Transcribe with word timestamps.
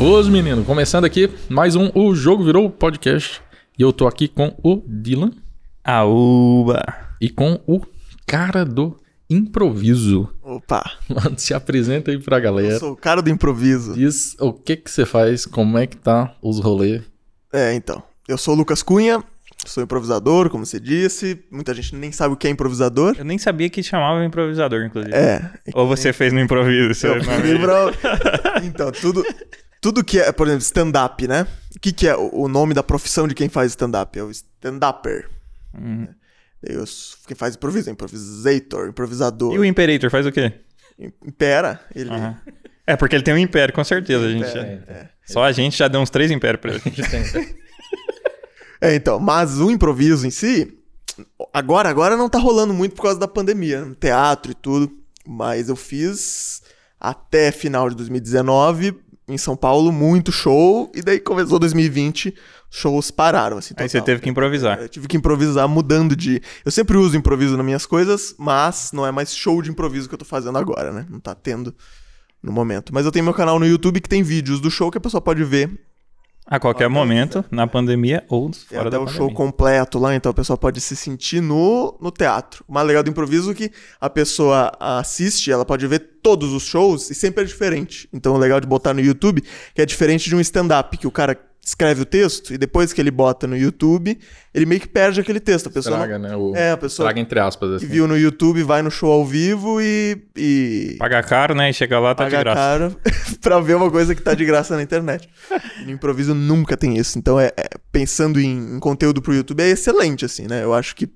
Os 0.00 0.28
meninos, 0.28 0.66
começando 0.66 1.04
aqui 1.06 1.30
mais 1.48 1.74
um 1.76 1.90
O 1.94 2.14
Jogo 2.14 2.44
Virou 2.44 2.68
Podcast. 2.68 3.40
E 3.78 3.82
eu 3.82 3.92
tô 3.92 4.06
aqui 4.06 4.28
com 4.28 4.54
o 4.62 4.82
Dylan 4.86 5.30
Aúba. 5.82 6.82
e 7.20 7.30
com 7.30 7.58
o 7.66 7.80
cara 8.26 8.64
do 8.64 8.96
improviso. 9.30 10.28
Opa, 10.42 10.82
Mano, 11.08 11.38
se 11.38 11.54
apresenta 11.54 12.10
aí 12.10 12.18
pra 12.18 12.36
eu 12.36 12.42
galera. 12.42 12.78
sou 12.78 12.92
o 12.92 12.96
cara 12.96 13.22
do 13.22 13.30
improviso. 13.30 13.94
Diz 13.94 14.36
o 14.38 14.52
que 14.52 14.76
que 14.76 14.90
você 14.90 15.06
faz, 15.06 15.46
como 15.46 15.78
é 15.78 15.86
que 15.86 15.96
tá 15.96 16.34
os 16.42 16.58
rolês. 16.60 17.02
É, 17.52 17.74
então. 17.74 18.02
Eu 18.28 18.36
sou 18.36 18.54
o 18.54 18.56
Lucas 18.58 18.82
Cunha, 18.82 19.24
sou 19.66 19.82
improvisador, 19.82 20.48
como 20.50 20.64
você 20.66 20.78
disse. 20.80 21.42
Muita 21.50 21.72
gente 21.74 21.94
nem 21.94 22.10
sabe 22.12 22.34
o 22.34 22.36
que 22.36 22.46
é 22.46 22.50
improvisador. 22.50 23.14
Eu 23.18 23.24
nem 23.24 23.38
sabia 23.38 23.68
que 23.70 23.82
chamava 23.82 24.24
improvisador, 24.24 24.82
inclusive. 24.84 25.14
É. 25.14 25.50
Ou 25.74 25.86
você 25.86 26.12
fez 26.12 26.32
no 26.32 26.40
improviso? 26.40 26.94
seu 26.94 27.16
impro- 27.18 27.92
Então, 28.64 28.90
tudo, 28.92 29.24
tudo 29.80 30.04
que 30.04 30.18
é, 30.18 30.32
por 30.32 30.46
exemplo, 30.46 30.62
stand-up, 30.62 31.26
né? 31.28 31.46
O 31.76 31.80
que, 31.80 31.92
que 31.92 32.06
é 32.08 32.16
o 32.16 32.48
nome 32.48 32.74
da 32.74 32.82
profissão 32.82 33.26
de 33.28 33.34
quem 33.34 33.48
faz 33.48 33.70
stand-up? 33.72 34.18
É 34.18 34.22
o 34.22 34.30
stand-upper. 34.30 35.28
Hum. 35.78 36.06
Eu 36.62 36.86
sou- 36.86 37.18
Quem 37.26 37.36
faz 37.36 37.54
improviso 37.56 37.88
é 37.88 37.92
improvisator, 37.92 38.88
improvisador. 38.88 39.54
E 39.54 39.58
o 39.58 39.64
Imperator 39.64 40.10
faz 40.10 40.26
o 40.26 40.32
quê? 40.32 40.52
Impera, 41.26 41.80
ele... 41.94 42.10
Aham. 42.10 42.36
É, 42.86 42.96
porque 42.96 43.14
ele 43.16 43.22
tem 43.22 43.32
um 43.32 43.38
império, 43.38 43.72
com 43.72 43.82
certeza. 43.84 44.26
A 44.26 44.30
gente 44.30 44.44
já- 44.52 44.60
É, 44.60 45.08
Só 45.24 45.42
a 45.44 45.52
gente 45.52 45.76
já 45.76 45.86
deu 45.88 46.00
uns 46.00 46.10
três 46.10 46.30
impérios 46.30 46.60
pra 46.60 46.72
ele. 46.72 46.82
É, 48.82 48.96
então, 48.96 49.20
mas 49.20 49.60
o 49.60 49.70
improviso 49.70 50.26
em 50.26 50.30
si, 50.30 50.76
agora, 51.54 51.88
agora 51.88 52.16
não 52.16 52.28
tá 52.28 52.36
rolando 52.36 52.74
muito 52.74 52.96
por 52.96 53.02
causa 53.02 53.16
da 53.16 53.28
pandemia, 53.28 53.84
no 53.84 53.94
teatro 53.94 54.50
e 54.50 54.54
tudo, 54.56 54.90
mas 55.24 55.68
eu 55.68 55.76
fiz 55.76 56.60
até 56.98 57.52
final 57.52 57.88
de 57.88 57.94
2019 57.94 58.98
em 59.28 59.38
São 59.38 59.56
Paulo 59.56 59.92
muito 59.92 60.32
show 60.32 60.90
e 60.96 61.00
daí 61.00 61.20
começou 61.20 61.60
2020, 61.60 62.34
shows 62.68 63.12
pararam 63.12 63.56
assim. 63.58 63.72
Aí 63.76 63.88
você 63.88 63.98
total. 63.98 64.06
teve 64.06 64.22
que 64.22 64.28
improvisar. 64.28 64.80
Eu 64.80 64.88
tive 64.88 65.06
que 65.06 65.16
improvisar 65.16 65.68
mudando 65.68 66.16
de. 66.16 66.42
Eu 66.64 66.72
sempre 66.72 66.96
uso 66.96 67.16
improviso 67.16 67.56
nas 67.56 67.64
minhas 67.64 67.86
coisas, 67.86 68.34
mas 68.36 68.90
não 68.92 69.06
é 69.06 69.12
mais 69.12 69.32
show 69.32 69.62
de 69.62 69.70
improviso 69.70 70.08
que 70.08 70.14
eu 70.14 70.18
tô 70.18 70.24
fazendo 70.24 70.58
agora, 70.58 70.90
né? 70.90 71.06
Não 71.08 71.20
tá 71.20 71.36
tendo 71.36 71.72
no 72.42 72.50
momento. 72.50 72.92
Mas 72.92 73.06
eu 73.06 73.12
tenho 73.12 73.24
meu 73.24 73.32
canal 73.32 73.60
no 73.60 73.66
YouTube 73.66 74.00
que 74.00 74.08
tem 74.08 74.24
vídeos 74.24 74.60
do 74.60 74.72
show 74.72 74.90
que 74.90 74.98
a 74.98 75.00
pessoa 75.00 75.20
pode 75.20 75.44
ver 75.44 75.70
A 76.52 76.60
qualquer 76.60 76.86
momento, 76.86 77.42
na 77.50 77.66
pandemia 77.66 78.26
ou 78.28 78.52
fora 78.52 78.82
até 78.82 78.90
da 78.90 78.98
o 78.98 79.06
pandemia. 79.06 79.16
show 79.16 79.32
completo 79.32 79.98
lá, 79.98 80.14
então 80.14 80.28
a 80.28 80.34
pessoa 80.34 80.54
pode 80.58 80.82
se 80.82 80.94
sentir 80.94 81.40
no, 81.40 81.96
no 81.98 82.10
teatro. 82.10 82.62
O 82.68 82.74
mais 82.74 82.86
legal 82.86 83.02
do 83.02 83.08
improviso 83.08 83.52
é 83.52 83.54
que 83.54 83.72
a 83.98 84.10
pessoa 84.10 84.70
assiste, 84.78 85.50
ela 85.50 85.64
pode 85.64 85.86
ver 85.86 86.18
todos 86.22 86.52
os 86.52 86.64
shows 86.64 87.08
e 87.08 87.14
sempre 87.14 87.42
é 87.42 87.46
diferente. 87.46 88.06
Então 88.12 88.34
o 88.34 88.36
legal 88.36 88.60
de 88.60 88.66
botar 88.66 88.92
no 88.92 89.00
YouTube 89.00 89.42
que 89.74 89.80
é 89.80 89.86
diferente 89.86 90.28
de 90.28 90.36
um 90.36 90.40
stand-up, 90.40 90.94
que 90.98 91.06
o 91.06 91.10
cara 91.10 91.40
escreve 91.64 92.02
o 92.02 92.04
texto 92.04 92.52
e 92.52 92.58
depois 92.58 92.92
que 92.92 93.00
ele 93.00 93.10
bota 93.10 93.46
no 93.46 93.56
YouTube, 93.56 94.18
ele 94.52 94.66
meio 94.66 94.80
que 94.80 94.88
perde 94.88 95.20
aquele 95.20 95.38
texto. 95.38 95.68
A 95.68 95.70
pessoa 95.70 95.96
Traga, 95.96 96.18
não... 96.18 96.28
né? 96.28 96.36
O... 96.36 96.56
É, 96.56 96.72
a 96.72 96.76
pessoa 96.76 97.06
Traga 97.06 97.20
entre 97.20 97.38
aspas, 97.38 97.70
que 97.70 97.76
assim. 97.76 97.86
viu 97.86 98.08
no 98.08 98.18
YouTube 98.18 98.62
vai 98.64 98.82
no 98.82 98.90
show 98.90 99.12
ao 99.12 99.24
vivo 99.24 99.80
e, 99.80 100.20
e 100.36 100.96
Paga 100.98 101.22
caro, 101.22 101.54
né? 101.54 101.70
E 101.70 101.72
chega 101.72 102.00
lá, 102.00 102.14
tá 102.16 102.24
de 102.24 102.32
paga 102.32 102.42
graça. 102.42 102.60
caro 102.60 102.96
pra 103.40 103.60
ver 103.60 103.76
uma 103.76 103.90
coisa 103.90 104.12
que 104.12 104.20
tá 104.20 104.34
de 104.34 104.44
graça 104.44 104.74
na 104.74 104.82
internet. 104.82 105.28
No 105.84 105.92
improviso 105.92 106.34
nunca 106.34 106.76
tem 106.76 106.98
isso. 106.98 107.16
Então, 107.16 107.38
é, 107.38 107.52
é- 107.56 107.68
pensando 107.92 108.40
em, 108.40 108.76
em 108.76 108.80
conteúdo 108.80 109.22
pro 109.22 109.32
YouTube, 109.32 109.62
é 109.62 109.68
excelente, 109.68 110.24
assim, 110.24 110.48
né? 110.48 110.64
Eu 110.64 110.74
acho 110.74 110.96
que, 110.96 111.08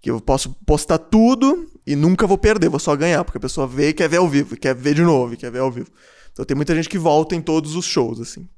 que 0.00 0.10
eu 0.10 0.20
posso 0.20 0.54
postar 0.64 0.98
tudo 0.98 1.68
e 1.84 1.96
nunca 1.96 2.24
vou 2.24 2.38
perder, 2.38 2.68
vou 2.68 2.78
só 2.78 2.94
ganhar, 2.94 3.24
porque 3.24 3.38
a 3.38 3.40
pessoa 3.40 3.66
vê 3.66 3.88
e 3.88 3.92
quer 3.92 4.08
ver 4.08 4.18
ao 4.18 4.28
vivo, 4.28 4.54
e 4.54 4.58
quer 4.58 4.76
ver 4.76 4.94
de 4.94 5.02
novo, 5.02 5.34
e 5.34 5.36
quer 5.36 5.50
ver 5.50 5.58
ao 5.58 5.72
vivo. 5.72 5.88
Então 6.32 6.44
tem 6.44 6.54
muita 6.54 6.72
gente 6.72 6.88
que 6.88 6.98
volta 6.98 7.34
em 7.34 7.40
todos 7.40 7.74
os 7.74 7.84
shows, 7.84 8.20
assim. 8.20 8.48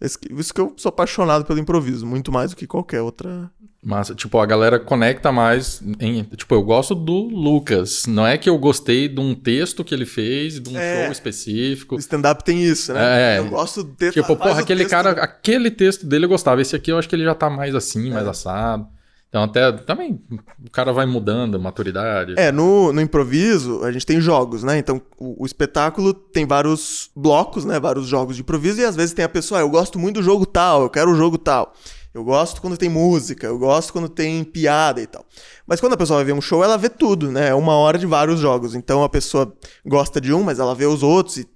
Isso 0.00 0.52
que 0.52 0.60
eu 0.60 0.74
sou 0.76 0.90
apaixonado 0.90 1.44
pelo 1.44 1.58
improviso, 1.58 2.06
muito 2.06 2.30
mais 2.30 2.50
do 2.50 2.56
que 2.56 2.66
qualquer 2.66 3.00
outra. 3.00 3.50
Mas, 3.82 4.08
tipo, 4.16 4.38
a 4.38 4.44
galera 4.44 4.80
conecta 4.80 5.30
mais 5.30 5.80
em... 6.00 6.24
Tipo, 6.24 6.54
eu 6.56 6.62
gosto 6.62 6.92
do 6.94 7.12
Lucas. 7.28 8.04
Não 8.06 8.26
é 8.26 8.36
que 8.36 8.48
eu 8.48 8.58
gostei 8.58 9.08
de 9.08 9.20
um 9.20 9.32
texto 9.34 9.84
que 9.84 9.94
ele 9.94 10.04
fez, 10.04 10.60
de 10.60 10.68
um 10.70 10.76
É. 10.76 11.04
show 11.04 11.12
específico. 11.12 11.96
Stand-up 11.96 12.42
tem 12.44 12.64
isso, 12.64 12.92
né? 12.92 13.36
É. 13.36 13.38
Eu 13.38 13.48
gosto 13.48 13.84
do 13.84 13.94
texto. 13.94 14.20
Tipo, 14.20 14.36
porra, 14.36 14.60
aquele 14.60 14.80
texto- 14.80 14.90
cara, 14.90 15.10
aquele 15.12 15.70
texto 15.70 16.04
dele 16.04 16.24
eu 16.24 16.28
gostava. 16.28 16.60
Esse 16.60 16.74
aqui 16.74 16.90
eu 16.90 16.98
acho 16.98 17.08
que 17.08 17.14
ele 17.14 17.24
já 17.24 17.34
tá 17.34 17.48
mais 17.48 17.74
assim, 17.76 18.10
É. 18.10 18.14
mais 18.14 18.26
assado. 18.26 18.88
Então, 19.28 19.42
até 19.42 19.72
também 19.72 20.20
o 20.64 20.70
cara 20.70 20.92
vai 20.92 21.04
mudando, 21.04 21.58
maturidade. 21.60 22.34
É, 22.38 22.50
no, 22.52 22.92
no 22.92 23.00
improviso, 23.00 23.84
a 23.84 23.92
gente 23.92 24.06
tem 24.06 24.20
jogos, 24.20 24.62
né? 24.62 24.78
Então, 24.78 25.02
o, 25.18 25.42
o 25.42 25.46
espetáculo 25.46 26.14
tem 26.14 26.46
vários 26.46 27.10
blocos, 27.14 27.64
né? 27.64 27.78
Vários 27.78 28.06
jogos 28.06 28.36
de 28.36 28.42
improviso, 28.42 28.80
e 28.80 28.84
às 28.84 28.96
vezes 28.96 29.12
tem 29.12 29.24
a 29.24 29.28
pessoa, 29.28 29.60
ah, 29.60 29.62
eu 29.62 29.70
gosto 29.70 29.98
muito 29.98 30.20
do 30.20 30.22
jogo 30.22 30.46
tal, 30.46 30.82
eu 30.82 30.90
quero 30.90 31.10
o 31.10 31.16
jogo 31.16 31.36
tal. 31.36 31.74
Eu 32.16 32.24
gosto 32.24 32.62
quando 32.62 32.78
tem 32.78 32.88
música, 32.88 33.46
eu 33.46 33.58
gosto 33.58 33.92
quando 33.92 34.08
tem 34.08 34.42
piada 34.42 35.02
e 35.02 35.06
tal. 35.06 35.22
Mas 35.66 35.80
quando 35.80 35.92
a 35.92 35.96
pessoa 35.98 36.16
vai 36.16 36.24
ver 36.24 36.32
um 36.32 36.40
show, 36.40 36.64
ela 36.64 36.78
vê 36.78 36.88
tudo, 36.88 37.30
né? 37.30 37.50
É 37.50 37.54
uma 37.54 37.74
hora 37.74 37.98
de 37.98 38.06
vários 38.06 38.40
jogos. 38.40 38.74
Então 38.74 39.04
a 39.04 39.08
pessoa 39.08 39.52
gosta 39.84 40.18
de 40.18 40.32
um, 40.32 40.42
mas 40.42 40.58
ela 40.58 40.74
vê 40.74 40.86
os 40.86 41.02
outros 41.02 41.36
e, 41.36 41.46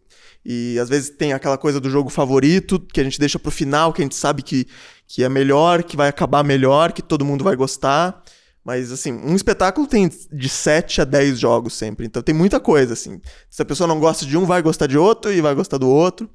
e 0.45 0.79
às 0.79 0.89
vezes 0.89 1.11
tem 1.11 1.33
aquela 1.33 1.59
coisa 1.59 1.81
do 1.81 1.91
jogo 1.91 2.09
favorito 2.09 2.81
que 2.81 3.01
a 3.01 3.05
gente 3.05 3.19
deixa 3.19 3.39
pro 3.39 3.51
final, 3.51 3.93
que 3.93 4.01
a 4.01 4.05
gente 4.05 4.15
sabe 4.15 4.43
que, 4.43 4.67
que 5.07 5.23
é 5.23 5.29
melhor, 5.29 5.83
que 5.83 5.97
vai 5.97 6.09
acabar 6.09 6.43
melhor, 6.43 6.93
que 6.93 7.03
todo 7.03 7.25
mundo 7.25 7.45
vai 7.45 7.57
gostar. 7.57 8.23
Mas, 8.65 8.93
assim, 8.93 9.13
um 9.13 9.35
espetáculo 9.35 9.87
tem 9.87 10.11
de 10.33 10.49
7 10.49 11.01
a 11.01 11.05
10 11.05 11.39
jogos 11.39 11.75
sempre. 11.75 12.07
Então 12.07 12.23
tem 12.23 12.35
muita 12.35 12.61
coisa, 12.61 12.93
assim. 12.93 13.21
Se 13.49 13.63
a 13.63 13.65
pessoa 13.65 13.87
não 13.87 13.99
gosta 13.99 14.27
de 14.27 14.37
um, 14.37 14.45
vai 14.45 14.63
gostar 14.63 14.87
de 14.87 14.99
outro 14.99 15.33
e 15.33 15.41
vai 15.41 15.55
gostar 15.55 15.79
do 15.79 15.89
outro. 15.89 16.29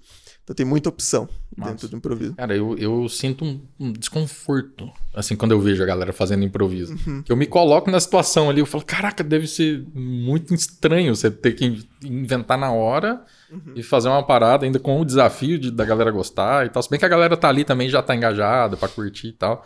Então 0.45 0.56
tem 0.56 0.63
muita 0.66 0.89
opção 0.89 1.28
Massa. 1.57 1.72
dentro 1.72 1.88
do 1.88 1.97
improviso. 1.97 2.35
Cara, 2.35 2.56
eu, 2.56 2.78
eu 2.78 3.09
sinto 3.09 3.44
um, 3.44 3.59
um 3.79 3.91
desconforto, 3.91 4.91
assim, 5.11 5.35
quando 5.35 5.53
eu 5.53 5.59
vejo 5.59 5.81
a 5.81 5.88
galera 5.88 6.13
fazendo 6.13 6.45
improviso. 6.45 6.95
Uhum. 7.07 7.23
Eu 7.28 7.35
me 7.35 7.47
coloco 7.47 7.89
na 7.89 8.00
situação 8.00 8.47
ali, 8.47 8.59
eu 8.59 8.66
falo, 8.67 8.85
caraca, 8.85 9.23
deve 9.23 9.47
ser 9.47 9.84
muito 9.95 10.53
estranho 10.53 11.16
você 11.16 11.31
ter 11.31 11.53
que 11.53 11.66
in- 11.66 11.84
inventar 12.03 12.57
na 12.59 12.72
hora 12.72 13.23
Uhum. 13.51 13.73
e 13.75 13.81
fazer 13.84 14.07
uma 14.09 14.23
parada 14.25 14.66
ainda 14.66 14.79
com 14.79 15.00
o 15.01 15.05
desafio 15.05 15.57
de, 15.59 15.69
da 15.72 15.84
galera 15.85 16.11
gostar 16.11 16.66
e 16.66 16.69
tal. 16.69 16.81
Se 16.84 16.89
bem 16.89 16.97
que 17.00 17.05
a 17.05 17.09
galera 17.09 17.35
tá 17.38 17.47
ali 17.50 17.63
também, 17.63 17.89
já 17.89 18.01
tá 18.01 18.16
engajada 18.16 18.75
pra 18.78 18.88
curtir 18.88 19.28
e 19.29 19.34
tal. 19.34 19.66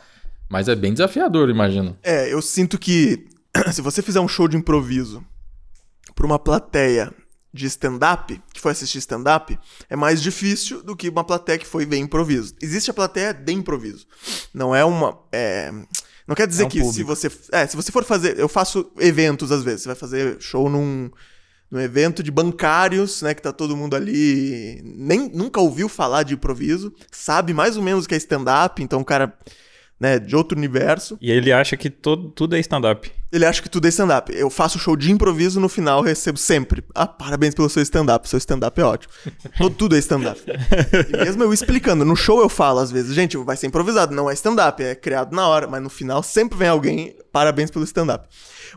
Mas 0.50 0.68
é 0.68 0.76
bem 0.76 0.94
desafiador, 0.94 1.50
imagino. 1.50 1.98
É, 2.04 2.32
eu 2.32 2.42
sinto 2.42 2.78
que 2.78 3.26
se 3.72 3.82
você 3.82 4.02
fizer 4.02 4.20
um 4.22 4.28
show 4.28 4.48
de 4.48 4.56
improviso 4.58 5.24
pra 6.16 6.26
uma 6.26 6.38
plateia 6.40 7.12
de 7.54 7.66
stand-up, 7.66 8.42
que 8.54 8.62
foi 8.62 8.72
assistir 8.74 9.00
stand-up, 9.00 9.58
é 9.90 9.96
mais 9.96 10.22
difícil 10.22 10.84
do 10.84 10.96
que 10.96 11.10
uma 11.10 11.24
plateia 11.24 11.58
que 11.58 11.66
foi 11.66 11.86
ver 11.86 11.98
improviso. 11.98 12.54
Existe 12.62 12.92
a 12.92 12.94
plateia 12.94 13.34
de 13.34 13.52
improviso. 13.54 14.06
Não 14.54 14.76
é 14.76 14.86
uma. 14.86 15.18
é, 15.32 15.72
Não 16.28 16.36
quer 16.36 16.48
dizer 16.48 16.64
É 16.64 16.66
um 16.68 16.70
que 16.70 16.78
se 16.80 16.84
público. 16.86 17.08
você. 17.08 17.32
É, 17.52 17.66
se 17.66 17.76
você 17.76 17.92
for 17.92 18.04
fazer. 18.04 18.38
Eu 18.38 18.48
faço 18.48 18.92
eventos 19.00 19.52
às 19.52 19.64
vezes. 19.64 19.82
Você 19.82 19.90
vai 19.90 19.96
fazer 19.96 20.38
show 20.40 20.70
num. 20.70 21.10
Num 21.72 21.80
evento 21.80 22.24
de 22.24 22.32
bancários, 22.32 23.22
né? 23.22 23.36
Que 23.36 23.44
tá 23.44 23.54
todo 23.54 23.78
mundo 23.78 23.96
ali. 23.96 24.82
Nem, 24.84 25.30
nunca 25.30 25.60
ouviu 25.60 25.88
falar 25.88 26.24
de 26.24 26.34
improviso. 26.34 26.92
Sabe 27.12 27.54
mais 27.54 27.78
ou 27.78 27.84
menos 27.84 28.06
o 28.06 28.08
que 28.08 28.16
é 28.16 28.18
stand-up. 28.18 28.82
Então 28.82 29.02
o 29.02 29.06
cara. 29.06 29.38
Né, 30.00 30.18
de 30.18 30.34
outro 30.34 30.58
universo. 30.58 31.18
E 31.20 31.30
ele 31.30 31.52
acha 31.52 31.76
que 31.76 31.90
todo, 31.90 32.30
tudo 32.30 32.56
é 32.56 32.60
stand-up. 32.62 33.12
Ele 33.32 33.46
acha 33.46 33.62
que 33.62 33.70
tudo 33.70 33.86
é 33.86 33.90
stand-up. 33.90 34.32
Eu 34.34 34.50
faço 34.50 34.80
show 34.80 34.96
de 34.96 35.12
improviso 35.12 35.60
no 35.60 35.68
final 35.68 36.02
recebo 36.02 36.38
sempre. 36.38 36.82
Ah, 36.96 37.06
parabéns 37.06 37.54
pelo 37.54 37.70
seu 37.70 37.84
stand-up. 37.84 38.28
Seu 38.30 38.38
stand-up 38.38 38.80
é 38.80 38.84
ótimo. 38.86 39.14
Tudo- 39.58 39.76
tudo 39.76 39.96
é 39.98 40.00
stand-up. 40.00 40.42
E 41.14 41.18
mesmo 41.18 41.44
eu 41.44 41.54
explicando, 41.54 42.06
no 42.06 42.16
show 42.16 42.40
eu 42.40 42.48
falo 42.48 42.80
às 42.80 42.90
vezes, 42.92 43.14
gente, 43.14 43.36
vai 43.38 43.58
ser 43.58 43.68
improvisado, 43.68 44.16
não 44.16 44.30
é 44.30 44.34
stand-up, 44.34 44.82
é 44.82 44.96
criado 44.96 45.36
na 45.36 45.46
hora, 45.48 45.68
mas 45.68 45.84
no 45.84 45.90
final 45.90 46.24
sempre 46.24 46.58
vem 46.58 46.70
alguém, 46.70 47.16
parabéns 47.32 47.70
pelo 47.70 47.84
stand-up. 47.84 48.26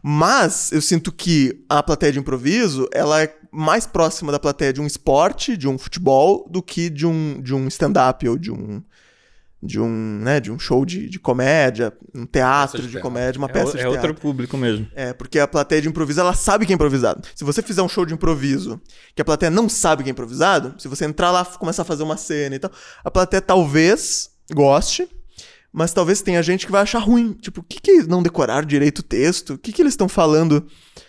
Mas 0.03 0.73
eu 0.73 0.83
sinto 0.83 1.13
que 1.13 1.65
a 1.69 1.83
plateia 1.83 2.13
de 2.13 2.19
improviso, 2.19 2.89
ela 2.93 3.23
é 3.23 3.33
mais 3.53 3.87
próxima 3.87 4.33
da 4.33 4.41
plateia 4.41 4.73
de 4.73 4.81
um 4.81 4.87
esporte, 4.87 5.57
de 5.57 5.69
um 5.69 5.79
futebol, 5.79 6.49
do 6.51 6.61
que 6.63 6.91
de 6.91 7.07
um, 7.07 7.41
de 7.41 7.55
um 7.55 7.69
stand-up 7.69 8.27
ou 8.29 8.37
de 8.37 8.51
um 8.51 8.83
de 9.63 9.79
um, 9.79 10.19
né, 10.21 10.41
de 10.41 10.51
um 10.51 10.59
show 10.59 10.85
de, 10.85 11.09
de 11.09 11.21
comédia, 11.21 11.93
um 12.15 12.27
teatro 12.27 12.83
de 12.83 12.89
de, 12.89 12.99
comédia, 12.99 13.39
uma 13.39 13.47
É, 13.49 13.53
peça 13.53 13.69
o- 13.69 13.73
de 13.73 13.79
é 13.79 13.89
teatro. 13.89 14.09
outro 14.09 14.15
público 14.21 14.57
mesmo. 14.57 14.89
É, 14.95 15.13
porque 15.13 15.39
a 15.39 15.47
plateia 15.47 15.81
de 15.81 15.89
improviso, 15.89 16.21
ela 16.21 16.35
sabe 16.35 16.67
que 16.67 16.73
é 16.73 16.75
improvisado. 16.75 17.23
Se 17.35 17.45
você 17.45 17.63
fizer 17.63 17.81
um 17.83 17.89
show 17.89 18.05
de 18.05 18.13
improviso 18.13 18.81
que 19.15 19.23
a 19.23 19.25
plateia 19.25 19.51
não 19.51 19.69
sabe 19.69 20.03
que 20.03 20.11
é 20.11 20.13
improvisado, 20.13 20.75
se 20.79 20.89
você 20.89 21.05
entrar 21.05 21.31
lá 21.31 21.47
e 21.55 21.59
começar 21.59 21.83
a 21.83 21.85
fazer 21.85 22.03
uma 22.03 22.17
cena 22.17 22.57
e 22.57 22.59
tal, 22.59 22.73
a 23.05 23.11
plateia 23.11 23.41
talvez 23.41 24.31
goste, 24.53 25.09
mas 25.73 25.93
talvez 25.93 26.21
tenha 26.21 26.43
gente 26.43 26.67
que 26.67 26.73
vai 26.73 26.83
achar 26.83 26.99
ruim. 26.99 27.33
Tipo, 27.35 27.61
o 27.61 27.65
que 27.65 27.81
que 27.81 28.03
não 28.03 28.23
decoraram 28.23 28.67
direito 28.67 28.99
o 28.99 29.03
texto? 29.03 29.55
O 29.55 29.59
que 29.59 29.73
que 29.73 29.81
eles 29.81 29.93
estão 29.93 30.09
falando? 30.09 30.67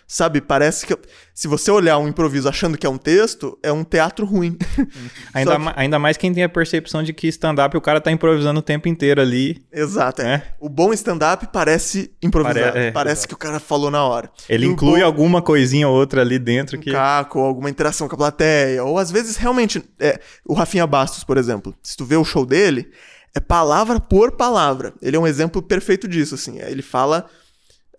Sabe, 0.07 0.41
parece 0.41 0.85
que 0.85 0.95
se 1.33 1.47
você 1.47 1.71
olhar 1.71 1.97
um 1.97 2.07
improviso 2.07 2.47
achando 2.47 2.77
que 2.77 2.85
é 2.85 2.89
um 2.89 2.97
texto, 2.97 3.57
é 3.63 3.71
um 3.71 3.83
teatro 3.83 4.25
ruim. 4.25 4.57
Ainda, 5.33 5.51
Só 5.53 5.59
que- 5.59 5.73
ainda 5.75 5.97
mais 5.97 6.17
quem 6.17 6.31
tem 6.33 6.43
a 6.43 6.49
percepção 6.49 7.01
de 7.01 7.13
que 7.13 7.27
stand-up 7.29 7.75
o 7.75 7.81
cara 7.81 7.99
tá 7.99 8.11
improvisando 8.11 8.59
o 8.59 8.63
tempo 8.63 8.87
inteiro 8.87 9.21
ali. 9.21 9.63
Exato. 9.71 10.21
é. 10.21 10.25
É. 10.35 10.43
O 10.59 10.69
bom 10.69 10.93
stand-up 10.93 11.47
parece 11.51 12.11
improvisado. 12.21 12.73
Pare- 12.73 12.79
é, 12.87 12.91
parece 12.91 13.21
exato. 13.21 13.27
que 13.29 13.33
o 13.33 13.37
cara 13.37 13.59
falou 13.59 13.89
na 13.89 14.03
hora. 14.03 14.29
Ele 14.47 14.65
E 14.67 14.69
inclui 14.69 14.99
bom- 14.99 15.05
alguma 15.05 15.41
coisinha 15.41 15.87
ou 15.87 15.95
outra 15.95 16.21
ali 16.21 16.37
dentro 16.37 16.77
um 16.77 16.81
que. 16.81 16.91
caco, 16.91 17.39
alguma 17.39 17.69
interação 17.69 18.07
com 18.07 18.15
a 18.15 18.17
plateia, 18.17 18.83
ou 18.83 18.99
às 18.99 19.09
vezes 19.09 19.37
realmente, 19.37 19.83
é, 19.99 20.19
o 20.45 20.53
Rafinha 20.53 20.85
Bastos, 20.85 21.23
por 21.23 21.37
exemplo, 21.37 21.73
se 21.81 21.97
tu 21.97 22.05
vê 22.05 22.15
o 22.17 22.23
show 22.23 22.45
dele, 22.45 22.91
é 23.35 23.39
palavra 23.39 23.99
por 23.99 24.33
palavra. 24.33 24.93
Ele 25.01 25.15
é 25.15 25.19
um 25.19 25.25
exemplo 25.25 25.61
perfeito 25.61 26.07
disso, 26.07 26.35
assim, 26.35 26.59
ele 26.59 26.81
fala, 26.83 27.25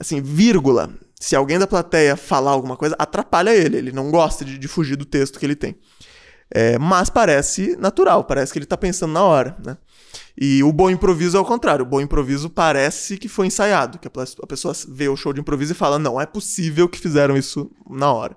assim, 0.00 0.20
vírgula. 0.20 0.91
Se 1.19 1.35
alguém 1.35 1.58
da 1.58 1.67
plateia 1.67 2.17
falar 2.17 2.50
alguma 2.50 2.76
coisa, 2.76 2.94
atrapalha 2.99 3.55
ele, 3.55 3.76
ele 3.79 3.93
não 3.93 4.11
gosta 4.11 4.44
de, 4.44 4.58
de 4.58 4.69
fugir 4.69 4.96
do 4.96 5.05
texto 5.05 5.38
que 5.38 5.46
ele 5.46 5.56
tem. 5.56 5.76
É, 6.50 6.79
mas 6.79 7.08
parece 7.08 7.75
natural, 7.76 8.25
parece 8.25 8.52
que 8.52 8.58
ele 8.58 8.67
tá 8.67 8.76
pensando 8.76 9.12
na 9.12 9.23
hora, 9.25 9.56
né? 9.64 9.76
E 10.38 10.62
o 10.62 10.73
bom 10.73 10.91
improviso 10.91 11.37
é 11.37 11.41
o 11.41 11.44
contrário. 11.44 11.85
O 11.85 11.88
bom 11.88 12.00
improviso 12.00 12.50
parece 12.50 13.17
que 13.17 13.29
foi 13.29 13.46
ensaiado, 13.46 13.99
que 13.99 14.06
a 14.08 14.46
pessoa 14.46 14.75
vê 14.88 15.08
o 15.08 15.17
show 15.17 15.32
de 15.32 15.41
improviso 15.41 15.73
e 15.73 15.76
fala, 15.76 15.99
não 15.99 16.20
é 16.20 16.26
possível 16.26 16.88
que 16.88 16.99
fizeram 16.99 17.37
isso 17.37 17.70
na 17.88 18.12
hora. 18.12 18.37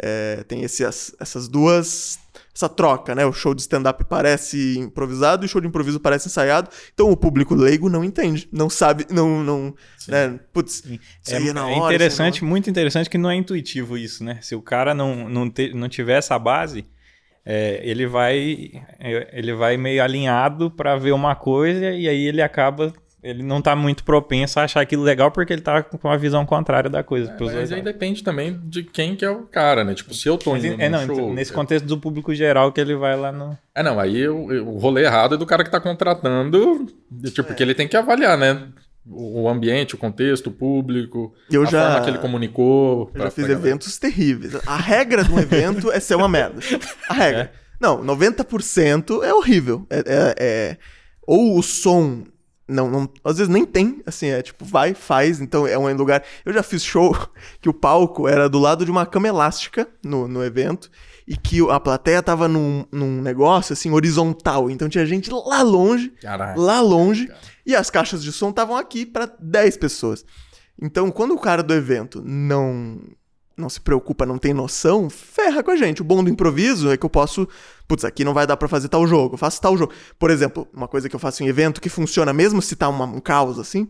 É, 0.00 0.44
tem 0.44 0.62
esse- 0.62 0.84
as- 0.84 1.14
essas 1.18 1.48
duas. 1.48 2.18
Essa 2.54 2.68
troca, 2.68 3.14
né? 3.16 3.26
O 3.26 3.32
show 3.32 3.52
de 3.52 3.62
stand-up 3.62 4.04
parece 4.04 4.78
improvisado 4.78 5.44
e 5.44 5.46
o 5.46 5.48
show 5.48 5.60
de 5.60 5.66
improviso 5.66 5.98
parece 5.98 6.28
ensaiado. 6.28 6.70
Então 6.92 7.10
o 7.10 7.16
público 7.16 7.52
leigo 7.54 7.88
não 7.88 8.04
entende, 8.04 8.48
não 8.52 8.70
sabe, 8.70 9.06
não. 9.10 9.42
não 9.42 9.74
né? 10.06 10.38
Putz, 10.52 10.82
É, 11.28 11.34
é 11.36 11.52
na 11.52 11.62
é 11.62 11.64
hora. 11.64 11.74
aí 11.74 11.94
interessante, 11.96 12.42
na 12.42 12.48
muito 12.48 12.70
interessante 12.70 13.10
que 13.10 13.18
não 13.18 13.28
é 13.30 13.34
intuitivo 13.34 13.98
isso, 13.98 14.22
né? 14.22 14.38
Se 14.40 14.54
o 14.54 14.62
cara 14.62 14.94
não, 14.94 15.28
não, 15.28 15.50
te- 15.50 15.74
não 15.74 15.88
tiver 15.88 16.18
essa 16.18 16.38
base, 16.38 16.86
é, 17.44 17.80
ele 17.82 18.06
vai 18.06 18.70
é, 19.00 19.30
ele 19.38 19.52
vai 19.52 19.76
meio 19.76 20.02
alinhado 20.02 20.70
pra 20.70 20.96
ver 20.96 21.12
uma 21.12 21.34
coisa 21.34 21.90
e 21.90 22.08
aí 22.08 22.24
ele 22.26 22.40
acaba 22.40 22.92
ele 23.24 23.42
não 23.42 23.60
tá 23.62 23.74
muito 23.74 24.04
propenso 24.04 24.60
a 24.60 24.64
achar 24.64 24.80
aquilo 24.82 25.02
legal 25.02 25.30
porque 25.30 25.52
ele 25.52 25.62
tá 25.62 25.82
com 25.82 26.08
a 26.08 26.16
visão 26.16 26.44
contrária 26.44 26.90
da 26.90 27.02
coisa. 27.02 27.28
pros 27.32 27.48
Mas 27.48 27.56
dois 27.56 27.72
aí 27.72 27.78
lados. 27.78 27.92
depende 27.92 28.22
também 28.22 28.60
de 28.62 28.82
quem 28.84 29.16
que 29.16 29.24
é 29.24 29.30
o 29.30 29.42
cara, 29.44 29.82
né? 29.82 29.94
Tipo, 29.94 30.12
se 30.14 30.28
eu 30.28 30.36
tô 30.36 30.52
Mas, 30.52 30.64
indo 30.64 30.80
é, 30.80 30.88
não, 30.88 31.06
show... 31.06 31.32
nesse 31.32 31.52
contexto 31.52 31.86
do 31.86 31.98
público 31.98 32.34
geral 32.34 32.70
que 32.70 32.80
ele 32.80 32.94
vai 32.94 33.16
lá 33.18 33.32
no. 33.32 33.58
É, 33.74 33.82
não, 33.82 33.98
aí 33.98 34.28
o, 34.28 34.64
o 34.66 34.78
rolê 34.78 35.04
errado 35.04 35.34
é 35.34 35.38
do 35.38 35.46
cara 35.46 35.64
que 35.64 35.70
tá 35.70 35.80
contratando, 35.80 36.86
de, 37.10 37.30
tipo, 37.30 37.44
porque 37.48 37.62
ele 37.62 37.74
tem 37.74 37.88
que 37.88 37.96
avaliar, 37.96 38.36
né? 38.38 38.68
O, 39.06 39.48
ambiente, 39.50 39.94
o 39.94 39.98
contexto, 39.98 40.46
o 40.46 40.50
público, 40.50 41.34
Eu 41.50 41.62
a 41.62 41.66
já- 41.66 41.82
forma 41.90 42.04
que 42.04 42.10
ele 42.10 42.18
comunicou. 42.18 43.00
Eu 43.00 43.06
pra- 43.06 43.24
já 43.24 43.30
fiz 43.30 43.48
eventos 43.48 43.98
terríveis. 43.98 44.54
A 44.66 44.76
regra 44.78 45.22
de 45.22 45.30
um 45.32 45.38
evento 45.38 45.90
é 45.92 46.00
ser 46.00 46.14
uma 46.14 46.28
merda. 46.28 46.58
A 47.08 47.12
regra. 47.14 47.52
Não, 47.80 48.02
90% 48.02 49.22
é 49.22 49.34
horrível. 49.34 49.86
É, 49.90 49.98
é- 49.98 50.34
é- 50.38 50.76
Ou 51.26 51.58
o 51.58 51.62
som. 51.62 52.24
Não, 52.66 52.90
não, 52.90 53.10
às 53.22 53.36
vezes 53.36 53.52
nem 53.52 53.66
tem, 53.66 54.02
assim, 54.06 54.28
é 54.28 54.40
tipo, 54.40 54.64
vai, 54.64 54.94
faz, 54.94 55.40
então 55.40 55.66
é 55.66 55.76
um 55.76 55.92
lugar. 55.94 56.24
Eu 56.44 56.52
já 56.52 56.62
fiz 56.62 56.82
show 56.82 57.14
que 57.60 57.68
o 57.68 57.74
palco 57.74 58.26
era 58.26 58.48
do 58.48 58.58
lado 58.58 58.84
de 58.84 58.90
uma 58.90 59.04
cama 59.04 59.28
elástica 59.28 59.86
no, 60.02 60.26
no 60.26 60.42
evento 60.42 60.90
e 61.26 61.36
que 61.36 61.60
a 61.70 61.78
plateia 61.78 62.22
tava 62.22 62.48
num, 62.48 62.86
num 62.90 63.20
negócio 63.20 63.72
assim 63.72 63.90
horizontal, 63.90 64.70
então 64.70 64.88
tinha 64.88 65.04
gente 65.06 65.30
lá 65.30 65.62
longe 65.62 66.10
Caralho. 66.20 66.60
lá 66.60 66.80
longe 66.80 67.30
e 67.66 67.74
as 67.74 67.90
caixas 67.90 68.22
de 68.22 68.32
som 68.32 68.50
estavam 68.50 68.76
aqui 68.76 69.06
para 69.06 69.26
10 69.38 69.76
pessoas. 69.78 70.24
Então, 70.80 71.10
quando 71.10 71.34
o 71.34 71.38
cara 71.38 71.62
do 71.62 71.72
evento 71.72 72.22
não 72.24 73.00
não 73.56 73.68
se 73.68 73.80
preocupa, 73.80 74.26
não 74.26 74.38
tem 74.38 74.52
noção, 74.52 75.08
ferra 75.08 75.62
com 75.62 75.70
a 75.70 75.76
gente. 75.76 76.02
O 76.02 76.04
bom 76.04 76.22
do 76.24 76.30
improviso 76.30 76.90
é 76.90 76.96
que 76.96 77.06
eu 77.06 77.10
posso, 77.10 77.48
putz, 77.86 78.04
aqui 78.04 78.24
não 78.24 78.34
vai 78.34 78.46
dar 78.46 78.56
pra 78.56 78.68
fazer 78.68 78.88
tal 78.88 79.06
jogo, 79.06 79.34
eu 79.34 79.38
faço 79.38 79.60
tal 79.60 79.76
jogo. 79.76 79.92
Por 80.18 80.30
exemplo, 80.30 80.66
uma 80.74 80.88
coisa 80.88 81.08
que 81.08 81.14
eu 81.14 81.20
faço 81.20 81.42
em 81.42 81.46
evento 81.46 81.80
que 81.80 81.88
funciona 81.88 82.32
mesmo 82.32 82.60
se 82.60 82.74
tá 82.76 82.88
uma- 82.88 83.04
um 83.06 83.20
caos 83.20 83.58
assim, 83.58 83.88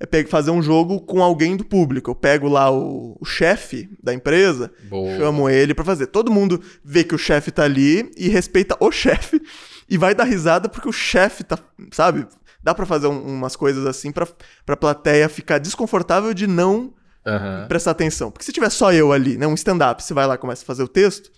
é 0.00 0.24
fazer 0.24 0.50
um 0.50 0.60
jogo 0.62 1.00
com 1.00 1.22
alguém 1.22 1.56
do 1.56 1.64
público. 1.64 2.10
Eu 2.10 2.14
pego 2.14 2.48
lá 2.48 2.70
o, 2.72 3.16
o 3.20 3.24
chefe 3.24 3.88
da 4.02 4.12
empresa, 4.12 4.70
Boa. 4.88 5.16
chamo 5.16 5.48
ele 5.48 5.74
pra 5.74 5.84
fazer. 5.84 6.06
Todo 6.08 6.32
mundo 6.32 6.60
vê 6.84 7.04
que 7.04 7.14
o 7.14 7.18
chefe 7.18 7.50
tá 7.52 7.62
ali 7.64 8.10
e 8.16 8.28
respeita 8.28 8.76
o 8.80 8.90
chefe 8.92 9.40
e 9.88 9.96
vai 9.96 10.14
dar 10.14 10.24
risada 10.24 10.68
porque 10.68 10.88
o 10.88 10.92
chefe 10.92 11.44
tá, 11.44 11.56
sabe? 11.92 12.26
Dá 12.62 12.74
pra 12.74 12.86
fazer 12.86 13.06
um- 13.08 13.22
umas 13.22 13.54
coisas 13.54 13.86
assim 13.86 14.10
pra, 14.10 14.26
pra 14.66 14.76
plateia 14.76 15.28
ficar 15.28 15.58
desconfortável 15.58 16.32
de 16.34 16.46
não 16.48 16.92
Aham. 17.26 17.66
prestar 17.68 17.92
atenção. 17.92 18.30
Porque 18.30 18.44
se 18.44 18.52
tiver 18.52 18.70
só 18.70 18.92
eu 18.92 19.12
ali, 19.12 19.36
né, 19.36 19.46
um 19.46 19.54
stand-up, 19.54 20.02
você 20.02 20.12
vai 20.14 20.26
lá 20.26 20.34
e 20.34 20.38
começa 20.38 20.62
a 20.62 20.66
fazer 20.66 20.82
o 20.82 20.88
texto, 20.88 21.30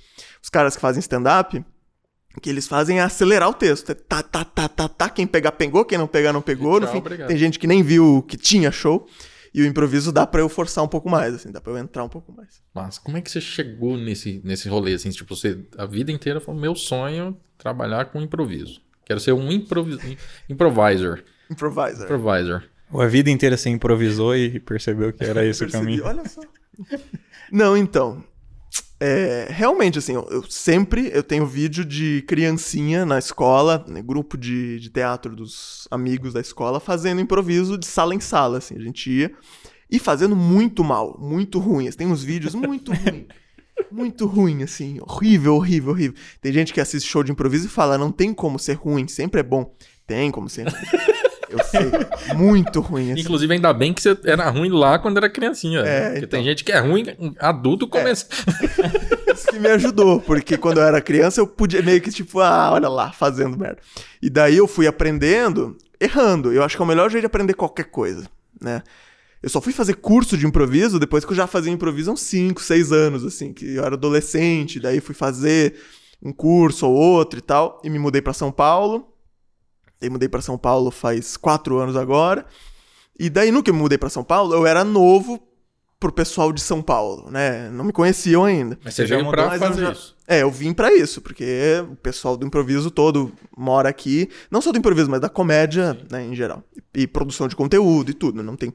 os 0.42 0.48
caras 0.48 0.74
que 0.74 0.80
fazem 0.80 1.00
stand-up, 1.00 1.64
o 2.36 2.40
que 2.40 2.50
eles 2.50 2.66
fazem 2.66 2.98
é 2.98 3.02
acelerar 3.02 3.48
o 3.48 3.54
texto. 3.54 3.90
É 3.90 3.94
tá, 3.94 4.22
tá, 4.22 4.44
tá, 4.44 4.68
tá, 4.68 4.88
tá, 4.88 5.08
quem 5.08 5.26
pegar 5.26 5.52
pegou, 5.52 5.84
quem 5.84 5.98
não 5.98 6.06
pegar 6.06 6.32
não 6.32 6.42
pegou. 6.42 6.78
E 6.78 6.80
no 6.80 6.86
tchau, 6.86 6.92
fim, 6.92 6.98
obrigado. 6.98 7.28
tem 7.28 7.36
gente 7.36 7.58
que 7.58 7.66
nem 7.66 7.82
viu 7.82 8.24
que 8.26 8.36
tinha 8.36 8.70
show. 8.72 9.06
E 9.52 9.62
o 9.62 9.66
improviso 9.66 10.10
dá 10.10 10.26
pra 10.26 10.40
eu 10.40 10.48
forçar 10.48 10.82
um 10.82 10.88
pouco 10.88 11.08
mais, 11.08 11.32
assim, 11.32 11.52
dá 11.52 11.60
pra 11.60 11.72
eu 11.72 11.78
entrar 11.78 12.02
um 12.02 12.08
pouco 12.08 12.32
mais. 12.32 12.60
Mas 12.74 12.98
como 12.98 13.16
é 13.16 13.20
que 13.20 13.30
você 13.30 13.40
chegou 13.40 13.96
nesse, 13.96 14.40
nesse 14.42 14.68
rolê, 14.68 14.94
assim? 14.94 15.10
Tipo, 15.10 15.36
você 15.36 15.64
a 15.78 15.86
vida 15.86 16.10
inteira 16.10 16.40
falou, 16.40 16.60
meu 16.60 16.74
sonho 16.74 17.38
trabalhar 17.56 18.06
com 18.06 18.20
improviso. 18.20 18.80
Quero 19.06 19.20
ser 19.20 19.32
um 19.32 19.52
improvis... 19.52 19.98
improviser. 20.48 21.24
Improviser. 21.48 22.04
Improviser. 22.04 22.70
A 23.00 23.06
vida 23.06 23.30
inteira 23.30 23.56
você 23.56 23.68
improvisou 23.70 24.36
e 24.36 24.60
percebeu 24.60 25.12
que 25.12 25.24
era 25.24 25.44
esse 25.44 25.64
o 25.64 25.70
caminho. 25.70 26.04
Olha 26.04 26.26
só. 26.28 26.40
Não, 27.50 27.76
então. 27.76 28.22
é, 28.98 29.46
realmente, 29.50 29.98
assim, 29.98 30.14
eu, 30.14 30.26
eu 30.30 30.42
sempre 30.48 31.10
eu 31.12 31.22
tenho 31.22 31.46
vídeo 31.46 31.84
de 31.84 32.22
criancinha 32.26 33.04
na 33.04 33.18
escola, 33.18 33.84
né, 33.88 34.02
grupo 34.02 34.36
de, 34.36 34.80
de 34.80 34.90
teatro 34.90 35.36
dos 35.36 35.86
amigos 35.90 36.32
da 36.32 36.40
escola, 36.40 36.80
fazendo 36.80 37.20
improviso 37.20 37.76
de 37.76 37.86
sala 37.86 38.14
em 38.14 38.20
sala, 38.20 38.58
assim. 38.58 38.76
A 38.76 38.80
gente 38.80 39.10
ia 39.10 39.30
e 39.90 39.98
fazendo 39.98 40.34
muito 40.34 40.82
mal, 40.82 41.16
muito 41.20 41.58
ruim. 41.58 41.90
Tem 41.92 42.06
uns 42.06 42.24
vídeos 42.24 42.54
muito 42.54 42.90
ruins. 42.94 43.26
Muito 43.90 44.26
ruim, 44.26 44.62
assim. 44.62 44.98
Horrível, 45.00 45.54
horrível, 45.54 45.92
horrível. 45.92 46.16
Tem 46.40 46.52
gente 46.52 46.72
que 46.72 46.80
assiste 46.80 47.08
show 47.08 47.22
de 47.22 47.32
improviso 47.32 47.66
e 47.66 47.70
fala, 47.70 47.98
não 47.98 48.10
tem 48.10 48.32
como 48.32 48.58
ser 48.58 48.74
ruim, 48.74 49.06
sempre 49.06 49.40
é 49.40 49.42
bom. 49.42 49.74
Tem 50.06 50.30
como 50.30 50.48
ser 50.48 50.68
ruim. 50.68 50.74
Eu 51.54 51.64
sei. 51.64 52.34
Muito 52.34 52.80
ruim, 52.80 53.12
assim. 53.12 53.20
Inclusive, 53.20 53.52
ainda 53.54 53.72
bem 53.72 53.92
que 53.92 54.02
você 54.02 54.16
era 54.24 54.48
ruim 54.50 54.70
lá 54.70 54.98
quando 54.98 55.16
era 55.16 55.28
criancinha. 55.30 55.80
É? 55.80 56.04
Porque 56.04 56.18
então. 56.18 56.28
tem 56.30 56.44
gente 56.44 56.64
que 56.64 56.72
é 56.72 56.78
ruim, 56.78 57.04
adulto 57.38 57.86
começa. 57.86 58.26
Isso 59.32 59.46
que 59.48 59.58
me 59.58 59.68
ajudou, 59.68 60.20
porque 60.20 60.56
quando 60.56 60.78
eu 60.78 60.84
era 60.84 61.00
criança 61.00 61.40
eu 61.40 61.46
podia 61.46 61.82
meio 61.82 62.00
que 62.00 62.10
tipo, 62.10 62.40
ah, 62.40 62.70
olha 62.72 62.88
lá, 62.88 63.12
fazendo 63.12 63.58
merda. 63.58 63.78
E 64.20 64.28
daí 64.30 64.56
eu 64.56 64.66
fui 64.66 64.86
aprendendo, 64.86 65.76
errando. 66.00 66.52
Eu 66.52 66.62
acho 66.62 66.76
que 66.76 66.82
é 66.82 66.84
o 66.84 66.88
melhor 66.88 67.10
jeito 67.10 67.22
de 67.22 67.26
aprender 67.26 67.54
qualquer 67.54 67.84
coisa, 67.84 68.28
né? 68.60 68.82
Eu 69.42 69.50
só 69.50 69.60
fui 69.60 69.74
fazer 69.74 69.96
curso 69.96 70.38
de 70.38 70.46
improviso 70.46 70.98
depois 70.98 71.24
que 71.24 71.32
eu 71.32 71.36
já 71.36 71.46
fazia 71.46 71.70
improviso 71.70 72.10
há 72.10 72.14
uns 72.14 72.22
5, 72.22 72.62
6 72.62 72.92
anos, 72.92 73.24
assim, 73.24 73.52
que 73.52 73.74
eu 73.74 73.84
era 73.84 73.94
adolescente, 73.94 74.80
daí 74.80 75.00
fui 75.00 75.14
fazer 75.14 75.74
um 76.22 76.32
curso 76.32 76.86
ou 76.86 76.94
outro 76.94 77.38
e 77.38 77.42
tal, 77.42 77.78
e 77.84 77.90
me 77.90 77.98
mudei 77.98 78.22
pra 78.22 78.32
São 78.32 78.50
Paulo. 78.50 79.13
E 80.00 80.08
mudei 80.10 80.28
pra 80.28 80.40
São 80.42 80.58
Paulo 80.58 80.90
faz 80.90 81.36
4 81.36 81.78
anos 81.78 81.96
agora. 81.96 82.44
E 83.18 83.30
daí, 83.30 83.50
no 83.50 83.62
que 83.62 83.70
eu 83.70 83.74
me 83.74 83.80
mudei 83.80 83.96
pra 83.98 84.10
São 84.10 84.24
Paulo, 84.24 84.54
eu 84.54 84.66
era 84.66 84.84
novo 84.84 85.40
pro 86.00 86.12
pessoal 86.12 86.52
de 86.52 86.60
São 86.60 86.82
Paulo, 86.82 87.30
né? 87.30 87.70
Não 87.70 87.84
me 87.84 87.92
conheciam 87.92 88.44
ainda. 88.44 88.78
Mas 88.84 88.94
você 88.94 89.04
veio 89.06 89.20
mudou, 89.24 89.32
pra 89.32 89.46
mas 89.46 89.62
eu 89.62 89.68
fazer 89.68 89.80
já- 89.86 89.92
isso. 89.92 90.14
É, 90.26 90.42
eu 90.42 90.50
vim 90.50 90.72
pra 90.74 90.92
isso, 90.92 91.22
porque 91.22 91.82
o 91.90 91.96
pessoal 91.96 92.36
do 92.36 92.46
improviso 92.46 92.90
todo 92.90 93.32
mora 93.56 93.88
aqui, 93.88 94.28
não 94.50 94.60
só 94.60 94.72
do 94.72 94.78
improviso, 94.78 95.10
mas 95.10 95.20
da 95.20 95.28
comédia, 95.28 95.98
né, 96.10 96.24
em 96.26 96.34
geral. 96.34 96.62
E, 96.94 97.02
e 97.02 97.06
produção 97.06 97.46
de 97.48 97.56
conteúdo 97.56 98.10
e 98.10 98.14
tudo, 98.14 98.42
não 98.42 98.56
tem. 98.56 98.72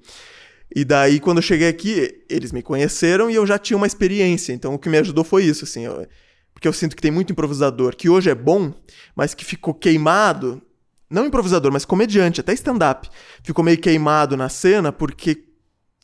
E 0.75 0.85
daí, 0.85 1.19
quando 1.19 1.38
eu 1.39 1.41
cheguei 1.43 1.67
aqui, 1.67 2.23
eles 2.29 2.51
me 2.51 2.61
conheceram 2.63 3.29
e 3.29 3.35
eu 3.35 3.45
já 3.45 3.57
tinha 3.59 3.77
uma 3.77 3.88
experiência. 3.88 4.53
Então, 4.53 4.73
o 4.73 4.79
que 4.79 4.89
me 4.89 4.97
ajudou 4.97 5.23
foi 5.23 5.43
isso, 5.43 5.65
assim. 5.65 5.85
eu- 5.85 6.07
porque 6.53 6.67
eu 6.67 6.73
sinto 6.73 6.95
que 6.95 7.01
tem 7.01 7.11
muito 7.11 7.31
improvisador 7.31 7.95
que 7.95 8.09
hoje 8.09 8.29
é 8.29 8.35
bom, 8.35 8.73
mas 9.15 9.33
que 9.33 9.45
ficou 9.45 9.73
queimado. 9.73 10.61
Não 11.09 11.25
improvisador, 11.25 11.71
mas 11.71 11.85
comediante, 11.85 12.39
até 12.39 12.53
stand-up. 12.53 13.09
Ficou 13.43 13.63
meio 13.63 13.79
queimado 13.79 14.37
na 14.37 14.47
cena 14.47 14.91
porque 14.91 15.45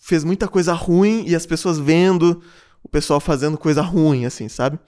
fez 0.01 0.24
muita 0.24 0.47
coisa 0.47 0.74
ruim 0.74 1.24
e 1.27 1.35
as 1.35 1.45
pessoas 1.45 1.77
vendo 1.77 2.41
o 2.83 2.89
pessoal 2.89 3.19
fazendo 3.19 3.57
coisa 3.57 3.81
ruim, 3.81 4.25
assim, 4.25 4.47
sabe? 4.50 4.79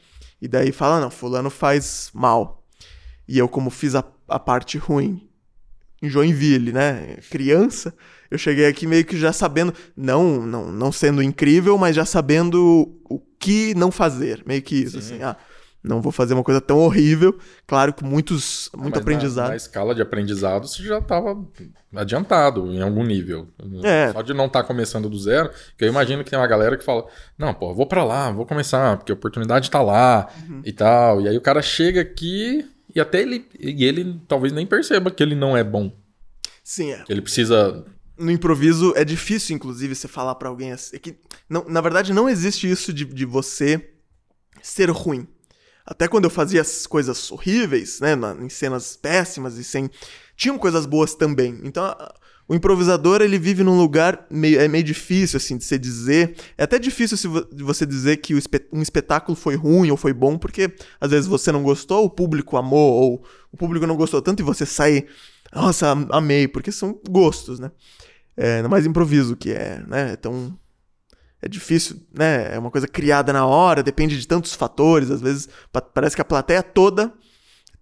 E 0.42 0.48
daí 0.48 0.72
fala, 0.72 1.00
não, 1.00 1.10
fulano 1.10 1.50
faz 1.50 2.10
mal. 2.14 2.64
E 3.28 3.38
eu, 3.38 3.48
como 3.48 3.70
fiz 3.70 3.96
a, 3.96 4.04
a 4.28 4.40
parte 4.40 4.78
ruim 4.78 5.28
em 6.02 6.10
Joinville, 6.10 6.72
né? 6.72 7.18
Criança, 7.30 7.94
eu 8.30 8.38
cheguei 8.38 8.68
aqui 8.68 8.86
meio 8.86 9.04
que 9.04 9.18
já 9.18 9.34
sabendo, 9.34 9.74
não, 9.96 10.46
não, 10.46 10.72
não 10.72 10.92
sendo 10.92 11.24
incrível, 11.24 11.78
mas 11.78 11.96
já 11.96 12.06
sabendo 12.06 13.00
o 13.10 13.20
que 13.40 13.74
não 13.76 13.92
fazer. 13.92 14.44
Meio 14.46 14.62
que 14.62 14.76
isso, 14.76 15.02
Sim. 15.02 15.16
assim. 15.16 15.24
Ah, 15.24 15.36
Não 15.88 16.02
vou 16.02 16.12
fazer 16.12 16.34
uma 16.34 16.44
coisa 16.44 16.60
tão 16.62 16.78
horrível. 16.80 17.38
Claro 17.66 17.94
que 17.94 18.04
muitos, 18.04 18.70
muito 18.76 18.96
Mas 18.96 19.02
aprendizado. 19.02 19.46
Na, 19.46 19.50
na 19.52 19.56
escala 19.56 19.96
de 19.96 20.02
aprendizado, 20.02 20.68
você 20.68 20.84
já 20.84 21.00
estava 21.00 21.38
adiantado 21.96 22.72
em 22.72 22.82
algum 22.82 23.04
nível. 23.04 23.48
É. 23.84 24.12
Só 24.12 24.22
de 24.22 24.34
não 24.34 24.46
estar 24.48 24.64
começando 24.64 25.10
do 25.10 25.18
zero, 25.20 25.50
que 25.78 25.84
eu 25.84 25.88
imagino 25.90 26.24
que 26.24 26.30
tem 26.30 26.38
uma 26.40 26.48
galera 26.48 26.78
que 26.78 26.84
fala, 26.84 27.06
não, 27.38 27.54
pô, 27.54 27.74
vou 27.74 27.86
para 27.88 28.04
lá, 28.04 28.32
vou 28.32 28.46
começar, 28.46 28.98
porque 28.98 29.12
a 29.12 29.16
oportunidade 29.16 29.72
tá 29.72 29.82
lá 29.82 30.28
Uhum. 30.48 30.62
e 30.66 30.72
tal. 30.72 31.22
E 31.22 31.28
aí 31.30 31.38
o 31.38 31.42
cara 31.42 31.62
chega 31.62 32.02
aqui 32.02 32.66
e 32.94 33.00
até 33.00 33.22
ele, 33.22 33.46
e 33.60 33.84
ele 33.86 34.20
talvez 34.28 34.52
nem 34.54 34.66
perceba 34.66 35.12
que 35.12 35.22
ele 35.24 35.36
não 35.36 35.56
é 35.56 35.64
bom. 35.64 35.92
Sim, 36.64 36.92
é. 36.92 37.04
Ele 37.08 37.22
precisa 37.22 37.86
No 38.18 38.32
improviso 38.32 38.94
é 38.96 39.06
difícil, 39.06 39.56
inclusive, 39.56 39.96
você 39.96 40.08
falar 40.08 40.36
pra 40.36 40.50
alguém 40.50 40.72
assim. 40.72 40.96
é 40.96 41.00
que, 41.00 41.16
não, 41.50 41.64
na 41.68 41.80
verdade, 41.82 42.12
não 42.14 42.28
existe 42.28 42.70
isso 42.70 42.92
de, 42.92 43.06
de 43.06 43.26
você 43.26 43.90
ser 44.62 44.90
ruim. 44.90 45.28
Até 45.90 46.06
quando 46.08 46.26
eu 46.26 46.30
fazia 46.30 46.60
as 46.60 46.86
coisas 46.86 47.32
horríveis, 47.32 48.02
né, 48.02 48.14
na- 48.14 48.34
em 48.36 48.50
cenas 48.50 48.98
péssimas 48.98 49.58
e 49.58 49.64
sem. 49.64 49.90
Tinham 50.36 50.58
coisas 50.58 50.86
boas 50.86 51.16
também. 51.16 51.60
Então, 51.64 51.86
a- 51.86 52.14
o 52.50 52.54
improvisador, 52.54 53.22
ele 53.22 53.40
vive 53.40 53.64
num 53.64 53.78
lugar 53.78 54.26
meio, 54.30 54.60
é 54.60 54.68
meio 54.68 54.84
difícil, 54.84 55.38
assim, 55.38 55.58
de 55.58 55.64
se 55.64 55.78
dizer. 55.80 56.36
É 56.58 56.64
até 56.64 56.78
difícil 56.78 57.16
se 57.18 57.28
vo- 57.28 57.46
de 57.54 57.64
você 57.64 57.86
dizer 57.86 58.18
que 58.18 58.34
o 58.34 58.38
espe- 58.38 58.68
um 58.72 58.82
espetáculo 58.82 59.36
foi 59.36 59.56
ruim 59.56 59.90
ou 59.90 59.96
foi 59.98 60.12
bom, 60.14 60.38
porque 60.38 60.74
às 61.00 61.12
vezes 61.12 61.26
você 61.28 61.52
não 61.52 61.64
gostou, 61.64 62.04
o 62.06 62.10
público 62.10 62.58
amou, 62.58 62.94
ou 62.94 63.26
o 63.52 63.58
público 63.58 63.88
não 63.88 63.96
gostou 63.96 64.22
tanto 64.22 64.42
e 64.42 64.44
você 64.46 64.66
sai. 64.66 65.06
Nossa, 65.54 65.88
am- 65.92 66.08
amei, 66.12 66.48
porque 66.50 66.72
são 66.72 67.00
gostos, 67.10 67.60
né? 67.60 67.72
É, 68.36 68.62
mais 68.68 68.86
improviso, 68.86 69.36
que 69.38 69.52
é, 69.52 69.82
né, 69.88 70.16
tão... 70.18 70.58
É 71.48 71.50
difícil, 71.50 71.96
né? 72.14 72.54
É 72.54 72.60
uma 72.60 72.70
coisa 72.70 72.90
criada 72.90 73.32
na 73.32 73.46
hora, 73.46 73.82
depende 73.82 74.20
de 74.20 74.28
tantos 74.28 74.54
fatores. 74.54 75.10
Às 75.10 75.22
vezes 75.22 75.48
pa- 75.72 75.80
parece 75.80 76.14
que 76.14 76.22
a 76.22 76.26
plateia 76.26 76.62
toda 76.62 77.14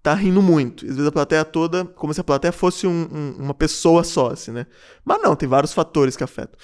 tá 0.03 0.13
rindo 0.13 0.39
muito. 0.39 0.85
Às 0.85 0.91
vezes 0.91 1.07
a 1.07 1.11
plateia 1.11 1.43
toda, 1.43 1.83
como 1.83 2.13
se 2.13 2.21
a 2.21 2.23
plateia 2.23 2.51
fosse 2.51 2.85
um- 2.85 3.09
um- 3.11 3.35
uma 3.45 3.53
pessoa 3.55 4.03
só, 4.03 4.29
assim, 4.29 4.51
né? 4.51 4.67
Mas 5.03 5.19
não, 5.19 5.35
tem 5.35 5.49
vários 5.49 5.73
fatores 5.73 6.15
que 6.15 6.23
afetam. 6.23 6.55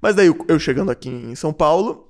Mas 0.00 0.14
daí 0.14 0.32
eu, 0.46 0.58
chegando 0.60 0.92
aqui 0.92 1.08
em 1.08 1.34
São 1.34 1.52
Paulo, 1.52 2.08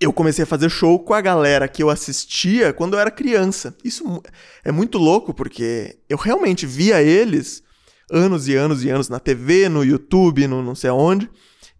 eu 0.00 0.12
comecei 0.12 0.42
a 0.42 0.46
fazer 0.46 0.68
show 0.68 0.98
com 0.98 1.14
a 1.14 1.20
galera 1.20 1.68
que 1.68 1.84
eu 1.84 1.88
assistia 1.88 2.72
quando 2.72 2.94
eu 2.94 2.98
era 2.98 3.12
criança. 3.12 3.76
Isso 3.84 4.20
é 4.64 4.72
muito 4.72 4.98
louco, 4.98 5.32
porque 5.32 6.00
eu 6.08 6.16
realmente 6.16 6.66
via 6.66 7.00
eles 7.00 7.62
anos 8.10 8.48
e 8.48 8.56
anos 8.56 8.82
e 8.82 8.90
anos 8.90 9.08
na 9.08 9.20
TV, 9.20 9.68
no 9.68 9.84
YouTube, 9.84 10.48
no 10.48 10.64
não 10.64 10.74
sei 10.74 10.90
aonde. 10.90 11.30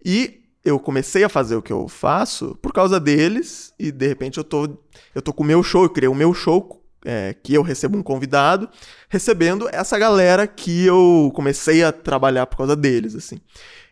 E 0.04 0.41
eu 0.64 0.78
comecei 0.78 1.24
a 1.24 1.28
fazer 1.28 1.56
o 1.56 1.62
que 1.62 1.72
eu 1.72 1.88
faço 1.88 2.56
por 2.62 2.72
causa 2.72 2.98
deles. 3.00 3.72
E 3.78 3.90
de 3.90 4.06
repente 4.06 4.38
eu 4.38 4.44
tô, 4.44 4.68
eu 5.14 5.20
tô 5.22 5.32
com 5.32 5.42
o 5.42 5.46
meu 5.46 5.62
show, 5.62 5.84
eu 5.84 5.90
criei 5.90 6.08
o 6.08 6.14
meu 6.14 6.32
show. 6.32 6.78
é, 7.04 7.34
que 7.42 7.52
eu 7.54 7.62
recebo 7.62 7.98
um 7.98 8.02
convidado, 8.02 8.68
recebendo 9.08 9.68
essa 9.72 9.98
galera 9.98 10.46
que 10.46 10.84
eu 10.84 11.32
comecei 11.34 11.82
a 11.82 11.90
trabalhar 11.90 12.46
por 12.46 12.58
causa 12.58 12.76
deles, 12.76 13.16
assim. 13.16 13.40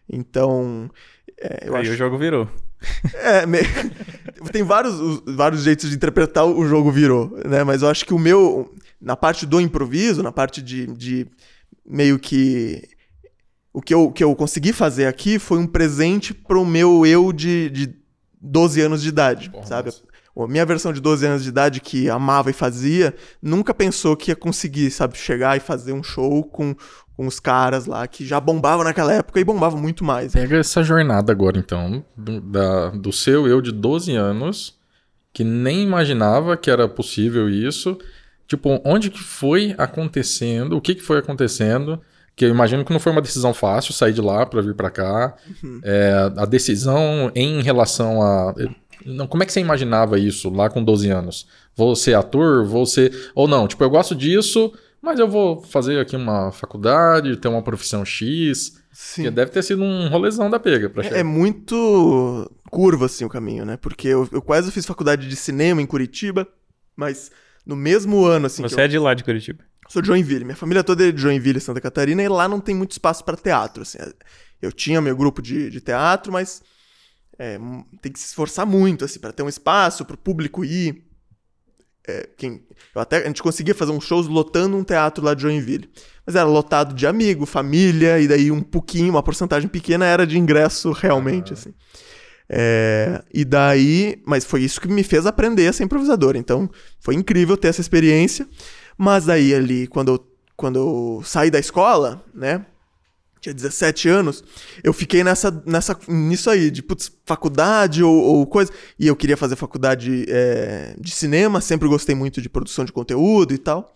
Então, 0.08 0.88
é, 1.40 1.64
eu 1.68 1.74
Aí 1.74 1.82
acho 1.82 1.90
o 1.92 1.96
jogo 1.96 2.16
virou. 2.16 2.48
é, 3.14 3.44
me- 3.46 3.58
tem 4.52 4.62
vários, 4.62 4.94
os- 5.00 5.22
vários 5.34 5.62
jeitos 5.62 5.90
de 5.90 5.96
interpretar 5.96 6.46
o 6.46 6.64
jogo 6.68 6.90
virou, 6.92 7.36
né? 7.44 7.64
Mas 7.64 7.82
eu 7.82 7.88
acho 7.88 8.06
que 8.06 8.14
o 8.14 8.18
meu, 8.18 8.72
na 9.00 9.16
parte 9.16 9.44
do 9.44 9.60
improviso, 9.60 10.22
na 10.22 10.30
parte 10.32 10.62
de, 10.62 10.86
de 10.86 11.26
meio 11.84 12.16
que. 12.18 12.88
O 13.72 13.80
que 13.80 13.94
eu, 13.94 14.10
que 14.10 14.22
eu 14.24 14.34
consegui 14.34 14.72
fazer 14.72 15.06
aqui 15.06 15.38
foi 15.38 15.58
um 15.58 15.66
presente 15.66 16.34
pro 16.34 16.64
meu 16.64 17.06
eu 17.06 17.32
de, 17.32 17.70
de 17.70 17.94
12 18.40 18.80
anos 18.80 19.02
de 19.02 19.08
idade, 19.08 19.50
Porra, 19.50 19.66
sabe? 19.66 19.86
nossa. 19.86 20.02
A 20.36 20.46
minha 20.48 20.64
versão 20.64 20.92
de 20.92 21.00
12 21.00 21.26
anos 21.26 21.42
de 21.42 21.50
idade, 21.50 21.80
que 21.80 22.08
amava 22.08 22.48
e 22.48 22.54
fazia, 22.54 23.14
nunca 23.42 23.74
pensou 23.74 24.16
que 24.16 24.30
ia 24.30 24.36
conseguir, 24.36 24.90
sabe, 24.90 25.18
chegar 25.18 25.56
e 25.56 25.60
fazer 25.60 25.92
um 25.92 26.02
show 26.02 26.42
com, 26.44 26.74
com 27.14 27.26
os 27.26 27.38
caras 27.38 27.84
lá 27.84 28.06
que 28.06 28.24
já 28.24 28.40
bombavam 28.40 28.82
naquela 28.84 29.12
época 29.12 29.38
e 29.38 29.44
bombavam 29.44 29.78
muito 29.78 30.02
mais. 30.02 30.32
Pega 30.32 30.56
essa 30.56 30.82
jornada 30.82 31.30
agora, 31.30 31.58
então, 31.58 32.02
do, 32.16 32.40
da- 32.40 32.88
do 32.90 33.12
seu 33.12 33.46
eu 33.46 33.60
de 33.60 33.70
12 33.70 34.14
anos, 34.16 34.78
que 35.32 35.44
nem 35.44 35.82
imaginava 35.82 36.56
que 36.56 36.70
era 36.70 36.88
possível 36.88 37.48
isso. 37.50 37.98
Tipo, 38.48 38.80
onde 38.84 39.10
que 39.10 39.22
foi 39.22 39.74
acontecendo? 39.76 40.76
O 40.76 40.80
que 40.80 40.94
que 40.94 41.02
foi 41.02 41.18
acontecendo? 41.18 42.00
Que 42.40 42.46
eu 42.46 42.48
imagino 42.48 42.86
que 42.86 42.90
não 42.90 42.98
foi 42.98 43.12
uma 43.12 43.20
decisão 43.20 43.52
fácil 43.52 43.92
sair 43.92 44.14
de 44.14 44.20
lá 44.22 44.46
pra 44.46 44.62
vir 44.62 44.74
pra 44.74 44.88
cá. 44.88 45.36
É, 45.82 46.32
a 46.38 46.46
decisão 46.46 47.30
em 47.34 47.60
relação 47.60 48.22
a. 48.22 48.54
Não, 49.04 49.26
como 49.26 49.42
é 49.42 49.46
que 49.46 49.52
você 49.52 49.60
imaginava 49.60 50.18
isso 50.18 50.48
lá 50.48 50.70
com 50.70 50.82
12 50.82 51.10
anos? 51.10 51.46
Vou 51.76 51.94
ser 51.94 52.14
ator? 52.14 52.64
Vou 52.64 52.86
ser. 52.86 53.30
Ou 53.34 53.46
não, 53.46 53.68
tipo, 53.68 53.84
eu 53.84 53.90
gosto 53.90 54.14
disso, 54.14 54.72
mas 55.02 55.20
eu 55.20 55.28
vou 55.28 55.60
fazer 55.60 56.00
aqui 56.00 56.16
uma 56.16 56.50
faculdade, 56.50 57.36
ter 57.36 57.48
uma 57.48 57.60
profissão 57.60 58.06
X. 58.06 58.80
Sim. 58.90 59.30
Deve 59.30 59.50
ter 59.50 59.62
sido 59.62 59.82
um 59.82 60.08
rolezão 60.08 60.48
da 60.48 60.58
pega 60.58 60.88
pra 60.88 61.02
chegar. 61.02 61.16
É, 61.16 61.20
é 61.20 61.22
muito 61.22 62.50
curva, 62.70 63.04
assim, 63.04 63.22
o 63.22 63.28
caminho, 63.28 63.66
né? 63.66 63.76
Porque 63.76 64.08
eu, 64.08 64.26
eu 64.32 64.40
quase 64.40 64.72
fiz 64.72 64.86
faculdade 64.86 65.28
de 65.28 65.36
cinema 65.36 65.82
em 65.82 65.86
Curitiba, 65.86 66.48
mas 66.96 67.30
no 67.66 67.76
mesmo 67.76 68.24
ano, 68.24 68.46
assim, 68.46 68.62
que 68.62 68.70
Você 68.70 68.80
eu 68.80 68.84
é 68.84 68.88
de 68.88 68.98
lá 68.98 69.12
de 69.12 69.24
Curitiba. 69.24 69.62
Sou 69.90 70.00
de 70.00 70.06
Joinville. 70.06 70.44
Minha 70.44 70.56
família 70.56 70.84
toda 70.84 71.06
é 71.06 71.10
de 71.10 71.20
Joinville, 71.20 71.60
Santa 71.60 71.80
Catarina, 71.80 72.22
e 72.22 72.28
lá 72.28 72.46
não 72.46 72.60
tem 72.60 72.74
muito 72.74 72.92
espaço 72.92 73.24
pra 73.24 73.36
teatro, 73.36 73.82
assim. 73.82 73.98
Eu 74.62 74.72
tinha 74.72 75.00
meu 75.00 75.16
grupo 75.16 75.42
de, 75.42 75.68
de 75.68 75.80
teatro, 75.80 76.32
mas 76.32 76.62
é, 77.36 77.58
tem 78.00 78.12
que 78.12 78.20
se 78.20 78.26
esforçar 78.26 78.64
muito, 78.64 79.04
assim, 79.04 79.18
para 79.18 79.32
ter 79.32 79.42
um 79.42 79.48
espaço, 79.48 80.04
pro 80.04 80.16
público 80.16 80.64
ir. 80.64 81.04
É, 82.06 82.28
quem, 82.36 82.62
eu 82.94 83.00
até, 83.00 83.18
a 83.18 83.26
gente 83.26 83.42
conseguia 83.42 83.74
fazer 83.74 83.90
uns 83.90 84.04
shows 84.04 84.28
lotando 84.28 84.76
um 84.76 84.84
teatro 84.84 85.24
lá 85.24 85.34
de 85.34 85.42
Joinville. 85.42 85.90
Mas 86.24 86.36
era 86.36 86.46
lotado 86.46 86.94
de 86.94 87.06
amigo, 87.06 87.44
família, 87.44 88.20
e 88.20 88.28
daí 88.28 88.50
um 88.50 88.62
pouquinho, 88.62 89.10
uma 89.10 89.22
porcentagem 89.22 89.68
pequena 89.68 90.06
era 90.06 90.24
de 90.24 90.38
ingresso 90.38 90.92
realmente, 90.92 91.52
assim. 91.52 91.74
É, 92.48 93.22
e 93.32 93.44
daí, 93.44 94.20
mas 94.26 94.44
foi 94.44 94.62
isso 94.62 94.80
que 94.80 94.88
me 94.88 95.02
fez 95.02 95.26
aprender 95.26 95.66
a 95.66 95.72
ser 95.72 95.84
improvisador. 95.84 96.36
Então, 96.36 96.70
foi 97.00 97.14
incrível 97.14 97.56
ter 97.56 97.68
essa 97.68 97.80
experiência. 97.80 98.46
Mas 99.02 99.30
aí 99.30 99.54
ali, 99.54 99.86
quando 99.86 100.12
eu, 100.12 100.26
quando 100.54 100.78
eu 100.78 101.22
saí 101.24 101.50
da 101.50 101.58
escola, 101.58 102.22
né? 102.34 102.66
Tinha 103.40 103.54
17 103.54 104.10
anos, 104.10 104.44
eu 104.84 104.92
fiquei 104.92 105.24
nessa, 105.24 105.50
nessa, 105.64 105.98
nisso 106.06 106.50
aí, 106.50 106.70
de 106.70 106.82
putz, 106.82 107.10
faculdade 107.24 108.04
ou, 108.04 108.14
ou 108.14 108.46
coisa. 108.46 108.70
E 108.98 109.06
eu 109.06 109.16
queria 109.16 109.38
fazer 109.38 109.56
faculdade 109.56 110.26
é, 110.28 110.94
de 111.00 111.10
cinema, 111.12 111.62
sempre 111.62 111.88
gostei 111.88 112.14
muito 112.14 112.42
de 112.42 112.50
produção 112.50 112.84
de 112.84 112.92
conteúdo 112.92 113.54
e 113.54 113.58
tal. 113.58 113.94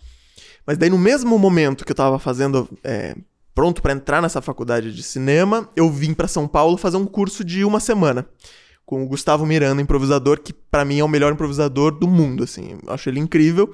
Mas 0.66 0.78
daí, 0.78 0.88
no 0.88 0.96
mesmo 0.96 1.38
momento 1.38 1.84
que 1.84 1.92
eu 1.92 1.96
tava 1.96 2.18
fazendo, 2.18 2.66
é, 2.82 3.14
pronto 3.54 3.82
pra 3.82 3.92
entrar 3.92 4.22
nessa 4.22 4.40
faculdade 4.40 4.90
de 4.90 5.02
cinema, 5.02 5.68
eu 5.76 5.90
vim 5.90 6.14
pra 6.14 6.26
São 6.26 6.48
Paulo 6.48 6.78
fazer 6.78 6.96
um 6.96 7.04
curso 7.04 7.44
de 7.44 7.62
uma 7.62 7.78
semana 7.78 8.26
com 8.86 9.04
o 9.04 9.06
Gustavo 9.06 9.44
Miranda, 9.44 9.82
improvisador, 9.82 10.40
que 10.40 10.54
pra 10.54 10.82
mim 10.82 11.00
é 11.00 11.04
o 11.04 11.08
melhor 11.08 11.30
improvisador 11.30 11.90
do 11.90 12.08
mundo, 12.08 12.42
assim. 12.42 12.78
Eu 12.82 12.90
acho 12.90 13.10
ele 13.10 13.20
incrível. 13.20 13.70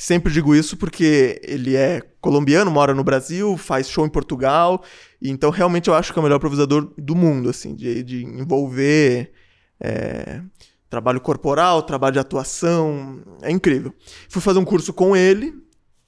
Sempre 0.00 0.32
digo 0.32 0.54
isso 0.54 0.76
porque 0.76 1.40
ele 1.42 1.74
é 1.74 2.00
colombiano, 2.20 2.70
mora 2.70 2.94
no 2.94 3.02
Brasil, 3.02 3.56
faz 3.56 3.90
show 3.90 4.06
em 4.06 4.08
Portugal, 4.08 4.80
então 5.20 5.50
realmente 5.50 5.88
eu 5.88 5.94
acho 5.94 6.12
que 6.12 6.18
é 6.18 6.20
o 6.20 6.22
melhor 6.22 6.36
improvisador 6.36 6.94
do 6.96 7.16
mundo, 7.16 7.50
assim, 7.50 7.74
de, 7.74 8.04
de 8.04 8.24
envolver 8.24 9.32
é, 9.80 10.40
trabalho 10.88 11.20
corporal, 11.20 11.82
trabalho 11.82 12.12
de 12.12 12.20
atuação, 12.20 13.20
é 13.42 13.50
incrível. 13.50 13.92
Fui 14.28 14.40
fazer 14.40 14.60
um 14.60 14.64
curso 14.64 14.92
com 14.92 15.16
ele, 15.16 15.52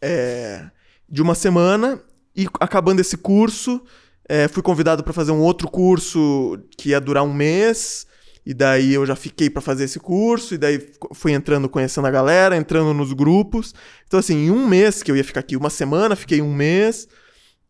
é, 0.00 0.70
de 1.08 1.20
uma 1.20 1.34
semana, 1.34 2.00
e 2.36 2.46
acabando 2.60 3.00
esse 3.00 3.16
curso, 3.16 3.82
é, 4.28 4.46
fui 4.46 4.62
convidado 4.62 5.02
para 5.02 5.12
fazer 5.12 5.32
um 5.32 5.40
outro 5.40 5.68
curso 5.68 6.56
que 6.78 6.90
ia 6.90 7.00
durar 7.00 7.24
um 7.24 7.34
mês. 7.34 8.06
E 8.44 8.54
daí 8.54 8.94
eu 8.94 9.04
já 9.04 9.14
fiquei 9.14 9.50
para 9.50 9.60
fazer 9.60 9.84
esse 9.84 10.00
curso, 10.00 10.54
e 10.54 10.58
daí 10.58 10.80
fui 11.12 11.32
entrando, 11.32 11.68
conhecendo 11.68 12.06
a 12.06 12.10
galera, 12.10 12.56
entrando 12.56 12.94
nos 12.94 13.12
grupos. 13.12 13.74
Então, 14.06 14.18
assim, 14.18 14.46
em 14.46 14.50
um 14.50 14.66
mês 14.66 15.02
que 15.02 15.10
eu 15.10 15.16
ia 15.16 15.24
ficar 15.24 15.40
aqui, 15.40 15.56
uma 15.56 15.70
semana, 15.70 16.16
fiquei 16.16 16.40
um 16.40 16.54
mês, 16.54 17.06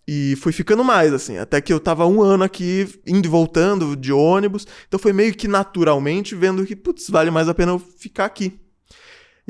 e 0.07 0.35
fui 0.37 0.53
ficando 0.53 0.83
mais, 0.83 1.13
assim, 1.13 1.39
até 1.39 1.61
que 1.61 1.73
eu 1.73 1.79
tava 1.79 2.07
um 2.07 2.21
ano 2.21 2.43
aqui, 2.43 2.89
indo 3.07 3.27
e 3.27 3.31
voltando 3.31 3.97
de 3.97 4.13
ônibus. 4.13 4.67
Então 4.89 4.99
foi 4.99 5.13
meio 5.13 5.33
que 5.35 5.47
naturalmente 5.47 6.35
vendo 6.35 6.67
que, 6.67 6.75
putz, 6.75 7.09
vale 7.09 7.31
mais 7.31 7.49
a 7.49 7.55
pena 7.55 7.73
eu 7.73 7.79
ficar 7.79 8.25
aqui. 8.25 8.59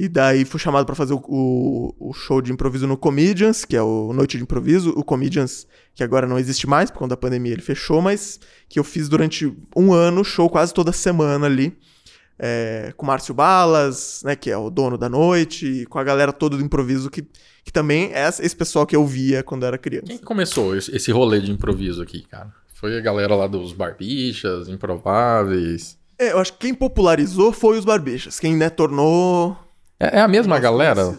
E 0.03 0.09
daí 0.09 0.47
fui 0.47 0.59
chamado 0.59 0.87
para 0.87 0.95
fazer 0.95 1.13
o, 1.13 1.23
o, 1.29 1.95
o 2.09 2.13
show 2.15 2.41
de 2.41 2.51
improviso 2.51 2.87
no 2.87 2.97
Comedians, 2.97 3.67
que 3.67 3.77
é 3.77 3.83
o 3.83 4.15
Noite 4.15 4.39
de 4.39 4.43
Improviso. 4.43 4.95
O 4.97 5.05
Comedians, 5.05 5.67
que 5.95 6.03
agora 6.03 6.27
não 6.27 6.39
existe 6.39 6.67
mais, 6.67 6.91
por 6.91 7.01
conta 7.01 7.11
da 7.11 7.17
pandemia, 7.19 7.53
ele 7.53 7.61
fechou, 7.61 8.01
mas 8.01 8.41
que 8.67 8.79
eu 8.79 8.85
fiz 8.85 9.11
durante 9.11 9.55
um 9.77 9.93
ano, 9.93 10.25
show 10.25 10.49
quase 10.49 10.73
toda 10.73 10.91
semana 10.91 11.45
ali. 11.45 11.77
é, 12.43 12.93
com 12.97 13.05
o 13.05 13.07
Márcio 13.07 13.35
Balas, 13.35 14.23
né, 14.25 14.35
que 14.35 14.51
é 14.51 14.57
o 14.57 14.71
dono 14.71 14.97
da 14.97 15.11
noite, 15.11 15.67
e 15.67 15.87
com 15.87 15.99
a 15.99 16.05
galera 16.05 16.33
toda 16.33 16.57
do 16.57 16.65
improviso, 16.65 17.11
que, 17.11 17.23
que 17.63 17.71
também 17.71 18.11
é 18.15 18.27
esse 18.27 18.57
pessoal 18.57 18.87
que 18.87 18.97
eu 18.97 19.07
via 19.07 19.43
quando 19.43 19.63
eu 19.63 19.69
era 19.69 19.79
criança. 19.79 20.07
Quem 20.07 20.17
que 20.17 20.25
começou 20.25 20.75
esse, 20.75 20.95
esse 20.97 21.13
rolê 21.13 21.41
de 21.41 21.53
improviso 21.53 22.03
aqui, 22.03 22.23
cara? 22.23 22.51
Foi 22.75 22.97
a 22.97 23.01
galera 23.01 23.37
lá 23.37 23.47
dos 23.47 23.75
Barbichas, 23.75 24.69
Improváveis. 24.69 25.99
É, 26.19 26.33
eu 26.33 26.39
acho 26.39 26.55
que 26.55 26.61
quem 26.61 26.75
popularizou 26.75 27.53
foi 27.53 27.79
os 27.79 27.85
Barbichas. 27.85 28.41
Quem, 28.41 28.57
né, 28.57 28.71
tornou 28.71 29.57
É, 30.01 30.19
é 30.19 30.21
a 30.21 30.29
mesma 30.29 30.57
Nossa, 30.57 30.63
galera? 30.63 31.19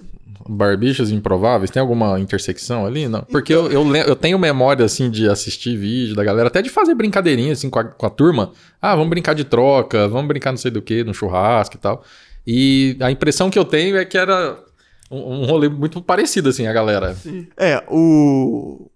Barbichas 0.49 1.11
improváveis? 1.11 1.69
Tem 1.69 1.79
alguma 1.79 2.19
intersecção 2.19 2.85
ali? 2.85 3.07
Não. 3.07 3.21
Porque 3.21 3.53
eu, 3.53 3.71
eu, 3.71 3.83
le- 3.89 3.99
eu 4.09 4.15
tenho 4.15 4.39
memória, 4.39 4.83
assim, 4.83 5.09
de 5.09 5.29
assistir 5.29 5.77
vídeo 5.77 6.15
da 6.15 6.23
galera, 6.23 6.47
até 6.47 6.61
de 6.61 6.69
fazer 6.69 6.95
brincadeirinha, 6.95 7.53
assim, 7.53 7.69
com 7.69 7.79
a, 7.79 7.83
com 7.83 8.05
a 8.05 8.09
turma. 8.09 8.51
Ah, 8.81 8.95
vamos 8.95 9.09
brincar 9.09 9.35
de 9.35 9.43
troca, 9.43 10.07
vamos 10.07 10.27
brincar 10.27 10.51
não 10.51 10.57
sei 10.57 10.71
do 10.71 10.81
que, 10.81 11.03
no 11.03 11.13
churrasco 11.13 11.75
e 11.75 11.79
tal. 11.79 12.03
E 12.45 12.97
a 12.99 13.11
impressão 13.11 13.51
que 13.51 13.59
eu 13.59 13.63
tenho 13.65 13.95
é 13.97 14.03
que 14.03 14.17
era 14.17 14.57
um, 15.11 15.41
um 15.41 15.45
rolê 15.45 15.69
muito 15.69 16.01
parecido, 16.01 16.49
assim, 16.49 16.65
a 16.65 16.73
galera. 16.73 17.15
É, 17.55 17.83
o. 17.87 18.89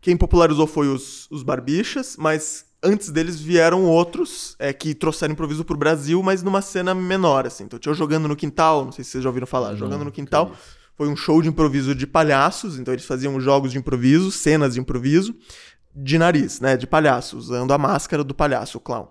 Quem 0.00 0.16
popularizou 0.16 0.66
foi 0.66 0.86
os, 0.86 1.26
os 1.30 1.42
Barbichas, 1.42 2.14
mas 2.18 2.66
antes 2.84 3.10
deles 3.10 3.40
vieram 3.40 3.84
outros 3.84 4.54
é, 4.58 4.72
que 4.72 4.94
trouxeram 4.94 5.32
improviso 5.32 5.64
pro 5.64 5.76
Brasil, 5.76 6.22
mas 6.22 6.42
numa 6.42 6.60
cena 6.60 6.94
menor, 6.94 7.46
assim. 7.46 7.64
Então 7.64 7.78
tinha 7.78 7.92
o 7.92 7.94
Jogando 7.94 8.28
no 8.28 8.36
Quintal, 8.36 8.84
não 8.84 8.92
sei 8.92 9.02
se 9.02 9.12
vocês 9.12 9.24
já 9.24 9.30
ouviram 9.30 9.46
falar. 9.46 9.74
Jogando 9.74 10.04
no 10.04 10.12
Quintal 10.12 10.52
foi 10.96 11.08
um 11.08 11.16
show 11.16 11.42
de 11.42 11.48
improviso 11.48 11.94
de 11.94 12.06
palhaços, 12.06 12.78
então 12.78 12.94
eles 12.94 13.04
faziam 13.04 13.40
jogos 13.40 13.72
de 13.72 13.78
improviso, 13.78 14.30
cenas 14.30 14.74
de 14.74 14.80
improviso, 14.80 15.34
de 15.94 16.18
nariz, 16.18 16.60
né? 16.60 16.76
De 16.76 16.86
palhaço, 16.86 17.36
usando 17.36 17.72
a 17.72 17.78
máscara 17.78 18.22
do 18.22 18.34
palhaço, 18.34 18.78
o 18.78 18.80
clown. 18.80 19.08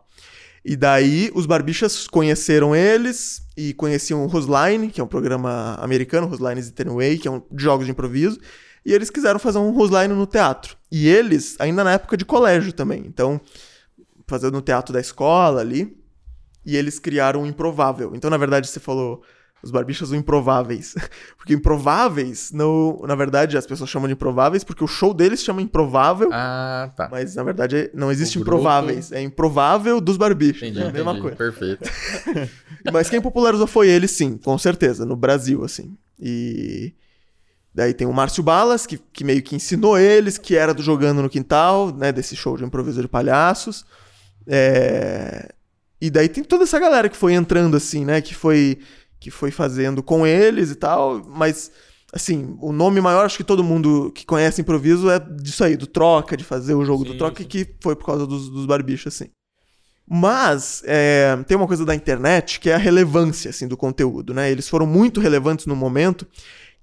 E 0.63 0.77
daí 0.77 1.29
os 1.35 1.45
Barbichas 1.45 2.07
conheceram 2.07 2.73
eles 2.73 3.41
e 3.57 3.73
conheciam 3.73 4.25
o 4.25 4.27
Who's 4.27 4.45
que 4.93 5.01
é 5.01 5.03
um 5.03 5.07
programa 5.07 5.75
americano, 5.81 6.27
Who's 6.27 6.39
Line 6.39 6.59
is 6.59 6.67
It 6.67 6.81
Anyway, 6.81 7.17
que 7.17 7.27
é 7.27 7.31
um 7.31 7.41
de 7.51 7.63
jogos 7.63 7.85
de 7.85 7.91
improviso. 7.91 8.39
E 8.85 8.93
eles 8.93 9.09
quiseram 9.09 9.39
fazer 9.39 9.59
um 9.59 9.69
Who's 9.71 9.89
Line 9.91 10.13
no 10.13 10.25
teatro. 10.27 10.75
E 10.91 11.07
eles, 11.07 11.55
ainda 11.59 11.83
na 11.83 11.93
época 11.93 12.17
de 12.17 12.25
colégio 12.25 12.73
também. 12.73 13.03
Então, 13.07 13.39
fazendo 14.27 14.53
no 14.53 14.61
teatro 14.61 14.93
da 14.93 14.99
escola 14.99 15.61
ali. 15.61 15.97
E 16.65 16.75
eles 16.77 16.97
criaram 16.99 17.43
o 17.43 17.45
Improvável. 17.45 18.11
Então, 18.15 18.29
na 18.29 18.37
verdade, 18.37 18.67
você 18.67 18.79
falou 18.79 19.21
os 19.61 19.71
barbichas 19.71 20.11
o 20.11 20.15
Improváveis. 20.15 20.93
Porque 21.37 21.53
Improváveis, 21.53 22.51
no, 22.51 23.01
na 23.07 23.15
verdade, 23.15 23.57
as 23.57 23.65
pessoas 23.65 23.89
chamam 23.89 24.07
de 24.07 24.13
Improváveis 24.13 24.63
porque 24.63 24.83
o 24.83 24.87
show 24.87 25.13
deles 25.13 25.41
chama 25.41 25.61
Improvável. 25.61 26.29
Ah, 26.33 26.91
tá. 26.95 27.07
Mas, 27.11 27.35
na 27.35 27.43
verdade, 27.43 27.89
não 27.93 28.11
existe 28.11 28.37
grupo- 28.37 28.51
Improváveis. 28.57 29.11
É 29.13 29.21
Improvável 29.21 29.99
dos 30.01 30.17
barbichos. 30.17 30.63
Entendi, 30.63 30.79
é 30.81 30.87
a 30.87 30.91
mesma 30.91 31.11
entendi. 31.11 31.21
coisa. 31.21 31.37
Perfeito. 31.37 31.89
Mas 32.91 33.09
quem 33.09 33.21
popularizou 33.21 33.67
foi 33.67 33.87
ele, 33.89 34.07
sim, 34.07 34.37
com 34.37 34.57
certeza, 34.57 35.05
no 35.05 35.15
Brasil, 35.15 35.63
assim. 35.63 35.97
E 36.19 36.93
daí 37.73 37.93
tem 37.93 38.07
o 38.07 38.13
Márcio 38.13 38.43
Balas, 38.43 38.85
que, 38.85 38.97
que 38.97 39.23
meio 39.23 39.41
que 39.41 39.55
ensinou 39.55 39.97
eles, 39.97 40.37
que 40.37 40.55
era 40.55 40.73
do 40.73 40.83
Jogando 40.83 41.21
no 41.21 41.29
Quintal, 41.29 41.91
né, 41.91 42.11
desse 42.11 42.35
show 42.35 42.57
de 42.57 42.63
improviso 42.63 43.01
de 43.01 43.07
palhaços. 43.07 43.85
É, 44.47 45.53
E 46.01 46.09
daí 46.09 46.29
tem 46.29 46.43
toda 46.43 46.63
essa 46.63 46.79
galera 46.79 47.09
que 47.09 47.17
foi 47.17 47.33
entrando, 47.33 47.77
assim, 47.77 48.05
né, 48.05 48.21
que 48.21 48.35
foi, 48.35 48.79
que 49.19 49.31
foi 49.31 49.51
fazendo 49.51 50.03
com 50.03 50.25
eles 50.27 50.71
e 50.71 50.75
tal, 50.75 51.23
mas... 51.27 51.71
Assim, 52.15 52.55
o 52.61 52.71
nome 52.71 53.01
maior, 53.01 53.25
acho 53.25 53.37
que 53.37 53.43
todo 53.43 53.63
mundo 53.63 54.11
que 54.13 54.23
conhece 54.23 54.61
improviso 54.61 55.09
é 55.09 55.19
disso 55.19 55.63
aí, 55.63 55.75
do 55.75 55.87
troca, 55.87 56.37
de 56.37 56.43
fazer 56.43 56.75
o 56.75 56.85
jogo 56.85 57.03
do 57.03 57.13
Sim, 57.13 57.17
troca, 57.17 57.41
sim. 57.41 57.49
que 57.49 57.67
foi 57.81 57.95
por 57.95 58.05
causa 58.05 58.27
dos, 58.27 58.49
dos 58.49 58.67
barbichos, 58.67 59.15
assim. 59.15 59.31
Mas 60.07 60.83
é, 60.85 61.35
tem 61.47 61.57
uma 61.57 61.65
coisa 61.65 61.83
da 61.83 61.95
internet 61.95 62.59
que 62.59 62.69
é 62.69 62.75
a 62.75 62.77
relevância 62.77 63.49
assim, 63.49 63.67
do 63.67 63.75
conteúdo, 63.75 64.31
né? 64.31 64.51
Eles 64.51 64.69
foram 64.69 64.85
muito 64.85 65.19
relevantes 65.19 65.65
no 65.65 65.75
momento 65.75 66.27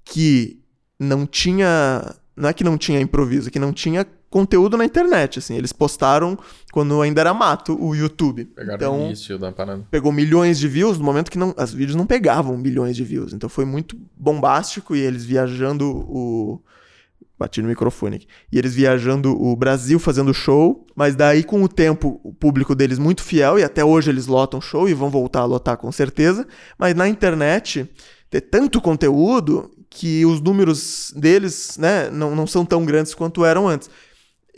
que 0.04 0.59
não 1.00 1.26
tinha. 1.26 2.14
Não 2.36 2.48
é 2.48 2.52
que 2.52 2.62
não 2.62 2.78
tinha 2.78 3.00
improviso, 3.00 3.48
é 3.48 3.50
que 3.50 3.58
não 3.58 3.72
tinha 3.72 4.06
conteúdo 4.30 4.76
na 4.76 4.84
internet. 4.84 5.38
Assim. 5.38 5.56
Eles 5.56 5.72
postaram 5.72 6.38
quando 6.72 7.00
ainda 7.02 7.20
era 7.20 7.34
mato 7.34 7.76
o 7.82 7.94
YouTube. 7.94 8.44
Pegaram 8.44 8.76
então, 8.76 9.02
o 9.02 9.06
início 9.06 9.38
da 9.38 9.50
parada. 9.50 9.84
pegou 9.90 10.12
milhões 10.12 10.58
de 10.58 10.68
views 10.68 10.98
no 10.98 11.04
momento 11.04 11.30
que 11.30 11.38
não, 11.38 11.52
as 11.56 11.72
vídeos 11.72 11.96
não 11.96 12.06
pegavam 12.06 12.56
milhões 12.56 12.94
de 12.94 13.02
views. 13.02 13.32
Então 13.32 13.48
foi 13.48 13.64
muito 13.64 13.96
bombástico 14.16 14.94
e 14.94 15.00
eles 15.00 15.24
viajando 15.24 15.90
o. 15.90 16.62
Bati 17.38 17.62
no 17.62 17.68
microfone 17.68 18.16
aqui. 18.16 18.26
E 18.52 18.58
eles 18.58 18.74
viajando 18.74 19.32
o 19.32 19.56
Brasil 19.56 19.98
fazendo 19.98 20.34
show, 20.34 20.86
mas 20.94 21.16
daí 21.16 21.42
com 21.42 21.62
o 21.62 21.68
tempo 21.68 22.20
o 22.22 22.34
público 22.34 22.74
deles 22.74 22.98
muito 22.98 23.22
fiel 23.22 23.58
e 23.58 23.64
até 23.64 23.82
hoje 23.82 24.10
eles 24.10 24.26
lotam 24.26 24.60
show 24.60 24.86
e 24.86 24.92
vão 24.92 25.08
voltar 25.08 25.40
a 25.40 25.44
lotar 25.46 25.78
com 25.78 25.90
certeza. 25.90 26.46
Mas 26.78 26.94
na 26.94 27.08
internet 27.08 27.90
ter 28.28 28.42
tanto 28.42 28.78
conteúdo 28.78 29.70
que 29.90 30.24
os 30.24 30.40
números 30.40 31.12
deles, 31.16 31.76
né, 31.76 32.08
não, 32.10 32.34
não 32.36 32.46
são 32.46 32.64
tão 32.64 32.84
grandes 32.84 33.12
quanto 33.12 33.44
eram 33.44 33.68
antes. 33.68 33.90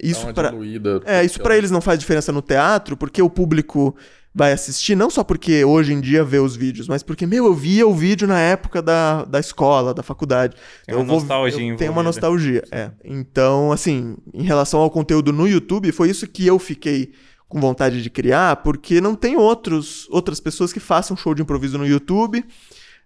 Isso 0.01 0.27
uma 0.27 0.35
para 0.35 0.51
diluída. 0.51 1.01
é, 1.05 1.25
isso 1.25 1.41
pra 1.41 1.57
eles 1.57 1.71
não 1.71 1.81
faz 1.81 1.99
diferença 1.99 2.31
no 2.31 2.43
teatro, 2.43 2.97
porque 2.97 3.23
o 3.23 3.31
público 3.31 3.97
vai 4.35 4.53
assistir, 4.53 4.95
não 4.95 5.11
só 5.11 5.23
porque 5.23 5.65
hoje 5.65 5.93
em 5.93 6.01
dia 6.01 6.25
vê 6.25 6.39
os 6.39 6.57
vídeos, 6.57 6.89
mas 6.89 7.03
porque, 7.03 7.27
meu, 7.27 7.47
eu 7.47 7.55
via 7.55 7.87
o 7.87 7.95
vídeo 7.95 8.27
na 8.27 8.39
época 8.39 8.81
da, 8.81 9.25
da 9.25 9.39
escola, 9.39 9.93
da 9.93 10.03
faculdade. 10.03 10.57
Tem 10.87 10.95
eu 10.95 11.03
uma 11.03 11.13
nostalgia 11.13 11.73
eu 11.73 11.77
Tem 11.77 11.89
uma 11.89 12.03
nostalgia, 12.03 12.65
é. 12.71 12.91
Então, 13.05 13.73
assim, 13.73 14.17
em 14.33 14.43
relação 14.43 14.81
ao 14.81 14.91
conteúdo 14.91 15.33
no 15.33 15.47
YouTube, 15.47 15.93
foi 15.93 16.09
isso 16.09 16.27
que 16.27 16.47
eu 16.47 16.59
fiquei 16.59 17.13
com 17.47 17.61
vontade 17.61 18.03
de 18.03 18.09
criar, 18.09 18.57
porque 18.57 19.01
não 19.01 19.15
tem 19.15 19.37
outros, 19.37 20.09
outras 20.11 20.41
pessoas 20.41 20.73
que 20.73 20.81
façam 20.81 21.17
show 21.17 21.35
de 21.35 21.43
improviso 21.43 21.77
no 21.77 21.87
YouTube 21.87 22.43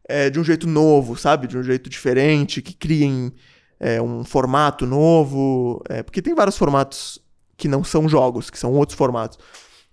é, 0.09 0.31
de 0.31 0.39
um 0.39 0.45
jeito 0.45 0.67
novo, 0.67 1.17
sabe? 1.17 1.47
De 1.47 1.59
um 1.59 1.63
jeito 1.63 1.91
diferente, 1.91 2.63
que 2.63 2.75
criem 2.75 3.33
é, 3.79 4.01
um 4.01 4.25
formato 4.25 4.87
novo. 4.87 5.83
é, 5.89 6.03
porque 6.03 6.23
tem 6.23 6.35
vários 6.35 6.57
formatos 6.57 7.19
que 7.57 7.69
não 7.69 7.83
são 7.83 8.09
jogos, 8.09 8.51
que 8.51 8.59
são 8.59 8.73
outros 8.73 8.97
formatos. 8.97 9.39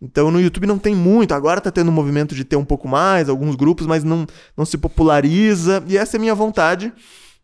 Então 0.01 0.29
no 0.29 0.41
YouTube 0.41 0.67
não 0.67 0.77
tem 0.77 0.93
muito, 0.93 1.33
agora 1.33 1.61
tá 1.61 1.71
tendo 1.71 1.89
um 1.89 1.93
movimento 1.93 2.35
de 2.35 2.43
ter 2.43 2.57
um 2.57 2.65
pouco 2.65 2.89
mais, 2.89 3.29
alguns 3.29 3.55
grupos, 3.55 3.87
mas 3.87 4.03
não, 4.03 4.27
não 4.55 4.65
se 4.65 4.77
populariza. 4.77 5.83
E 5.87 5.97
essa 5.97 6.17
é 6.17 6.19
a 6.19 6.21
minha 6.21 6.35
vontade 6.35 6.91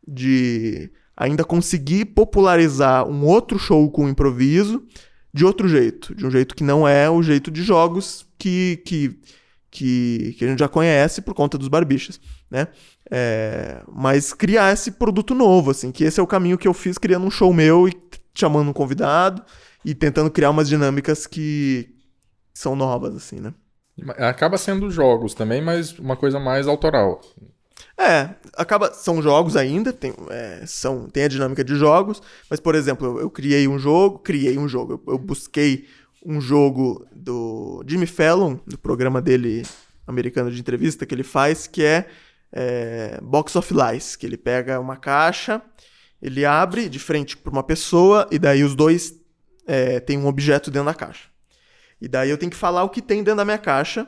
de 0.06 0.92
ainda 1.16 1.44
conseguir 1.44 2.06
popularizar 2.06 3.08
um 3.08 3.26
outro 3.26 3.58
show 3.58 3.90
com 3.90 4.10
improviso 4.10 4.84
de 5.34 5.46
outro 5.46 5.68
jeito, 5.68 6.14
de 6.16 6.26
um 6.26 6.32
jeito 6.32 6.56
que 6.56 6.64
não 6.64 6.88
é 6.88 7.10
o 7.10 7.22
jeito 7.22 7.52
de 7.52 7.62
jogos 7.62 8.26
que, 8.38 8.82
que, 8.86 9.20
que, 9.72 10.36
que 10.38 10.46
a 10.46 10.48
gente 10.48 10.60
já 10.60 10.68
conhece 10.68 11.22
por 11.22 11.34
conta 11.34 11.58
dos 11.58 11.68
barbichas, 11.68 12.20
né? 12.50 12.68
É, 13.10 13.82
mas 13.92 14.34
criar 14.34 14.74
esse 14.74 14.92
produto 14.92 15.34
novo, 15.34 15.72
assim, 15.72 15.92
que 15.92 16.04
esse 16.04 16.20
é 16.20 16.24
o 16.24 16.28
caminho 16.28 16.58
que 16.58 16.68
eu 16.68 16.74
fiz 16.74 16.98
criando 16.98 17.26
um 17.26 17.32
show 17.32 17.54
meu 17.54 17.88
e 17.88 17.94
chamando 18.34 18.70
um 18.70 18.74
convidado 18.74 19.44
e 19.84 19.94
tentando 19.94 20.32
criar 20.32 20.50
umas 20.50 20.68
dinâmicas 20.68 21.28
que 21.28 21.96
são 22.54 22.76
novas, 22.76 23.16
assim, 23.16 23.40
né? 23.40 23.54
Acaba 24.18 24.58
sendo 24.58 24.90
jogos 24.90 25.34
também, 25.34 25.62
mas 25.62 25.98
uma 26.00 26.16
coisa 26.16 26.40
mais 26.40 26.68
autoral. 26.68 27.22
É, 27.98 28.30
acaba. 28.56 28.94
São 28.94 29.22
jogos 29.22 29.58
ainda, 29.58 29.92
tem, 29.92 30.14
é, 30.30 30.64
são, 30.66 31.10
tem 31.10 31.24
a 31.24 31.28
dinâmica 31.28 31.64
de 31.66 31.76
jogos, 31.76 32.22
mas, 32.50 32.60
por 32.60 32.76
exemplo, 32.76 33.06
eu, 33.08 33.20
eu 33.22 33.30
criei 33.30 33.68
um 33.68 33.78
jogo, 33.78 34.20
criei 34.20 34.58
um 34.58 34.70
jogo, 34.70 34.94
eu, 34.94 35.14
eu 35.14 35.18
busquei 35.18 35.86
um 36.26 36.42
jogo 36.42 37.06
do 37.12 37.84
Jimmy 37.88 38.06
Fallon, 38.06 38.58
do 38.66 38.78
programa 38.78 39.22
dele 39.22 39.64
americano 40.06 40.52
de 40.52 40.60
entrevista 40.60 41.06
que 41.06 41.14
ele 41.14 41.24
faz, 41.24 41.68
que 41.68 41.84
é, 41.84 42.08
é 42.52 43.20
Box 43.22 43.56
of 43.56 43.74
Lies, 43.74 44.16
que 44.16 44.26
ele 44.26 44.38
pega 44.38 44.80
uma 44.80 44.98
caixa, 44.98 45.62
ele 46.22 46.46
abre 46.46 46.90
de 46.90 47.00
frente 47.00 47.38
para 47.38 47.52
uma 47.52 47.64
pessoa, 47.64 48.28
e 48.32 48.40
daí 48.40 48.64
os 48.64 48.76
dois 48.76 49.14
é, 49.66 50.00
têm 50.00 50.18
um 50.18 50.28
objeto 50.28 50.70
dentro 50.72 50.88
da 50.88 50.94
caixa. 50.94 51.30
E 52.02 52.08
daí 52.08 52.30
eu 52.30 52.38
tenho 52.38 52.52
que 52.52 52.58
falar 52.58 52.84
o 52.84 52.90
que 52.90 53.02
tem 53.02 53.24
dentro 53.24 53.38
da 53.38 53.46
minha 53.46 53.58
caixa, 53.58 54.08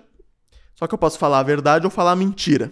só 0.76 0.88
que 0.88 0.93
eu 0.93 0.97
posso 0.97 1.19
falar 1.19 1.39
a 1.39 1.43
verdade 1.43 1.86
ou 1.86 1.91
falar 1.91 2.12
a 2.12 2.15
mentira. 2.15 2.71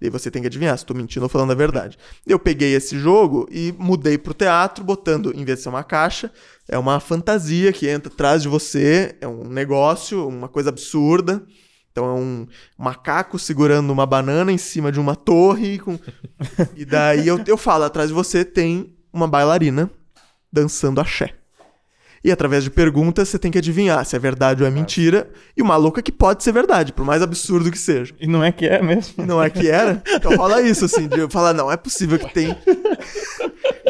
E 0.00 0.06
aí 0.06 0.10
você 0.10 0.30
tem 0.30 0.40
que 0.40 0.46
adivinhar 0.46 0.76
se 0.78 0.84
estou 0.84 0.96
mentindo 0.96 1.24
ou 1.24 1.28
falando 1.28 1.50
a 1.50 1.56
verdade. 1.56 1.98
Eu 2.26 2.38
peguei 2.38 2.72
esse 2.74 2.98
jogo 2.98 3.48
e 3.50 3.74
mudei 3.76 4.16
pro 4.16 4.32
teatro, 4.32 4.84
botando, 4.84 5.32
em 5.34 5.44
vez 5.44 5.58
de 5.58 5.64
ser 5.64 5.68
uma 5.68 5.82
caixa, 5.82 6.32
é 6.68 6.78
uma 6.78 7.00
fantasia 7.00 7.72
que 7.72 7.88
entra 7.88 8.12
atrás 8.12 8.42
de 8.42 8.48
você, 8.48 9.16
é 9.20 9.26
um 9.26 9.44
negócio, 9.44 10.28
uma 10.28 10.48
coisa 10.48 10.68
absurda. 10.68 11.42
Então 11.90 12.04
é 12.04 12.12
um 12.12 12.46
macaco 12.76 13.38
segurando 13.38 13.90
uma 13.90 14.06
banana 14.06 14.52
em 14.52 14.58
cima 14.58 14.92
de 14.92 15.00
uma 15.00 15.16
torre. 15.16 15.78
Com... 15.78 15.98
e 16.76 16.84
daí 16.84 17.26
eu, 17.26 17.42
eu 17.46 17.56
falo, 17.56 17.84
atrás 17.84 18.08
de 18.08 18.14
você 18.14 18.44
tem 18.44 18.94
uma 19.12 19.26
bailarina 19.26 19.90
dançando 20.52 21.00
axé. 21.00 21.37
E 22.24 22.32
através 22.32 22.64
de 22.64 22.70
perguntas 22.70 23.28
você 23.28 23.38
tem 23.38 23.50
que 23.50 23.58
adivinhar 23.58 24.04
se 24.04 24.16
é 24.16 24.18
verdade 24.18 24.62
ou 24.62 24.68
é 24.68 24.70
mentira. 24.70 25.28
E 25.56 25.62
uma 25.62 25.76
louca 25.76 26.02
que 26.02 26.10
pode 26.12 26.42
ser 26.42 26.52
verdade, 26.52 26.92
por 26.92 27.04
mais 27.04 27.22
absurdo 27.22 27.70
que 27.70 27.78
seja. 27.78 28.12
E 28.20 28.26
não 28.26 28.42
é 28.42 28.50
que 28.50 28.66
é 28.66 28.82
mesmo. 28.82 29.24
Não 29.24 29.42
é 29.42 29.48
que 29.48 29.68
era? 29.68 30.02
Então 30.14 30.34
rola 30.36 30.60
isso, 30.62 30.84
assim, 30.84 31.06
de 31.06 31.18
eu 31.20 31.30
falar, 31.30 31.52
não, 31.54 31.70
é 31.70 31.76
possível 31.76 32.18
que 32.18 32.32
tem. 32.34 32.54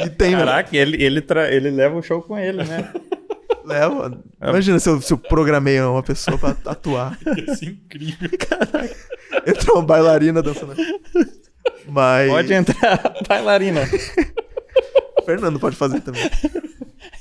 que 0.03 0.11
tem, 0.17 0.33
né? 0.33 0.39
Caraca, 0.39 0.77
ele, 0.77 1.03
ele, 1.03 1.21
tra- 1.23 1.51
ele 1.51 1.71
leva 1.71 1.97
o 1.97 2.03
show 2.03 2.21
com 2.23 2.39
ele, 2.39 2.63
né? 2.65 2.93
Leva. 3.65 4.19
Imagina 4.43 4.79
se 4.79 4.89
eu, 4.89 5.01
se 5.01 5.13
eu 5.13 5.19
programei 5.19 5.81
uma 5.81 6.03
pessoa 6.03 6.39
pra 6.39 6.57
atuar. 6.67 7.19
Isso 7.51 7.65
é 7.65 7.69
incrível. 7.69 8.31
Entra 9.47 9.73
uma 9.75 9.83
bailarina 9.83 10.43
dançando. 10.43 10.75
Mas. 11.87 12.31
Pode 12.31 12.53
entrar, 12.53 13.15
bailarina. 13.29 13.81
Fernando 15.27 15.61
pode 15.61 15.77
fazer 15.77 16.01
também. 16.01 16.23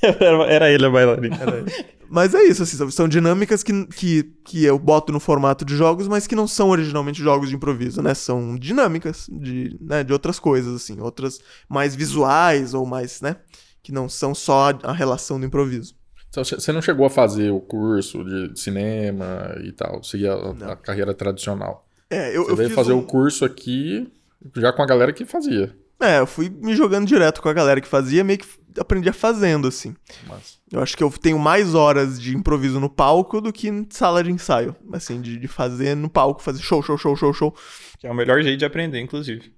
Era, 0.48 0.72
ele 0.72 0.86
a 0.86 0.90
bailarina. 0.90 1.38
Era 1.42 1.58
ele. 1.58 1.72
Mas 2.10 2.34
é 2.34 2.42
isso, 2.44 2.64
assim, 2.64 2.90
são- 2.90 3.08
dinâmicas 3.08 3.64
que, 3.64 3.86
que, 3.88 4.24
que 4.46 4.64
eu 4.64 4.80
boto 4.80 5.12
no 5.12 5.20
formato 5.20 5.66
de 5.66 5.76
jogos, 5.76 6.08
mas 6.08 6.26
que 6.26 6.36
não 6.36 6.48
são 6.48 6.70
originalmente 6.70 7.22
jogos 7.22 7.50
de 7.50 7.56
improviso, 7.56 8.02
né? 8.02 8.14
São 8.14 8.56
dinâmicas 8.56 9.28
de, 9.30 9.78
né, 9.82 10.04
de 10.06 10.14
outras 10.14 10.40
coisas, 10.40 10.74
assim, 10.74 11.02
outras 11.02 11.40
mais 11.68 11.96
visuais 11.96 12.74
ou 12.74 12.86
mais, 12.86 13.20
né? 13.20 13.36
Que 13.84 13.92
não 13.92 14.08
são 14.08 14.34
só 14.34 14.70
a, 14.84 14.94
relação 14.94 15.38
do 15.40 15.46
improviso. 15.46 15.96
Então, 16.30 16.44
você 16.46 16.56
você 16.56 16.72
não 16.72 16.82
chegou 16.82 17.06
a 17.06 17.10
fazer 17.10 17.52
o 17.52 17.60
curso 17.60 18.24
de 18.24 18.58
cinema 18.60 19.54
e 19.64 19.72
tal, 19.74 20.02
seguir 20.04 20.28
a, 20.30 20.72
a 20.72 20.76
carreira 20.78 21.14
tradicional. 21.14 21.86
É, 22.10 22.36
eu, 22.36 22.46
Você 22.46 22.52
eu 22.52 22.56
veio 22.56 22.70
fiz 22.70 22.76
fazer 22.76 22.94
um- 22.94 23.00
o 23.00 23.04
curso 23.04 23.44
aqui 23.44 24.08
já 24.56 24.72
com 24.72 24.82
a 24.82 24.86
galera 24.86 25.12
que 25.12 25.26
fazia. 25.26 25.76
É, 26.00 26.20
eu 26.20 26.28
fui 26.28 26.48
me 26.50 26.76
jogando 26.76 27.08
direto 27.08 27.42
com 27.42 27.50
a 27.50 27.54
galera 27.54 27.82
que 27.82 27.88
fazia, 27.88 28.24
meio 28.24 28.38
que 28.40 28.46
aprendia 28.80 29.14
fazendo, 29.14 29.68
assim. 29.68 29.96
Mas, 30.28 30.60
Eu 30.72 30.82
acho 30.82 30.96
que 30.96 31.04
eu 31.04 31.10
tenho 31.10 31.40
mais 31.40 31.74
horas 31.74 32.20
de 32.20 32.36
improviso 32.36 32.80
no 32.80 32.90
palco 32.90 33.40
do 33.42 33.54
que 33.54 33.70
em 33.70 33.88
sala 33.90 34.24
de 34.24 34.32
ensaio. 34.32 34.76
Assim, 34.92 35.22
de, 35.22 35.38
de 35.38 35.48
fazer 35.48 35.96
no 35.96 36.10
palco, 36.10 36.42
fazer 36.42 36.62
show, 36.62 36.82
show, 36.82 36.98
show, 36.98 37.16
show, 37.16 37.34
show. 37.34 37.56
Que 38.00 38.08
é 38.08 38.12
o 38.12 38.16
melhor 38.16 38.42
jeito 38.42 38.60
de 38.60 38.66
aprender, 38.66 39.00
inclusive. 39.00 39.52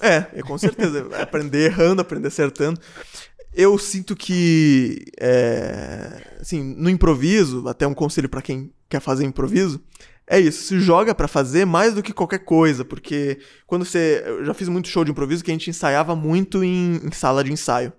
É, 0.00 0.26
é 0.32 0.42
com 0.42 0.56
certeza. 0.56 1.08
aprender 1.20 1.66
errando, 1.66 2.02
aprender 2.02 2.28
acertando. 2.28 2.80
Eu 3.52 3.76
sinto 3.78 4.14
que, 4.14 5.04
é, 5.18 6.22
assim, 6.40 6.62
no 6.62 6.88
improviso, 6.88 7.66
até 7.68 7.86
um 7.86 7.94
conselho 7.94 8.28
pra 8.28 8.40
quem 8.40 8.72
quer 8.88 9.00
fazer 9.00 9.24
improviso, 9.24 9.82
é 10.30 10.38
isso, 10.38 10.62
se 10.62 10.78
joga 10.78 11.12
pra 11.12 11.26
fazer 11.26 11.64
mais 11.64 11.92
do 11.92 12.04
que 12.04 12.12
qualquer 12.12 12.38
coisa, 12.38 12.84
porque 12.84 13.40
quando 13.66 13.84
você, 13.84 14.22
eu 14.24 14.44
já 14.44 14.54
fiz 14.54 14.68
muito 14.68 14.86
show 14.86 15.04
de 15.04 15.10
improviso 15.10 15.42
que 15.42 15.50
a 15.50 15.54
gente 15.54 15.68
ensaiava 15.68 16.14
muito 16.14 16.62
em, 16.62 17.00
em 17.04 17.10
sala 17.10 17.42
de 17.42 17.52
ensaio. 17.52 17.92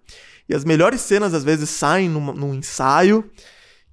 E 0.52 0.56
as 0.56 0.66
melhores 0.66 1.02
cenas 1.02 1.34
às 1.34 1.44
vezes 1.44 1.70
saem 1.70 2.10
numa- 2.10 2.34
num 2.34 2.54
ensaio 2.54 3.30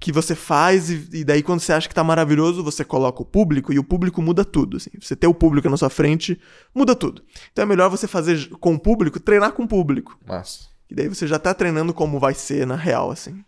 que 0.00 0.12
você 0.12 0.34
faz 0.34 0.90
e, 0.90 1.08
e 1.12 1.24
daí 1.24 1.42
quando 1.42 1.60
você 1.60 1.72
acha 1.72 1.88
que 1.88 1.94
tá 1.94 2.04
maravilhoso, 2.04 2.62
você 2.62 2.84
coloca 2.84 3.20
o 3.22 3.24
público 3.24 3.72
e 3.72 3.78
o 3.78 3.84
público 3.84 4.20
muda 4.22 4.44
tudo, 4.44 4.76
assim. 4.76 4.90
Você 5.00 5.16
ter 5.16 5.26
o 5.26 5.34
público 5.34 5.68
na 5.68 5.76
sua 5.76 5.90
frente 5.90 6.40
muda 6.74 6.94
tudo. 6.94 7.22
Então 7.52 7.62
é 7.62 7.66
melhor 7.66 7.88
você 7.90 8.06
fazer 8.06 8.48
com 8.60 8.74
o 8.74 8.78
público, 8.78 9.18
treinar 9.18 9.52
com 9.52 9.64
o 9.64 9.68
público. 9.68 10.16
mas 10.26 10.68
E 10.90 10.94
daí 10.94 11.08
você 11.08 11.26
já 11.26 11.38
tá 11.38 11.52
treinando 11.52 11.92
como 11.94 12.18
vai 12.20 12.34
ser 12.34 12.66
na 12.66 12.76
real, 12.76 13.10
assim. 13.10 13.42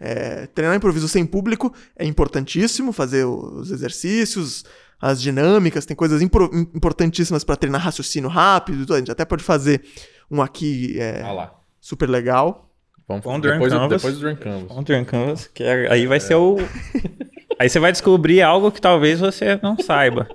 É, 0.00 0.46
treinar 0.46 0.76
improviso 0.76 1.08
sem 1.08 1.24
público 1.26 1.72
é 1.96 2.04
importantíssimo, 2.06 2.92
fazer 2.92 3.24
os 3.24 3.70
exercícios, 3.70 4.64
as 5.00 5.20
dinâmicas, 5.20 5.86
tem 5.86 5.96
coisas 5.96 6.20
importantíssimas 6.22 7.44
pra 7.44 7.56
treinar 7.56 7.80
raciocínio 7.80 8.28
rápido, 8.28 8.92
a 8.94 8.98
gente 8.98 9.10
até 9.10 9.24
pode 9.24 9.42
fazer 9.42 9.82
um 10.30 10.42
aqui 10.42 10.98
é, 11.00 11.22
ah 11.22 11.32
lá. 11.32 11.57
Super 11.80 12.08
legal. 12.08 12.68
Vamos 13.06 13.24
Vamos 13.24 13.40
depois, 13.40 13.70
Drunk 13.72 13.82
Canvas. 13.84 14.02
depois 14.02 14.14
do 14.16 14.20
Drunk 14.20 14.40
Canvas. 14.42 14.84
Turn 14.84 15.04
Canvas, 15.06 15.46
que 15.46 15.62
é- 15.62 15.90
aí 15.90 16.06
vai 16.06 16.20
ser 16.20 16.34
o. 16.34 16.56
aí 17.58 17.68
você 17.68 17.78
vai 17.78 17.90
descobrir 17.92 18.42
algo 18.42 18.70
que 18.70 18.80
talvez 18.80 19.18
você 19.20 19.58
não 19.62 19.78
saiba. 19.78 20.28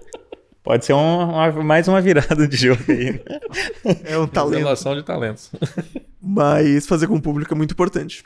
Pode 0.63 0.85
ser 0.85 0.93
um- 0.93 1.23
uma- 1.29 1.51
mais 1.63 1.87
uma 1.87 2.01
virada 2.01 2.47
de 2.47 2.55
jogo 2.57 2.81
aí. 2.89 3.11
né? 3.13 3.19
É 4.05 4.17
um 4.17 4.25
talento. 4.25 4.53
Revelação 4.55 4.95
de 4.95 5.03
talentos. 5.03 5.51
Mas 6.21 6.87
fazer 6.87 7.05
com 7.07 7.15
o 7.15 7.21
público 7.21 7.53
é 7.53 7.57
muito 7.57 7.71
importante. 7.73 8.23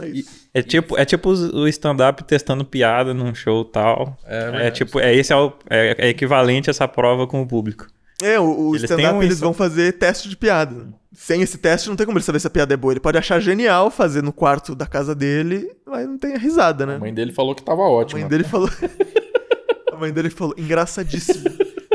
É 0.00 0.08
isso. 0.08 0.48
É 0.52 0.62
tipo, 0.62 0.98
é 0.98 1.04
tipo 1.04 1.30
o 1.30 1.66
stand-up 1.68 2.22
testando 2.24 2.64
piada 2.64 3.14
num 3.14 3.34
show 3.34 3.62
e 3.62 3.72
tal. 3.72 4.18
É, 4.26 4.66
É, 4.66 4.70
tipo, 4.70 4.98
é 5.00 5.14
esse 5.14 5.32
é, 5.32 5.36
o- 5.36 5.52
é- 5.70 5.94
é 5.96 6.08
equivalente 6.08 6.68
a 6.68 6.72
essa 6.72 6.88
prova 6.88 7.26
com 7.26 7.40
o 7.40 7.46
público. 7.46 7.86
É, 8.22 8.40
o, 8.40 8.44
o 8.68 8.70
Eles 8.76 8.82
stand-up 8.84 9.14
um 9.16 9.22
eles 9.22 9.34
isso- 9.34 9.44
vão 9.44 9.52
fazer 9.52 9.92
teste 9.94 10.28
de 10.28 10.36
piada. 10.36 10.88
Sem 11.14 11.40
esse 11.42 11.56
teste 11.58 11.88
não 11.88 11.96
tem 11.96 12.04
como 12.06 12.18
ele 12.18 12.24
saber 12.24 12.40
se 12.40 12.46
a 12.46 12.50
piada 12.50 12.74
é 12.74 12.76
boa. 12.76 12.92
Ele 12.92 13.00
pode 13.00 13.16
achar 13.18 13.40
genial 13.40 13.90
fazer 13.90 14.22
no 14.22 14.32
quarto 14.32 14.74
da 14.74 14.86
casa 14.86 15.14
dele, 15.14 15.70
mas 15.86 16.06
não 16.06 16.18
tem 16.18 16.34
a 16.34 16.38
risada, 16.38 16.84
né? 16.86 16.96
A 16.96 16.98
mãe 16.98 17.12
dele 17.14 17.32
falou 17.32 17.54
que 17.54 17.62
tava 17.62 17.82
A 17.82 17.88
ótimo. 17.88 18.20
mãe 18.20 18.28
dele 18.28 18.44
falou. 18.44 18.68
a 19.92 19.96
mãe 19.96 20.12
dele 20.12 20.30
falou, 20.30 20.54
engraçadíssimo. 20.58 21.44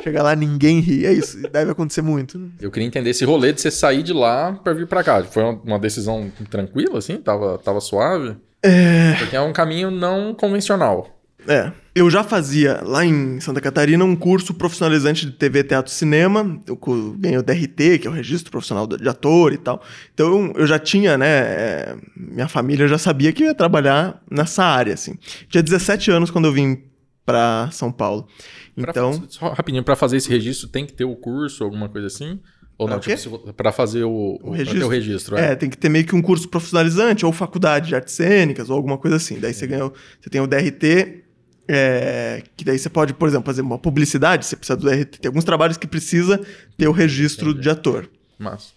Chegar 0.03 0.23
lá, 0.23 0.35
ninguém 0.35 0.79
ri. 0.79 1.05
É 1.05 1.13
isso, 1.13 1.39
deve 1.51 1.71
acontecer 1.71 2.01
muito. 2.01 2.39
né? 2.39 2.49
Eu 2.59 2.71
queria 2.71 2.87
entender 2.87 3.11
esse 3.11 3.23
rolê 3.23 3.53
de 3.53 3.61
você 3.61 3.69
sair 3.69 4.01
de 4.01 4.13
lá 4.13 4.53
pra 4.53 4.73
vir 4.73 4.87
pra 4.87 5.03
cá. 5.03 5.23
Foi 5.23 5.43
uma- 5.43 5.61
uma 5.63 5.79
decisão 5.79 6.31
tranquila, 6.49 6.97
assim? 6.97 7.17
Tava, 7.17 7.59
tava 7.59 7.79
suave? 7.79 8.35
É. 8.63 9.13
Porque 9.19 9.35
é 9.35 9.41
um 9.41 9.53
caminho 9.53 9.91
não 9.91 10.33
convencional. 10.33 11.07
É. 11.47 11.71
Eu 11.93 12.09
já 12.09 12.23
fazia 12.23 12.79
lá 12.85 13.03
em 13.05 13.39
Santa 13.41 13.59
Catarina 13.59 14.05
um 14.05 14.15
curso 14.15 14.53
profissionalizante 14.53 15.25
de 15.25 15.33
TV, 15.33 15.61
teatro 15.63 15.91
e 15.91 15.95
cinema. 15.95 16.57
Eu 16.65 16.79
ganhei 17.17 17.37
o 17.37 17.43
DRT, 17.43 17.99
que 17.99 18.07
é 18.07 18.09
o 18.09 18.13
registro 18.13 18.49
profissional 18.49 18.87
de 18.87 19.09
ator 19.09 19.51
e 19.51 19.57
tal. 19.57 19.83
Então 20.13 20.53
eu 20.55 20.65
já 20.65 20.79
tinha, 20.79 21.17
né? 21.17 21.27
é, 21.27 21.95
minha 22.15 22.47
família 22.47 22.87
já 22.87 22.97
sabia 22.97 23.33
que 23.33 23.43
eu 23.43 23.47
ia 23.47 23.53
trabalhar 23.55 24.23
nessa 24.31 24.63
área, 24.63 24.93
assim. 24.93 25.15
Tinha 25.49 25.61
17 25.61 26.09
anos 26.11 26.31
quando 26.31 26.45
eu 26.45 26.53
vim 26.53 26.81
pra 27.25 27.67
São 27.73 27.91
Paulo. 27.91 28.25
Pra 28.79 28.91
Então. 28.91 29.13
fa- 29.13 29.25
só 29.27 29.49
rapidinho, 29.53 29.83
pra 29.83 29.97
fazer 29.97 30.15
esse 30.15 30.29
registro 30.29 30.69
tem 30.69 30.85
que 30.85 30.93
ter 30.93 31.03
o 31.03 31.15
curso, 31.17 31.61
alguma 31.61 31.89
coisa 31.89 32.07
assim? 32.07 32.39
Ou 32.77 32.87
Pra 32.87 32.95
não? 32.95 33.01
o? 33.03 33.15
Tipo, 33.17 33.53
pra 33.53 33.71
fazer 33.73 34.05
o, 34.05 34.09
o, 34.09 34.39
pra 34.39 34.51
ter 34.51 34.57
registro? 34.59 34.85
o 34.85 34.89
registro. 34.89 35.37
É. 35.37 35.51
É, 35.51 35.55
tem 35.55 35.69
que 35.69 35.77
ter 35.77 35.89
meio 35.89 36.05
que 36.05 36.15
um 36.15 36.21
curso 36.21 36.47
profissionalizante, 36.47 37.25
ou 37.25 37.33
faculdade 37.33 37.89
de 37.89 37.95
artes 37.95 38.13
cênicas, 38.13 38.69
ou 38.69 38.77
alguma 38.77 38.97
coisa 38.97 39.17
assim. 39.17 39.39
Daí 39.39 39.53
você 39.53 39.67
ganha, 39.67 39.87
o- 39.87 39.93
você 40.21 40.29
tem 40.29 40.39
o 40.41 40.47
DRT, 40.47 41.20
é, 41.67 42.43
que 42.57 42.65
daí 42.65 42.77
você 42.77 42.89
pode, 42.89 43.13
por 43.13 43.27
exemplo, 43.27 43.45
fazer 43.45 43.61
uma 43.61 43.77
publicidade, 43.77 44.45
você 44.45 44.55
precisa 44.55 44.75
do 44.77 44.89
DRT. 44.89 45.19
Tem 45.19 45.29
alguns 45.29 45.43
trabalhos 45.43 45.77
que 45.77 45.87
precisa 45.87 46.39
ter 46.77 46.87
o 46.87 46.91
registro 46.91 47.53
de 47.53 47.69
ator. 47.69 48.09
Mas. 48.37 48.73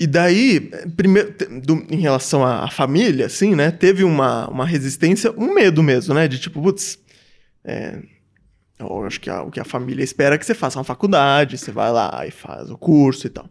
E 0.00 0.06
daí, 0.06 0.70
eh, 0.72 0.86
primeiro, 0.96 1.32
do- 1.62 1.86
em 1.88 2.00
relação 2.00 2.44
à, 2.44 2.64
à 2.64 2.70
família, 2.70 3.26
assim, 3.26 3.54
né, 3.54 3.70
teve 3.70 4.02
uma, 4.02 4.48
uma 4.48 4.66
resistência, 4.66 5.30
um 5.36 5.54
medo 5.54 5.82
mesmo, 5.82 6.12
né, 6.14 6.26
de 6.26 6.38
tipo, 6.40 6.60
putz, 6.60 6.98
é, 7.64 7.98
eu 8.78 9.04
acho 9.04 9.20
que 9.20 9.30
a- 9.30 9.42
o 9.42 9.50
que 9.52 9.60
a 9.60 9.64
família 9.64 10.02
espera 10.02 10.34
é 10.34 10.38
que 10.38 10.44
você 10.44 10.54
faça 10.54 10.78
uma 10.78 10.84
faculdade, 10.84 11.56
você 11.56 11.70
vai 11.70 11.92
lá 11.92 12.24
e 12.26 12.30
faz 12.32 12.70
o 12.70 12.76
curso 12.76 13.26
e 13.28 13.30
tal. 13.30 13.48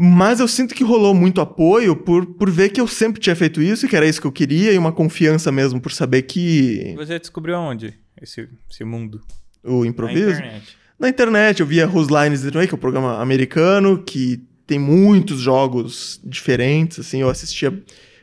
Mas 0.00 0.38
eu 0.38 0.46
sinto 0.46 0.76
que 0.76 0.84
rolou 0.84 1.12
muito 1.12 1.40
apoio 1.40 1.96
por, 1.96 2.24
por 2.24 2.48
ver 2.48 2.68
que 2.68 2.80
eu 2.80 2.86
sempre 2.86 3.20
tinha 3.20 3.34
feito 3.34 3.60
isso 3.60 3.84
e 3.84 3.88
que 3.88 3.96
era 3.96 4.06
isso 4.06 4.20
que 4.20 4.26
eu 4.28 4.32
queria, 4.32 4.72
e 4.72 4.78
uma 4.78 4.92
confiança 4.92 5.50
mesmo 5.50 5.80
por 5.80 5.90
saber 5.90 6.22
que 6.22 6.94
você 6.96 7.18
descobriu 7.18 7.56
aonde? 7.56 7.94
Esse, 8.22 8.48
esse 8.70 8.84
mundo? 8.84 9.20
o 9.64 9.82
Na 9.82 9.88
improviso. 9.88 10.30
internet. 10.30 10.76
Na 11.00 11.08
internet, 11.08 11.60
eu 11.60 11.66
via 11.66 11.88
Whose 11.88 12.10
Lines 12.12 12.44
It 12.44 12.56
Away, 12.56 12.68
que 12.68 12.74
é 12.74 12.76
um 12.76 12.80
programa 12.80 13.20
americano, 13.20 14.00
que 14.02 14.40
tem 14.68 14.78
muitos 14.78 15.40
jogos 15.40 16.20
diferentes, 16.24 17.00
assim, 17.00 17.20
eu 17.20 17.28
assistia 17.28 17.82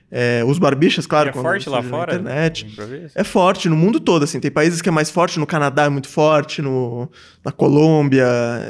é, 0.09 0.43
Os 0.45 0.57
Barbichas, 0.57 1.05
claro, 1.05 1.27
E 1.27 1.31
é 1.31 1.33
forte 1.33 1.69
lá 1.69 1.81
na 1.81 1.89
fora? 1.89 2.15
internet. 2.15 2.67
É 3.15 3.23
forte 3.25 3.67
no 3.67 3.75
mundo 3.75 3.99
todo, 3.99 4.23
assim, 4.23 4.39
tem 4.39 4.51
países 4.51 4.81
que 4.81 4.87
é 4.87 4.91
mais 4.93 5.09
forte, 5.09 5.39
no 5.39 5.45
Canadá 5.45 5.85
é 5.85 5.89
muito 5.89 6.07
forte, 6.07 6.61
no, 6.61 7.11
na 7.43 7.51
Colômbia, 7.51 8.25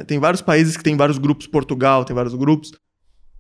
tem 0.08 0.18
vários 0.18 0.42
países 0.42 0.76
que 0.76 0.84
tem 0.84 0.98
vários 0.98 1.20
grupos, 1.20 1.46
Portugal 1.46 2.04
tem 2.04 2.16
vários 2.16 2.34
grupos. 2.34 2.72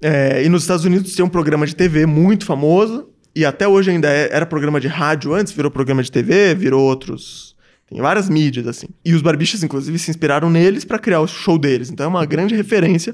É, 0.02 0.44
e 0.44 0.50
nos 0.50 0.64
Estados 0.64 0.86
Unidos 0.86 1.16
tem 1.16 1.26
um 1.26 1.30
programa 1.30 1.66
de 1.66 1.76
TV 1.76 2.06
muito 2.06 2.46
famoso, 2.46 3.10
e 3.36 3.46
até 3.46 3.68
hoje 3.68 3.92
ainda 3.92 4.10
é- 4.10 4.30
era 4.32 4.46
programa 4.46 4.80
de 4.80 4.88
rádio 4.88 5.34
antes, 5.34 5.52
virou 5.54 5.72
programa 5.72 6.02
de 6.04 6.12
TV, 6.12 6.56
virou 6.56 6.82
outros. 6.84 7.56
Tem 7.88 8.02
várias 8.02 8.30
mídias, 8.30 8.66
assim. 8.68 8.88
E 9.04 9.14
os 9.14 9.22
Barbichas, 9.22 9.62
inclusive, 9.64 10.00
se 10.00 10.10
inspiraram 10.10 10.50
neles 10.50 10.84
pra 10.84 10.98
criar 10.98 11.22
o 11.22 11.28
show 11.28 11.58
deles. 11.58 11.90
Então 11.90 12.06
é 12.06 12.10
uma 12.10 12.26
grande 12.26 12.56
referência. 12.56 13.14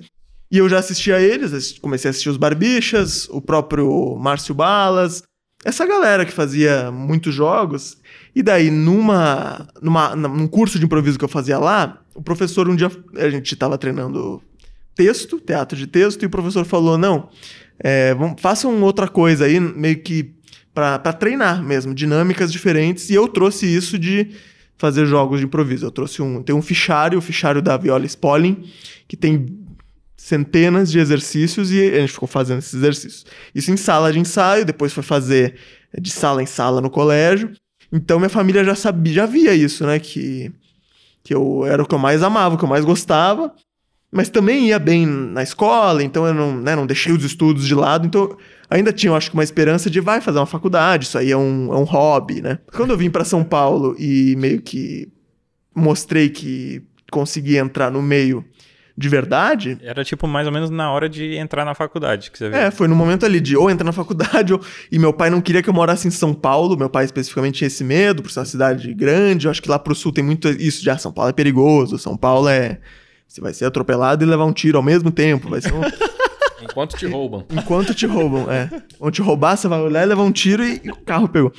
E 0.50 0.58
eu 0.58 0.68
já 0.70 0.80
assisti 0.80 1.12
a 1.12 1.20
eles, 1.22 1.78
comecei 1.80 2.10
a 2.10 2.12
assistir 2.12 2.30
os 2.30 2.38
Barbichas, 2.38 3.28
o 3.30 3.42
próprio 3.42 4.18
Márcio 4.18 4.54
Balas, 4.54 5.24
essa 5.64 5.86
galera 5.86 6.26
que 6.26 6.32
fazia 6.32 6.92
muitos 6.92 7.34
jogos. 7.34 7.98
E 8.36 8.42
daí, 8.42 8.70
numa, 8.72 9.68
numa, 9.82 10.16
num 10.16 10.48
curso 10.48 10.80
de 10.80 10.86
improviso 10.86 11.18
que 11.20 11.26
eu 11.26 11.30
fazia 11.30 11.58
lá, 11.60 12.02
o 12.16 12.22
professor 12.22 12.68
um 12.70 12.76
dia. 12.76 12.92
A 13.18 13.30
gente 13.30 13.56
tava 13.56 13.78
treinando 13.78 14.42
texto, 14.96 15.40
teatro 15.40 15.78
de 15.78 15.88
texto, 15.88 16.24
e 16.24 16.26
o 16.26 16.30
professor 16.30 16.66
falou: 16.66 16.98
não, 16.98 17.30
é, 17.80 18.14
vamos, 18.14 18.42
façam 18.42 18.82
outra 18.82 19.08
coisa 19.08 19.46
aí, 19.46 19.60
meio 19.60 20.00
que 20.00 20.36
pra 20.74 21.00
treinar 21.14 21.62
mesmo, 21.64 21.94
dinâmicas 21.94 22.52
diferentes. 22.52 23.10
E 23.10 23.14
eu 23.14 23.28
trouxe 23.28 23.66
isso 23.66 24.00
de 24.00 24.30
fazer 24.78 25.06
jogos 25.06 25.40
de 25.40 25.46
improviso. 25.46 25.86
Eu 25.86 25.92
trouxe 25.92 26.22
um. 26.22 26.42
Tem 26.42 26.56
um 26.56 26.62
fichário, 26.62 27.20
o 27.20 27.22
fichário 27.22 27.62
da 27.62 27.78
Viola 27.78 28.06
Spolin, 28.06 28.64
que 29.08 29.16
tem 29.16 29.60
centenas 30.18 30.92
de 30.92 31.00
exercícios 31.00 31.72
e 31.72 31.82
a 31.82 32.00
gente 32.00 32.14
ficou 32.14 32.28
fazendo 32.28 32.60
esses 32.60 32.74
exercícios. 32.74 33.26
Isso 33.56 33.72
em 33.72 33.78
sala 33.78 34.14
de 34.14 34.20
ensaio, 34.20 34.64
depois 34.64 34.94
foi 34.94 35.04
fazer 35.04 35.56
de 36.00 36.12
sala 36.12 36.44
em 36.44 36.46
sala 36.46 36.80
no 36.80 36.90
colégio. 36.90 37.52
Então 37.92 38.20
minha 38.20 38.30
família 38.30 38.64
já 38.64 38.76
sabia, 38.76 39.14
já 39.14 39.26
via 39.26 39.54
isso, 39.54 39.86
né, 39.86 40.00
que 40.00 40.52
que 41.24 41.34
eu 41.34 41.66
era 41.66 41.84
o 41.84 41.86
que 41.86 41.94
eu 41.94 42.00
mais 42.00 42.24
amava, 42.24 42.56
o 42.56 42.58
que 42.58 42.64
eu 42.64 42.70
mais 42.70 42.84
gostava, 42.84 43.54
mas 44.12 44.30
também 44.30 44.68
ia 44.68 44.78
bem 44.78 45.06
na 45.06 45.42
escola, 45.42 46.04
então 46.04 46.26
eu 46.28 46.34
não, 46.34 46.58
né, 46.58 46.76
não 46.76 46.86
deixei 46.86 47.14
os 47.14 47.24
estudos 47.24 47.66
de 47.66 47.74
lado, 47.74 48.06
então 48.06 48.38
ainda 48.70 48.92
tinha, 48.92 49.12
eu 49.12 49.16
acho 49.16 49.30
que 49.30 49.36
uma 49.36 49.44
esperança 49.44 49.90
de 49.90 50.00
vai 50.02 50.20
fazer 50.20 50.40
uma 50.40 50.46
faculdade, 50.46 51.06
isso 51.06 51.18
aí 51.18 51.32
é 51.32 51.38
um, 51.38 51.74
é 51.74 51.78
um 51.78 51.84
hobby, 51.84 52.42
né? 52.42 52.60
Quando 52.76 52.92
eu 52.92 52.98
vim 52.98 53.10
para 53.10 53.24
São 53.24 53.44
Paulo 53.44 53.96
e 53.98 54.36
meio 54.38 54.62
que 54.62 55.08
mostrei 55.74 56.30
que 56.30 56.84
consegui 57.10 57.58
entrar 57.58 57.90
no 57.90 58.02
meio 58.02 58.46
de 58.98 59.10
verdade, 59.10 59.78
Era 59.82 60.04
tipo 60.04 60.28
mais 60.28 60.46
ou 60.46 60.54
menos 60.54 60.70
na 60.70 60.92
hora 60.92 61.10
de 61.10 61.36
entrar 61.36 61.66
na 61.66 61.74
faculdade 61.74 62.30
que 62.30 62.38
você 62.38 62.50
viu. 62.50 62.58
é, 62.58 62.70
foi 62.70 62.88
no 62.88 62.96
momento 62.96 63.26
ali 63.26 63.40
de 63.40 63.56
ou 63.56 63.70
entrar 63.70 63.86
na 63.86 63.92
faculdade, 63.92 64.52
ou... 64.54 64.62
e 64.92 65.00
meu 65.00 65.14
pai 65.14 65.30
não 65.30 65.42
queria 65.42 65.64
que 65.64 65.70
eu 65.70 65.74
morasse 65.74 66.08
em 66.08 66.12
São 66.12 66.34
Paulo. 66.34 66.78
Meu 66.78 66.90
pai 66.90 67.06
especificamente 67.06 67.56
tinha 67.56 67.68
esse 67.68 67.84
medo, 67.84 68.22
por 68.22 68.30
ser 68.30 68.40
uma 68.40 68.46
cidade 68.46 68.94
grande. 68.94 69.48
Eu 69.48 69.52
acho 69.52 69.62
que 69.62 69.70
lá 69.70 69.80
pro 69.80 69.96
sul 69.96 70.12
tem 70.12 70.24
muito 70.24 70.50
isso 70.50 70.84
de, 70.84 70.90
ah, 70.90 70.98
São 70.98 71.12
Paulo 71.12 71.30
é 71.30 71.34
perigoso, 71.34 71.98
São 71.98 72.16
Paulo 72.16 72.48
é. 72.48 72.80
Você 73.32 73.40
vai 73.40 73.54
ser 73.54 73.64
atropelado 73.64 74.26
e 74.26 74.28
levar 74.28 74.44
um 74.44 74.52
tiro 74.52 74.78
ao 74.78 74.84
mesmo 74.84 75.10
tempo. 75.10 75.50
Vai 75.50 75.62
ser 75.62 75.72
um... 75.74 75.80
Enquanto 76.62 76.98
te 76.98 77.06
roubam. 77.08 77.46
Enquanto 77.50 77.94
te 77.96 78.06
roubam, 78.06 78.52
é. 78.52 78.70
Vão 79.00 79.10
te 79.10 79.22
roubar, 79.22 79.56
você 79.56 79.68
vai 79.70 79.80
olhar 79.80 80.04
e 80.04 80.06
levar 80.06 80.22
um 80.24 80.32
tiro 80.34 80.62
e 80.64 80.82
o 80.92 80.96
carro 80.98 81.28
pegou. 81.30 81.52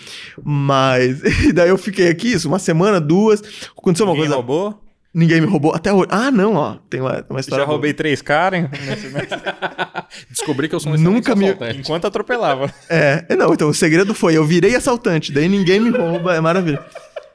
Mas. 0.44 1.20
E 1.48 1.52
daí 1.52 1.70
eu 1.70 1.78
fiquei 1.78 2.08
aqui, 2.08 2.28
isso, 2.32 2.46
uma 2.46 2.58
semana, 2.58 3.00
duas. 3.00 3.42
Aconteceu 3.76 4.04
uma 4.06 4.12
Ninguém 4.12 4.26
coisa. 4.28 4.34
roubou? 4.36 4.78
Ninguém 5.14 5.40
me 5.40 5.46
roubou. 5.46 5.74
Até 5.74 5.92
hoje. 5.92 6.08
Ah, 6.10 6.30
não, 6.30 6.54
ó. 6.54 6.76
Tem 6.90 7.00
uma, 7.00 7.24
uma 7.28 7.38
Já 7.38 7.40
história. 7.40 7.64
boa. 7.64 7.74
roubei 7.74 7.92
três 7.94 8.20
caras 8.22 8.68
Descobri 10.30 10.68
que 10.68 10.74
eu 10.74 10.80
sou 10.80 10.92
um 10.92 10.96
Nunca 10.98 11.34
me- 11.34 11.46
assaltante. 11.46 11.78
enquanto 11.80 12.06
atropelava. 12.06 12.72
É, 12.88 13.24
não, 13.34 13.52
então 13.54 13.68
o 13.70 13.74
segredo 13.74 14.14
foi: 14.14 14.36
eu 14.36 14.44
virei 14.44 14.74
assaltante, 14.76 15.32
daí 15.32 15.48
ninguém 15.48 15.80
me 15.80 15.90
rouba, 15.90 16.34
é 16.34 16.40
maravilha. 16.40 16.84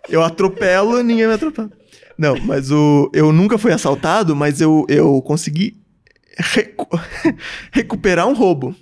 Eu 0.09 0.23
atropelo, 0.23 1.01
ninguém 1.03 1.27
me 1.27 1.33
atropela. 1.33 1.69
Não, 2.17 2.35
mas 2.41 2.71
o, 2.71 3.09
eu 3.13 3.31
nunca 3.31 3.57
fui 3.57 3.71
assaltado, 3.71 4.35
mas 4.35 4.59
eu, 4.61 4.85
eu 4.89 5.21
consegui 5.21 5.77
recu- 6.37 6.87
recuperar 7.71 8.27
um 8.27 8.33
roubo. 8.33 8.75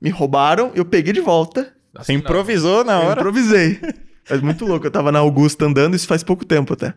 Me 0.00 0.10
roubaram, 0.10 0.70
eu 0.74 0.84
peguei 0.84 1.12
de 1.12 1.20
volta, 1.20 1.72
Você 1.96 2.12
improvisou 2.12 2.84
na 2.84 2.94
eu 3.02 3.06
hora. 3.08 3.20
improvisei. 3.20 3.78
Mas 4.30 4.40
muito 4.42 4.64
louco, 4.66 4.86
eu 4.86 4.90
tava 4.90 5.10
na 5.10 5.18
Augusta 5.20 5.64
andando, 5.64 5.96
isso 5.96 6.06
faz 6.06 6.22
pouco 6.22 6.44
tempo 6.44 6.72
até. 6.74 6.94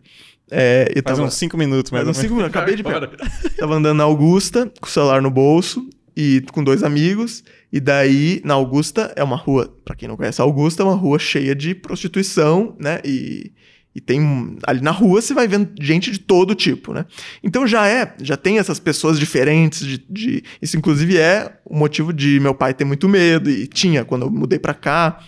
É, 0.51 0.89
eu 0.93 1.01
Faz 1.01 1.15
tava, 1.17 1.23
uns 1.27 1.33
cinco 1.35 1.57
minutos, 1.57 1.89
faz 1.89 2.03
mais 2.03 2.09
uns 2.09 2.17
ou 2.17 2.21
cinco 2.29 2.35
menos. 2.35 2.51
minutos, 2.51 2.57
acabei 2.57 2.75
de 2.75 2.83
pegar. 2.83 3.51
Tava 3.57 3.75
andando 3.75 3.97
na 3.97 4.03
Augusta, 4.03 4.69
com 4.79 4.85
o 4.85 4.89
celular 4.89 5.21
no 5.21 5.31
bolso 5.31 5.87
e 6.15 6.43
com 6.51 6.61
dois 6.63 6.83
amigos. 6.83 7.41
E 7.71 7.79
daí, 7.79 8.41
na 8.43 8.53
Augusta, 8.55 9.13
é 9.15 9.23
uma 9.23 9.37
rua, 9.37 9.73
pra 9.85 9.95
quem 9.95 10.09
não 10.09 10.17
conhece 10.17 10.41
a 10.41 10.43
Augusta, 10.43 10.83
é 10.83 10.85
uma 10.85 10.95
rua 10.95 11.17
cheia 11.17 11.55
de 11.55 11.73
prostituição, 11.73 12.75
né? 12.77 12.99
E, 13.05 13.51
e 13.95 13.99
tem. 14.01 14.57
Ali 14.65 14.81
na 14.81 14.91
rua 14.91 15.21
você 15.21 15.33
vai 15.33 15.47
vendo 15.47 15.69
gente 15.81 16.11
de 16.11 16.19
todo 16.19 16.55
tipo, 16.55 16.93
né? 16.93 17.05
Então 17.43 17.67
já 17.67 17.87
é, 17.87 18.13
já 18.21 18.37
tem 18.37 18.57
essas 18.59 18.79
pessoas 18.79 19.19
diferentes. 19.19 19.85
De, 19.85 19.97
de- 20.09 20.43
isso, 20.61 20.77
inclusive, 20.77 21.17
é 21.17 21.57
o 21.65 21.75
motivo 21.77 22.13
de 22.13 22.39
meu 22.39 22.53
pai 22.55 22.73
ter 22.73 22.85
muito 22.85 23.07
medo. 23.09 23.49
E 23.49 23.67
tinha 23.67 24.05
quando 24.05 24.23
eu 24.25 24.31
mudei 24.31 24.59
pra 24.59 24.73
cá. 24.73 25.19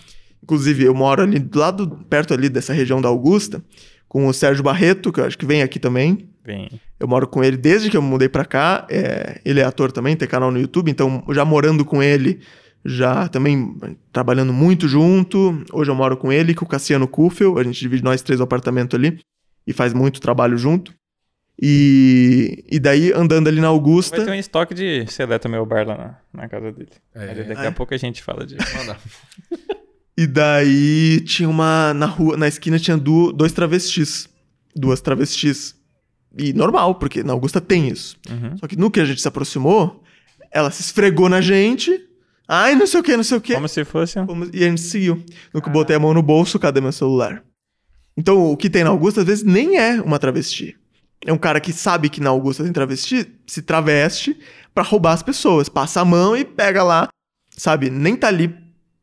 Inclusive, 0.42 0.84
eu 0.84 0.94
moro 0.94 1.22
ali 1.22 1.38
do 1.38 1.58
lado, 1.58 2.04
perto 2.08 2.34
ali 2.34 2.48
dessa 2.50 2.72
região 2.74 3.00
da 3.00 3.08
Augusta, 3.08 3.62
com 4.06 4.26
o 4.26 4.32
Sérgio 4.34 4.62
Barreto, 4.62 5.10
que 5.10 5.18
eu 5.20 5.24
acho 5.24 5.38
que 5.38 5.46
vem 5.46 5.62
aqui 5.62 5.78
também. 5.78 6.28
Bem, 6.44 6.68
Eu 7.00 7.08
moro 7.08 7.26
com 7.26 7.42
ele 7.42 7.56
desde 7.56 7.88
que 7.88 7.96
eu 7.96 8.02
mudei 8.02 8.28
pra 8.28 8.44
cá. 8.44 8.86
é, 8.90 9.40
ele 9.42 9.60
é 9.60 9.64
ator 9.64 9.90
também, 9.90 10.14
tem 10.14 10.28
canal 10.28 10.50
no 10.50 10.60
YouTube, 10.60 10.90
então 10.90 11.24
já 11.30 11.42
morando 11.46 11.82
com 11.86 12.02
ele, 12.02 12.40
já 12.84 13.28
também 13.28 13.76
trabalhando 14.12 14.52
muito 14.52 14.86
junto. 14.88 15.62
Hoje 15.72 15.90
eu 15.90 15.94
moro 15.94 16.16
com 16.16 16.32
ele 16.32 16.52
e 16.52 16.54
com 16.54 16.64
o 16.64 16.68
Cassiano 16.68 17.08
Kufel. 17.08 17.58
A 17.58 17.62
gente 17.64 17.80
divide 17.80 18.04
nós 18.04 18.22
três 18.22 18.40
o 18.40 18.44
apartamento 18.44 18.94
ali 18.96 19.20
e 19.66 19.72
faz 19.72 19.92
muito 19.94 20.20
trabalho 20.20 20.56
junto. 20.58 20.92
E, 21.60 22.64
e 22.70 22.78
daí 22.80 23.12
andando 23.12 23.46
ali 23.48 23.56
na 23.60 23.68
vai 23.68 23.76
Augusta. 23.76 24.24
ter 24.24 24.30
um 24.30 24.34
estoque 24.34 24.74
de 24.74 25.06
seleta 25.10 25.48
meu 25.48 25.64
bar 25.64 25.86
lá 25.86 25.96
na, 26.32 26.42
na 26.42 26.48
casa 26.48 26.72
dele. 26.72 26.90
É. 27.14 27.44
Daqui 27.44 27.62
É. 27.62 27.66
a 27.68 27.72
pouco 27.72 27.94
a 27.94 27.96
gente 27.96 28.22
fala 28.22 28.44
disso. 28.46 28.66
Manda. 28.76 28.96
E 30.16 30.28
daí 30.28 31.20
tinha 31.22 31.48
uma. 31.48 31.92
Na 31.92 32.06
rua, 32.06 32.36
na 32.36 32.46
esquina 32.46 32.78
tinha 32.78 32.96
du- 32.96 33.32
dois 33.32 33.50
travestis. 33.50 34.28
Duas 34.72 35.00
travestis. 35.00 35.74
E 36.38 36.52
normal, 36.52 36.94
porque 36.94 37.24
na 37.24 37.32
Augusta 37.32 37.60
tem 37.60 37.88
isso. 37.88 38.16
Uhum. 38.30 38.56
Só 38.58 38.68
que 38.68 38.76
no 38.76 38.92
que 38.92 39.00
a 39.00 39.04
gente 39.04 39.20
se 39.20 39.26
aproximou, 39.26 40.04
ela 40.52 40.70
se 40.70 40.82
esfregou 40.82 41.28
na 41.28 41.40
gente. 41.40 42.00
Ai, 42.46 42.74
não 42.74 42.86
sei 42.86 43.00
o 43.00 43.02
que, 43.02 43.16
não 43.16 43.24
sei 43.24 43.38
o 43.38 43.40
que. 43.40 43.54
Como 43.54 43.68
se 43.68 43.84
fosse 43.84 44.18
um... 44.18 44.50
E 44.52 44.64
a 44.64 44.68
gente 44.68 44.80
seguiu. 44.82 45.22
No 45.52 45.62
que 45.62 45.68
eu 45.68 45.72
botei 45.72 45.96
a 45.96 45.98
mão 45.98 46.12
no 46.12 46.22
bolso, 46.22 46.58
cadê 46.58 46.80
meu 46.80 46.92
celular? 46.92 47.42
Então, 48.16 48.52
o 48.52 48.56
que 48.56 48.68
tem 48.70 48.84
na 48.84 48.90
Augusta, 48.90 49.20
às 49.22 49.26
vezes, 49.26 49.42
nem 49.44 49.78
é 49.78 50.00
uma 50.00 50.18
travesti. 50.18 50.76
É 51.26 51.32
um 51.32 51.38
cara 51.38 51.58
que 51.58 51.72
sabe 51.72 52.08
que 52.10 52.20
na 52.20 52.30
Augusta 52.30 52.62
tem 52.62 52.72
travesti, 52.72 53.26
se 53.46 53.62
traveste 53.62 54.38
pra 54.74 54.84
roubar 54.84 55.12
as 55.14 55.22
pessoas. 55.22 55.68
Passa 55.70 56.02
a 56.02 56.04
mão 56.04 56.36
e 56.36 56.44
pega 56.44 56.82
lá, 56.82 57.08
sabe? 57.56 57.88
Nem 57.88 58.14
tá 58.14 58.28
ali 58.28 58.54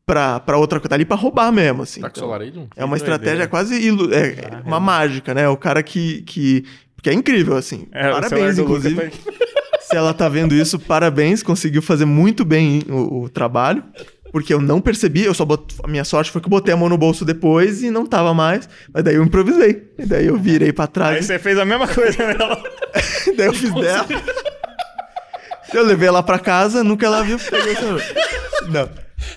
pra, 0.06 0.38
pra 0.38 0.56
outra 0.56 0.78
coisa, 0.78 0.90
tá 0.90 0.94
ali 0.94 1.04
pra 1.04 1.16
roubar 1.16 1.50
mesmo, 1.52 1.82
assim. 1.82 2.00
Tá 2.00 2.08
com 2.10 2.14
o 2.14 2.18
Então, 2.18 2.28
celular 2.28 2.40
aí, 2.42 2.52
Jun? 2.54 2.68
é 2.76 2.84
uma 2.84 2.96
estratégia 2.96 3.48
quase 3.48 3.74
ilu- 3.74 4.14
é, 4.14 4.36
Ah, 4.52 4.62
uma 4.64 4.76
é. 4.76 4.80
mágica, 4.80 5.34
né? 5.34 5.48
O 5.48 5.56
cara 5.56 5.82
que, 5.82 6.22
que. 6.22 6.64
Porque 6.94 7.10
é 7.10 7.12
incrível, 7.12 7.56
assim. 7.56 7.88
É, 7.90 8.10
o 8.10 8.12
Parabéns, 8.12 8.28
celular 8.28 8.54
do 8.54 8.62
Lucas 8.64 8.92
inclusive. 8.92 9.12
Se 9.92 9.96
ela 9.96 10.12
tá 10.14 10.28
vendo 10.28 10.54
isso, 10.54 10.78
parabéns, 10.78 11.42
conseguiu 11.42 11.82
fazer 11.82 12.04
muito 12.06 12.44
bem 12.44 12.82
o, 12.88 13.22
o 13.24 13.28
trabalho. 13.28 13.84
Porque 14.32 14.54
eu 14.54 14.62
não 14.62 14.80
percebi, 14.80 15.24
eu 15.24 15.34
só 15.34 15.44
bot... 15.44 15.74
a 15.84 15.86
minha 15.86 16.04
sorte 16.04 16.30
foi 16.30 16.40
que 16.40 16.46
eu 16.46 16.50
botei 16.50 16.72
a 16.72 16.76
mão 16.76 16.88
no 16.88 16.96
bolso 16.96 17.22
depois 17.22 17.82
e 17.82 17.90
não 17.90 18.06
tava 18.06 18.32
mais. 18.32 18.66
Mas 18.92 19.04
daí 19.04 19.16
eu 19.16 19.22
improvisei. 19.22 19.90
E 19.98 20.06
daí 20.06 20.26
eu 20.26 20.38
virei 20.38 20.72
pra 20.72 20.84
Aí 20.86 20.90
trás. 20.90 21.26
você 21.26 21.38
fez 21.38 21.58
a 21.58 21.66
mesma 21.66 21.86
coisa 21.86 22.16
nela. 22.26 22.62
daí 23.36 23.46
eu 23.46 23.52
fiz 23.52 23.72
dela. 23.74 24.06
Eu 25.74 25.84
levei 25.86 26.06
ela 26.06 26.22
pra 26.22 26.38
casa, 26.38 26.84
nunca 26.84 27.06
ela 27.06 27.22
viu. 27.22 27.38
Peguei 27.38 27.72
o. 27.74 28.70
Não. 28.70 28.90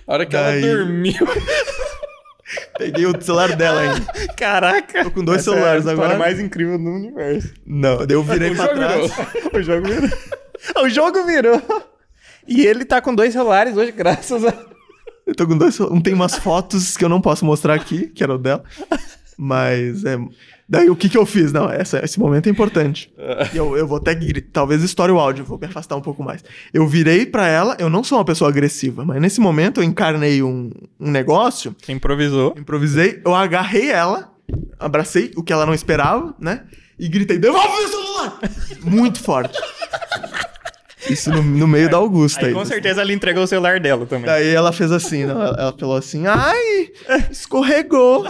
A 0.06 0.14
hora 0.14 0.26
que 0.26 0.34
Daí- 0.34 0.62
ela 0.68 0.78
dormiu. 0.84 1.14
Peguei 2.78 3.06
o 3.06 3.22
celular 3.22 3.56
dela 3.56 3.80
ainda. 3.82 4.06
Caraca. 4.36 5.06
Tô 5.06 5.12
com 5.12 5.24
dois 5.24 5.40
Essa 5.40 5.52
celulares 5.52 5.86
é 5.86 5.90
a 5.90 5.94
agora. 5.94 6.18
mais 6.18 6.38
incrível 6.40 6.78
do 6.78 6.90
universo. 6.90 7.54
Não, 7.66 8.06
daí 8.06 8.16
eu 8.18 8.24
virei 8.24 8.52
O 8.52 8.56
pra 8.56 8.68
trás. 8.68 9.12
virou. 9.14 9.52
O 9.54 9.64
jogo 9.64 9.88
virou. 9.88 10.10
O 10.84 10.90
jogo 10.90 11.24
virou. 11.26 11.62
E 12.48 12.66
ele 12.66 12.86
tá 12.86 13.02
com 13.02 13.14
dois 13.16 13.34
celulares 13.34 13.76
hoje, 13.76 13.92
graças 13.92 14.44
a. 14.46 14.54
Eu 15.26 15.34
tô 15.36 15.48
com 15.48 15.58
dois. 15.58 15.76
celu- 15.76 16.02
Tem 16.02 16.14
umas 16.14 16.36
fotos 16.38 16.96
que 16.96 17.04
eu 17.04 17.10
não 17.10 17.20
posso 17.20 17.44
mostrar 17.46 17.74
aqui, 17.74 18.08
que 18.08 18.24
era 18.24 18.34
o 18.36 18.38
dela. 18.38 18.64
Mas 19.38 20.06
é. 20.06 20.18
Daí 20.68 20.90
o 20.90 20.96
que 20.96 21.10
que 21.10 21.18
eu 21.18 21.26
fiz? 21.26 21.52
Não, 21.52 21.70
essa, 21.70 22.04
esse 22.04 22.20
momento 22.20 22.48
é 22.48 22.50
importante. 22.50 23.14
E 23.54 23.58
eu, 23.58 23.76
eu 23.78 23.86
vou 23.88 23.98
até. 23.98 24.16
Talvez 24.52 24.82
estoure 24.82 25.12
o 25.12 25.20
áudio, 25.20 25.44
vou 25.46 25.60
me 25.60 25.66
afastar 25.68 25.96
um 25.96 26.02
pouco 26.02 26.24
mais. 26.24 26.44
Eu 26.74 26.88
virei 26.88 27.26
pra 27.26 27.48
ela, 27.48 27.76
eu 27.80 27.90
não 27.90 28.04
sou 28.04 28.18
uma 28.18 28.26
pessoa 28.26 28.50
agressiva, 28.50 29.04
mas 29.06 29.22
nesse 29.22 29.40
momento 29.42 29.80
eu 29.82 29.84
encarnei 29.84 30.42
um, 30.42 30.72
um 31.00 31.12
negócio, 31.12 31.76
improvisou. 31.90 32.56
improvisei, 32.58 33.22
eu 33.26 33.36
agarrei 33.36 33.92
ela, 33.92 34.32
abracei, 34.80 35.32
o 35.36 35.44
que 35.44 35.54
ela 35.54 35.66
não 35.68 35.74
esperava, 35.74 36.34
né? 36.40 36.64
E 36.98 37.08
gritei: 37.10 37.38
devolve 37.38 37.68
meu 37.78 37.88
celular! 37.90 38.40
Muito 38.82 39.22
forte. 39.22 39.56
Isso 41.10 41.32
no, 41.32 41.42
no 41.42 41.68
meio 41.68 41.90
da 41.90 41.98
Augusta. 41.98 42.42
Aí 42.42 42.48
aí, 42.48 42.54
com 42.54 42.62
assim. 42.62 42.72
certeza 42.72 43.02
ela 43.02 43.14
entregou 43.14 43.44
o 43.44 43.48
celular 43.48 43.80
dela 43.80 44.06
também. 44.06 44.26
Daí 44.26 44.50
ela 44.50 44.72
fez 44.72 44.92
assim, 44.92 45.26
não, 45.26 45.42
ela, 45.42 45.58
ela 45.60 45.76
falou 45.78 45.96
assim, 45.96 46.26
ai, 46.28 46.92
escorregou. 47.32 48.28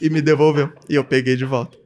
E 0.00 0.10
me 0.10 0.20
devolveu. 0.20 0.72
E 0.88 0.94
eu 0.94 1.04
peguei 1.04 1.36
de 1.36 1.44
volta. 1.44 1.76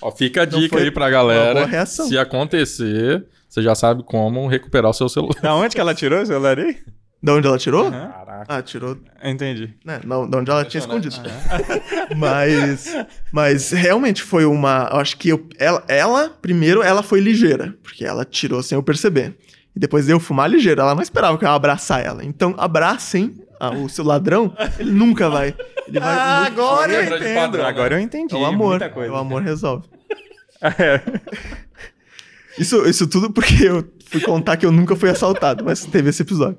Ó, 0.00 0.10
fica 0.10 0.42
a 0.42 0.44
dica 0.44 0.76
foi 0.76 0.84
aí 0.84 0.90
pra 0.90 1.04
uma 1.04 1.10
galera. 1.10 1.54
boa 1.54 1.66
reação. 1.66 2.06
Se 2.06 2.18
acontecer, 2.18 3.24
você 3.48 3.62
já 3.62 3.74
sabe 3.74 4.02
como 4.02 4.46
recuperar 4.46 4.90
o 4.90 4.94
seu 4.94 5.08
celular. 5.08 5.40
Da 5.40 5.54
onde 5.54 5.74
que 5.74 5.80
ela 5.80 5.94
tirou 5.94 6.20
o 6.20 6.26
celular 6.26 6.58
aí? 6.58 6.76
Da 7.22 7.34
onde 7.34 7.46
ela 7.46 7.58
tirou? 7.58 7.86
Aham. 7.86 8.12
Caraca. 8.36 8.44
Ah, 8.48 8.62
tirou. 8.62 8.96
Entendi. 9.22 9.74
Né, 9.84 10.00
não, 10.04 10.28
da 10.28 10.38
onde 10.38 10.50
ela 10.50 10.64
tinha 10.64 10.80
escondido. 10.80 11.16
Impressionante. 11.16 12.14
Mas, 12.16 12.96
mas 13.32 13.70
realmente 13.70 14.22
foi 14.22 14.44
uma. 14.44 14.88
Eu 14.92 14.98
acho 14.98 15.16
que 15.16 15.30
eu, 15.30 15.48
ela, 15.58 15.82
ela, 15.88 16.28
primeiro, 16.28 16.82
ela 16.82 17.02
foi 17.02 17.20
ligeira. 17.20 17.74
Porque 17.82 18.04
ela 18.04 18.24
tirou 18.24 18.62
sem 18.62 18.76
eu 18.76 18.82
perceber. 18.82 19.36
E 19.76 19.78
depois 19.78 20.06
de 20.06 20.12
eu 20.12 20.18
fumar 20.18 20.50
ligeiro. 20.50 20.80
Ela 20.80 20.94
não 20.94 21.02
esperava 21.02 21.36
que 21.36 21.44
eu 21.44 21.48
ia 21.48 21.54
abraçar 21.54 22.02
ela. 22.04 22.24
Então, 22.24 22.54
abracem 22.56 23.34
ah, 23.60 23.70
o 23.70 23.88
seu 23.90 24.04
ladrão. 24.04 24.56
Ele 24.78 24.90
nunca 24.90 25.28
vai. 25.28 25.54
Ele 25.86 26.00
vai. 26.00 26.08
Ah, 26.16 26.44
agora 26.46 26.92
eu 26.92 27.02
entendo. 27.04 27.34
padrão, 27.34 27.62
né? 27.62 27.68
Agora 27.68 27.94
eu 27.94 28.00
entendi. 28.00 28.34
É 28.34 28.38
o 28.38 28.44
amor. 28.46 28.70
Muita 28.70 28.88
coisa. 28.88 29.12
O 29.12 29.16
amor 29.16 29.42
resolve. 29.42 29.86
É. 30.62 31.00
Isso, 32.58 32.88
isso 32.88 33.06
tudo 33.06 33.30
porque 33.30 33.64
eu 33.64 33.86
fui 34.06 34.18
contar 34.18 34.56
que 34.56 34.64
eu 34.64 34.72
nunca 34.72 34.96
fui 34.96 35.10
assaltado, 35.10 35.62
mas 35.62 35.84
teve 35.84 36.08
esse 36.08 36.22
episódio. 36.22 36.56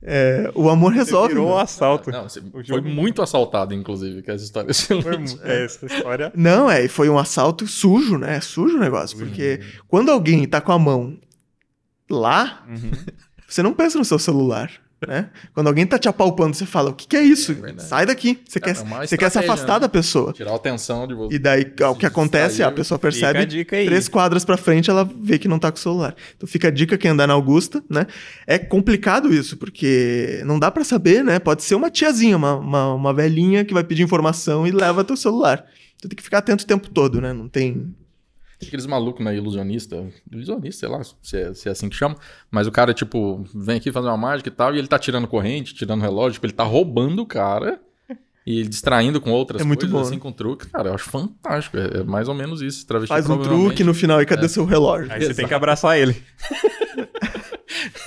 É, 0.00 0.52
o 0.54 0.70
amor 0.70 0.92
resolve. 0.92 1.30
Virou 1.30 1.46
um 1.46 1.48
meu. 1.48 1.58
assalto. 1.58 2.12
Não, 2.12 2.28
você 2.28 2.38
O 2.38 2.64
foi 2.64 2.80
muito 2.80 3.20
assaltado, 3.20 3.74
inclusive, 3.74 4.22
com 4.22 4.30
essa 4.30 4.44
história. 4.44 4.72
Foi 5.02 5.18
mu- 5.18 5.38
é, 5.42 5.64
essa 5.64 5.84
história. 5.84 6.32
Não, 6.34 6.70
é, 6.70 6.84
e 6.84 6.88
foi 6.88 7.08
um 7.08 7.18
assalto 7.18 7.66
sujo, 7.66 8.16
né? 8.16 8.36
É 8.36 8.40
sujo 8.40 8.76
o 8.76 8.80
negócio. 8.80 9.18
Porque 9.18 9.58
quando 9.88 10.12
alguém 10.12 10.46
tá 10.46 10.60
com 10.60 10.70
a 10.70 10.78
mão 10.78 11.18
lá, 12.10 12.64
Uhum. 12.68 12.90
você 13.48 13.62
não 13.62 13.72
pensa 13.72 13.98
no 13.98 14.04
seu 14.04 14.18
celular, 14.18 14.70
né? 15.06 15.28
Quando 15.52 15.66
alguém 15.66 15.86
tá 15.86 15.98
te 15.98 16.08
apalpando, 16.08 16.56
você 16.56 16.64
fala, 16.64 16.88
o 16.90 16.94
que, 16.94 17.06
que 17.06 17.16
é 17.16 17.22
isso? 17.22 17.52
verdade. 17.54 17.86
Sai 17.86 18.06
daqui. 18.06 18.40
Você 18.48 18.58
É 18.58 18.62
quer, 18.62 18.74
você 18.74 19.16
quer 19.16 19.30
se 19.30 19.38
afastar 19.38 19.74
né? 19.74 19.80
da 19.80 19.88
pessoa. 19.90 20.32
Tirar 20.32 20.52
a 20.52 20.56
atenção 20.56 21.06
de 21.06 21.14
você. 21.14 21.36
E 21.36 21.38
daí, 21.38 21.66
o 21.90 21.94
que 21.94 22.06
acontece, 22.06 22.62
a 22.62 22.72
pessoa 22.72 22.96
a 22.96 22.98
percebe 22.98 23.40
aí. 23.40 23.64
três 23.86 24.08
quadras 24.08 24.42
pra 24.44 24.56
frente, 24.56 24.88
ela 24.88 25.04
vê 25.20 25.38
que 25.38 25.48
não 25.48 25.58
tá 25.58 25.70
com 25.70 25.76
o 25.76 25.80
celular. 25.80 26.16
Então 26.34 26.48
fica 26.48 26.68
a 26.68 26.70
dica 26.70 26.96
quem 26.96 27.10
andar 27.10 27.26
na 27.26 27.34
Augusta, 27.34 27.84
né? 27.90 28.06
É 28.46 28.58
complicado 28.58 29.32
isso, 29.32 29.58
porque 29.58 30.40
não 30.46 30.58
dá 30.58 30.70
pra 30.70 30.82
saber, 30.82 31.22
né? 31.22 31.38
Pode 31.38 31.62
ser 31.62 31.74
uma 31.74 31.90
tiazinha, 31.90 32.36
uma, 32.36 32.54
uma, 32.56 32.94
uma 32.94 33.12
velhinha 33.14 33.66
que 33.66 33.74
vai 33.74 33.84
pedir 33.84 34.02
informação 34.02 34.66
e 34.66 34.70
leva 34.70 35.04
teu 35.04 35.16
celular. 35.16 35.64
Tu 36.00 36.08
tem 36.08 36.16
que 36.16 36.22
ficar 36.22 36.38
atento 36.38 36.64
o 36.64 36.66
tempo 36.66 36.88
todo, 36.88 37.20
né? 37.20 37.34
Não 37.34 37.48
tem... 37.48 37.94
Tem 38.58 38.68
aqueles 38.68 38.86
malucos, 38.86 39.24
né? 39.24 39.36
Ilusionista. 39.36 40.06
Ilusionista, 40.30 40.80
sei 40.80 40.88
lá 40.88 41.02
se 41.04 41.36
é, 41.36 41.54
se 41.54 41.68
é 41.68 41.72
assim 41.72 41.88
que 41.88 41.96
chama. 41.96 42.16
Mas 42.50 42.66
o 42.66 42.72
cara, 42.72 42.94
tipo, 42.94 43.44
vem 43.54 43.76
aqui 43.76 43.92
fazer 43.92 44.08
uma 44.08 44.16
mágica 44.16 44.48
e 44.48 44.52
tal, 44.52 44.74
e 44.74 44.78
ele 44.78 44.88
tá 44.88 44.98
tirando 44.98 45.26
corrente, 45.26 45.74
tirando 45.74 46.00
relógio, 46.00 46.34
tipo, 46.34 46.46
ele 46.46 46.52
tá 46.52 46.64
roubando 46.64 47.22
o 47.22 47.26
cara 47.26 47.80
e 48.46 48.62
distraindo 48.62 49.20
com 49.20 49.30
outras 49.30 49.60
É 49.60 49.64
muito 49.64 49.80
coisas, 49.80 49.92
bom, 49.92 50.00
assim, 50.02 50.14
né? 50.14 50.20
com 50.20 50.32
truque. 50.32 50.68
Cara, 50.68 50.90
eu 50.90 50.94
acho 50.94 51.04
fantástico. 51.04 51.76
É, 51.76 51.98
é 51.98 52.02
mais 52.04 52.28
ou 52.28 52.34
menos 52.34 52.62
isso. 52.62 52.86
Travesti 52.86 53.08
Faz 53.08 53.28
um 53.28 53.42
truque 53.42 53.82
no 53.82 53.92
final 53.92 54.22
e 54.22 54.26
cadê 54.26 54.48
seu 54.48 54.64
relógio? 54.64 55.12
Aí 55.12 55.20
você 55.20 55.34
tem 55.34 55.48
que 55.48 55.54
abraçar 55.54 55.98
ele. 55.98 56.14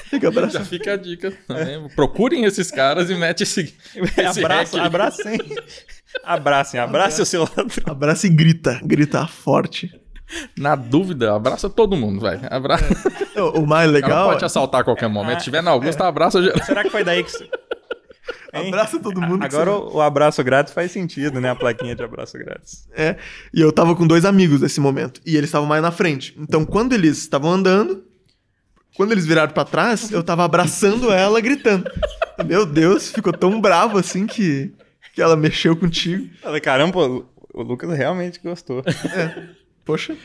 Fica 0.10 0.30
abraçado. 0.30 0.64
Já 0.64 0.66
fica 0.66 0.94
a 0.94 0.96
dica 0.96 1.32
também. 1.48 1.88
Procurem 1.90 2.46
esses 2.46 2.72
caras 2.72 3.10
e 3.10 3.16
mete 3.16 3.44
esse. 3.44 3.76
esse 4.18 4.40
Abraça, 4.40 4.82
abracem. 4.82 5.40
Abracem, 6.24 6.80
abrace 6.80 7.22
o 7.22 7.26
seu 7.26 7.42
ladrão. 7.42 7.68
Abraça 7.86 8.26
e 8.26 8.30
grita. 8.30 8.80
Grita 8.84 9.28
forte. 9.28 9.94
Na 10.58 10.76
dúvida, 10.76 11.36
abraça 11.36 11.70
todo 11.70 11.96
mundo, 11.96 12.20
vai. 12.20 12.40
Abraça. 12.50 12.86
O 13.38 13.62
o 13.62 13.68
mais 13.68 13.90
legal. 13.92 14.28
pode 14.28 14.40
te 14.40 14.46
assaltar 14.46 14.82
a 14.82 14.84
qualquer 14.84 15.08
momento. 15.10 15.40
Se 15.40 15.46
tiver 15.46 15.62
na 15.64 15.72
Augusta, 15.72 16.06
abraça 16.06 16.42
geral. 16.42 16.64
Será 16.64 16.84
que 16.84 16.90
foi 16.90 17.04
daí 17.04 17.24
que. 17.24 17.32
você- 17.32 17.50
Hein? 18.54 18.68
Abraça 18.70 19.00
todo 19.00 19.22
mundo. 19.22 19.44
Agora 19.44 19.72
você- 19.72 19.96
o, 19.98 20.02
abraço 20.02 20.44
grátis 20.44 20.74
faz 20.74 20.92
sentido, 20.92 21.40
né? 21.42 21.50
A 21.50 21.56
plaquinha 21.56 21.96
de 21.96 22.04
abraço 22.04 22.38
grátis. 22.38 22.88
É. 22.96 23.16
E 23.54 23.62
eu 23.62 23.72
tava 23.72 23.96
com 23.96 24.06
dois 24.08 24.26
amigos 24.26 24.62
nesse 24.62 24.80
momento. 24.80 25.22
E 25.26 25.36
eles 25.36 25.50
estavam 25.50 25.68
mais 25.68 25.82
na 25.82 25.92
frente. 25.92 26.36
Então, 26.38 26.64
quando 26.66 26.94
eles 26.94 27.18
estavam 27.20 27.52
andando, 27.52 28.04
quando 28.96 29.12
eles 29.12 29.26
viraram 29.26 29.52
pra 29.54 29.66
trás, 29.66 30.12
eu 30.12 30.24
tava 30.24 30.44
abraçando 30.44 31.12
ela, 31.12 31.40
gritando. 31.42 31.90
Meu 32.46 32.66
Deus, 32.66 33.12
ficou 33.12 33.32
tão 33.34 33.60
bravo 33.62 33.98
assim 34.00 34.26
que, 34.28 34.74
que 35.14 35.22
ela 35.22 35.36
mexeu 35.36 35.76
contigo. 35.76 36.28
Falei, 36.42 36.60
caramba, 36.62 37.00
o 37.08 37.62
Lucas 37.64 37.96
realmente 37.96 38.40
gostou. 38.44 38.84
Poxa. 39.90 40.16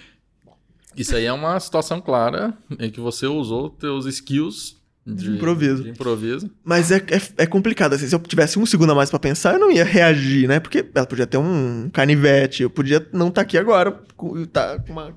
Isso 0.94 1.16
aí 1.16 1.24
é 1.24 1.32
uma 1.32 1.58
situação 1.58 1.98
clara 2.02 2.52
em 2.78 2.90
que 2.90 3.00
você 3.00 3.26
usou 3.26 3.70
teus 3.70 4.04
skills 4.04 4.76
de, 5.06 5.14
De 5.24 5.30
improviso. 5.36 5.82
de 5.84 5.88
improviso. 5.88 6.50
Mas 6.62 6.90
é, 6.92 6.96
é, 6.98 7.20
é 7.44 7.46
complicado, 7.46 7.94
assim. 7.94 8.06
Se 8.06 8.14
eu 8.14 8.18
tivesse 8.20 8.58
um 8.58 8.66
segundo 8.66 8.92
a 8.92 8.94
mais 8.94 9.08
pra 9.08 9.18
pensar, 9.18 9.54
eu 9.54 9.58
não 9.58 9.70
ia 9.72 9.82
reagir, 9.84 10.46
né? 10.46 10.60
Porque 10.60 10.84
ela 10.94 11.06
podia 11.06 11.26
ter 11.26 11.38
um 11.38 11.88
canivete, 11.90 12.62
eu 12.62 12.68
podia 12.68 13.06
não 13.10 13.28
estar 13.28 13.40
aqui 13.40 13.56
agora, 13.56 13.98
com, 14.14 14.44
tá 14.44 14.78
com 14.80 14.92
uma, 14.92 15.14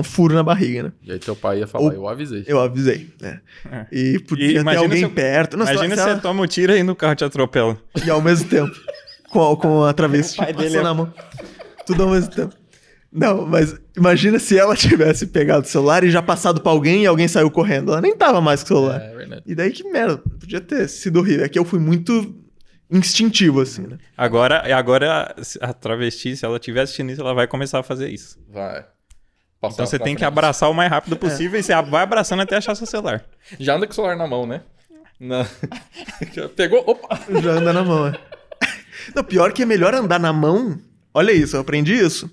um 0.00 0.02
furo 0.02 0.32
na 0.34 0.42
barriga, 0.42 0.84
né? 0.84 0.92
E 1.02 1.12
aí 1.12 1.18
teu 1.18 1.36
pai 1.36 1.58
ia 1.58 1.66
falar, 1.66 1.84
Ou- 1.84 1.92
eu 1.92 2.08
avisei. 2.08 2.42
Eu 2.46 2.58
avisei, 2.58 3.10
né? 3.20 3.40
É. 3.70 3.86
E 3.92 4.18
podia 4.18 4.60
E 4.60 4.64
ter 4.64 4.76
alguém 4.76 4.98
se 5.00 5.04
eu- 5.04 5.10
perto. 5.10 5.58
Não, 5.58 5.66
se 5.66 5.72
Imagina 5.72 5.94
ela- 5.94 6.02
se 6.04 6.08
se 6.08 6.14
você 6.16 6.22
toma 6.22 6.42
o 6.42 6.46
tiro 6.46 6.74
e 6.74 6.82
no 6.82 6.96
carro 6.96 7.14
te 7.16 7.24
atropela. 7.24 7.76
E 8.02 8.08
ao 8.08 8.22
mesmo 8.22 8.48
tempo. 8.48 8.74
Com 9.30 9.52
a, 9.52 9.56
com 9.58 9.84
a 9.84 9.92
travesti 9.92 10.40
O 10.40 10.44
pai 10.44 10.54
dele 10.54 10.68
passando 10.78 10.88
é- 10.88 10.94
mão. 10.94 11.14
Tudo 11.86 12.02
ao 12.04 12.10
mesmo 12.10 12.30
tempo. 12.30 12.54
Não, 13.12 13.44
mas 13.46 13.74
imagina 14.00 14.38
se 14.38 14.58
ela 14.58 14.74
tivesse 14.76 15.26
pegado 15.28 15.64
o 15.64 15.68
celular 15.68 16.02
e 16.02 16.10
já 16.10 16.20
passado 16.22 16.60
pra 16.60 16.72
alguém 16.72 17.02
e 17.04 17.06
alguém 17.06 17.28
saiu 17.28 17.50
correndo. 17.50 17.92
Ela 17.92 18.00
nem 18.00 18.16
tava 18.16 18.40
mais 18.40 18.60
com 18.62 18.66
o 18.66 18.68
celular. 18.68 19.00
É 19.00 19.14
verdade. 19.14 19.42
E 19.46 19.54
daí 19.54 19.70
que 19.70 19.84
merda. 19.84 20.18
Podia 20.18 20.60
ter 20.60 20.88
sido 20.88 21.20
horrível. 21.20 21.44
É 21.44 21.48
que 21.48 21.58
eu 21.58 21.64
fui 21.64 21.78
muito 21.78 22.34
instintivo, 22.90 23.60
assim, 23.60 23.82
né? 23.86 23.98
Agora, 24.16 24.64
e 24.66 24.72
agora 24.72 25.34
a 25.60 25.72
travesti, 25.72 26.36
se 26.36 26.44
ela 26.44 26.56
estiver 26.56 26.80
assistindo 26.82 27.10
isso, 27.12 27.20
ela 27.20 27.34
vai 27.34 27.46
começar 27.46 27.78
a 27.78 27.82
fazer 27.84 28.08
isso. 28.08 28.36
Vai. 28.48 28.84
Passar 29.60 29.74
Então 29.74 29.86
você 29.86 29.98
tem 29.98 30.14
que 30.14 30.20
frente. 30.20 30.24
abraçar 30.24 30.70
o 30.70 30.74
mais 30.74 30.90
rápido 30.90 31.16
possível 31.16 31.60
e 31.60 31.62
você 31.62 31.72
vai 31.82 32.02
abraçando 32.02 32.40
até 32.42 32.56
achar 32.56 32.74
seu 32.74 32.86
celular. 32.86 33.22
Já 33.60 33.76
anda 33.76 33.86
com 33.86 33.92
o 33.92 33.94
celular 33.94 34.16
na 34.16 34.26
mão, 34.26 34.46
né? 34.46 34.62
Na- 35.20 35.46
Pegou, 36.56 36.82
opa! 36.86 37.20
Já 37.42 37.50
anda 37.52 37.72
na 37.72 37.84
mão, 37.84 38.06
é. 38.08 38.12
Não, 39.14 39.22
pior 39.22 39.52
que 39.52 39.62
é 39.62 39.66
melhor 39.66 39.94
andar 39.94 40.18
na 40.18 40.32
mão. 40.32 40.78
Olha 41.12 41.30
isso, 41.32 41.56
eu 41.56 41.60
aprendi 41.60 41.94
isso. 41.94 42.30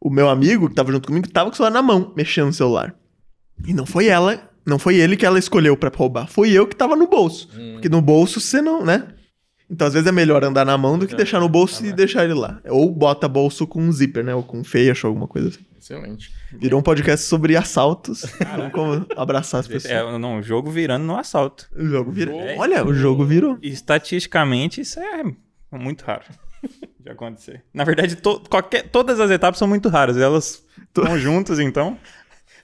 O 0.00 0.08
meu 0.08 0.28
amigo 0.28 0.68
que 0.68 0.74
tava 0.74 0.90
junto 0.90 1.06
comigo 1.06 1.28
tava 1.28 1.50
com 1.50 1.54
o 1.54 1.56
celular 1.56 1.72
na 1.72 1.82
mão, 1.82 2.12
mexendo 2.16 2.46
no 2.46 2.52
celular. 2.52 2.94
E 3.66 3.74
não 3.74 3.84
foi 3.84 4.06
ela, 4.06 4.50
não 4.64 4.78
foi 4.78 4.96
ele 4.96 5.16
que 5.16 5.26
ela 5.26 5.38
escolheu 5.38 5.76
pra 5.76 5.90
roubar. 5.94 6.26
Foi 6.26 6.50
eu 6.50 6.66
que 6.66 6.74
tava 6.74 6.96
no 6.96 7.06
bolso. 7.06 7.48
Porque 7.72 7.88
no 7.88 8.00
bolso 8.00 8.40
você 8.40 8.62
não, 8.62 8.84
né? 8.84 9.08
Então 9.68 9.86
às 9.86 9.92
vezes 9.92 10.08
é 10.08 10.12
melhor 10.12 10.42
andar 10.42 10.64
na 10.64 10.76
mão 10.78 10.98
do 10.98 11.06
que 11.06 11.14
deixar 11.14 11.38
no 11.38 11.48
bolso 11.48 11.84
e 11.84 11.92
deixar 11.92 12.24
ele 12.24 12.34
lá. 12.34 12.60
Ou 12.68 12.90
bota 12.90 13.28
bolso 13.28 13.66
com 13.66 13.82
um 13.82 13.92
zíper, 13.92 14.24
né? 14.24 14.34
Ou 14.34 14.42
com 14.42 14.64
fecho, 14.64 15.06
alguma 15.06 15.28
coisa 15.28 15.48
assim. 15.48 15.60
Excelente. 15.78 16.32
Virou 16.52 16.80
um 16.80 16.82
podcast 16.82 17.26
sobre 17.26 17.56
assaltos. 17.56 18.24
Não 18.58 18.70
como 18.70 19.06
abraçar 19.16 19.60
as 19.60 19.68
pessoas. 19.68 19.92
É, 19.92 20.18
não, 20.18 20.38
o 20.38 20.42
jogo 20.42 20.70
virando 20.70 21.04
no 21.04 21.16
assalto. 21.16 21.68
O 21.76 21.86
jogo 21.86 22.10
virou. 22.10 22.40
É. 22.40 22.56
Olha, 22.56 22.84
o 22.84 22.92
jogo 22.92 23.24
virou. 23.24 23.58
Estatisticamente, 23.62 24.80
isso 24.80 24.98
é 24.98 25.22
muito 25.76 26.04
raro 26.04 26.24
de 27.00 27.10
acontecer. 27.10 27.64
Na 27.72 27.84
verdade, 27.84 28.16
to- 28.16 28.40
qualquer- 28.48 28.88
todas 28.90 29.18
as 29.20 29.30
etapas 29.30 29.58
são 29.58 29.68
muito 29.68 29.88
raras. 29.88 30.16
Elas 30.16 30.64
estão 30.82 31.16
juntas, 31.18 31.58
então, 31.58 31.98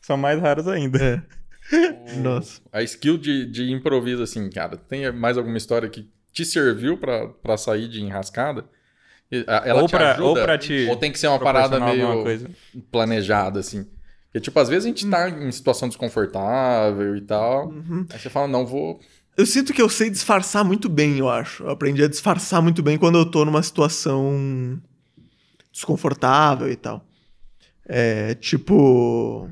são 0.00 0.16
mais 0.16 0.40
raras 0.40 0.66
ainda. 0.68 0.98
É. 1.02 1.22
Nossa. 2.18 2.60
A 2.72 2.82
skill 2.82 3.18
de, 3.18 3.44
de 3.46 3.70
improviso, 3.72 4.22
assim, 4.22 4.48
cara, 4.50 4.76
tem 4.76 5.10
mais 5.12 5.36
alguma 5.36 5.56
história 5.58 5.88
que 5.88 6.08
te 6.32 6.44
serviu 6.44 6.96
pra, 6.98 7.28
pra 7.28 7.56
sair 7.56 7.88
de 7.88 8.00
enrascada? 8.02 8.64
Ela 9.64 9.82
Ou 9.82 9.88
te 9.88 9.90
pra- 9.96 10.12
ajuda? 10.12 10.24
ou 10.28 10.34
pra 10.36 10.56
te 10.56 10.86
Ou 10.88 10.94
tem 10.96 11.10
que 11.10 11.18
ser 11.18 11.26
uma 11.26 11.40
parada 11.40 11.80
meio 11.80 12.06
alguma 12.06 12.22
coisa. 12.22 12.48
planejada, 12.92 13.58
assim? 13.58 13.84
Porque, 14.26 14.40
tipo, 14.40 14.60
às 14.60 14.68
vezes 14.68 14.84
a 14.84 14.88
gente 14.88 15.08
tá 15.10 15.28
em 15.28 15.50
situação 15.50 15.88
desconfortável 15.88 17.16
e 17.16 17.20
tal. 17.22 17.68
Uhum. 17.70 18.06
Aí 18.12 18.18
você 18.20 18.28
fala, 18.30 18.46
não, 18.46 18.64
vou. 18.66 19.00
Eu 19.36 19.44
sinto 19.44 19.72
que 19.74 19.82
eu 19.82 19.88
sei 19.88 20.08
disfarçar 20.08 20.64
muito 20.64 20.88
bem, 20.88 21.18
eu 21.18 21.28
acho. 21.28 21.62
Eu 21.64 21.70
aprendi 21.70 22.02
a 22.02 22.08
disfarçar 22.08 22.62
muito 22.62 22.82
bem 22.82 22.96
quando 22.96 23.18
eu 23.18 23.26
tô 23.26 23.44
numa 23.44 23.62
situação 23.62 24.80
desconfortável 25.70 26.70
e 26.70 26.76
tal. 26.76 27.04
É, 27.86 28.34
tipo. 28.34 29.50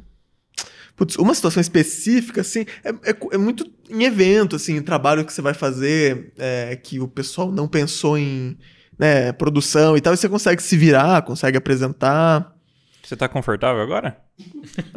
Putz, 0.97 1.16
uma 1.16 1.35
situação 1.35 1.61
específica, 1.61 2.40
assim, 2.40 2.64
é, 2.85 2.90
é, 3.11 3.16
é 3.33 3.37
muito 3.37 3.68
em 3.90 4.05
evento, 4.05 4.55
assim, 4.55 4.81
trabalho 4.81 5.25
que 5.25 5.33
você 5.33 5.42
vai 5.42 5.53
fazer, 5.53 6.33
é, 6.38 6.77
que 6.77 7.01
o 7.01 7.09
pessoal 7.09 7.51
não 7.51 7.66
pensou 7.66 8.16
em 8.16 8.57
né, 8.97 9.33
produção 9.33 9.97
e 9.97 10.01
tal, 10.01 10.14
e 10.14 10.16
você 10.16 10.29
consegue 10.29 10.62
se 10.62 10.77
virar, 10.77 11.23
consegue 11.23 11.59
apresentar. 11.59 12.55
Você 13.03 13.16
tá 13.16 13.29
confortável 13.29 13.83
agora? 13.83 14.24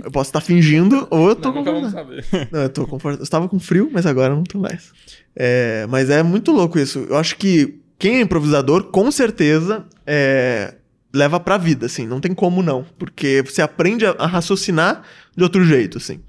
Eu 0.04 0.12
posso 0.12 0.30
estar 0.30 0.41
fingindo, 0.41 1.08
ou 1.12 1.30
eu 1.30 1.36
tô 1.36 1.52
Não, 1.52 1.63
confortável. 1.63 1.91
saber. 2.23 2.50
Não, 2.52 2.62
eu 2.62 2.69
tô 2.69 2.88
confortável. 2.88 3.19
Eu 3.19 3.23
estava 3.23 3.47
com 3.50 3.60
frio, 3.60 3.89
mas 3.91 4.06
agora 4.06 4.34
não 4.36 4.43
tô 4.43 4.58
mais. 4.60 4.91
É, 5.36 5.86
mas 5.89 6.10
é 6.10 6.23
muito 6.23 6.52
louco 6.52 6.80
isso. 6.80 7.06
Eu 7.10 7.17
acho 7.17 7.36
que 7.38 7.80
quem 8.00 8.15
é 8.17 8.21
improvisador, 8.21 8.86
com 8.86 9.12
certeza, 9.12 9.86
é, 10.06 10.76
leva 11.13 11.39
pra 11.39 11.58
vida, 11.58 11.86
assim. 11.86 12.08
Não 12.08 12.19
tem 12.19 12.34
como 12.34 12.63
não. 12.63 12.86
Porque 12.97 13.43
você 13.45 13.62
aprende 13.62 14.06
a, 14.06 14.12
a 14.12 14.26
raciocinar 14.26 15.04
de 15.36 15.43
outro 15.43 15.63
jeito, 15.63 15.97
assim. 15.97 16.19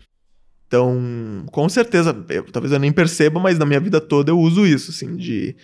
Então, 0.67 1.47
com 1.51 1.67
certeza, 1.69 2.15
eu- 2.29 2.45
talvez 2.45 2.73
eu 2.73 2.79
nem 2.79 2.93
perceba, 2.93 3.41
mas 3.41 3.59
na 3.59 3.65
minha 3.65 3.81
vida 3.81 4.01
toda 4.03 4.31
eu 4.31 4.39
uso 4.39 4.67
isso, 4.67 4.91
assim, 4.91 5.17
de, 5.17 5.57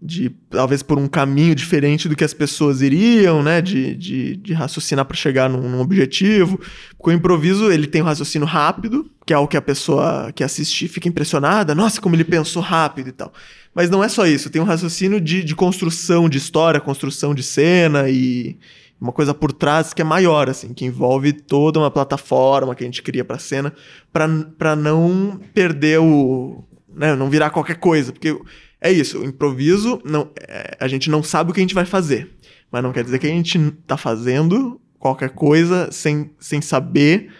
de 0.00 0.30
talvez 0.48 0.82
por 0.82 0.96
um 0.96 1.08
caminho 1.08 1.54
diferente 1.54 2.08
do 2.08 2.14
que 2.14 2.22
as 2.22 2.32
pessoas 2.32 2.80
iriam, 2.80 3.42
né, 3.42 3.60
de, 3.60 3.96
de, 3.96 4.36
de 4.36 4.52
raciocinar 4.52 5.04
para 5.04 5.16
chegar 5.16 5.50
num, 5.50 5.68
num 5.68 5.80
objetivo. 5.80 6.60
Porque 6.96 7.10
o 7.10 7.12
improviso, 7.12 7.70
ele 7.70 7.86
tem 7.86 8.00
um 8.00 8.04
raciocínio 8.04 8.46
rápido, 8.46 9.10
que 9.26 9.32
é 9.32 9.36
algo 9.36 9.48
que 9.48 9.56
a 9.56 9.62
pessoa 9.62 10.32
que 10.32 10.44
assiste 10.44 10.86
fica 10.86 11.08
impressionada, 11.08 11.74
nossa, 11.74 12.00
como 12.00 12.14
ele 12.14 12.24
pensou 12.24 12.62
rápido 12.62 13.08
e 13.08 13.12
tal. 13.12 13.32
Mas 13.74 13.90
não 13.90 14.02
é 14.02 14.08
só 14.08 14.26
isso, 14.26 14.50
tem 14.50 14.62
um 14.62 14.64
raciocínio 14.64 15.20
de, 15.20 15.42
de 15.42 15.54
construção 15.54 16.28
de 16.28 16.38
história, 16.38 16.80
construção 16.80 17.34
de 17.34 17.42
cena 17.42 18.08
e 18.08 18.56
uma 19.00 19.12
coisa 19.12 19.32
por 19.32 19.52
trás 19.52 19.94
que 19.94 20.02
é 20.02 20.04
maior, 20.04 20.48
assim, 20.48 20.74
que 20.74 20.84
envolve 20.84 21.32
toda 21.32 21.78
uma 21.78 21.90
plataforma 21.90 22.74
que 22.74 22.82
a 22.82 22.86
gente 22.86 23.02
cria 23.02 23.24
pra 23.24 23.38
cena, 23.38 23.72
pra 24.12 24.74
não 24.74 25.40
perder 25.54 26.00
o. 26.00 26.64
Né, 26.92 27.14
não 27.14 27.30
virar 27.30 27.50
qualquer 27.50 27.76
coisa. 27.76 28.12
Porque 28.12 28.36
é 28.80 28.90
isso, 28.92 29.20
o 29.20 29.24
improviso, 29.24 30.00
não, 30.04 30.30
é, 30.40 30.76
a 30.78 30.86
gente 30.88 31.10
não 31.10 31.22
sabe 31.22 31.50
o 31.50 31.54
que 31.54 31.60
a 31.60 31.62
gente 31.62 31.74
vai 31.74 31.84
fazer. 31.84 32.30
Mas 32.70 32.82
não 32.82 32.92
quer 32.92 33.02
dizer 33.04 33.18
que 33.18 33.26
a 33.26 33.30
gente 33.30 33.58
tá 33.86 33.96
fazendo 33.96 34.80
qualquer 34.98 35.30
coisa 35.30 35.90
sem, 35.90 36.30
sem 36.38 36.60
saber. 36.60 37.32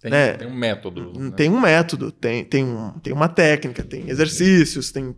Tem, 0.00 0.12
É. 0.12 0.34
tem 0.34 0.46
um 0.48 0.54
método. 0.54 1.12
né? 1.18 1.30
Tem 1.36 1.50
um 1.50 1.60
método, 1.60 2.12
tem, 2.12 2.44
tem, 2.44 2.64
um, 2.64 2.90
tem 3.02 3.12
uma 3.12 3.28
técnica, 3.28 3.82
tem 3.82 4.08
exercícios, 4.08 4.92
tem. 4.92 5.14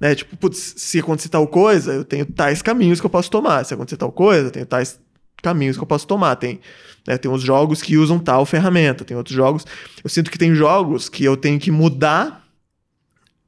Né, 0.00 0.14
tipo, 0.14 0.36
putz, 0.36 0.74
se 0.76 1.00
acontecer 1.00 1.28
tal 1.28 1.46
coisa, 1.46 1.92
eu 1.92 2.04
tenho 2.04 2.24
tais 2.24 2.62
caminhos 2.62 3.00
que 3.00 3.06
eu 3.06 3.10
posso 3.10 3.30
tomar. 3.30 3.64
Se 3.64 3.74
acontecer 3.74 3.96
tal 3.96 4.12
coisa, 4.12 4.46
eu 4.46 4.50
tenho 4.52 4.64
tais 4.64 4.98
caminhos 5.42 5.76
que 5.76 5.82
eu 5.82 5.86
posso 5.86 6.06
tomar. 6.06 6.36
Tem, 6.36 6.60
né, 7.06 7.18
tem 7.18 7.30
uns 7.30 7.42
jogos 7.42 7.82
que 7.82 7.96
usam 7.96 8.18
tal 8.18 8.46
ferramenta, 8.46 9.04
tem 9.04 9.16
outros 9.16 9.34
jogos. 9.36 9.66
Eu 10.02 10.08
sinto 10.08 10.30
que 10.30 10.38
tem 10.38 10.54
jogos 10.54 11.08
que 11.08 11.24
eu 11.24 11.36
tenho 11.36 11.58
que 11.58 11.70
mudar 11.70 12.47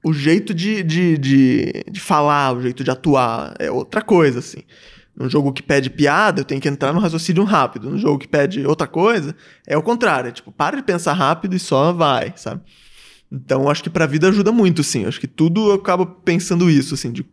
o 0.02 0.12
jeito 0.12 0.54
de, 0.54 0.82
de, 0.82 1.18
de, 1.18 1.84
de 1.90 2.00
falar, 2.00 2.54
o 2.56 2.62
jeito 2.62 2.82
de 2.82 2.90
atuar. 2.90 3.54
É 3.58 3.70
outra 3.70 4.00
coisa, 4.02 4.38
assim. 4.38 4.62
Num 5.16 5.28
jogo 5.28 5.52
que 5.52 5.62
pede 5.62 5.90
piada, 5.90 6.40
eu 6.40 6.44
tenho 6.44 6.60
que 6.60 6.68
entrar 6.68 6.92
no 6.92 7.00
raciocínio 7.00 7.44
rápido. 7.44 7.90
Num 7.90 7.98
jogo 7.98 8.18
que 8.18 8.28
pede 8.28 8.66
outra 8.66 8.86
coisa, 8.86 9.34
é 9.66 9.76
o 9.76 9.82
contrário. 9.82 10.28
É 10.28 10.32
tipo, 10.32 10.50
para 10.50 10.76
de 10.76 10.82
pensar 10.82 11.12
rápido 11.12 11.54
e 11.54 11.58
só 11.58 11.92
vai, 11.92 12.32
sabe? 12.36 12.62
Então, 13.30 13.68
acho 13.68 13.82
que 13.82 13.90
pra 13.90 14.06
vida 14.06 14.28
ajuda 14.28 14.50
muito, 14.50 14.82
sim. 14.82 15.04
Acho 15.06 15.20
que 15.20 15.26
tudo 15.26 15.68
eu 15.70 15.74
acabo 15.74 16.06
pensando 16.06 16.68
isso, 16.70 16.94
assim, 16.94 17.12
de 17.12 17.24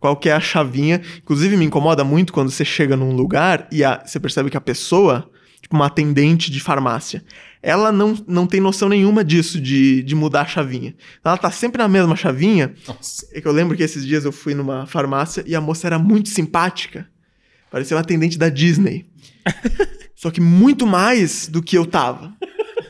qual 0.00 0.16
que 0.16 0.28
é 0.28 0.32
a 0.32 0.40
chavinha. 0.40 1.00
Inclusive, 1.18 1.56
me 1.56 1.64
incomoda 1.64 2.02
muito 2.02 2.32
quando 2.32 2.50
você 2.50 2.64
chega 2.64 2.96
num 2.96 3.12
lugar 3.14 3.68
e 3.70 3.84
a- 3.84 4.02
você 4.04 4.18
percebe 4.18 4.50
que 4.50 4.56
a 4.56 4.60
pessoa, 4.60 5.30
tipo 5.60 5.76
uma 5.76 5.86
atendente 5.86 6.50
de 6.50 6.58
farmácia. 6.60 7.22
Ela 7.62 7.90
não, 7.90 8.14
não 8.26 8.46
tem 8.46 8.60
noção 8.60 8.88
nenhuma 8.88 9.24
disso, 9.24 9.60
de, 9.60 10.02
de 10.02 10.14
mudar 10.14 10.42
a 10.42 10.46
chavinha. 10.46 10.94
Ela 11.24 11.36
tá 11.36 11.50
sempre 11.50 11.82
na 11.82 11.88
mesma 11.88 12.14
chavinha. 12.14 12.74
Nossa. 12.86 13.26
É 13.32 13.40
que 13.40 13.48
eu 13.48 13.52
lembro 13.52 13.76
que 13.76 13.82
esses 13.82 14.06
dias 14.06 14.24
eu 14.24 14.32
fui 14.32 14.54
numa 14.54 14.86
farmácia 14.86 15.42
e 15.46 15.54
a 15.54 15.60
moça 15.60 15.86
era 15.86 15.98
muito 15.98 16.28
simpática. 16.28 17.08
Parecia 17.70 17.96
uma 17.96 18.02
atendente 18.02 18.38
da 18.38 18.48
Disney. 18.48 19.06
Só 20.14 20.30
que 20.30 20.40
muito 20.40 20.86
mais 20.86 21.48
do 21.48 21.62
que 21.62 21.76
eu 21.76 21.84
tava. 21.84 22.32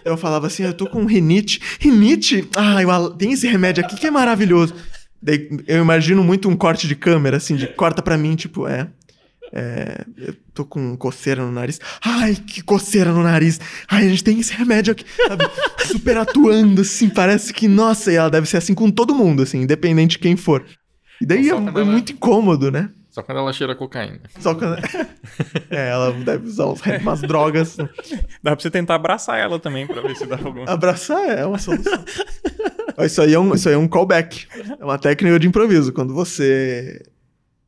Eu 0.04 0.16
falava 0.16 0.46
assim, 0.46 0.62
eu 0.62 0.72
tô 0.72 0.86
com 0.86 1.04
rinite. 1.04 1.60
Rinite? 1.80 2.48
Ah, 2.56 2.80
eu, 2.80 3.10
tem 3.10 3.32
esse 3.32 3.48
remédio 3.48 3.84
aqui 3.84 3.96
que 3.96 4.06
é 4.06 4.10
maravilhoso. 4.10 4.74
Daí 5.20 5.48
eu 5.66 5.82
imagino 5.82 6.22
muito 6.22 6.48
um 6.48 6.56
corte 6.56 6.86
de 6.86 6.94
câmera, 6.94 7.38
assim, 7.38 7.56
de 7.56 7.66
corta 7.66 8.00
pra 8.00 8.16
mim, 8.16 8.36
tipo, 8.36 8.68
é. 8.68 8.88
É, 9.58 10.04
eu 10.18 10.34
tô 10.52 10.66
com 10.66 10.94
coceira 10.98 11.42
no 11.42 11.50
nariz. 11.50 11.80
Ai, 12.04 12.34
que 12.34 12.60
coceira 12.62 13.10
no 13.10 13.22
nariz. 13.22 13.58
Ai, 13.88 14.04
a 14.04 14.08
gente 14.10 14.22
tem 14.22 14.38
esse 14.38 14.52
remédio 14.52 14.92
aqui, 14.92 15.06
sabe? 15.26 15.44
Super 15.86 16.18
atuando, 16.18 16.82
assim, 16.82 17.08
parece 17.08 17.54
que, 17.54 17.66
nossa, 17.66 18.12
e 18.12 18.16
ela 18.16 18.28
deve 18.28 18.46
ser 18.46 18.58
assim 18.58 18.74
com 18.74 18.90
todo 18.90 19.14
mundo, 19.14 19.42
assim, 19.42 19.62
independente 19.62 20.12
de 20.12 20.18
quem 20.18 20.36
for. 20.36 20.62
E 21.22 21.24
daí 21.24 21.48
é, 21.48 21.52
é 21.52 21.56
ela- 21.56 21.84
muito 21.86 22.12
incômodo, 22.12 22.70
né? 22.70 22.90
Só 23.08 23.22
quando 23.22 23.38
ela 23.38 23.50
cheira 23.50 23.74
cocaína. 23.74 24.20
Só 24.40 24.54
quando. 24.54 24.76
é, 25.70 25.88
ela 25.88 26.12
deve 26.12 26.48
usar 26.48 26.66
umas 27.00 27.22
drogas. 27.22 27.78
Dá 28.42 28.54
pra 28.54 28.56
você 28.60 28.70
tentar 28.70 28.96
abraçar 28.96 29.38
ela 29.38 29.58
também 29.58 29.86
pra 29.86 30.02
ver 30.02 30.14
se 30.16 30.26
dá 30.26 30.36
algum. 30.36 30.68
Abraçar 30.68 31.26
é 31.30 31.46
uma 31.46 31.58
solução. 31.58 32.04
Isso, 32.98 33.22
aí 33.22 33.32
é 33.32 33.38
um, 33.38 33.54
isso 33.54 33.70
aí 33.70 33.74
é 33.74 33.78
um 33.78 33.88
callback. 33.88 34.46
É 34.78 34.84
uma 34.84 34.98
técnica 34.98 35.38
de 35.38 35.46
improviso. 35.46 35.94
Quando 35.94 36.12
você 36.12 37.02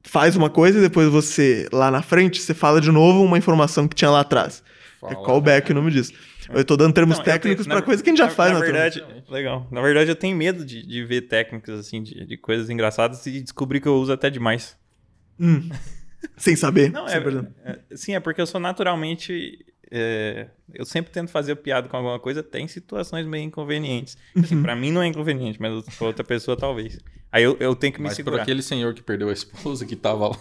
faz 0.03 0.37
uma 0.37 0.49
coisa 0.51 0.79
e 0.79 0.83
depois 0.83 1.09
você, 1.09 1.69
lá 1.73 1.91
na 1.91 2.03
frente, 2.03 2.41
você 2.41 2.55
fala 2.55 2.81
de 2.81 2.91
novo 2.91 3.23
uma 3.23 3.39
informação 3.39 3.87
que 3.89 3.95
tinha 3.97 4.11
lá 4.11 4.21
atrás. 4.21 4.63
É 5.03 5.13
Fala. 5.13 5.25
callback 5.25 5.71
o 5.71 5.75
nome 5.75 5.91
disso. 5.93 6.13
Eu 6.51 6.65
tô 6.65 6.77
dando 6.77 6.95
termos 6.95 7.19
Não, 7.19 7.25
técnicos 7.25 7.67
pra 7.67 7.83
coisa 7.83 8.03
que 8.03 8.09
a 8.09 8.13
gente 8.13 8.19
já 8.19 8.25
na- 8.27 8.31
faz, 8.31 8.53
na 8.53 8.59
naturalmente. 8.61 8.99
verdade, 9.01 9.25
legal. 9.31 9.69
Na 9.71 9.83
verdade, 9.83 10.11
eu 10.11 10.17
tenho 10.17 10.35
medo 10.37 10.65
de, 10.65 10.85
de 10.85 11.05
ver 11.05 11.23
técnicas 11.23 11.79
assim, 11.79 12.03
de, 12.03 12.25
de 12.25 12.37
coisas 12.39 12.71
engraçadas 12.71 13.25
e 13.27 13.41
descobrir 13.43 13.81
que 13.81 13.87
eu 13.87 13.95
uso 13.97 14.13
até 14.13 14.31
demais. 14.31 14.77
Hum. 15.39 15.69
Sem 16.37 16.57
saber. 16.57 16.91
Não, 16.91 17.07
sem 17.07 17.19
é, 17.19 17.21
é- 17.65 17.97
Sim, 17.97 18.15
é 18.15 18.21
porque 18.21 18.41
eu 18.41 18.47
sou 18.47 18.59
naturalmente. 18.61 19.65
É, 19.91 20.49
eu 20.75 20.85
sempre 20.85 21.13
tento 21.13 21.31
fazer 21.31 21.57
piada 21.57 21.89
com 21.89 21.97
alguma 21.97 22.19
coisa, 22.19 22.43
tem 22.43 22.67
situações 22.69 23.27
meio 23.27 23.45
inconvenientes. 23.45 24.17
Uhum. 24.37 24.43
Assim, 24.43 24.63
pra 24.63 24.77
mim 24.77 24.91
não 24.93 25.03
é 25.03 25.07
inconveniente, 25.07 25.61
mas 25.61 25.85
pra 25.97 26.07
outra 26.07 26.25
pessoa 26.25 26.57
talvez. 26.57 26.99
Aí 27.31 27.43
eu, 27.43 27.57
eu 27.61 27.75
tenho 27.77 27.93
que 27.93 27.99
me 28.01 28.05
Mas 28.09 28.15
por 28.15 28.25
segurar. 28.25 28.43
aquele 28.43 28.63
senhor 28.63 28.95
que 28.95 29.03
perdeu 29.03 29.29
a 29.29 29.33
esposa 29.33 29.85
que 29.85 29.95
tava 29.97 30.29
lá. 30.29 30.37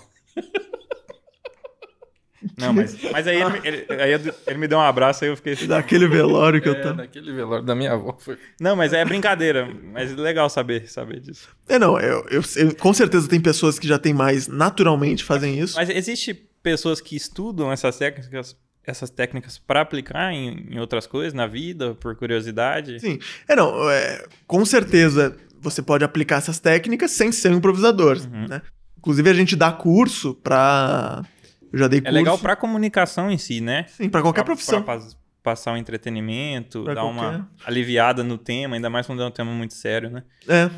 Não, 2.55 2.71
mas, 2.71 2.95
mas 3.11 3.27
aí, 3.27 3.41
ele, 3.41 3.49
me- 3.49 3.67
ele- 3.67 3.85
aí 4.01 4.11
eu- 4.13 4.35
ele 4.45 4.57
me 4.59 4.67
deu 4.67 4.77
um 4.77 4.81
abraço 4.81 5.23
aí 5.23 5.29
eu 5.31 5.35
fiquei 5.35 5.53
assim. 5.53 5.65
Daquele 5.67 6.07
velório 6.07 6.61
que 6.61 6.69
eu 6.69 6.73
É, 6.73 6.81
tava. 6.81 6.93
daquele 6.95 7.33
velório 7.33 7.65
da 7.65 7.73
minha 7.73 7.93
avó. 7.93 8.15
Foi... 8.19 8.37
Não, 8.61 8.75
mas 8.75 8.93
é 8.93 9.03
brincadeira. 9.03 9.67
Mas 9.91 10.11
é 10.11 10.15
legal 10.15 10.47
saber, 10.49 10.87
saber 10.87 11.19
disso. 11.19 11.49
É, 11.67 11.79
não, 11.79 11.99
eu, 11.99 12.25
eu- 12.29 12.41
eu- 12.57 12.75
com 12.75 12.93
certeza 12.93 13.27
tem 13.27 13.41
pessoas 13.41 13.79
que 13.79 13.87
já 13.87 13.97
têm 13.97 14.13
mais 14.13 14.47
naturalmente 14.47 15.23
fazem 15.23 15.59
isso. 15.59 15.75
Mas 15.75 15.89
existe 15.89 16.33
pessoas 16.61 17.01
que 17.01 17.15
estudam 17.15 17.71
essas 17.71 17.97
técnicas, 17.97 18.55
essas 18.88 19.09
técnicas 19.09 19.57
para 19.59 19.81
aplicar 19.81 20.31
em, 20.33 20.65
em 20.71 20.79
outras 20.79 21.05
coisas 21.05 21.33
na 21.33 21.45
vida, 21.45 21.93
por 21.95 22.15
curiosidade? 22.15 22.99
Sim. 22.99 23.19
É, 23.47 23.55
não, 23.55 23.89
é, 23.89 24.23
com 24.47 24.63
certeza 24.65 25.35
você 25.59 25.81
pode 25.81 26.03
aplicar 26.05 26.38
essas 26.38 26.57
técnicas 26.59 27.11
sem 27.11 27.31
ser 27.31 27.51
um 27.51 27.57
improvisador, 27.57 28.17
Uhum. 28.17 28.47
né? 28.47 28.61
Inclusive 28.97 29.29
a 29.29 29.33
gente 29.33 29.55
dá 29.55 29.71
curso 29.71 30.33
pra... 30.35 31.23
Eu 31.71 31.79
já 31.79 31.88
dei 31.88 31.99
É 31.99 32.01
curso. 32.03 32.15
legal 32.15 32.38
para 32.39 32.55
comunicação 32.55 33.29
em 33.29 33.38
si, 33.38 33.59
né? 33.61 33.85
Sim, 33.89 34.07
pra 34.09 34.21
qualquer 34.21 34.43
Pra- 34.43 34.53
profissão. 34.55 34.81
pra 34.81 34.95
pas- 34.95 35.17
passar 35.43 35.73
um 35.73 35.77
entretenimento, 35.77 36.83
Pra 36.83 36.93
dar 36.93 37.01
qualquer- 37.01 37.19
uma 37.19 37.49
aliviada 37.65 38.23
no 38.23 38.38
tema, 38.38 38.75
ainda 38.75 38.89
mais 38.89 39.05
quando 39.05 39.21
é 39.21 39.25
um 39.25 39.31
tema 39.31 39.51
muito 39.51 39.73
sério, 39.73 40.09
né? 40.09 40.23
É. 40.47 40.69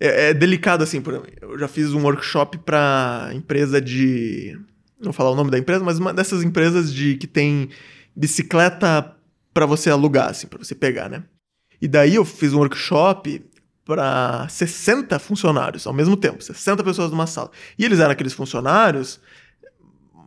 é. 0.00 0.30
é 0.30 0.34
delicado, 0.34 0.82
assim. 0.84 1.00
Por 1.00 1.14
exemplo, 1.14 1.30
eu 1.42 1.58
já 1.58 1.66
fiz 1.68 1.92
um 1.92 2.02
workshop 2.02 2.58
pra 2.58 3.30
empresa 3.34 3.80
de... 3.80 4.58
Não 5.00 5.12
falar 5.12 5.30
o 5.30 5.34
nome 5.34 5.50
da 5.50 5.58
empresa, 5.58 5.84
mas 5.84 5.98
uma 5.98 6.12
dessas 6.12 6.42
empresas 6.42 6.92
de 6.92 7.16
que 7.16 7.26
tem 7.26 7.68
bicicleta 8.14 9.14
pra 9.54 9.64
você 9.66 9.90
alugar, 9.90 10.30
assim, 10.30 10.46
pra 10.46 10.58
você 10.58 10.74
pegar, 10.74 11.08
né? 11.08 11.22
E 11.80 11.86
daí 11.86 12.16
eu 12.16 12.24
fiz 12.24 12.52
um 12.52 12.58
workshop 12.58 13.44
pra 13.84 14.46
60 14.48 15.18
funcionários 15.18 15.86
ao 15.86 15.92
mesmo 15.92 16.16
tempo, 16.16 16.42
60 16.42 16.82
pessoas 16.82 17.10
numa 17.10 17.26
sala. 17.26 17.50
E 17.78 17.84
eles 17.84 18.00
eram 18.00 18.10
aqueles 18.10 18.32
funcionários 18.32 19.20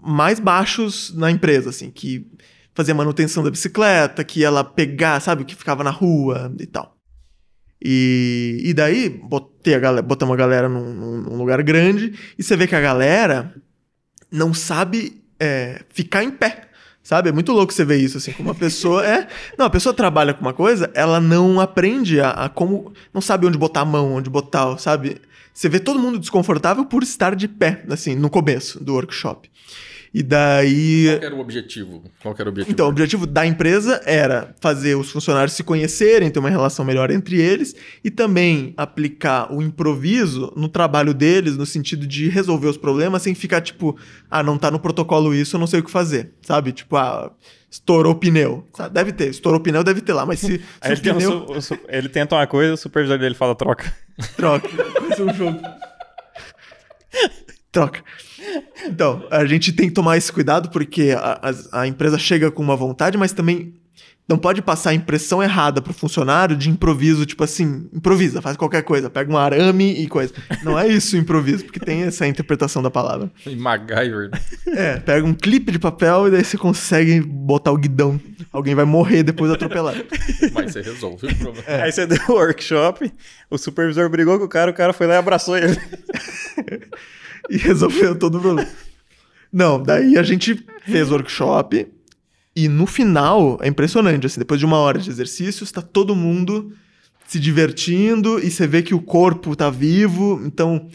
mais 0.01 0.39
baixos 0.39 1.13
na 1.13 1.29
empresa, 1.29 1.69
assim, 1.69 1.91
que 1.91 2.25
fazia 2.73 2.95
manutenção 2.95 3.43
da 3.43 3.51
bicicleta, 3.51 4.23
que 4.23 4.45
lá 4.47 4.63
pegar, 4.63 5.19
sabe, 5.19 5.43
o 5.43 5.45
que 5.45 5.55
ficava 5.55 5.83
na 5.83 5.91
rua 5.91 6.51
e 6.59 6.65
tal. 6.65 6.95
E, 7.83 8.61
e 8.63 8.73
daí, 8.73 9.09
botei 9.09 9.73
a 9.75 9.79
galera, 9.79 10.01
botamos 10.01 10.33
a 10.33 10.37
galera 10.37 10.69
num- 10.69 11.21
num 11.21 11.35
lugar 11.37 11.61
grande 11.63 12.13
e 12.37 12.43
você 12.43 12.55
vê 12.55 12.67
que 12.67 12.75
a 12.75 12.81
galera 12.81 13.53
não 14.31 14.53
sabe 14.53 15.21
é, 15.39 15.81
ficar 15.89 16.23
em 16.23 16.31
pé. 16.31 16.67
Sabe? 17.03 17.29
É 17.29 17.31
muito 17.31 17.51
louco 17.51 17.73
você 17.73 17.83
ver 17.83 17.97
isso, 17.97 18.17
assim, 18.17 18.31
como 18.31 18.49
uma 18.49 18.55
pessoa 18.55 19.03
é. 19.03 19.27
Não, 19.57 19.65
a 19.65 19.69
pessoa 19.71 19.91
trabalha 19.91 20.35
com 20.35 20.41
uma 20.41 20.53
coisa, 20.53 20.91
ela 20.93 21.19
não 21.19 21.59
aprende 21.59 22.21
a, 22.21 22.29
a 22.29 22.47
como. 22.47 22.93
Não 23.11 23.19
sabe 23.19 23.47
onde 23.47 23.57
botar 23.57 23.81
a 23.81 23.85
mão, 23.85 24.13
onde 24.13 24.29
botar, 24.29 24.77
sabe? 24.77 25.19
Você 25.51 25.67
vê 25.67 25.79
todo 25.79 25.99
mundo 25.99 26.19
desconfortável 26.19 26.85
por 26.85 27.01
estar 27.01 27.35
de 27.35 27.47
pé, 27.47 27.83
assim, 27.89 28.15
no 28.15 28.29
começo 28.29 28.81
do 28.83 28.93
workshop. 28.93 29.49
E 30.13 30.21
daí. 30.21 31.05
Qual 31.07 31.23
era 31.23 31.35
o 31.35 31.39
objetivo? 31.39 32.03
Qual 32.21 32.35
era 32.37 32.49
o 32.49 32.51
objetivo? 32.51 32.73
Então, 32.73 32.85
o 32.85 32.89
objetivo 32.89 33.25
da 33.25 33.45
empresa 33.45 34.01
era 34.05 34.53
fazer 34.59 34.95
os 34.95 35.09
funcionários 35.09 35.53
se 35.53 35.63
conhecerem, 35.63 36.29
ter 36.29 36.39
uma 36.39 36.49
relação 36.49 36.83
melhor 36.83 37.09
entre 37.11 37.39
eles 37.39 37.73
e 38.03 38.11
também 38.11 38.73
aplicar 38.75 39.53
o 39.53 39.61
improviso 39.61 40.51
no 40.57 40.67
trabalho 40.67 41.13
deles, 41.13 41.55
no 41.55 41.65
sentido 41.65 42.05
de 42.05 42.27
resolver 42.27 42.67
os 42.67 42.75
problemas 42.75 43.21
sem 43.21 43.33
ficar 43.33 43.61
tipo, 43.61 43.97
ah, 44.29 44.43
não 44.43 44.57
tá 44.57 44.69
no 44.69 44.79
protocolo 44.81 45.33
isso, 45.33 45.55
eu 45.55 45.59
não 45.61 45.67
sei 45.67 45.79
o 45.79 45.83
que 45.83 45.89
fazer, 45.91 46.33
sabe? 46.41 46.73
Tipo, 46.73 46.97
ah, 46.97 47.31
estourou 47.69 48.11
o 48.11 48.15
pneu. 48.15 48.67
Sabe? 48.75 48.93
Deve 48.93 49.13
ter, 49.13 49.29
estourou 49.29 49.61
o 49.61 49.63
pneu, 49.63 49.81
deve 49.81 50.01
ter 50.01 50.11
lá, 50.11 50.25
mas 50.25 50.39
se, 50.41 50.57
se 50.59 50.61
ele, 50.83 50.95
um 50.95 51.15
pneu 51.15 51.31
su- 51.31 51.53
o 51.53 51.61
su- 51.61 51.79
ele 51.87 52.09
tenta 52.09 52.35
uma 52.35 52.45
coisa, 52.47 52.73
o 52.73 52.77
supervisor 52.77 53.17
dele 53.17 53.33
fala 53.35 53.55
troca. 53.55 53.95
troca, 54.35 54.67
vai 54.99 55.15
ser 55.15 55.23
um 55.23 55.33
jogo. 55.33 55.57
Troca. 57.71 58.03
Então, 58.85 59.25
a 59.31 59.45
gente 59.45 59.71
tem 59.73 59.87
que 59.87 59.93
tomar 59.93 60.17
esse 60.17 60.31
cuidado 60.31 60.69
porque 60.69 61.15
a, 61.17 61.39
a- 61.73 61.81
a 61.81 61.87
empresa 61.87 62.17
chega 62.17 62.49
com 62.51 62.61
uma 62.63 62.75
vontade, 62.75 63.17
mas 63.17 63.31
também 63.31 63.73
não 64.29 64.37
pode 64.37 64.61
passar 64.61 64.91
a 64.91 64.93
impressão 64.93 65.43
errada 65.43 65.81
pro 65.81 65.91
funcionário 65.93 66.55
de 66.55 66.69
improviso, 66.69 67.25
tipo 67.25 67.43
assim, 67.43 67.89
improvisa, 67.93 68.41
faz 68.41 68.55
qualquer 68.55 68.81
coisa, 68.83 69.09
pega 69.09 69.29
um 69.29 69.35
arame 69.37 69.91
e 70.01 70.07
coisa. 70.07 70.33
Não 70.63 70.79
é 70.79 70.87
isso 70.87 71.17
o 71.17 71.19
improviso, 71.19 71.65
porque 71.65 71.79
tem 71.81 72.03
essa 72.03 72.25
interpretação 72.25 72.81
da 72.81 72.89
palavra. 72.89 73.29
E 73.45 73.55
MacGyver. 73.57 74.29
né? 74.31 74.39
É, 74.67 74.95
pega 74.99 75.25
um 75.25 75.33
clipe 75.33 75.69
de 75.71 75.79
papel 75.79 76.27
e 76.27 76.31
daí 76.31 76.45
você 76.45 76.57
consegue 76.57 77.19
botar 77.19 77.71
o 77.73 77.77
guidão. 77.77 78.21
Alguém 78.53 78.73
vai 78.73 78.85
morrer 78.85 79.23
depois 79.23 79.51
atropelado. 79.51 80.05
Mas 80.53 80.71
você 80.71 80.81
resolve 80.81 81.25
o 81.27 81.35
problema. 81.35 81.63
É. 81.67 81.81
Aí 81.81 81.91
você 81.91 82.05
deu 82.05 82.19
o 82.29 82.33
workshop, 82.33 83.11
o 83.49 83.57
supervisor 83.57 84.07
brigou 84.09 84.39
com 84.39 84.45
o 84.45 84.49
cara, 84.49 84.71
o 84.71 84.73
cara 84.73 84.93
foi 84.93 85.07
lá 85.07 85.15
e 85.15 85.17
abraçou 85.17 85.57
ele. 85.57 85.77
e 87.49 87.57
resolveu 87.57 88.17
todo 88.17 88.37
o 88.37 88.41
problema. 88.41 88.69
Não, 89.51 89.81
daí 89.81 90.17
a 90.17 90.23
gente 90.23 90.63
fez 90.85 91.09
workshop 91.11 91.87
e 92.55 92.67
no 92.67 92.85
final, 92.85 93.57
é 93.61 93.67
impressionante, 93.67 94.25
assim, 94.25 94.39
depois 94.39 94.59
de 94.59 94.65
uma 94.65 94.77
hora 94.77 94.99
de 94.99 95.09
exercícios, 95.09 95.69
está 95.69 95.81
todo 95.81 96.15
mundo 96.15 96.73
se 97.27 97.39
divertindo 97.39 98.39
e 98.39 98.49
você 98.51 98.67
vê 98.67 98.81
que 98.81 98.93
o 98.93 99.01
corpo 99.01 99.55
tá 99.55 99.69
vivo, 99.69 100.41
então 100.45 100.87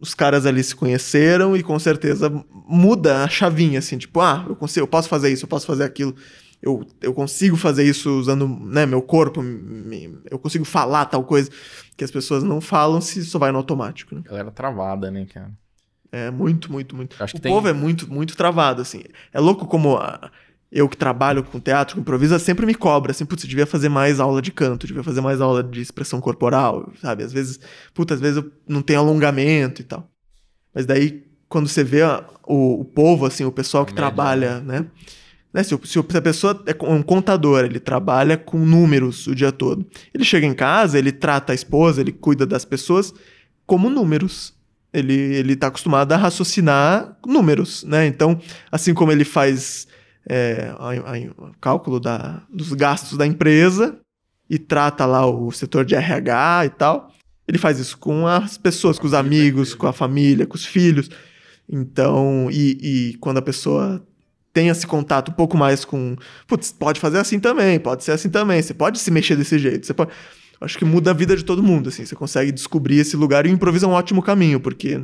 os 0.00 0.14
caras 0.14 0.46
ali 0.46 0.62
se 0.62 0.74
conheceram 0.74 1.56
e 1.56 1.62
com 1.62 1.78
certeza 1.78 2.30
muda 2.68 3.24
a 3.24 3.28
chavinha, 3.28 3.78
assim, 3.80 3.98
tipo, 3.98 4.20
ah, 4.20 4.44
eu 4.48 4.54
consigo, 4.56 4.84
eu 4.84 4.88
posso 4.88 5.08
fazer 5.08 5.32
isso, 5.32 5.44
eu 5.44 5.48
posso 5.48 5.66
fazer 5.66 5.84
aquilo. 5.84 6.14
Eu, 6.60 6.84
eu 7.00 7.14
consigo 7.14 7.56
fazer 7.56 7.84
isso 7.84 8.10
usando 8.18 8.48
né, 8.48 8.84
meu 8.84 9.00
corpo, 9.00 9.40
me- 9.40 10.18
eu 10.28 10.38
consigo 10.40 10.64
falar 10.64 11.04
tal 11.06 11.22
coisa 11.22 11.48
que 11.96 12.02
as 12.02 12.10
pessoas 12.10 12.42
não 12.42 12.60
falam 12.60 13.00
se 13.00 13.24
só 13.24 13.38
vai 13.38 13.52
no 13.52 13.58
automático. 13.58 14.12
Né? 14.16 14.22
Galera 14.24 14.50
travada, 14.50 15.08
né, 15.08 15.24
cara? 15.32 15.52
É 16.10 16.30
muito, 16.30 16.70
muito, 16.72 16.96
muito. 16.96 17.16
Acho 17.22 17.36
o 17.36 17.40
tem- 17.40 17.52
povo 17.52 17.68
é 17.68 17.72
muito, 17.72 18.10
muito 18.12 18.36
travado, 18.36 18.80
assim. 18.82 19.02
É 19.32 19.38
louco 19.40 19.66
como 19.66 19.96
ah, 19.96 20.30
eu 20.72 20.88
que 20.88 20.96
trabalho 20.96 21.42
com 21.42 21.60
teatro, 21.60 21.96
com 21.96 22.00
improviso, 22.00 22.38
sempre 22.38 22.64
me 22.66 22.74
cobra, 22.74 23.10
assim, 23.10 23.24
putz, 23.26 23.44
eu 23.44 23.48
devia 23.48 23.66
fazer 23.66 23.88
mais 23.88 24.18
aula 24.20 24.40
de 24.40 24.50
canto, 24.52 24.86
devia 24.86 25.02
fazer 25.02 25.20
mais 25.20 25.40
aula 25.40 25.62
de 25.62 25.80
expressão 25.80 26.20
corporal, 26.20 26.92
sabe? 27.00 27.22
Às 27.24 27.32
vezes, 27.32 27.58
putz, 27.94 28.12
às 28.12 28.20
vezes 28.20 28.42
eu 28.42 28.50
não 28.68 28.80
tenho 28.82 29.00
alongamento 29.00 29.80
e 29.82 29.84
tal. 29.84 30.10
Mas 30.74 30.86
daí, 30.86 31.24
quando 31.48 31.68
você 31.68 31.82
vê 31.84 32.02
ah, 32.02 32.24
o, 32.46 32.80
o 32.80 32.84
povo, 32.84 33.26
assim, 33.26 33.44
o 33.44 33.52
pessoal 33.52 33.84
que 33.84 33.92
A 33.92 33.96
trabalha, 33.96 34.60
né? 34.60 34.86
Né, 35.52 35.62
Se, 35.62 35.74
o- 35.74 35.80
se 35.82 35.92
se 35.92 36.16
a 36.16 36.22
pessoa 36.22 36.62
é 36.66 36.84
um 36.84 37.02
contador, 37.02 37.64
ele 37.64 37.80
trabalha 37.80 38.36
com 38.36 38.58
números 38.58 39.26
o 39.26 39.34
dia 39.34 39.50
todo. 39.50 39.86
Ele 40.14 40.22
chega 40.24 40.46
em 40.46 40.52
casa, 40.54 40.98
ele 40.98 41.10
trata 41.12 41.52
a 41.52 41.54
esposa, 41.54 42.00
ele 42.02 42.12
cuida 42.12 42.44
das 42.46 42.64
pessoas 42.66 43.14
como 43.66 43.88
números. 43.88 44.54
Ele, 44.92 45.14
ele 45.14 45.56
tá 45.56 45.66
acostumado 45.66 46.12
a 46.12 46.16
raciocinar 46.16 47.16
números, 47.26 47.84
né? 47.84 48.06
Então, 48.06 48.40
assim 48.72 48.94
como 48.94 49.12
ele 49.12 49.24
faz 49.24 49.86
é, 50.28 50.72
o 51.36 51.52
cálculo 51.60 52.00
da, 52.00 52.42
dos 52.52 52.72
gastos 52.72 53.18
da 53.18 53.26
empresa 53.26 53.98
e 54.48 54.58
trata 54.58 55.04
lá 55.04 55.26
o 55.26 55.50
setor 55.52 55.84
de 55.84 55.94
RH 55.94 56.66
e 56.66 56.70
tal. 56.70 57.12
Ele 57.46 57.58
faz 57.58 57.78
isso 57.78 57.98
com 57.98 58.26
as 58.26 58.58
pessoas, 58.58 58.98
com 58.98 59.06
os 59.06 59.14
amigos, 59.14 59.74
com 59.74 59.86
a 59.86 59.92
família, 59.92 60.46
com 60.46 60.56
os 60.56 60.64
filhos. 60.64 61.10
Então, 61.68 62.48
e, 62.50 63.10
e 63.12 63.14
quando 63.18 63.38
a 63.38 63.42
pessoa 63.42 64.02
tem 64.52 64.68
esse 64.68 64.86
contato 64.86 65.30
um 65.30 65.34
pouco 65.34 65.56
mais 65.56 65.84
com. 65.84 66.16
Putz, 66.46 66.72
pode 66.72 66.98
fazer 66.98 67.18
assim 67.18 67.38
também, 67.38 67.78
pode 67.78 68.04
ser 68.04 68.12
assim 68.12 68.28
também, 68.28 68.60
você 68.60 68.74
pode 68.74 68.98
se 68.98 69.10
mexer 69.10 69.36
desse 69.36 69.58
jeito, 69.58 69.86
você 69.86 69.94
pode. 69.94 70.10
Acho 70.60 70.76
que 70.76 70.84
muda 70.84 71.10
a 71.10 71.14
vida 71.14 71.36
de 71.36 71.44
todo 71.44 71.62
mundo, 71.62 71.88
assim. 71.88 72.04
Você 72.04 72.16
consegue 72.16 72.50
descobrir 72.50 72.98
esse 72.98 73.16
lugar 73.16 73.46
e 73.46 73.50
o 73.50 73.52
improviso 73.52 73.86
é 73.86 73.88
um 73.88 73.92
ótimo 73.92 74.20
caminho, 74.20 74.58
porque 74.58 75.00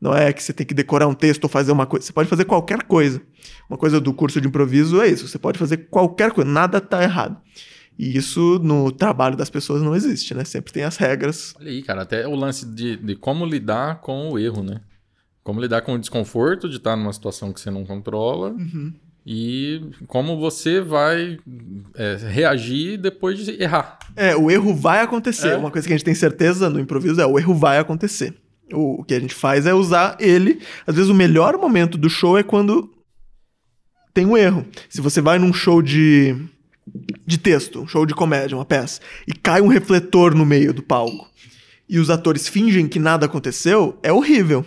não 0.00 0.14
é 0.14 0.32
que 0.32 0.42
você 0.42 0.52
tem 0.52 0.66
que 0.66 0.74
decorar 0.74 1.06
um 1.06 1.14
texto 1.14 1.44
ou 1.44 1.50
fazer 1.50 1.70
uma 1.70 1.86
coisa. 1.86 2.04
Você 2.04 2.12
pode 2.12 2.28
fazer 2.28 2.44
qualquer 2.44 2.82
coisa. 2.82 3.22
Uma 3.70 3.78
coisa 3.78 4.00
do 4.00 4.12
curso 4.12 4.40
de 4.40 4.48
improviso 4.48 5.00
é 5.00 5.08
isso. 5.08 5.28
Você 5.28 5.38
pode 5.38 5.58
fazer 5.58 5.88
qualquer 5.88 6.32
coisa, 6.32 6.50
nada 6.50 6.80
tá 6.80 7.02
errado. 7.02 7.40
E 7.98 8.16
isso 8.16 8.58
no 8.62 8.92
trabalho 8.92 9.36
das 9.36 9.48
pessoas 9.48 9.80
não 9.80 9.94
existe, 9.94 10.34
né? 10.34 10.44
Sempre 10.44 10.72
tem 10.72 10.82
as 10.82 10.96
regras. 10.96 11.54
Olha 11.58 11.70
aí, 11.70 11.82
cara, 11.82 12.02
até 12.02 12.26
o 12.26 12.34
lance 12.34 12.66
de, 12.66 12.96
de 12.96 13.16
como 13.16 13.46
lidar 13.46 14.00
com 14.00 14.30
o 14.30 14.38
erro, 14.38 14.62
né? 14.62 14.80
Como 15.42 15.60
lidar 15.60 15.82
com 15.82 15.94
o 15.94 15.98
desconforto 15.98 16.68
de 16.68 16.76
estar 16.76 16.96
numa 16.96 17.12
situação 17.12 17.52
que 17.52 17.60
você 17.60 17.70
não 17.70 17.86
controla 17.86 18.54
e 19.26 19.80
como 20.06 20.38
você 20.38 20.80
vai 20.80 21.36
é, 21.96 22.16
reagir 22.30 22.96
depois 22.96 23.44
de 23.44 23.60
errar. 23.60 23.98
É, 24.14 24.36
o 24.36 24.48
erro 24.48 24.72
vai 24.72 25.00
acontecer. 25.00 25.48
É. 25.48 25.56
Uma 25.56 25.70
coisa 25.70 25.84
que 25.84 25.92
a 25.92 25.96
gente 25.96 26.04
tem 26.04 26.14
certeza 26.14 26.70
no 26.70 26.78
improviso 26.78 27.20
é 27.20 27.26
o 27.26 27.36
erro 27.36 27.52
vai 27.52 27.78
acontecer. 27.78 28.32
O, 28.72 29.00
o 29.00 29.04
que 29.04 29.14
a 29.14 29.20
gente 29.20 29.34
faz 29.34 29.66
é 29.66 29.74
usar 29.74 30.16
ele. 30.20 30.60
Às 30.86 30.94
vezes 30.94 31.10
o 31.10 31.14
melhor 31.14 31.58
momento 31.58 31.98
do 31.98 32.08
show 32.08 32.38
é 32.38 32.44
quando 32.44 32.88
tem 34.14 34.24
um 34.24 34.36
erro. 34.36 34.64
Se 34.88 35.00
você 35.00 35.20
vai 35.20 35.40
num 35.40 35.52
show 35.52 35.82
de, 35.82 36.36
de 37.26 37.36
texto, 37.36 37.82
um 37.82 37.88
show 37.88 38.06
de 38.06 38.14
comédia, 38.14 38.56
uma 38.56 38.64
peça, 38.64 39.00
e 39.26 39.32
cai 39.32 39.60
um 39.60 39.66
refletor 39.66 40.36
no 40.36 40.46
meio 40.46 40.72
do 40.72 40.84
palco, 40.84 41.28
e 41.88 41.98
os 41.98 42.10
atores 42.10 42.48
fingem 42.48 42.86
que 42.86 43.00
nada 43.00 43.26
aconteceu, 43.26 43.98
é 44.04 44.12
horrível. 44.12 44.64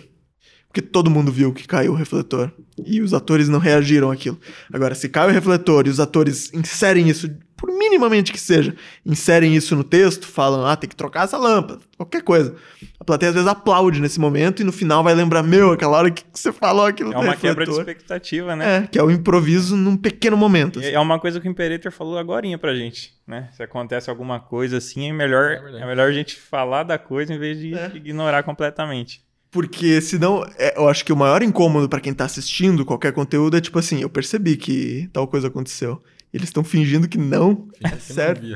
Porque 0.68 0.80
todo 0.80 1.10
mundo 1.10 1.32
viu 1.32 1.52
que 1.52 1.66
caiu 1.66 1.92
o 1.92 1.96
refletor. 1.96 2.52
E 2.86 3.00
os 3.00 3.12
atores 3.14 3.48
não 3.48 3.58
reagiram 3.58 4.10
àquilo. 4.10 4.38
Agora, 4.72 4.94
se 4.94 5.08
cai 5.08 5.28
o 5.28 5.32
refletor 5.32 5.86
e 5.86 5.90
os 5.90 6.00
atores 6.00 6.52
inserem 6.54 7.08
isso, 7.08 7.30
por 7.56 7.70
minimamente 7.70 8.32
que 8.32 8.40
seja, 8.40 8.74
inserem 9.04 9.54
isso 9.54 9.76
no 9.76 9.84
texto, 9.84 10.26
falam, 10.26 10.64
ah, 10.64 10.76
tem 10.76 10.88
que 10.88 10.96
trocar 10.96 11.24
essa 11.24 11.36
lâmpada, 11.36 11.80
qualquer 11.96 12.22
coisa. 12.22 12.54
A 12.98 13.04
plateia 13.04 13.28
às 13.30 13.34
vezes 13.34 13.48
aplaude 13.48 14.00
nesse 14.00 14.18
momento 14.18 14.60
e 14.62 14.64
no 14.64 14.72
final 14.72 15.02
vai 15.04 15.14
lembrar, 15.14 15.42
meu, 15.42 15.72
aquela 15.72 15.98
hora 15.98 16.10
que 16.10 16.22
você 16.32 16.52
falou 16.52 16.86
aquilo 16.86 17.12
É 17.12 17.18
uma 17.18 17.36
quebra 17.36 17.64
de 17.64 17.70
refletor. 17.70 17.80
expectativa, 17.80 18.56
né? 18.56 18.76
É, 18.76 18.86
que 18.86 18.98
é 18.98 19.02
o 19.02 19.10
improviso 19.10 19.76
num 19.76 19.96
pequeno 19.96 20.36
momento. 20.36 20.78
assim. 20.78 20.88
É 20.88 20.98
uma 21.00 21.18
coisa 21.18 21.38
que 21.40 21.46
o 21.48 21.50
Imperator 21.50 21.92
falou 21.92 22.16
agorinha 22.18 22.56
pra 22.58 22.74
gente, 22.74 23.12
né? 23.26 23.48
Se 23.52 23.62
acontece 23.62 24.08
alguma 24.08 24.40
coisa 24.40 24.78
assim, 24.78 25.08
é 25.08 25.12
melhor, 25.12 25.50
É 25.74 25.82
é 25.82 25.86
melhor 25.86 26.08
a 26.08 26.12
gente 26.12 26.36
falar 26.36 26.82
da 26.84 26.98
coisa 26.98 27.34
em 27.34 27.38
vez 27.38 27.58
de 27.58 27.74
É. 27.74 27.90
ignorar 27.94 28.42
completamente. 28.42 29.22
Porque 29.50 30.00
senão, 30.00 30.44
é, 30.56 30.78
eu 30.78 30.88
acho 30.88 31.04
que 31.04 31.12
o 31.12 31.16
maior 31.16 31.42
incômodo 31.42 31.88
pra 31.88 32.00
quem 32.00 32.14
tá 32.14 32.24
assistindo 32.24 32.84
qualquer 32.84 33.12
conteúdo 33.12 33.56
é 33.56 33.60
tipo 33.60 33.78
assim, 33.78 34.00
eu 34.00 34.08
percebi 34.08 34.56
que 34.56 35.08
tal 35.12 35.26
coisa 35.26 35.48
aconteceu. 35.48 36.00
Eles 36.32 36.48
estão 36.48 36.62
fingindo 36.62 37.08
que 37.08 37.18
não, 37.18 37.68
é 37.82 37.96
certo? 37.96 38.46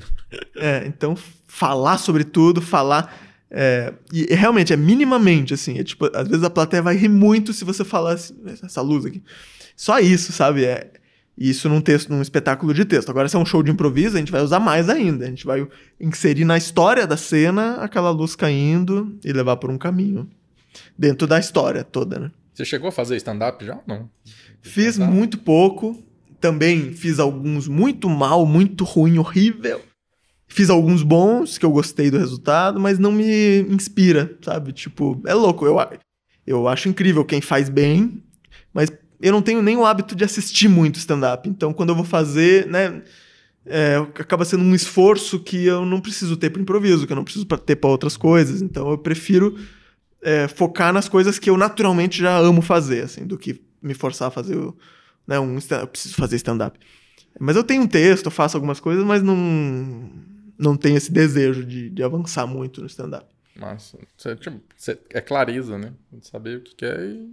É, 0.57 0.85
então 0.87 1.17
falar 1.47 1.99
sobre 1.99 2.23
tudo, 2.23 2.63
falar. 2.63 3.13
é, 3.51 3.93
e, 4.13 4.33
e 4.33 4.35
realmente 4.35 4.73
é 4.73 4.77
minimamente 4.77 5.53
assim. 5.53 5.79
É 5.79 5.83
tipo, 5.83 6.09
às 6.15 6.29
vezes 6.29 6.45
a 6.45 6.51
plateia 6.51 6.83
vai 6.83 6.97
rir 6.97 7.09
muito 7.09 7.53
se 7.53 7.65
você 7.65 7.85
falar 7.85 8.13
assim, 8.13 8.35
essa 8.63 8.81
luz 8.81 9.05
aqui. 9.05 9.21
Só 9.77 9.99
isso, 9.99 10.33
sabe? 10.33 10.65
É, 10.65 10.93
isso 11.37 11.69
num 11.69 11.81
texto, 11.81 12.11
num 12.11 12.23
espetáculo 12.23 12.73
de 12.73 12.85
texto. 12.85 13.11
Agora, 13.11 13.29
se 13.29 13.35
é 13.35 13.39
um 13.41 13.45
show 13.45 13.61
de 13.65 13.73
improviso, 13.73 14.17
a 14.17 14.21
gente 14.21 14.31
vai 14.31 14.41
usar 14.41 14.61
mais 14.61 14.89
ainda. 14.89 15.25
A 15.25 15.29
gente 15.29 15.45
vai 15.45 15.67
inserir 16.01 16.45
na 16.45 16.57
história 16.57 17.09
da 17.09 17.17
cena 17.17 17.79
aquela 17.79 18.11
luz 18.11 18.37
caindo 18.37 19.19
e 19.25 19.33
levar 19.33 19.57
por 19.57 19.69
um 19.69 19.77
caminho. 19.77 20.31
Dentro 20.99 21.27
da 21.27 21.39
história 21.39 21.85
toda, 21.85 22.19
né? 22.19 22.31
Você 22.53 22.65
chegou 22.65 22.89
a 22.89 22.93
fazer 22.93 23.17
stand-up 23.17 23.65
já? 23.65 23.81
Não. 23.87 24.09
Fiz 24.63 24.97
muito 24.99 25.39
pouco. 25.39 26.03
Também 26.41 26.93
fiz 26.93 27.19
alguns 27.19 27.67
muito 27.67 28.09
mal, 28.09 28.47
muito 28.47 28.85
ruim, 28.85 29.19
horrível. 29.19 29.81
Fiz 30.47 30.71
alguns 30.71 31.03
bons, 31.03 31.59
que 31.59 31.65
eu 31.65 31.71
gostei 31.71 32.11
do 32.11 32.19
resultado, 32.19 32.79
mas 32.79 32.99
não 32.99 33.11
me 33.11 33.63
inspira, 33.63 34.37
sabe? 34.43 34.73
Tipo, 34.73 35.21
é 35.27 35.35
louco. 35.35 35.67
Eu, 35.67 35.79
eu 36.47 36.69
acho 36.69 36.89
incrível 36.89 37.25
quem 37.25 37.41
faz 37.41 37.69
bem, 37.69 38.23
mas 38.73 38.93
eu 39.21 39.33
não 39.33 39.43
tenho 39.43 39.63
nem 39.63 39.77
o 39.77 39.85
hábito 39.85 40.15
de 40.15 40.23
assistir 40.23 40.69
muito 40.69 40.99
stand-up. 40.99 41.49
Então, 41.49 41.73
quando 41.73 41.89
eu 41.89 41.97
vou 41.97 42.05
fazer, 42.05 42.67
né? 42.67 43.03
é, 43.67 43.97
acaba 43.97 44.45
sendo 44.45 44.63
um 44.63 44.75
esforço 44.75 45.41
que 45.41 45.65
eu 45.65 45.85
não 45.85 46.01
preciso 46.01 46.37
ter 46.37 46.51
para 46.51 46.61
improviso, 46.61 47.07
que 47.07 47.13
eu 47.13 47.17
não 47.17 47.25
preciso 47.25 47.47
ter 47.47 47.77
para 47.77 47.91
outras 47.91 48.17
coisas. 48.17 48.61
Então, 48.61 48.91
eu 48.91 48.99
prefiro 48.99 49.59
é, 50.25 50.49
focar 50.49 50.93
nas 50.93 51.09
coisas 51.09 51.39
que 51.39 51.49
eu 51.51 51.57
naturalmente 51.57 52.19
já 52.21 52.37
amo 52.39 52.61
fazer, 52.63 53.05
assim, 53.05 53.27
do 53.27 53.39
que 53.39 53.63
me 53.83 53.95
forçar 53.95 54.29
a 54.29 54.31
fazer 54.31 54.57
o, 54.57 54.77
né, 55.27 55.39
um 55.39 55.57
stand 55.59 55.81
eu 55.81 55.87
preciso 55.87 56.15
fazer 56.17 56.37
stand-up. 56.37 56.79
Mas 57.39 57.57
eu 57.57 57.65
tenho 57.65 57.83
um 57.83 57.87
texto, 57.87 58.27
eu 58.27 58.31
faço 58.31 58.57
algumas 58.57 58.81
coisas, 58.81 59.05
mas 59.05 59.23
não 59.23 60.11
não 60.57 60.77
tenho 60.77 60.97
esse 60.97 61.11
desejo 61.13 61.65
de, 61.65 61.91
de 61.91 62.03
avançar 62.03 62.47
muito 62.47 62.81
no 62.81 62.87
stand-up. 62.87 63.27
Massa. 63.57 63.99
Você, 64.17 64.37
tipo, 64.37 64.61
você- 64.77 64.99
é 65.11 65.21
clareza, 65.21 65.77
né? 65.79 65.93
Saber 66.23 66.59
o 66.59 66.61
que 66.61 66.75
quer 66.77 66.99
e 67.01 67.29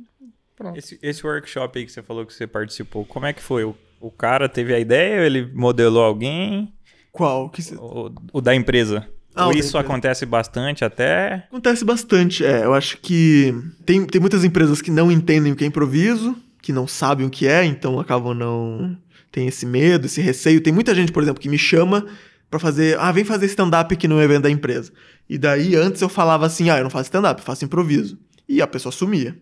pronto. 0.55 0.77
Esse, 0.77 0.99
esse 1.01 1.25
workshop 1.25 1.77
aí 1.79 1.85
que 1.85 1.91
você 1.91 2.01
falou 2.03 2.25
que 2.25 2.33
você 2.33 2.45
participou, 2.47 3.05
como 3.05 3.25
é 3.25 3.33
que 3.33 3.41
foi? 3.41 3.63
O, 3.63 3.75
o 3.99 4.11
cara 4.11 4.49
teve 4.49 4.73
a 4.73 4.79
ideia, 4.79 5.25
ele 5.25 5.45
modelou 5.53 6.03
alguém? 6.03 6.73
Qual? 7.11 7.49
Que 7.49 7.61
O, 7.75 8.11
o 8.33 8.41
da 8.41 8.55
empresa? 8.55 9.07
Ah, 9.33 9.47
Ou 9.47 9.53
isso 9.53 9.77
acontece 9.77 10.25
bastante 10.25 10.83
até? 10.83 11.45
Acontece 11.47 11.85
bastante, 11.85 12.45
é. 12.45 12.65
Eu 12.65 12.73
acho 12.73 12.97
que 12.97 13.53
tem, 13.85 14.05
tem 14.05 14.19
muitas 14.19 14.43
empresas 14.43 14.81
que 14.81 14.91
não 14.91 15.11
entendem 15.11 15.53
o 15.53 15.55
que 15.55 15.63
é 15.63 15.67
improviso, 15.67 16.35
que 16.61 16.73
não 16.73 16.87
sabem 16.87 17.25
o 17.25 17.29
que 17.29 17.47
é, 17.47 17.63
então 17.63 17.99
acabam 17.99 18.33
não. 18.33 18.97
Tem 19.31 19.47
esse 19.47 19.65
medo, 19.65 20.05
esse 20.07 20.19
receio. 20.19 20.59
Tem 20.59 20.73
muita 20.73 20.93
gente, 20.93 21.11
por 21.11 21.23
exemplo, 21.23 21.41
que 21.41 21.47
me 21.47 21.57
chama 21.57 22.05
pra 22.49 22.59
fazer. 22.59 22.99
Ah, 22.99 23.11
vem 23.13 23.23
fazer 23.23 23.45
stand-up 23.45 23.93
aqui 23.93 24.07
no 24.07 24.21
evento 24.21 24.43
da 24.43 24.49
empresa. 24.49 24.91
E 25.29 25.37
daí 25.37 25.75
antes 25.75 26.01
eu 26.01 26.09
falava 26.09 26.45
assim: 26.45 26.69
ah, 26.69 26.77
eu 26.77 26.83
não 26.83 26.89
faço 26.89 27.05
stand-up, 27.05 27.39
eu 27.39 27.45
faço 27.45 27.63
improviso. 27.63 28.19
E 28.49 28.61
a 28.61 28.67
pessoa 28.67 28.91
sumia. 28.91 29.37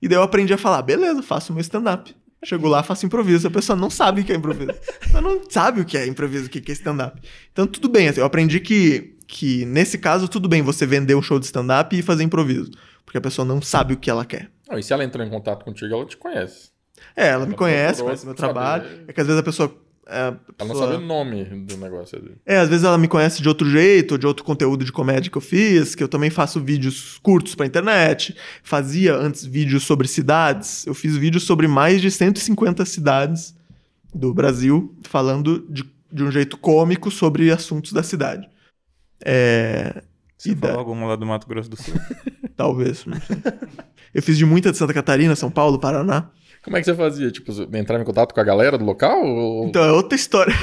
E 0.00 0.08
daí 0.08 0.18
eu 0.18 0.22
aprendi 0.22 0.52
a 0.52 0.58
falar: 0.58 0.82
beleza, 0.82 1.22
faço 1.22 1.52
o 1.52 1.54
meu 1.54 1.60
stand-up. 1.60 2.12
Chego 2.44 2.66
lá, 2.68 2.82
faço 2.82 3.06
improviso. 3.06 3.46
A 3.46 3.50
pessoa 3.50 3.76
não 3.76 3.88
sabe 3.88 4.20
o 4.20 4.24
que 4.24 4.32
é 4.32 4.36
improviso. 4.36 4.72
Ela 5.10 5.20
não 5.20 5.40
sabe 5.48 5.80
o 5.80 5.84
que 5.84 5.96
é 5.96 6.06
improviso, 6.06 6.46
o 6.46 6.48
que 6.48 6.70
é 6.70 6.74
stand-up. 6.74 7.20
Então, 7.52 7.66
tudo 7.66 7.88
bem. 7.88 8.08
assim, 8.08 8.20
eu 8.20 8.26
aprendi 8.26 8.58
que, 8.58 9.16
que, 9.28 9.64
nesse 9.64 9.96
caso, 9.98 10.26
tudo 10.28 10.48
bem 10.48 10.60
você 10.62 10.84
vender 10.84 11.14
um 11.14 11.22
show 11.22 11.38
de 11.38 11.46
stand-up 11.46 11.96
e 11.96 12.02
fazer 12.02 12.24
improviso. 12.24 12.70
Porque 13.04 13.18
a 13.18 13.20
pessoa 13.20 13.44
não 13.46 13.62
sabe 13.62 13.94
o 13.94 13.96
que 13.96 14.10
ela 14.10 14.24
quer. 14.24 14.50
Não, 14.68 14.78
e 14.78 14.82
se 14.82 14.92
ela 14.92 15.04
entrou 15.04 15.24
em 15.24 15.30
contato 15.30 15.64
contigo, 15.64 15.92
ela 15.94 16.04
te 16.06 16.16
conhece. 16.16 16.70
É, 17.16 17.28
ela 17.28 17.44
me 17.46 17.52
Ela 17.52 17.58
conhece, 17.58 18.02
procurou 18.02 18.06
conhece 18.06 18.26
meu 18.26 18.36
saber. 18.36 18.52
trabalho. 18.52 19.04
É 19.08 19.12
que 19.12 19.20
às 19.20 19.26
vezes 19.26 19.40
a 19.40 19.44
pessoa. 19.44 19.81
É, 20.12 20.18
a 20.20 20.26
Ela 20.26 20.38
não 20.60 20.66
pessoa- 20.68 20.90
sabe 20.92 21.02
o 21.02 21.06
nome 21.06 21.44
do 21.44 21.76
negócio 21.76 22.18
ali. 22.18 22.32
É, 22.46 22.58
às 22.58 22.68
vezes 22.68 22.84
ela 22.84 22.98
me 22.98 23.08
conhece 23.08 23.40
de 23.42 23.48
outro 23.48 23.68
jeito, 23.70 24.18
de 24.18 24.26
outro 24.26 24.44
conteúdo 24.44 24.84
de 24.84 24.92
comédia 24.92 25.30
que 25.30 25.36
eu 25.38 25.42
fiz, 25.42 25.94
que 25.94 26.02
eu 26.02 26.08
também 26.08 26.30
faço 26.30 26.60
vídeos 26.60 27.18
curtos 27.22 27.54
pra 27.54 27.66
internet. 27.66 28.36
Fazia 28.62 29.14
antes 29.16 29.44
vídeos 29.44 29.84
sobre 29.84 30.06
cidades. 30.06 30.86
Eu 30.86 30.94
fiz 30.94 31.16
vídeos 31.16 31.44
sobre 31.44 31.66
mais 31.66 32.00
de 32.02 32.10
150 32.10 32.84
cidades 32.84 33.54
do 34.14 34.32
Brasil, 34.34 34.94
falando 35.04 35.66
de, 35.70 35.84
de 36.12 36.22
um 36.22 36.30
jeito 36.30 36.56
cômico 36.58 37.10
sobre 37.10 37.50
assuntos 37.50 37.92
da 37.92 38.02
cidade. 38.02 38.46
É, 39.24 40.02
Você 40.36 40.50
E 40.52 40.56
falou 40.56 40.74
da- 40.74 40.80
alguma 40.80 41.06
lá 41.06 41.16
do 41.16 41.24
Mato 41.24 41.46
Grosso 41.46 41.70
do 41.70 41.76
Sul? 41.80 41.94
talvez, 42.56 43.06
não 43.06 43.20
sei. 43.20 43.36
Eu 44.14 44.22
fiz 44.22 44.36
de 44.36 44.44
muita 44.44 44.70
de 44.72 44.76
Santa 44.76 44.92
Catarina, 44.92 45.34
São 45.36 45.50
Paulo, 45.50 45.78
Paraná. 45.78 46.28
Como 46.62 46.76
é 46.76 46.80
que 46.80 46.84
você 46.84 46.94
fazia? 46.94 47.30
Tipo, 47.30 47.52
entrava 47.76 48.02
em 48.02 48.06
contato 48.06 48.32
com 48.32 48.40
a 48.40 48.44
galera 48.44 48.78
do 48.78 48.84
local? 48.84 49.24
Ou... 49.24 49.66
Então, 49.66 49.82
é 49.82 49.90
outra 49.90 50.14
história. 50.14 50.54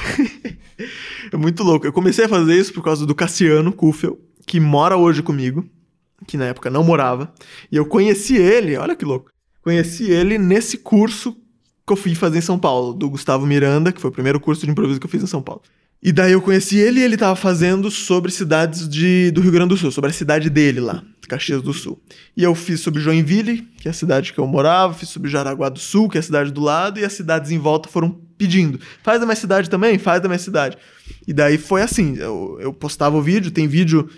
é 1.31 1.35
muito 1.35 1.61
louco. 1.61 1.85
Eu 1.85 1.91
comecei 1.91 2.25
a 2.25 2.29
fazer 2.29 2.55
isso 2.55 2.73
por 2.73 2.83
causa 2.83 3.05
do 3.05 3.13
Cassiano 3.13 3.73
Kufel, 3.73 4.17
que 4.47 4.59
mora 4.59 4.95
hoje 4.95 5.21
comigo, 5.21 5.65
que 6.25 6.37
na 6.37 6.45
época 6.45 6.69
não 6.69 6.83
morava. 6.83 7.33
E 7.69 7.75
eu 7.75 7.85
conheci 7.85 8.37
ele, 8.37 8.77
olha 8.77 8.95
que 8.95 9.03
louco. 9.03 9.29
Conheci 9.61 10.09
ele 10.09 10.37
nesse 10.37 10.77
curso 10.77 11.35
que 11.85 11.91
eu 11.91 11.97
fui 11.97 12.15
fazer 12.15 12.37
em 12.37 12.41
São 12.41 12.57
Paulo, 12.57 12.93
do 12.93 13.09
Gustavo 13.09 13.45
Miranda, 13.45 13.91
que 13.91 13.99
foi 13.99 14.09
o 14.09 14.13
primeiro 14.13 14.39
curso 14.39 14.65
de 14.65 14.71
improviso 14.71 14.99
que 14.99 15.05
eu 15.05 15.09
fiz 15.09 15.23
em 15.23 15.27
São 15.27 15.41
Paulo. 15.41 15.61
E 16.01 16.13
daí 16.13 16.31
eu 16.31 16.41
conheci 16.41 16.77
ele 16.77 17.01
e 17.01 17.03
ele 17.03 17.17
tava 17.17 17.35
fazendo 17.35 17.91
sobre 17.91 18.31
cidades 18.31 18.87
de, 18.87 19.31
do 19.31 19.41
Rio 19.41 19.51
Grande 19.51 19.69
do 19.69 19.77
Sul, 19.77 19.91
sobre 19.91 20.11
a 20.11 20.13
cidade 20.13 20.49
dele 20.49 20.79
lá, 20.79 21.03
Caxias 21.29 21.61
do 21.61 21.73
Sul. 21.73 22.01
E 22.35 22.43
eu 22.43 22.53
fiz 22.53 22.81
sobre 22.81 23.01
Joinville, 23.01 23.61
que 23.77 23.87
é 23.87 23.91
a 23.91 23.93
cidade 23.93 24.33
que 24.33 24.39
eu 24.39 24.47
morava, 24.47 24.93
fiz 24.93 25.09
sobre 25.09 25.29
Jaraguá 25.29 25.69
do 25.69 25.79
Sul, 25.79 26.09
que 26.09 26.17
é 26.17 26.19
a 26.19 26.23
cidade 26.23 26.51
do 26.51 26.59
lado, 26.59 26.99
e 26.99 27.05
as 27.05 27.13
cidades 27.13 27.51
em 27.51 27.57
volta 27.57 27.87
foram 27.87 28.11
pedindo. 28.37 28.79
Faz 29.03 29.19
da 29.19 29.25
minha 29.25 29.35
cidade 29.35 29.69
também? 29.69 29.97
Faz 29.97 30.21
da 30.21 30.27
minha 30.27 30.39
cidade. 30.39 30.77
E 31.27 31.31
daí 31.31 31.57
foi 31.57 31.81
assim, 31.81 32.17
eu, 32.17 32.57
eu 32.59 32.73
postava 32.73 33.15
o 33.15 33.21
vídeo, 33.21 33.51
tem 33.51 33.67
vídeo 33.67 34.09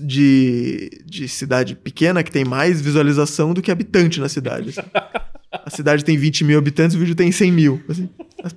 de, 0.00 1.02
de 1.06 1.28
cidade 1.28 1.76
pequena 1.76 2.22
que 2.22 2.30
tem 2.32 2.44
mais 2.44 2.80
visualização 2.80 3.54
do 3.54 3.62
que 3.62 3.70
habitante 3.70 4.18
na 4.18 4.28
cidade. 4.28 4.74
A 5.52 5.70
cidade 5.70 6.04
tem 6.04 6.16
20 6.16 6.44
mil 6.44 6.58
habitantes, 6.58 6.96
o 6.96 6.98
vídeo 6.98 7.14
tem 7.14 7.30
100 7.30 7.52
mil. 7.52 7.82
assim. 7.88 8.08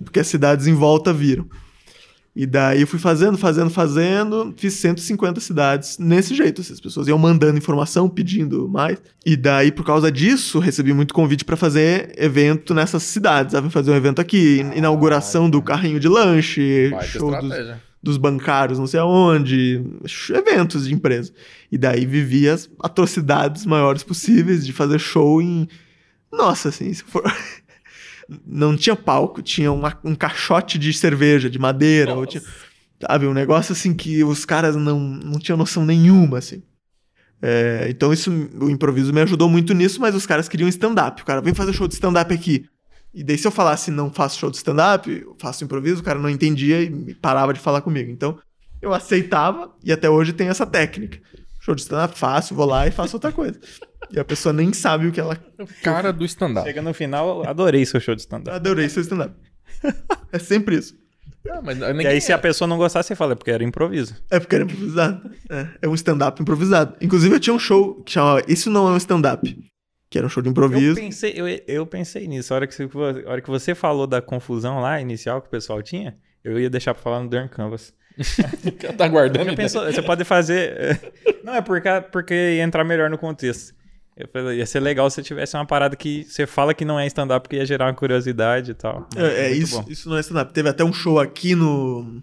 Porque 0.04 0.20
as 0.20 0.28
cidades 0.28 0.68
em 0.68 0.74
volta 0.74 1.12
viram. 1.12 1.48
E 2.36 2.48
daí 2.48 2.82
eu 2.82 2.88
fui 2.88 2.98
fazendo, 2.98 3.38
fazendo, 3.38 3.70
fazendo, 3.70 4.54
fiz 4.58 4.74
150 4.74 5.40
cidades 5.40 6.00
nesse 6.00 6.34
jeito. 6.34 6.62
Assim, 6.62 6.74
as 6.74 6.80
pessoas 6.80 7.08
iam 7.08 7.18
mandando 7.18 7.60
informação, 7.60 8.10
pedindo 8.10 8.68
mais. 8.68 9.00
E 9.24 9.36
daí, 9.38 9.72
por 9.72 9.86
causa 9.86 10.12
disso, 10.12 10.58
recebi 10.58 10.94
muito 10.94 11.14
convite 11.14 11.46
para 11.46 11.56
fazer 11.56 12.12
evento 12.18 12.74
nessas 12.74 13.04
cidades. 13.04 13.52
Sabe? 13.52 13.70
Fazer 13.70 13.92
um 13.92 13.96
evento 13.96 14.20
aqui, 14.20 14.66
inauguração 14.76 15.48
do 15.48 15.62
carrinho 15.62 16.00
de 16.00 16.08
lanche, 16.08 16.90
Baita 16.90 17.06
show 17.06 17.40
dos, 17.40 17.54
dos 18.02 18.18
bancários, 18.18 18.80
não 18.80 18.88
sei 18.88 19.00
aonde, 19.00 19.84
eventos 20.32 20.88
de 20.88 20.94
empresa. 20.94 21.32
E 21.72 21.78
daí 21.78 22.04
vivia 22.04 22.56
as 22.56 22.68
atrocidades 22.80 23.64
maiores 23.64 24.02
possíveis 24.02 24.66
de 24.66 24.74
fazer 24.74 24.98
show 24.98 25.40
em. 25.40 25.68
Nossa, 26.32 26.70
assim, 26.70 26.92
se 26.92 27.04
for. 27.04 27.24
Não 28.46 28.76
tinha 28.76 28.96
palco, 28.96 29.42
tinha 29.42 29.72
uma- 29.72 29.98
um 30.04 30.16
caixote 30.16 30.78
de 30.78 30.94
cerveja, 30.94 31.50
de 31.50 31.60
madeira, 31.60 32.14
ou 32.16 32.26
tinha, 32.26 32.44
sabe, 33.02 33.28
um 33.28 33.34
negócio 33.34 33.74
assim 33.74 33.94
que 33.94 34.24
os 34.24 34.46
caras 34.46 34.76
não, 34.76 35.00
não 35.00 35.40
tinham 35.40 35.58
noção 35.58 35.86
nenhuma, 35.86 36.38
assim. 36.38 36.64
É, 37.42 37.88
então 37.90 38.14
isso, 38.14 38.32
o 38.60 38.70
improviso 38.70 39.12
me 39.12 39.20
ajudou 39.22 39.50
muito 39.50 39.74
nisso, 39.74 40.00
mas 40.00 40.16
os 40.16 40.26
caras 40.26 40.48
queriam 40.48 40.70
stand-up. 40.70 41.22
O 41.22 41.26
cara, 41.26 41.42
vem 41.42 41.54
fazer 41.54 41.74
show 41.74 41.88
de 41.88 41.94
stand-up 41.94 42.34
aqui. 42.34 42.66
E 43.14 43.24
daí 43.24 43.38
se 43.38 43.46
eu 43.46 43.52
falasse 43.52 43.92
não 43.92 44.12
faço 44.12 44.40
show 44.40 44.50
de 44.50 44.58
stand-up, 44.58 45.26
faço 45.38 45.64
improviso, 45.64 46.02
o 46.02 46.04
cara 46.04 46.18
não 46.18 46.30
entendia 46.30 46.82
e 46.82 47.14
parava 47.16 47.54
de 47.54 47.60
falar 47.60 47.82
comigo. 47.82 48.10
Então 48.10 48.40
eu 48.82 48.94
aceitava 48.94 49.72
e 49.84 49.92
até 49.92 50.10
hoje 50.10 50.34
tem 50.34 50.48
essa 50.48 50.66
técnica. 50.66 51.20
Show 51.64 51.74
de 51.74 51.82
stand-up, 51.82 52.20
faço, 52.20 52.53
vou 52.53 52.66
lá 52.66 52.86
e 52.86 52.91
faço 52.91 53.16
outra 53.16 53.32
coisa. 53.32 53.57
E 54.11 54.20
a 54.20 54.26
pessoa 54.26 54.51
nem 54.51 54.74
sabe 54.74 55.07
o 55.07 55.14
que 55.14 55.20
ela. 55.22 55.38
Cara 55.82 56.11
do 56.11 56.26
stand-up. 56.26 56.68
Chega 56.68 56.82
no 56.82 56.93
final, 56.93 57.47
adorei 57.47 57.86
seu 57.86 58.01
show 58.01 58.14
de 58.14 58.20
stand-up. 58.20 58.53
Adorei 58.53 58.89
seu 58.89 59.01
stand-up. 59.01 59.34
É 60.34 60.39
sempre 60.39 60.76
isso. 60.76 60.93
Ah, 61.49 61.61
mas 61.61 61.80
E 61.80 62.07
aí, 62.07 62.20
se 62.20 62.34
a 62.34 62.38
pessoa 62.38 62.68
não 62.68 62.78
gostasse, 62.78 63.07
você 63.07 63.16
fala, 63.16 63.32
é 63.32 63.36
porque 63.36 63.49
era 63.51 63.64
improviso. 63.64 64.14
É 64.30 64.41
porque 64.41 64.55
era 64.55 64.66
improvisado. 64.66 65.32
É, 65.49 65.68
é 65.84 65.88
um 65.88 65.93
stand-up 65.93 66.41
improvisado. 66.41 66.97
Inclusive, 66.99 67.36
eu 67.36 67.39
tinha 67.39 67.53
um 67.53 67.59
show 67.59 68.01
que 68.03 68.11
chamava 68.11 68.41
Isso 68.45 68.70
Não 68.70 68.89
É 68.89 68.91
um 68.91 68.97
Stand-up. 68.97 69.57
Que 70.09 70.18
era 70.18 70.28
um 70.28 70.30
show 70.30 70.43
de 70.43 70.49
Eu 70.49 70.51
improviso. 70.51 70.95
pensei, 70.95 71.34
eu, 71.34 71.47
eu 71.47 71.88
pensei 71.88 72.28
nisso. 72.28 72.53
A 72.53 72.57
hora, 72.57 72.68
que 72.68 72.74
você, 72.76 72.84
a 73.26 73.32
hora 73.32 73.41
que 73.41 73.49
você 73.49 73.74
falou 73.74 74.05
da 74.05 74.22
confusão 74.22 74.82
lá, 74.82 74.99
inicial, 74.99 75.41
que 75.41 75.47
o 75.47 75.51
pessoal 75.51 75.82
tinha, 75.82 76.18
eu 76.43 76.59
ia 76.59 76.70
deixar 76.70 76.93
pra 76.93 77.01
falar 77.01 77.22
no 77.22 77.30
Dern 77.30 77.47
Canvas. 77.47 77.93
Tá 78.97 79.07
guardando. 79.07 79.55
Pensou, 79.55 79.86
você 79.86 80.01
pode 80.01 80.24
fazer. 80.24 80.99
Não, 81.43 81.55
é 81.55 81.61
porque, 81.61 81.89
porque 82.11 82.34
ia 82.34 82.64
entrar 82.64 82.84
melhor 82.84 83.09
no 83.09 83.18
contexto. 83.18 83.74
Eu 84.16 84.28
falei, 84.28 84.59
ia 84.59 84.66
ser 84.66 84.80
legal 84.80 85.09
se 85.09 85.24
tivesse 85.24 85.55
uma 85.55 85.66
parada 85.66 85.95
que 85.95 86.24
você 86.24 86.45
fala 86.45 86.74
que 86.74 86.86
não 86.86 86.99
é 86.99 87.07
stand-up, 87.07 87.43
porque 87.43 87.55
ia 87.55 87.66
gerar 87.66 87.88
uma 87.88 87.93
curiosidade 87.93 88.72
e 88.72 88.74
tal. 88.76 89.07
É, 89.16 89.47
é 89.47 89.51
isso, 89.51 89.82
bom. 89.82 89.86
isso 89.89 90.07
não 90.07 90.18
é 90.18 90.20
stand-up. 90.20 90.53
Teve 90.53 90.70
até 90.70 90.84
um 90.84 90.93
show 90.93 91.20
aqui 91.20 91.55
no. 91.55 92.22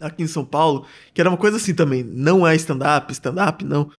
Aqui 0.00 0.22
em 0.22 0.28
São 0.28 0.44
Paulo, 0.44 0.86
que 1.12 1.20
era 1.20 1.30
uma 1.30 1.36
coisa 1.36 1.56
assim 1.56 1.74
também. 1.74 2.02
Não 2.04 2.46
é 2.46 2.54
stand-up, 2.56 3.12
stand-up, 3.12 3.64
não. 3.64 3.90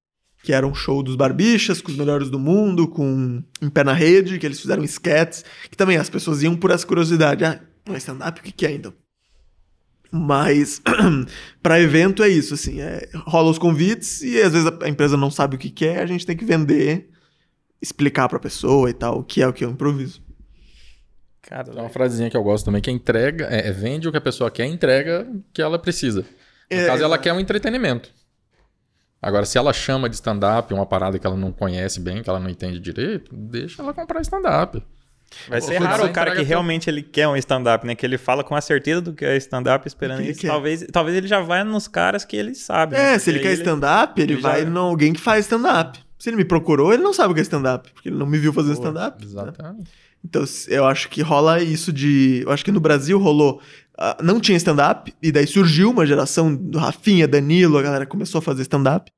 Que 0.43 0.53
era 0.53 0.65
um 0.65 0.73
show 0.73 1.03
dos 1.03 1.15
Barbichas, 1.15 1.81
com 1.81 1.91
os 1.91 1.97
melhores 1.97 2.29
do 2.29 2.39
mundo, 2.39 2.87
com 2.87 3.43
Em 3.61 3.69
Pé 3.69 3.83
na 3.83 3.91
Rede, 3.91 4.39
que 4.39 4.45
eles 4.45 4.59
fizeram 4.59 4.83
sketches. 4.83 5.43
Que 5.69 5.75
também 5.75 5.97
as 5.97 6.09
pessoas 6.09 6.41
iam 6.41 6.55
por 6.55 6.71
essa 6.71 6.87
curiosidade. 6.87 7.43
Ah, 7.43 7.59
não 7.85 7.95
é 7.95 7.97
stand-up? 7.97 8.39
O 8.39 8.43
que, 8.43 8.51
que 8.51 8.65
é 8.65 8.71
então? 8.71 8.93
Mas 10.11 10.81
pra 11.61 11.79
evento 11.79 12.23
é 12.23 12.29
isso, 12.29 12.55
assim, 12.55 12.81
é, 12.81 13.07
rola 13.27 13.51
os 13.51 13.59
convites 13.59 14.21
e 14.21 14.41
às 14.41 14.53
vezes 14.53 14.67
a, 14.67 14.85
a 14.85 14.89
empresa 14.89 15.15
não 15.15 15.29
sabe 15.29 15.55
o 15.55 15.59
que 15.59 15.69
quer, 15.69 15.99
a 16.01 16.05
gente 16.05 16.25
tem 16.25 16.35
que 16.35 16.45
vender, 16.45 17.09
explicar 17.81 18.27
pra 18.27 18.39
pessoa 18.39 18.89
e 18.89 18.93
tal, 18.93 19.19
o 19.19 19.23
que 19.23 19.41
é 19.41 19.47
o 19.47 19.53
que 19.53 19.63
é 19.63 19.67
o 19.67 19.71
improviso. 19.71 20.21
Cara, 21.41 21.71
É 21.71 21.79
uma 21.79 21.89
frasezinha 21.89 22.29
que 22.29 22.37
eu 22.37 22.43
gosto 22.43 22.65
também, 22.65 22.81
que 22.81 22.89
é 22.89 22.93
entrega, 22.93 23.47
é, 23.49 23.67
é 23.67 23.71
vende 23.71 24.07
o 24.07 24.11
que 24.11 24.17
a 24.17 24.21
pessoa 24.21 24.51
quer, 24.51 24.65
entrega 24.65 25.27
o 25.31 25.43
que 25.53 25.61
ela 25.61 25.79
precisa. 25.79 26.21
No 26.21 26.77
É, 26.77 26.85
caso, 26.85 27.03
ela 27.03 27.17
quer 27.17 27.33
um 27.33 27.39
entretenimento. 27.39 28.11
Agora, 29.21 29.45
se 29.45 29.57
ela 29.57 29.73
chama 29.73 30.07
de 30.07 30.15
stand-up 30.15 30.73
uma 30.73 30.85
parada 30.85 31.19
que 31.19 31.27
ela 31.27 31.35
não 31.35 31.51
conhece 31.51 31.99
bem, 31.99 32.23
que 32.23 32.29
ela 32.29 32.39
não 32.39 32.49
entende 32.49 32.79
direito, 32.79 33.35
deixa 33.35 33.81
ela 33.81 33.93
comprar 33.93 34.21
stand-up. 34.21 34.81
Vai 35.47 35.61
ser 35.61 35.67
Você 35.73 35.77
raro 35.77 36.05
o 36.05 36.11
cara 36.13 36.35
que 36.35 36.41
realmente 36.41 36.89
ele 36.89 37.01
quer 37.01 37.27
um 37.27 37.35
stand-up, 37.37 37.85
né? 37.85 37.95
Que 37.95 38.05
ele 38.05 38.17
fala 38.17 38.43
com 38.43 38.55
a 38.55 38.61
certeza 38.61 39.01
do 39.01 39.13
que 39.13 39.23
é 39.25 39.37
stand-up, 39.37 39.87
esperando 39.87 40.21
que 40.23 40.29
isso. 40.31 40.41
quer. 40.41 40.47
Talvez, 40.47 40.85
talvez 40.91 41.15
ele 41.17 41.27
já 41.27 41.39
vai 41.39 41.63
nos 41.63 41.87
caras 41.87 42.25
que 42.25 42.35
ele 42.35 42.55
sabe. 42.55 42.95
É, 42.95 43.11
né? 43.13 43.19
se 43.19 43.29
ele 43.29 43.39
quer 43.39 43.53
stand-up, 43.53 44.19
ele 44.21 44.33
ele 44.33 44.41
vai 44.41 44.63
já- 44.63 44.69
em 44.69 44.75
alguém 44.77 45.13
que 45.13 45.19
faz 45.21 45.45
stand-up. 45.45 45.99
Se 46.17 46.29
ele 46.29 46.37
me 46.37 46.45
procurou, 46.45 46.93
ele 46.93 47.01
não 47.03 47.13
sabe 47.13 47.31
o 47.31 47.33
que 47.33 47.39
é 47.39 47.43
stand-up, 47.43 47.89
porque 47.93 48.09
ele 48.09 48.17
não 48.17 48.25
me 48.25 48.37
viu 48.37 48.51
fazer 48.51 48.73
stand-up. 48.73 49.23
né? 49.23 49.29
Exatamente. 49.31 49.89
Então, 50.25 50.43
s- 50.43 50.69
eu 50.73 50.85
acho 50.85 51.07
que 51.09 51.21
rola 51.21 51.61
isso 51.63 51.93
de. 51.93 52.41
Eu 52.45 52.51
acho 52.51 52.65
que 52.65 52.71
no 52.71 52.79
Brasil 52.79 53.17
rolou. 53.19 53.61
ah, 54.01 54.17
não 54.23 54.39
tinha 54.39 54.55
stand-up, 54.57 55.13
e 55.21 55.31
daí 55.31 55.45
surgiu 55.45 55.91
uma 55.91 56.05
geração 56.05 56.53
do 56.55 56.77
Rafinha, 56.77 57.27
Danilo, 57.27 57.77
a 57.77 57.81
galera 57.81 58.05
começou 58.05 58.39
a 58.39 58.41
fazer 58.41 58.61
stand-up. 58.61 59.11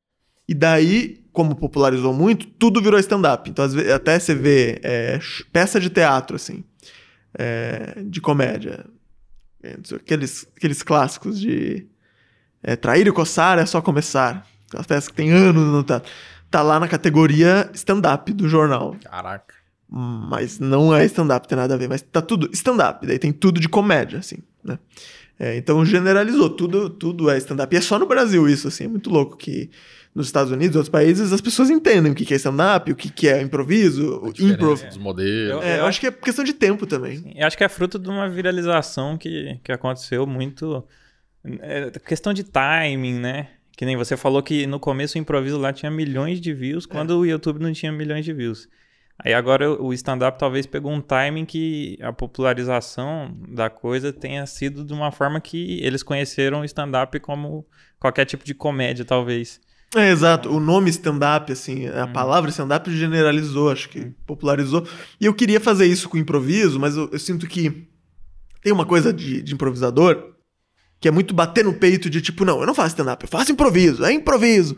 E 0.52 0.54
daí, 0.54 1.24
como 1.32 1.56
popularizou 1.56 2.14
muito, 2.14 2.46
tudo 2.46 2.82
virou 2.82 3.00
stand-up. 3.00 3.50
Então, 3.50 3.64
às 3.64 3.74
vezes, 3.74 3.90
até 3.90 4.20
você 4.20 4.36
vê 4.36 4.82
é, 4.84 5.18
peça 5.50 5.80
de 5.80 5.90
teatro, 5.90 6.36
assim, 6.36 6.62
é, 7.34 8.04
de 8.04 8.20
comédia. 8.20 8.86
É, 9.64 9.78
Aqueles, 9.96 10.46
aqueles 10.58 10.84
clássicos 10.84 11.40
de 11.40 11.88
é, 12.62 12.76
trair 12.76 13.08
e 13.08 13.12
coçar 13.14 13.60
é 13.60 13.66
só 13.66 13.82
começar. 13.82 14.46
Aquelas 14.68 14.86
peças 14.86 15.08
que 15.08 15.14
tem 15.14 15.32
anos 15.32 15.72
no 15.72 15.86
teatro. 15.86 16.12
Tá 16.50 16.62
lá 16.62 16.82
na 16.82 16.88
categoria 16.90 17.70
stand-up 17.74 18.34
do 18.34 18.50
jornal. 18.50 18.98
Caraca. 19.02 19.56
Mas 19.88 20.60
não 20.60 20.94
é 20.94 21.06
stand-up, 21.06 21.48
tem 21.48 21.58
nada 21.58 21.76
a 21.76 21.78
ver. 21.78 21.88
Mas 21.88 22.02
tá 22.02 22.22
tudo 22.22 22.50
stand-up, 22.52 23.08
daí 23.08 23.18
tem 23.18 23.32
tudo 23.32 23.58
de 23.58 23.70
comédia, 23.70 24.20
assim, 24.20 24.40
né? 24.62 24.78
É, 25.40 25.56
então 25.56 25.86
generalizou, 25.86 26.50
tudo, 26.50 26.90
tudo 26.90 27.30
é 27.30 27.38
stand-up. 27.38 27.74
E 27.74 27.78
é 27.78 27.82
só 27.82 27.98
no 27.98 28.06
Brasil 28.06 28.50
isso, 28.50 28.68
assim, 28.68 28.84
é 28.84 28.88
muito 28.90 29.10
louco 29.10 29.38
que 29.38 29.72
nos 30.14 30.26
Estados 30.28 30.52
Unidos, 30.52 30.76
outros 30.76 30.92
países, 30.92 31.32
as 31.32 31.40
pessoas 31.42 31.70
entendem 31.70 32.12
o 32.12 32.16
que 32.16 32.34
é 32.34 32.38
stand-up, 32.38 32.92
o 32.92 32.96
que 32.96 33.28
é 33.30 33.42
improviso, 33.42 34.20
o 34.22 34.34
Diferença 34.34 34.54
improv. 34.56 34.86
dos 34.88 34.98
modelos. 34.98 35.52
Eu- 35.52 35.62
É, 35.64 35.80
eu 35.80 35.86
acho 35.86 36.00
que 36.00 36.08
é 36.08 36.12
questão 36.12 36.44
de 36.44 36.54
tempo 36.54 36.86
também. 36.86 37.34
Eu 37.36 37.48
acho 37.48 37.58
que 37.58 37.64
é 37.64 37.70
fruto 37.70 37.98
de 37.98 38.10
uma 38.10 38.30
viralização 38.30 39.18
que, 39.18 39.58
que 39.64 39.72
aconteceu 39.72 40.28
muito. 40.28 40.84
É, 41.62 41.90
questão 42.06 42.34
de 42.34 42.44
timing, 42.44 43.20
né? 43.20 43.48
Que 43.78 43.86
nem 43.86 43.96
você 43.96 44.16
falou 44.18 44.44
que 44.44 44.68
no 44.68 44.80
começo 44.80 45.18
o 45.18 45.22
improviso 45.22 45.58
lá 45.58 45.72
tinha 45.74 45.90
milhões 45.90 46.40
de 46.42 46.54
views, 46.54 46.86
quando 46.86 47.18
o 47.18 47.26
YouTube 47.26 47.60
não 47.60 47.72
tinha 47.74 47.92
milhões 47.92 48.24
de 48.26 48.34
views. 48.34 48.68
Aí 49.24 49.34
agora 49.34 49.72
o 49.82 49.94
stand-up 49.94 50.38
talvez 50.38 50.66
pegou 50.66 50.92
um 50.92 51.00
timing 51.02 51.46
que 51.46 51.98
a 52.02 52.12
popularização 52.12 53.36
da 53.50 53.70
coisa 53.70 54.12
tenha 54.12 54.46
sido 54.46 54.84
de 54.84 54.94
uma 54.94 55.12
forma 55.12 55.40
que 55.40 55.80
eles 55.84 56.04
conheceram 56.04 56.62
o 56.62 56.66
stand-up 56.66 57.20
como 57.20 57.66
qualquer 58.00 58.26
tipo 58.26 58.44
de 58.44 58.54
comédia, 58.54 59.06
talvez. 59.06 59.60
É, 59.96 60.10
exato. 60.10 60.50
O 60.50 60.60
nome 60.60 60.90
stand-up, 60.90 61.52
assim, 61.52 61.88
a 61.88 62.08
palavra 62.08 62.50
stand-up 62.50 62.90
generalizou, 62.96 63.70
acho 63.70 63.90
que 63.90 64.06
popularizou. 64.26 64.88
E 65.20 65.26
eu 65.26 65.34
queria 65.34 65.60
fazer 65.60 65.86
isso 65.86 66.08
com 66.08 66.18
improviso, 66.18 66.80
mas 66.80 66.96
eu, 66.96 67.10
eu 67.12 67.20
sinto 67.20 67.46
que 67.46 67.88
tem 68.64 68.72
uma 68.72 68.86
coisa 68.86 69.12
de, 69.12 69.42
de 69.42 69.54
improvisador 69.54 70.30
que 71.00 71.08
é 71.08 71.12
muito 71.12 71.34
bater 71.34 71.66
no 71.66 71.74
peito 71.74 72.10
de 72.12 72.22
tipo, 72.22 72.46
não, 72.46 72.60
eu 72.62 72.68
não 72.68 72.76
faço 72.76 72.90
stand-up, 72.90 73.24
eu 73.24 73.30
faço 73.30 73.52
improviso, 73.52 74.06
é 74.06 74.14
improviso. 74.14 74.78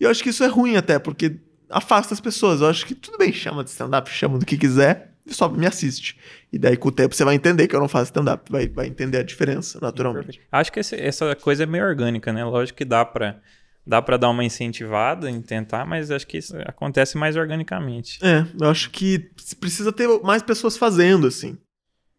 E 0.00 0.04
eu 0.04 0.10
acho 0.10 0.22
que 0.22 0.30
isso 0.30 0.44
é 0.44 0.46
ruim 0.46 0.76
até, 0.76 0.98
porque 1.00 1.36
afasta 1.68 2.14
as 2.14 2.20
pessoas. 2.20 2.60
Eu 2.60 2.68
acho 2.68 2.86
que 2.86 2.94
tudo 2.94 3.18
bem, 3.18 3.32
chama 3.32 3.64
de 3.64 3.70
stand-up, 3.70 4.08
chama 4.08 4.38
do 4.38 4.46
que 4.46 4.56
quiser, 4.56 5.12
e 5.26 5.34
só 5.34 5.48
me 5.48 5.66
assiste. 5.66 6.16
E 6.52 6.58
daí 6.58 6.76
com 6.76 6.88
o 6.88 6.92
tempo 6.92 7.14
você 7.14 7.24
vai 7.24 7.34
entender 7.34 7.66
que 7.66 7.74
eu 7.74 7.80
não 7.80 7.88
faço 7.88 8.04
stand-up, 8.04 8.50
vai, 8.50 8.68
vai 8.68 8.86
entender 8.86 9.18
a 9.18 9.22
diferença, 9.24 9.78
naturalmente. 9.82 10.40
Acho 10.50 10.72
que 10.72 10.78
esse- 10.80 10.94
essa 10.96 11.34
coisa 11.34 11.64
é 11.64 11.66
meio 11.66 11.84
orgânica, 11.84 12.32
né? 12.32 12.44
Lógico 12.44 12.78
que 12.78 12.84
dá 12.84 13.04
pra, 13.04 13.40
dá 13.86 14.00
pra 14.00 14.16
dar 14.16 14.30
uma 14.30 14.44
incentivada 14.44 15.30
em 15.30 15.40
tentar, 15.40 15.84
mas 15.84 16.10
acho 16.10 16.26
que 16.26 16.38
isso 16.38 16.56
acontece 16.64 17.16
mais 17.16 17.36
organicamente. 17.36 18.18
É, 18.22 18.46
eu 18.60 18.68
acho 18.68 18.90
que 18.90 19.30
precisa 19.60 19.92
ter 19.92 20.08
mais 20.22 20.42
pessoas 20.42 20.76
fazendo, 20.76 21.26
assim. 21.26 21.56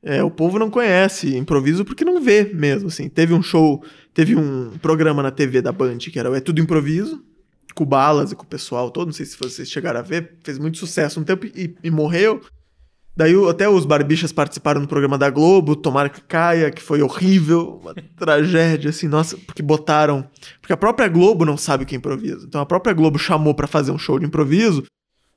É, 0.04 0.24
o 0.24 0.30
povo 0.30 0.60
não 0.60 0.70
conhece 0.70 1.36
improviso 1.36 1.84
porque 1.84 2.06
não 2.06 2.22
vê 2.22 2.44
mesmo, 2.54 2.90
assim. 2.90 3.10
Teve 3.10 3.34
um 3.34 3.42
show, 3.42 3.84
teve 4.14 4.36
um 4.36 4.78
programa 4.78 5.24
na 5.24 5.32
TV 5.32 5.62
da 5.62 5.72
Band 5.72 5.98
que 5.98 6.20
era 6.20 6.36
É 6.38 6.40
Tudo 6.40 6.62
Improviso, 6.62 7.24
com 7.74 7.86
Balas 7.86 8.32
e 8.32 8.36
com 8.36 8.44
o 8.44 8.48
pessoal 8.48 8.92
todo, 8.92 9.08
não 9.08 9.14
sei 9.14 9.26
se 9.26 9.38
vocês 9.38 9.70
chegaram 9.70 10.00
a 10.00 10.04
ver, 10.04 10.38
fez 10.44 10.60
muito 10.60 10.78
sucesso 10.78 11.20
um 11.20 11.24
tempo 11.24 11.48
e, 11.48 11.76
e 11.84 11.90
morreu. 11.90 12.40
Daí 13.18 13.34
até 13.50 13.70
os 13.70 13.86
Barbichas 13.86 14.32
participaram 14.32 14.82
do 14.82 14.88
programa 14.88 15.18
da 15.18 15.30
Globo, 15.30 15.76
Tomara 15.76 16.10
que 16.10 16.22
Caia, 16.22 16.70
que 16.70 16.82
foi 16.82 17.02
horrível, 17.02 17.80
uma 17.82 17.94
tragédia, 18.18 18.90
assim, 18.90 19.08
nossa, 19.08 19.38
porque 19.38 19.64
botaram... 19.64 20.28
Porque 20.60 20.74
a 20.74 20.78
própria 20.78 21.08
Globo 21.08 21.46
não 21.46 21.56
sabe 21.56 21.84
o 21.84 21.88
que 21.88 21.96
é 21.96 21.98
improviso. 21.98 22.46
Então 22.46 22.60
a 22.60 22.66
própria 22.66 22.94
Globo 22.94 23.18
chamou 23.18 23.54
pra 23.54 23.68
fazer 23.68 23.92
um 23.92 23.98
show 23.98 24.20
de 24.20 24.26
improviso 24.26 24.84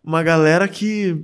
uma 0.09 0.22
galera 0.22 0.66
que 0.66 1.22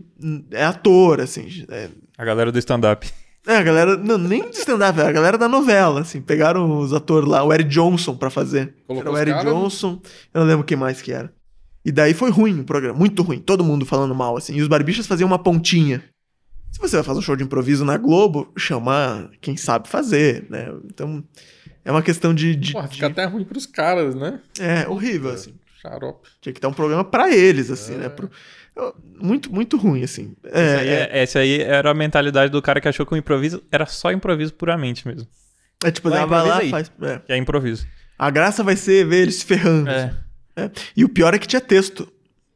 é 0.51 0.65
ator, 0.65 1.21
assim. 1.21 1.65
É, 1.71 1.89
A 2.19 2.25
galera 2.25 2.53
do 2.53 2.59
stand-up. 2.59 3.11
é, 3.47 3.57
a 3.57 3.63
galera. 3.63 3.97
Não, 3.97 4.19
nem 4.19 4.51
de 4.51 4.59
stand-up, 4.59 5.01
é 5.01 5.07
a 5.07 5.13
galera 5.13 5.39
da 5.39 5.49
novela, 5.49 6.01
assim. 6.03 6.21
Pegaram 6.21 6.79
os 6.79 6.93
atores 6.93 7.27
lá, 7.29 7.43
o 7.43 7.53
Eric 7.53 7.71
Johnson 7.71 8.15
pra 8.15 8.29
fazer. 8.29 8.75
Colocou 8.87 9.17
era 9.17 9.31
o 9.37 9.41
Eric 9.41 9.45
Johnson, 9.51 10.01
eu 10.35 10.41
não 10.43 10.47
lembro 10.49 10.65
quem 10.65 10.77
mais 10.77 11.01
que 11.01 11.13
era. 11.13 11.33
E 11.83 11.93
daí 11.93 12.15
foi 12.15 12.31
ruim 12.31 12.61
o 12.61 12.65
programa, 12.65 12.99
muito 12.99 13.23
ruim, 13.23 13.39
todo 13.39 13.65
mundo 13.65 13.87
falando 13.87 14.15
mal, 14.15 14.37
assim. 14.37 14.55
E 14.55 14.63
os 14.63 14.69
barbichas 14.69 15.07
faziam 15.07 15.27
uma 15.27 15.39
pontinha. 15.39 16.03
Se 16.75 16.81
você 16.81 16.97
vai 16.97 17.05
fazer 17.05 17.19
um 17.21 17.23
show 17.23 17.37
de 17.37 17.45
improviso 17.45 17.85
na 17.85 17.97
Globo, 17.97 18.53
chamar 18.59 19.31
quem 19.41 19.57
sabe 19.57 19.89
fazer, 19.89 20.45
né? 20.51 20.73
Então, 20.87 21.23
é 21.85 21.91
uma 21.93 22.03
questão 22.03 22.35
de. 22.35 22.57
de, 22.57 22.73
Porra, 22.73 22.89
de- 22.89 22.95
fica 22.97 23.07
até 23.07 23.25
ruim 23.27 23.45
pros 23.45 23.65
caras, 23.65 24.15
né? 24.17 24.41
É 24.59 24.89
horrível, 24.89 25.31
assim. 25.31 25.55
Xarope. 25.81 26.29
Tinha 26.41 26.53
que 26.53 26.61
dar 26.61 26.69
um 26.69 26.73
programa 26.73 27.05
pra 27.05 27.33
eles, 27.33 27.71
assim, 27.71 27.95
É. 27.95 27.99
né? 27.99 28.09
Pro- 28.09 28.29
Muito, 29.21 29.53
muito 29.53 29.77
ruim, 29.77 30.03
assim. 30.03 30.35
Essa 30.43 30.81
aí, 30.81 30.89
É, 30.89 30.93
é, 30.93 31.03
é- 31.13 31.23
essa 31.23 31.39
aí 31.39 31.61
era 31.61 31.91
a 31.93 31.95
mentalidade 31.95 32.51
do 32.51 32.61
cara 32.61 32.81
que 32.81 32.89
achou 32.89 33.07
que 33.07 33.15
o 33.15 33.17
improviso 33.17 33.63
era 33.71 33.87
só 33.87 34.11
improviso 34.11 34.53
puramente 34.55 35.07
mesmo. 35.07 35.29
é 35.85 35.91
tipo, 35.93 36.11
Vai, 36.11 36.27
vai 36.27 36.41
lá, 36.41 36.47
improvisa 36.65 36.71
faz. 36.71 36.93
é. 37.03 37.19
Que 37.21 37.33
é 37.35 37.37
improviso. 37.37 37.87
A 38.19 38.31
graça 38.31 38.65
vai 38.65 38.75
ser 38.75 39.07
ver 39.07 39.23
eles 39.23 39.37
se 39.37 39.45
ferrando. 39.45 39.89
É. 39.91 40.13
É. 40.57 40.71
E 40.97 41.05
o 41.05 41.09
pior 41.09 41.35
é 41.35 41.39
que 41.39 41.47
tinha 41.47 41.61
texto 41.61 42.09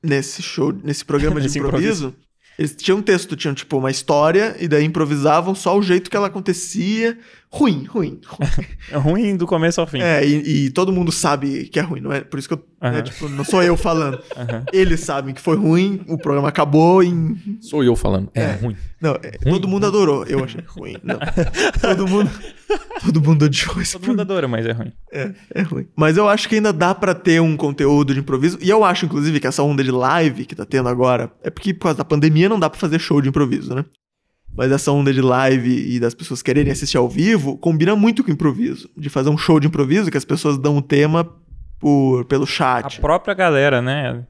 nesse 0.03 0.43
show, 0.43 0.73
nesse 0.73 1.05
programa 1.05 1.37
de 1.41 1.47
Nesse 1.47 1.59
improviso. 1.61 2.15
Eles 2.59 2.75
tinham 2.75 3.01
texto, 3.01 3.37
tinham 3.37 3.55
tipo 3.55 3.79
uma 3.79 3.91
história 3.91 4.57
e 4.59 4.67
daí 4.67 4.85
improvisavam 4.85 5.55
só 5.55 5.79
o 5.79 5.83
jeito 5.83 6.11
que 6.11 6.17
ela 6.17 6.27
acontecia. 6.27 7.17
Ruim, 7.51 7.85
ruim. 7.85 8.21
ruim. 8.27 8.51
É 8.91 8.97
ruim 8.97 9.37
do 9.37 9.47
começo 9.47 9.81
ao 9.81 9.87
fim. 9.87 10.01
É, 10.01 10.25
e, 10.27 10.67
e 10.67 10.71
todo 10.71 10.93
mundo 10.93 11.11
sabe 11.13 11.65
que 11.69 11.79
é 11.79 11.83
ruim, 11.83 12.01
não 12.01 12.13
é? 12.13 12.21
Por 12.21 12.39
isso 12.39 12.49
que 12.49 12.55
eu, 12.55 12.65
né, 12.81 13.03
tipo, 13.03 13.29
não 13.29 13.45
sou 13.45 13.63
eu 13.63 13.77
falando. 13.77 14.19
Eles 14.73 15.01
sabem 15.01 15.35
que 15.35 15.41
foi 15.41 15.57
ruim, 15.57 16.01
o 16.09 16.17
programa 16.19 16.49
acabou 16.49 17.03
em 17.03 17.37
Sou 17.61 17.83
eu 17.85 17.95
falando. 17.97 18.31
É, 18.35 18.43
É. 18.43 18.53
ruim. 18.53 18.77
Não, 19.01 19.13
é, 19.23 19.31
todo 19.49 19.69
mundo 19.69 19.87
adorou. 19.87 20.25
Eu 20.25 20.43
achei 20.45 20.63
ruim. 20.67 20.97
Não. 21.03 21.19
todo 21.81 22.07
mundo. 22.09 22.31
Todo 23.05 23.21
mundo 23.23 23.45
odiou 23.45 23.81
esse 23.81 23.93
Todo 23.99 24.09
mundo 24.09 24.21
adora, 24.21 24.49
mas 24.49 24.67
é 24.67 24.73
ruim. 24.73 24.93
É, 25.13 25.31
é 25.55 25.63
ruim. 25.63 25.87
Mas 25.97 26.17
eu 26.17 26.29
acho 26.29 26.49
que 26.49 26.57
ainda 26.57 26.73
dá 26.73 26.95
pra 26.95 27.15
ter 27.15 27.41
um 27.41 27.57
conteúdo 27.57 28.13
de 28.13 28.21
improviso. 28.21 28.59
E 28.61 28.69
eu 28.69 28.85
acho, 28.85 29.07
inclusive, 29.07 29.39
que 29.41 29.47
essa 29.47 29.63
onda 29.63 29.83
de 29.85 29.91
live 29.91 30.45
que 30.45 30.55
tá 30.55 30.65
tendo 30.67 30.89
agora. 30.89 31.31
É 31.43 31.49
porque 31.51 31.73
por 31.73 31.85
causa 31.85 31.99
da 31.99 32.05
pandemia 32.05 32.49
não 32.49 32.59
dá 32.59 32.69
pra 32.69 32.79
fazer 32.79 32.99
show 32.99 33.21
de 33.23 33.29
improviso, 33.29 33.75
né? 33.75 33.85
Mas 34.59 34.73
essa 34.73 34.91
onda 34.91 35.15
de 35.15 35.21
live 35.21 35.95
e 35.95 36.01
das 36.01 36.15
pessoas 36.15 36.43
quererem 36.43 36.73
assistir 36.73 36.97
ao 36.97 37.09
vivo 37.09 37.57
combina 37.57 37.95
muito 37.95 38.25
com 38.25 38.31
o 38.31 38.35
improviso. 38.35 38.91
De 38.97 39.09
fazer 39.09 39.31
um 39.31 39.39
show 39.39 39.61
de 39.61 39.69
improviso 39.69 40.11
que 40.11 40.17
as 40.17 40.25
pessoas 40.25 40.59
dão 40.59 40.77
o 40.77 40.83
tema 40.83 41.33
por, 41.79 42.25
pelo 42.25 42.43
A 42.43 42.47
chat. 42.47 43.01
própria 43.01 43.35
galera, 43.35 43.81
né? 43.81 44.27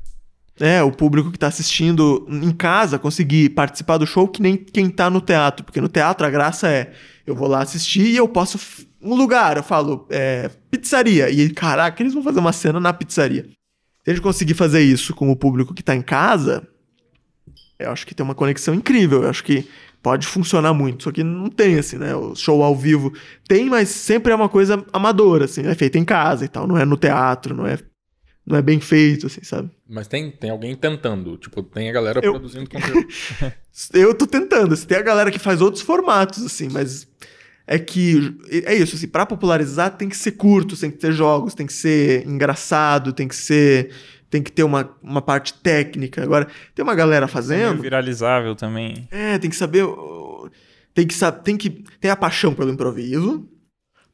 É, 0.60 0.82
o 0.82 0.92
público 0.92 1.32
que 1.32 1.38
tá 1.38 1.46
assistindo 1.46 2.28
em 2.28 2.52
casa 2.52 2.98
conseguir 2.98 3.48
participar 3.50 3.96
do 3.96 4.06
show 4.06 4.28
que 4.28 4.42
nem 4.42 4.54
quem 4.54 4.90
tá 4.90 5.08
no 5.08 5.22
teatro. 5.22 5.64
Porque 5.64 5.80
no 5.80 5.88
teatro 5.88 6.26
a 6.26 6.30
graça 6.30 6.68
é, 6.68 6.92
eu 7.26 7.34
vou 7.34 7.48
lá 7.48 7.62
assistir 7.62 8.08
e 8.08 8.16
eu 8.16 8.28
posso... 8.28 8.58
Um 9.00 9.14
lugar, 9.14 9.56
eu 9.56 9.62
falo, 9.62 10.06
é, 10.10 10.50
pizzaria. 10.70 11.30
E, 11.30 11.48
caraca, 11.48 12.02
eles 12.02 12.12
vão 12.12 12.22
fazer 12.22 12.40
uma 12.40 12.52
cena 12.52 12.78
na 12.78 12.92
pizzaria. 12.92 13.44
Se 14.04 14.10
a 14.10 14.12
gente 14.12 14.22
conseguir 14.22 14.52
fazer 14.52 14.82
isso 14.82 15.14
com 15.14 15.30
o 15.30 15.36
público 15.36 15.72
que 15.72 15.82
tá 15.82 15.96
em 15.96 16.02
casa, 16.02 16.68
eu 17.78 17.90
acho 17.90 18.06
que 18.06 18.14
tem 18.14 18.24
uma 18.24 18.34
conexão 18.34 18.74
incrível. 18.74 19.22
Eu 19.22 19.30
acho 19.30 19.42
que 19.42 19.66
pode 20.02 20.26
funcionar 20.26 20.72
muito. 20.74 21.04
Só 21.04 21.12
que 21.12 21.22
não 21.22 21.48
tem, 21.48 21.78
assim, 21.78 21.96
né? 21.98 22.14
O 22.14 22.34
show 22.34 22.62
ao 22.62 22.74
vivo 22.76 23.12
tem, 23.48 23.66
mas 23.68 23.88
sempre 23.88 24.32
é 24.32 24.34
uma 24.34 24.48
coisa 24.48 24.84
amadora, 24.92 25.44
assim. 25.46 25.66
É 25.66 25.74
feita 25.74 25.98
em 25.98 26.04
casa 26.04 26.44
e 26.44 26.48
tal. 26.48 26.66
Não 26.66 26.76
é 26.78 26.84
no 26.84 26.96
teatro, 26.96 27.54
não 27.54 27.66
é, 27.66 27.78
não 28.46 28.56
é 28.56 28.62
bem 28.62 28.80
feito, 28.80 29.26
assim, 29.26 29.42
sabe? 29.42 29.70
Mas 29.88 30.06
tem, 30.08 30.30
tem 30.30 30.50
alguém 30.50 30.74
tentando. 30.74 31.36
Tipo, 31.36 31.62
tem 31.62 31.88
a 31.90 31.92
galera 31.92 32.20
Eu- 32.22 32.32
produzindo 32.32 32.68
conteúdo. 32.68 33.06
Eu 33.92 34.14
tô 34.14 34.26
tentando. 34.26 34.74
assim, 34.74 34.86
tem 34.86 34.98
a 34.98 35.02
galera 35.02 35.30
que 35.30 35.38
faz 35.38 35.60
outros 35.60 35.82
formatos, 35.82 36.44
assim, 36.44 36.68
mas 36.70 37.06
é 37.66 37.78
que 37.78 38.34
é 38.64 38.74
isso, 38.74 38.96
assim, 38.96 39.06
para 39.06 39.26
popularizar 39.26 39.96
tem 39.96 40.08
que 40.08 40.16
ser 40.16 40.32
curto, 40.32 40.74
tem 40.76 40.90
que 40.90 40.96
ter 40.96 41.12
jogos, 41.12 41.54
tem 41.54 41.66
que 41.66 41.72
ser 41.72 42.26
engraçado, 42.26 43.12
tem 43.12 43.28
que 43.28 43.36
ser 43.36 43.90
tem 44.30 44.42
que 44.42 44.52
ter 44.52 44.62
uma, 44.62 44.90
uma 45.02 45.22
parte 45.22 45.54
técnica. 45.54 46.22
Agora, 46.22 46.46
tem 46.74 46.82
uma 46.82 46.94
galera 46.94 47.26
Meio 47.26 47.32
fazendo, 47.32 47.82
viralizável 47.82 48.54
também. 48.54 49.08
é, 49.10 49.38
tem 49.38 49.50
que 49.50 49.56
saber 49.56 49.84
tem 50.94 51.06
que 51.06 51.14
saber, 51.14 51.42
tem 51.42 51.56
que 51.56 51.70
ter 52.00 52.08
a 52.08 52.16
paixão 52.16 52.52
pelo 52.54 52.72
improviso, 52.72 53.48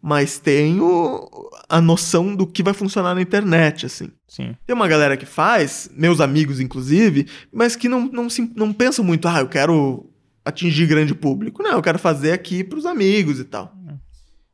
mas 0.02 0.38
tem 0.38 0.80
o, 0.82 1.50
a 1.66 1.80
noção 1.80 2.36
do 2.36 2.46
que 2.46 2.62
vai 2.62 2.74
funcionar 2.74 3.14
na 3.14 3.22
internet, 3.22 3.86
assim. 3.86 4.10
Sim. 4.28 4.54
Tem 4.66 4.76
uma 4.76 4.86
galera 4.86 5.16
que 5.16 5.24
faz, 5.24 5.90
meus 5.96 6.20
amigos 6.20 6.60
inclusive, 6.60 7.26
mas 7.50 7.74
que 7.74 7.88
não, 7.88 8.06
não, 8.06 8.28
se, 8.28 8.52
não 8.54 8.70
pensam 8.70 9.02
muito, 9.02 9.26
ah, 9.26 9.40
eu 9.40 9.48
quero 9.48 10.10
atingir 10.44 10.86
grande 10.86 11.14
público. 11.14 11.62
Não, 11.62 11.72
eu 11.72 11.82
quero 11.82 11.98
fazer 11.98 12.32
aqui 12.32 12.62
pros 12.62 12.84
amigos 12.84 13.40
e 13.40 13.44
tal. 13.44 13.74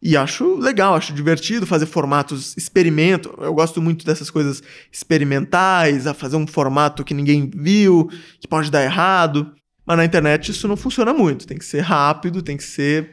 E 0.02 0.16
acho 0.16 0.56
legal, 0.56 0.94
acho 0.94 1.12
divertido 1.12 1.66
fazer 1.66 1.84
formatos 1.84 2.56
experimento. 2.56 3.34
Eu 3.38 3.52
gosto 3.52 3.82
muito 3.82 4.04
dessas 4.06 4.30
coisas 4.30 4.62
experimentais, 4.90 6.06
a 6.06 6.14
fazer 6.14 6.36
um 6.36 6.46
formato 6.46 7.04
que 7.04 7.12
ninguém 7.12 7.50
viu, 7.54 8.08
que 8.40 8.48
pode 8.48 8.70
dar 8.70 8.82
errado. 8.82 9.52
Mas 9.84 9.96
na 9.98 10.04
internet 10.04 10.50
isso 10.50 10.66
não 10.66 10.76
funciona 10.76 11.12
muito. 11.12 11.46
Tem 11.46 11.58
que 11.58 11.64
ser 11.64 11.80
rápido, 11.80 12.40
tem 12.42 12.56
que 12.56 12.62
ser 12.64 13.10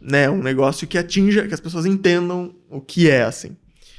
né, 0.00 0.28
um 0.28 0.42
negócio 0.42 0.88
que 0.88 0.98
atinja, 0.98 1.46
que 1.46 1.54
as 1.54 1.60
pessoas 1.60 1.86
entendam 1.86 2.54
o 2.68 2.80
que 2.80 3.08
é, 3.08 3.22
assim. 3.22 3.56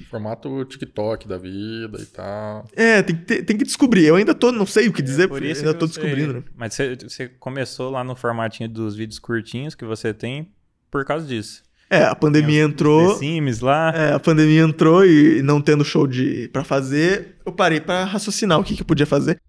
Formato 0.10 0.66
TikTok 0.66 1.28
da 1.28 1.38
vida 1.38 2.02
e 2.02 2.06
tal. 2.08 2.68
É, 2.76 3.04
tem 3.04 3.16
que, 3.16 3.22
ter- 3.24 3.44
tem 3.44 3.58
que 3.58 3.64
descobrir. 3.64 4.06
Eu 4.06 4.16
ainda 4.16 4.34
tô, 4.34 4.52
não 4.52 4.66
sei 4.66 4.88
o 4.88 4.94
que 4.94 5.02
dizer, 5.02 5.24
É 5.24 5.28
Por 5.28 5.36
porque 5.38 5.52
isso 5.52 5.62
ainda 5.62 5.76
tô 5.76 5.86
descobrindo, 5.86 6.34
né? 6.34 6.44
Mas 6.56 6.74
você, 6.74 6.96
você 6.96 7.28
começou 7.30 7.92
lá 7.92 8.04
no 8.04 8.16
formatinho 8.16 8.68
dos 8.68 8.96
vídeos 8.96 9.20
curtinhos 9.20 9.76
que 9.76 9.86
você 9.86 10.12
tem 10.14 10.52
por 10.92 11.04
causa 11.06 11.26
disso. 11.26 11.64
É, 11.90 12.04
a 12.04 12.16
pandemia 12.16 12.62
entrou. 12.64 13.14
The 13.14 13.20
Sims 13.20 13.60
lá. 13.60 13.92
É, 13.96 14.14
a 14.14 14.20
pandemia 14.20 14.62
entrou 14.62 15.06
e 15.06 15.42
não 15.42 15.60
tendo 15.60 15.84
show 15.84 16.08
de 16.08 16.48
para 16.54 16.64
fazer, 16.64 17.36
eu 17.46 17.52
parei 17.52 17.82
pra 17.82 18.06
raciocinar 18.06 18.60
o 18.60 18.64
que, 18.64 18.76
que 18.76 18.82
eu 18.82 18.86
podia 18.86 19.06
fazer. 19.06 19.42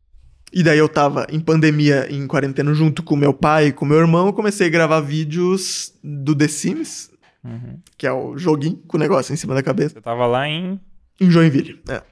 E 0.53 0.62
daí 0.62 0.78
eu 0.78 0.88
tava 0.88 1.26
em 1.30 1.40
pandemia, 1.40 2.07
em 2.11 2.26
quarentena, 2.26 2.74
junto 2.74 3.03
com 3.03 3.16
meu 3.16 3.32
pai 3.32 3.68
e 3.68 3.72
com 3.72 3.84
meu 3.86 3.99
irmão, 3.99 4.26
eu 4.26 4.32
comecei 4.32 4.66
a 4.66 4.70
gravar 4.70 5.01
vídeos 5.01 5.93
do 6.03 6.34
The 6.34 6.49
Sims, 6.49 7.11
Uhum. 7.45 7.78
que 7.99 8.07
é 8.07 8.12
o 8.12 8.36
joguinho 8.38 8.76
com 8.86 8.97
o 8.97 9.01
negócio 9.01 9.32
em 9.32 9.36
cima 9.36 9.53
da 9.55 9.62
cabeça, 9.64 9.95
Você 9.95 10.01
tava 10.01 10.26
lá 10.26 10.47
em. 10.49 10.80
em 11.20 11.28
Joinville. 11.30 11.80
É. 11.88 12.03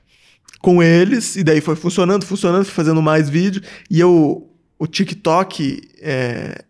Com 0.61 0.83
eles, 0.83 1.37
e 1.37 1.45
daí 1.45 1.61
foi 1.61 1.77
funcionando, 1.77 2.25
funcionando, 2.27 2.65
fui 2.65 2.75
fazendo 2.75 3.01
mais 3.01 3.29
vídeo. 3.31 3.63
E 3.91 4.01
eu, 4.01 4.49
o 4.79 4.87
TikTok 4.87 5.81
é, 6.01 6.65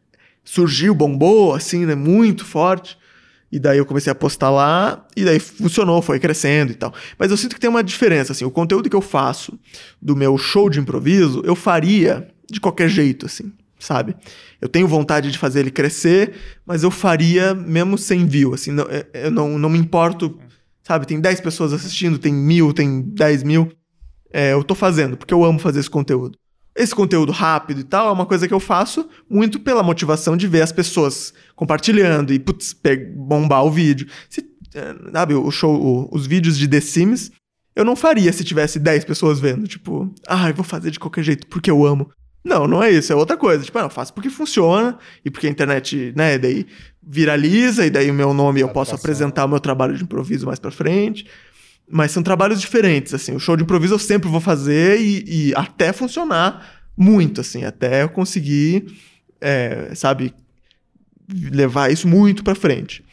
surgiu, 0.45 0.95
bombou, 0.95 1.55
assim, 1.55 1.87
né? 1.87 1.95
Muito 1.95 2.45
forte. 2.45 2.99
E 3.53 3.59
daí 3.59 3.79
eu 3.79 3.87
comecei 3.87 4.11
a 4.11 4.15
postar 4.15 4.49
lá, 4.51 5.05
e 5.17 5.25
daí 5.25 5.41
funcionou, 5.41 6.01
foi 6.01 6.21
crescendo 6.21 6.71
e 6.71 6.75
tal. 6.75 6.95
Mas 7.19 7.33
eu 7.33 7.37
sinto 7.37 7.55
que 7.55 7.61
tem 7.61 7.69
uma 7.69 7.83
diferença, 7.83 8.33
assim, 8.33 8.45
o 8.45 8.51
conteúdo 8.51 8.89
que 8.89 8.95
eu 8.95 9.01
faço 9.01 9.59
do 10.01 10.15
meu 10.15 10.39
show 10.39 10.71
de 10.71 10.79
improviso, 10.79 11.43
eu 11.45 11.57
faria 11.57 12.29
de 12.49 12.61
qualquer 12.61 12.89
jeito, 12.89 13.27
assim, 13.27 13.53
sabe? 13.79 14.15
Eu 14.61 14.69
tenho 14.69 14.87
vontade 14.87 15.33
de 15.33 15.39
fazer 15.39 15.61
ele 15.61 15.71
crescer, 15.73 16.35
mas 16.65 16.85
eu 16.85 16.93
faria 16.93 17.53
mesmo 17.53 17.99
sem 17.99 18.25
view, 18.25 18.55
assim, 18.55 18.71
não, 18.71 18.85
eu- 18.85 19.05
eu 19.15 19.31
não, 19.33 19.59
não 19.59 19.69
me 19.69 19.79
importo, 19.79 20.39
sabe? 20.85 21.05
Tem 21.05 21.21
10 21.21 21.41
pessoas 21.41 21.73
assistindo, 21.73 22.19
tem 22.19 22.33
mil, 22.33 22.73
tem 22.73 23.01
10 23.03 23.43
mil. 23.43 23.69
É, 24.33 24.53
eu 24.53 24.63
tô 24.63 24.77
fazendo, 24.77 25.17
porque 25.17 25.35
eu 25.35 25.45
amo 25.45 25.59
fazer 25.59 25.81
esse 25.81 25.91
conteúdo. 25.91 26.39
Esse 26.77 26.95
conteúdo 26.95 27.33
rápido 27.33 27.81
e 27.81 27.85
tal 27.85 28.09
é 28.09 28.13
uma 28.13 28.25
coisa 28.27 28.47
que 28.47 28.55
eu 28.55 28.61
faço 28.61 29.09
muito 29.29 29.59
pela 29.59 29.83
motivação 29.83 30.37
de 30.37 30.47
ver 30.47 30.63
as 30.63 30.73
pessoas 30.73 31.35
compartilhando 31.57 32.33
e, 32.33 32.39
putz, 32.39 32.75
bombar 33.17 33.65
o 33.65 33.71
vídeo. 33.71 34.07
Se, 34.29 34.45
é, 34.75 34.95
sabe, 35.13 35.35
o 35.35 35.51
show, 35.51 35.75
o- 35.75 36.09
os 36.15 36.27
vídeos 36.27 36.57
de 36.57 36.69
The 36.69 36.81
Sims, 36.81 37.33
eu 37.75 37.85
não 37.85 37.97
faria 37.97 38.33
se 38.33 38.45
tivesse 38.45 38.79
10 38.79 39.05
pessoas 39.05 39.41
vendo. 39.41 39.67
Tipo, 39.67 40.13
ah, 40.29 40.49
eu 40.49 40.55
vou 40.55 40.65
fazer 40.65 40.91
de 40.91 40.99
qualquer 41.01 41.25
jeito 41.25 41.47
porque 41.49 41.71
eu 41.71 41.85
amo. 41.85 42.09
Não, 42.43 42.67
não 42.67 42.83
é 42.83 42.91
isso, 42.91 43.13
é 43.13 43.17
outra 43.17 43.37
coisa. 43.37 43.63
Tipo, 43.65 43.79
ah, 43.79 43.83
eu 43.83 43.91
faço 43.91 44.15
porque 44.15 44.31
funciona 44.31 44.97
e 45.25 45.31
porque 45.31 45.47
a 45.47 45.51
internet, 45.51 46.13
né, 46.17 46.39
daí 46.39 46.67
viraliza 47.03 47.85
e 47.85 47.91
daí 47.91 48.11
o 48.11 48.15
meu 48.15 48.33
nome 48.33 48.61
eu 48.61 48.69
posso 48.69 48.95
apresentar 48.95 49.45
o 49.45 49.49
meu 49.49 49.61
trabalho 49.61 49.97
de 49.97 50.05
improviso 50.05 50.47
mais 50.47 50.59
pra 50.59 50.71
frente. 50.71 51.27
Mas 51.91 52.13
são 52.13 52.23
trabalhos 52.23 52.61
diferentes, 52.61 53.13
assim. 53.13 53.35
O 53.35 53.41
show 53.41 53.57
de 53.57 53.65
improviso 53.65 53.95
eu 53.95 53.99
sempre 53.99 54.29
vou 54.29 54.41
fazer 54.41 55.01
e, 55.01 55.49
e 55.49 55.55
até 55.57 55.93
funcionar 55.93 56.85
muito, 56.97 57.41
assim. 57.41 57.65
Até 57.65 58.03
eu 58.03 58.09
conseguir, 58.09 58.87
é, 59.41 59.93
sabe, 59.95 60.33
levar 61.29 61.91
isso 61.91 62.07
muito 62.07 62.45
pra 62.45 62.55
frente. 62.55 63.05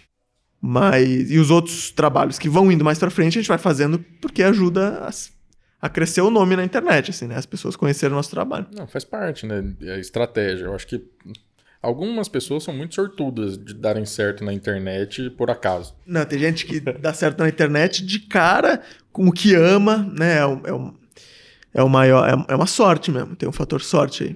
Mas... 0.61 1.31
E 1.31 1.39
os 1.39 1.49
outros 1.49 1.91
trabalhos 1.91 2.37
que 2.37 2.49
vão 2.49 2.71
indo 2.71 2.85
mais 2.85 2.99
pra 2.99 3.09
frente, 3.09 3.37
a 3.37 3.41
gente 3.41 3.49
vai 3.49 3.57
fazendo 3.57 3.99
porque 4.21 4.43
ajuda 4.43 5.07
a, 5.07 5.09
a 5.81 5.89
crescer 5.89 6.21
o 6.21 6.29
nome 6.29 6.55
na 6.55 6.63
internet, 6.63 7.09
assim, 7.09 7.27
né? 7.27 7.35
As 7.35 7.45
pessoas 7.45 7.75
conhecerem 7.75 8.13
o 8.13 8.17
nosso 8.17 8.29
trabalho. 8.29 8.67
Não, 8.75 8.87
faz 8.87 9.03
parte, 9.03 9.45
né? 9.45 9.73
É 9.81 9.99
estratégia. 9.99 10.65
Eu 10.65 10.75
acho 10.75 10.85
que 10.85 11.03
algumas 11.81 12.27
pessoas 12.27 12.63
são 12.63 12.73
muito 12.73 12.95
sortudas 12.95 13.57
de 13.57 13.73
darem 13.73 14.05
certo 14.05 14.43
na 14.43 14.53
internet 14.53 15.29
por 15.31 15.49
acaso. 15.49 15.95
Não, 16.05 16.25
tem 16.25 16.39
gente 16.39 16.65
que 16.65 16.79
dá 16.99 17.13
certo 17.13 17.39
na 17.39 17.49
internet 17.49 18.05
de 18.05 18.19
cara 18.19 18.81
com 19.11 19.27
o 19.27 19.31
que 19.31 19.53
ama, 19.55 19.97
né? 20.17 20.37
É, 20.37 20.45
um, 20.45 20.61
é, 20.65 20.73
um- 20.73 20.93
é 21.73 21.83
o 21.83 21.89
maior, 21.89 22.27
é, 22.27 22.53
é 22.53 22.55
uma 22.55 22.65
sorte 22.67 23.11
mesmo, 23.11 23.35
tem 23.35 23.47
um 23.47 23.51
fator 23.51 23.81
sorte 23.81 24.23
aí. 24.23 24.35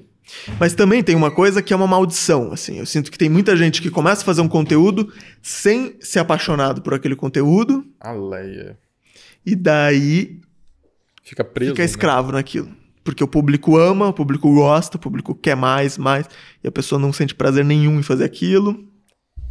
Mas 0.60 0.74
também 0.74 1.04
tem 1.04 1.14
uma 1.16 1.30
coisa 1.30 1.62
que 1.62 1.74
é 1.74 1.76
uma 1.76 1.88
maldição, 1.88 2.54
assim. 2.54 2.78
Eu 2.80 2.86
sinto 2.86 3.12
que 3.12 3.18
tem 3.18 3.28
muita 3.30 3.58
gente 3.58 3.82
que 3.82 3.90
começa 3.90 4.22
a 4.22 4.26
fazer 4.26 4.40
um 4.42 4.48
conteúdo 4.48 5.12
sem 5.42 5.98
ser 6.00 6.20
apaixonado 6.20 6.82
por 6.82 6.94
aquele 6.94 7.16
conteúdo 7.18 7.86
A 8.00 8.14
Leia. 8.14 8.78
e 9.46 9.56
daí 9.56 10.40
Fica 11.24 11.44
preso. 11.44 11.72
fica 11.72 11.82
né? 11.82 11.86
escravo 11.86 12.32
naquilo. 12.32 12.70
Porque 13.04 13.24
o 13.24 13.28
público 13.28 13.78
ama, 13.78 14.08
o 14.08 14.14
público 14.14 14.54
gosta, 14.54 14.98
o 14.98 15.00
público 15.00 15.34
quer 15.34 15.56
mais, 15.56 15.98
mais, 15.98 16.28
e 16.64 16.68
a 16.68 16.72
pessoa 16.72 17.00
não 17.00 17.12
sente 17.12 17.36
prazer 17.36 17.66
nenhum 17.66 18.00
em 18.00 18.04
fazer 18.04 18.24
aquilo, 18.24 18.88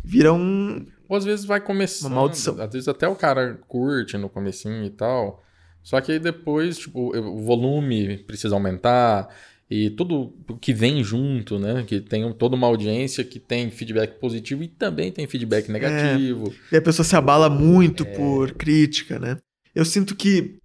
vira 0.05 0.33
um. 0.33 0.87
Ou 1.09 1.17
às 1.17 1.25
vezes 1.25 1.45
vai 1.45 1.61
começando. 1.61 2.13
Uma 2.13 2.21
maldição. 2.21 2.61
Às 2.61 2.73
vezes 2.73 2.89
até 2.89 3.09
o 3.09 3.17
cara 3.17 3.59
curte 3.67 4.17
no 4.17 4.29
comecinho 4.29 4.85
e 4.85 4.91
tal. 4.91 5.43
Só 5.83 6.01
que 6.01 6.13
aí 6.13 6.19
depois, 6.19 6.79
tipo, 6.79 7.17
o 7.17 7.43
volume 7.43 8.19
precisa 8.19 8.55
aumentar 8.55 9.29
e 9.69 9.89
tudo 9.91 10.35
que 10.61 10.75
vem 10.75 11.03
junto, 11.03 11.59
né? 11.59 11.85
Que 11.87 12.01
tem 12.01 12.31
toda 12.35 12.55
uma 12.55 12.67
audiência 12.67 13.25
que 13.25 13.41
tem 13.41 13.71
feedback 13.71 14.19
positivo 14.21 14.63
e 14.63 14.69
também 14.69 15.11
tem 15.11 15.27
feedback 15.27 15.71
negativo. 15.71 16.53
E 16.71 16.77
a 16.77 16.83
pessoa 16.83 17.05
se 17.05 17.17
abala 17.17 17.49
muito 17.49 18.05
por 18.05 18.53
crítica, 18.53 19.19
né? 19.19 19.37
Eu 19.75 19.85
sinto 19.85 20.15
que 20.15 20.59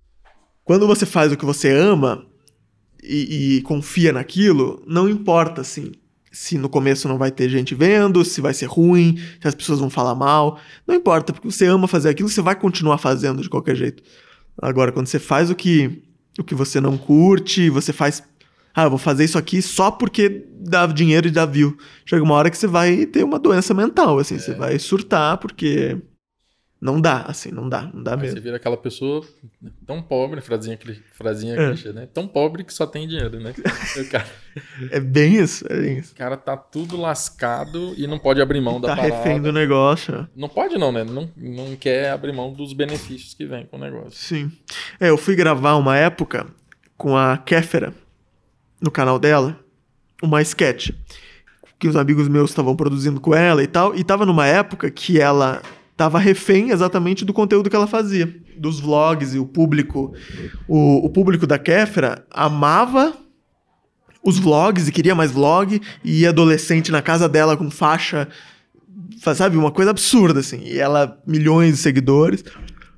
quando 0.64 0.86
você 0.86 1.06
faz 1.06 1.32
o 1.32 1.38
que 1.38 1.46
você 1.46 1.72
ama 1.72 2.28
e, 3.08 3.58
e 3.58 3.62
confia 3.62 4.12
naquilo, 4.12 4.82
não 4.88 5.08
importa, 5.10 5.62
assim, 5.62 5.92
se 6.36 6.58
no 6.58 6.68
começo 6.68 7.08
não 7.08 7.18
vai 7.18 7.32
ter 7.32 7.50
gente 7.50 7.74
vendo, 7.74 8.24
se 8.26 8.42
vai 8.42 8.54
ser 8.54 8.66
ruim, 8.66 9.18
se 9.42 9.48
as 9.48 9.56
pessoas 9.56 9.80
vão 9.80 9.90
falar 9.90 10.14
mal. 10.16 10.60
Não 10.86 10.94
importa, 10.94 11.32
porque 11.32 11.50
você 11.50 11.66
ama 11.66 11.88
fazer 11.88 12.10
aquilo, 12.10 12.28
você 12.28 12.42
vai 12.42 12.56
continuar 12.56 12.98
fazendo 12.98 13.42
de 13.42 13.50
qualquer 13.50 13.76
jeito. 13.76 14.04
Agora, 14.62 14.92
quando 14.92 15.08
você 15.08 15.18
faz 15.18 15.50
o 15.50 15.56
que, 15.56 16.04
o 16.38 16.44
que 16.44 16.54
você 16.54 16.82
não 16.82 16.98
curte, 16.98 17.70
você 17.70 17.94
faz. 17.94 18.22
Ah, 18.74 18.84
eu 18.84 18.90
vou 18.90 19.00
fazer 19.00 19.24
isso 19.24 19.38
aqui 19.38 19.62
só 19.62 19.90
porque 19.90 20.46
dá 20.60 20.86
dinheiro 20.86 21.28
e 21.28 21.32
dá 21.32 21.46
view. 21.46 21.78
Chega 22.06 22.22
uma 22.22 22.36
hora 22.36 22.50
que 22.50 22.58
você 22.58 22.68
vai 22.68 23.06
ter 23.06 23.24
uma 23.24 23.40
doença 23.40 23.74
mental, 23.74 24.20
assim, 24.20 24.38
você 24.38 24.54
vai 24.54 24.78
surtar, 24.78 25.38
porque 25.38 25.98
não 26.86 27.02
dá, 27.02 27.24
assim, 27.28 27.50
não 27.52 27.68
dá, 27.68 27.90
não 27.92 28.04
dá 28.04 28.12
Aí 28.14 28.18
mesmo. 28.22 28.36
você 28.38 28.40
vira 28.42 28.58
aquela 28.58 28.78
pessoa 28.78 29.26
tão 29.88 30.02
pobre, 30.02 30.40
frasinha, 30.40 30.78
frasinha 31.14 31.56
É. 31.60 31.68
clichê, 31.70 31.92
né? 31.92 32.08
Tão 32.14 32.28
pobre 32.28 32.64
que 32.64 32.72
só 32.74 32.86
tem 32.86 33.08
dinheiro, 33.08 33.40
né? 33.40 33.54
cara, 34.12 34.28
É 34.92 35.00
bem 35.00 35.36
isso, 35.36 35.66
é 35.68 35.76
bem 35.82 35.98
isso. 35.98 36.14
o 36.14 36.16
cara 36.16 36.38
tá 36.38 36.56
tudo 36.56 36.96
lascado 36.96 37.94
e 37.98 38.06
não 38.06 38.20
pode 38.20 38.40
abrir 38.42 38.62
mão 38.62 38.80
da 38.80 38.90
Tá 38.90 38.96
parada. 38.98 39.16
refém 39.16 39.42
do 39.42 39.52
negócio. 39.52 40.28
Não 40.36 40.48
pode 40.48 40.78
não, 40.78 40.92
né? 40.92 41.04
Não, 41.04 41.30
não 41.36 41.76
quer 41.76 42.12
abrir 42.12 42.32
mão 42.34 42.54
dos 42.54 42.72
benefícios 42.74 43.34
que 43.34 43.46
vem 43.46 43.66
com 43.66 43.78
o 43.78 43.80
negócio. 43.80 44.12
Sim. 44.14 44.52
É, 45.00 45.10
eu 45.10 45.18
fui 45.18 45.36
gravar 45.36 45.76
uma 45.76 45.98
época 45.98 46.46
com 46.96 47.18
a 47.18 47.38
Kéfera 47.38 47.94
no 48.80 48.92
canal 48.92 49.18
dela, 49.18 49.60
uma 50.22 50.42
sketch 50.42 50.92
que 51.78 51.88
os 51.90 51.96
amigos 51.96 52.28
meus 52.30 52.52
estavam 52.52 52.74
produzindo 52.76 53.20
com 53.20 53.36
ela 53.36 53.62
e 53.62 53.68
tal, 53.68 53.94
e 53.96 54.04
tava 54.04 54.26
numa 54.26 54.48
época 54.48 54.90
que 54.90 55.20
ela 55.20 55.62
tava 55.98 56.20
refém 56.20 56.72
exatamente 56.72 57.24
do 57.24 57.34
conteúdo 57.34 57.70
que 57.70 57.76
ela 57.76 57.88
fazia, 57.88 58.34
dos 58.58 58.80
vlogs 58.80 59.34
e 59.34 59.40
o 59.40 59.46
público, 59.46 60.14
o, 60.68 61.06
o 61.06 61.10
público 61.10 61.48
da 61.48 61.58
Kéfera 61.58 62.26
amava 62.32 63.14
os 64.24 64.38
vlogs 64.40 64.88
e 64.88 64.92
queria 64.92 65.14
mais 65.16 65.32
vlog 65.32 65.82
e 66.04 66.26
adolescente 66.26 66.92
na 66.92 67.02
casa 67.02 67.30
dela 67.30 67.56
com 67.56 67.70
faixa, 67.70 68.28
fa- 69.22 69.36
sabe, 69.36 69.56
uma 69.56 69.72
coisa 69.72 69.92
absurda 69.92 70.40
assim. 70.40 70.62
E 70.64 70.80
ela 70.80 71.22
milhões 71.28 71.76
de 71.76 71.78
seguidores. 71.78 72.44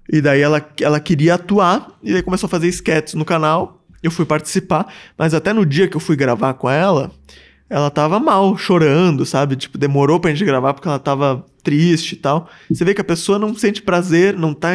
E 0.10 0.22
daí 0.22 0.40
ela, 0.40 0.66
ela 0.80 1.02
queria 1.02 1.34
atuar 1.36 1.92
e 2.02 2.14
daí 2.14 2.24
começou 2.24 2.48
a 2.48 2.50
fazer 2.50 2.68
sketches 2.70 3.14
no 3.14 3.26
canal. 3.26 3.84
Eu 4.02 4.10
fui 4.10 4.26
participar, 4.26 4.88
mas 5.18 5.34
até 5.34 5.52
no 5.52 5.66
dia 5.66 5.88
que 5.88 5.98
eu 5.98 6.00
fui 6.00 6.16
gravar 6.16 6.54
com 6.54 6.70
ela, 6.70 7.12
ela 7.70 7.90
tava 7.90 8.20
mal, 8.20 8.58
chorando, 8.58 9.26
sabe? 9.26 9.56
Tipo, 9.56 9.78
demorou 9.78 10.20
pra 10.20 10.32
gente 10.32 10.46
gravar 10.46 10.74
porque 10.74 10.88
ela 10.88 11.00
tava 11.00 11.46
triste 11.62 12.14
e 12.14 12.16
tal. 12.16 12.50
Você 12.72 12.86
vê 12.86 12.94
que 12.94 13.02
a 13.02 13.04
pessoa 13.04 13.38
não 13.38 13.54
sente 13.54 13.82
prazer, 13.82 14.38
não 14.38 14.54
tá 14.54 14.70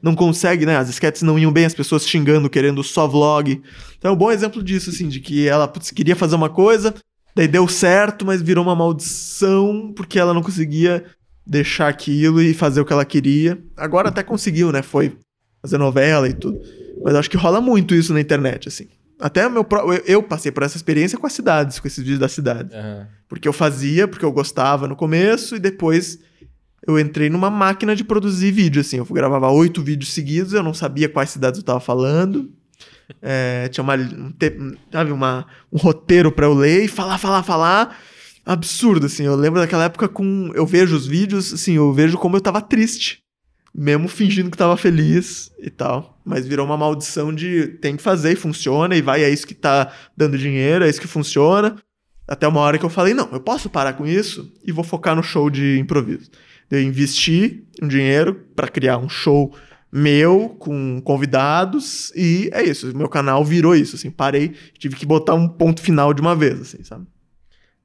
não 0.00 0.14
consegue, 0.14 0.64
né? 0.64 0.76
As 0.76 0.88
sketches 0.88 1.22
não 1.22 1.38
iam 1.38 1.50
bem, 1.50 1.64
as 1.64 1.74
pessoas 1.74 2.06
xingando, 2.06 2.48
querendo 2.48 2.84
só 2.84 3.06
vlog. 3.08 3.60
Então 3.98 4.12
é 4.12 4.14
um 4.14 4.16
bom 4.16 4.30
exemplo 4.30 4.62
disso, 4.62 4.90
assim, 4.90 5.08
de 5.08 5.18
que 5.18 5.48
ela 5.48 5.66
putz, 5.66 5.90
queria 5.90 6.14
fazer 6.14 6.36
uma 6.36 6.48
coisa, 6.48 6.94
daí 7.34 7.48
deu 7.48 7.66
certo, 7.66 8.24
mas 8.24 8.40
virou 8.40 8.64
uma 8.64 8.76
maldição 8.76 9.92
porque 9.96 10.18
ela 10.18 10.32
não 10.32 10.42
conseguia 10.42 11.04
deixar 11.44 11.88
aquilo 11.88 12.40
e 12.40 12.54
fazer 12.54 12.80
o 12.80 12.84
que 12.84 12.92
ela 12.92 13.04
queria. 13.04 13.58
Agora 13.76 14.08
até 14.08 14.22
conseguiu, 14.22 14.70
né? 14.70 14.82
Foi 14.82 15.16
fazer 15.60 15.78
novela 15.78 16.28
e 16.28 16.32
tudo. 16.32 16.60
Mas 17.02 17.14
acho 17.16 17.30
que 17.30 17.36
rola 17.36 17.60
muito 17.60 17.94
isso 17.94 18.12
na 18.12 18.20
internet, 18.20 18.68
assim. 18.68 18.86
Até 19.20 19.48
meu 19.48 19.66
eu, 20.04 20.22
passei 20.22 20.52
por 20.52 20.62
essa 20.62 20.76
experiência 20.76 21.18
com 21.18 21.26
as 21.26 21.32
cidades, 21.32 21.78
com 21.78 21.86
esses 21.88 21.98
vídeos 21.98 22.18
das 22.18 22.32
cidades. 22.32 22.72
Aham. 22.74 23.06
Porque 23.28 23.48
eu 23.48 23.52
fazia, 23.52 24.06
porque 24.06 24.24
eu 24.24 24.30
gostava 24.32 24.86
no 24.86 24.94
começo, 24.94 25.56
e 25.56 25.58
depois 25.58 26.18
eu 26.86 26.98
entrei 26.98 27.28
numa 27.30 27.50
máquina 27.50 27.96
de 27.96 28.04
produzir 28.04 28.52
vídeo, 28.52 28.80
assim. 28.80 28.98
Eu 28.98 29.04
gravava 29.06 29.50
oito 29.50 29.82
vídeos 29.82 30.12
seguidos, 30.12 30.52
eu 30.52 30.62
não 30.62 30.74
sabia 30.74 31.08
quais 31.08 31.30
cidades 31.30 31.58
eu 31.58 31.64
tava 31.64 31.80
falando. 31.80 32.50
É, 33.22 33.68
tinha 33.68 33.82
uma, 33.82 33.94
um, 33.94 34.30
te- 34.32 34.56
sabe, 34.92 35.12
uma, 35.12 35.46
um 35.72 35.78
roteiro 35.78 36.30
pra 36.30 36.46
eu 36.46 36.54
ler 36.54 36.84
e 36.84 36.88
falar, 36.88 37.18
falar, 37.18 37.42
falar. 37.42 37.96
Absurdo, 38.44 39.06
assim. 39.06 39.24
Eu 39.24 39.34
lembro 39.34 39.60
daquela 39.60 39.84
época 39.84 40.08
com. 40.08 40.50
Eu 40.54 40.66
vejo 40.66 40.94
os 40.94 41.06
vídeos, 41.06 41.52
assim, 41.54 41.74
eu 41.74 41.92
vejo 41.92 42.18
como 42.18 42.36
eu 42.36 42.40
tava 42.40 42.60
triste. 42.60 43.18
Mesmo 43.78 44.08
fingindo 44.08 44.50
que 44.50 44.56
tava 44.56 44.76
feliz 44.76 45.52
e 45.58 45.68
tal. 45.68 46.18
Mas 46.24 46.46
virou 46.46 46.64
uma 46.64 46.76
maldição 46.76 47.34
de 47.34 47.68
tem 47.80 47.96
que 47.96 48.02
fazer 48.02 48.32
e 48.32 48.36
funciona, 48.36 48.96
e 48.96 49.02
vai, 49.02 49.22
é 49.22 49.28
isso 49.28 49.46
que 49.46 49.54
tá 49.54 49.92
dando 50.16 50.38
dinheiro, 50.38 50.84
é 50.84 50.88
isso 50.88 51.00
que 51.00 51.06
funciona. 51.06 51.76
Até 52.26 52.48
uma 52.48 52.60
hora 52.60 52.78
que 52.78 52.84
eu 52.84 52.90
falei, 52.90 53.12
não, 53.12 53.28
eu 53.32 53.40
posso 53.40 53.68
parar 53.68 53.92
com 53.92 54.06
isso 54.06 54.50
e 54.64 54.72
vou 54.72 54.82
focar 54.82 55.14
no 55.14 55.22
show 55.22 55.50
de 55.50 55.78
improviso. 55.78 56.30
Eu 56.70 56.82
investi 56.82 57.64
um 57.82 57.86
dinheiro 57.86 58.34
pra 58.56 58.66
criar 58.66 58.98
um 58.98 59.08
show 59.08 59.54
meu 59.92 60.56
com 60.58 61.00
convidados 61.02 62.12
e 62.16 62.50
é 62.52 62.62
isso. 62.64 62.96
Meu 62.96 63.08
canal 63.08 63.44
virou 63.44 63.74
isso, 63.74 63.96
assim. 63.96 64.10
Parei, 64.10 64.54
tive 64.78 64.96
que 64.96 65.06
botar 65.06 65.34
um 65.34 65.48
ponto 65.48 65.80
final 65.80 66.12
de 66.12 66.20
uma 66.20 66.34
vez, 66.34 66.60
assim, 66.60 66.82
sabe? 66.82 67.06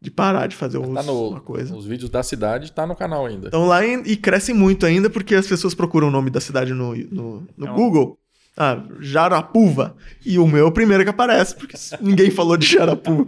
De 0.02 0.10
parar 0.10 0.48
de 0.48 0.56
fazer 0.56 0.80
os- 0.80 0.94
Tá 0.94 1.04
no, 1.04 1.30
uma 1.30 1.40
coisa. 1.42 1.76
Os 1.76 1.86
vídeos 1.86 2.10
da 2.10 2.24
cidade 2.24 2.72
tá 2.72 2.88
no 2.88 2.96
canal 2.96 3.26
ainda. 3.28 3.48
Estão 3.48 3.68
lá 3.68 3.86
e, 3.86 4.02
e 4.06 4.18
crescem 4.18 4.56
muito 4.56 4.86
ainda 4.86 5.10
porque 5.12 5.36
as 5.36 5.46
pessoas 5.46 5.76
procuram 5.76 6.08
o 6.08 6.12
nome 6.12 6.30
da 6.32 6.42
cidade 6.42 6.74
no, 6.74 6.96
no, 6.96 7.48
no 7.56 7.68
É 7.68 7.72
um- 7.72 7.76
Google. 7.76 8.18
Ah, 8.58 8.84
Jarapuva. 9.00 9.96
E 10.26 10.38
o 10.38 10.46
meu 10.46 10.66
é 10.66 10.68
o 10.68 10.72
primeiro 10.72 11.04
que 11.04 11.10
aparece, 11.10 11.56
porque 11.56 11.78
ninguém 12.02 12.30
falou 12.32 12.58
de 12.58 12.66
Jarapuva 12.68 13.26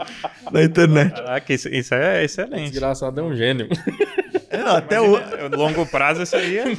na 0.52 0.64
internet. 0.64 1.14
Caraca, 1.14 1.54
isso, 1.54 1.70
isso 1.70 1.94
é 1.94 2.24
excelente. 2.26 2.72
Desgraçado 2.72 3.20
é 3.22 3.24
um 3.24 3.34
gênio. 3.36 3.70
É, 4.50 4.58
até 4.60 5.00
o, 5.00 5.16
Imagina, 5.18 5.50
no 5.50 5.58
longo 5.58 5.86
prazo 5.86 6.22
isso 6.24 6.36
aí 6.36 6.58
é... 6.58 6.66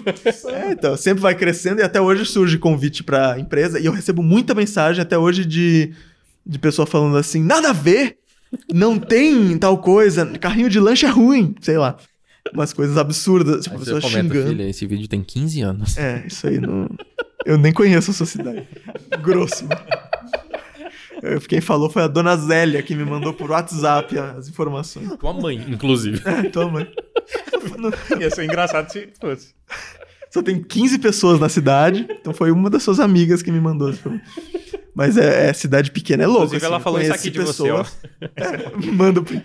É, 0.52 0.72
então, 0.72 0.96
sempre 0.96 1.22
vai 1.22 1.34
crescendo 1.34 1.80
e 1.80 1.84
até 1.84 2.00
hoje 2.00 2.26
surge 2.26 2.58
convite 2.58 3.02
pra 3.02 3.38
empresa. 3.38 3.80
E 3.80 3.86
eu 3.86 3.92
recebo 3.92 4.22
muita 4.22 4.54
mensagem 4.54 5.00
até 5.00 5.16
hoje 5.16 5.44
de, 5.44 5.92
de 6.44 6.58
pessoa 6.58 6.84
falando 6.86 7.16
assim: 7.16 7.42
nada 7.42 7.70
a 7.70 7.72
ver, 7.72 8.18
não 8.72 8.98
tem 8.98 9.56
tal 9.58 9.78
coisa, 9.78 10.26
carrinho 10.38 10.68
de 10.70 10.78
lanche 10.80 11.06
é 11.06 11.08
ruim, 11.08 11.54
sei 11.60 11.78
lá. 11.78 11.96
Umas 12.52 12.72
coisas 12.72 12.98
absurdas, 12.98 13.64
tipo, 13.64 13.78
pessoas 13.78 14.04
xingando. 14.04 14.48
filha, 14.50 14.68
esse 14.68 14.86
vídeo 14.86 15.08
tem 15.08 15.22
15 15.22 15.60
anos. 15.62 15.96
É, 15.96 16.24
isso 16.26 16.46
aí 16.46 16.60
não. 16.60 16.88
Eu 17.46 17.56
nem 17.56 17.72
conheço 17.72 18.10
a 18.10 18.14
sua 18.14 18.26
cidade. 18.26 18.66
Grosso. 19.22 19.66
Eu- 21.22 21.40
Quem 21.40 21.60
falou 21.60 21.88
foi 21.88 22.02
a 22.02 22.06
dona 22.06 22.36
Zélia, 22.36 22.82
que 22.82 22.94
me 22.94 23.04
mandou 23.04 23.32
por 23.32 23.50
WhatsApp 23.50 24.18
as 24.18 24.48
informações. 24.48 25.08
Tua 25.18 25.32
mãe, 25.32 25.56
inclusive. 25.68 26.20
É, 26.26 26.42
toma. 26.50 26.86
Ia 28.20 28.30
ser 28.30 28.44
engraçado 28.44 28.90
se 28.90 29.08
fosse. 29.20 29.54
Só 30.30 30.42
tem 30.42 30.62
15 30.62 30.98
pessoas 30.98 31.38
na 31.40 31.48
cidade, 31.48 32.06
então 32.10 32.34
foi 32.34 32.50
uma 32.50 32.68
das 32.68 32.82
suas 32.82 33.00
amigas 33.00 33.40
que 33.42 33.50
me 33.52 33.60
mandou. 33.60 33.90
informação. 33.90 34.20
Mas 34.94 35.16
é, 35.16 35.48
é 35.48 35.52
cidade 35.52 35.90
pequena, 35.90 36.22
é 36.22 36.26
louco. 36.26 36.44
Inclusive, 36.44 36.64
assim, 36.64 36.66
ela 36.72 36.80
falou 36.80 37.00
isso 37.00 37.12
aqui 37.12 37.30
de 37.30 37.40
você, 37.40 37.68
ó. 37.70 37.84
É, 38.36 38.90
manda 38.92 39.20
pro... 39.20 39.40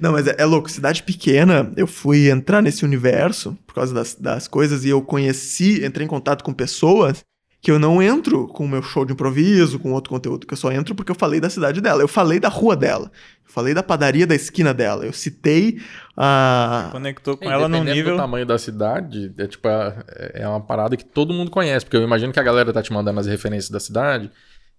Não, 0.00 0.12
mas 0.12 0.26
é, 0.26 0.34
é 0.38 0.44
louco. 0.44 0.70
Cidade 0.70 1.02
pequena, 1.02 1.70
eu 1.76 1.86
fui 1.86 2.30
entrar 2.30 2.62
nesse 2.62 2.84
universo 2.84 3.56
por 3.66 3.74
causa 3.74 3.92
das, 3.92 4.14
das 4.14 4.48
coisas 4.48 4.84
e 4.84 4.88
eu 4.88 5.02
conheci, 5.02 5.84
entrei 5.84 6.04
em 6.06 6.08
contato 6.08 6.42
com 6.42 6.54
pessoas 6.54 7.22
que 7.60 7.70
eu 7.70 7.78
não 7.78 8.02
entro 8.02 8.46
com 8.48 8.64
o 8.66 8.68
meu 8.68 8.82
show 8.82 9.04
de 9.06 9.12
improviso, 9.14 9.78
com 9.78 9.92
outro 9.92 10.10
conteúdo, 10.10 10.46
que 10.46 10.52
eu 10.52 10.56
só 10.58 10.70
entro 10.70 10.94
porque 10.94 11.10
eu 11.10 11.16
falei 11.16 11.40
da 11.40 11.48
cidade 11.48 11.80
dela. 11.80 12.02
Eu 12.02 12.08
falei 12.08 12.38
da 12.38 12.48
rua 12.48 12.76
dela. 12.76 13.10
Eu 13.46 13.52
falei 13.52 13.72
da 13.72 13.82
padaria 13.82 14.26
da 14.26 14.34
esquina 14.34 14.74
dela. 14.74 15.04
Eu 15.06 15.12
citei 15.14 15.78
a. 16.16 16.88
Conectou 16.92 17.36
com 17.36 17.44
É, 17.44 17.52
ela 17.52 17.68
num 17.68 17.82
nível... 17.84 18.12
do 18.12 18.16
tamanho 18.18 18.44
da 18.46 18.58
cidade, 18.58 19.32
é 19.38 19.46
tipo, 19.46 19.66
a- 19.68 20.04
é 20.34 20.46
uma 20.46 20.60
parada 20.60 20.96
que 20.96 21.04
todo 21.04 21.32
mundo 21.32 21.50
conhece, 21.50 21.84
porque 21.86 21.96
eu 21.96 22.02
imagino 22.02 22.32
que 22.32 22.40
a 22.40 22.42
galera 22.42 22.72
tá 22.72 22.82
te 22.82 22.92
mandando 22.92 23.20
as 23.20 23.26
referências 23.26 23.70
da 23.70 23.80
cidade, 23.80 24.30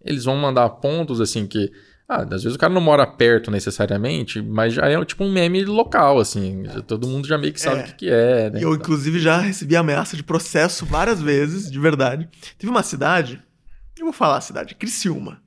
eles 0.03 0.23
vão 0.25 0.35
mandar 0.35 0.69
pontos 0.69 1.19
assim 1.21 1.45
que, 1.47 1.71
ah, 2.07 2.21
às 2.23 2.43
vezes 2.43 2.55
o 2.55 2.59
cara 2.59 2.73
não 2.73 2.81
mora 2.81 3.05
perto 3.07 3.49
necessariamente, 3.49 4.41
mas 4.41 4.73
já 4.73 4.85
é 4.87 5.03
tipo 5.05 5.23
um 5.23 5.31
meme 5.31 5.63
local, 5.65 6.19
assim, 6.19 6.63
já- 6.65 6.81
todo 6.81 7.07
mundo 7.07 7.27
já 7.27 7.37
meio 7.37 7.51
que 7.53 7.59
sabe 7.61 7.79
É. 7.79 7.83
o 7.83 7.85
que, 7.87 7.93
que 7.93 8.09
é, 8.09 8.49
né? 8.51 8.59
Eu, 8.63 8.75
inclusive, 8.75 9.19
já 9.19 9.39
recebi 9.39 9.75
ameaça 9.75 10.15
de 10.15 10.23
processo 10.23 10.85
várias 10.85 11.21
vezes, 11.21 11.69
de 11.71 11.79
verdade. 11.79 12.29
Teve 12.57 12.69
uma 12.71 12.83
cidade, 12.83 13.41
eu 13.97 14.05
vou 14.05 14.13
falar 14.13 14.37
a 14.37 14.41
cidade, 14.41 14.75
Criciúma. 14.75 15.41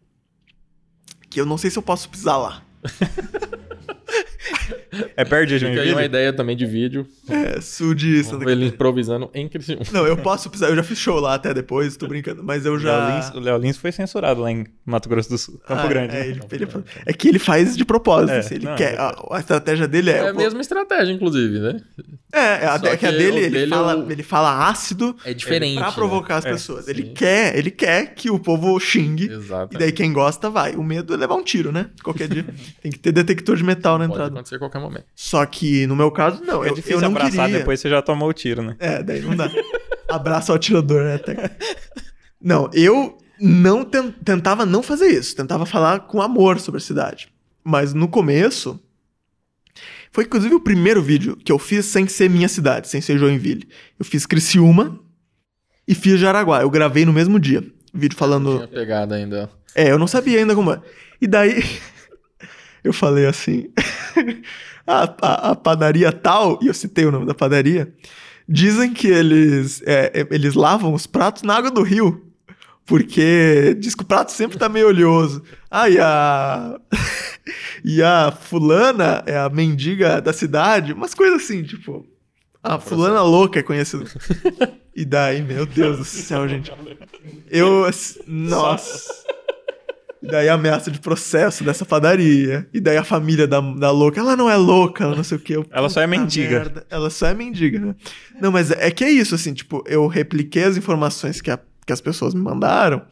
Que 1.31 1.41
eu 1.41 1.47
não 1.47 1.59
sei 1.59 1.71
se 1.71 1.79
eu 1.79 1.83
posso 1.83 2.09
pisar 2.09 2.37
lá. 2.39 2.63
É 5.17 5.25
perto 5.25 5.49
de 5.49 5.59
Fica 5.59 5.81
aí 5.83 5.93
uma 5.93 6.05
ideia 6.05 6.33
também 6.33 6.57
de 6.57 6.65
vídeo. 6.67 7.07
É, 7.29 7.61
sul 7.61 7.95
de 7.95 8.23
Santa 8.25 8.39
Vamos 8.39 8.45
ver 8.47 8.53
ele 8.53 8.67
improvisando 8.67 9.31
em 9.35 9.49
Criciúma. 9.49 9.83
Não, 9.93 10.07
eu 10.07 10.17
posso 10.17 10.49
precisar. 10.49 10.71
Eu 10.71 10.77
já 10.77 10.83
fiz 10.83 10.99
show 10.99 11.19
lá 11.21 11.35
até 11.35 11.53
depois, 11.53 11.97
tô 11.97 12.07
brincando. 12.07 12.43
Mas 12.43 12.65
eu 12.65 12.79
já. 12.79 13.31
O 13.35 13.41
Léo 13.41 13.59
Lins 13.59 13.77
foi 13.77 13.93
censurado 13.93 14.41
lá 14.41 14.51
em 14.51 14.67
Mato 14.87 15.09
Grosso 15.09 15.29
do 15.29 15.39
Sul, 15.39 15.61
Campo 15.67 15.83
Ah, 15.83 15.87
Grande. 15.87 16.17
É, 16.17 16.21
né? 16.21 16.29
ele- 16.29 16.41
ele- 16.53 16.69
é 17.07 17.13
que 17.13 17.29
ele 17.29 17.39
faz 17.39 17.77
de 17.77 17.85
propósito. 17.85 18.33
É, 18.33 18.39
assim, 18.39 18.55
ele 18.57 18.65
não, 18.67 18.77
quer. 18.77 18.95
é- 18.95 18.99
A, 18.99 19.15
a 19.33 19.39
estratégia 19.41 19.87
dele 19.87 20.11
é. 20.11 20.17
É 20.19 20.21
a 20.23 20.27
eu 20.29 20.35
mesma 20.35 20.61
estratégia, 20.61 21.13
inclusive, 21.13 21.59
né? 21.59 21.81
É, 22.33 22.39
é 22.39 22.67
a, 22.67 22.75
é 22.75 22.79
que 22.79 23.07
a 23.07 23.11
que 23.11 23.19
dele, 23.19 23.33
o 23.33 23.39
ele, 23.39 23.51
dele 23.51 23.71
fala, 23.71 23.93
é 23.93 23.97
o- 23.97 24.11
ele 24.13 24.23
fala 24.23 24.69
ácido 24.69 25.17
É 25.25 25.33
diferente. 25.35 25.79
pra 25.79 25.93
provocar 25.93 26.37
as 26.37 26.47
É, 26.47 26.53
pessoas. 26.53 26.89
Ele 26.89 27.05
quer, 27.05 27.57
ele 27.59 27.71
quer 27.71 28.15
que 28.15 28.31
o 28.31 28.39
povo 28.39 28.79
xingue. 28.81 29.29
Né? 29.29 29.35
Exato. 29.35 29.75
E 29.75 29.79
daí 29.79 29.93
quem 29.93 30.13
gosta 30.13 30.49
vai. 30.51 30.75
O 30.77 30.83
medo 30.83 31.13
é 31.13 31.17
levar 31.17 31.35
um 31.35 31.43
tiro, 31.43 31.71
né? 31.73 31.87
Qualquer 32.03 32.29
dia. 32.29 32.45
Tem 32.83 32.91
que 32.93 32.99
ter 32.99 33.13
detector 33.13 33.57
de 33.57 33.65
metal 33.65 33.98
na 33.99 34.05
Pode 34.07 34.13
entrada. 34.19 34.35
acontecer 34.35 34.55
a 34.57 34.59
qualquer 34.59 34.81
momento. 34.81 35.07
Só 35.15 35.45
que 35.47 35.87
no 35.87 35.95
meu 35.97 36.11
caso, 36.11 36.43
não. 36.45 36.65
É 36.65 36.71
eu, 36.71 36.75
difícil 36.75 36.97
eu 36.97 37.01
não 37.03 37.09
abraçar 37.11 37.47
queria. 37.47 37.59
depois 37.59 37.81
você 37.81 37.89
já 37.91 38.01
tomou 38.03 38.29
o 38.29 38.33
tiro, 38.33 38.63
né? 38.63 38.77
É, 38.79 39.03
daí 39.03 39.21
não 39.21 39.35
dá. 39.37 39.51
Abraço 40.09 40.53
ao 40.53 40.57
atirador, 40.57 41.03
né? 41.05 41.15
Até- 41.17 41.51
Não, 42.41 42.71
eu 42.73 43.19
não 43.41 43.85
ten- 43.85 44.11
tentava 44.25 44.65
não 44.65 44.83
fazer 44.83 45.09
isso. 45.09 45.35
Tentava 45.37 45.67
falar 45.67 46.01
com 46.01 46.23
amor 46.23 46.59
sobre 46.61 46.79
a 46.79 46.83
cidade. 46.83 47.29
Mas 47.65 47.93
no 47.93 48.09
começo. 48.09 48.81
Foi 50.11 50.25
inclusive 50.25 50.55
o 50.55 50.61
primeiro 50.61 51.03
vídeo 51.03 51.37
que 51.37 51.53
eu 51.53 51.59
fiz 51.59 51.85
sem 51.87 52.07
ser 52.09 52.31
minha 52.31 52.49
cidade, 52.49 52.89
sem 52.89 53.01
ser 53.01 53.19
Joinville. 53.19 53.69
Eu 53.99 54.05
fiz 54.05 54.25
Criciúma 54.25 54.99
e 55.87 55.95
fiz 55.95 56.19
Jaraguá. 56.19 56.63
Eu 56.63 56.71
gravei 56.71 57.05
no 57.05 57.13
mesmo 57.13 57.39
dia. 57.39 57.63
Vídeo 57.93 58.17
falando. 58.17 58.57
Tinha 58.57 58.69
pegado 58.69 59.15
ainda. 59.15 59.51
É, 59.75 59.91
eu 59.91 59.99
não 59.99 60.07
sabia 60.07 60.39
ainda 60.39 60.55
como 60.55 60.73
é. 60.73 60.81
E 61.21 61.27
daí 61.27 61.63
eu 62.85 62.93
falei 62.93 63.27
assim: 63.27 63.69
a, 64.87 65.03
a- 65.23 65.51
a 65.51 65.55
padaria 65.57 66.13
tal, 66.13 66.59
e 66.63 66.67
eu 66.69 66.75
citei 66.75 67.05
o 67.05 67.11
nome 67.13 67.27
da 67.27 67.35
padaria, 67.35 67.93
dizem 68.49 68.93
que 68.93 69.07
eles, 69.09 69.83
é, 69.87 70.13
é, 70.21 70.27
eles 70.31 70.55
lavam 70.55 70.95
os 70.95 71.07
pratos 71.07 71.43
na 71.43 71.57
água 71.57 71.71
do 71.71 71.83
rio. 71.83 72.25
Porque 72.87 73.77
diz 73.79 73.95
que 73.95 74.03
o 74.03 74.07
prato 74.07 74.33
sempre 74.33 74.57
tá 74.57 74.67
meio 74.67 74.89
oleoso. 74.89 75.43
Ah, 75.71 75.91
e 75.91 75.99
a. 76.01 76.81
e 77.85 78.03
a 78.03 78.33
fulana 78.33 79.23
é 79.27 79.37
a 79.37 79.51
mendiga 79.51 80.23
da 80.23 80.33
cidade. 80.33 80.95
Umas 80.95 81.13
coisas 81.13 81.43
assim, 81.43 81.63
tipo. 81.63 82.07
A 82.63 82.79
fulana 82.81 83.21
louca 83.23 83.61
é 83.61 83.63
conhecida. 83.63 84.05
E 84.97 85.05
daí, 85.05 85.43
meu 85.43 85.67
Deus 85.67 85.99
do 85.99 86.05
céu, 86.05 86.49
gente. 86.49 86.73
Eu. 87.51 87.85
ass- 87.85 88.19
Nossa. 88.27 89.13
E 90.23 90.27
daí 90.27 90.49
a 90.49 90.55
ameaça 90.55 90.91
de 90.91 90.99
processo 90.99 91.63
dessa 91.63 91.85
padaria. 91.85 92.69
E 92.73 92.81
daí 92.81 92.97
a 92.97 93.05
família 93.05 93.47
da, 93.47 93.61
da 93.61 93.91
louca. 93.91 94.19
Ela 94.21 94.37
não 94.37 94.51
é 94.51 94.57
louca, 94.57 95.05
ela 95.05 95.15
não 95.15 95.23
sei 95.23 95.37
o 95.39 95.41
quê. 95.41 95.57
Eu, 95.57 95.67
Ela 95.71 95.89
só 95.89 96.01
é 96.01 96.07
"Puta 96.07 96.19
mendiga." 96.21 96.59
merda. 96.59 96.87
Ela 96.91 97.09
só 97.11 97.27
é 97.29 97.35
mendiga, 97.35 97.79
né? 97.79 97.95
Não, 98.41 98.51
mas 98.51 98.71
é 98.71 98.91
que 98.91 99.05
é 99.05 99.11
isso, 99.11 99.35
assim, 99.35 99.55
tipo, 99.55 99.83
eu 99.87 100.07
repliquei 100.09 100.65
as 100.65 100.77
informações 100.77 101.41
que, 101.41 101.51
a- 101.51 101.61
que 101.87 101.93
as 101.93 102.01
pessoas 102.01 102.35
me 102.35 102.41
mandaram. 102.41 103.03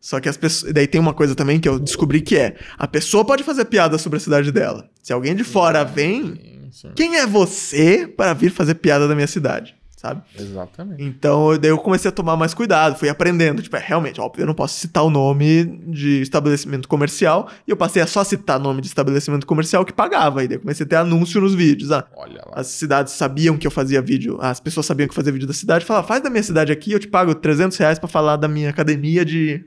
Só 0.00 0.20
que 0.20 0.28
as 0.28 0.36
pessoas. 0.36 0.72
Daí 0.72 0.86
tem 0.86 1.00
uma 1.00 1.14
coisa 1.14 1.34
também 1.34 1.58
que 1.58 1.68
eu 1.68 1.78
descobri 1.78 2.20
que 2.20 2.36
é: 2.36 2.56
a 2.78 2.86
pessoa 2.86 3.24
pode 3.24 3.42
fazer 3.42 3.64
piada 3.64 3.96
sobre 3.98 4.18
a 4.18 4.20
cidade 4.20 4.52
dela. 4.52 4.88
Se 5.02 5.12
alguém 5.12 5.34
de 5.34 5.42
fora 5.42 5.82
vem, 5.82 6.70
quem 6.94 7.16
é 7.16 7.26
você 7.26 8.06
para 8.06 8.32
vir 8.34 8.50
fazer 8.50 8.74
piada 8.74 9.08
da 9.08 9.14
minha 9.14 9.26
cidade? 9.26 9.74
Sabe? 10.04 10.22
Exatamente. 10.38 11.02
Então, 11.02 11.58
daí 11.58 11.70
eu 11.70 11.78
comecei 11.78 12.10
a 12.10 12.12
tomar 12.12 12.36
mais 12.36 12.52
cuidado, 12.52 12.98
fui 12.98 13.08
aprendendo. 13.08 13.62
Tipo, 13.62 13.76
é, 13.76 13.82
realmente, 13.82 14.20
óbvio, 14.20 14.42
eu 14.42 14.46
não 14.46 14.52
posso 14.52 14.78
citar 14.78 15.02
o 15.02 15.08
nome 15.08 15.64
de 15.88 16.20
estabelecimento 16.20 16.86
comercial. 16.86 17.48
E 17.66 17.70
eu 17.70 17.76
passei 17.76 18.02
a 18.02 18.06
só 18.06 18.22
citar 18.22 18.60
nome 18.60 18.82
de 18.82 18.86
estabelecimento 18.88 19.46
comercial 19.46 19.82
que 19.82 19.94
pagava. 19.94 20.44
E 20.44 20.48
daí 20.48 20.58
eu 20.58 20.60
comecei 20.60 20.84
a 20.84 20.88
ter 20.88 20.96
anúncio 20.96 21.40
nos 21.40 21.54
vídeos. 21.54 21.90
Ah, 21.90 22.06
Olha 22.18 22.42
lá. 22.44 22.52
as 22.54 22.66
cidades 22.66 23.14
sabiam 23.14 23.56
que 23.56 23.66
eu 23.66 23.70
fazia 23.70 24.02
vídeo, 24.02 24.36
as 24.42 24.60
pessoas 24.60 24.84
sabiam 24.84 25.06
que 25.08 25.12
eu 25.12 25.16
fazia 25.16 25.32
vídeo 25.32 25.48
da 25.48 25.54
cidade. 25.54 25.86
Falavam, 25.86 26.06
faz 26.06 26.22
da 26.22 26.28
minha 26.28 26.42
cidade 26.42 26.70
aqui, 26.70 26.92
eu 26.92 27.00
te 27.00 27.08
pago 27.08 27.34
300 27.34 27.78
reais 27.78 27.98
pra 27.98 28.06
falar 28.06 28.36
da 28.36 28.46
minha 28.46 28.68
academia 28.68 29.24
de... 29.24 29.64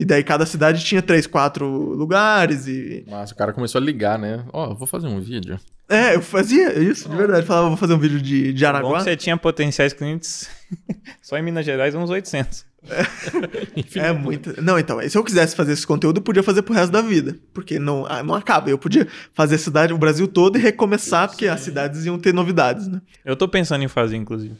E 0.00 0.04
daí 0.04 0.22
cada 0.22 0.46
cidade 0.46 0.84
tinha 0.84 1.02
três, 1.02 1.26
quatro 1.26 1.66
lugares 1.66 2.66
e... 2.68 3.04
Mas 3.08 3.32
o 3.32 3.34
cara 3.34 3.52
começou 3.52 3.80
a 3.80 3.84
ligar, 3.84 4.16
né? 4.18 4.44
Ó, 4.52 4.70
eu 4.70 4.76
vou 4.76 4.86
fazer 4.86 5.08
um 5.08 5.20
vídeo. 5.20 5.58
É, 5.88 6.14
eu 6.14 6.22
fazia 6.22 6.78
isso, 6.78 7.08
de 7.08 7.16
verdade. 7.16 7.44
Falava, 7.46 7.68
vou 7.68 7.76
fazer 7.76 7.94
um 7.94 7.98
vídeo 7.98 8.20
de, 8.20 8.52
de 8.52 8.62
Bom 8.62 8.68
Araguá. 8.68 8.98
que 8.98 9.04
você 9.04 9.16
tinha 9.16 9.36
potenciais 9.36 9.92
clientes 9.92 10.48
só 11.20 11.36
em 11.36 11.42
Minas 11.42 11.64
Gerais 11.64 11.94
uns 11.94 12.10
800. 12.10 12.64
É 13.96 14.12
muito. 14.12 14.60
Não, 14.62 14.78
então, 14.78 15.00
se 15.08 15.16
eu 15.18 15.24
quisesse 15.24 15.56
fazer 15.56 15.72
esse 15.72 15.86
conteúdo, 15.86 16.18
eu 16.18 16.22
podia 16.22 16.42
fazer 16.44 16.62
pro 16.62 16.72
resto 16.74 16.92
da 16.92 17.00
vida. 17.02 17.36
Porque 17.52 17.78
não, 17.78 18.06
ah, 18.06 18.22
não 18.22 18.34
acaba. 18.34 18.70
Eu 18.70 18.78
podia 18.78 19.06
fazer 19.34 19.56
a 19.56 19.58
cidade, 19.58 19.92
o 19.92 19.98
Brasil 19.98 20.28
todo 20.28 20.56
e 20.58 20.60
recomeçar, 20.60 21.28
porque 21.28 21.48
as 21.48 21.60
cidades 21.60 22.04
iam 22.06 22.18
ter 22.18 22.32
novidades, 22.32 22.86
né? 22.86 23.00
Eu 23.24 23.34
tô 23.36 23.48
pensando 23.48 23.82
em 23.84 23.88
fazer, 23.88 24.16
inclusive. 24.16 24.54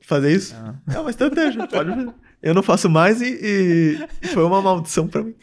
Fazer 0.00 0.32
isso 0.32 0.54
Ah. 0.56 0.74
é 0.92 0.98
uma 0.98 1.10
estratégia, 1.10 1.66
pode 1.68 1.90
fazer. 1.90 2.08
Eu 2.42 2.54
não 2.54 2.62
faço 2.62 2.88
mais 2.90 3.20
e, 3.20 3.38
e- 3.40 4.26
foi 4.28 4.42
uma 4.44 4.60
maldição 4.60 5.06
pra 5.06 5.22
mim. 5.22 5.34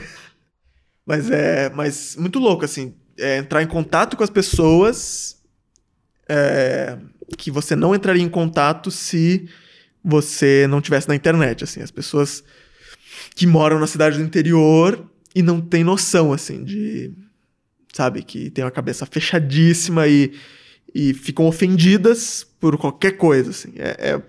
mas 1.06 1.30
é. 1.30 1.70
Mas 1.70 2.16
muito 2.16 2.38
louco, 2.38 2.64
assim. 2.64 2.94
é 3.18 3.38
entrar 3.38 3.62
em 3.62 3.66
contato 3.66 4.16
com 4.16 4.24
as 4.24 4.30
pessoas 4.30 5.36
é, 6.28 6.96
que 7.38 7.50
você 7.50 7.76
não 7.76 7.94
entraria 7.94 8.22
em 8.22 8.28
contato 8.28 8.90
se 8.90 9.48
você 10.02 10.66
não 10.68 10.80
tivesse 10.80 11.08
na 11.08 11.14
internet, 11.14 11.64
assim. 11.64 11.80
As 11.80 11.90
pessoas 11.90 12.42
que 13.34 13.46
moram 13.46 13.78
na 13.78 13.86
cidade 13.86 14.18
do 14.18 14.24
interior 14.24 15.04
e 15.34 15.42
não 15.42 15.60
têm 15.60 15.84
noção, 15.84 16.32
assim, 16.32 16.64
de. 16.64 17.12
Sabe, 17.92 18.22
que 18.22 18.50
tem 18.50 18.64
uma 18.64 18.70
cabeça 18.70 19.04
fechadíssima 19.04 20.06
e, 20.06 20.32
e 20.94 21.12
ficam 21.12 21.46
ofendidas 21.46 22.46
por 22.60 22.78
qualquer 22.78 23.12
coisa, 23.16 23.50
assim. 23.50 23.72
É, 23.76 24.10
é 24.12 24.22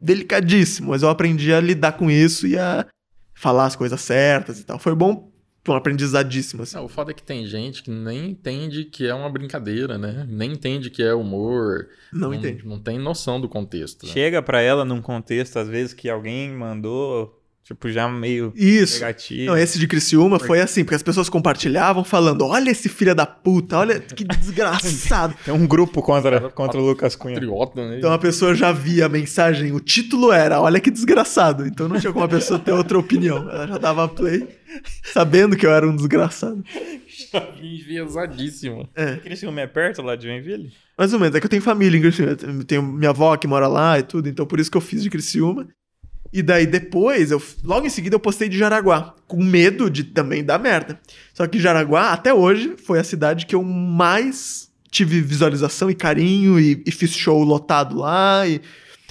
delicadíssimo, 0.00 0.90
mas 0.90 1.02
eu 1.02 1.08
aprendi 1.08 1.52
a 1.52 1.60
lidar 1.60 1.92
com 1.92 2.10
isso 2.10 2.46
e 2.46 2.58
a 2.58 2.86
falar 3.34 3.66
as 3.66 3.76
coisas 3.76 4.00
certas 4.00 4.60
e 4.60 4.64
tal. 4.64 4.78
Foi 4.78 4.94
bom, 4.94 5.30
foi 5.64 5.74
um 5.74 5.78
aprendizadíssimo, 5.78 6.62
assim. 6.62 6.76
Não, 6.76 6.84
o 6.84 6.88
foda 6.88 7.10
é 7.10 7.14
que 7.14 7.22
tem 7.22 7.46
gente 7.46 7.82
que 7.82 7.90
nem 7.90 8.30
entende 8.30 8.84
que 8.84 9.06
é 9.06 9.14
uma 9.14 9.30
brincadeira, 9.30 9.98
né? 9.98 10.26
Nem 10.28 10.52
entende 10.52 10.90
que 10.90 11.02
é 11.02 11.14
humor. 11.14 11.88
Não 12.12 12.32
entende. 12.32 12.66
Não 12.66 12.80
tem 12.80 12.98
noção 12.98 13.40
do 13.40 13.48
contexto. 13.48 14.06
né? 14.06 14.12
Chega 14.12 14.40
pra 14.42 14.60
ela 14.60 14.84
num 14.84 15.02
contexto, 15.02 15.58
às 15.58 15.68
vezes, 15.68 15.92
que 15.94 16.08
alguém 16.08 16.50
mandou, 16.50 17.37
tipo, 17.68 17.90
já 17.90 18.08
meio 18.08 18.52
Isso. 18.56 18.94
negativo. 18.94 19.46
Não, 19.46 19.56
esse 19.56 19.78
de 19.78 19.86
Criciúma 19.86 20.38
foi 20.38 20.60
assim, 20.60 20.84
porque 20.84 20.94
as 20.94 21.02
pessoas 21.02 21.28
compartilhavam 21.28 22.02
falando: 22.02 22.46
olha 22.46 22.70
esse 22.70 22.88
filho 22.88 23.14
da 23.14 23.26
puta, 23.26 23.78
olha 23.78 24.00
que 24.00 24.24
desgraçado. 24.24 25.34
Tem 25.44 25.52
um 25.52 25.66
grupo 25.66 26.02
contra, 26.02 26.48
contra 26.50 26.80
o 26.80 26.84
Lucas 26.84 27.14
Cunha. 27.14 27.34
Patriota, 27.34 27.88
né? 27.88 27.98
Então 27.98 28.12
a 28.12 28.18
pessoa 28.18 28.54
já 28.54 28.72
via 28.72 29.06
a 29.06 29.08
mensagem, 29.08 29.72
o 29.72 29.80
título 29.80 30.32
era: 30.32 30.60
olha 30.60 30.80
que 30.80 30.90
desgraçado. 30.90 31.66
Então 31.66 31.88
não 31.88 32.00
tinha 32.00 32.12
como 32.12 32.24
a 32.24 32.28
pessoa 32.28 32.58
ter 32.58 32.72
outra 32.72 32.98
opinião. 32.98 33.48
Ela 33.50 33.66
já 33.66 33.78
dava 33.78 34.08
play, 34.08 34.48
sabendo 35.12 35.56
que 35.56 35.66
eu 35.66 35.70
era 35.70 35.86
um 35.86 35.94
desgraçado. 35.94 36.64
Enviesadíssimo. 37.62 38.88
Criciúma 39.22 39.60
é 39.60 39.66
perto 39.66 40.02
lá 40.02 40.16
de 40.16 40.26
Joinville? 40.26 40.72
Mais 40.96 41.12
ou 41.12 41.20
menos, 41.20 41.34
é 41.36 41.40
que 41.40 41.46
eu 41.46 41.50
tenho 41.50 41.62
família 41.62 41.98
em 41.98 42.00
Criciúma. 42.00 42.32
Eu 42.32 42.64
tenho 42.64 42.82
minha 42.82 43.10
avó 43.10 43.36
que 43.36 43.46
mora 43.46 43.68
lá 43.68 43.98
e 43.98 44.02
tudo, 44.02 44.28
então 44.28 44.46
por 44.46 44.58
isso 44.58 44.70
que 44.70 44.76
eu 44.76 44.80
fiz 44.80 45.02
de 45.02 45.10
Criciúma. 45.10 45.68
E 46.32 46.42
daí 46.42 46.66
depois, 46.66 47.30
eu, 47.30 47.42
logo 47.64 47.86
em 47.86 47.90
seguida, 47.90 48.14
eu 48.16 48.20
postei 48.20 48.48
de 48.48 48.58
Jaraguá, 48.58 49.14
com 49.26 49.42
medo 49.42 49.88
de 49.90 50.04
também 50.04 50.44
dar 50.44 50.58
merda. 50.58 51.00
Só 51.32 51.46
que 51.46 51.58
Jaraguá, 51.58 52.12
até 52.12 52.32
hoje, 52.34 52.74
foi 52.84 52.98
a 52.98 53.04
cidade 53.04 53.46
que 53.46 53.54
eu 53.54 53.62
mais 53.62 54.68
tive 54.90 55.20
visualização 55.20 55.90
e 55.90 55.94
carinho 55.94 56.58
e, 56.60 56.82
e 56.86 56.90
fiz 56.90 57.12
show 57.14 57.42
lotado 57.42 57.96
lá 57.96 58.46
e 58.46 58.60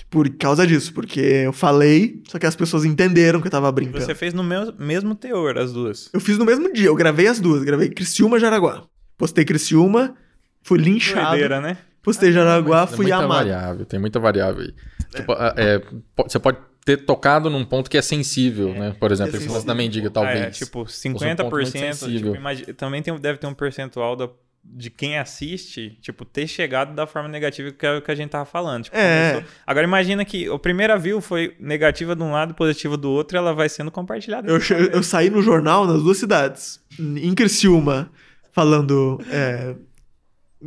por 0.10 0.30
causa 0.30 0.66
disso, 0.66 0.94
porque 0.94 1.20
eu 1.20 1.52
falei, 1.52 2.22
só 2.30 2.40
que 2.40 2.46
as 2.46 2.56
pessoas 2.56 2.86
entenderam 2.86 3.42
que 3.42 3.48
eu 3.48 3.52
tava 3.52 3.70
brincando. 3.72 4.04
Você 4.06 4.16
fez 4.16 4.34
no 4.34 4.44
meu- 4.44 4.74
mesmo 4.80 5.14
teor 5.14 5.58
as 5.58 5.74
duas. 5.74 6.10
Eu 6.14 6.20
fiz 6.22 6.38
no 6.38 6.46
mesmo 6.46 6.72
dia, 6.72 6.88
eu 6.88 6.96
gravei 6.96 7.28
as 7.28 7.40
duas, 7.42 7.64
gravei 7.64 7.90
Criciúma 7.90 8.38
e 8.38 8.40
Jaraguá. 8.40 8.84
Postei 9.18 9.44
Criciúma, 9.44 10.16
fui 10.64 10.78
linchado. 10.80 11.32
Doideira, 11.32 11.60
né? 11.60 11.78
Postei 12.02 12.32
Jaraguá, 12.32 12.88
Tem 12.88 12.96
fui 12.96 13.06
muita 13.08 13.18
amado. 13.18 13.38
variável, 13.38 13.86
tem 13.86 14.00
muita 14.00 14.20
variável 14.20 14.62
aí. 14.62 14.74
Tipo, 15.14 15.34
a- 15.34 15.54
é, 15.58 15.80
po- 16.16 16.24
você 16.30 16.40
pode 16.40 16.58
ter 16.88 17.04
tocado 17.06 17.50
num 17.50 17.66
ponto 17.66 17.90
que 17.90 17.98
é 17.98 18.02
sensível, 18.02 18.74
né? 18.74 18.96
Por 18.98 19.12
exemplo, 19.12 19.36
É 19.36 19.40
sensível. 19.42 19.62
da 19.66 19.76
mendiga, 19.76 20.10
talvez. 20.10 20.40
Ah, 20.42 20.46
é, 20.46 20.50
tipo, 20.52 20.86
Fosse 20.86 21.10
um 21.10 21.14
ponto 21.14 21.26
muito 21.26 21.68
50%. 21.68 21.94
sensível. 21.94 22.32
Tipo, 22.32 22.36
imagi- 22.38 22.74
também 22.74 23.02
tem, 23.04 23.14
deve 23.20 23.38
ter 23.38 23.46
um 23.48 23.54
percentual 23.54 24.16
da- 24.16 24.30
de 24.64 24.90
quem 24.90 25.18
assiste, 25.18 25.98
tipo, 26.02 26.24
ter 26.24 26.48
chegado 26.48 26.96
da 26.96 27.06
forma 27.06 27.28
negativa 27.28 27.72
que 27.72 27.86
é 27.86 27.98
o 27.98 28.02
que 28.02 28.10
a 28.10 28.16
gente 28.16 28.30
tava 28.30 28.46
falando. 28.46 28.86
Tipo, 28.86 28.96
É. 28.98 29.32
começou- 29.34 29.50
Agora 29.66 29.86
imagina 29.86 30.24
que 30.24 30.48
a 30.50 30.58
primeira 30.60 30.98
view 30.98 31.20
foi 31.20 31.56
negativa 31.60 32.16
de 32.16 32.24
um 32.24 32.32
lado, 32.32 32.54
positiva 32.54 32.96
do 32.96 33.12
outro, 33.12 33.36
e 33.36 33.40
ela 33.40 33.54
vai 33.54 33.68
sendo 33.68 33.92
compartilhada. 33.92 34.50
Eu, 34.50 34.60
eu 34.94 35.04
saí 35.04 35.30
no 35.30 35.42
jornal 35.42 35.86
nas 35.86 36.02
duas 36.02 36.18
cidades. 36.18 36.80
Em 36.98 37.34
Criciúma, 37.36 38.10
falando. 38.54 39.20
é, 39.30 39.76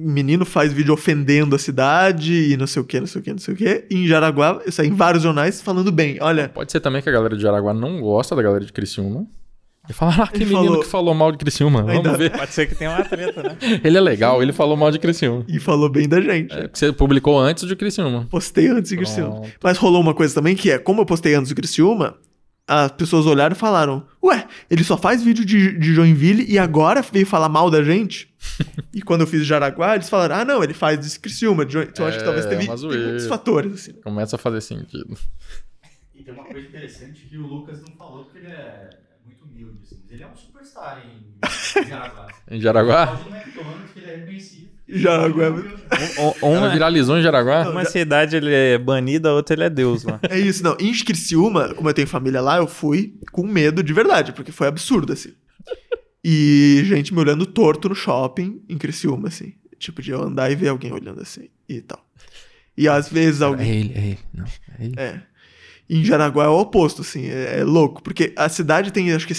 menino 0.00 0.44
faz 0.44 0.72
vídeo 0.72 0.94
ofendendo 0.94 1.54
a 1.54 1.58
cidade 1.58 2.52
e 2.52 2.56
não 2.56 2.66
sei 2.66 2.82
o 2.82 2.84
que, 2.84 2.98
não 3.00 3.06
sei 3.06 3.20
o 3.20 3.24
que, 3.24 3.30
não 3.32 3.38
sei 3.38 3.54
o 3.54 3.56
que. 3.56 3.84
E 3.90 3.96
em 3.96 4.06
Jaraguá, 4.06 4.60
eu 4.64 4.72
saí 4.72 4.88
em 4.88 4.94
vários 4.94 5.22
jornais 5.22 5.60
falando 5.60 5.92
bem. 5.92 6.18
Olha, 6.20 6.48
Pode 6.48 6.72
ser 6.72 6.80
também 6.80 7.02
que 7.02 7.08
a 7.08 7.12
galera 7.12 7.36
de 7.36 7.42
Jaraguá 7.42 7.72
não 7.74 8.00
gosta 8.00 8.34
da 8.34 8.42
galera 8.42 8.64
de 8.64 8.72
Criciúma. 8.72 9.26
E 9.88 9.92
falaram, 9.92 10.22
ah, 10.24 10.26
que 10.28 10.36
Ele 10.36 10.44
menino 10.46 10.64
falou- 10.66 10.80
que 10.82 10.88
falou 10.88 11.14
mal 11.14 11.32
de 11.32 11.38
Criciúma. 11.38 11.80
Ainda- 11.80 12.02
Vamos 12.12 12.18
ver. 12.18 12.30
Pode 12.30 12.52
ser 12.52 12.66
que 12.68 12.74
tenha 12.76 12.90
uma 12.90 13.02
treta, 13.04 13.42
né? 13.42 13.56
Ele 13.82 13.96
é 13.96 14.00
legal, 14.00 14.40
ele 14.42 14.52
falou 14.52 14.76
mal 14.76 14.90
de 14.92 14.98
Criciúma. 15.00 15.44
E 15.48 15.58
falou 15.58 15.88
bem 15.88 16.08
da 16.08 16.20
gente. 16.20 16.52
É, 16.52 16.62
porque 16.68 16.78
você 16.78 16.92
publicou 16.92 17.38
antes 17.40 17.66
de 17.66 17.74
Criciúma. 17.74 18.26
Postei 18.30 18.68
antes 18.68 18.90
de 18.90 18.96
Criciúma. 18.96 19.32
Pronto. 19.40 19.50
Mas 19.62 19.78
rolou 19.78 20.00
uma 20.00 20.14
coisa 20.14 20.32
também 20.34 20.54
que 20.54 20.70
é, 20.70 20.78
como 20.78 21.00
eu 21.00 21.06
postei 21.06 21.34
antes 21.34 21.48
de 21.48 21.54
Criciúma, 21.56 22.14
as 22.72 22.92
pessoas 22.92 23.26
olharam 23.26 23.52
e 23.52 23.58
falaram: 23.58 24.06
Ué, 24.22 24.46
ele 24.70 24.84
só 24.84 24.96
faz 24.96 25.24
vídeo 25.24 25.44
de, 25.44 25.76
de 25.76 25.92
Joinville 25.92 26.44
e 26.48 26.56
agora 26.56 27.02
veio 27.02 27.26
falar 27.26 27.48
mal 27.48 27.68
da 27.68 27.82
gente? 27.82 28.32
e 28.94 29.02
quando 29.02 29.22
eu 29.22 29.26
fiz 29.26 29.44
Jaraguá, 29.44 29.96
eles 29.96 30.08
falaram: 30.08 30.36
Ah, 30.36 30.44
não, 30.44 30.62
ele 30.62 30.72
faz 30.72 31.00
de 31.00 31.18
Criciúma. 31.18 31.66
De 31.66 31.72
Join-" 31.72 31.88
Então 31.88 32.06
acho 32.06 32.18
que 32.18 32.22
É, 32.22 32.24
talvez 32.24 32.46
teve 32.46 32.64
uma 32.64 32.76
tem 32.76 33.00
muitos 33.00 33.26
fatores, 33.26 33.72
assim. 33.74 33.92
Começa 33.94 34.36
a 34.36 34.38
fazer 34.38 34.60
sentido. 34.60 35.18
E 36.14 36.22
tem 36.22 36.32
uma 36.32 36.44
coisa 36.44 36.68
interessante 36.68 37.22
que 37.26 37.36
o 37.36 37.44
Lucas 37.44 37.80
não 37.80 37.92
falou, 37.96 38.24
porque 38.24 38.38
ele 38.38 38.46
é 38.46 38.90
muito 39.24 39.44
humilde, 39.44 39.80
assim. 39.82 39.98
Mas 40.02 40.12
ele 40.12 40.22
é 40.22 40.28
um 40.28 40.36
superstar 40.36 41.02
em 41.04 41.88
Jaraguá. 41.88 42.28
Em 42.50 42.60
Jaraguá? 42.60 43.06
Pode 43.08 43.30
no 43.30 43.36
McDonald's, 43.36 43.92
que 43.92 43.98
ele 43.98 44.10
é 44.10 44.16
reconhecido. 44.16 44.69
Jaraguá 44.92 45.44
é 45.44 45.50
Um- 46.44 46.56
uma, 46.56 46.68
viralizou 46.70 47.18
em 47.18 47.22
Jaraguá? 47.22 47.68
uma 47.70 47.84
cidade 47.84 48.36
ele 48.36 48.52
é 48.52 48.78
banido, 48.78 49.28
a 49.28 49.34
outra 49.34 49.54
ele 49.54 49.64
é 49.64 49.70
Deus 49.70 50.02
lá. 50.04 50.18
É 50.28 50.38
isso, 50.38 50.62
não. 50.62 50.76
Em 50.80 50.92
Criciúma, 50.92 51.74
como 51.74 51.88
eu 51.88 51.94
tenho 51.94 52.06
família 52.08 52.40
lá, 52.40 52.56
eu 52.58 52.66
fui 52.66 53.14
com 53.32 53.46
medo 53.46 53.82
de 53.82 53.92
verdade, 53.92 54.32
porque 54.32 54.52
foi 54.52 54.66
absurdo, 54.68 55.12
assim. 55.12 55.32
E 56.24 56.82
gente 56.84 57.14
me 57.14 57.20
olhando 57.20 57.46
torto 57.46 57.88
no 57.88 57.94
shopping 57.94 58.62
em 58.68 58.76
Criciúma, 58.76 59.28
assim. 59.28 59.54
Tipo, 59.78 60.02
de 60.02 60.10
eu 60.10 60.22
andar 60.22 60.50
e 60.50 60.54
ver 60.54 60.68
alguém 60.68 60.92
olhando 60.92 61.22
assim 61.22 61.48
e 61.68 61.80
tal. 61.80 62.04
E 62.76 62.86
às 62.88 63.08
vezes 63.08 63.40
É 63.40 63.44
alguém. 63.44 63.70
ele, 63.80 63.92
é 63.94 63.98
ele. 64.08 64.18
Não, 64.34 64.44
é 64.78 64.84
ele. 64.84 64.94
É. 64.98 65.22
Em 65.88 66.04
Jaraguá 66.04 66.44
é 66.44 66.48
o 66.48 66.58
oposto, 66.60 67.00
assim, 67.02 67.26
é, 67.28 67.60
é 67.60 67.64
louco. 67.64 68.02
Porque 68.02 68.32
a 68.36 68.48
cidade 68.48 68.92
tem, 68.92 69.10
acho 69.12 69.26
que. 69.26 69.34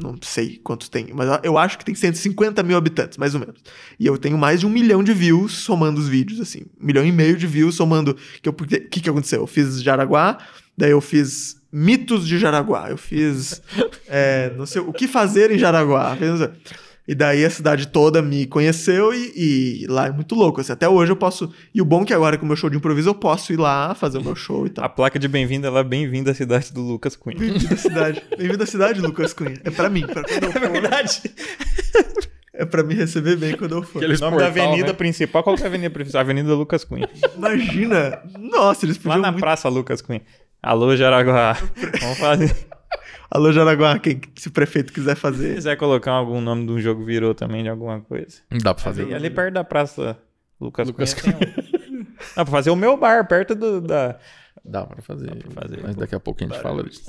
Não 0.00 0.16
sei 0.22 0.60
quantos 0.62 0.88
tem, 0.88 1.08
mas 1.12 1.40
eu 1.42 1.58
acho 1.58 1.76
que 1.78 1.84
tem 1.84 1.94
150 1.94 2.62
mil 2.62 2.76
habitantes, 2.76 3.18
mais 3.18 3.34
ou 3.34 3.40
menos. 3.40 3.60
E 3.98 4.06
eu 4.06 4.16
tenho 4.16 4.38
mais 4.38 4.60
de 4.60 4.66
um 4.66 4.70
milhão 4.70 5.02
de 5.02 5.12
views 5.12 5.52
somando 5.58 6.00
os 6.00 6.08
vídeos, 6.08 6.40
assim. 6.40 6.62
Um 6.80 6.86
milhão 6.86 7.04
e 7.04 7.12
meio 7.12 7.36
de 7.36 7.46
views 7.46 7.74
somando. 7.74 8.16
O 8.46 8.52
que, 8.88 9.00
que 9.00 9.10
aconteceu? 9.10 9.40
Eu 9.40 9.46
fiz 9.46 9.82
Jaraguá, 9.82 10.38
daí 10.76 10.90
eu 10.92 11.00
fiz 11.00 11.56
mitos 11.72 12.26
de 12.26 12.38
Jaraguá, 12.38 12.88
eu 12.90 12.96
fiz. 12.96 13.60
é, 14.08 14.52
não 14.56 14.66
sei, 14.66 14.80
o 14.80 14.92
que 14.92 15.06
fazer 15.08 15.50
em 15.50 15.58
Jaraguá. 15.58 16.16
fiz- 16.16 16.50
E 17.08 17.14
daí 17.14 17.42
a 17.42 17.48
cidade 17.48 17.88
toda 17.88 18.20
me 18.20 18.46
conheceu 18.46 19.14
e, 19.14 19.32
e 19.82 19.86
lá 19.88 20.08
é 20.08 20.12
muito 20.12 20.34
louco. 20.34 20.60
Assim, 20.60 20.72
até 20.72 20.86
hoje 20.86 21.10
eu 21.10 21.16
posso. 21.16 21.50
E 21.74 21.80
o 21.80 21.84
bom 21.84 22.02
é 22.02 22.04
que 22.04 22.12
agora 22.12 22.36
com 22.36 22.44
o 22.44 22.46
meu 22.46 22.54
show 22.56 22.68
de 22.68 22.76
improviso 22.76 23.08
eu 23.08 23.14
posso 23.14 23.50
ir 23.50 23.56
lá 23.56 23.94
fazer 23.94 24.18
o 24.18 24.22
meu 24.22 24.36
show 24.36 24.66
e 24.66 24.70
tal. 24.70 24.84
A 24.84 24.88
placa 24.90 25.18
de 25.18 25.26
bem-vindo, 25.26 25.66
ela 25.66 25.80
é 25.80 25.84
bem-vinda 25.84 26.32
à 26.32 26.34
cidade 26.34 26.70
do 26.70 26.82
Lucas 26.82 27.16
Cunha. 27.16 27.38
Bem-vindo 27.38 27.72
à 27.72 27.76
cidade. 27.78 28.22
Bem-vindo 28.36 28.62
à 28.62 28.66
cidade, 28.66 29.00
Lucas 29.00 29.32
Cunha. 29.32 29.54
É 29.64 29.70
pra 29.70 29.88
mim. 29.88 30.06
Pra 30.06 30.22
quando 30.22 30.44
eu 30.44 30.52
for, 30.52 30.60
verdade. 30.70 31.22
é 32.52 32.64
pra 32.66 32.82
me 32.82 32.92
receber 32.94 33.36
bem 33.36 33.56
quando 33.56 33.76
eu 33.76 33.82
for. 33.82 33.98
Aquele- 34.00 34.16
O 34.16 34.20
nome 34.20 34.36
da 34.36 34.44
portal, 34.44 34.64
avenida 34.66 34.88
né? 34.88 34.92
principal, 34.92 35.42
qual 35.42 35.56
que 35.56 35.62
é 35.62 35.64
a 35.64 35.68
avenida 35.68 35.90
principal? 35.90 36.20
Avenida 36.20 36.54
Lucas 36.54 36.84
Cunha. 36.84 37.08
Imagina. 37.36 38.20
Nossa, 38.38 38.84
eles 38.84 38.96
Lá 38.98 39.02
podiam 39.02 39.22
na 39.22 39.30
muito... 39.32 39.40
Praça 39.40 39.66
Lucas 39.70 40.02
Cunha. 40.02 40.20
Alô, 40.62 40.94
Jaraguá. 40.94 41.56
Vamos 42.02 42.18
fazer. 42.18 42.54
Alô, 43.30 43.52
Jaraguá, 43.52 43.98
quem, 43.98 44.20
se 44.36 44.48
o 44.48 44.50
prefeito 44.50 44.92
quiser 44.92 45.14
Se 45.14 45.20
fazer. 45.20 45.54
quiser 45.54 45.76
colocar 45.76 46.12
algum 46.12 46.40
nome 46.40 46.66
de 46.66 46.72
um 46.72 46.80
jogo 46.80 47.04
virou 47.04 47.34
também 47.34 47.62
de 47.62 47.68
alguma 47.68 48.00
coisa. 48.00 48.38
Não 48.50 48.58
dá 48.58 48.72
pra 48.74 48.82
fazer. 48.84 49.02
Ali, 49.02 49.14
ali 49.14 49.30
perto 49.30 49.54
da 49.54 49.64
Praça 49.64 50.18
Lucas, 50.60 50.86
Lucas 50.88 51.14
Cunha. 51.14 51.36
um- 51.36 51.98
Dá 52.34 52.44
pra 52.44 52.46
fazer 52.46 52.70
o 52.70 52.76
meu 52.76 52.96
bar, 52.96 53.26
perto 53.28 53.54
do, 53.54 53.80
da... 53.80 54.18
Dá 54.64 54.84
pra 54.84 55.00
fazer. 55.02 55.30
pra 55.36 55.62
fazer. 55.62 55.80
Mas 55.82 55.94
daqui 55.94 56.14
a 56.14 56.20
pouco 56.20 56.42
a 56.42 56.46
gente 56.46 56.58
fala 56.60 56.82
disso. 56.82 57.02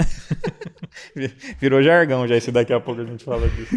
Virou 1.59 1.81
jargão 1.81 2.27
já, 2.27 2.35
esse 2.35 2.51
daqui 2.51 2.71
a 2.73 2.79
pouco 2.79 3.01
a 3.01 3.05
gente 3.05 3.23
fala 3.23 3.47
disso. 3.49 3.75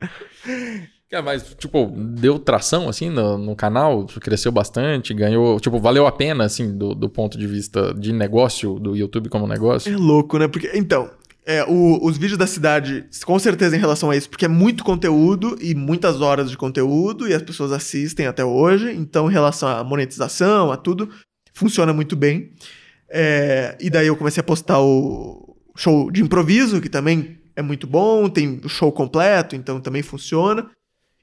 É, 1.14 1.20
mas, 1.20 1.54
tipo, 1.58 1.92
deu 1.94 2.38
tração, 2.38 2.88
assim, 2.88 3.10
no, 3.10 3.36
no 3.36 3.54
canal? 3.54 4.06
Cresceu 4.18 4.50
bastante? 4.50 5.12
Ganhou... 5.12 5.60
Tipo, 5.60 5.78
valeu 5.78 6.06
a 6.06 6.10
pena, 6.12 6.44
assim, 6.44 6.74
do, 6.74 6.94
do 6.94 7.06
ponto 7.06 7.36
de 7.36 7.46
vista 7.46 7.92
de 7.92 8.14
negócio, 8.14 8.78
do 8.78 8.96
YouTube 8.96 9.28
como 9.28 9.44
É 9.44 9.48
negócio? 9.50 9.98
louco, 9.98 10.38
né? 10.38 10.48
Porque, 10.48 10.70
então, 10.74 11.10
é, 11.44 11.64
o- 11.64 11.98
os 12.04 12.16
vídeos 12.16 12.38
da 12.38 12.46
cidade, 12.46 13.04
com 13.24 13.38
certeza 13.38 13.76
em 13.76 13.80
relação 13.80 14.10
a 14.10 14.16
isso, 14.16 14.28
porque 14.30 14.44
é 14.44 14.48
muito 14.48 14.84
conteúdo 14.84 15.56
e 15.60 15.74
muitas 15.74 16.20
horas 16.20 16.50
de 16.50 16.56
conteúdo 16.56 17.28
e 17.28 17.34
as 17.34 17.42
pessoas 17.42 17.72
assistem 17.72 18.26
até 18.26 18.44
hoje. 18.44 18.92
Então, 18.92 19.28
em 19.28 19.32
relação 19.32 19.68
à 19.68 19.82
monetização, 19.82 20.70
a 20.70 20.76
tudo, 20.76 21.08
funciona 21.52 21.92
muito 21.92 22.14
bem. 22.16 22.52
É, 23.10 23.76
e 23.80 23.90
daí 23.90 24.06
eu 24.06 24.16
comecei 24.16 24.40
a 24.40 24.44
postar 24.44 24.80
o 24.80 25.56
show 25.76 26.10
de 26.10 26.22
improviso, 26.22 26.80
que 26.80 26.88
também 26.88 27.38
é 27.54 27.60
muito 27.62 27.86
bom, 27.86 28.28
tem 28.28 28.60
o 28.64 28.68
show 28.68 28.90
completo, 28.92 29.54
então 29.56 29.80
também 29.80 30.02
funciona. 30.02 30.70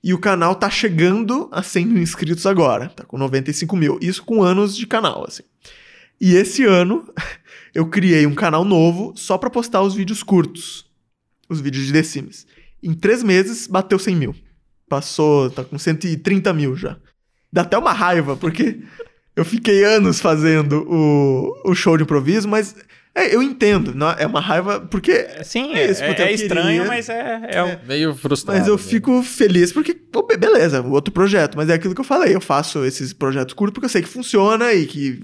E 0.04 0.14
o 0.14 0.20
canal 0.20 0.56
tá 0.56 0.70
chegando 0.70 1.50
a 1.52 1.62
100 1.64 1.86
mil 1.86 2.02
inscritos 2.02 2.46
agora, 2.46 2.90
tá 2.90 3.04
com 3.04 3.18
95 3.18 3.76
mil. 3.76 3.98
Isso 4.02 4.24
com 4.24 4.44
anos 4.44 4.76
de 4.76 4.86
canal, 4.88 5.26
assim. 5.28 5.44
E 6.22 6.36
esse 6.36 6.64
ano 6.64 7.12
eu 7.74 7.88
criei 7.88 8.26
um 8.26 8.36
canal 8.36 8.64
novo 8.66 9.14
só 9.16 9.38
pra 9.38 9.50
postar 9.50 9.82
os 9.82 9.94
vídeos 9.96 10.24
curtos. 10.24 10.86
Os 11.50 11.60
vídeos 11.62 11.86
de 11.86 11.94
The 11.94 12.04
Sims. 12.04 12.46
Em 12.82 12.94
três 12.94 13.24
meses, 13.24 13.68
bateu 13.68 13.98
100 14.00 14.16
mil. 14.16 14.36
Passou, 14.88 15.50
tá 15.50 15.64
com 15.64 15.78
130 15.78 16.54
mil 16.54 16.76
já. 16.76 16.98
Dá 17.52 17.62
até 17.62 17.78
uma 17.78 17.92
raiva, 17.94 18.36
porque 18.36 18.80
eu 19.36 19.44
fiquei 19.46 19.84
anos 19.84 20.20
fazendo 20.20 20.86
o, 20.90 21.54
o 21.72 21.76
show 21.76 21.98
de 21.98 22.04
improviso, 22.04 22.48
mas 22.48 22.76
é, 23.14 23.34
eu 23.36 23.42
entendo. 23.42 23.94
não- 23.94 24.12
É 24.12 24.26
uma 24.26 24.40
raiva, 24.40 24.80
porque. 24.82 25.28
Sim, 25.44 25.74
É 25.74 25.82
é, 25.84 25.92
isso, 25.92 26.04
é, 26.04 26.10
é 26.22 26.32
estranho, 26.34 26.68
queria- 26.84 26.86
mas 26.88 27.10
é, 27.10 27.42
é, 27.52 27.64
um- 27.64 27.86
Meio 27.88 28.16
frustrado. 28.16 28.58
Mas 28.60 28.68
eu 28.68 28.76
né? 28.78 28.82
fico 28.82 29.22
feliz 29.24 29.72
porque, 29.74 29.94
pô, 29.94 30.24
beleza, 30.26 30.82
outro 30.82 31.12
projeto. 31.14 31.56
Mas 31.56 31.70
é 31.70 31.74
aquilo 31.74 31.94
que 31.96 32.02
eu 32.02 32.06
falei, 32.06 32.36
eu 32.36 32.42
faço 32.42 32.86
esses 32.86 33.12
projetos 33.14 33.54
curtos 33.54 33.74
porque 33.74 33.86
eu 33.86 33.90
sei 33.90 34.02
que 34.02 34.08
funciona 34.08 34.72
e 34.74 34.86
que 34.86 35.24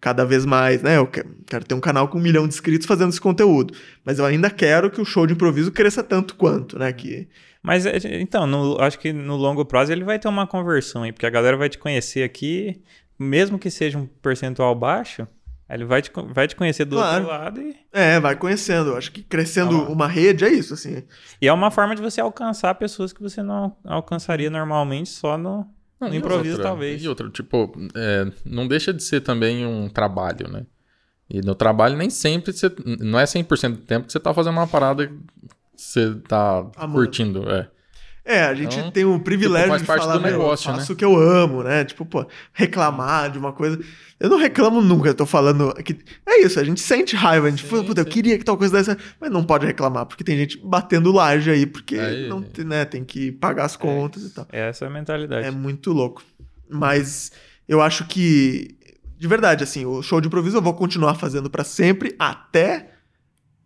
cada 0.00 0.24
vez 0.24 0.44
mais, 0.46 0.82
né? 0.82 0.96
Eu 0.96 1.06
que- 1.06 1.24
quero 1.46 1.64
ter 1.64 1.74
um 1.74 1.80
canal 1.80 2.08
com 2.08 2.18
um 2.18 2.20
milhão 2.22 2.46
de 2.46 2.54
inscritos 2.54 2.86
fazendo 2.86 3.10
esse 3.10 3.20
conteúdo. 3.20 3.74
Mas 4.04 4.18
eu 4.18 4.24
ainda 4.24 4.48
quero 4.50 4.90
que 4.90 5.00
o 5.00 5.04
show 5.04 5.26
de 5.26 5.32
improviso 5.32 5.72
cresça 5.72 6.02
tanto 6.02 6.34
quanto, 6.36 6.78
né? 6.78 6.92
Que 6.92 7.28
Mas 7.62 7.84
é, 7.84 7.98
então, 8.20 8.46
no- 8.46 8.80
acho 8.80 8.98
que 8.98 9.12
no 9.12 9.36
longo 9.36 9.64
prazo 9.64 9.90
ele 9.92 10.04
vai 10.04 10.18
ter 10.18 10.28
uma 10.28 10.46
conversão 10.46 11.02
aí, 11.02 11.12
porque 11.12 11.26
a 11.26 11.30
galera 11.30 11.56
vai 11.56 11.68
te 11.68 11.76
conhecer 11.78 12.22
aqui, 12.22 12.80
mesmo 13.18 13.58
que 13.58 13.68
seja 13.70 13.98
um 13.98 14.06
percentual 14.06 14.74
baixo, 14.76 15.26
ele 15.68 15.84
vai 15.84 16.00
te, 16.00 16.10
vai 16.32 16.46
te 16.46 16.54
conhecer 16.56 16.84
do 16.86 16.96
Claro. 16.96 17.24
outro 17.24 17.28
lado 17.36 17.60
e, 17.60 17.76
é, 17.92 18.20
vai 18.20 18.36
conhecendo. 18.36 18.94
Acho 18.96 19.10
que 19.12 19.22
crescendo 19.22 19.76
Ah 19.76 19.88
uma 19.90 20.06
rede 20.06 20.44
é 20.44 20.48
isso, 20.48 20.72
assim. 20.74 21.02
e 21.42 21.48
é 21.48 21.52
uma 21.52 21.70
forma 21.70 21.94
de 21.96 22.00
você 22.00 22.20
alcançar 22.20 22.72
pessoas 22.76 23.12
que 23.12 23.20
você 23.20 23.42
não 23.42 23.76
alcançaria 23.84 24.48
normalmente 24.48 25.08
só 25.10 25.36
no, 25.36 25.66
Não, 26.00 26.08
no 26.08 26.14
e 26.14 26.18
improviso, 26.18 26.56
outra- 26.56 26.68
talvez. 26.68 27.02
E 27.02 27.08
outra, 27.08 27.28
tipo, 27.30 27.72
é, 27.94 28.30
não 28.44 28.66
deixa 28.68 28.92
de 28.92 29.02
ser 29.02 29.20
também 29.20 29.66
um 29.66 29.88
trabalho, 29.88 30.48
né? 30.48 30.64
E 31.28 31.40
no 31.42 31.54
trabalho 31.54 31.96
nem 31.96 32.08
sempre 32.08 32.52
você. 32.52 32.70
Não 33.00 33.18
é 33.18 33.24
100% 33.26 33.76
do 33.76 33.82
tempo 33.84 34.06
que 34.06 34.12
você 34.12 34.20
tá 34.20 34.32
fazendo 34.32 34.54
uma 34.54 34.66
parada 34.66 35.06
que 35.06 35.14
você 35.76 36.14
tá 36.26 36.66
Amando. 36.76 36.94
curtindo. 36.94 37.50
É. 37.50 37.68
É, 38.30 38.42
a 38.44 38.54
gente 38.54 38.78
Então, 38.78 38.90
tem 38.90 39.04
o 39.06 39.18
privilégio 39.18 39.72
tipo, 39.72 39.78
de 39.80 39.86
falar, 39.86 40.18
do 40.18 40.20
"Meu, 40.20 40.32
negócio, 40.32 40.68
eu 40.70 40.74
faço 40.74 40.90
né?" 40.90 40.94
o 40.94 40.96
que 40.96 41.04
eu 41.04 41.16
amo, 41.16 41.62
né? 41.62 41.82
Tipo, 41.82 42.04
pô, 42.04 42.26
reclamar 42.52 43.30
de 43.30 43.38
uma 43.38 43.54
coisa. 43.54 43.80
Eu 44.20 44.28
não 44.28 44.36
reclamo 44.36 44.82
nunca, 44.82 45.08
eu 45.08 45.14
tô 45.14 45.24
falando 45.24 45.72
que 45.82 45.96
é 46.26 46.42
isso, 46.42 46.60
a 46.60 46.64
gente 46.64 46.80
sente 46.80 47.16
raiva, 47.16 47.46
a 47.46 47.50
gente 47.50 47.62
fala, 47.62 47.82
puta, 47.84 48.02
eu 48.02 48.04
queria 48.04 48.36
que 48.36 48.44
tal 48.44 48.58
coisa 48.58 48.76
desse, 48.76 48.94
mas 49.18 49.30
não 49.30 49.42
pode 49.42 49.64
reclamar, 49.64 50.04
porque 50.04 50.22
tem 50.22 50.36
gente 50.36 50.58
batendo 50.62 51.10
laje 51.10 51.50
aí, 51.50 51.64
porque 51.64 51.96
Aí- 51.98 52.28
não 52.28 52.42
tem, 52.42 52.64
né, 52.66 52.84
tem 52.84 53.02
que 53.02 53.32
pagar 53.32 53.64
as 53.64 53.76
contas 53.76 54.22
e 54.24 54.30
tal. 54.30 54.46
Essa 54.52 54.84
é 54.84 54.88
a 54.88 54.90
mentalidade. 54.90 55.46
É 55.46 55.50
muito 55.50 55.90
louco. 55.92 56.22
Mas 56.68 57.32
eu 57.66 57.80
acho 57.80 58.04
que 58.06 58.76
de 59.16 59.26
verdade, 59.26 59.64
assim, 59.64 59.84
o 59.84 60.00
show 60.02 60.20
de 60.20 60.28
improviso 60.28 60.56
eu 60.58 60.62
vou 60.62 60.74
continuar 60.74 61.14
fazendo 61.14 61.48
pra 61.50 61.64
sempre 61.64 62.14
até 62.18 62.90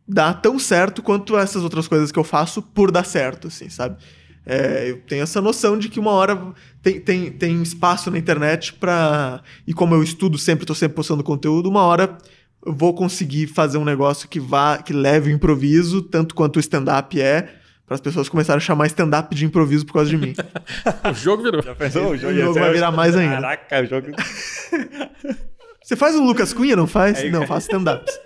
dar 0.09 0.35
tão 0.35 0.59
certo 0.59 1.03
quanto 1.03 1.37
essas 1.37 1.63
outras 1.63 1.87
coisas 1.87 2.11
que 2.11 2.19
eu 2.19 2.25
faço 2.25 2.63
por 2.63 2.91
dar 2.91 3.05
certo, 3.05 3.49
assim, 3.49 3.69
sabe? 3.69 3.97
É, 4.45 4.91
eu 4.91 4.99
tenho 5.03 5.23
essa 5.23 5.41
noção 5.41 5.79
de 5.79 5.89
que 5.89 6.01
uma 6.01 6.11
hora 6.11 6.53
tem, 6.83 7.01
tem, 7.01 7.31
tem 7.31 7.63
espaço 7.63 8.11
na 8.11 8.19
internet 8.19 8.73
pra. 8.75 9.41
E 9.67 9.73
como 9.73 9.95
eu 9.95 10.03
estudo 10.03 10.37
sempre, 10.37 10.67
tô 10.67 10.75
sempre 10.75 10.97
postando 10.97 11.23
conteúdo, 11.23 11.69
uma 11.69 11.83
hora 11.83 12.19
eu 12.65 12.73
vou 12.73 12.95
conseguir 12.95 13.47
fazer 13.47 13.79
um 13.79 13.85
negócio 13.85 14.29
que 14.29 14.41
vá, 14.41 14.79
que 14.79 14.93
leve 14.93 15.31
o 15.31 15.35
improviso, 15.35 16.03
tanto 16.03 16.35
quanto 16.35 16.57
o 16.57 16.61
stand-up 16.61 17.21
é, 17.21 17.49
para 17.87 17.95
as 17.95 18.01
pessoas 18.01 18.29
começarem 18.29 18.59
a 18.59 18.61
chamar 18.61 18.87
stand-up 18.87 19.35
de 19.35 19.45
improviso 19.45 19.85
por 19.87 19.95
causa 19.95 20.11
de 20.11 20.17
mim. 20.17 20.35
O 21.09 21.15
jogo 21.15 21.43
virou. 21.43 21.63
Já 21.63 21.75
pensou? 21.75 22.11
O 22.11 22.17
jogo 22.17 22.55
vai 22.55 22.73
virar 22.73 22.91
mais 22.91 23.17
ainda. 23.17 23.35
Caraca, 23.35 23.83
o 23.83 23.87
jogo. 23.87 24.07
Você 25.83 25.97
faz 25.97 26.15
o 26.15 26.23
Lucas 26.23 26.53
Cunha, 26.53 26.77
não 26.77 26.87
faz? 26.87 27.19
Aí, 27.19 27.31
não, 27.31 27.47
faz 27.47 27.65
stand-ups. 27.65 28.19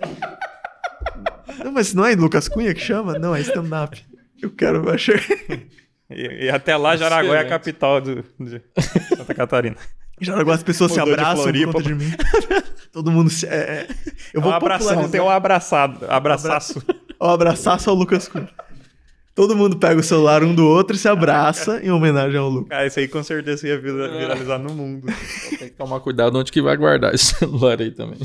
não, 1.63 1.71
mas 1.71 1.93
não 1.93 2.05
é 2.05 2.15
Lucas 2.15 2.47
Cunha 2.47 2.73
que 2.73 2.79
chama? 2.79 3.17
Não, 3.17 3.35
é 3.35 3.41
stand-up. 3.41 4.03
Eu 4.39 4.51
quero, 4.51 4.83
eu 4.87 4.93
achei. 4.93 5.19
E, 6.09 6.45
e 6.45 6.49
até 6.49 6.75
lá, 6.77 6.95
Jaraguá 6.95 7.35
é 7.35 7.39
a 7.39 7.41
Excelente. 7.41 7.49
capital 7.49 8.01
do, 8.01 8.23
de 8.39 8.61
Santa 9.15 9.33
Catarina. 9.33 9.75
Já 10.19 10.35
as 10.41 10.63
pessoas 10.63 10.91
se 10.93 10.99
Mudou 10.99 11.13
de 11.15 11.19
abraçam 11.21 11.35
por 11.37 11.43
Floripa 11.51 11.71
conta 11.73 11.83
de 11.83 11.93
mim. 11.95 12.11
Todo 12.91 13.11
mundo 13.11 13.29
se. 13.29 13.45
É, 13.45 13.49
é. 13.55 13.87
Eu 14.33 14.39
É 14.39 14.43
vou 14.43 14.51
um 14.51 14.55
abração, 14.55 14.87
popularizar- 14.87 15.11
tem 15.11 15.21
um 15.21 15.29
abraçado, 15.29 16.05
abraçaço. 16.09 16.81
Ó, 17.19 17.33
abraçar 17.33 17.79
só 17.79 17.91
o 17.91 17.95
Lucas 17.95 18.27
Cunha. 18.27 18.49
Todo 19.35 19.55
mundo 19.55 19.77
pega 19.77 19.99
o 19.99 20.03
celular 20.03 20.43
um 20.43 20.55
do 20.55 20.65
outro 20.65 20.95
e 20.95 20.99
se 20.99 21.07
abraça 21.07 21.79
em 21.83 21.91
homenagem 21.91 22.39
ao 22.39 22.49
Lucas. 22.49 22.69
Cara, 22.69 22.87
isso 22.87 22.99
aí 22.99 23.07
com 23.07 23.21
certeza 23.21 23.67
ia 23.67 23.79
vira- 23.79 24.09
viralizar 24.17 24.57
no 24.57 24.73
mundo. 24.73 25.05
Tem 25.59 25.69
que 25.69 25.75
tomar 25.75 25.99
cuidado 25.99 26.39
onde 26.39 26.51
que 26.51 26.59
vai 26.63 26.75
guardar 26.75 27.13
esse 27.13 27.35
celular 27.35 27.79
aí 27.79 27.91
também. 27.91 28.17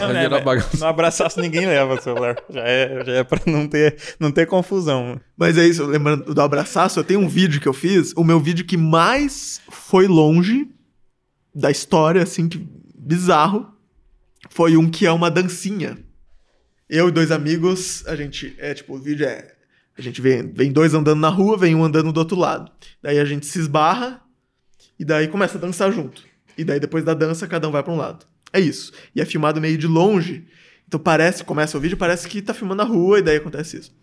Não, 0.00 0.12
né, 0.12 0.28
no 0.28 0.86
abraçaço 0.86 1.40
ninguém 1.40 1.66
leva 1.66 1.94
o 1.94 2.02
celular. 2.02 2.36
Já 2.50 2.62
é, 2.62 3.04
já 3.04 3.12
é 3.12 3.24
pra 3.24 3.40
não 3.46 3.66
ter, 3.66 3.96
não 4.18 4.30
ter 4.30 4.46
confusão. 4.46 5.20
Mas 5.36 5.56
é 5.56 5.66
isso, 5.66 5.84
lembrando 5.84 6.34
do 6.34 6.40
abraçaço, 6.40 6.98
eu 7.00 7.04
tenho 7.04 7.20
um 7.20 7.28
vídeo 7.28 7.60
que 7.60 7.68
eu 7.68 7.72
fiz, 7.72 8.12
o 8.16 8.24
meu 8.24 8.40
vídeo 8.40 8.64
que 8.64 8.76
mais 8.76 9.60
foi 9.70 10.06
longe 10.06 10.68
da 11.54 11.70
história, 11.70 12.22
assim, 12.22 12.48
que 12.48 12.66
bizarro, 12.94 13.66
foi 14.50 14.76
um 14.76 14.90
que 14.90 15.06
é 15.06 15.12
uma 15.12 15.30
dancinha. 15.30 15.98
Eu 16.88 17.08
e 17.08 17.10
dois 17.10 17.32
amigos, 17.32 18.06
a 18.06 18.14
gente, 18.14 18.54
é 18.58 18.74
tipo, 18.74 18.94
o 18.94 18.98
vídeo 18.98 19.26
é, 19.26 19.54
a 19.98 20.02
gente 20.02 20.20
vem, 20.20 20.52
vem 20.52 20.70
dois 20.70 20.92
andando 20.92 21.20
na 21.20 21.28
rua, 21.28 21.56
vem 21.56 21.74
um 21.74 21.82
andando 21.82 22.12
do 22.12 22.18
outro 22.18 22.36
lado. 22.36 22.70
Daí 23.02 23.18
a 23.18 23.24
gente 23.24 23.46
se 23.46 23.58
esbarra 23.58 24.20
e 24.98 25.04
daí 25.04 25.28
começa 25.28 25.56
a 25.56 25.60
dançar 25.60 25.90
junto. 25.90 26.22
E 26.56 26.64
daí 26.64 26.78
depois 26.78 27.04
da 27.04 27.14
dança, 27.14 27.46
cada 27.46 27.68
um 27.68 27.72
vai 27.72 27.82
pra 27.82 27.92
um 27.92 27.96
lado. 27.96 28.26
É 28.52 28.60
isso. 28.60 28.92
E 29.14 29.20
é 29.20 29.24
filmado 29.24 29.60
meio 29.60 29.76
de 29.76 29.86
longe, 29.86 30.44
então 30.86 30.98
parece, 31.00 31.44
começa 31.44 31.76
o 31.76 31.80
vídeo, 31.80 31.96
parece 31.96 32.26
que 32.28 32.40
tá 32.40 32.54
filmando 32.54 32.82
a 32.82 32.84
rua 32.84 33.18
e 33.18 33.22
daí 33.22 33.36
acontece 33.36 33.76
isso. 33.78 33.94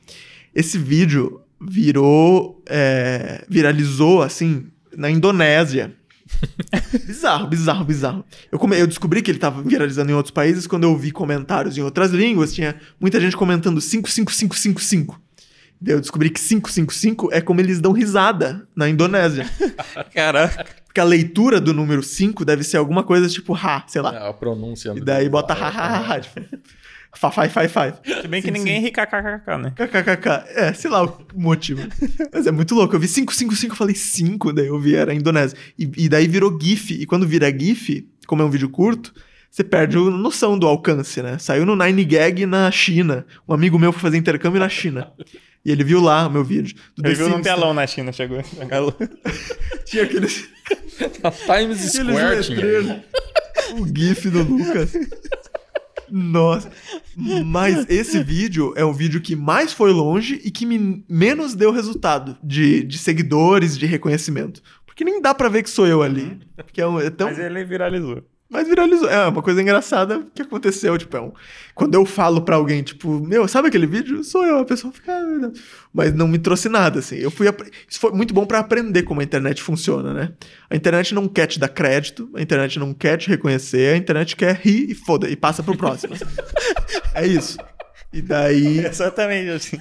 Esse 0.54 0.78
vídeo 0.78 1.42
virou. 1.62 2.62
é, 2.70 3.44
viralizou, 3.50 4.22
assim, 4.22 4.68
na 4.96 5.10
Indonésia. 5.10 5.96
bizarro, 7.06 7.48
bizarro, 7.48 7.86
bizarro. 7.86 8.26
Eu, 8.52 8.58
come- 8.60 8.80
eu 8.80 8.88
descobri 8.88 9.22
que 9.22 9.30
ele 9.32 9.40
tava 9.40 9.62
viralizando 9.62 10.12
em 10.12 10.14
outros 10.16 10.32
países 10.32 10.66
quando 10.68 10.84
eu 10.84 10.96
vi 10.98 11.12
comentários 11.12 11.78
em 11.78 11.82
outras 11.82 12.12
línguas. 12.12 12.54
Tinha 12.54 12.76
muita 13.00 13.20
gente 13.20 13.36
comentando 13.38 13.80
55555. 13.82 15.20
Daí 15.82 15.96
eu 15.96 16.00
descobri 16.02 16.30
que 16.30 16.40
555 16.40 17.30
é 17.34 17.42
como 17.42 17.60
eles 17.60 17.82
dão 17.82 17.92
risada 17.92 18.68
na 18.76 18.88
Indonésia. 18.90 19.46
Caraca. 20.14 20.66
Porque 20.94 21.02
a 21.02 21.06
leitura 21.06 21.60
do 21.60 21.74
número 21.74 22.04
5 22.04 22.46
deve 22.46 22.64
ser 22.64 22.78
alguma 22.78 23.04
coisa 23.04 23.28
tipo 23.28 23.56
ha, 23.56 23.84
sei 23.88 24.00
lá. 24.00 24.14
É, 24.14 24.30
a 24.30 24.32
pronúncia. 24.32 24.94
E 24.96 25.02
daí 25.02 25.28
bota 25.28 25.52
ha, 25.52 25.68
ha, 25.68 25.88
ha, 25.88 26.14
ha. 26.14 26.20
Tipo, 26.20 26.40
fa, 27.16 27.32
fi, 27.32 27.50
fi, 27.50 27.68
fi. 27.68 28.22
Se 28.22 28.28
bem 28.28 28.44
que 28.44 28.50
Sim, 28.50 28.54
ninguém 28.54 28.80
ri 28.80 28.92
kkkk, 28.92 29.58
né? 29.60 29.74
KKKK. 29.76 30.28
É, 30.50 30.72
sei 30.74 30.92
lá 30.92 31.04
o 31.04 31.18
motivo. 31.34 31.82
Mas 32.32 32.46
é 32.46 32.52
muito 32.52 32.76
louco. 32.76 32.96
Eu 32.96 33.00
vi 33.00 33.08
555, 33.08 33.74
eu 33.74 33.76
falei 33.76 33.96
5, 33.96 34.54
daí 34.54 34.68
eu 34.68 34.80
vi 34.80 34.94
era 34.94 35.16
Indonésia. 35.16 35.58
E, 35.80 35.90
e 35.98 36.08
daí 36.08 36.28
virou 36.28 36.56
GIF. 36.62 36.92
E 36.94 37.08
quando 37.08 37.28
vira 37.28 37.50
GIF, 37.50 38.08
como 38.28 38.44
é 38.44 38.46
um 38.46 38.52
vídeo 38.52 38.70
curto, 38.70 39.16
você 39.50 39.64
perde 39.64 39.98
a 39.98 40.02
noção 40.02 40.60
do 40.60 40.68
alcance, 40.68 41.24
né? 41.24 41.40
Saiu 41.40 41.66
no 41.66 41.76
9gag 41.76 42.46
na 42.46 42.70
China. 42.70 43.26
Um 43.48 43.54
amigo 43.56 43.80
meu 43.80 43.92
foi 43.92 44.02
fazer 44.02 44.18
intercâmbio 44.18 44.60
na 44.60 44.70
China. 44.70 45.12
E 45.66 45.72
ele 45.72 45.84
viu 45.84 46.02
lá 46.02 46.28
o 46.28 46.32
meu 46.32 46.44
vídeo. 46.44 46.76
Do 46.96 47.06
Ele 47.08 47.16
The 47.16 47.22
viu 47.22 47.30
num 47.30 47.36
Sims. 47.36 47.48
telão 47.48 47.74
na 47.74 47.88
China, 47.88 48.12
chegou. 48.12 48.44
Tinha 49.86 50.04
aqueles, 50.04 50.50
A 51.24 51.32
Times 51.32 51.80
Square 51.92 52.44
tinha. 52.44 53.06
O 53.80 53.88
GIF 53.88 54.30
do 54.30 54.44
Lucas. 54.44 54.94
Nossa. 56.10 56.70
Mas 57.16 57.86
esse 57.90 58.22
vídeo 58.24 58.74
é 58.76 58.84
o 58.84 58.94
vídeo 58.94 59.22
que 59.22 59.36
mais 59.36 59.74
foi 59.74 59.92
longe 59.92 60.40
e 60.44 60.52
que 60.52 60.66
me 60.66 61.04
menos 61.10 61.56
deu 61.56 61.72
resultado 61.72 62.38
de, 62.44 62.84
de 62.84 62.98
seguidores, 62.98 63.78
de 63.78 63.86
reconhecimento. 63.86 64.62
Porque 64.86 65.04
nem 65.04 65.22
dá 65.22 65.34
pra 65.34 65.50
ver 65.50 65.64
que 65.64 65.70
sou 65.70 65.88
eu 65.88 66.04
ali. 66.04 66.40
Porque 66.56 66.82
é, 66.82 66.88
um, 66.88 67.00
é 67.00 67.10
tão. 67.10 67.28
Mas 67.30 67.40
ele 67.40 67.64
viralizou. 67.64 68.24
Mas 68.54 68.68
viralizou. 68.68 69.10
É 69.10 69.28
uma 69.28 69.42
coisa 69.42 69.60
engraçada 69.60 70.24
que 70.36 70.44
aconteceu. 70.44 70.96
Tipo, 70.96 71.18
é 71.18 71.22
um... 71.22 71.32
quando 71.74 71.96
eu 71.96 72.06
falo 72.06 72.44
pra 72.44 72.56
alguém, 72.56 72.84
tipo, 72.84 73.20
meu, 73.20 73.48
sabe 73.48 73.68
aquele 73.68 73.88
vídeo? 73.88 74.24
Sou 74.24 74.46
eu. 74.46 74.60
A 74.60 74.66
pessoa 74.66 74.94
fica. 74.94 75.12
"Ah, 75.12 75.24
meu 75.24 75.42
Deus." 75.42 75.60
Mas 75.92 76.14
não 76.14 76.28
me 76.28 76.38
trouxe 76.38 76.70
nada, 76.70 77.00
assim. 77.00 77.16
Eu 77.16 77.32
fui. 77.32 77.48
Isso 77.90 78.00
foi 78.00 78.12
muito 78.12 78.32
bom 78.32 78.46
pra 78.46 78.60
aprender 78.60 79.02
como 79.02 79.22
a 79.22 79.24
internet 79.24 79.62
funciona, 79.64 80.14
né? 80.14 80.34
A 80.70 80.76
internet 80.76 81.16
não 81.16 81.28
quer 81.28 81.48
te 81.48 81.60
dar 81.60 81.68
crédito, 81.68 82.30
a 82.36 82.42
internet 82.42 82.78
não 82.78 82.94
quer 82.94 83.18
te 83.18 83.28
reconhecer, 83.28 83.96
a 83.96 83.98
internet 83.98 84.36
quer 84.36 84.56
rir 84.56 84.92
e 84.92 84.94
foda, 84.94 85.28
e 85.28 85.36
passa 85.36 85.64
pro 85.64 85.76
próximo. 85.76 86.14
é 87.16 87.26
isso. 87.26 87.58
E 88.14 88.22
daí. 88.22 88.86
Exatamente 88.86 89.50
assim. 89.50 89.78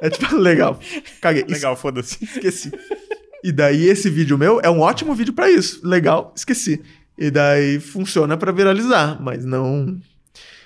É 0.00 0.10
tipo, 0.10 0.34
legal. 0.36 0.80
Caguei. 1.20 1.44
Legal, 1.48 1.76
foda-se. 1.76 2.18
Esqueci. 2.24 2.72
E 3.44 3.52
daí 3.52 3.86
esse 3.88 4.10
vídeo 4.10 4.36
meu 4.36 4.60
é 4.60 4.68
um 4.68 4.80
ótimo 4.80 5.14
vídeo 5.14 5.32
pra 5.32 5.48
isso. 5.48 5.80
Legal, 5.86 6.32
esqueci. 6.36 6.82
E 7.18 7.30
daí 7.30 7.80
funciona 7.80 8.36
pra 8.36 8.52
viralizar, 8.52 9.20
mas 9.20 9.44
não. 9.44 9.98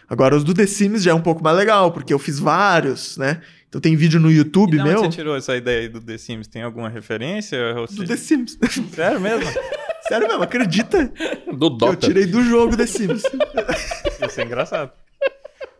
Agora 0.08 0.36
os 0.36 0.44
do 0.44 0.52
The 0.52 0.66
Sims 0.66 1.02
já 1.02 1.12
é 1.12 1.14
um 1.14 1.22
pouco 1.22 1.42
mais 1.42 1.56
legal, 1.56 1.90
porque 1.92 2.12
eu 2.12 2.18
fiz 2.18 2.38
vários, 2.38 3.16
né? 3.16 3.40
Então 3.66 3.80
tem 3.80 3.96
vídeo 3.96 4.20
no 4.20 4.30
YouTube 4.30 4.74
E 4.74 4.76
de 4.76 4.82
onde 4.82 4.90
meu 4.90 4.98
você 5.00 5.08
tirou 5.08 5.34
essa 5.34 5.56
ideia 5.56 5.80
aí 5.80 5.88
do 5.88 5.98
The 5.98 6.18
Sims? 6.18 6.46
Tem 6.46 6.60
alguma 6.60 6.90
referência? 6.90 7.58
Ou 7.74 7.86
do 7.86 8.04
The 8.04 8.16
Sims. 8.18 8.58
Sério 8.92 9.18
mesmo? 9.18 9.50
Sério 10.06 10.28
mesmo, 10.28 10.42
acredita? 10.42 11.10
Do 11.56 11.66
Eu 11.66 11.70
Dota. 11.70 12.06
tirei 12.06 12.26
do 12.26 12.42
jogo 12.42 12.76
The 12.76 12.84
Sims. 12.84 13.22
Isso 14.28 14.40
é 14.40 14.44
engraçado. 14.44 14.92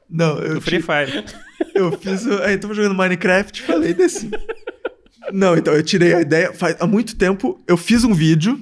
Não, 0.08 0.38
eu, 0.38 0.54
Do 0.54 0.60
Free 0.62 0.80
Fire. 0.80 1.24
eu 1.74 1.92
fiz. 1.98 2.26
Aí 2.26 2.56
tava 2.56 2.72
jogando 2.72 2.94
Minecraft 2.94 3.60
e 3.60 3.62
falei 3.66 3.92
The 3.92 4.08
Sims. 4.08 4.40
Não, 5.30 5.54
então 5.54 5.74
eu 5.74 5.82
tirei 5.82 6.14
a 6.14 6.22
ideia. 6.22 6.54
Faz, 6.54 6.76
há 6.80 6.86
muito 6.86 7.16
tempo 7.16 7.62
eu 7.68 7.76
fiz 7.76 8.04
um 8.04 8.14
vídeo 8.14 8.58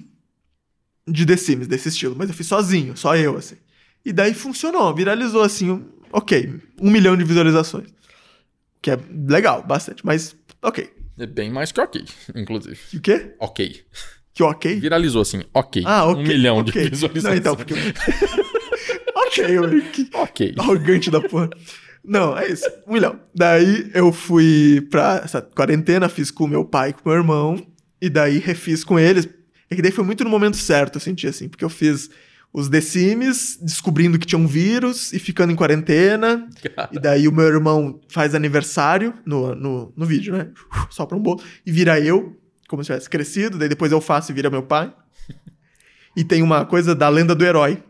de 1.11 1.27
The 1.27 1.37
Sims, 1.37 1.67
desse 1.67 1.89
estilo, 1.89 2.15
mas 2.17 2.29
eu 2.29 2.35
fiz 2.35 2.47
sozinho, 2.47 2.97
só 2.97 3.17
eu, 3.17 3.37
assim. 3.37 3.57
E 4.05 4.13
daí 4.13 4.33
funcionou, 4.35 4.95
viralizou 4.95 5.43
assim, 5.43 5.71
um- 5.71 5.85
ok, 6.13 6.55
um 6.81 6.91
milhão 6.91 7.17
de 7.17 7.25
visualizações. 7.25 7.89
Que 8.83 8.91
é 8.93 8.99
legal, 9.29 9.63
bastante, 9.63 10.05
mas 10.07 10.35
ok. 10.63 10.91
É 11.19 11.27
bem 11.27 11.51
mais 11.51 11.71
que 11.71 11.81
ok, 11.81 12.03
inclusive. 12.35 12.79
E 12.95 12.97
o 12.97 13.01
quê? 13.01 13.35
Ok. 13.39 13.83
Que 14.33 14.43
ok? 14.43 14.81
Viralizou 14.81 15.21
assim, 15.21 15.43
ok. 15.53 15.83
Ah, 15.85 16.07
ok. 16.07 16.23
Um 16.25 16.27
milhão 16.27 16.59
ok. 16.59 16.73
de 16.85 16.89
visualizações. 16.91 17.25
Não, 17.25 17.35
então, 17.35 17.57
porque. 17.57 17.75
ok, 19.15 19.45
eu- 19.59 19.83
que 19.93 20.09
Ok. 20.15 20.55
arrogante 20.59 21.11
da 21.11 21.21
porra. 21.21 21.51
Não, 22.03 22.37
é 22.39 22.49
isso. 22.51 22.65
Um 22.87 22.95
milhão. 22.95 23.21
Daí 23.35 23.91
eu 23.93 24.11
fui 24.13 24.81
pra 24.91 25.21
essa 25.25 25.43
quarentena, 25.43 26.09
fiz 26.09 26.31
com 26.31 26.47
meu 26.47 26.65
pai 26.65 26.91
e 26.91 26.93
com 26.95 27.09
meu 27.09 27.19
irmão. 27.19 27.67
E 28.01 28.09
daí 28.09 28.39
refiz 28.39 28.83
com 28.83 28.99
eles. 28.99 29.29
É 29.71 29.77
que 29.77 29.83
daí 29.83 29.93
foi 29.93 30.05
muito 30.05 30.25
no 30.25 30.31
momento 30.31 30.57
certo, 30.57 30.97
eu 30.97 31.01
senti 31.01 31.27
assim. 31.27 31.49
Porque 31.49 31.65
eu 31.65 31.69
fiz 31.69 32.11
os 32.53 32.69
The 32.69 32.81
Sims, 32.81 33.59
descobrindo 33.63 34.19
que 34.19 34.27
tinha 34.27 34.39
um 34.39 34.47
vírus 34.47 35.13
e 35.13 35.19
ficando 35.19 35.53
em 35.53 35.57
quarentena. 35.57 36.49
E 36.91 36.99
daí 36.99 37.29
o 37.29 37.33
meu 37.33 37.47
irmão 37.47 38.01
faz 38.09 38.35
aniversário 38.35 39.15
no, 39.25 39.55
no, 39.55 39.93
no 39.97 40.07
vídeo, 40.07 40.37
né? 40.37 40.49
Sopra 40.91 41.17
um 41.17 41.23
bolo. 41.23 41.41
E 41.65 41.71
vira 41.71 42.01
eu, 42.01 42.37
como 42.69 42.83
se 42.83 42.89
tivesse 42.89 43.09
crescido. 43.09 43.57
Daí 43.57 43.69
depois 43.69 43.93
eu 43.93 44.01
faço 44.01 44.33
e 44.33 44.35
vira 44.35 44.51
meu 44.51 44.63
pai. 44.63 44.93
E 46.17 46.25
tem 46.25 46.43
uma 46.43 46.67
coisa 46.67 46.93
da 46.93 47.09
lenda 47.09 47.37
do 47.37 47.45
herói. 47.45 47.81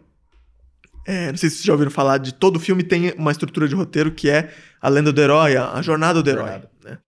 É, 1.07 1.31
não 1.31 1.39
sei 1.39 1.48
se 1.48 1.57
vocês 1.57 1.66
já 1.66 1.73
ouviram 1.73 1.90
falar 1.90 2.19
de 2.19 2.35
todo 2.35 2.61
filme 2.61 2.82
tem 2.82 3.12
uma 3.16 3.32
estrutura 3.32 3.66
de 3.66 3.74
roteiro 3.74 4.12
que 4.12 4.28
é 4.28 4.52
a 4.81 4.89
lenda 4.90 5.11
do 5.11 5.20
herói, 5.20 5.57
a, 5.57 5.73
a 5.73 5.82
jornada 5.82 6.23
do 6.23 6.28
herói. 6.28 6.62
Né? 6.85 6.98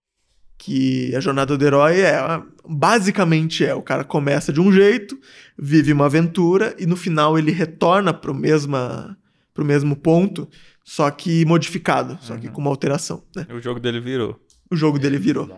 Que 0.64 1.12
a 1.16 1.18
jornada 1.18 1.58
do 1.58 1.64
herói 1.64 2.02
é 2.02 2.40
basicamente 2.64 3.64
é 3.64 3.74
o 3.74 3.82
cara 3.82 4.04
começa 4.04 4.52
de 4.52 4.60
um 4.60 4.72
jeito, 4.72 5.18
vive 5.58 5.92
uma 5.92 6.06
aventura 6.06 6.72
e 6.78 6.86
no 6.86 6.94
final 6.94 7.36
ele 7.36 7.50
retorna 7.50 8.14
pro 8.14 8.32
mesma 8.32 9.18
pro 9.52 9.64
mesmo 9.64 9.96
ponto, 9.96 10.48
só 10.84 11.10
que 11.10 11.44
modificado, 11.44 12.16
só 12.22 12.36
que 12.36 12.48
com 12.48 12.60
uma 12.60 12.70
alteração, 12.70 13.24
né? 13.34 13.44
O 13.52 13.60
jogo 13.60 13.80
dele 13.80 13.98
virou. 13.98 14.40
O 14.70 14.76
jogo 14.76 15.00
dele 15.00 15.18
virou. 15.18 15.50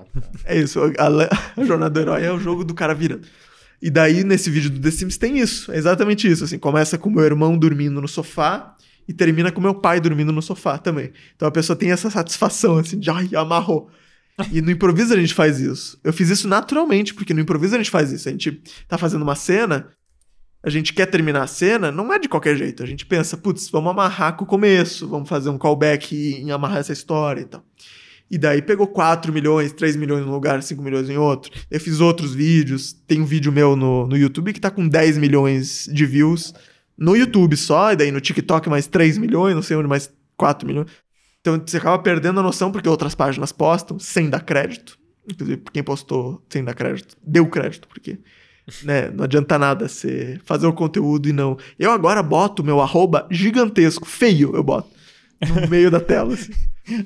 É 0.46 0.58
isso, 0.58 0.80
a, 0.80 1.60
a 1.60 1.64
jornada 1.64 1.90
do 1.90 2.00
herói 2.00 2.24
é 2.24 2.32
o 2.32 2.38
jogo 2.38 2.64
do 2.64 2.72
cara 2.72 2.94
virando. 2.94 3.28
E 3.82 3.90
daí, 3.90 4.24
nesse 4.24 4.48
vídeo 4.48 4.70
do 4.70 4.80
The 4.80 4.90
Sims, 4.90 5.18
tem 5.18 5.38
isso. 5.38 5.70
É 5.70 5.76
exatamente 5.76 6.26
isso. 6.26 6.44
Assim, 6.44 6.58
começa 6.58 6.96
com 6.96 7.10
meu 7.10 7.22
irmão 7.22 7.58
dormindo 7.58 8.00
no 8.00 8.08
sofá 8.08 8.74
e 9.06 9.12
termina 9.12 9.52
com 9.52 9.60
meu 9.60 9.74
pai 9.74 10.00
dormindo 10.00 10.32
no 10.32 10.40
sofá 10.40 10.78
também. 10.78 11.12
Então 11.36 11.46
a 11.46 11.50
pessoa 11.50 11.76
tem 11.76 11.92
essa 11.92 12.08
satisfação, 12.08 12.78
assim, 12.78 12.98
de 12.98 13.10
ai, 13.10 13.28
amarrou. 13.34 13.90
E 14.50 14.60
no 14.60 14.70
improviso 14.70 15.14
a 15.14 15.16
gente 15.16 15.34
faz 15.34 15.60
isso. 15.60 15.98
Eu 16.02 16.12
fiz 16.12 16.28
isso 16.28 16.48
naturalmente, 16.48 17.14
porque 17.14 17.32
no 17.32 17.40
improviso 17.40 17.74
a 17.74 17.78
gente 17.78 17.90
faz 17.90 18.10
isso. 18.10 18.28
A 18.28 18.32
gente 18.32 18.62
tá 18.88 18.98
fazendo 18.98 19.22
uma 19.22 19.36
cena, 19.36 19.88
a 20.62 20.70
gente 20.70 20.92
quer 20.92 21.06
terminar 21.06 21.42
a 21.42 21.46
cena, 21.46 21.92
não 21.92 22.12
é 22.12 22.18
de 22.18 22.28
qualquer 22.28 22.56
jeito. 22.56 22.82
A 22.82 22.86
gente 22.86 23.06
pensa, 23.06 23.36
putz, 23.36 23.68
vamos 23.68 23.90
amarrar 23.90 24.36
com 24.36 24.44
o 24.44 24.46
começo, 24.46 25.06
vamos 25.06 25.28
fazer 25.28 25.50
um 25.50 25.58
callback 25.58 26.14
em 26.14 26.50
amarrar 26.50 26.78
essa 26.78 26.92
história 26.92 27.42
e 27.42 27.44
tal. 27.44 27.64
E 28.30 28.38
daí 28.38 28.62
pegou 28.62 28.86
4 28.86 29.32
milhões, 29.32 29.72
3 29.72 29.96
milhões 29.96 30.24
num 30.24 30.32
lugar, 30.32 30.62
5 30.62 30.82
milhões 30.82 31.08
em 31.08 31.16
outro. 31.16 31.52
Eu 31.70 31.78
fiz 31.78 32.00
outros 32.00 32.34
vídeos. 32.34 32.92
Tem 32.92 33.20
um 33.20 33.24
vídeo 33.24 33.52
meu 33.52 33.76
no, 33.76 34.06
no 34.06 34.16
YouTube 34.16 34.52
que 34.52 34.60
tá 34.60 34.70
com 34.70 34.88
10 34.88 35.18
milhões 35.18 35.88
de 35.92 36.06
views. 36.06 36.54
No 36.96 37.16
YouTube 37.16 37.56
só, 37.56 37.92
e 37.92 37.96
daí 37.96 38.10
no 38.10 38.20
TikTok 38.20 38.68
mais 38.68 38.86
3 38.86 39.18
milhões, 39.18 39.54
não 39.54 39.62
sei 39.62 39.76
onde 39.76 39.88
mais 39.88 40.10
4 40.36 40.66
milhões. 40.66 40.86
Então 41.44 41.60
você 41.64 41.76
acaba 41.76 41.98
perdendo 41.98 42.40
a 42.40 42.42
noção 42.42 42.72
porque 42.72 42.88
outras 42.88 43.14
páginas 43.14 43.52
postam 43.52 43.98
sem 43.98 44.30
dar 44.30 44.40
crédito. 44.40 44.98
Inclusive, 45.30 45.62
quem 45.74 45.82
postou 45.82 46.42
sem 46.48 46.64
dar 46.64 46.72
crédito, 46.72 47.18
deu 47.22 47.46
crédito, 47.46 47.86
porque 47.86 48.18
né, 48.82 49.10
não 49.10 49.24
adianta 49.24 49.58
nada 49.58 49.86
você 49.86 50.40
fazer 50.42 50.66
o 50.66 50.72
conteúdo 50.72 51.28
e 51.28 51.34
não. 51.34 51.58
Eu 51.78 51.90
agora 51.90 52.22
boto 52.22 52.64
meu 52.64 52.80
arroba 52.80 53.28
gigantesco, 53.30 54.06
feio, 54.06 54.56
eu 54.56 54.62
boto. 54.62 54.88
No 55.52 55.68
meio 55.68 55.90
da 55.90 56.00
tela, 56.00 56.34
assim. 56.34 56.52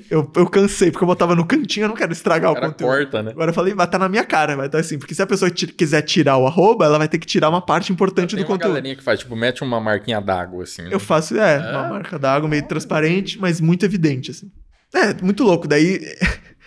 Eu, 0.09 0.29
eu 0.35 0.45
cansei, 0.49 0.91
porque 0.91 1.03
eu 1.03 1.07
botava 1.07 1.33
no 1.35 1.45
cantinho, 1.45 1.85
eu 1.85 1.87
não 1.87 1.95
quero 1.95 2.11
estragar 2.11 2.51
O 2.51 2.53
o 2.53 2.59
conteúdo. 2.59 2.89
corta, 2.91 3.23
né? 3.23 3.31
Agora 3.31 3.51
eu 3.51 3.53
falei, 3.53 3.73
vai 3.73 3.85
estar 3.85 3.97
na 3.97 4.09
minha 4.09 4.25
cara, 4.25 4.55
vai 4.57 4.65
estar 4.65 4.79
assim. 4.79 4.99
Porque 4.99 5.15
se 5.15 5.21
a 5.21 5.27
pessoa 5.27 5.49
quiser 5.49 6.01
tirar 6.01 6.35
o 6.37 6.45
arroba, 6.45 6.83
ela 6.85 6.97
vai 6.97 7.07
ter 7.07 7.17
que 7.17 7.25
tirar 7.25 7.49
uma 7.49 7.61
parte 7.61 7.91
importante 7.91 8.35
Tem 8.35 8.43
do 8.43 8.47
uma 8.47 8.55
conteúdo. 8.57 8.71
galerinha 8.73 8.95
que 8.95 9.03
faz, 9.03 9.19
tipo, 9.19 9.35
mete 9.37 9.63
uma 9.63 9.79
marquinha 9.79 10.19
d'água, 10.19 10.63
assim. 10.63 10.81
né? 10.81 10.89
Eu 10.91 10.99
faço, 10.99 11.37
é, 11.37 11.59
uma 11.71 11.87
marca 11.89 12.19
d'água 12.19 12.49
meio 12.49 12.67
transparente, 12.67 13.39
mas 13.39 13.61
muito 13.61 13.85
evidente, 13.85 14.31
assim. 14.31 14.51
É, 14.93 15.13
muito 15.23 15.43
louco. 15.45 15.65
Daí, 15.67 16.01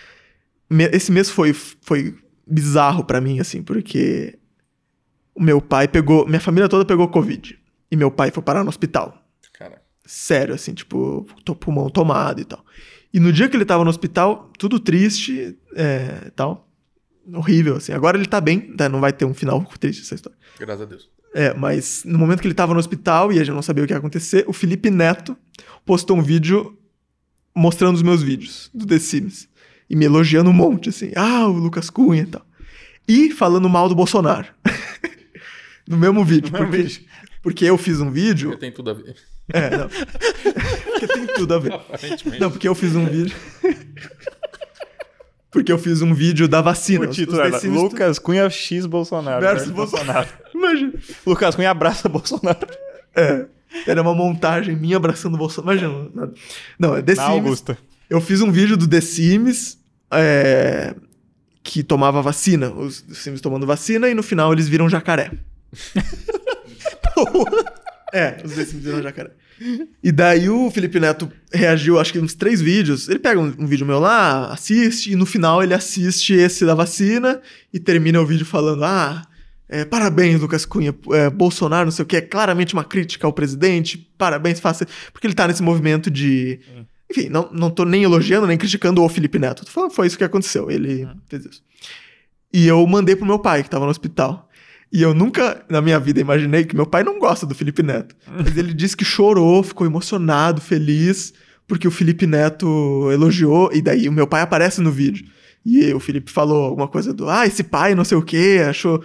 esse 0.93 1.12
mês 1.12 1.28
foi, 1.28 1.53
foi 1.53 2.15
bizarro 2.47 3.05
pra 3.05 3.20
mim, 3.20 3.40
assim, 3.40 3.62
porque 3.62 4.39
o 5.35 5.43
meu 5.43 5.61
pai 5.61 5.86
pegou, 5.86 6.27
minha 6.27 6.40
família 6.40 6.69
toda 6.69 6.85
pegou 6.85 7.07
Covid. 7.09 7.59
E 7.90 7.97
meu 7.97 8.11
pai 8.11 8.31
foi 8.31 8.43
parar 8.43 8.62
no 8.65 8.70
hospital. 8.70 9.22
Sério, 10.05 10.55
assim, 10.55 10.74
tipo, 10.74 11.27
pulmão 11.61 11.89
tomado 11.89 12.41
e 12.41 12.45
tal. 12.45 12.65
E 13.12 13.20
no 13.20 13.33
dia 13.33 13.49
que 13.49 13.57
ele 13.57 13.65
tava 13.65 13.85
no 13.85 13.91
hospital, 13.91 14.51
tudo 14.59 14.81
triste, 14.81 15.57
é, 15.74 16.31
tal. 16.35 16.69
Horrível, 17.33 17.77
assim. 17.77 17.93
Agora 17.93 18.16
ele 18.16 18.27
tá 18.27 18.41
bem, 18.41 18.74
né? 18.79 18.89
não 18.89 19.01
vai 19.01 19.12
ter 19.12 19.24
um 19.24 19.35
final 19.35 19.65
triste 19.79 20.03
essa 20.03 20.15
história. 20.15 20.37
graças 20.59 20.83
a 20.83 20.85
Deus. 20.87 21.11
É, 21.35 21.55
mas 21.55 22.03
no 22.05 22.19
momento 22.19 22.41
que 22.41 22.47
ele 22.47 22.55
tava 22.55 22.74
no 22.74 22.81
hospital 22.81 23.33
e 23.33 23.39
a 23.39 23.45
gente 23.45 23.55
não 23.55 23.62
sabia 23.62 23.85
o 23.85 23.87
que 23.87 23.93
ia 23.93 23.99
acontecer, 23.99 24.45
o 24.47 24.53
Felipe 24.53 24.91
Neto 24.91 25.37
postou 25.85 26.16
um 26.16 26.23
vídeo 26.23 26.77
mostrando 27.55 27.97
os 27.97 28.03
meus 28.03 28.23
vídeos 28.23 28.70
do 28.74 28.87
The 28.87 28.99
Sims. 28.99 29.49
E 29.89 29.97
me 29.97 30.07
elogiando 30.07 30.51
um 30.51 30.55
monte, 30.55 30.89
assim. 30.89 31.12
Ah, 31.15 31.47
o 31.47 31.53
Lucas 31.53 31.91
Cunha 31.91 32.23
e 32.23 32.27
tal. 32.27 32.47
E 33.07 33.31
falando 33.31 33.69
mal 33.69 33.89
do 33.89 33.95
Bolsonaro. 33.95 34.49
no 35.87 35.97
mesmo 35.99 36.24
vídeo. 36.24 36.51
No 36.51 36.59
mesmo 36.59 36.70
porque, 36.70 36.83
vídeo. 36.83 37.07
porque 37.43 37.65
eu 37.65 37.79
fiz 37.79 38.01
um 38.01 38.11
vídeo. 38.11 38.51
Porque 38.51 38.61
tem 38.61 38.73
tudo 38.73 38.91
a 38.91 38.95
ver. 38.95 39.16
É, 39.53 39.77
não. 39.77 39.89
porque 40.93 41.07
tem 41.07 41.27
tudo 41.27 41.55
a 41.55 41.59
ver. 41.59 41.73
Aparentemente. 41.74 42.41
Não, 42.41 42.51
porque 42.51 42.66
eu 42.66 42.74
fiz 42.74 42.97
um 42.97 43.05
vídeo. 43.07 43.37
porque 45.51 45.70
eu 45.70 45.79
fiz 45.79 46.01
um 46.03 46.15
vídeo 46.15 46.49
da 46.49 46.61
vacina. 46.61 47.05
O 47.05 47.09
título 47.09 47.41
era 47.41 47.61
Lucas 47.65 48.19
Cunha 48.19 48.49
X 48.49 48.87
Bolsonaro. 48.87 49.41
Versus 49.41 49.69
versus 49.69 49.74
Bolsonaro. 49.74 50.29
Imagina. 50.55 50.93
Lucas 51.27 51.55
Cunha 51.55 51.70
abraça 51.70 52.09
Bolsonaro. 52.09 52.66
É. 53.15 53.47
Era 53.87 54.03
uma 54.03 54.15
montagem 54.15 54.77
minha 54.77 54.97
abraçando 54.97 55.35
o 55.35 55.39
Bolsonaro. 55.39 55.79
Imagina. 55.79 56.33
Não, 56.79 56.97
é 56.97 57.03
The 57.03 57.15
Na 57.15 57.27
Sims. 57.27 57.35
Augusta. 57.35 57.79
Eu 58.09 58.20
fiz 58.20 58.41
um 58.41 58.51
vídeo 58.51 58.77
do 58.77 58.87
The 58.89 59.01
Sims 59.01 59.79
é, 60.11 60.95
que 61.62 61.83
tomava 61.83 62.20
vacina. 62.23 62.70
Os 62.70 63.03
The 63.03 63.15
Sims 63.15 63.41
tomando 63.41 63.66
vacina 63.66 64.09
e 64.09 64.15
no 64.15 64.23
final 64.23 64.53
eles 64.53 64.69
viram 64.69 64.89
jacaré. 64.89 65.31
É, 68.12 68.40
os 68.44 68.52
The 68.52 68.64
Sims 68.64 68.84
viram 68.84 69.02
jacaré. 69.02 69.30
E 70.02 70.10
daí 70.10 70.48
o 70.48 70.70
Felipe 70.70 70.98
Neto 70.98 71.30
reagiu, 71.52 71.98
acho 71.98 72.12
que 72.12 72.18
uns 72.18 72.34
três 72.34 72.60
vídeos. 72.60 73.09
Ele 73.09 73.18
pega 73.18 73.40
um, 73.40 73.55
um 73.59 73.66
vídeo 73.66 73.86
meu 73.86 73.98
lá, 73.98 74.52
assiste, 74.52 75.12
e 75.12 75.16
no 75.16 75.24
final 75.24 75.62
ele 75.62 75.72
assiste 75.72 76.34
esse 76.34 76.64
da 76.66 76.74
vacina 76.74 77.40
e 77.72 77.78
termina 77.78 78.20
o 78.20 78.26
vídeo 78.26 78.44
falando: 78.44 78.84
Ah, 78.84 79.22
é, 79.68 79.84
parabéns, 79.84 80.40
Lucas 80.40 80.66
Cunha. 80.66 80.94
é, 81.12 81.30
Bolsonaro, 81.30 81.86
não 81.86 81.93
sei 81.93 82.02
o 82.02 82.06
que, 82.06 82.16
é 82.16 82.20
claramente 82.20 82.74
uma 82.74 82.84
crítica 82.84 83.26
ao 83.26 83.32
presidente. 83.32 83.98
Parabéns, 84.18 84.60
faça. 84.60 84.86
Porque 85.12 85.26
ele 85.26 85.34
tá 85.34 85.47
nesse 85.48 85.62
movimento 85.62 86.10
de. 86.10 86.60
Enfim, 87.10 87.28
não, 87.28 87.48
não 87.52 87.70
tô 87.70 87.84
nem 87.84 88.05
elogiando, 88.05 88.47
nem 88.47 88.59
criticando 88.59 89.02
o 89.02 89.09
Felipe 89.09 89.39
Neto. 89.39 89.64
Tô 89.64 89.70
falando, 89.70 89.93
foi 89.93 90.06
isso 90.06 90.18
que 90.18 90.24
aconteceu. 90.24 90.70
Ele 90.70 91.06
fez 91.28 91.44
isso. 91.44 91.62
E 92.52 92.66
eu 92.66 92.86
mandei 92.86 93.16
pro 93.16 93.26
meu 93.26 93.39
pai, 93.39 93.62
que 93.62 93.70
tava 93.70 93.84
no 93.84 93.90
hospital. 93.90 94.48
E 94.93 95.01
eu 95.02 95.14
nunca 95.14 95.64
na 95.70 95.81
minha 95.81 95.98
vida 95.98 96.20
imaginei 96.20 96.64
que 96.64 96.77
meu 96.77 96.85
pai 96.86 97.02
não 97.02 97.19
gosta 97.19 97.47
do 97.47 97.55
Felipe 97.55 97.82
Neto. 97.82 98.14
Mas 98.27 98.56
ele 98.56 98.74
disse 98.74 98.97
que 98.97 99.05
chorou, 99.05 99.62
ficou 99.62 99.86
emocionado, 99.86 100.60
feliz, 100.60 101.32
porque 101.66 101.89
o 101.89 101.90
Felipe 101.90 102.27
Neto 102.27 103.09
elogiou. 103.10 103.70
E 103.73 103.81
daí 103.81 104.09
o 104.09 104.12
meu 104.12 104.27
pai 104.27 104.43
aparece 104.43 104.81
no 104.82 104.90
vídeo. 104.93 105.24
E 105.64 105.93
o 105.94 106.01
Felipe 106.01 106.31
falou 106.31 106.64
alguma 106.64 106.89
coisa 106.89 107.14
do, 107.14 107.28
ah, 107.31 107.47
esse 107.47 107.62
pai 107.62 107.94
não 107.94 108.05
sei 108.05 108.19
o 108.19 108.23
quê, 108.23 108.62
achou, 108.69 109.02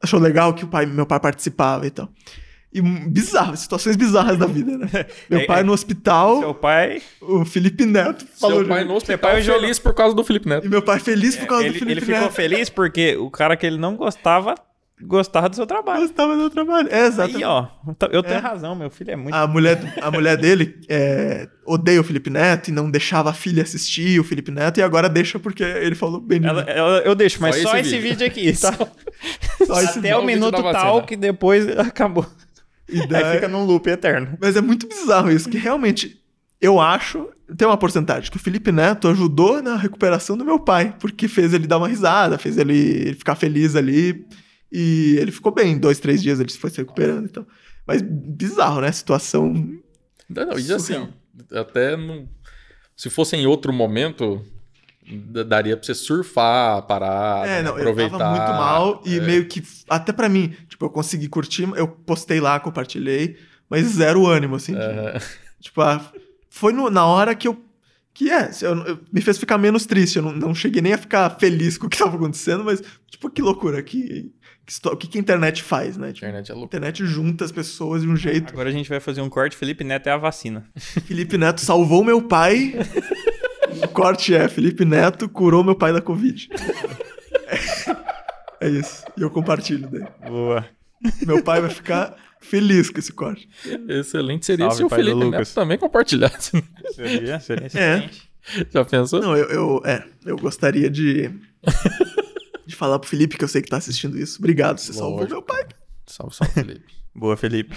achou 0.00 0.18
legal 0.20 0.54
que 0.54 0.64
o 0.64 0.68
pai, 0.68 0.86
meu 0.86 1.04
pai 1.04 1.18
participava 1.20 1.86
e 1.86 1.90
tal. 1.90 2.08
E 2.72 2.80
bizarro, 2.80 3.56
situações 3.56 3.96
bizarras 3.96 4.36
da 4.38 4.46
vida, 4.46 4.76
né? 4.76 4.88
Meu 5.30 5.40
É, 5.40 5.46
pai 5.46 5.60
é, 5.60 5.62
no 5.62 5.72
hospital, 5.72 6.40
Seu 6.40 6.54
pai. 6.54 7.00
o 7.22 7.42
Felipe 7.44 7.86
Neto 7.86 8.26
falou. 8.38 8.58
Seu 8.58 8.68
pai 8.68 8.84
no 8.84 8.94
hospital 8.94 9.18
pai 9.32 9.40
joga- 9.42 9.60
feliz 9.60 9.78
por 9.78 9.94
causa 9.94 10.14
do 10.14 10.22
Felipe 10.22 10.46
Neto. 10.48 10.66
E 10.66 10.68
meu 10.68 10.82
pai 10.82 11.00
feliz 11.00 11.36
por 11.36 11.46
causa 11.46 11.64
Ele, 11.64 11.72
do 11.72 11.78
Felipe 11.78 11.92
ele 11.92 12.00
ficou 12.06 12.20
Neto. 12.20 12.32
feliz 12.32 12.68
porque 12.68 13.16
o 13.16 13.30
cara 13.30 13.56
que 13.56 13.64
ele 13.66 13.78
não 13.78 13.96
gostava 13.96 14.54
gostava 15.02 15.48
do 15.48 15.56
seu 15.56 15.66
trabalho. 15.66 16.02
Gostava 16.02 16.32
do 16.34 16.38
meu 16.40 16.50
trabalho. 16.50 16.88
É, 16.90 17.06
exato. 17.06 17.36
Aí, 17.36 17.44
ó, 17.44 17.66
eu 18.10 18.22
tenho 18.22 18.36
É. 18.36 18.40
razão, 18.40 18.74
meu 18.74 18.88
filho 18.90 19.10
é 19.10 19.16
muito. 19.16 19.34
A 19.34 19.46
mulher, 19.46 19.94
a 20.00 20.10
mulher 20.10 20.36
dele 20.36 20.78
é, 20.88 21.48
odeia 21.66 22.00
o 22.00 22.04
Felipe 22.04 22.30
Neto 22.30 22.68
e 22.68 22.72
não 22.72 22.90
deixava 22.90 23.30
a 23.30 23.34
filha 23.34 23.62
assistir 23.62 24.18
o 24.20 24.24
Felipe 24.24 24.50
Neto 24.50 24.78
e 24.78 24.82
agora 24.82 25.08
deixa 25.08 25.38
porque 25.38 25.62
ele 25.62 25.94
falou 25.94 26.20
bem 26.20 26.40
Ela- 26.44 26.62
ela- 26.62 26.98
eu 27.00 27.14
deixo, 27.14 27.40
mas 27.42 27.56
Só 27.56 27.70
só, 27.70 27.76
esse 27.76 27.88
esse 27.88 27.98
vídeo. 27.98 28.18
vídeo, 28.20 28.26
aqui, 28.26 28.52
tá? 28.58 28.72
Só 29.66 29.80
esse 29.82 29.98
Até 29.98 30.10
só 30.10 30.16
o 30.20 30.22
o 30.22 30.26
vídeo 30.26 30.34
minuto 30.40 30.62
da 30.62 30.72
tal 30.72 30.86
vacina. 30.94 31.02
que 31.06 31.16
depois 31.16 31.66
acabou. 31.78 32.26
E 32.88 33.00
Aí 33.00 33.06
daí- 33.06 33.34
fica 33.34 33.48
num 33.48 33.64
loop 33.64 33.86
eterno. 33.88 34.36
Mas 34.40 34.56
é 34.56 34.60
muito 34.60 34.86
bizarro 34.88 35.30
isso, 35.30 35.48
que 35.48 35.58
realmente 35.58 36.20
eu 36.60 36.80
acho, 36.80 37.28
tem 37.56 37.66
uma 37.68 37.76
porcentagem, 37.76 38.30
que 38.30 38.36
o 38.36 38.40
Felipe 38.40 38.72
Neto 38.72 39.08
ajudou 39.08 39.60
na 39.62 39.76
recuperação 39.76 40.36
do 40.38 40.44
meu 40.44 40.58
pai, 40.58 40.94
porque 40.98 41.28
fez 41.28 41.52
ele 41.52 41.66
dar 41.66 41.78
uma 41.78 41.88
risada, 41.88 42.38
fez 42.38 42.56
ele 42.56 43.12
ficar 43.14 43.34
feliz 43.34 43.76
ali. 43.76 44.24
E 44.70 45.16
ele 45.18 45.30
ficou 45.30 45.52
bem, 45.52 45.78
dois, 45.78 45.98
três 46.00 46.22
dias 46.22 46.40
ele 46.40 46.50
foi 46.52 46.70
se 46.70 46.78
recuperando 46.78 47.26
e 47.26 47.28
tal. 47.30 47.46
Mas 47.86 48.02
bizarro, 48.02 48.80
né? 48.80 48.90
Situação. 48.90 49.52
Não, 50.28 50.46
não, 50.46 50.58
e 50.58 50.72
assim, 50.72 51.08
até 51.52 51.96
não... 51.96 52.28
se 52.96 53.08
fosse 53.08 53.36
em 53.36 53.46
outro 53.46 53.72
momento, 53.72 54.42
daria 55.46 55.76
pra 55.76 55.86
você 55.86 55.94
surfar, 55.94 56.82
parar, 56.82 57.46
É, 57.46 57.62
não, 57.62 57.76
aproveitar. 57.76 58.14
eu 58.14 58.18
tava 58.18 58.30
muito 58.30 58.50
mal 58.58 59.02
e 59.06 59.18
é. 59.18 59.20
meio 59.20 59.46
que, 59.46 59.62
até 59.88 60.12
pra 60.12 60.28
mim, 60.28 60.54
tipo, 60.68 60.84
eu 60.84 60.90
consegui 60.90 61.28
curtir, 61.28 61.62
eu 61.76 61.86
postei 61.86 62.40
lá, 62.40 62.58
compartilhei, 62.58 63.36
mas 63.70 63.86
zero 63.86 64.26
ânimo, 64.26 64.56
assim. 64.56 64.74
Aham. 64.74 65.20
Tipo, 65.60 65.80
ah, 65.80 66.12
foi 66.50 66.72
no- 66.72 66.90
na 66.90 67.06
hora 67.06 67.34
que 67.34 67.46
eu. 67.48 67.60
Que 68.12 68.30
é, 68.30 68.50
eu- 68.62 68.76
eu- 68.84 68.98
me 69.12 69.20
fez 69.20 69.36
ficar 69.36 69.58
menos 69.58 69.84
triste. 69.84 70.16
Eu 70.16 70.22
não, 70.22 70.32
não 70.32 70.54
cheguei 70.54 70.80
nem 70.80 70.92
a 70.94 70.98
ficar 70.98 71.28
feliz 71.38 71.76
com 71.76 71.86
o 71.86 71.90
que 71.90 71.98
tava 71.98 72.16
acontecendo, 72.16 72.64
mas, 72.64 72.82
tipo, 73.10 73.28
que 73.30 73.42
loucura. 73.42 73.82
Que, 73.82 74.32
o 74.86 74.96
que, 74.96 75.06
que 75.06 75.18
a 75.18 75.20
internet 75.20 75.62
faz, 75.62 75.96
né? 75.96 76.12
Tipo, 76.12 76.26
a 76.26 76.28
internet 76.28 76.50
é 76.50 76.54
louco. 76.54 76.66
internet 76.66 77.06
junta 77.06 77.44
as 77.44 77.52
pessoas 77.52 78.02
de 78.02 78.08
um 78.08 78.16
jeito. 78.16 78.52
Agora 78.52 78.68
a 78.68 78.72
gente 78.72 78.88
vai 78.88 78.98
fazer 79.00 79.20
um 79.20 79.28
corte. 79.28 79.56
Felipe 79.56 79.84
Neto 79.84 80.08
é 80.08 80.12
a 80.12 80.16
vacina. 80.16 80.66
Felipe 81.06 81.38
Neto 81.38 81.60
salvou 81.60 82.02
meu 82.04 82.20
pai. 82.22 82.74
o 83.84 83.88
corte 83.88 84.34
é: 84.34 84.48
Felipe 84.48 84.84
Neto 84.84 85.28
curou 85.28 85.62
meu 85.62 85.74
pai 85.76 85.92
da 85.92 86.00
Covid. 86.00 86.48
é 88.60 88.68
isso. 88.68 89.04
E 89.16 89.22
eu 89.22 89.30
compartilho 89.30 89.88
daí. 89.88 90.04
Boa. 90.28 90.66
Meu 91.26 91.42
pai 91.42 91.60
vai 91.60 91.70
ficar 91.70 92.16
feliz 92.40 92.90
com 92.90 92.98
esse 92.98 93.12
corte. 93.12 93.48
Excelente 93.88 94.46
seria 94.46 94.66
Salve, 94.66 94.76
se 94.78 94.84
o 94.84 94.88
Felipe 94.88 95.14
Lucas. 95.14 95.30
Neto 95.48 95.54
também 95.54 95.78
compartilhasse. 95.78 96.50
Seria, 96.94 97.38
seria 97.40 97.64
É. 97.64 97.66
excelente. 97.66 98.30
Já 98.72 98.84
pensou? 98.84 99.20
Não, 99.20 99.36
eu, 99.36 99.46
eu, 99.48 99.82
é, 99.84 100.04
eu 100.24 100.36
gostaria 100.36 100.88
de. 100.90 101.30
de 102.66 102.74
falar 102.74 102.98
pro 102.98 103.08
Felipe 103.08 103.36
que 103.36 103.44
eu 103.44 103.48
sei 103.48 103.62
que 103.62 103.68
tá 103.68 103.76
assistindo 103.76 104.18
isso. 104.18 104.38
Obrigado, 104.38 104.78
você 104.78 104.92
salvou 104.92 105.26
meu 105.28 105.42
pai. 105.42 105.64
Salve, 106.06 106.34
salve, 106.34 106.52
Felipe. 106.54 106.94
Boa, 107.14 107.36
Felipe. 107.36 107.74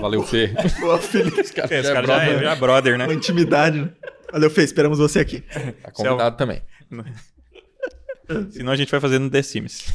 Valeu, 0.00 0.22
Fê. 0.22 0.54
Boa, 0.78 0.98
Felipe. 0.98 1.40
Esse 1.40 1.52
cara 1.52 1.74
Esse 1.74 1.82
já 1.82 1.90
é 1.90 1.94
cara 1.94 2.06
já 2.06 2.22
é, 2.22 2.26
brother. 2.26 2.42
já 2.44 2.52
é 2.52 2.56
brother, 2.56 2.98
né? 2.98 3.04
Uma 3.04 3.14
intimidade, 3.14 3.80
né? 3.80 3.90
Valeu, 4.30 4.50
Fê. 4.50 4.62
Esperamos 4.62 4.98
você 4.98 5.20
aqui. 5.20 5.40
Tá 5.82 5.90
convidado 5.90 6.36
também. 6.36 6.62
Senão 8.52 8.72
a 8.72 8.76
gente 8.76 8.90
vai 8.90 9.00
fazer 9.00 9.18
no 9.18 9.28
The 9.28 9.42
Sims. 9.42 9.92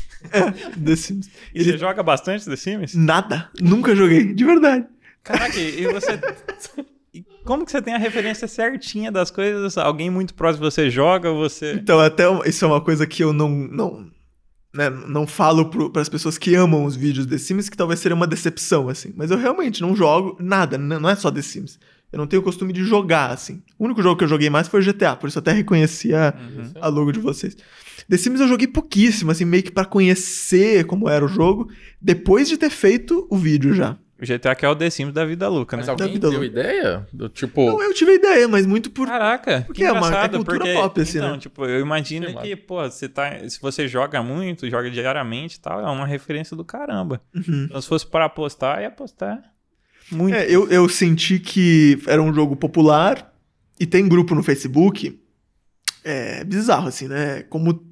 The 0.84 0.95
Sims. 0.98 1.30
E 1.53 1.64
você 1.64 1.78
joga 1.78 2.03
bastante 2.03 2.44
The 2.45 2.56
Sims? 2.57 2.94
Nada. 2.94 3.49
Nunca 3.62 3.95
joguei. 3.95 4.34
De 4.34 4.44
verdade. 4.44 4.86
Caraca, 5.24 5.57
e 5.57 5.88
você. 5.88 6.20
Como 7.45 7.63
que 7.65 7.72
você 7.72 7.81
tem 7.81 7.93
a 7.93 7.97
referência 7.97 8.47
certinha 8.47 9.11
das 9.11 9.31
coisas? 9.31 9.77
Alguém 9.77 10.09
muito 10.09 10.34
próximo 10.34 10.65
de 10.67 10.73
você 10.73 10.89
joga, 10.89 11.31
você. 11.31 11.73
Então, 11.73 11.99
até 11.99 12.30
um- 12.30 12.43
isso 12.43 12.65
é 12.65 12.67
uma 12.67 12.81
coisa 12.81 13.05
que 13.07 13.23
eu 13.23 13.31
não. 13.31 13.49
não 13.49 14.13
né, 14.73 14.89
não 14.89 15.26
falo 15.26 15.69
para 15.89 16.01
as 16.01 16.09
pessoas 16.09 16.38
que 16.38 16.53
amam 16.53 16.84
os 16.84 16.97
vídeos 16.97 17.26
The 17.26 17.38
Sims, 17.38 17.69
que 17.69 17.77
talvez 17.77 17.97
seria 18.01 18.13
uma 18.15 18.27
decepção, 18.27 18.89
assim. 18.89 19.13
Mas 19.15 19.31
eu 19.31 19.38
realmente 19.38 19.81
não 19.81 19.95
jogo 19.95 20.35
nada, 20.38 20.77
não 20.77 21.09
é 21.09 21.15
só 21.15 21.31
The 21.31 21.41
Sims. 21.41 21.80
Eu 22.11 22.19
não 22.19 22.27
tenho 22.27 22.41
o 22.41 22.45
costume 22.45 22.73
de 22.73 22.84
jogar, 22.84 23.30
assim. 23.31 23.61
O 23.80 23.85
único 23.85 24.01
jogo 24.01 24.17
que 24.17 24.26
eu 24.26 24.27
joguei 24.27 24.49
mais 24.49 24.67
foi 24.67 24.81
GTA, 24.81 25.15
por 25.15 25.27
isso 25.30 25.38
eu 25.38 25.41
até 25.41 25.53
reconheci 25.53 26.13
a, 26.13 26.34
a 26.81 26.88
logo 26.89 27.13
de 27.13 27.19
vocês. 27.22 27.55
The 28.09 28.17
Sims 28.17 28.41
eu 28.41 28.47
joguei 28.49 28.67
pouquíssimo, 28.67 29.31
assim, 29.31 29.45
meio 29.45 29.63
que 29.63 29.72
pra 29.72 29.85
conhecer 29.85 30.85
como 30.85 31.07
era 31.07 31.23
o 31.23 31.27
jogo, 31.30 31.69
depois 32.01 32.47
de 32.49 32.57
ter 32.57 32.69
feito 32.69 33.26
o 33.30 33.38
vídeo 33.38 33.73
já. 33.73 33.97
O 34.22 34.26
GTA 34.26 34.56
que 34.56 34.66
é 34.66 34.70
o 34.70 34.76
The 34.76 34.90
Sims 34.90 35.14
da 35.14 35.26
vida 35.26 35.48
louca, 35.50 35.76
Mas 35.76 35.88
né? 35.88 35.92
alguém 35.92 36.14
vida 36.14 36.30
deu 36.30 36.40
louca. 36.40 36.46
ideia? 36.46 37.06
Do 37.12 37.28
tipo. 37.28 37.66
Não, 37.66 37.82
eu 37.84 37.94
tive 37.94 38.14
ideia, 38.14 38.48
mas 38.48 38.66
muito 38.66 38.90
por. 38.90 39.08
Caraca, 39.08 39.64
Porque 39.68 39.82
que 39.82 39.86
é 39.86 39.92
uma- 39.92 40.08
é 40.08 40.30
cultura 40.30 40.60
porque, 40.60 40.74
pop, 40.74 41.02
assim, 41.02 41.18
então, 41.18 41.32
né? 41.34 41.38
tipo, 41.38 41.66
eu 41.66 41.82
imagino 41.82 42.34
lá. 42.34 42.42
que, 42.42 42.56
pô, 42.56 42.82
você 42.82 43.10
tá, 43.10 43.32
se 43.50 43.60
você 43.62 43.90
joga 43.90 44.24
muito, 44.24 44.70
joga 44.70 44.90
diariamente 44.90 45.58
e 45.58 45.60
tal, 45.60 45.82
é 45.82 45.92
uma 45.92 46.08
referência 46.08 46.56
do 46.56 46.64
caramba. 46.64 47.22
Uhum. 47.36 47.66
Então, 47.66 47.82
se 47.82 47.88
fosse 47.90 48.08
para 48.08 48.24
apostar, 48.26 48.82
ia 48.82 48.88
apostar. 48.88 49.42
Muito. 50.10 50.34
É, 50.36 50.46
eu, 50.50 50.70
eu 50.70 50.88
senti 50.88 51.38
que 51.38 52.02
era 52.08 52.22
um 52.22 52.34
jogo 52.34 52.56
popular 52.56 53.34
e 53.78 53.86
tem 53.86 54.08
grupo 54.08 54.34
no 54.34 54.42
Facebook. 54.44 55.20
É 56.04 56.44
bizarro, 56.44 56.88
assim, 56.88 57.08
né? 57.08 57.44
Como 57.50 57.84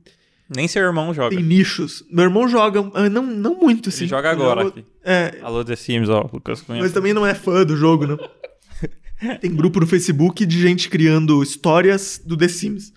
Nem 0.55 0.67
seu 0.67 0.83
irmão 0.83 1.13
joga. 1.13 1.35
tem 1.35 1.43
nichos. 1.43 2.03
Meu 2.11 2.23
irmão 2.25 2.47
joga, 2.47 2.79
ah, 2.93 3.09
não, 3.09 3.23
não 3.25 3.55
muito, 3.55 3.89
assim. 3.89 4.01
Ele 4.03 4.09
joga 4.09 4.31
agora 4.31 4.63
joga- 4.63 4.79
aqui. 4.79 4.85
É, 5.03 5.39
Alô, 5.41 5.63
The 5.63 5.75
Sims, 5.75 6.09
ó. 6.09 6.29
Lucas 6.31 6.61
Cunha. 6.61 6.81
mas 6.81 6.91
também 6.91 7.13
não 7.13 7.25
é 7.25 7.33
fã 7.33 7.65
do 7.65 7.75
jogo, 7.75 8.05
não. 8.07 8.17
Tem 9.39 9.53
grupo 9.55 9.79
no 9.79 9.87
Facebook 9.87 10.45
de 10.45 10.61
gente 10.61 10.89
criando 10.89 11.41
histórias 11.41 12.21
do 12.23 12.35
The 12.35 12.47
Sims. 12.47 12.89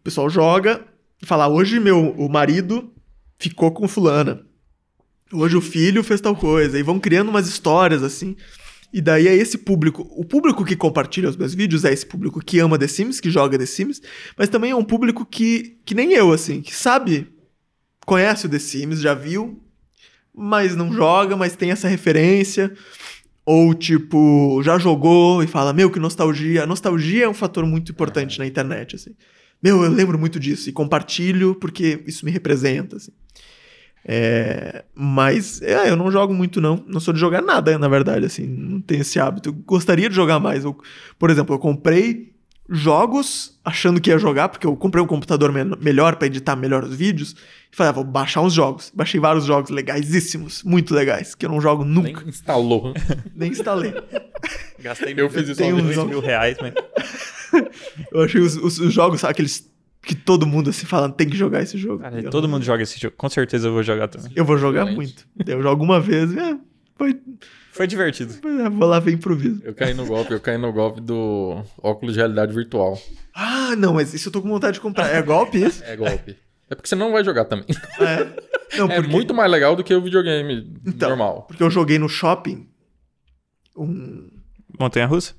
O 0.00 0.02
pessoal 0.02 0.28
joga 0.28 0.84
e 1.22 1.26
fala: 1.26 1.46
hoje 1.48 1.78
meu 1.78 2.10
o 2.18 2.28
marido 2.28 2.92
ficou 3.38 3.70
com 3.70 3.86
fulana. 3.86 4.44
Hoje 5.32 5.56
o 5.56 5.60
filho 5.60 6.02
fez 6.02 6.20
tal 6.20 6.34
coisa. 6.36 6.78
E 6.78 6.82
vão 6.82 6.98
criando 7.00 7.28
umas 7.28 7.48
histórias 7.48 8.02
assim. 8.02 8.36
E 8.92 9.00
daí 9.00 9.26
é 9.26 9.34
esse 9.34 9.56
público. 9.56 10.06
O 10.10 10.24
público 10.24 10.64
que 10.64 10.76
compartilha 10.76 11.28
os 11.28 11.36
meus 11.36 11.54
vídeos 11.54 11.84
é 11.84 11.92
esse 11.92 12.04
público 12.04 12.40
que 12.44 12.58
ama 12.58 12.78
The 12.78 12.86
Sims, 12.86 13.20
que 13.20 13.30
joga 13.30 13.58
The 13.58 13.64
Sims, 13.64 14.02
mas 14.36 14.48
também 14.48 14.72
é 14.72 14.76
um 14.76 14.84
público 14.84 15.24
que, 15.24 15.78
que 15.84 15.94
nem 15.94 16.12
eu, 16.12 16.32
assim, 16.32 16.60
que 16.60 16.74
sabe, 16.74 17.28
conhece 18.04 18.46
o 18.46 18.48
The 18.48 18.58
Sims, 18.58 19.00
já 19.00 19.14
viu, 19.14 19.62
mas 20.34 20.76
não 20.76 20.92
joga, 20.92 21.36
mas 21.36 21.56
tem 21.56 21.70
essa 21.70 21.88
referência. 21.88 22.72
Ou, 23.44 23.74
tipo, 23.74 24.62
já 24.62 24.78
jogou 24.78 25.42
e 25.42 25.46
fala, 25.46 25.72
meu, 25.72 25.90
que 25.90 25.98
nostalgia. 25.98 26.62
A 26.62 26.66
nostalgia 26.66 27.24
é 27.24 27.28
um 27.28 27.34
fator 27.34 27.66
muito 27.66 27.90
importante 27.90 28.38
na 28.38 28.46
internet, 28.46 28.94
assim. 28.94 29.16
Meu, 29.60 29.82
eu 29.82 29.90
lembro 29.90 30.18
muito 30.18 30.38
disso 30.38 30.68
e 30.68 30.72
compartilho 30.72 31.54
porque 31.54 32.02
isso 32.06 32.24
me 32.24 32.30
representa, 32.30 32.96
assim. 32.96 33.12
É, 34.04 34.84
mas 34.94 35.62
é, 35.62 35.88
eu 35.90 35.96
não 35.96 36.10
jogo 36.10 36.34
muito, 36.34 36.60
não. 36.60 36.82
Não 36.88 36.98
sou 37.00 37.14
de 37.14 37.20
jogar 37.20 37.40
nada, 37.42 37.78
na 37.78 37.88
verdade, 37.88 38.26
assim. 38.26 38.46
Não 38.46 38.80
tenho 38.80 39.02
esse 39.02 39.18
hábito. 39.20 39.50
Eu 39.50 39.52
gostaria 39.52 40.08
de 40.08 40.14
jogar 40.14 40.40
mais. 40.40 40.64
Eu- 40.64 40.76
por 41.18 41.30
exemplo, 41.30 41.54
eu 41.54 41.58
comprei 41.58 42.32
jogos 42.68 43.58
achando 43.64 44.00
que 44.00 44.10
ia 44.10 44.18
jogar, 44.18 44.48
porque 44.48 44.66
eu 44.66 44.74
comprei 44.76 45.02
um 45.02 45.06
computador 45.06 45.52
me- 45.52 45.76
melhor 45.80 46.16
pra 46.16 46.26
editar 46.26 46.56
melhor 46.56 46.82
os 46.84 46.94
vídeos. 46.96 47.34
E 47.72 47.76
falei, 47.76 47.90
ah, 47.90 47.92
vou 47.92 48.04
baixar 48.04 48.40
uns 48.40 48.52
jogos. 48.52 48.90
Baixei 48.94 49.20
vários 49.20 49.44
jogos 49.44 49.70
legaisíssimos, 49.70 50.62
muito 50.62 50.94
legais, 50.94 51.34
que 51.34 51.44
eu 51.46 51.50
não 51.50 51.60
jogo 51.60 51.84
nunca. 51.84 52.20
Nem 52.20 52.28
instalou. 52.28 52.94
Nem 53.34 53.50
instalei. 53.50 53.94
Gastei 54.80 55.14
Eu 55.16 55.30
fiz 55.30 55.48
isso 55.48 55.56
Tem 55.58 55.72
uns 55.72 55.96
mil 56.04 56.20
reais, 56.20 56.56
mas 56.60 56.72
Eu 58.10 58.22
achei 58.22 58.40
os, 58.40 58.56
os- 58.56 58.78
os 58.78 58.92
jogos, 58.92 59.20
sabe, 59.20 59.32
aqueles 59.32 59.70
que 60.02 60.14
todo 60.14 60.46
mundo 60.46 60.70
assim 60.70 60.84
fala, 60.86 61.08
tem 61.10 61.28
que 61.28 61.36
jogar 61.36 61.62
esse 61.62 61.78
jogo. 61.78 62.02
Cara, 62.02 62.22
todo 62.30 62.48
mundo 62.48 62.64
joga 62.64 62.82
esse 62.82 62.98
jogo. 63.00 63.14
Com 63.16 63.28
certeza 63.28 63.68
eu 63.68 63.72
vou 63.72 63.82
jogar 63.82 64.08
também. 64.08 64.32
Eu 64.34 64.44
vou 64.44 64.58
jogar 64.58 64.82
Excelente. 64.88 64.96
muito. 65.36 65.50
Eu 65.50 65.62
jogo 65.62 65.84
uma 65.84 66.00
vez, 66.00 66.36
é, 66.36 66.56
foi, 66.96 67.20
Foi 67.72 67.86
divertido. 67.86 68.34
é, 68.64 68.68
vou 68.68 68.88
lá 68.88 68.98
ver 69.00 69.12
improviso. 69.12 69.60
Eu 69.64 69.74
caí 69.74 69.94
no 69.94 70.04
golpe, 70.04 70.32
eu 70.32 70.40
caí 70.40 70.58
no 70.58 70.72
golpe 70.72 71.00
do 71.00 71.62
óculos 71.82 72.14
de 72.14 72.18
realidade 72.20 72.52
virtual. 72.52 73.00
Ah, 73.34 73.74
não, 73.76 73.94
mas 73.94 74.12
isso 74.12 74.28
eu 74.28 74.32
tô 74.32 74.42
com 74.42 74.48
vontade 74.48 74.74
de 74.74 74.80
comprar. 74.80 75.08
É 75.08 75.22
golpe 75.22 75.58
isso? 75.64 75.82
É 75.84 75.96
golpe. 75.96 76.36
É 76.68 76.74
porque 76.74 76.88
você 76.88 76.94
não 76.94 77.12
vai 77.12 77.22
jogar 77.24 77.44
também. 77.44 77.66
É. 78.00 78.78
Não, 78.78 78.90
É 78.90 78.96
porque, 78.96 79.10
muito 79.10 79.34
mais 79.34 79.50
legal 79.50 79.76
do 79.76 79.84
que 79.84 79.94
o 79.94 80.00
videogame 80.02 80.72
Então. 80.86 81.10
normal. 81.10 81.42
porque 81.46 81.62
eu 81.62 81.68
joguei 81.70 81.98
no 81.98 82.08
shopping 82.08 82.66
um... 83.76 84.30
Montanha 84.80 85.06
russa? 85.06 85.34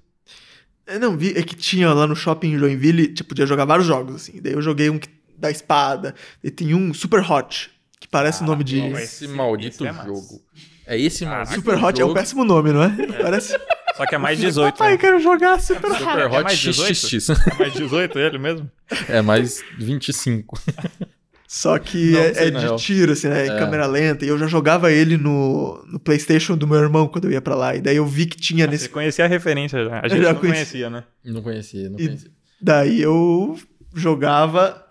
É, 0.93 0.99
não, 0.99 1.17
vi, 1.17 1.33
é 1.37 1.41
que 1.41 1.55
tinha 1.55 1.91
lá 1.93 2.05
no 2.05 2.15
shopping 2.15 2.53
em 2.53 2.57
Joinville, 2.59 3.07
tipo, 3.07 3.29
podia 3.29 3.45
jogar 3.45 3.65
vários 3.65 3.87
jogos, 3.87 4.15
assim. 4.15 4.39
Daí 4.41 4.53
eu 4.53 4.61
joguei 4.61 4.89
um 4.89 4.99
que- 4.99 5.09
da 5.37 5.49
espada, 5.49 6.13
e 6.43 6.51
tem 6.51 6.73
um 6.73 6.93
Super 6.93 7.19
Hot, 7.29 7.71
que 7.99 8.07
parece 8.07 8.43
o 8.43 8.45
nome 8.45 8.63
de... 8.63 8.79
Esse 8.79 9.25
esse- 9.25 9.27
maldito 9.27 9.85
esse 9.85 9.99
é 9.99 10.05
jogo. 10.05 10.41
É 10.85 10.99
esse 10.99 11.25
maldito 11.25 11.55
Super 11.55 11.83
Hot 11.83 11.99
é 11.99 12.03
um 12.05 12.07
jogo. 12.09 12.13
péssimo 12.19 12.43
nome, 12.45 12.71
não 12.71 12.83
é? 12.83 12.89
Parece... 13.21 13.57
Só 13.95 14.07
que 14.07 14.15
é 14.15 14.17
mais 14.17 14.39
18. 14.39 14.73
Papai, 14.73 14.91
né? 14.93 14.97
quero 14.97 15.19
jogar 15.19 15.59
Super 15.61 15.91
Hot. 15.91 15.99
Super 15.99 16.19
É 16.19 16.25
Hot 16.25 16.43
mais 16.43 16.57
18? 16.59 16.95
XXX. 16.95 17.29
É 17.29 17.53
mais 17.59 17.73
18 17.73 18.19
ele 18.19 18.37
mesmo? 18.39 18.71
É 19.07 19.21
mais 19.21 19.63
25. 19.77 20.59
Só 21.55 21.77
que 21.77 22.13
Não, 22.13 22.19
é, 22.19 22.33
sei, 22.33 22.47
é 22.47 22.49
de 22.49 22.57
real. 22.57 22.75
tiro, 22.77 23.11
assim, 23.11 23.27
né? 23.27 23.45
É. 23.45 23.59
câmera 23.59 23.85
lenta. 23.85 24.25
E 24.25 24.27
eu 24.27 24.39
já 24.39 24.47
jogava 24.47 24.91
ele 24.91 25.17
no, 25.17 25.85
no 25.85 25.99
PlayStation 25.99 26.57
do 26.57 26.65
meu 26.65 26.79
irmão 26.79 27.07
quando 27.07 27.25
eu 27.25 27.31
ia 27.31 27.41
pra 27.43 27.53
lá. 27.53 27.75
E 27.75 27.81
daí 27.81 27.95
eu 27.95 28.07
vi 28.07 28.25
que 28.25 28.35
tinha 28.37 28.65
Você 28.65 28.71
nesse. 28.71 28.89
conhecia 28.89 29.23
a 29.25 29.27
referência 29.27 29.85
já. 29.85 29.99
A 29.99 30.07
gente 30.09 30.23
já 30.23 30.33
não 30.33 30.39
conheci. 30.39 30.55
conhecia, 30.71 30.89
né? 30.89 31.03
Não 31.23 31.43
conhecia, 31.43 31.89
não 31.91 31.99
E- 31.99 32.05
conhecia. 32.07 32.31
Daí 32.59 32.99
eu 32.99 33.55
jogava. 33.93 34.83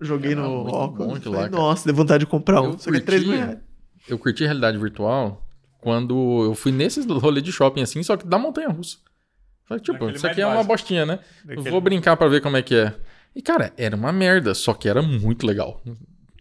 Joguei 0.00 0.30
Era 0.32 0.42
no 0.42 0.62
muito 0.62 0.74
óculos. 0.76 1.18
falei, 1.24 1.38
lá, 1.40 1.48
cara. 1.48 1.62
Nossa, 1.62 1.84
deu 1.86 1.94
vontade 1.94 2.20
de 2.20 2.26
comprar 2.30 2.60
um. 2.62 2.72
Eu 2.72 2.78
Só 2.78 2.90
que 2.92 2.96
é 2.98 3.00
3 3.00 3.22
mil 3.22 3.30
curtia. 3.32 3.46
reais. 3.46 3.60
Eu 4.08 4.18
curti 4.18 4.44
realidade 4.44 4.78
virtual 4.78 5.44
quando 5.80 6.44
eu 6.44 6.54
fui 6.54 6.70
nesses 6.70 7.04
rolê 7.06 7.40
de 7.40 7.50
shopping 7.50 7.82
assim, 7.82 8.00
só 8.04 8.16
que 8.16 8.24
da 8.26 8.38
montanha 8.38 8.68
russa. 8.68 8.98
Falei, 9.66 9.82
tipo, 9.82 9.94
Daquele 9.98 10.16
isso 10.18 10.26
aqui 10.26 10.40
é 10.40 10.46
uma 10.46 10.62
bostinha, 10.62 11.04
né? 11.06 11.18
Daquele- 11.44 11.70
vou 11.70 11.80
brincar 11.80 12.16
pra 12.16 12.28
ver 12.28 12.40
como 12.42 12.56
é 12.56 12.62
que 12.62 12.74
é. 12.76 12.94
E, 13.34 13.42
cara, 13.42 13.72
era 13.76 13.96
uma 13.96 14.12
merda, 14.12 14.54
só 14.54 14.72
que 14.74 14.88
era 14.88 15.02
muito 15.02 15.46
legal. 15.46 15.82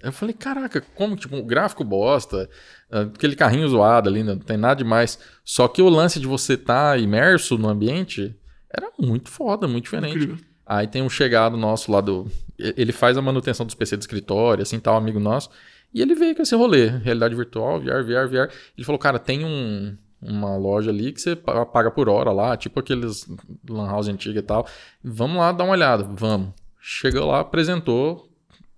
Eu 0.02 0.11
falei, 0.11 0.34
caraca, 0.34 0.82
como, 0.95 1.15
tipo, 1.15 1.36
o 1.38 1.44
gráfico 1.44 1.84
bosta, 1.84 2.49
ah, 2.91 3.02
aquele 3.02 3.36
carrinho 3.36 3.68
zoado 3.70 4.10
ali, 4.10 4.22
não 4.22 4.38
tem 4.38 4.57
nada 4.57 4.76
demais. 4.76 5.18
Só 5.45 5.68
que 5.68 5.82
o 5.82 5.90
lance 5.90 6.20
de 6.20 6.28
você 6.28 6.53
estar 6.53 6.99
imerso 6.99 7.57
no 7.57 7.70
ambiente 7.70 8.36
era 8.70 8.90
muito 8.99 9.30
foda, 9.32 9.68
muito 9.68 9.86
diferente. 9.86 10.15
Incrível. 10.15 10.38
Aí 10.65 10.88
tem 10.88 11.02
um 11.02 11.10
chegado 11.10 11.57
nosso 11.57 11.91
lá 11.91 11.99
do. 12.02 12.28
Ele 12.57 12.91
faz 12.91 13.18
a 13.18 13.22
manutenção 13.22 13.65
dos 13.65 13.76
PC 13.76 13.98
do 13.98 14.02
escritório, 14.02 14.61
assim, 14.61 14.80
tal, 14.80 14.95
amigo 14.95 15.20
nosso. 15.20 15.49
E 15.94 16.02
ele 16.02 16.15
veio 16.15 16.36
com 16.36 16.41
esse 16.41 16.56
rolê, 16.56 16.88
realidade 16.88 17.36
virtual, 17.36 17.80
VR, 17.80 18.03
VR, 18.03 18.28
VR. 18.28 18.52
Ele 18.78 18.86
falou, 18.86 18.98
cara, 18.99 19.20
tem 19.20 19.45
um, 19.45 19.95
uma 20.22 20.56
loja 20.57 20.90
ali 20.90 21.11
que 21.11 21.22
você 21.22 21.36
pa- 21.36 21.65
paga 21.65 21.91
por 21.91 22.10
hora 22.10 22.32
lá, 22.32 22.56
tipo 22.57 22.80
aqueles 22.80 23.28
lan 23.70 23.88
house 23.88 24.07
antiga 24.07 24.40
e 24.40 24.44
tal. 24.44 24.68
Vamos 25.03 25.38
lá 25.38 25.52
dar 25.52 25.64
uma 25.65 25.74
olhada, 25.74 26.03
vamos. 26.03 26.49
Chegou 26.85 27.26
lá, 27.27 27.39
apresentou 27.39 28.30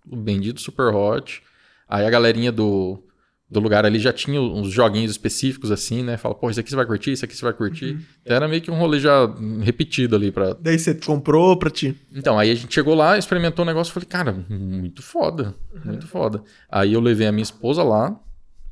o 0.08 0.16
bendito 0.16 0.62
Super 0.62 0.94
Hot. 0.94 1.42
Aí 1.90 2.06
a 2.06 2.10
galerinha 2.12 2.52
do, 2.52 3.04
do 3.50 3.60
lugar 3.60 3.84
ali 3.84 3.98
já 3.98 4.14
tinha 4.14 4.40
uns 4.40 4.70
joguinhos 4.72 5.10
específicos 5.10 5.72
assim, 5.72 6.04
né? 6.04 6.16
Fala, 6.16 6.36
pô, 6.36 6.48
isso 6.52 6.60
aqui 6.60 6.70
você 6.70 6.76
vai 6.76 6.86
curtir, 6.86 7.14
isso 7.14 7.26
aqui 7.26 7.36
você 7.36 7.44
vai 7.44 7.54
curtir. 7.54 7.98
Era 8.24 8.48
meio 8.48 8.62
que 8.62 8.70
um 8.70 8.78
rolê 8.78 9.00
já 9.00 9.26
repetido 9.64 10.16
ali 10.16 10.32
pra, 10.32 10.54
Daí 10.54 10.78
você 10.78 10.94
comprou 10.94 11.58
pra 11.58 11.72
ti. 11.72 12.00
então, 12.14 12.38
aí 12.38 12.52
a 12.52 12.56
gente 12.56 12.72
chegou 12.72 12.94
lá, 12.94 13.18
experimentou 13.18 13.64
o 13.64 13.66
negócio 13.66 13.90
e 13.90 13.94
falei, 13.96 14.08
cara, 14.08 14.46
muito 14.48 15.02
foda, 15.02 15.56
muito 15.84 16.08
foda. 16.08 16.44
Aí 16.70 16.94
eu 16.94 17.02
levei 17.02 17.26
a 17.26 17.32
minha 17.32 17.42
esposa 17.42 17.82
lá, 17.82 18.16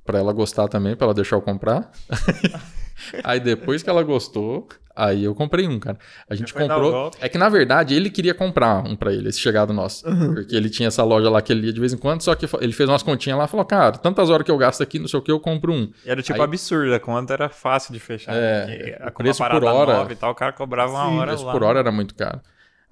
pra 0.06 0.20
ela 0.20 0.32
gostar 0.32 0.68
também, 0.68 0.96
pra 0.96 1.06
ela 1.06 1.14
deixar 1.16 1.38
eu 1.38 1.42
comprar. 1.42 1.92
aí 3.24 3.40
depois 3.40 3.82
que 3.84 3.90
ela 3.90 4.04
gostou, 4.04 4.68
aí 4.96 5.24
eu 5.24 5.34
comprei 5.34 5.68
um, 5.68 5.80
cara. 5.80 5.98
A 6.30 6.36
gente 6.36 6.54
comprou. 6.54 7.12
É 7.20 7.28
que 7.30 7.38
na 7.38 7.50
verdade 7.50 7.94
ele 7.96 8.10
queria 8.10 8.34
comprar 8.34 8.84
um 8.86 8.96
pra 8.96 9.12
ele, 9.14 9.30
esse 9.30 9.40
chegado 9.40 9.74
nosso. 9.74 10.04
Porque 10.34 10.56
ele 10.56 10.70
tinha 10.70 10.88
essa 10.88 11.04
loja 11.04 11.30
lá 11.30 11.42
que 11.42 11.52
ele 11.52 11.68
ia 11.68 11.74
de 11.74 11.80
vez 11.80 11.94
em 11.94 11.98
quando, 11.98 12.22
só 12.22 12.36
que 12.36 12.48
ele 12.62 12.74
fez 12.74 12.88
umas 12.90 13.04
continhas 13.04 13.38
lá 13.40 13.46
e 13.46 13.48
falou, 13.48 13.66
cara, 13.66 13.94
tantas 13.94 14.30
horas 14.30 14.46
que 14.46 14.52
eu 14.52 14.58
gasto 14.58 14.82
aqui, 14.84 15.00
não 15.00 15.08
sei 15.08 15.20
o 15.20 15.22
que, 15.24 15.32
eu 15.32 15.40
compro 15.40 15.74
um. 15.74 15.92
E 16.06 16.10
era 16.10 16.22
tipo 16.22 16.38
Aí- 16.40 16.46
absurdo, 16.46 16.94
a 16.94 17.00
conta 17.00 17.34
era 17.34 17.50
fácil 17.50 17.94
de 17.94 18.00
fechar. 18.00 18.34
É, 18.36 18.98
uma 19.02 19.12
preço 19.12 19.44
por 19.44 19.64
hora- 19.64 19.94
nova 19.94 20.12
e 20.12 20.16
tal, 20.16 20.32
o 20.32 20.36
cara 20.36 20.54
cobrava 20.54 20.92
uma 20.94 21.10
Sim, 21.10 21.18
hora 21.18 21.28
preço 21.32 21.46
lá. 21.46 21.52
por 21.52 21.64
hora 21.64 21.80
era 21.80 21.92
muito 21.92 22.14
caro. 22.16 22.40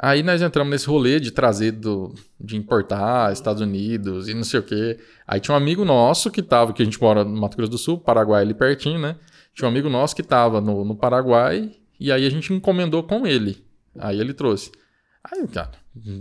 Aí 0.04 0.24
nós 0.24 0.42
entramos 0.42 0.72
nesse 0.72 0.88
rolê 0.88 1.20
de 1.20 1.30
trazer 1.30 1.74
do, 1.74 2.12
de 2.40 2.58
importar 2.58 3.32
Estados 3.32 3.62
Unidos 3.62 4.28
e 4.28 4.34
não 4.34 4.44
sei 4.44 4.60
o 4.60 4.64
quê. 4.64 4.98
Aí 5.28 5.40
tinha 5.40 5.54
um 5.54 5.58
amigo 5.58 5.86
nosso 5.86 6.32
que 6.32 6.42
tava, 6.42 6.74
que 6.74 6.82
a 6.82 6.86
gente 6.86 7.00
mora 7.00 7.24
no 7.24 7.40
Mato 7.40 7.56
Grosso 7.56 7.70
do 7.72 7.78
Sul, 7.78 8.00
Paraguai 8.00 8.42
ali 8.42 8.56
pertinho, 8.56 8.98
né? 8.98 9.16
Tinha 9.62 9.70
um 9.70 9.72
amigo 9.72 9.92
nosso 9.92 10.16
que 10.16 10.24
tava 10.24 10.60
no, 10.60 10.84
no 10.84 10.96
Paraguai 10.96 11.72
e 12.00 12.12
aí 12.12 12.26
a 12.26 12.30
gente 12.32 12.52
encomendou 12.52 13.04
com 13.04 13.28
ele. 13.28 13.64
Aí 14.00 14.20
ele 14.20 14.34
trouxe. 14.34 14.72
Aí, 15.24 15.48
cara, 15.48 15.70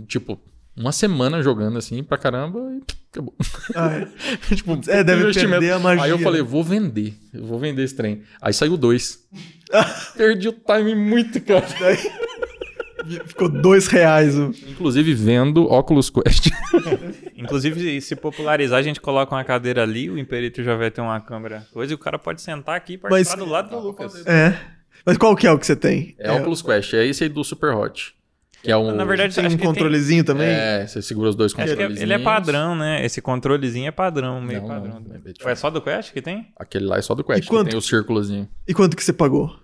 tipo, 0.05 0.39
uma 0.77 0.91
semana 0.91 1.41
jogando 1.41 1.79
assim 1.79 2.03
pra 2.03 2.19
caramba 2.19 2.59
e 2.71 2.83
acabou. 3.11 3.33
Ah, 3.73 3.93
é. 3.97 4.55
tipo, 4.55 4.79
É, 4.87 5.03
deve 5.03 5.33
perder 5.33 5.71
a 5.71 5.79
magia. 5.79 6.03
Aí 6.03 6.11
eu 6.11 6.19
falei, 6.19 6.43
vou 6.43 6.63
vender, 6.63 7.15
eu 7.33 7.43
vou 7.43 7.57
vender 7.57 7.81
esse 7.81 7.95
trem. 7.95 8.21
Aí 8.39 8.53
saiu 8.53 8.77
dois. 8.77 9.27
Perdi 10.15 10.49
o 10.49 10.53
time 10.53 10.93
muito, 10.93 11.41
cara. 11.41 11.65
Ficou 13.25 13.49
dois 13.49 13.87
reais. 13.87 14.37
o- 14.37 14.51
Inclusive 14.67 15.13
vendo 15.13 15.63
Oculus 15.63 16.09
Quest. 16.09 16.49
Inclusive, 17.35 17.99
se 18.01 18.15
popularizar, 18.15 18.79
a 18.79 18.83
gente 18.83 18.99
coloca 19.01 19.33
uma 19.35 19.43
cadeira 19.43 19.83
ali, 19.83 20.09
o 20.09 20.17
Imperito 20.17 20.63
já 20.63 20.75
vai 20.75 20.91
ter 20.91 21.01
uma 21.01 21.19
câmera 21.19 21.65
coisa, 21.73 21.91
e 21.93 21.95
o 21.95 21.97
cara 21.97 22.19
pode 22.19 22.41
sentar 22.41 22.75
aqui 22.75 22.93
e 22.93 22.97
participar 22.97 23.37
Mas- 23.37 23.45
do 23.45 23.51
lado 23.51 23.69
do 23.69 23.79
Lucas. 23.79 24.25
É. 24.25 24.57
Mas 25.05 25.17
qual 25.17 25.35
que 25.35 25.47
é 25.47 25.51
o 25.51 25.57
que 25.57 25.65
você 25.65 25.75
tem? 25.75 26.15
É, 26.19 26.31
Oculus 26.31 26.61
Quest, 26.61 26.93
é 26.93 27.05
esse 27.05 27.23
aí 27.23 27.29
do 27.29 27.43
Super 27.43 27.73
Hot. 27.73 28.13
Que 28.61 28.71
é 28.71 28.77
um. 28.77 28.93
Na 28.95 29.03
verdade, 29.03 29.33
Tem 29.33 29.43
um 29.43 29.49
que 29.49 29.57
tem- 29.57 29.65
controlezinho 29.65 30.23
também? 30.23 30.47
É, 30.47 30.85
você 30.85 31.01
segura 31.01 31.29
os 31.29 31.35
dois 31.35 31.51
controles. 31.51 31.99
ele 31.99 32.13
é 32.13 32.19
padrão, 32.19 32.75
né? 32.75 33.03
Esse 33.03 33.19
controlezinho 33.19 33.87
é 33.87 33.91
padrão, 33.91 34.39
meio 34.39 34.61
Não, 34.61 34.67
padrão. 34.67 34.99
não, 34.99 35.15
é 35.15 35.51
é 35.51 35.55
só 35.55 35.71
do 35.71 35.81
Quest 35.81 36.13
que 36.13 36.21
tem? 36.21 36.45
Aquele 36.55 36.85
lá 36.85 36.97
é 36.99 37.01
só 37.01 37.15
do 37.15 37.23
Quest, 37.23 37.43
E 37.43 37.47
quanto? 37.47 37.63
que 37.65 37.69
tem 37.71 37.79
o 37.79 37.81
círculozinho. 37.81 38.47
E 38.67 38.73
quanto 38.75 38.95
que 38.95 39.03
você 39.03 39.11
pagou? 39.11 39.55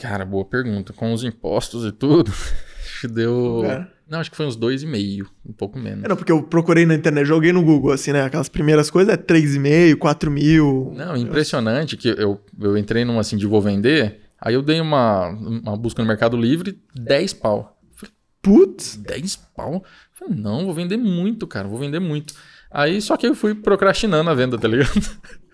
Cara, 0.00 0.24
boa 0.24 0.44
pergunta. 0.44 0.92
Com 0.92 1.12
os 1.12 1.24
impostos 1.24 1.84
e 1.86 1.92
tudo, 1.92 2.32
deu 3.10 3.64
É. 3.64 3.96
Não, 4.08 4.20
acho 4.20 4.30
que 4.30 4.36
foi 4.36 4.46
uns 4.46 4.54
dois 4.54 4.84
e 4.84 4.86
meio, 4.86 5.28
um 5.44 5.52
pouco 5.52 5.78
menos. 5.78 6.04
É, 6.04 6.08
não, 6.08 6.14
porque 6.14 6.30
eu 6.30 6.40
procurei 6.40 6.86
na 6.86 6.94
internet, 6.94 7.26
joguei 7.26 7.52
no 7.52 7.64
Google, 7.64 7.90
assim, 7.90 8.12
né? 8.12 8.22
Aquelas 8.22 8.48
primeiras 8.48 8.88
coisas 8.88 9.12
é 9.12 9.16
3,5, 9.16 9.96
4 9.96 10.30
mil. 10.30 10.92
Não, 10.94 11.16
impressionante 11.16 11.96
que 11.96 12.08
eu, 12.08 12.40
eu 12.60 12.78
entrei 12.78 13.04
numa 13.04 13.20
assim 13.20 13.36
de 13.36 13.46
vou 13.46 13.60
vender, 13.60 14.20
aí 14.40 14.54
eu 14.54 14.62
dei 14.62 14.80
uma, 14.80 15.28
uma 15.28 15.76
busca 15.76 16.02
no 16.02 16.08
Mercado 16.08 16.36
Livre, 16.36 16.80
10 16.94 17.32
pau. 17.34 17.76
Putz. 18.40 18.94
10 18.94 19.36
pau? 19.56 19.84
Falei, 20.12 20.36
não, 20.36 20.64
vou 20.64 20.72
vender 20.72 20.96
muito, 20.96 21.44
cara, 21.44 21.66
vou 21.66 21.78
vender 21.78 21.98
muito. 21.98 22.32
Aí 22.70 23.02
só 23.02 23.16
que 23.16 23.26
eu 23.26 23.34
fui 23.34 23.56
procrastinando 23.56 24.30
a 24.30 24.34
venda, 24.34 24.56
tá 24.56 24.68
ligado? 24.68 24.92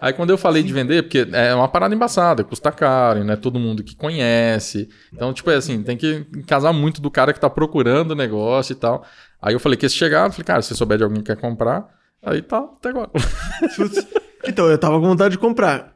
Aí 0.00 0.12
quando 0.12 0.30
eu 0.30 0.38
falei 0.38 0.62
de 0.62 0.72
vender, 0.72 1.02
porque 1.02 1.26
é 1.32 1.54
uma 1.54 1.68
parada 1.68 1.94
embaçada, 1.94 2.44
custa 2.44 2.70
caro, 2.70 3.24
não 3.24 3.34
é 3.34 3.36
todo 3.36 3.58
mundo 3.58 3.82
que 3.82 3.96
conhece. 3.96 4.88
Então, 5.12 5.32
tipo, 5.32 5.50
é 5.50 5.56
assim, 5.56 5.82
tem 5.82 5.96
que 5.96 6.24
casar 6.46 6.72
muito 6.72 7.00
do 7.00 7.10
cara 7.10 7.32
que 7.32 7.40
tá 7.40 7.50
procurando 7.50 8.12
o 8.12 8.16
negócio 8.16 8.72
e 8.72 8.76
tal. 8.76 9.04
Aí 9.40 9.54
eu 9.54 9.60
falei 9.60 9.76
que 9.76 9.86
esse 9.86 9.94
chegar, 9.94 10.26
eu 10.26 10.32
falei, 10.32 10.44
cara, 10.44 10.62
se 10.62 10.74
souber 10.74 10.98
de 10.98 11.04
alguém 11.04 11.18
que 11.22 11.34
quer 11.34 11.40
comprar, 11.40 11.86
aí 12.22 12.40
tá 12.42 12.58
até 12.58 12.88
agora. 12.90 13.10
Então, 14.46 14.66
eu 14.66 14.76
tava 14.76 15.00
com 15.00 15.06
vontade 15.06 15.32
de 15.32 15.38
comprar. 15.38 15.94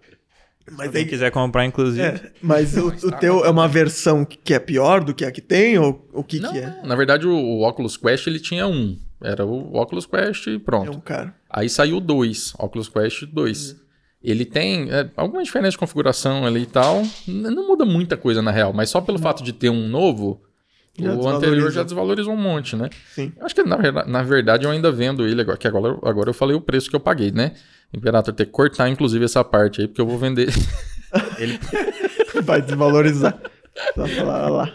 Mas 0.73 0.91
Quem 0.91 1.03
aí, 1.03 1.07
quiser 1.07 1.31
comprar, 1.31 1.65
inclusive. 1.65 2.03
é, 2.03 2.33
mas 2.43 2.77
o, 2.77 2.89
o 2.89 3.13
teu 3.13 3.45
é 3.45 3.51
uma 3.51 3.67
versão 3.67 4.25
que 4.25 4.53
é 4.53 4.59
pior 4.59 5.03
do 5.03 5.15
que 5.15 5.25
a 5.25 5.31
que 5.33 5.41
tem? 5.41 5.79
Ou 5.79 6.07
o 6.13 6.23
que, 6.23 6.41
não, 6.41 6.53
que 6.53 6.59
é? 6.59 6.67
não, 6.67 6.87
na 6.87 6.97
verdade, 6.97 7.27
o, 7.27 7.35
o 7.35 7.67
Oculus 7.67 7.97
Quest 7.97 8.27
ele 8.27 8.39
tinha 8.41 8.67
um. 8.67 8.99
Era 9.23 9.45
o 9.45 9.77
Oculus 9.77 10.07
Quest 10.07 10.47
e 10.47 10.57
É 10.57 10.59
pronto. 10.59 10.99
um 10.99 11.01
cara. 11.01 11.35
Aí 11.51 11.69
saiu 11.69 12.01
dois, 12.01 12.53
Oculus 12.59 12.89
Quest 12.89 13.24
2. 13.24 13.77
Ele 14.23 14.45
tem 14.45 14.90
é, 14.90 15.09
alguma 15.16 15.43
diferença 15.43 15.73
de 15.73 15.78
configuração 15.78 16.45
ali 16.45 16.62
e 16.62 16.66
tal. 16.66 17.03
Não 17.27 17.66
muda 17.69 17.85
muita 17.85 18.16
coisa 18.16 18.43
na 18.43 18.51
real, 18.51 18.73
mas 18.73 18.90
só 18.90 19.01
pelo 19.01 19.19
fato 19.19 19.43
de 19.43 19.53
ter 19.53 19.70
um 19.70 19.89
novo, 19.89 20.43
Já 20.99 21.12
o 21.15 21.28
anterior 21.28 21.70
já 21.70 21.82
desvalorizou 21.85 22.32
um 22.35 22.36
monte, 22.36 22.74
né? 22.77 22.90
Sim. 23.15 23.32
Eu 23.39 23.47
acho 23.47 23.55
que 23.55 23.62
na, 23.62 23.77
na 24.07 24.23
verdade 24.23 24.65
eu 24.65 24.70
ainda 24.70 24.90
vendo 24.90 25.27
ele 25.27 25.40
agora, 25.40 25.57
que 25.57 25.69
agora, 25.69 25.97
agora 26.03 26.31
eu 26.31 26.35
falei 26.35 26.57
o 26.57 26.61
preço 26.61 26.90
que 26.90 26.97
eu 26.97 27.01
paguei, 27.01 27.31
né? 27.31 27.53
Imperator 27.95 28.35
ter 28.35 28.45
que 28.47 28.53
cortar 28.53 28.89
inclusive 28.89 29.24
essa 29.24 29.43
parte 29.45 29.81
aí, 29.81 29.86
porque 29.89 30.01
eu 30.01 30.07
vou 30.07 30.19
vender. 30.19 30.49
Vai 32.43 32.61
desvalorizar. 32.62 33.40
Só 33.95 34.07
falar 34.07 34.49
lá. 34.49 34.73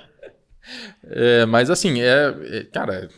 É, 1.05 1.45
mas 1.45 1.69
assim, 1.69 2.01
é, 2.01 2.33
é- 2.45 2.63
cara, 2.63 3.09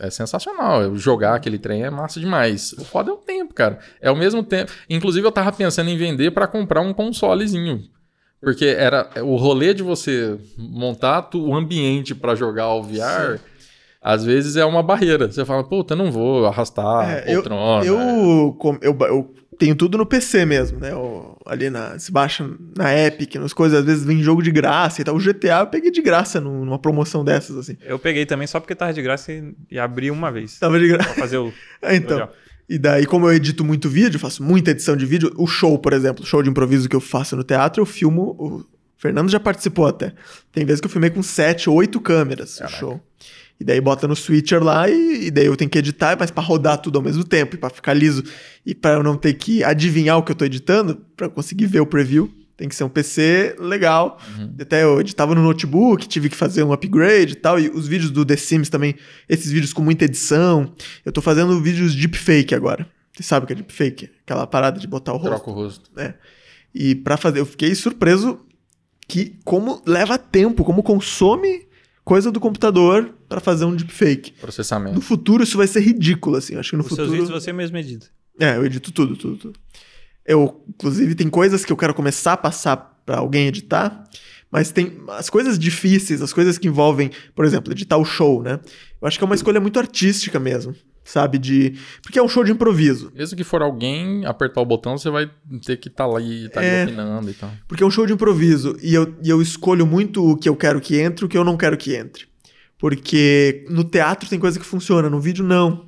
é 0.00 0.10
sensacional. 0.10 0.94
Jogar 0.96 1.34
aquele 1.34 1.58
trem 1.58 1.84
é 1.84 1.90
massa 1.90 2.20
demais. 2.20 2.72
O 2.72 2.84
foda 2.84 3.10
é 3.10 3.14
o 3.14 3.18
tempo, 3.18 3.54
cara. 3.54 3.78
É 4.00 4.10
o 4.10 4.16
mesmo 4.16 4.42
tempo. 4.42 4.70
Inclusive, 4.88 5.26
eu 5.26 5.32
tava 5.32 5.52
pensando 5.52 5.90
em 5.90 5.96
vender 5.96 6.30
pra 6.30 6.46
comprar 6.46 6.80
um 6.80 6.92
consolezinho. 6.92 7.82
Porque 8.40 8.66
era 8.66 9.08
o 9.22 9.36
rolê 9.36 9.72
de 9.72 9.82
você 9.82 10.38
montar 10.58 11.30
o 11.34 11.54
ambiente 11.54 12.14
pra 12.14 12.34
jogar 12.34 12.74
o 12.74 12.82
VR, 12.82 13.40
às 14.04 14.22
vezes 14.24 14.56
é 14.56 14.64
uma 14.66 14.82
barreira. 14.82 15.26
Você 15.32 15.44
fala, 15.44 15.64
puta, 15.64 15.94
eu 15.94 15.98
não 15.98 16.12
vou 16.12 16.44
arrastar 16.46 17.10
É, 17.10 17.34
poltrona. 17.34 17.84
Eu, 17.84 18.54
com- 18.58 18.78
eu, 18.82 18.94
eu 19.00 19.34
tenho 19.58 19.74
tudo 19.74 19.96
no 19.96 20.04
PC 20.04 20.44
mesmo, 20.44 20.78
né? 20.78 20.92
Eu- 20.92 21.36
ali 21.46 21.70
na. 21.70 21.98
Se 21.98 22.12
baixa 22.12 22.48
na 22.76 22.92
Epic, 22.96 23.36
nas 23.36 23.52
coisas, 23.54 23.78
às 23.80 23.84
vezes 23.86 24.04
vem 24.04 24.22
jogo 24.22 24.42
de 24.42 24.50
graça 24.50 25.00
e 25.00 25.04
tal. 25.04 25.16
O 25.16 25.18
GTA 25.20 25.60
eu 25.60 25.66
peguei 25.68 25.90
de 25.90 26.02
graça 26.02 26.40
num- 26.40 26.64
numa 26.64 26.78
promoção 26.78 27.24
dessas, 27.24 27.56
assim. 27.56 27.76
Eu 27.82 27.98
peguei 27.98 28.26
também 28.26 28.46
só 28.46 28.60
porque 28.60 28.74
tava 28.74 28.92
de 28.92 29.00
graça 29.00 29.32
e, 29.32 29.54
e 29.70 29.78
abri 29.78 30.10
uma 30.10 30.30
vez. 30.30 30.58
Tava 30.58 30.78
de 30.78 30.86
graça. 30.88 31.10
Pra 31.14 31.22
fazer 31.22 31.38
o. 31.38 31.52
então. 31.90 32.18
Legal. 32.18 32.30
E 32.68 32.78
daí, 32.78 33.04
como 33.04 33.26
eu 33.26 33.32
edito 33.34 33.62
muito 33.62 33.90
vídeo, 33.90 34.18
faço 34.18 34.42
muita 34.42 34.70
edição 34.70 34.96
de 34.96 35.04
vídeo, 35.04 35.30
o 35.36 35.46
show, 35.46 35.78
por 35.78 35.92
exemplo, 35.92 36.24
o 36.24 36.26
show 36.26 36.42
de 36.42 36.48
improviso 36.48 36.88
que 36.88 36.96
eu 36.96 37.00
faço 37.00 37.36
no 37.36 37.44
teatro, 37.44 37.82
eu 37.82 37.86
filmo. 37.86 38.34
O 38.38 38.64
Fernando 38.96 39.28
já 39.30 39.38
participou 39.38 39.86
até. 39.86 40.14
Tem 40.50 40.64
vezes 40.64 40.80
que 40.80 40.86
eu 40.86 40.90
filmei 40.90 41.10
com 41.10 41.22
sete, 41.22 41.68
oito 41.68 42.00
câmeras 42.00 42.58
o 42.60 42.68
show. 42.68 43.00
E 43.58 43.64
daí 43.64 43.80
bota 43.80 44.08
no 44.08 44.16
switcher 44.16 44.62
lá 44.62 44.88
e, 44.90 45.26
e 45.26 45.30
daí 45.30 45.46
eu 45.46 45.56
tenho 45.56 45.70
que 45.70 45.78
editar, 45.78 46.16
mas 46.18 46.30
pra 46.30 46.42
rodar 46.42 46.78
tudo 46.78 46.98
ao 46.98 47.04
mesmo 47.04 47.22
tempo, 47.24 47.54
e 47.54 47.58
pra 47.58 47.70
ficar 47.70 47.94
liso, 47.94 48.22
e 48.66 48.74
pra 48.74 48.94
eu 48.94 49.02
não 49.02 49.16
ter 49.16 49.32
que 49.34 49.62
adivinhar 49.62 50.18
o 50.18 50.22
que 50.22 50.32
eu 50.32 50.36
tô 50.36 50.44
editando, 50.44 50.96
pra 51.16 51.26
eu 51.26 51.30
conseguir 51.30 51.66
ver 51.66 51.80
o 51.80 51.86
preview, 51.86 52.28
tem 52.56 52.68
que 52.68 52.74
ser 52.74 52.84
um 52.84 52.88
PC 52.88 53.56
legal. 53.58 54.18
Até 54.60 54.84
eu 54.84 55.00
editava 55.00 55.34
no 55.34 55.42
notebook, 55.42 56.06
tive 56.06 56.28
que 56.28 56.36
fazer 56.36 56.62
um 56.62 56.72
upgrade 56.72 57.32
e 57.32 57.36
tal. 57.36 57.58
E 57.58 57.68
os 57.68 57.88
vídeos 57.88 58.12
do 58.12 58.24
The 58.24 58.36
Sims 58.36 58.68
também, 58.68 58.94
esses 59.28 59.50
vídeos 59.50 59.72
com 59.72 59.82
muita 59.82 60.04
edição. 60.04 60.72
Eu 61.04 61.10
tô 61.10 61.20
fazendo 61.20 61.60
vídeos 61.60 61.94
deepfake 61.96 62.54
agora. 62.54 62.86
Você 63.12 63.24
sabe 63.24 63.42
o 63.44 63.46
que 63.48 63.52
é 63.54 63.56
deepfake? 63.56 64.08
Aquela 64.24 64.46
parada 64.46 64.78
de 64.78 64.86
botar 64.86 65.12
o 65.12 65.16
rosto. 65.16 65.30
Troca 65.30 65.50
o 65.50 65.52
rosto. 65.52 65.90
né? 65.96 66.14
E 66.72 66.94
para 66.94 67.16
fazer, 67.16 67.40
eu 67.40 67.46
fiquei 67.46 67.74
surpreso 67.74 68.40
que 69.08 69.36
como 69.44 69.82
leva 69.84 70.16
tempo, 70.16 70.64
como 70.64 70.80
consome 70.82 71.63
coisa 72.04 72.30
do 72.30 72.38
computador 72.38 73.14
pra 73.28 73.40
fazer 73.40 73.64
um 73.64 73.74
deepfake. 73.74 74.32
No 74.32 74.38
Processamento. 74.42 75.00
futuro 75.00 75.42
isso 75.42 75.56
vai 75.56 75.66
ser 75.66 75.80
ridículo, 75.80 76.36
assim. 76.36 76.56
Acho 76.56 76.70
que 76.70 76.76
no 76.76 76.82
Os 76.82 76.88
futuro. 76.88 77.08
seus 77.08 77.18
vídeos 77.20 77.42
você 77.42 77.52
mesmo 77.52 77.76
edita. 77.76 78.06
É, 78.38 78.56
eu 78.56 78.64
edito 78.66 78.92
tudo, 78.92 79.16
tudo, 79.16 79.36
tudo. 79.36 79.58
Eu, 80.26 80.64
inclusive, 80.68 81.14
tem 81.14 81.28
coisas 81.28 81.64
que 81.64 81.72
eu 81.72 81.76
quero 81.76 81.94
começar 81.94 82.32
a 82.32 82.36
passar 82.36 82.76
pra 83.04 83.18
alguém 83.18 83.46
editar, 83.46 84.04
mas 84.50 84.70
tem 84.72 84.98
as 85.08 85.28
coisas 85.28 85.58
difíceis, 85.58 86.22
as 86.22 86.32
coisas 86.32 86.56
que 86.58 86.66
envolvem, 86.68 87.10
por 87.34 87.44
exemplo, 87.44 87.72
editar 87.72 87.96
o 87.98 88.04
show, 88.04 88.42
né? 88.42 88.58
Eu 89.00 89.06
acho 89.08 89.18
que 89.18 89.24
é 89.24 89.26
uma 89.26 89.34
escolha 89.34 89.60
muito 89.60 89.78
artística 89.78 90.40
mesmo, 90.40 90.74
sabe? 91.04 91.38
De. 91.38 91.74
Porque 92.02 92.18
é 92.18 92.22
um 92.22 92.28
show 92.28 92.42
de 92.42 92.50
improviso. 92.52 93.12
Mesmo 93.14 93.36
que 93.36 93.44
for 93.44 93.62
alguém 93.62 94.24
apertar 94.24 94.60
o 94.60 94.66
botão, 94.66 94.96
você 94.96 95.10
vai 95.10 95.30
ter 95.64 95.76
que 95.76 95.88
estar 95.88 96.06
lá 96.06 96.20
e 96.20 96.48
tá 96.48 96.62
É. 96.64 96.84
opinando 96.84 97.30
e 97.30 97.34
tal. 97.34 97.50
Porque 97.68 97.82
é 97.82 97.86
um 97.86 97.90
show 97.90 98.06
de 98.06 98.12
improviso 98.12 98.76
e 98.82 98.94
eu, 98.94 99.14
e 99.22 99.28
eu 99.30 99.40
escolho 99.42 99.86
muito 99.86 100.24
o 100.24 100.36
que 100.36 100.48
eu 100.48 100.56
quero 100.56 100.80
que 100.80 100.98
entre 100.98 101.24
e 101.24 101.26
o 101.26 101.28
que 101.28 101.36
eu 101.38 101.44
não 101.44 101.56
quero 101.56 101.76
que 101.76 101.94
entre. 101.94 102.26
Porque 102.78 103.64
no 103.70 103.84
teatro 103.84 104.28
tem 104.28 104.38
coisa 104.38 104.58
que 104.58 104.66
funciona, 104.66 105.08
no 105.08 105.20
vídeo 105.20 105.44
não. 105.44 105.86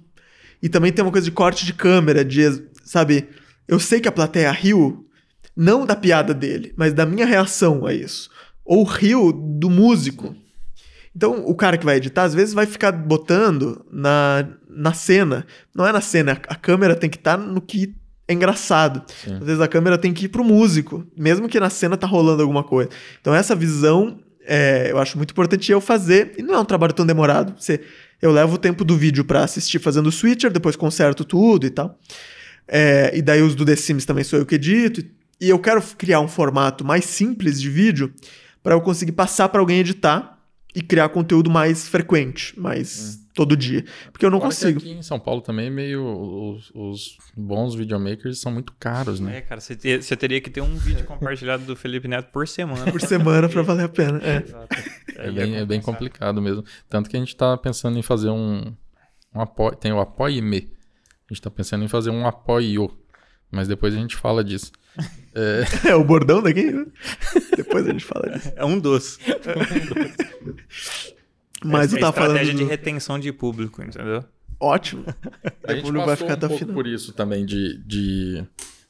E 0.62 0.68
também 0.68 0.92
tem 0.92 1.04
uma 1.04 1.12
coisa 1.12 1.24
de 1.26 1.30
corte 1.30 1.66
de 1.66 1.72
câmera, 1.74 2.24
de, 2.24 2.42
sabe? 2.84 3.28
Eu 3.68 3.78
sei 3.78 4.00
que 4.00 4.08
a 4.08 4.12
plateia 4.12 4.50
riu, 4.50 5.06
não 5.54 5.84
da 5.84 5.94
piada 5.94 6.32
dele, 6.32 6.72
mas 6.76 6.92
da 6.94 7.04
minha 7.04 7.26
reação 7.26 7.84
a 7.86 7.92
isso. 7.92 8.30
Ou 8.64 8.84
riu 8.84 9.32
do 9.32 9.68
músico. 9.68 10.34
Então, 11.14 11.44
o 11.46 11.54
cara 11.54 11.76
que 11.78 11.84
vai 11.84 11.96
editar, 11.96 12.24
às 12.24 12.34
vezes, 12.34 12.54
vai 12.54 12.66
ficar 12.66 12.92
botando 12.92 13.84
na, 13.90 14.48
na 14.76 14.92
cena. 14.92 15.46
Não 15.74 15.86
é 15.86 15.92
na 15.92 16.00
cena, 16.00 16.32
a 16.32 16.54
câmera 16.54 16.94
tem 16.94 17.08
que 17.08 17.16
estar 17.16 17.36
no 17.38 17.60
que 17.60 17.94
é 18.28 18.32
engraçado. 18.32 19.02
Sim. 19.24 19.34
Às 19.34 19.46
vezes 19.46 19.60
a 19.60 19.68
câmera 19.68 19.96
tem 19.96 20.12
que 20.12 20.26
ir 20.26 20.28
pro 20.28 20.44
músico, 20.44 21.06
mesmo 21.16 21.48
que 21.48 21.58
na 21.58 21.70
cena 21.70 21.96
tá 21.96 22.06
rolando 22.06 22.42
alguma 22.42 22.62
coisa. 22.62 22.90
Então, 23.20 23.34
essa 23.34 23.54
visão 23.54 24.18
é, 24.46 24.90
eu 24.90 24.98
acho 24.98 25.16
muito 25.16 25.30
importante 25.32 25.70
eu 25.70 25.80
fazer. 25.80 26.34
E 26.38 26.42
não 26.42 26.54
é 26.54 26.58
um 26.58 26.64
trabalho 26.64 26.92
tão 26.92 27.06
demorado. 27.06 27.54
Você, 27.60 27.80
eu 28.20 28.30
levo 28.30 28.54
o 28.54 28.58
tempo 28.58 28.84
do 28.84 28.96
vídeo 28.96 29.24
pra 29.24 29.44
assistir 29.44 29.78
fazendo 29.78 30.06
o 30.06 30.12
switcher, 30.12 30.50
depois 30.50 30.76
conserto 30.76 31.24
tudo 31.24 31.66
e 31.66 31.70
tal. 31.70 31.98
É, 32.68 33.12
e 33.14 33.22
daí 33.22 33.42
os 33.42 33.54
do 33.54 33.64
The 33.64 33.76
Sims 33.76 34.04
também 34.04 34.24
sou 34.24 34.38
eu 34.38 34.46
que 34.46 34.54
edito. 34.54 35.04
E 35.40 35.48
eu 35.48 35.58
quero 35.58 35.82
criar 35.98 36.20
um 36.20 36.28
formato 36.28 36.84
mais 36.84 37.04
simples 37.04 37.60
de 37.60 37.68
vídeo 37.68 38.12
para 38.62 38.74
eu 38.74 38.80
conseguir 38.80 39.12
passar 39.12 39.48
para 39.48 39.60
alguém 39.60 39.80
editar 39.80 40.35
e 40.76 40.82
criar 40.82 41.08
conteúdo 41.08 41.48
mais 41.50 41.88
frequente, 41.88 42.58
mais 42.60 43.18
todo 43.34 43.56
dia. 43.56 43.82
Porque 44.12 44.26
eu 44.26 44.30
não 44.30 44.38
Fora 44.38 44.50
que 44.50 44.56
consigo. 44.56 44.78
Aqui 44.78 44.90
em 44.90 45.02
São 45.02 45.18
Paulo 45.18 45.40
também, 45.40 45.70
meio. 45.70 46.04
Os, 46.04 46.70
os 46.74 47.18
bons 47.34 47.74
videomakers 47.74 48.38
são 48.40 48.52
muito 48.52 48.74
caros, 48.78 49.18
né? 49.18 49.38
É, 49.38 49.40
cara, 49.40 49.60
você, 49.60 49.74
te- 49.74 50.02
você 50.02 50.14
teria 50.14 50.40
que 50.40 50.50
ter 50.50 50.60
um 50.60 50.76
vídeo 50.76 51.04
compartilhado 51.08 51.64
do 51.64 51.74
Felipe 51.74 52.06
Neto 52.06 52.30
por 52.30 52.46
semana. 52.46 52.92
Por 52.92 53.00
semana 53.00 53.48
para 53.48 53.62
valer 53.62 53.84
a 53.86 53.88
pena. 53.88 54.20
É. 54.22 54.44
É, 55.16 55.22
Aí 55.22 55.32
bem, 55.32 55.56
é 55.56 55.64
bem 55.64 55.80
complicado 55.80 56.42
mesmo. 56.42 56.62
Tanto 56.90 57.08
que 57.08 57.16
a 57.16 57.20
gente 57.20 57.34
tá 57.34 57.56
pensando 57.56 57.98
em 57.98 58.02
fazer 58.02 58.28
um. 58.28 58.70
um 59.34 59.40
apoio, 59.40 59.74
tem 59.76 59.92
o 59.92 59.98
Apoie-me. 59.98 60.70
A 61.28 61.32
gente 61.34 61.42
tá 61.42 61.50
pensando 61.50 61.84
em 61.84 61.88
fazer 61.88 62.10
um 62.10 62.26
apoio. 62.26 62.90
Mas 63.50 63.66
depois 63.66 63.94
a 63.94 63.98
gente 63.98 64.14
fala 64.14 64.44
disso. 64.44 64.70
É 65.84 65.94
o 65.94 66.02
bordão 66.02 66.42
daqui? 66.42 66.72
Depois 67.56 67.86
a 67.86 67.90
gente 67.92 68.04
fala 68.04 68.30
disso. 68.30 68.52
É 68.56 68.64
um 68.64 68.78
dos. 68.78 69.18
Mas 71.64 71.92
é 71.92 71.96
eu 71.96 72.00
tava 72.00 72.12
falando. 72.12 72.36
estratégia 72.36 72.54
de 72.54 72.64
retenção 72.64 73.18
de 73.18 73.32
público, 73.32 73.82
entendeu? 73.82 74.24
Ótimo. 74.58 75.04
A 75.66 75.72
O 75.72 75.74
gente 75.74 75.84
público 75.84 76.06
passou 76.06 76.06
vai 76.06 76.16
ficar 76.16 76.36
um 76.36 76.48
pouco 76.48 76.58
final. 76.58 76.74
por 76.74 76.86
isso 76.86 77.12
também 77.12 77.44
de, 77.44 77.78
de 77.86 78.44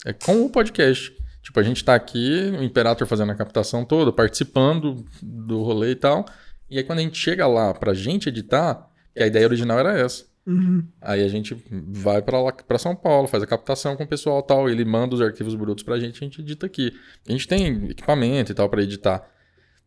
é, 0.05 0.13
com 0.13 0.43
o 0.45 0.51
podcast. 0.51 1.13
Tipo, 1.43 1.61
a 1.61 1.63
gente 1.63 1.85
tá 1.85 1.95
aqui, 1.95 2.53
o 2.59 2.63
Imperator 2.63 3.07
fazendo 3.07 3.31
a 3.33 3.35
captação 3.35 3.85
toda, 3.85 4.13
participando 4.13 5.05
do 5.23 5.63
rolê 5.63 5.93
e 5.93 5.97
tal. 5.97 6.25
E 6.69 6.79
aí 6.79 6.85
quando 6.85 6.99
a 6.99 7.03
gente 7.03 7.19
chega 7.19 7.47
lá 7.47 7.73
pra 7.73 7.95
gente 7.95 8.29
editar, 8.29 8.89
que 9.15 9.23
a 9.23 9.27
ideia 9.27 9.47
original 9.47 9.79
era 9.79 9.97
essa. 9.99 10.25
Uhum. 10.47 10.87
Aí 11.01 11.25
a 11.25 11.29
gente 11.29 11.57
vai 11.71 12.23
pra 12.23 12.41
lá 12.41 12.53
para 12.53 12.79
São 12.79 12.95
Paulo, 12.95 13.27
faz 13.27 13.43
a 13.43 13.47
captação 13.47 13.97
com 13.97 14.05
o 14.05 14.07
pessoal 14.07 14.41
e 14.41 14.47
tal, 14.47 14.71
ele 14.71 14.85
manda 14.85 15.15
os 15.15 15.21
arquivos 15.21 15.55
brutos 15.55 15.83
pra 15.83 15.99
gente, 15.99 16.23
a 16.23 16.25
gente 16.25 16.41
edita 16.41 16.67
aqui. 16.67 16.93
A 17.29 17.33
gente 17.33 17.49
tem 17.49 17.91
equipamento 17.91 18.53
e 18.53 18.55
tal 18.55 18.69
pra 18.69 18.83
editar. 18.83 19.29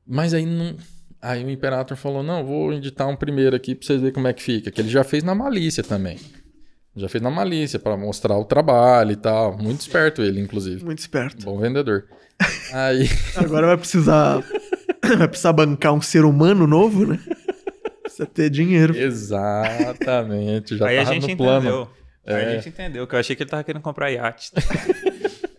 Mas 0.05 0.33
aí 0.33 0.45
não 0.45 0.75
Aí 1.21 1.43
o 1.43 1.49
Imperator 1.49 1.97
falou: 1.97 2.23
"Não, 2.23 2.45
vou 2.45 2.71
editar 2.73 3.07
um 3.07 3.15
primeiro 3.15 3.55
aqui 3.55 3.75
pra 3.75 3.85
vocês 3.85 3.99
verem 3.99 4.13
como 4.13 4.27
é 4.27 4.33
que 4.33 4.41
fica", 4.41 4.71
que 4.71 4.79
ele 4.79 4.89
já 4.89 5.03
fez 5.03 5.23
na 5.23 5.35
malícia 5.35 5.83
também. 5.83 6.17
Já 6.95 7.07
fez 7.07 7.21
na 7.21 7.29
malícia 7.29 7.77
pra 7.77 7.95
mostrar 7.97 8.37
o 8.37 8.45
trabalho 8.45 9.11
e 9.11 9.15
tal, 9.15 9.57
muito 9.57 9.81
esperto 9.81 10.21
ele 10.21 10.39
inclusive. 10.39 10.83
Muito 10.83 10.99
esperto. 10.99 11.43
Bom 11.45 11.59
vendedor. 11.59 12.05
Aí 12.73 13.09
Agora 13.35 13.67
vai 13.67 13.77
precisar. 13.77 14.43
Vai 15.17 15.27
precisar 15.27 15.53
bancar 15.53 15.91
um 15.93 16.01
ser 16.01 16.23
humano 16.23 16.67
novo, 16.67 17.03
né? 17.03 17.19
Precisa 18.19 18.25
ter 18.25 18.49
dinheiro. 18.49 18.95
Exatamente, 18.97 20.77
já 20.77 20.87
Aí 20.87 20.97
a 20.97 21.03
gente 21.03 21.27
no 21.31 21.37
plano. 21.37 21.59
entendeu. 21.59 21.89
Aí 22.27 22.43
É. 22.43 22.47
a 22.47 22.55
gente 22.55 22.69
entendeu, 22.69 23.07
que 23.07 23.15
eu 23.15 23.19
achei 23.19 23.35
que 23.35 23.43
ele 23.43 23.49
tava 23.49 23.63
querendo 23.63 23.81
comprar 23.81 24.09
iate. 24.11 24.51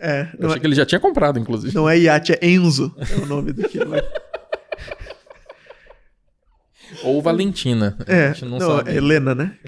É, 0.02 0.30
Eu 0.38 0.46
achei 0.46 0.56
é, 0.56 0.60
que 0.60 0.66
ele 0.66 0.74
já 0.74 0.86
tinha 0.86 0.98
comprado, 0.98 1.38
inclusive. 1.38 1.74
não 1.74 1.86
é 1.86 1.98
iate, 1.98 2.32
é 2.32 2.38
Enzo. 2.48 2.90
É 2.98 3.16
o 3.22 3.26
nome 3.26 3.52
daquilo. 3.52 3.92
Ou 7.04 7.20
Valentina. 7.20 7.98
a 8.06 8.10
É, 8.10 8.28
gente 8.32 8.46
não, 8.46 8.58
não, 8.58 8.76
sabe. 8.78 8.92
é 8.92 8.96
Helena, 8.96 9.34
né? 9.34 9.58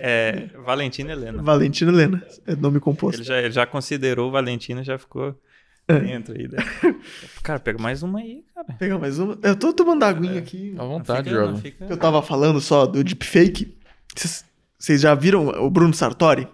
É, 0.00 0.48
Valentina 0.64 1.12
Helena. 1.12 1.40
Valentina 1.44 1.92
Helena. 1.92 2.26
É 2.44 2.56
nome 2.56 2.80
composto. 2.80 3.20
Ele 3.20 3.28
já, 3.28 3.38
ele 3.38 3.52
já 3.52 3.64
considerou 3.66 4.32
Valentina 4.32 4.82
já 4.82 4.98
ficou 4.98 5.40
É. 5.88 6.00
dentro 6.00 6.34
aí. 6.34 6.48
Né? 6.48 6.56
Cara, 7.42 7.60
pega 7.60 7.78
mais 7.80 8.02
uma 8.02 8.18
aí, 8.18 8.42
cara. 8.54 8.66
Vou 8.68 8.76
pegar 8.76 8.98
mais 8.98 9.18
uma. 9.18 9.38
Eu 9.42 9.54
tô 9.54 9.72
tomando 9.72 10.02
aguinha 10.02 10.38
aqui. 10.38 10.74
À 10.76 10.84
vontade, 10.84 11.28
fica- 11.28 11.40
jovem. 11.42 11.60
fica- 11.60 11.86
Eu 11.88 11.96
tava 11.96 12.20
falando 12.22 12.60
só 12.60 12.86
do 12.86 13.04
deepfake. 13.04 13.76
Vocês- 14.14 14.44
Vocês 14.78 15.00
já 15.00 15.14
viram 15.14 15.46
o 15.48 15.70
Bruno 15.70 15.94
Sartori? 15.94 16.46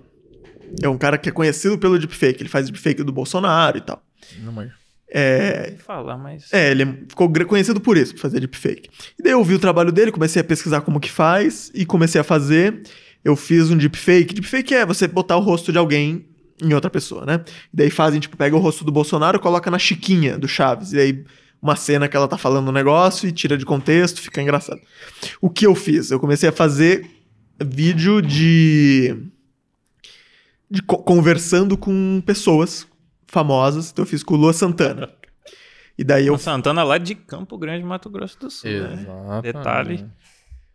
É 0.83 0.89
um 0.89 0.97
cara 0.99 1.17
que 1.19 1.29
é 1.29 1.33
conhecido 1.33 1.79
pelo 1.79 1.99
deepfake. 1.99 2.43
Ele 2.43 2.49
faz 2.49 2.67
deepfake 2.67 3.03
do 3.03 3.13
Bolsonaro 3.13 3.79
e 3.79 3.81
tal. 3.81 4.03
Não, 4.41 4.53
mas- 4.53 4.71
É, 5.15 5.75
falar, 5.85 6.17
mas. 6.17 6.51
É, 6.53 6.71
ele 6.71 7.05
ficou 7.09 7.29
gr- 7.29 7.45
conhecido 7.45 7.81
por 7.81 7.97
isso, 7.99 8.15
por 8.15 8.21
fazer 8.21 8.41
deepfake. 8.41 8.89
E 9.19 9.23
daí 9.23 9.33
eu 9.33 9.45
vi 9.45 9.55
o 9.55 9.59
trabalho 9.59 9.93
dele, 9.93 10.11
comecei 10.13 10.41
a 10.41 10.45
pesquisar 10.45 10.81
como 10.83 10.99
que 11.01 11.11
faz 11.11 11.71
e 11.75 11.85
comecei 11.85 12.19
a 12.21 12.25
fazer. 12.25 12.83
Eu 13.25 13.37
fiz 13.37 13.71
um 13.71 13.77
deepfake. 13.77 14.33
Deepfake 14.35 14.75
é 14.75 14.87
você 14.87 15.07
botar 15.07 15.37
o 15.37 15.41
rosto 15.41 15.71
de 15.73 15.77
alguém 15.79 16.27
em 16.63 16.73
outra 16.75 16.89
pessoa, 16.91 17.25
né? 17.27 17.45
E 17.73 17.77
daí 17.77 17.91
fazem, 17.91 18.21
tipo, 18.21 18.37
pega 18.37 18.55
o 18.57 18.59
rosto 18.61 18.85
do 18.85 18.93
Bolsonaro 18.93 19.37
e 19.37 19.41
coloca 19.41 19.71
na 19.71 19.79
chiquinha 19.79 20.39
do 20.39 20.47
Chaves. 20.49 20.93
E 20.93 20.99
aí 20.99 21.25
uma 21.61 21.77
cena 21.77 22.09
que 22.09 22.17
ela 22.17 22.27
tá 22.27 22.37
falando 22.39 22.69
um 22.69 22.73
negócio 22.73 23.29
e 23.29 23.33
tira 23.33 23.57
de 23.57 23.65
contexto, 23.65 24.21
fica 24.21 24.43
engraçado. 24.43 24.81
O 25.41 25.49
que 25.51 25.67
eu 25.67 25.75
fiz? 25.75 26.11
Eu 26.11 26.19
comecei 26.19 26.49
a 26.49 26.53
fazer 26.53 27.09
vídeo 27.63 28.21
de... 28.21 29.17
de 30.71 30.83
co- 30.83 30.99
conversando 30.99 31.77
com 31.77 32.21
pessoas 32.25 32.87
famosas. 33.27 33.91
Então 33.91 34.03
eu 34.05 34.09
fiz 34.09 34.23
com 34.23 34.35
o 34.35 34.37
Lua 34.37 34.53
Santana. 34.53 35.09
E 35.97 36.03
daí 36.03 36.27
eu 36.27 36.35
O 36.35 36.39
Santana 36.39 36.83
lá 36.83 36.97
de 36.99 37.15
Campo 37.15 37.57
Grande, 37.59 37.85
Mato 37.85 38.09
Grosso 38.11 38.39
do 38.41 38.51
Sul. 38.51 38.71
né? 38.71 39.07
Detalhe. 39.43 40.07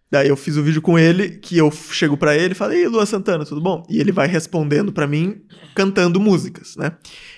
Daí 0.09 0.29
eu 0.29 0.37
fiz 0.37 0.55
o 0.55 0.63
vídeo 0.63 0.81
com 0.81 0.97
ele, 0.97 1.29
que 1.29 1.57
eu 1.57 1.69
chego 1.69 2.15
pra 2.15 2.35
ele 2.35 2.53
e 2.53 2.55
falo, 2.55 2.71
Ei, 2.71 2.87
Lua 2.87 3.05
Santana, 3.05 3.45
tudo 3.45 3.59
bom? 3.59 3.83
E 3.89 3.99
ele 3.99 4.11
vai 4.11 4.27
respondendo 4.27 4.91
pra 4.91 5.05
mim, 5.05 5.41
cantando 5.75 6.19
músicas, 6.19 6.75
né? 6.77 6.93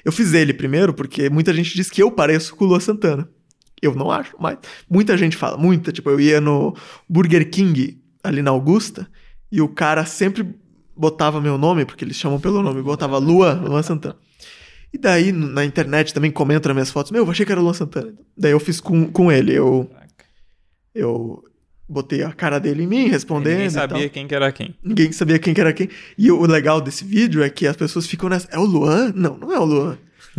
Eu 0.06 0.12
fiz 0.12 0.34
ele 0.34 0.54
primeiro, 0.54 0.94
porque 0.94 1.30
muita 1.30 1.52
gente 1.52 1.76
diz 1.76 1.90
que 1.90 2.02
eu 2.02 2.12
pareço 2.12 2.56
com 2.56 2.66
o 2.66 2.68
Lua 2.68 2.80
Santana. 2.80 3.28
Eu 3.82 3.96
não 3.96 4.12
acho, 4.12 4.36
mas 4.40 4.58
muita 4.90 5.18
gente 5.18 5.36
fala, 5.36 5.58
muita. 5.58 5.92
Tipo, 5.92 6.12
eu 6.12 6.20
ia 6.20 6.40
no 6.40 6.76
Burger 7.08 7.50
King, 7.50 8.00
ali 8.24 8.42
na 8.42 8.52
Augusta, 8.52 9.10
e 9.52 9.62
o 9.62 9.68
cara 9.68 10.06
sempre 10.06 10.56
botava 10.96 11.42
meu 11.42 11.58
nome, 11.58 11.86
porque 11.86 12.04
eles 12.04 12.18
chamam 12.18 12.40
pelo 12.40 12.62
nome, 12.62 12.82
botava 12.84 13.18
Lua, 13.18 13.54
Lua 13.54 13.82
Santana. 13.82 14.18
E 14.94 14.98
daí, 14.98 15.32
na 15.32 15.64
internet 15.64 16.14
também 16.14 16.30
comentam 16.30 16.70
nas 16.70 16.76
minhas 16.76 16.92
fotos, 16.92 17.12
meu, 17.12 17.24
eu 17.24 17.32
achei 17.32 17.46
que 17.46 17.52
era 17.52 17.62
o 17.62 17.64
Lua 17.64 17.74
Santana. 17.74 18.14
Daí 18.38 18.52
eu 18.52 18.60
fiz 18.60 18.80
com, 18.80 19.10
com 19.12 19.32
ele, 19.32 19.54
eu, 19.54 19.90
eu 20.94 21.44
botei 21.90 22.24
a 22.24 22.32
cara 22.32 22.60
dele 22.60 22.84
em 22.84 22.88
mim, 22.88 23.08
respondendo 23.08 23.54
Ninguém 23.54 23.68
e 23.68 23.74
tal. 23.74 23.90
sabia 23.90 24.10
quem 24.10 24.28
que 24.28 24.36
era 24.36 24.52
quem. 24.52 24.76
Ninguém 24.84 25.12
sabia 25.12 25.40
quem 25.40 25.54
que 25.54 25.60
era 25.62 25.74
quem. 25.74 25.90
E 26.18 26.32
o 26.32 26.46
legal 26.46 26.80
desse 26.80 27.04
vídeo 27.04 27.42
é 27.44 27.50
que 27.50 27.66
as 27.66 27.76
pessoas 27.76 28.06
ficam 28.06 28.30
nessa. 28.30 28.48
É 28.52 28.58
o 28.60 28.64
Luan? 28.64 29.12
Não, 29.16 29.38
não 29.38 29.52
é 29.52 29.60
o 29.60 29.66
Luan. 29.66 29.98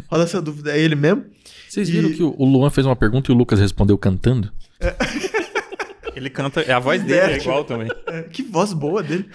Rola 0.08 0.24
essa 0.24 0.40
dúvida, 0.40 0.72
é 0.76 0.80
ele 0.80 0.94
mesmo? 0.94 1.24
Vocês 1.68 1.88
E- 1.88 1.92
viram 1.92 2.10
que 2.12 2.22
o 2.22 2.44
Luan 2.44 2.70
fez 2.70 2.86
uma 2.86 2.96
pergunta 2.96 3.30
e 3.30 3.34
o 3.34 3.36
Lucas 3.38 3.58
respondeu 3.60 3.98
cantando? 3.98 4.50
Ele 6.14 6.28
canta. 6.28 6.60
A 6.74 6.78
voz 6.78 7.02
dele 7.02 7.14
é 7.20 7.24
Inverte, 7.26 7.44
igual 7.46 7.64
também. 7.64 7.88
É, 8.06 8.22
que 8.22 8.42
voz 8.42 8.72
boa 8.72 9.02
dele. 9.02 9.26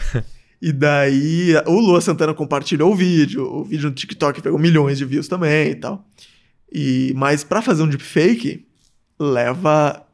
E 0.61 0.71
daí, 0.71 1.53
o 1.65 1.79
Luan 1.79 2.01
Santana 2.01 2.33
compartilhou 2.33 2.91
o 2.91 2.95
vídeo. 2.95 3.43
O 3.45 3.63
vídeo 3.63 3.89
no 3.89 3.95
TikTok 3.95 4.41
pegou 4.41 4.59
milhões 4.59 4.97
de 4.97 5.05
views 5.05 5.27
também 5.27 5.71
e 5.71 5.75
tal. 5.75 6.05
E, 6.71 7.13
mas 7.15 7.43
pra 7.43 7.61
fazer 7.61 7.83
um 7.83 7.87
deepfake, 7.87 8.65
leva 9.19 10.04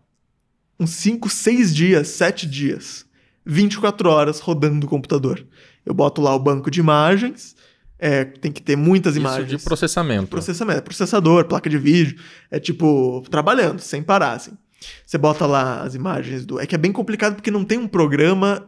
uns 0.81 0.91
5, 0.91 1.29
6 1.29 1.75
dias, 1.75 2.07
7 2.09 2.47
dias. 2.47 3.05
24 3.45 4.09
horas 4.09 4.39
rodando 4.39 4.85
o 4.85 4.89
computador. 4.89 5.45
Eu 5.85 5.93
boto 5.93 6.21
lá 6.21 6.33
o 6.35 6.39
banco 6.39 6.69
de 6.69 6.79
imagens. 6.79 7.55
é, 7.97 8.25
tem 8.25 8.51
que 8.51 8.63
ter 8.63 8.75
muitas 8.75 9.15
imagens. 9.15 9.47
Isso 9.47 9.57
de 9.57 9.63
processamento. 9.63 10.27
Processamento, 10.27 10.81
processador, 10.81 11.45
placa 11.45 11.69
de 11.69 11.77
vídeo. 11.77 12.19
É 12.49 12.59
tipo, 12.59 13.23
trabalhando, 13.29 13.79
sem 13.79 14.01
parar, 14.01 14.33
assim. 14.33 14.57
Você 15.05 15.19
bota 15.19 15.45
lá 15.45 15.83
as 15.83 15.93
imagens 15.93 16.43
do. 16.43 16.59
É 16.59 16.65
que 16.65 16.73
é 16.73 16.77
bem 16.77 16.91
complicado 16.91 17.35
porque 17.35 17.51
não 17.51 17.63
tem 17.63 17.77
um 17.77 17.87
programa 17.87 18.67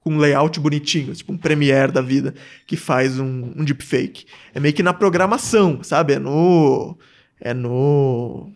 com 0.00 0.12
um 0.12 0.18
layout 0.18 0.60
bonitinho, 0.60 1.14
tipo 1.14 1.32
um 1.32 1.38
Premiere 1.38 1.90
da 1.90 2.02
vida, 2.02 2.34
que 2.66 2.76
faz 2.76 3.18
um, 3.18 3.52
um 3.56 3.64
deepfake. 3.64 4.26
É 4.54 4.60
meio 4.60 4.74
que 4.74 4.82
na 4.82 4.92
programação, 4.92 5.82
sabe? 5.82 6.12
É 6.12 6.18
no. 6.18 6.98
É 7.40 7.54
no. 7.54 8.52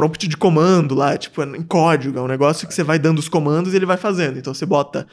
Prompt 0.00 0.26
de 0.26 0.36
comando 0.36 0.94
lá, 0.94 1.18
tipo, 1.18 1.42
em 1.42 1.62
código, 1.62 2.18
é 2.18 2.22
um 2.22 2.26
negócio 2.26 2.66
que 2.66 2.72
você 2.72 2.82
vai 2.82 2.98
dando 2.98 3.18
os 3.18 3.28
comandos 3.28 3.74
e 3.74 3.76
ele 3.76 3.84
vai 3.84 3.98
fazendo. 3.98 4.38
Então 4.38 4.54
você 4.54 4.64
bota 4.64 5.06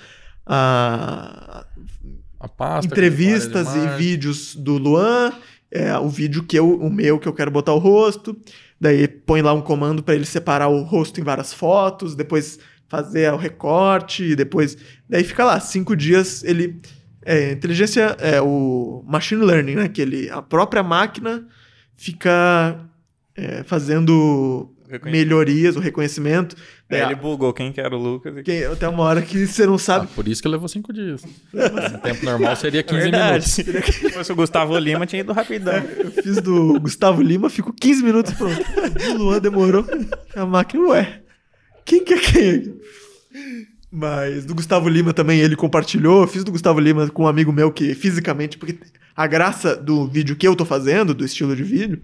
a, 0.46 1.66
A 2.40 2.48
pasta. 2.48 2.90
entrevistas 2.90 3.68
e 3.76 3.98
vídeos 3.98 4.56
do 4.56 4.78
Luan, 4.78 5.34
é, 5.70 5.98
o 5.98 6.08
vídeo 6.08 6.42
que 6.42 6.58
eu, 6.58 6.80
o 6.80 6.90
meu 6.90 7.20
que 7.20 7.28
eu 7.28 7.34
quero 7.34 7.52
botar 7.52 7.74
o 7.74 7.80
rosto, 7.80 8.34
daí 8.80 9.10
põe 9.10 9.42
lá 9.42 9.54
um 9.54 9.62
comando 9.62 10.02
para 10.02 10.16
ele 10.16 10.26
separar 10.26 10.70
o 10.70 10.84
rosto 10.84 11.20
em 11.20 11.24
várias 11.24 11.52
fotos, 11.52 12.16
depois 12.16 12.58
fazer 12.88 13.34
o 13.34 13.38
recorte, 13.38 14.38
depois 14.38 14.78
daí 15.10 15.26
fica 15.26 15.44
lá 15.44 15.60
cinco 15.60 15.98
dias 15.98 16.46
ele 16.46 16.80
é, 17.26 17.52
inteligência 17.52 18.16
é 18.22 18.42
o 18.42 19.04
machine 19.06 19.44
learning, 19.44 19.76
né? 19.76 19.90
Que 19.90 20.02
ele 20.02 20.30
a 20.30 20.42
própria 20.42 20.82
máquina 20.82 21.46
fica 21.98 22.90
é, 23.36 23.64
fazendo. 23.64 24.74
Melhorias, 25.06 25.76
o 25.76 25.80
reconhecimento. 25.80 26.56
Aí 26.90 27.00
Daí, 27.00 27.02
ele 27.04 27.16
bugou 27.16 27.52
quem 27.54 27.72
que 27.72 27.82
era 27.82 27.96
o 27.96 28.00
Lucas. 28.02 28.38
e- 28.38 28.44
que- 28.44 28.64
até 28.66 28.88
uma 28.88 29.04
hora 29.04 29.22
que 29.22 29.46
você 29.46 29.66
não 29.66 29.76
Ah, 29.76 29.80
sabe. 29.80 30.08
por 30.08 30.28
isso 30.28 30.42
que 30.42 30.48
levou 30.48 30.68
cinco 30.68 30.94
dias. 30.94 31.24
No 31.54 32.00
tempo 32.00 32.26
normal 32.26 32.56
seria 32.56 32.82
15 32.84 33.02
Verdade. 33.04 33.46
minutos. 33.66 33.84
Se 33.96 34.10
fosse 34.12 34.32
o 34.32 34.36
Gustavo 34.36 34.78
Lima, 34.78 35.06
tinha 35.06 35.20
ido 35.22 35.34
rapidão. 35.34 35.74
Eu 35.76 36.12
fiz 36.12 36.42
do 36.42 36.80
Gustavo 36.80 37.22
Lima, 37.22 37.50
fico 37.50 37.74
15 37.74 38.04
minutos 38.04 38.34
pronto. 38.34 38.56
Do 38.58 39.18
Luan 39.18 39.40
demorou. 39.40 39.86
A 40.36 40.46
máquina, 40.46 40.88
ué. 40.90 41.22
Quem 41.86 42.04
que 42.04 42.14
é 42.14 42.20
quem? 42.20 42.76
Mas 43.92 44.46
do 44.46 44.54
Gustavo 44.54 44.90
Lima 44.90 45.14
também 45.14 45.40
ele 45.40 45.56
compartilhou. 45.56 46.22
Eu 46.22 46.28
fiz 46.28 46.44
do 46.44 46.52
Gustavo 46.52 46.80
Lima 46.80 47.08
com 47.10 47.24
um 47.24 47.28
amigo 47.28 47.52
meu 47.54 47.72
que 47.72 47.96
fisicamente. 47.96 48.58
Porque 48.58 48.78
a 49.16 49.26
graça 49.26 49.76
do 49.76 50.08
vídeo 50.08 50.36
que 50.36 50.48
eu 50.48 50.56
tô 50.56 50.66
fazendo, 50.66 51.14
do 51.14 51.24
estilo 51.26 51.56
de 51.56 51.64
vídeo, 51.64 52.02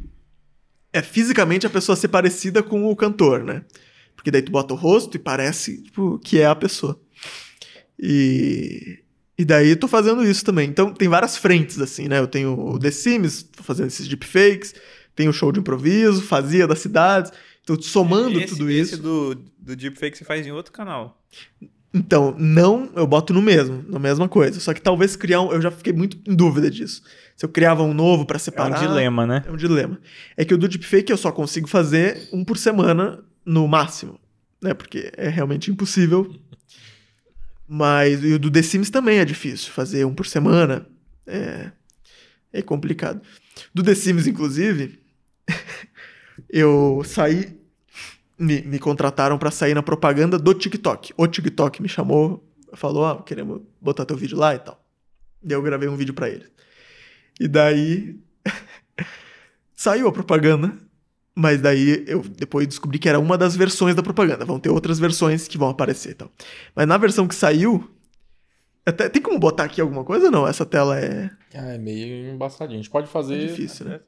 é 0.94 1.02
fisicamente 1.02 1.66
a 1.66 1.70
pessoa 1.70 1.96
ser 1.96 2.08
parecida 2.08 2.62
com 2.64 2.86
o 2.90 2.96
cantor, 2.96 3.44
né? 3.44 3.64
Porque 4.16 4.32
daí 4.32 4.42
tu 4.42 4.52
bota 4.52 4.74
o 4.74 4.78
rosto 4.78 5.16
e 5.18 5.20
parece 5.20 5.82
tipo, 5.82 6.18
que 6.20 6.40
é 6.40 6.46
a 6.46 6.56
pessoa. 6.56 6.98
E. 8.00 9.00
E 9.36 9.44
daí 9.44 9.70
eu 9.70 9.78
tô 9.78 9.88
fazendo 9.88 10.24
isso 10.24 10.46
também. 10.46 10.70
Então 10.70 10.94
tem 10.94 11.10
várias 11.10 11.36
frentes, 11.36 11.80
assim, 11.82 12.08
né? 12.08 12.20
Eu 12.20 12.28
tenho 12.28 12.54
o 12.54 12.78
The 12.78 12.92
Sims, 12.92 13.42
tô 13.44 13.64
fazendo 13.64 13.88
esses 13.88 14.08
deepfakes, 14.08 14.76
tenho 15.16 15.32
o 15.32 15.34
show 15.34 15.52
de 15.52 15.60
improviso, 15.60 16.22
fazia 16.22 16.68
das 16.68 16.80
cidades. 16.80 17.32
Então, 17.64 17.82
somando 17.82 18.40
Esse- 18.40 18.56
tudo 18.56 18.70
esse 18.70 18.94
isso. 18.94 19.02
do, 19.02 19.36
do 19.58 19.76
deepfake 19.76 20.18
você 20.18 20.24
faz 20.24 20.46
em 20.46 20.52
outro 20.52 20.72
canal. 20.72 21.20
Então, 21.92 22.36
não, 22.38 22.92
eu 22.96 23.08
boto 23.08 23.34
no 23.34 23.42
mesmo, 23.42 23.84
na 23.90 23.98
mesma 23.98 24.30
coisa. 24.30 24.60
Só 24.60 24.72
que 24.74 24.82
talvez 24.82 25.16
criar 25.16 25.42
um. 25.42 25.52
Eu 25.52 25.62
já 25.62 25.72
fiquei 25.72 25.94
muito 25.94 26.18
em 26.30 26.36
dúvida 26.36 26.70
disso. 26.70 27.02
Se 27.44 27.46
eu 27.46 27.50
criava 27.52 27.84
um 27.84 27.94
novo 27.94 28.26
pra 28.26 28.38
É 28.38 28.38
um 28.38 28.40
separar. 28.40 28.80
dilema, 28.80 29.28
né? 29.28 29.44
É 29.46 29.52
um 29.52 29.58
dilema. 29.58 30.00
É 30.38 30.46
que 30.46 30.54
o 30.54 30.58
do 30.58 30.66
deepfake 30.66 31.12
eu 31.12 31.18
só 31.18 31.30
consigo 31.30 31.68
fazer 31.68 32.30
um 32.32 32.42
por 32.42 32.58
semana 32.58 33.22
no 33.46 33.68
máximo, 33.68 34.18
né? 34.62 34.74
Porque 34.74 35.12
é 35.18 35.28
realmente 35.28 35.70
impossível. 35.70 36.34
Mas 37.68 38.24
e 38.24 38.32
o 38.32 38.40
do 38.40 38.50
The 38.50 38.62
Sims 38.62 38.90
também 38.90 39.20
é 39.20 39.26
difícil 39.26 39.74
fazer 39.74 40.06
um 40.06 40.14
por 40.14 40.26
semana. 40.26 40.88
É, 41.28 41.70
é 42.54 42.62
complicado. 42.62 43.20
Do 43.76 43.84
The 43.84 43.94
Sims, 43.94 44.26
inclusive, 44.26 45.02
eu 46.50 47.02
saí. 47.04 47.60
Me, 48.40 48.62
me 48.62 48.80
contrataram 48.80 49.38
pra 49.38 49.52
sair 49.52 49.74
na 49.74 49.84
propaganda 49.84 50.40
do 50.40 50.54
TikTok. 50.54 51.14
O 51.18 51.28
TikTok 51.28 51.82
me 51.82 51.90
chamou, 51.90 52.42
falou: 52.74 53.06
Ah, 53.06 53.22
queremos 53.22 53.62
botar 53.82 54.06
teu 54.06 54.16
vídeo 54.16 54.38
lá 54.38 54.56
e 54.56 54.60
tal. 54.60 54.82
Daí 55.44 55.58
eu 55.58 55.62
gravei 55.62 55.90
um 55.90 55.98
vídeo 55.98 56.14
pra 56.14 56.30
eles. 56.30 56.54
E 57.40 57.48
daí 57.48 58.16
saiu 59.76 60.08
a 60.08 60.12
propaganda, 60.12 60.74
mas 61.36 61.60
daí 61.62 62.04
eu 62.08 62.22
depois 62.22 62.68
descobri 62.68 63.00
que 63.00 63.10
era 63.10 63.20
uma 63.20 63.38
das 63.38 63.56
versões 63.56 63.96
da 63.96 64.04
propaganda. 64.04 64.46
Vão 64.46 64.60
ter 64.60 64.70
outras 64.70 65.00
versões 65.00 65.48
que 65.48 65.58
vão 65.58 65.70
aparecer 65.70 66.12
e 66.12 66.16
tal. 66.16 66.32
Mas 66.76 66.88
na 66.88 66.98
versão 66.98 67.28
que 67.28 67.36
saiu, 67.36 67.90
até, 68.86 69.10
tem 69.10 69.22
como 69.22 69.40
botar 69.40 69.64
aqui 69.64 69.82
alguma 69.82 70.04
coisa 70.04 70.26
ou 70.26 70.32
não? 70.32 70.48
Essa 70.48 70.66
tela 70.66 71.00
é, 71.00 71.30
Ah, 71.56 71.74
é 71.74 71.78
meio 71.78 72.34
embaçadinho. 72.34 72.80
A 72.80 72.82
gente 72.84 72.92
pode 72.92 73.08
é 73.08 73.12
fazer. 73.12 73.48
difícil, 73.48 73.86
né? 73.88 74.00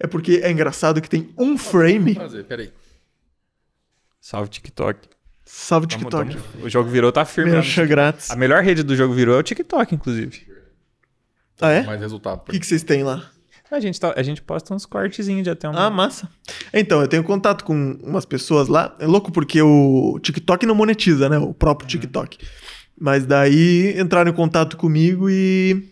É 0.00 0.06
porque 0.06 0.40
é 0.42 0.50
engraçado 0.50 1.00
que 1.00 1.08
tem 1.08 1.32
um 1.38 1.56
frame. 1.58 2.14
Fazer, 2.14 2.44
peraí. 2.44 2.72
Salve 4.20 4.48
TikTok. 4.50 5.08
Salve 5.44 5.86
Tamo- 5.86 6.04
TikTok. 6.04 6.36
tamo- 6.36 6.64
o 6.64 6.68
jogo 6.70 6.88
virou, 6.88 7.12
tá 7.12 7.24
firme. 7.24 7.50
Merchan 7.50 7.86
grátis. 7.86 8.30
A 8.30 8.36
melhor 8.36 8.62
rede 8.62 8.82
do 8.82 8.96
jogo 8.96 9.12
virou 9.12 9.36
é 9.36 9.38
o 9.38 9.42
TikTok, 9.42 9.94
inclusive. 9.94 10.46
Ah, 11.62 11.70
é? 11.70 11.82
Mais 11.82 12.00
resultado. 12.00 12.40
O 12.40 12.50
que, 12.50 12.58
que 12.58 12.66
vocês 12.66 12.82
têm 12.82 13.02
lá? 13.02 13.30
A 13.70 13.80
gente, 13.80 13.98
tá- 13.98 14.12
a 14.14 14.22
gente 14.22 14.42
posta 14.42 14.74
uns 14.74 14.84
cortezinhos 14.84 15.44
de 15.44 15.50
até 15.50 15.66
um. 15.66 15.72
Ah, 15.74 15.88
massa. 15.88 16.28
Então, 16.74 17.00
eu 17.00 17.08
tenho 17.08 17.24
contato 17.24 17.64
com 17.64 17.98
umas 18.02 18.26
pessoas 18.26 18.68
lá. 18.68 18.94
É 18.98 19.06
louco 19.06 19.32
porque 19.32 19.62
o 19.62 20.18
TikTok 20.20 20.66
não 20.66 20.74
monetiza, 20.74 21.26
né? 21.28 21.38
O 21.38 21.54
próprio 21.54 21.88
TikTok. 21.88 22.36
Mas 23.00 23.24
daí 23.24 23.98
entraram 23.98 24.30
em 24.30 24.34
contato 24.34 24.76
comigo 24.76 25.30
e. 25.30 25.90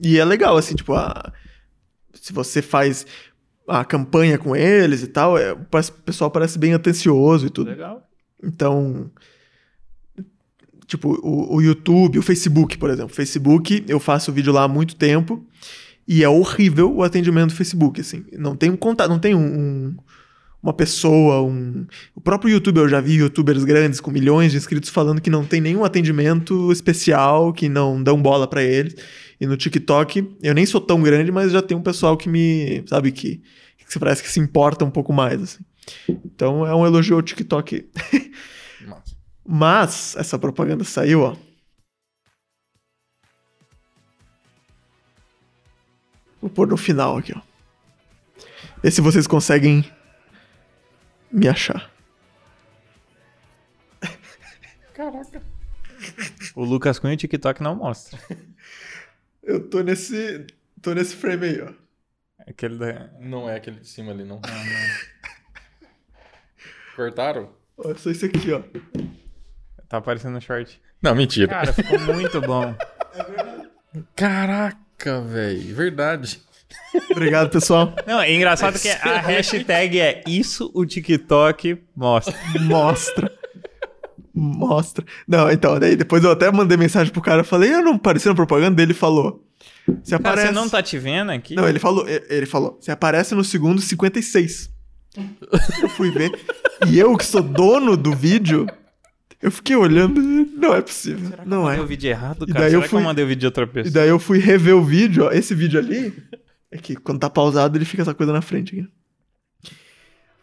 E 0.00 0.18
é 0.18 0.24
legal, 0.24 0.56
assim, 0.56 0.76
tipo, 0.76 0.94
a... 0.94 1.32
se 2.14 2.32
você 2.32 2.62
faz 2.62 3.04
a 3.68 3.84
campanha 3.84 4.38
com 4.38 4.54
eles 4.54 5.02
e 5.02 5.08
tal, 5.08 5.36
é... 5.36 5.52
o 5.52 5.66
pessoal 6.04 6.30
parece 6.30 6.56
bem 6.56 6.72
atencioso 6.72 7.46
e 7.46 7.50
tudo. 7.50 7.70
Legal. 7.70 8.02
Então, 8.42 9.10
tipo, 10.92 11.18
o, 11.22 11.56
o 11.56 11.60
YouTube, 11.60 12.18
o 12.18 12.22
Facebook, 12.22 12.76
por 12.78 12.90
exemplo. 12.90 13.14
Facebook, 13.14 13.84
eu 13.88 13.98
faço 13.98 14.30
vídeo 14.32 14.52
lá 14.52 14.64
há 14.64 14.68
muito 14.68 14.94
tempo 14.96 15.44
e 16.06 16.22
é 16.22 16.28
horrível 16.28 16.94
o 16.94 17.02
atendimento 17.02 17.48
do 17.50 17.56
Facebook, 17.56 18.00
assim. 18.00 18.24
Não 18.38 18.54
tem 18.54 18.70
um 18.70 18.76
contato, 18.76 19.08
não 19.08 19.18
tem 19.18 19.34
um, 19.34 19.40
um- 19.40 19.96
uma 20.62 20.72
pessoa, 20.72 21.42
um... 21.42 21.86
O 22.14 22.20
próprio 22.20 22.50
YouTube, 22.52 22.76
eu 22.78 22.88
já 22.88 23.00
vi 23.00 23.14
youtubers 23.14 23.64
grandes 23.64 24.00
com 24.00 24.10
milhões 24.12 24.52
de 24.52 24.58
inscritos 24.58 24.90
falando 24.90 25.20
que 25.20 25.28
não 25.30 25.44
tem 25.44 25.60
nenhum 25.60 25.82
atendimento 25.84 26.70
especial, 26.70 27.52
que 27.52 27.68
não 27.68 28.00
dão 28.00 28.20
bola 28.22 28.46
pra 28.46 28.62
eles. 28.62 28.94
E 29.40 29.46
no 29.46 29.56
TikTok, 29.56 30.36
eu 30.42 30.54
nem 30.54 30.64
sou 30.64 30.80
tão 30.80 31.02
grande, 31.02 31.32
mas 31.32 31.50
já 31.50 31.60
tem 31.62 31.76
um 31.76 31.82
pessoal 31.82 32.16
que 32.16 32.28
me, 32.28 32.84
sabe, 32.86 33.10
que, 33.10 33.40
que 33.90 33.98
parece 33.98 34.22
que 34.22 34.30
se 34.30 34.38
importa 34.38 34.84
um 34.84 34.90
pouco 34.90 35.12
mais, 35.12 35.42
assim. 35.42 35.64
Então 36.24 36.64
é 36.64 36.72
um 36.74 36.86
elogio 36.86 37.16
ao 37.16 37.22
TikTok. 37.22 37.86
mas 39.44 40.16
essa 40.16 40.38
propaganda 40.38 40.84
saiu, 40.84 41.22
ó. 41.22 41.36
Vou 46.40 46.50
pôr 46.50 46.66
no 46.66 46.76
final 46.76 47.18
aqui, 47.18 47.32
ó. 47.36 47.40
Vê 48.82 48.90
se 48.90 49.00
vocês 49.00 49.26
conseguem 49.26 49.84
me 51.30 51.48
achar. 51.48 51.90
O 56.54 56.64
Lucas 56.64 56.98
Cunha, 56.98 57.14
o 57.14 57.16
TikTok 57.16 57.62
não 57.62 57.76
mostra. 57.76 58.18
Eu 59.42 59.68
tô 59.68 59.80
nesse. 59.82 60.46
tô 60.80 60.92
nesse 60.94 61.16
frame 61.16 61.46
aí, 61.46 61.60
ó. 61.62 61.72
Aquele 62.46 62.76
da... 62.76 63.08
Não 63.20 63.48
é 63.48 63.56
aquele 63.56 63.80
de 63.80 63.88
cima 63.88 64.10
ali, 64.12 64.24
não. 64.24 64.40
Cortaram? 66.96 67.54
Ó, 67.76 67.90
É 67.90 67.94
só 67.94 68.10
isso 68.10 68.26
aqui, 68.26 68.52
ó. 68.52 68.62
Tá 69.92 69.98
aparecendo 69.98 70.32
no 70.32 70.40
short. 70.40 70.80
Não, 71.02 71.14
mentira. 71.14 71.48
Cara, 71.48 71.70
ficou 71.70 71.98
muito 72.00 72.40
bom. 72.40 72.74
Caraca, 74.16 75.20
velho. 75.20 75.74
Verdade. 75.74 76.40
Obrigado, 77.10 77.50
pessoal. 77.50 77.94
Não, 78.06 78.18
é 78.18 78.32
engraçado 78.34 78.78
que 78.78 78.88
a 78.88 79.20
hashtag 79.20 80.00
é 80.00 80.22
isso 80.26 80.70
o 80.72 80.86
TikTok 80.86 81.76
mostra. 81.94 82.34
Mostra. 82.60 83.30
Mostra. 84.34 85.04
Não, 85.28 85.50
então, 85.50 85.78
daí 85.78 85.94
depois 85.94 86.24
eu 86.24 86.30
até 86.30 86.50
mandei 86.50 86.78
mensagem 86.78 87.12
pro 87.12 87.20
cara, 87.20 87.44
falei, 87.44 87.74
eu 87.74 87.82
não 87.82 87.98
parecia 87.98 88.30
na 88.30 88.34
propaganda 88.34 88.74
dele, 88.76 88.94
falou. 88.94 89.46
Se 90.02 90.12
Cara, 90.12 90.20
aparece. 90.30 90.46
você 90.46 90.52
não 90.54 90.70
tá 90.70 90.82
te 90.82 90.98
vendo 90.98 91.32
aqui? 91.32 91.54
Não, 91.54 91.68
ele 91.68 91.78
falou, 91.78 92.08
e- 92.08 92.24
ele 92.30 92.46
falou, 92.46 92.78
você 92.80 92.90
aparece 92.90 93.34
no 93.34 93.44
segundo 93.44 93.82
56. 93.82 94.70
eu 95.82 95.88
fui 95.90 96.10
ver. 96.10 96.32
E 96.88 96.98
eu, 96.98 97.14
que 97.14 97.26
sou 97.26 97.42
dono 97.42 97.94
do 97.94 98.16
vídeo, 98.16 98.66
eu 99.42 99.50
fiquei 99.50 99.74
olhando 99.76 100.20
e 100.22 100.44
não 100.56 100.74
é 100.74 100.80
possível. 100.80 101.28
Será 101.28 101.42
que 101.42 101.48
não 101.48 101.62
eu 101.64 101.70
é. 101.70 101.80
o 101.80 101.86
vídeo 101.86 102.08
errado, 102.08 102.44
E 102.48 102.52
cara? 102.52 102.60
daí 102.60 102.70
Será 102.70 102.76
eu 102.76 102.80
que 102.80 102.86
eu 102.86 102.90
fui- 102.90 103.02
mandei 103.02 103.24
o 103.24 103.28
vídeo 103.28 103.40
de 103.40 103.46
outra 103.46 103.64
E 103.64 103.66
pessoa? 103.66 103.92
daí 103.92 104.08
eu 104.08 104.18
fui 104.18 104.38
rever 104.38 104.74
o 104.76 104.82
vídeo, 104.84 105.24
ó. 105.24 105.32
Esse 105.32 105.54
vídeo 105.54 105.78
ali, 105.78 106.12
é 106.70 106.78
que 106.78 106.94
quando 106.96 107.18
tá 107.20 107.28
pausado 107.28 107.76
ele 107.76 107.84
fica 107.84 108.02
essa 108.02 108.14
coisa 108.14 108.32
na 108.32 108.40
frente 108.40 108.78
aqui. 108.78 108.88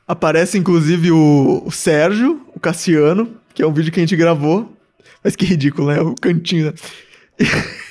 Aparece 0.07 0.57
inclusive 0.57 1.11
o, 1.11 1.63
o 1.65 1.71
Sérgio, 1.71 2.41
o 2.55 2.59
Cassiano, 2.59 3.35
que 3.53 3.61
é 3.61 3.67
um 3.67 3.73
vídeo 3.73 3.91
que 3.91 3.99
a 3.99 4.03
gente 4.03 4.15
gravou. 4.15 4.75
Mas 5.23 5.35
que 5.35 5.45
ridículo, 5.45 5.87
né? 5.89 5.99
O 6.01 6.15
cantinho, 6.15 6.67
né? 6.67 6.73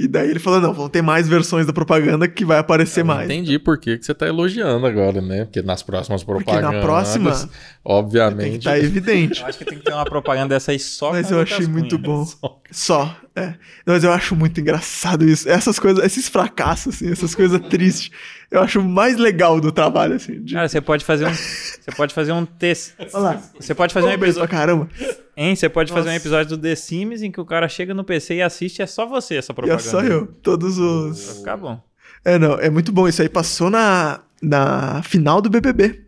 E 0.00 0.08
daí 0.08 0.30
ele 0.30 0.38
falou: 0.38 0.62
não, 0.62 0.72
vão 0.72 0.88
ter 0.88 1.02
mais 1.02 1.28
versões 1.28 1.66
da 1.66 1.74
propaganda 1.74 2.26
que 2.26 2.42
vai 2.42 2.58
aparecer 2.58 3.04
mais. 3.04 3.26
Entendi 3.26 3.58
por 3.58 3.76
que, 3.76 3.98
que 3.98 4.06
você 4.06 4.14
tá 4.14 4.26
elogiando 4.26 4.86
agora, 4.86 5.20
né? 5.20 5.44
Porque 5.44 5.60
nas 5.60 5.82
próximas 5.82 6.24
Porque 6.24 6.44
propagandas. 6.44 6.76
na 6.76 6.80
próxima 6.80 7.30
tem 7.32 7.46
que 7.46 7.50
Obviamente. 7.84 8.58
estar 8.58 8.78
evidente. 8.78 9.42
Eu 9.42 9.46
acho 9.46 9.58
que 9.58 9.64
tem 9.66 9.76
que 9.76 9.84
ter 9.84 9.92
uma 9.92 10.06
propaganda 10.06 10.54
dessa 10.54 10.72
aí 10.72 10.78
só 10.78 11.10
Mas 11.12 11.26
com 11.26 11.34
o 11.34 11.36
eu 11.36 11.42
achei 11.42 11.66
muito 11.66 11.98
bom. 11.98 12.26
Só, 12.72 13.14
é. 13.40 13.54
Mas 13.86 14.04
eu 14.04 14.12
acho 14.12 14.36
muito 14.36 14.60
engraçado 14.60 15.24
isso. 15.24 15.48
Essas 15.48 15.78
coisas, 15.78 16.04
esses 16.04 16.28
fracassos, 16.28 16.94
assim, 16.94 17.10
essas 17.10 17.34
coisas 17.34 17.60
tristes. 17.68 18.10
Eu 18.50 18.60
acho 18.60 18.82
mais 18.82 19.16
legal 19.16 19.60
do 19.60 19.70
trabalho, 19.72 20.14
assim. 20.16 20.42
de- 20.42 20.54
Cara, 20.54 20.68
você 20.68 20.80
pode 20.80 21.04
fazer 21.04 21.26
um. 21.26 21.32
Você 21.32 21.90
pode 21.96 22.12
fazer 22.14 22.32
um 22.32 22.44
texto. 22.44 22.94
Olha 23.14 23.18
lá. 23.22 23.42
Você 23.58 23.74
pode 23.74 23.94
fazer 23.94 24.06
um 24.08 24.12
episódio. 24.12 24.48
caramba. 24.48 24.88
Hein? 25.36 25.54
Você 25.56 25.68
pode 25.68 25.92
fazer 25.92 26.08
um 26.08 26.12
Nossa. 26.12 26.22
episódio 26.22 26.56
do 26.56 26.62
The 26.62 26.74
Sims 26.74 27.22
em 27.22 27.30
que 27.30 27.40
o 27.40 27.44
cara 27.44 27.68
chega 27.68 27.94
no 27.94 28.04
PC 28.04 28.34
e 28.36 28.42
assiste, 28.42 28.82
é 28.82 28.86
só 28.86 29.06
você 29.06 29.36
essa 29.36 29.52
E 29.52 29.52
é 29.52 29.54
propaganda. 29.54 29.82
só 29.82 30.00
eu. 30.02 30.26
Todos 30.42 30.76
Vai 30.78 30.86
os. 30.86 31.36
ficar 31.38 31.56
bom. 31.56 31.80
É, 32.24 32.38
não, 32.38 32.54
é 32.58 32.68
muito 32.68 32.92
bom. 32.92 33.08
Isso 33.08 33.22
aí 33.22 33.28
passou 33.28 33.70
na, 33.70 34.20
na 34.42 35.02
final 35.02 35.40
do 35.40 35.48
BBB. 35.48 36.04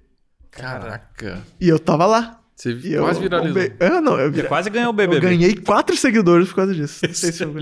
Caraca. 0.50 1.42
E 1.60 1.68
eu 1.68 1.78
tava 1.78 2.04
lá. 2.06 2.38
Você 2.62 2.72
E 2.84 2.92
eu 2.92 3.02
quase 3.02 3.20
viralizou. 3.20 3.54
bombei. 3.54 3.72
É, 3.80 4.00
não, 4.00 4.20
eu, 4.20 4.32
Você 4.32 4.42
quase 4.44 4.70
ganhou 4.70 4.88
o 4.88 4.90
eu 4.90 4.92
BBB. 4.92 5.20
ganhei 5.20 5.54
quatro 5.56 5.96
seguidores 5.96 6.48
por 6.48 6.54
causa 6.56 6.72
disso. 6.74 7.04
Não 7.04 7.12
sei 7.14 7.32
se 7.32 7.42
eu... 7.42 7.52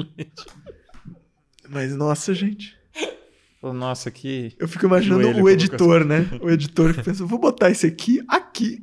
Mas, 1.68 1.94
nossa, 1.96 2.34
gente. 2.34 2.76
Nossa, 3.62 4.10
que. 4.10 4.54
Eu 4.58 4.66
fico 4.66 4.86
imaginando 4.86 5.42
o 5.42 5.48
editor, 5.48 6.04
né? 6.04 6.26
O 6.40 6.50
editor 6.50 6.94
que 6.94 7.02
pensa, 7.02 7.24
vou 7.24 7.38
botar 7.38 7.70
esse 7.70 7.86
aqui, 7.86 8.20
aqui. 8.28 8.82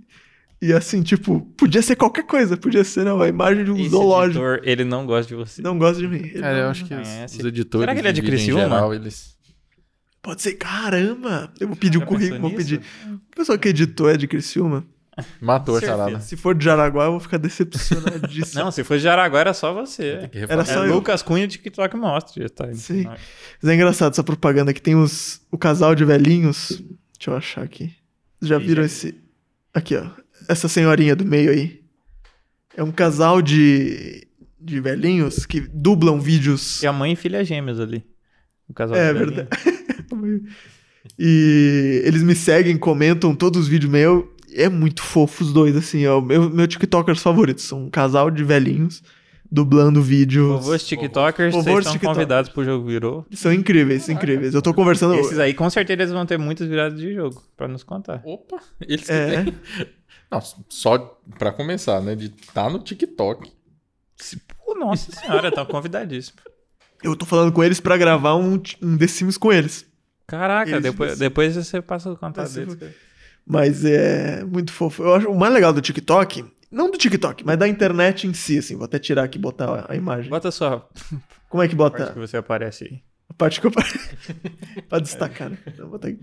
E 0.62 0.74
assim, 0.74 1.04
tipo, 1.04 1.42
podia 1.58 1.82
ser 1.84 1.96
qualquer 1.96 2.24
coisa. 2.26 2.58
Podia 2.58 2.84
ser, 2.84 3.04
não, 3.06 3.22
a 3.22 3.28
imagem 3.28 3.64
de 3.64 3.72
um 3.72 3.78
Esse 3.78 3.90
zoológico. 3.90 4.44
editor, 4.44 4.60
ele 4.68 4.84
não 4.84 5.06
gosta 5.06 5.28
de 5.30 5.36
você. 5.36 5.62
Não 5.62 5.78
gosta 5.78 6.00
de 6.02 6.08
mim. 6.08 6.18
Ele 6.18 6.40
Cara, 6.40 6.58
eu 6.58 6.64
não- 6.64 6.72
acho 6.72 6.86
que 6.86 6.94
os, 6.96 7.00
conhece. 7.08 7.38
os 7.40 7.46
editores. 7.46 7.82
Será 7.84 7.94
que 7.94 8.02
ele 8.02 8.08
é 8.08 8.12
de 8.12 8.22
Criciúma? 8.24 8.62
geral, 8.64 8.94
eles. 8.94 9.36
Pode 10.22 10.42
ser, 10.42 10.54
caramba. 10.54 11.52
Eu 11.60 11.68
vou 11.68 11.76
pedir 11.78 11.98
o 11.98 12.02
Já 12.02 12.06
currículo, 12.08 12.42
vou 12.42 12.52
pedir. 12.56 12.82
O 13.08 13.36
pessoal 13.36 13.58
que 13.60 13.68
editou 13.70 14.10
é 14.10 14.18
de 14.18 14.28
Criciúma. 14.28 14.86
Matou 15.42 15.78
a 15.78 15.82
charada. 15.82 16.20
Se 16.20 16.36
for 16.36 16.54
de 16.54 16.64
Jaraguá, 16.64 17.06
eu 17.06 17.12
vou 17.12 17.20
ficar 17.20 17.38
decepcionadíssimo. 17.38 18.62
Não, 18.64 18.72
se 18.72 18.84
for 18.84 18.98
de 18.98 19.04
Jaraguá 19.04 19.40
era 19.40 19.54
só 19.54 19.74
você. 19.74 20.30
Era 20.34 20.64
só 20.64 20.84
é 20.84 20.90
eu. 20.90 20.94
Lucas 20.96 21.22
Cunha 21.22 21.48
de 21.48 21.58
TikTok 21.58 21.96
mostra. 21.96 22.44
Já 22.44 22.50
tá 22.50 22.66
aí. 22.66 22.76
Sim. 22.76 23.04
Mas 23.04 23.72
é 23.72 23.74
engraçado 23.74 24.12
essa 24.12 24.24
propaganda 24.24 24.74
que 24.74 24.82
tem 24.82 24.96
os, 24.96 25.42
o 25.52 25.58
casal 25.58 25.96
de 25.96 26.06
velhinhos. 26.06 26.82
Deixa 27.18 27.32
eu 27.32 27.36
achar 27.36 27.64
aqui. 27.64 27.94
Vocês 28.40 28.50
já 28.50 28.58
viram 28.58 28.84
esse. 28.84 29.16
Aqui, 29.74 29.96
ó. 29.96 30.08
Essa 30.48 30.68
senhorinha 30.68 31.16
do 31.16 31.26
meio 31.26 31.52
aí. 31.52 31.82
É 32.76 32.84
um 32.84 32.92
casal 32.92 33.42
de, 33.42 34.28
de 34.60 34.80
velhinhos 34.80 35.46
que 35.46 35.62
dublam 35.62 36.20
vídeos. 36.20 36.84
E 36.84 36.88
a 36.88 36.94
mãe 36.94 37.14
e 37.14 37.16
filha 37.16 37.44
gêmeas 37.44 37.80
ali. 37.80 38.06
O 38.70 38.74
casal 38.74 38.96
É 38.96 39.12
de 39.12 39.20
verdade. 39.20 39.50
e 41.18 42.04
eles 42.06 42.22
me 42.22 42.36
seguem, 42.36 42.78
comentam 42.78 43.36
todos 43.36 43.62
os 43.62 43.68
vídeos 43.68 43.92
meus. 43.92 44.26
É 44.58 44.70
muito 44.70 45.02
fofo 45.04 45.44
os 45.44 45.54
dois, 45.54 45.76
assim. 45.76 46.04
É 46.04 46.12
o 46.12 46.22
meu, 46.22 46.50
meu 46.50 46.68
TikTokers 46.68 47.22
favoritos. 47.22 47.64
São 47.66 47.84
um 47.86 47.90
casal 47.90 48.32
de 48.32 48.44
velhinhos 48.44 49.04
dublando 49.50 50.02
vídeos. 50.02 50.48
Vovôs 50.48 50.86
TikTokers, 50.86 51.54
Vovôs 51.54 51.66
vocês 51.66 51.78
estão 51.80 51.94
TikTokers. 51.94 52.16
convidados 52.18 52.50
pro 52.52 52.64
jogo 52.66 52.86
virou. 52.88 53.26
São 53.32 53.54
incríveis, 53.54 54.10
incríveis. 54.10 54.54
Eu 54.54 54.62
tô 54.62 54.74
conversando. 54.74 55.16
Esses 55.16 55.40
aí, 55.40 55.54
com 55.54 55.70
certeza, 55.70 56.02
eles 56.02 56.12
vão 56.14 56.26
ter 56.26 56.38
muitas 56.38 56.68
viradas 56.68 57.00
de 57.00 57.14
jogo 57.14 57.42
pra 57.56 57.68
nos 57.68 57.84
contar. 57.84 58.22
Opa, 58.26 58.58
eles 58.82 59.06
que 59.06 59.12
É. 59.12 59.44
têm. 59.44 59.54
Não, 60.30 60.42
só 60.70 60.98
pra 61.40 61.54
começar, 61.54 62.02
né? 62.02 62.14
De 62.16 62.26
estar 62.26 62.70
no 62.70 62.80
TikTok. 62.80 63.50
Pô, 64.66 64.76
nossa 64.76 65.12
senhora, 65.12 65.50
tá 65.52 65.64
convidadíssimo. 65.66 66.40
Eu 67.04 67.16
tô 67.16 67.26
falando 67.26 67.52
com 67.54 67.64
eles 67.64 67.80
pra 67.80 67.96
gravar 67.96 68.36
um, 68.36 68.60
um 68.82 68.98
The 68.98 69.08
Sims 69.08 69.38
com 69.38 69.54
eles. 69.54 69.86
Caraca, 70.26 70.72
Eles 70.72 70.84
depois, 70.84 71.18
depois 71.18 71.56
você 71.56 71.82
passa 71.82 72.12
o 72.12 72.18
contato 72.18 72.52
deles. 72.52 72.76
Mas 73.48 73.86
é 73.86 74.44
muito 74.44 74.74
fofo. 74.74 75.04
Eu 75.04 75.16
acho 75.16 75.30
o 75.30 75.38
mais 75.40 75.54
legal 75.54 75.72
do 75.72 75.80
TikTok, 75.82 76.44
não 76.70 76.92
do 76.92 76.98
TikTok, 76.98 77.46
mas 77.46 77.58
da 77.58 77.68
internet 77.68 78.28
em 78.28 78.34
si, 78.34 78.58
assim. 78.58 78.76
Vou 78.76 78.84
até 78.86 79.00
tirar 79.00 79.24
aqui 79.24 79.38
e 79.38 79.42
botar 79.42 79.86
a 79.90 79.96
imagem. 79.96 80.30
Bota 80.30 80.50
a 80.50 80.52
sua 80.52 80.88
Como 81.50 81.64
é 81.64 81.68
que 81.68 81.76
parte 81.76 81.98
bota 82.00 82.12
que 82.14 82.20
você 82.20 82.36
aparece 82.38 82.84
aí. 82.84 83.00
a 83.30 83.34
parte 83.34 83.62
que 83.62 83.68
eu 83.68 83.72
pra 84.90 85.00
destacar, 85.00 85.50
né? 85.50 85.58
Então, 85.66 85.86
vou 85.86 85.92
botar 85.92 86.10
aqui. 86.10 86.20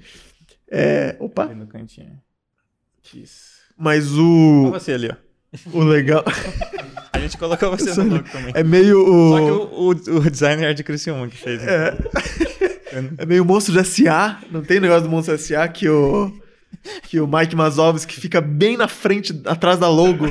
É, 0.70 1.16
opa. 1.18 1.44
Ali 1.44 1.54
no 1.54 1.66
cantinho. 1.66 2.18
Isso. 3.14 3.54
Mas 3.76 4.12
Olha 4.12 4.20
o, 4.22 4.70
você 4.72 4.92
ali, 4.92 5.08
ó. 5.10 5.16
o 5.72 5.82
legal 5.82 6.22
A 7.12 7.18
gente 7.18 7.36
colocou 7.38 7.70
você 7.70 7.90
Isso 7.90 8.02
no 8.04 8.16
logo 8.16 8.28
também. 8.28 8.52
é 8.54 8.62
meio 8.64 9.04
Só 9.06 9.38
que 9.38 9.50
o, 9.50 9.62
o, 9.64 9.86
o, 9.86 10.26
o 10.26 10.30
designer 10.30 10.70
é 10.70 10.74
de 10.74 10.82
Criciúma 10.84 11.26
que 11.28 11.36
fez. 11.36 11.62
né? 11.62 11.96
é 13.18 13.24
meio 13.26 13.44
monstro 13.44 13.72
de 13.72 13.82
SA. 13.88 14.40
Não 14.50 14.62
tem 14.62 14.78
negócio 14.80 15.04
do 15.04 15.08
monstro 15.10 15.36
de 15.36 15.42
SA 15.42 15.66
que 15.68 15.88
o 15.88 16.32
que 17.04 17.18
o 17.20 17.26
Mike 17.26 17.56
Mazovski 17.56 18.20
fica 18.20 18.40
bem 18.40 18.76
na 18.76 18.88
frente, 18.88 19.38
atrás 19.44 19.78
da 19.78 19.88
logo. 19.88 20.26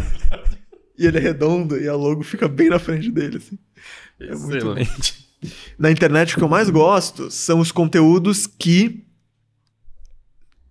e 0.97 1.05
ele 1.05 1.17
é 1.17 1.21
redondo 1.21 1.79
e 1.79 1.87
a 1.87 1.95
logo 1.95 2.23
fica 2.23 2.47
bem 2.47 2.69
na 2.69 2.79
frente 2.79 3.11
dele, 3.11 3.37
assim. 3.37 3.57
É 4.19 4.35
muito 4.35 4.57
Excelente. 4.57 5.27
na 5.77 5.91
internet 5.91 6.33
o 6.33 6.37
que 6.37 6.43
eu 6.43 6.49
mais 6.49 6.69
gosto 6.69 7.29
são 7.31 7.59
os 7.59 7.71
conteúdos 7.71 8.47
que 8.47 9.03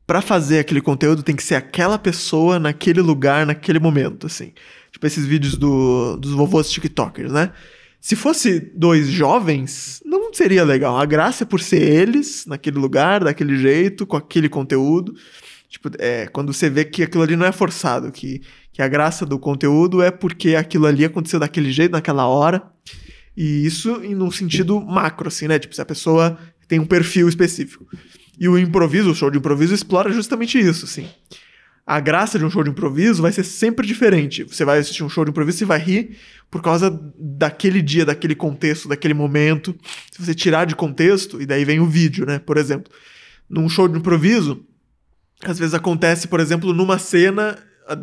Pra 0.07 0.21
fazer 0.21 0.59
aquele 0.59 0.81
conteúdo 0.81 1.23
tem 1.23 1.35
que 1.35 1.43
ser 1.43 1.55
aquela 1.55 1.99
pessoa 1.99 2.59
naquele 2.59 3.01
lugar, 3.01 3.47
naquele 3.47 3.79
momento, 3.79 4.27
assim. 4.27 4.53
Tipo 4.91 5.07
esses 5.07 5.25
vídeos 5.25 5.57
do, 5.57 6.17
dos 6.17 6.33
vovôs 6.33 6.71
tiktokers, 6.71 7.33
né? 7.33 7.53
Se 8.01 8.17
fosse 8.17 8.59
dois 8.75 9.07
jovens, 9.07 10.03
não 10.05 10.35
seria 10.35 10.65
legal. 10.65 10.99
A 10.99 11.07
graça 11.07 11.45
é 11.45 11.47
por 11.47 11.61
ser 11.61 11.81
eles, 11.81 12.45
naquele 12.47 12.79
lugar, 12.79 13.23
daquele 13.23 13.57
jeito, 13.57 14.05
com 14.05 14.17
aquele 14.17 14.49
conteúdo. 14.49 15.15
Tipo, 15.73 15.89
é, 15.99 16.27
quando 16.27 16.53
você 16.53 16.69
vê 16.69 16.85
que 16.85 17.03
aquilo 17.03 17.23
ali 17.23 17.35
não 17.35 17.47
é 17.47 17.51
forçado, 17.51 18.13
que, 18.13 18.43
que 18.71 18.83
a 18.83 18.89
graça 18.89 19.25
do 19.25 19.39
conteúdo 19.39 20.03
é 20.03 20.11
porque 20.11 20.55
aquilo 20.55 20.85
ali 20.85 21.03
aconteceu 21.03 21.41
daquele 21.41 21.73
jeito, 21.73 21.93
naquela 21.93 22.27
hora. 22.27 22.63
E 23.35 23.65
isso 23.65 24.05
em 24.05 24.15
um 24.15 24.31
sentido 24.31 24.79
macro, 24.83 25.29
assim, 25.29 25.49
né? 25.49 25.59
Tipo, 25.59 25.75
se 25.75 25.81
a 25.81 25.87
pessoa 25.87 26.39
tem 26.69 26.79
um 26.79 26.85
perfil 26.85 27.27
específico. 27.27 27.87
E 28.39 28.47
o 28.51 28.59
improviso, 28.59 29.11
o 29.11 29.15
show 29.15 29.31
de 29.31 29.39
improviso, 29.39 29.73
explora 29.73 30.13
justamente 30.13 30.59
isso, 30.59 30.85
assim. 30.85 31.09
A 31.87 31.99
graça 32.01 32.39
de 32.39 32.45
um 32.45 32.51
show 32.51 32.63
de 32.63 32.69
improviso 32.69 33.23
vai 33.23 33.33
ser 33.33 33.43
sempre 33.43 33.87
diferente. 33.87 34.45
Você 34.45 34.67
vai 34.67 34.79
assistir 34.79 35.03
um 35.03 35.09
show 35.09 35.25
de 35.25 35.31
improviso 35.31 35.65
e 35.65 35.67
vai 35.67 35.79
rir 35.79 36.19
por 36.51 36.61
causa 36.61 36.91
daquele 37.19 37.81
dia, 37.81 38.05
daquele 38.05 38.35
contexto, 38.35 38.89
daquele 38.89 39.15
momento. 39.15 39.75
Se 40.11 40.23
você 40.23 40.35
tirar 40.35 40.67
de 40.67 40.77
contexto, 40.77 41.41
e 41.41 41.47
daí 41.47 41.65
vem 41.65 41.81
o 41.81 41.87
vídeo, 41.87 42.27
né? 42.27 42.39
Por 42.39 42.59
exemplo, 42.59 42.93
num 43.49 43.71
show 43.71 43.89
de 43.89 43.99
improviso, 43.99 44.67
às 45.45 45.59
vezes 45.59 45.75
acontece, 45.75 46.29
por 46.29 46.41
exemplo, 46.41 46.73
numa 46.73 46.99
cena, 46.99 47.59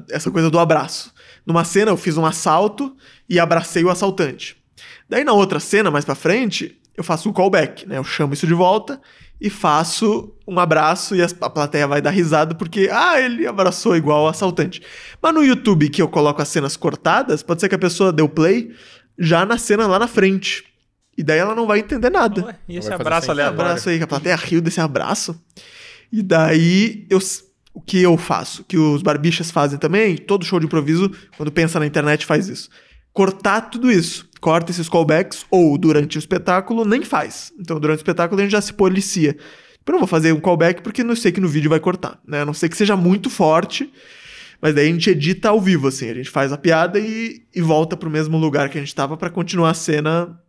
essa 0.10 0.30
coisa 0.30 0.50
do 0.50 0.60
abraço. 0.60 1.14
Numa 1.46 1.64
cena 1.64 1.92
eu 1.92 1.98
fiz 1.98 2.18
um 2.18 2.26
assalto 2.26 2.96
e 3.28 3.40
abracei 3.40 3.84
o 3.84 3.90
assaltante. 3.90 4.58
Daí 5.08 5.24
na 5.24 5.34
outra 5.34 5.60
cena, 5.60 5.90
mais 5.90 6.06
pra 6.06 6.16
frente, 6.16 6.80
eu 6.96 7.04
faço 7.04 7.30
um 7.30 7.34
callback, 7.34 7.88
né? 7.88 7.98
Eu 7.98 8.04
chamo 8.04 8.34
isso 8.34 8.46
de 8.46 8.54
volta 8.54 9.02
e 9.40 9.50
faço 9.50 10.36
um 10.46 10.60
abraço 10.60 11.16
e 11.16 11.22
a 11.22 11.28
plateia 11.50 11.88
vai 11.88 12.02
dar 12.02 12.10
risada 12.10 12.54
porque, 12.54 12.90
ah, 12.92 13.20
ele 13.20 13.48
abraçou 13.48 13.96
igual 13.96 14.26
o 14.26 14.28
assaltante. 14.28 14.82
Mas 15.22 15.34
no 15.34 15.44
YouTube 15.44 15.90
que 15.90 16.02
eu 16.02 16.08
coloco 16.08 16.42
as 16.42 16.50
cenas 16.50 16.76
cortadas, 16.76 17.42
pode 17.42 17.62
ser 17.62 17.70
que 17.70 17.76
a 17.76 17.80
pessoa 17.80 18.12
deu 18.12 18.28
play 18.28 18.72
já 19.18 19.46
na 19.46 19.58
cena 19.58 19.88
lá 19.88 19.98
na 19.98 20.08
frente. 20.08 20.66
E 21.18 21.24
daí 21.24 21.40
ela 21.40 21.54
não 21.56 21.68
vai 21.68 21.80
entender 21.80 22.10
nada. 22.10 22.46
Ué, 22.46 22.56
e 22.68 22.78
esse 22.78 22.94
abraço 22.94 23.30
aleatório? 23.32 23.62
abraço 23.62 23.90
aí, 23.90 23.98
que 23.98 24.04
a 24.04 24.08
plateia 24.08 24.36
riu 24.36 24.62
desse 24.62 24.80
abraço. 24.80 25.38
E 26.12 26.22
daí, 26.22 27.06
eu, 27.10 27.20
o 27.74 27.82
que 27.82 28.02
eu 28.02 28.18
faço? 28.18 28.64
Que 28.64 28.78
os 28.78 29.02
barbichas 29.02 29.52
fazem 29.52 29.78
também, 29.78 30.18
todo 30.18 30.46
show 30.46 30.60
de 30.60 30.66
improviso, 30.66 31.12
quando 31.38 31.52
pensa 31.52 31.80
na 31.80 31.86
internet, 31.86 32.26
faz 32.26 32.48
isso. 32.48 32.70
Cortar 33.14 33.62
tudo 33.70 33.92
isso. 33.92 34.28
Corta 34.40 34.72
esses 34.72 34.88
callbacks, 34.88 35.46
ou 35.52 35.78
durante 35.78 36.18
o 36.18 36.20
espetáculo, 36.20 36.86
nem 36.86 37.04
faz. 37.04 37.52
Então, 37.60 37.80
durante 37.80 37.98
o 37.98 38.02
espetáculo, 38.02 38.40
a 38.40 38.44
gente 38.44 38.52
já 38.52 38.62
se 38.62 38.74
policia. 38.74 39.36
Eu 39.86 39.94
não 39.94 40.00
vou 40.00 40.08
fazer 40.08 40.32
um 40.32 40.40
callback 40.40 40.84
porque 40.84 41.04
não 41.04 41.16
sei 41.16 41.32
que 41.32 41.42
no 41.42 41.48
vídeo 41.48 41.70
vai 41.70 41.80
cortar, 41.80 42.20
né? 42.28 42.42
A 42.42 42.46
não 42.46 42.54
ser 42.54 42.70
que 42.70 42.78
seja 42.78 42.96
muito 42.96 43.28
forte, 43.28 43.92
mas 44.62 44.76
daí 44.76 44.88
a 44.88 44.92
gente 44.92 45.10
edita 45.10 45.50
ao 45.50 45.60
vivo, 45.60 45.88
assim. 45.88 46.10
A 46.10 46.14
gente 46.14 46.30
faz 46.30 46.54
a 46.54 46.58
piada 46.58 47.00
e, 47.00 47.42
e 47.56 47.60
volta 47.60 47.98
pro 47.98 48.10
mesmo 48.10 48.38
lugar 48.38 48.70
que 48.70 48.78
a 48.78 48.82
gente 48.82 48.94
tava 48.94 49.18
pra 49.18 49.32
continuar 49.32 49.72
a 49.72 49.74
cena 49.74 50.40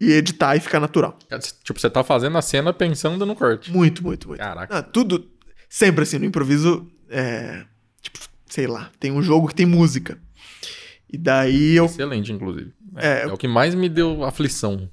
e 0.00 0.12
editar 0.12 0.56
e 0.56 0.60
ficar 0.60 0.80
natural. 0.80 1.18
Tipo, 1.62 1.80
você 1.80 1.88
tá 1.88 2.02
fazendo 2.04 2.36
a 2.36 2.42
cena 2.42 2.72
pensando 2.72 3.24
no 3.24 3.34
corte. 3.34 3.70
Muito, 3.72 4.02
muito, 4.02 4.28
muito. 4.28 4.40
Caraca. 4.40 4.78
Ah, 4.78 4.82
tudo. 4.82 5.30
Sempre 5.68 6.02
assim, 6.02 6.18
no 6.18 6.24
improviso. 6.24 6.86
É, 7.08 7.64
tipo, 8.00 8.18
sei 8.46 8.66
lá, 8.66 8.90
tem 8.98 9.12
um 9.12 9.22
jogo 9.22 9.48
que 9.48 9.54
tem 9.54 9.66
música. 9.66 10.18
E 11.12 11.16
daí 11.16 11.76
eu. 11.76 11.84
Excelente, 11.86 12.32
inclusive. 12.32 12.72
É, 12.96 13.22
É 13.22 13.26
o 13.26 13.36
que 13.36 13.48
mais 13.48 13.74
me 13.74 13.88
deu 13.88 14.24
aflição. 14.24 14.88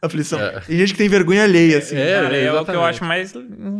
Aflição. 0.00 0.38
É. 0.38 0.60
Tem 0.60 0.76
gente 0.76 0.92
que 0.92 0.98
tem 0.98 1.08
vergonha 1.08 1.44
alheia, 1.44 1.78
assim. 1.78 1.96
É, 1.96 2.20
Cara, 2.20 2.36
é 2.36 2.52
o 2.52 2.64
que 2.64 2.70
eu 2.72 2.84
acho 2.84 3.04
mais 3.04 3.32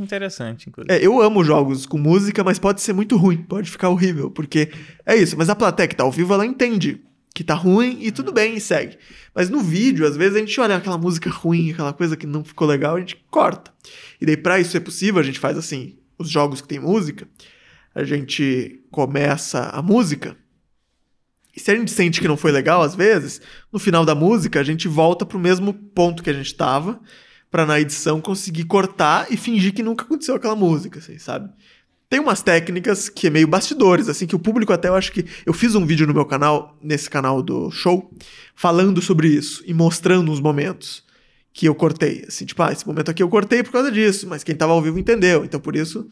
interessante, 0.03 0.69
inclusive. 0.69 0.93
É, 0.95 1.05
eu 1.05 1.21
amo 1.21 1.45
jogos 1.45 1.85
com 1.87 1.99
música, 1.99 2.43
mas 2.43 2.59
pode 2.59 2.81
ser 2.81 2.95
muito 2.95 3.17
ruim, 3.17 3.39
pode 3.39 3.71
ficar 3.71 3.91
horrível, 3.91 4.31
porque 4.31 4.71
é 5.05 5.15
isso. 5.17 5.37
Mas 5.37 5.51
a 5.51 5.55
plateia 5.55 5.87
que 5.87 5.95
tá 5.95 6.03
ao 6.03 6.11
vivo, 6.11 6.33
ela 6.33 6.47
entende 6.47 7.01
que 7.35 7.43
tá 7.43 7.55
ruim 7.55 7.99
e 8.01 8.13
tudo 8.13 8.33
bem, 8.33 8.55
e 8.55 8.61
segue. 8.61 8.97
Mas 9.35 9.51
no 9.51 9.61
vídeo, 9.61 10.07
às 10.07 10.17
vezes 10.17 10.37
a 10.37 10.39
gente 10.39 10.61
olha 10.61 10.77
aquela 10.77 10.97
música 10.97 11.29
ruim, 11.29 11.73
aquela 11.73 11.93
coisa 11.93 12.17
que 12.17 12.29
não 12.29 12.45
ficou 12.45 12.67
legal, 12.67 12.95
a 12.95 13.01
gente 13.01 13.17
corta. 13.29 13.73
E 14.21 14.25
daí, 14.25 14.37
pra 14.37 14.61
isso 14.61 14.71
ser 14.71 14.81
possível, 14.81 15.21
a 15.21 15.25
gente 15.25 15.41
faz 15.41 15.59
assim: 15.59 15.99
os 16.17 16.31
jogos 16.31 16.61
que 16.61 16.69
tem 16.69 16.79
música, 16.79 17.27
a 17.93 18.05
gente 18.05 18.81
começa 18.91 19.69
a 19.71 19.83
música. 19.83 20.37
E 21.57 21.61
se 21.61 21.71
a 21.71 21.77
gente 21.77 21.91
sente 21.91 22.21
que 22.21 22.29
não 22.29 22.37
foi 22.37 22.53
legal, 22.53 22.83
às 22.83 22.95
vezes, 22.95 23.41
no 23.73 23.79
final 23.79 24.05
da 24.05 24.15
música, 24.15 24.61
a 24.61 24.65
gente 24.65 24.87
volta 24.87 25.27
pro 25.27 25.39
mesmo 25.39 25.75
ponto 25.75 26.23
que 26.23 26.31
a 26.31 26.33
gente 26.33 26.55
tava, 26.55 27.01
pra 27.51 27.67
na 27.67 27.81
edição 27.81 28.21
conseguir 28.21 28.65
cortar 28.65 29.31
e 29.31 29.37
fingir 29.37 29.73
que 29.73 29.83
nunca 29.83 30.05
aconteceu 30.05 30.35
aquela 30.35 30.57
música, 30.57 30.99
assim, 30.99 31.19
sabe? 31.19 31.53
Tem 32.15 32.21
umas 32.21 32.43
técnicas 32.43 33.09
que 33.09 33.27
é 33.27 33.31
meio 33.31 33.49
bastidores, 33.49 34.09
assim, 34.09 34.25
que 34.25 34.37
o 34.37 34.39
público 34.39 34.73
até 34.73 34.87
eu 34.87 34.95
acho 34.95 35.11
que. 35.11 35.25
Eu 35.45 35.53
fiz 35.53 35.75
um 35.75 35.85
vídeo 35.85 36.07
no 36.07 36.15
meu 36.15 36.25
canal, 36.25 36.79
nesse 36.81 37.11
canal 37.11 37.43
do 37.43 37.73
show, 37.73 38.09
falando 38.55 39.03
sobre 39.03 39.27
isso 39.27 39.65
e 39.67 39.75
mostrando 39.75 40.31
uns 40.31 40.39
momentos 40.39 41.03
que 41.53 41.67
eu 41.67 41.75
cortei. 41.75 42.25
Assim, 42.29 42.45
tipo, 42.45 42.63
ah, 42.63 42.71
esse 42.71 42.87
momento 42.87 43.11
aqui 43.11 43.21
eu 43.21 43.29
cortei 43.29 43.65
por 43.65 43.73
causa 43.73 43.91
disso, 43.91 44.29
mas 44.29 44.45
quem 44.45 44.55
tava 44.55 44.73
ao 44.73 44.81
vivo 44.81 44.97
entendeu, 44.97 45.45
então 45.45 45.59
por 45.59 45.75
isso. 45.75 46.09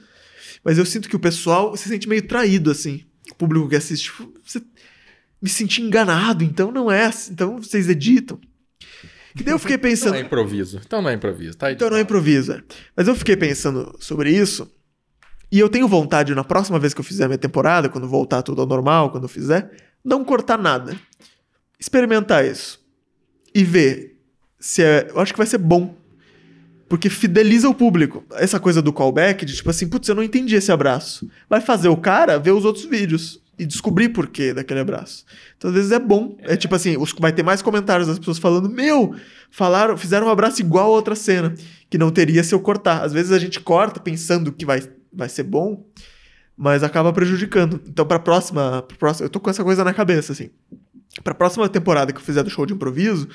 Mas 0.64 0.76
eu 0.76 0.84
sinto 0.84 1.08
que 1.08 1.14
o 1.14 1.20
pessoal 1.20 1.76
se 1.76 1.88
sente 1.88 2.08
meio 2.08 2.26
traído, 2.26 2.72
assim. 2.72 3.04
O 3.30 3.36
público 3.36 3.68
que 3.68 3.76
assiste, 3.76 4.06
tipo, 4.06 4.34
você 4.44 4.60
me 5.40 5.48
senti 5.48 5.82
enganado, 5.82 6.42
então 6.42 6.72
não 6.72 6.90
é, 6.90 7.04
assim, 7.04 7.30
então 7.32 7.62
vocês 7.62 7.88
editam. 7.88 8.40
E 9.38 9.44
daí 9.44 9.54
eu 9.54 9.58
fiquei 9.60 9.76
Então 9.76 9.88
pensando. 9.88 10.10
não 10.14 10.18
é 10.18 10.22
improviso. 10.22 10.80
Então 10.84 11.00
não 11.00 11.10
é 11.10 11.14
improviso. 11.14 11.56
Tá 11.56 11.70
Então 11.70 11.88
não 11.88 11.96
é 11.96 12.00
improviso. 12.00 12.54
é. 12.54 12.62
Mas 12.96 13.06
eu 13.06 13.14
fiquei 13.14 13.36
pensando 13.36 13.96
sobre 14.00 14.32
isso. 14.32 14.68
E 15.52 15.58
eu 15.58 15.68
tenho 15.68 15.86
vontade, 15.86 16.34
na 16.34 16.42
próxima 16.42 16.78
vez 16.78 16.94
que 16.94 17.00
eu 17.00 17.04
fizer 17.04 17.26
minha 17.28 17.36
temporada, 17.38 17.90
quando 17.90 18.08
voltar 18.08 18.40
tudo 18.40 18.62
ao 18.62 18.66
normal, 18.66 19.10
quando 19.10 19.24
eu 19.24 19.28
fizer, 19.28 19.70
não 20.02 20.24
cortar 20.24 20.56
nada. 20.58 20.96
Experimentar 21.78 22.44
isso. 22.44 22.80
E 23.54 23.62
ver 23.62 24.18
se 24.58 24.82
é. 24.82 25.08
Eu 25.10 25.20
acho 25.20 25.32
que 25.32 25.38
vai 25.38 25.46
ser 25.46 25.58
bom. 25.58 25.94
Porque 26.88 27.10
fideliza 27.10 27.68
o 27.68 27.74
público. 27.74 28.24
Essa 28.32 28.58
coisa 28.58 28.80
do 28.80 28.92
callback, 28.92 29.44
de 29.44 29.54
tipo 29.54 29.68
assim, 29.68 29.86
putz, 29.88 30.08
eu 30.08 30.14
não 30.14 30.22
entendi 30.22 30.54
esse 30.56 30.72
abraço. 30.72 31.28
Vai 31.48 31.60
fazer 31.60 31.88
o 31.88 31.96
cara 31.96 32.38
ver 32.38 32.52
os 32.52 32.64
outros 32.64 32.84
vídeos 32.86 33.40
e 33.58 33.66
descobrir 33.66 34.08
por 34.10 34.28
que 34.28 34.54
daquele 34.54 34.80
abraço. 34.80 35.24
Então, 35.56 35.68
às 35.70 35.76
vezes 35.76 35.92
é 35.92 35.98
bom. 35.98 36.36
É, 36.40 36.56
tipo 36.56 36.74
assim, 36.74 36.96
os- 36.96 37.12
vai 37.18 37.32
ter 37.32 37.42
mais 37.42 37.60
comentários 37.60 38.08
das 38.08 38.18
pessoas 38.18 38.38
falando: 38.38 38.70
Meu, 38.70 39.14
falaram, 39.50 39.96
fizeram 39.98 40.26
um 40.28 40.30
abraço 40.30 40.60
igual 40.62 40.86
a 40.86 40.96
outra 40.96 41.14
cena, 41.14 41.54
que 41.90 41.98
não 41.98 42.10
teria 42.10 42.42
se 42.42 42.54
eu 42.54 42.60
cortar. 42.60 43.02
Às 43.02 43.12
vezes 43.12 43.32
a 43.32 43.38
gente 43.38 43.60
corta 43.60 43.98
pensando 44.00 44.52
que 44.52 44.64
vai, 44.66 44.82
vai 45.12 45.28
ser 45.28 45.42
bom, 45.42 45.86
mas 46.56 46.82
acaba 46.82 47.12
prejudicando. 47.12 47.80
Então, 47.86 48.06
pra 48.06 48.18
próxima, 48.18 48.82
pra 48.82 48.96
próxima. 48.96 49.26
Eu 49.26 49.30
tô 49.30 49.40
com 49.40 49.50
essa 49.50 49.64
coisa 49.64 49.84
na 49.84 49.94
cabeça, 49.94 50.32
assim. 50.32 50.50
Pra 51.22 51.34
próxima 51.34 51.68
temporada 51.68 52.12
que 52.12 52.18
eu 52.18 52.24
fizer 52.24 52.42
do 52.42 52.50
show 52.50 52.64
de 52.64 52.72
improviso, 52.72 53.28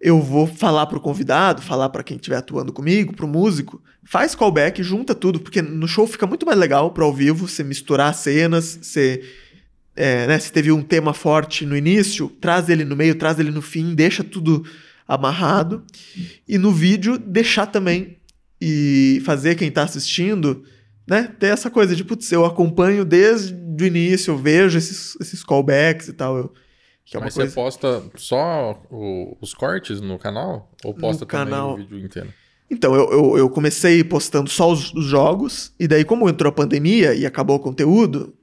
eu 0.00 0.20
vou 0.20 0.46
falar 0.46 0.86
pro 0.86 1.00
convidado, 1.00 1.62
falar 1.62 1.88
pra 1.88 2.02
quem 2.02 2.16
estiver 2.16 2.36
atuando 2.36 2.72
comigo, 2.72 3.14
pro 3.14 3.28
músico, 3.28 3.82
faz 4.04 4.34
callback, 4.34 4.82
junta 4.82 5.14
tudo, 5.14 5.40
porque 5.40 5.62
no 5.62 5.88
show 5.88 6.06
fica 6.06 6.26
muito 6.26 6.44
mais 6.44 6.58
legal 6.58 6.90
pro 6.90 7.04
ao 7.04 7.14
vivo, 7.14 7.48
você 7.48 7.62
misturar 7.62 8.10
as 8.10 8.16
cenas, 8.16 8.78
você. 8.82 9.22
é, 9.94 10.26
né, 10.26 10.38
se 10.38 10.52
teve 10.52 10.70
um 10.70 10.82
tema 10.82 11.14
forte 11.14 11.64
no 11.64 11.76
início, 11.76 12.28
traz 12.40 12.68
ele 12.68 12.84
no 12.84 12.96
meio, 12.96 13.14
traz 13.14 13.38
ele 13.38 13.50
no 13.50 13.62
fim, 13.62 13.94
deixa 13.94 14.22
tudo 14.22 14.64
amarrado. 15.08 15.84
E 16.46 16.58
no 16.58 16.72
vídeo, 16.72 17.16
deixar 17.18 17.66
também. 17.66 18.18
E 18.60 19.22
fazer 19.24 19.54
quem 19.54 19.70
tá 19.70 19.82
assistindo, 19.82 20.64
né? 21.06 21.32
Ter 21.38 21.46
essa 21.48 21.70
coisa 21.70 21.94
de, 21.94 22.04
putz, 22.04 22.30
eu 22.32 22.44
acompanho 22.44 23.04
desde 23.04 23.54
o 23.54 23.86
início, 23.86 24.32
eu 24.32 24.38
vejo 24.38 24.76
esses, 24.78 25.16
esses 25.20 25.44
callbacks 25.44 26.08
e 26.08 26.12
tal. 26.12 26.36
Eu, 26.36 26.52
é 27.14 27.20
Mas 27.20 27.34
coisa. 27.34 27.50
você 27.50 27.54
posta 27.54 28.02
só 28.16 28.82
o- 28.90 29.36
os 29.40 29.54
cortes 29.54 30.00
no 30.00 30.18
canal? 30.18 30.70
Ou 30.84 30.92
posta 30.94 31.24
também 31.24 31.44
canal. 31.46 31.74
o 31.74 31.76
vídeo 31.76 31.98
inteiro? 31.98 32.32
Então, 32.68 32.94
eu, 32.96 33.12
eu, 33.12 33.38
eu 33.38 33.50
comecei 33.50 34.02
postando 34.02 34.50
só 34.50 34.72
os, 34.72 34.92
os 34.92 35.04
jogos, 35.04 35.72
e 35.78 35.86
daí, 35.86 36.04
como 36.04 36.28
entrou 36.28 36.48
a 36.50 36.52
pandemia 36.52 37.14
e 37.14 37.24
acabou 37.24 37.56
o 37.56 37.60
conteúdo, 37.60 38.34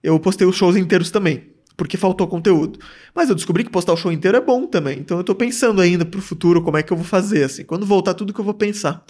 eu 0.00 0.18
postei 0.20 0.46
os 0.46 0.54
shows 0.54 0.76
inteiros 0.76 1.10
também, 1.10 1.48
porque 1.76 1.96
faltou 1.96 2.28
conteúdo. 2.28 2.78
Mas 3.12 3.28
eu 3.28 3.34
descobri 3.34 3.64
que 3.64 3.70
postar 3.70 3.92
o 3.92 3.96
show 3.96 4.12
inteiro 4.12 4.36
é 4.36 4.40
bom 4.40 4.66
também, 4.68 5.00
então 5.00 5.18
eu 5.18 5.24
tô 5.24 5.34
pensando 5.34 5.80
ainda 5.80 6.04
pro 6.04 6.20
futuro 6.22 6.62
como 6.62 6.76
é 6.76 6.82
que 6.84 6.92
eu 6.92 6.96
vou 6.96 7.04
fazer, 7.04 7.42
assim, 7.42 7.64
quando 7.64 7.84
voltar 7.84 8.14
tudo 8.14 8.32
que 8.32 8.38
eu 8.38 8.44
vou 8.44 8.54
pensar. 8.54 9.04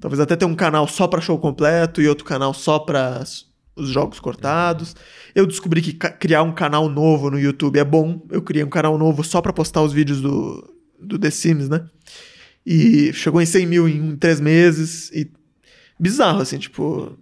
Talvez 0.00 0.20
até 0.20 0.36
ter 0.36 0.44
um 0.44 0.54
canal 0.54 0.86
só 0.86 1.06
pra 1.06 1.20
show 1.20 1.38
completo 1.38 2.00
e 2.00 2.08
outro 2.08 2.24
canal 2.24 2.54
só 2.54 2.78
pra 2.78 3.18
s- 3.20 3.44
os 3.76 3.88
jogos 3.90 4.20
cortados. 4.20 4.94
Eu 5.34 5.46
descobri 5.46 5.80
que 5.82 5.92
criar 5.92 6.42
um 6.42 6.52
canal 6.52 6.88
novo 6.88 7.30
no 7.30 7.38
YouTube 7.38 7.78
é 7.78 7.84
bom. 7.84 8.24
Eu 8.30 8.42
criei 8.42 8.64
um 8.64 8.68
canal 8.68 8.96
novo 8.98 9.22
só 9.24 9.40
pra 9.40 9.52
postar 9.52 9.82
os 9.82 9.92
vídeos 9.92 10.20
do, 10.20 10.74
do 11.00 11.18
The 11.18 11.30
Sims, 11.30 11.68
né? 11.68 11.84
E 12.66 13.12
chegou 13.12 13.40
em 13.40 13.46
100 13.46 13.66
mil 13.66 13.88
em 13.88 14.16
três 14.16 14.40
meses. 14.40 15.10
E 15.12 15.30
bizarro, 15.98 16.40
assim, 16.42 16.58
tipo. 16.58 17.16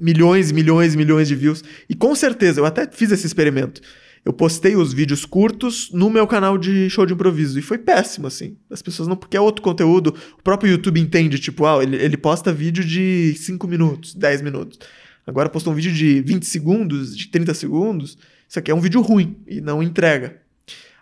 milhões 0.00 0.50
milhões 0.52 0.94
milhões 0.94 1.28
de 1.28 1.34
views. 1.34 1.62
E 1.88 1.94
com 1.94 2.14
certeza, 2.14 2.60
eu 2.60 2.64
até 2.66 2.86
fiz 2.90 3.10
esse 3.10 3.26
experimento. 3.26 3.80
Eu 4.28 4.32
postei 4.34 4.76
os 4.76 4.92
vídeos 4.92 5.24
curtos 5.24 5.90
no 5.90 6.10
meu 6.10 6.26
canal 6.26 6.58
de 6.58 6.90
show 6.90 7.06
de 7.06 7.14
improviso. 7.14 7.58
E 7.58 7.62
foi 7.62 7.78
péssimo, 7.78 8.26
assim. 8.26 8.58
As 8.70 8.82
pessoas 8.82 9.08
não. 9.08 9.16
Porque 9.16 9.38
é 9.38 9.40
outro 9.40 9.62
conteúdo. 9.62 10.14
O 10.38 10.42
próprio 10.42 10.70
YouTube 10.70 11.00
entende, 11.00 11.38
tipo, 11.38 11.64
ah, 11.64 11.82
ele, 11.82 11.96
ele 11.96 12.18
posta 12.18 12.52
vídeo 12.52 12.84
de 12.84 13.32
5 13.38 13.66
minutos, 13.66 14.14
10 14.14 14.42
minutos. 14.42 14.78
Agora 15.26 15.48
postou 15.48 15.72
um 15.72 15.76
vídeo 15.76 15.90
de 15.90 16.20
20 16.20 16.44
segundos, 16.44 17.16
de 17.16 17.28
30 17.28 17.54
segundos. 17.54 18.18
Isso 18.46 18.58
aqui 18.58 18.70
é 18.70 18.74
um 18.74 18.80
vídeo 18.80 19.00
ruim 19.00 19.34
e 19.46 19.62
não 19.62 19.82
entrega. 19.82 20.36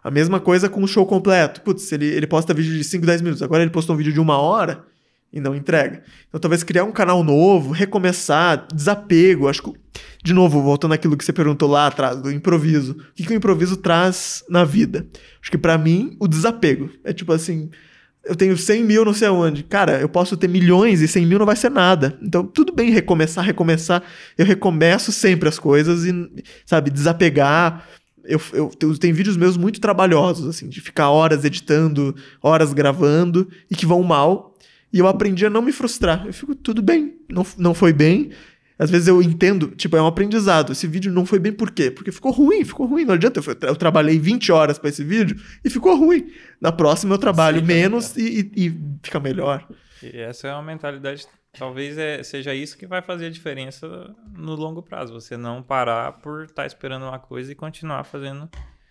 A 0.05 0.11
mesma 0.11 0.39
coisa 0.39 0.69
com 0.69 0.81
o 0.85 0.87
show 0.87 1.05
completo. 1.05 1.63
Putz, 1.63 1.91
ele, 1.91 2.07
ele 2.07 2.29
posta 2.29 2.55
vídeo 2.55 2.75
de 2.75 2.85
5, 2.85 3.05
10 3.05 3.23
minutos. 3.23 3.43
Agora 3.43 3.61
ele 3.61 3.73
postou 3.73 3.97
um 3.97 3.99
vídeo 3.99 4.13
de 4.13 4.21
uma 4.21 4.39
hora 4.39 4.85
e 5.33 5.41
não 5.41 5.53
entrega. 5.53 6.05
Então 6.29 6.41
talvez 6.41 6.63
criar 6.63 6.85
um 6.85 6.93
canal 6.93 7.25
novo, 7.25 7.73
recomeçar, 7.73 8.69
desapego. 8.73 9.49
Acho 9.49 9.65
que, 9.65 9.73
de 10.27 10.35
novo, 10.35 10.61
voltando 10.61 10.93
àquilo 10.93 11.17
que 11.17 11.25
você 11.25 11.33
perguntou 11.33 11.71
lá 11.71 11.87
atrás, 11.87 12.21
do 12.21 12.33
improviso. 12.33 12.93
O 12.95 13.15
que, 13.15 13.25
que 13.25 13.33
o 13.33 13.37
improviso 13.37 13.77
traz 13.77 14.43
na 14.49 14.65
vida? 14.65 15.07
Acho 15.41 15.53
que 15.53 15.57
para 15.57 15.79
mim, 15.79 16.17
o 16.19 16.27
desapego. 16.27 16.91
É 17.05 17.13
tipo 17.13 17.33
assim, 17.33 17.71
eu 18.25 18.35
tenho 18.35 18.57
100 18.57 18.83
mil 18.83 19.05
não 19.05 19.15
sei 19.15 19.29
aonde. 19.29 19.63
Cara, 19.63 20.01
eu 20.01 20.09
posso 20.09 20.37
ter 20.37 20.49
milhões 20.49 21.01
e 21.01 21.07
100 21.07 21.27
mil 21.27 21.39
não 21.39 21.47
vai 21.47 21.55
ser 21.55 21.71
nada. 21.71 22.19
Então, 22.21 22.45
tudo 22.45 22.75
bem 22.75 22.91
recomeçar, 22.91 23.45
recomeçar. 23.45 24.03
Eu 24.37 24.45
recomeço 24.45 25.13
sempre 25.13 25.49
as 25.49 25.61
coisas 25.61 26.05
e, 26.05 26.43
sabe, 26.65 26.91
desapegar. 26.91 27.87
Eu, 28.25 28.41
eu, 28.53 28.73
eu 28.81 28.99
tenho 28.99 29.15
vídeos 29.15 29.37
meus 29.37 29.57
muito 29.57 29.81
trabalhosos, 29.81 30.49
assim, 30.49 30.69
de 30.69 30.81
ficar 30.81 31.09
horas 31.09 31.45
editando, 31.45 32.17
horas 32.43 32.73
gravando 32.73 33.49
e 33.71 33.77
que 33.77 33.87
vão 33.87 34.03
mal. 34.03 34.57
E 34.93 34.99
eu 34.99 35.07
aprendi 35.07 35.47
a 35.47 35.51
não 35.51 35.63
me 35.63 35.71
frustrar. 35.71 36.27
Eu 36.27 36.33
fico, 36.33 36.53
tudo 36.53 36.83
bem, 36.83 37.15
não, 37.31 37.47
não 37.57 37.75
foi 37.75 37.93
bem. 37.93 38.33
Às 38.79 38.91
vezes 38.91 39.09
eu 39.09 39.23
entendo, 39.23 39.69
tipo, 39.69 39.97
é 39.97 40.03
um 40.03 40.07
aprendizado. 40.07 40.73
Esse 40.73 40.87
vídeo 40.87 41.11
não 41.11 41.25
foi 41.25 41.39
bem 41.39 41.53
por 41.53 41.71
quê? 41.71 41.91
Porque 41.91 42.13
ficou 42.13 42.31
ruim, 42.31 42.65
ficou 42.65 42.87
ruim. 42.87 43.05
Não 43.05 43.15
adianta, 43.15 43.41
eu, 43.41 43.69
eu 43.69 43.77
trabalhei 43.77 44.19
20 44.19 44.53
horas 44.53 44.79
para 44.79 44.91
esse 44.91 45.03
vídeo 45.03 45.37
e 45.65 45.71
ficou 45.71 45.97
ruim. 45.97 46.31
Na 46.61 46.71
próxima 46.71 47.15
eu 47.15 47.19
trabalho 47.19 47.61
Sim, 47.61 47.67
menos 47.67 48.17
e, 48.17 48.51
e, 48.55 48.67
e 48.67 48.79
fica 49.03 49.19
melhor. 49.19 49.67
E 50.03 50.19
essa 50.19 50.49
é 50.49 50.53
uma 50.53 50.63
mentalidade, 50.63 51.27
talvez 51.59 51.97
é, 51.97 52.23
seja 52.23 52.55
isso 52.55 52.77
que 52.77 52.87
vai 52.87 53.01
fazer 53.01 53.27
a 53.27 53.31
diferença 53.31 54.15
no 54.37 54.55
longo 54.55 54.83
prazo. 54.83 55.15
Você 55.15 55.37
não 55.37 55.63
parar 55.63 56.13
por 56.13 56.45
estar 56.45 56.67
esperando 56.67 57.05
uma 57.05 57.19
coisa 57.19 57.51
e 57.51 57.55
continuar 57.55 58.05
fazendo. 58.05 58.49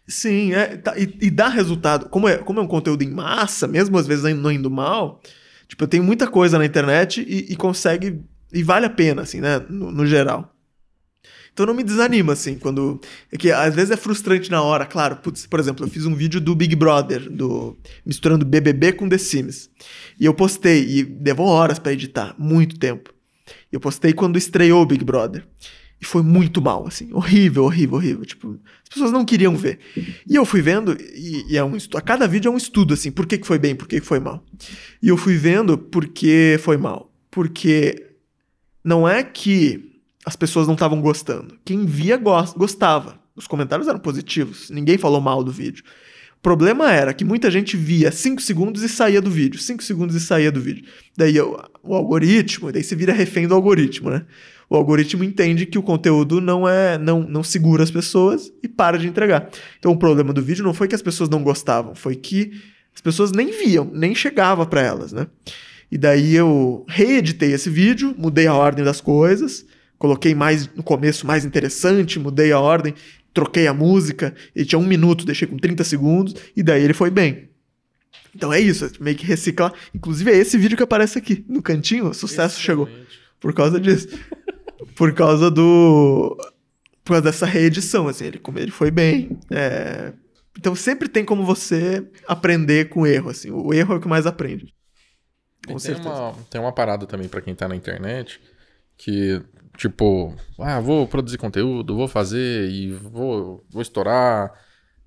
Sim, 0.07 0.53
é, 0.53 0.78
tá, 0.78 0.98
e, 0.98 1.18
e 1.22 1.32
dá 1.32 1.48
resultado. 1.48 2.10
Como 2.10 2.28
é, 2.28 2.38
como 2.38 2.60
é 2.60 2.64
um 2.64 2.68
conteúdo 2.68 3.03
em 3.03 3.10
massa, 3.10 3.68
mesmo 3.68 3.98
às 3.98 4.06
vezes 4.06 4.36
não 4.36 4.52
indo 4.52 4.70
mal, 4.70 5.20
tipo, 5.68 5.84
eu 5.84 5.88
tenho 5.88 6.03
muita 6.03 6.28
coisa 6.28 6.57
na 6.57 6.66
internet 6.66 7.22
e, 7.22 7.53
e 7.53 7.56
consegue. 7.56 8.24
E 8.56 8.64
vale 8.64 8.86
a 8.86 8.90
pena, 8.90 9.22
assim, 9.22 9.41
né? 9.41 9.60
No, 9.69 9.91
no 9.91 10.07
geral. 10.07 10.56
Então 11.52 11.65
não 11.65 11.73
me 11.73 11.84
desanima, 11.84 12.34
assim, 12.34 12.57
quando. 12.57 13.02
É 13.32 13.38
que 13.38 13.52
às 13.52 13.76
vezes 13.76 13.91
é 13.91 13.98
frustrante 13.98 14.49
na 14.49 14.61
hora, 14.61 14.86
claro. 14.86 15.18
Putz, 15.18 15.45
por 15.45 15.60
exemplo, 15.60 15.86
eu 15.86 15.90
fiz 15.90 16.06
um 16.06 16.15
vídeo 16.15 16.40
do 16.40 16.56
Big 16.56 16.73
Brother, 16.73 17.30
do 17.30 17.77
misturando 18.06 18.45
BBB 18.45 18.94
com 18.94 19.10
The 19.10 19.18
Sims. 19.18 19.69
E 20.18 20.26
eu 20.26 20.34
postei, 20.34 20.84
e 20.84 21.03
levou 21.03 21.48
horas 21.48 21.80
para 21.80 21.91
editar, 21.91 22.34
muito 22.38 22.80
tempo. 22.80 23.14
Eu 23.72 23.80
postei 23.80 24.14
quando 24.14 24.38
estreou 24.38 24.82
o 24.82 24.86
Big 24.86 25.03
Brother. 25.03 25.45
E 26.02 26.06
foi 26.06 26.22
muito 26.22 26.61
mal, 26.61 26.88
assim, 26.88 27.11
horrível, 27.14 27.64
horrível, 27.65 27.95
horrível. 27.98 28.26
Tipo, 28.26 28.60
as 28.84 28.90
pessoas 28.90 29.11
não 29.11 29.23
queriam 29.23 29.56
ver. 29.56 29.80
E 30.30 30.36
eu 30.36 30.45
fui 30.45 30.61
vendo, 30.61 30.98
e, 31.14 31.53
e 31.53 31.57
é 31.57 31.64
um 31.64 31.76
a 31.94 32.02
cada 32.02 32.27
vídeo 32.27 32.49
é 32.49 32.52
um 32.52 32.57
estudo, 32.57 32.94
assim, 32.94 33.11
por 33.11 33.26
que, 33.26 33.38
que 33.38 33.48
foi 33.48 33.60
bem, 33.60 33.76
por 33.76 33.88
que, 33.88 33.99
que 33.99 34.06
foi 34.06 34.19
mal. 34.19 34.45
E 35.02 35.07
eu 35.07 35.18
fui 35.18 35.36
vendo 35.38 35.77
por 35.77 36.07
que 36.07 36.57
foi 36.61 36.76
mal. 36.76 37.11
Porque 37.32 38.05
não 38.86 39.10
é 39.10 39.24
que 39.24 39.99
as 40.24 40.36
pessoas 40.36 40.68
não 40.68 40.76
estavam 40.76 41.02
gostando. 41.02 41.57
Quem 41.66 41.86
via 41.86 42.18
gostava. 42.56 43.20
Os 43.36 43.48
comentários 43.48 43.88
eram 43.88 43.98
positivos. 43.98 44.70
Ninguém 44.70 44.95
falou 44.95 45.20
mal 45.20 45.44
do 45.44 45.52
vídeo. 45.52 45.84
O 46.38 46.41
problema 46.41 46.91
era 46.91 47.12
que 47.12 47.26
muita 47.26 47.49
gente 47.49 47.76
via 47.76 48.12
5 48.12 48.40
segundos 48.44 48.84
e 48.84 48.88
saía 48.88 49.20
do 49.20 49.32
vídeo. 49.32 49.60
5 49.60 49.84
segundos 49.84 50.16
e 50.16 50.20
saía 50.20 50.52
do 50.52 50.62
vídeo. 50.62 50.86
Daí 51.18 51.40
o, 51.41 51.60
o 51.82 51.95
algoritmo, 51.95 52.72
daí 52.72 52.84
você 52.84 52.95
vira 52.95 53.12
refém 53.12 53.48
do 53.48 53.56
algoritmo, 53.56 54.12
né? 54.12 54.24
O 54.70 54.76
algoritmo 54.76 55.24
entende 55.24 55.66
que 55.66 55.80
o 55.80 55.84
conteúdo 55.84 56.40
não 56.40 56.70
é 56.70 56.98
não, 56.98 57.22
não 57.22 57.44
segura 57.44 57.84
as 57.84 57.90
pessoas 57.90 58.53
e 58.62 58.68
para 58.68 58.99
de 58.99 59.07
entregar. 59.07 59.49
Então 59.80 59.91
o 59.91 59.98
problema 59.98 60.32
do 60.32 60.44
vídeo 60.44 60.64
não 60.64 60.74
foi 60.76 60.88
que 60.88 60.95
as 60.95 61.02
pessoas 61.02 61.28
não 61.28 61.41
gostavam, 61.41 61.95
foi 61.95 62.16
que 62.16 62.52
as 62.94 63.02
pessoas 63.02 63.32
nem 63.32 63.52
viam, 63.52 63.90
nem 63.91 64.14
chegava 64.14 64.66
para 64.66 64.82
elas, 64.82 65.12
né? 65.12 65.28
E 65.91 65.98
daí 65.98 66.36
eu 66.36 66.86
reeditei 66.88 67.53
esse 67.53 67.70
vídeo, 67.70 68.14
mudei 68.18 68.48
a 68.48 68.53
ordem 68.53 68.84
das 68.84 68.99
coisas, 68.99 69.66
Coloquei 69.98 70.36
mais 70.36 70.68
no 70.76 70.84
começo 70.84 71.26
mais 71.26 71.45
interessante, 71.45 72.20
mudei 72.20 72.52
a 72.52 72.60
ordem, 72.60 72.94
troquei 73.34 73.66
a 73.66 73.74
música, 73.74 74.36
ele 74.56 74.66
tinha 74.66 74.80
um 74.80 74.86
minuto, 74.86 75.26
deixei 75.26 75.48
com 75.48 75.57
30 75.57 75.84
segundos, 75.84 76.36
e 76.56 76.62
daí 76.62 76.84
ele 76.84 76.94
foi 76.94 77.10
bem. 77.10 77.49
Então 78.36 78.52
é 78.52 78.60
isso, 78.60 78.86
é 78.86 78.90
meio 78.99 79.16
que 79.16 79.26
reciclar. 79.26 79.74
Inclusive 79.94 80.32
é 80.32 80.36
esse 80.36 80.57
vídeo 80.57 80.76
que 80.76 80.84
aparece 80.84 81.18
aqui, 81.18 81.45
no 81.48 81.62
cantinho, 81.62 82.14
sucesso 82.14 82.60
Excelente. 82.60 82.62
chegou. 82.62 82.90
Por 83.40 83.53
causa 83.53 83.80
disso. 83.80 84.10
por 84.95 85.14
causa 85.14 85.49
do. 85.49 86.38
Por 87.03 87.14
causa 87.14 87.22
dessa 87.24 87.45
reedição, 87.45 88.07
assim, 88.07 88.26
ele, 88.26 88.40
como 88.40 88.60
ele 88.60 88.72
foi 88.72 88.91
bem. 88.91 89.38
É... 89.49 90.12
Então 90.57 90.76
sempre 90.76 91.07
tem 91.07 91.24
como 91.24 91.45
você 91.45 92.06
aprender 92.28 92.90
com 92.90 93.02
o 93.02 93.07
erro, 93.07 93.30
assim. 93.30 93.52
O 93.52 93.74
erro 93.74 93.94
é 93.94 93.98
o 93.98 94.02
que 94.02 94.07
mais 94.07 94.26
aprende. 94.26 94.74
Com 95.66 95.74
tem 95.74 95.80
certeza. 95.80 96.10
Uma, 96.10 96.34
tem 96.50 96.62
uma 96.62 96.72
parada 96.72 97.06
também 97.06 97.28
para 97.28 97.42
quem 97.42 97.56
tá 97.56 97.68
na 97.68 97.76
internet 97.76 98.40
que 98.98 99.42
Tipo, 99.78 100.34
ah, 100.60 100.80
vou 100.80 101.08
produzir 101.08 101.38
conteúdo, 101.38 101.96
vou 101.96 102.08
fazer 102.08 102.70
e 102.70 102.92
vou, 102.94 103.64
vou 103.70 103.82
estourar 103.82 104.54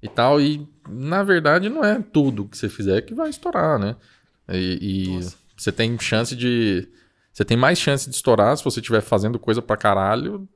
e 0.02 0.08
tal. 0.08 0.40
E 0.40 0.66
na 0.88 1.22
verdade 1.22 1.68
não 1.68 1.84
é 1.84 2.00
tudo 2.00 2.46
que 2.46 2.56
você 2.56 2.68
fizer 2.68 3.02
que 3.02 3.14
vai 3.14 3.30
estourar, 3.30 3.78
né? 3.78 3.96
E, 4.48 5.16
e 5.16 5.20
você 5.56 5.72
tem 5.72 5.98
chance 5.98 6.36
de. 6.36 6.88
Você 7.32 7.44
tem 7.44 7.56
mais 7.56 7.78
chance 7.78 8.08
de 8.08 8.14
estourar 8.14 8.56
se 8.56 8.64
você 8.64 8.80
estiver 8.80 9.00
fazendo 9.00 9.38
coisa 9.38 9.62
pra 9.62 9.76
caralho 9.76 10.48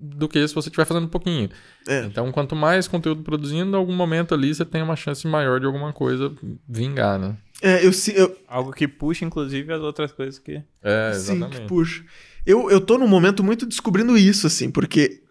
do 0.00 0.28
que 0.28 0.46
se 0.46 0.54
você 0.54 0.68
estiver 0.68 0.84
fazendo 0.84 1.04
um 1.04 1.10
pouquinho. 1.10 1.48
É. 1.86 2.04
Então, 2.04 2.32
quanto 2.32 2.56
mais 2.56 2.88
conteúdo 2.88 3.22
produzindo, 3.22 3.76
em 3.76 3.78
algum 3.78 3.94
momento 3.94 4.34
ali 4.34 4.54
você 4.54 4.64
tem 4.64 4.82
uma 4.82 4.96
chance 4.96 5.26
maior 5.26 5.60
de 5.60 5.66
alguma 5.66 5.92
coisa 5.92 6.34
vingar, 6.68 7.18
né? 7.18 7.36
É, 7.62 7.84
eu, 7.84 7.90
eu... 8.14 8.36
Algo 8.48 8.72
que 8.72 8.88
puxa, 8.88 9.24
inclusive, 9.24 9.72
as 9.72 9.80
outras 9.80 10.12
coisas 10.12 10.38
que. 10.38 10.62
É, 10.82 11.10
exatamente. 11.10 11.56
Sim, 11.56 11.62
que 11.62 11.68
puxa. 11.68 12.04
Eu, 12.44 12.70
eu 12.70 12.80
tô 12.80 12.96
num 12.96 13.08
momento 13.08 13.44
muito 13.44 13.66
descobrindo 13.66 14.16
isso, 14.16 14.46
assim, 14.46 14.70
porque 14.70 15.22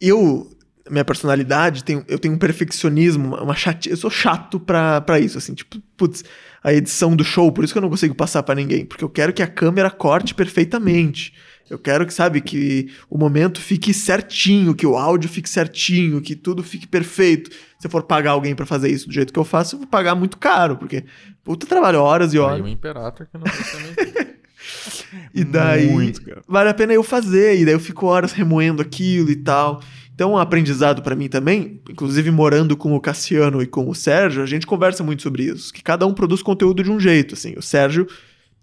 eu, 0.00 0.48
minha 0.88 1.04
personalidade, 1.04 1.84
tem, 1.84 2.04
eu 2.08 2.18
tenho 2.18 2.34
um 2.34 2.38
perfeccionismo, 2.38 3.36
uma 3.36 3.54
chate, 3.54 3.90
eu 3.90 3.96
sou 3.96 4.10
chato 4.10 4.60
pra, 4.60 5.00
pra 5.00 5.18
isso, 5.18 5.38
assim, 5.38 5.54
tipo, 5.54 5.80
putz, 5.96 6.24
a 6.62 6.72
edição 6.72 7.16
do 7.16 7.24
show, 7.24 7.50
por 7.50 7.64
isso 7.64 7.72
que 7.72 7.78
eu 7.78 7.82
não 7.82 7.90
consigo 7.90 8.14
passar 8.14 8.42
para 8.42 8.54
ninguém, 8.54 8.86
porque 8.86 9.02
eu 9.02 9.08
quero 9.08 9.32
que 9.32 9.42
a 9.42 9.46
câmera 9.46 9.90
corte 9.90 10.34
perfeitamente. 10.34 11.34
Eu 11.70 11.78
quero 11.78 12.04
que, 12.04 12.12
sabe, 12.12 12.40
que 12.40 12.90
o 13.08 13.16
momento 13.16 13.60
fique 13.60 13.94
certinho, 13.94 14.74
que 14.74 14.84
o 14.84 14.96
áudio 14.96 15.30
fique 15.30 15.48
certinho, 15.48 16.20
que 16.20 16.34
tudo 16.34 16.64
fique 16.64 16.84
perfeito. 16.84 17.48
Se 17.78 17.86
eu 17.86 17.90
for 17.90 18.02
pagar 18.02 18.32
alguém 18.32 18.56
para 18.56 18.66
fazer 18.66 18.90
isso 18.90 19.06
do 19.06 19.12
jeito 19.12 19.32
que 19.32 19.38
eu 19.38 19.44
faço, 19.44 19.76
eu 19.76 19.78
vou 19.78 19.88
pagar 19.88 20.16
muito 20.16 20.36
caro, 20.36 20.76
porque 20.76 21.04
puta 21.44 21.68
trabalho 21.68 22.00
horas 22.00 22.34
e 22.34 22.40
horas. 22.40 22.56
Aí 22.56 22.62
o 22.62 22.68
Imperator 22.68 23.24
que 23.24 23.38
não 23.38 23.44
também. 23.44 24.34
e 25.32 25.44
daí 25.44 25.86
Muito, 25.86 26.20
vale 26.48 26.70
a 26.70 26.74
pena 26.74 26.92
eu 26.92 27.04
fazer, 27.04 27.60
e 27.60 27.64
daí 27.64 27.74
eu 27.74 27.80
fico 27.80 28.04
horas 28.06 28.32
remoendo 28.32 28.82
aquilo 28.82 29.30
e 29.30 29.36
tal. 29.36 29.80
Então, 30.12 30.32
um 30.32 30.38
aprendizado 30.38 31.02
para 31.02 31.14
mim 31.14 31.28
também, 31.28 31.80
inclusive 31.88 32.32
morando 32.32 32.76
com 32.76 32.94
o 32.94 33.00
Cassiano 33.00 33.62
e 33.62 33.66
com 33.66 33.88
o 33.88 33.94
Sérgio, 33.94 34.42
a 34.42 34.46
gente 34.46 34.66
conversa 34.66 35.04
muito 35.04 35.22
sobre 35.22 35.44
isso, 35.44 35.72
que 35.72 35.82
cada 35.82 36.04
um 36.04 36.12
produz 36.12 36.42
conteúdo 36.42 36.82
de 36.82 36.90
um 36.90 36.98
jeito, 36.98 37.34
assim. 37.34 37.54
O 37.56 37.62
Sérgio, 37.62 38.08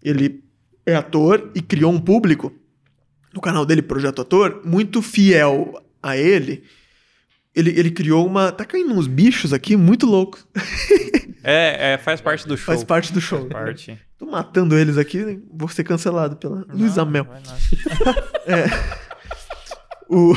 ele 0.04 0.44
é 0.86 0.94
ator 0.94 1.50
e 1.56 1.62
criou 1.62 1.92
um 1.92 2.00
público 2.00 2.54
no 3.38 3.42
canal 3.42 3.66
dele, 3.66 3.82
Projeto 3.82 4.22
Ator, 4.22 4.62
muito 4.66 5.02
fiel 5.02 5.82
a 6.02 6.18
ele. 6.18 6.64
Ele, 7.56 7.70
ele 7.72 7.92
criou 7.92 8.26
uma. 8.26 8.52
Tá 8.52 8.66
caindo 8.66 8.94
uns 8.94 9.08
bichos 9.08 9.54
aqui 9.54 9.78
muito 9.78 10.06
loucos. 10.06 10.46
É, 11.50 11.94
é, 11.94 11.98
faz 11.98 12.20
parte 12.20 12.46
do 12.46 12.58
show. 12.58 12.66
Faz 12.66 12.84
parte 12.84 13.14
do 13.14 13.22
show. 13.22 13.40
Faz 13.40 13.50
parte. 13.54 13.98
Tô 14.18 14.26
matando 14.26 14.78
eles 14.78 14.98
aqui, 14.98 15.40
vou 15.50 15.70
ser 15.70 15.86
cancelado 15.86 16.36
pela 16.36 16.66
não, 16.68 16.76
Luísa 16.76 17.06
Mel. 17.06 17.26
é. 18.46 18.66
O, 20.10 20.34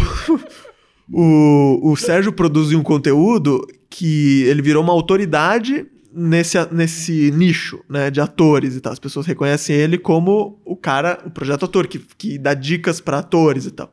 o, 1.13 1.91
o 1.91 1.97
Sérgio 1.97 2.33
produziu 2.33 2.79
um 2.79 2.85
conteúdo 2.85 3.67
que 3.89 4.45
ele 4.45 4.63
virou 4.63 4.85
uma 4.85 4.93
autoridade 4.93 5.85
nesse, 6.13 6.57
nesse 6.73 7.31
nicho, 7.31 7.81
né, 7.89 8.11
de 8.11 8.21
atores 8.21 8.77
e 8.77 8.81
tal. 8.81 8.93
As 8.93 8.99
pessoas 8.99 9.27
reconhecem 9.27 9.75
ele 9.77 9.99
como 9.99 10.61
o 10.65 10.77
cara, 10.77 11.19
o 11.25 11.31
projeto 11.31 11.65
ator, 11.65 11.87
que, 11.87 11.99
que 11.99 12.39
dá 12.39 12.55
dicas 12.55 13.01
para 13.01 13.19
atores 13.19 13.67
e 13.67 13.71
tal. 13.71 13.93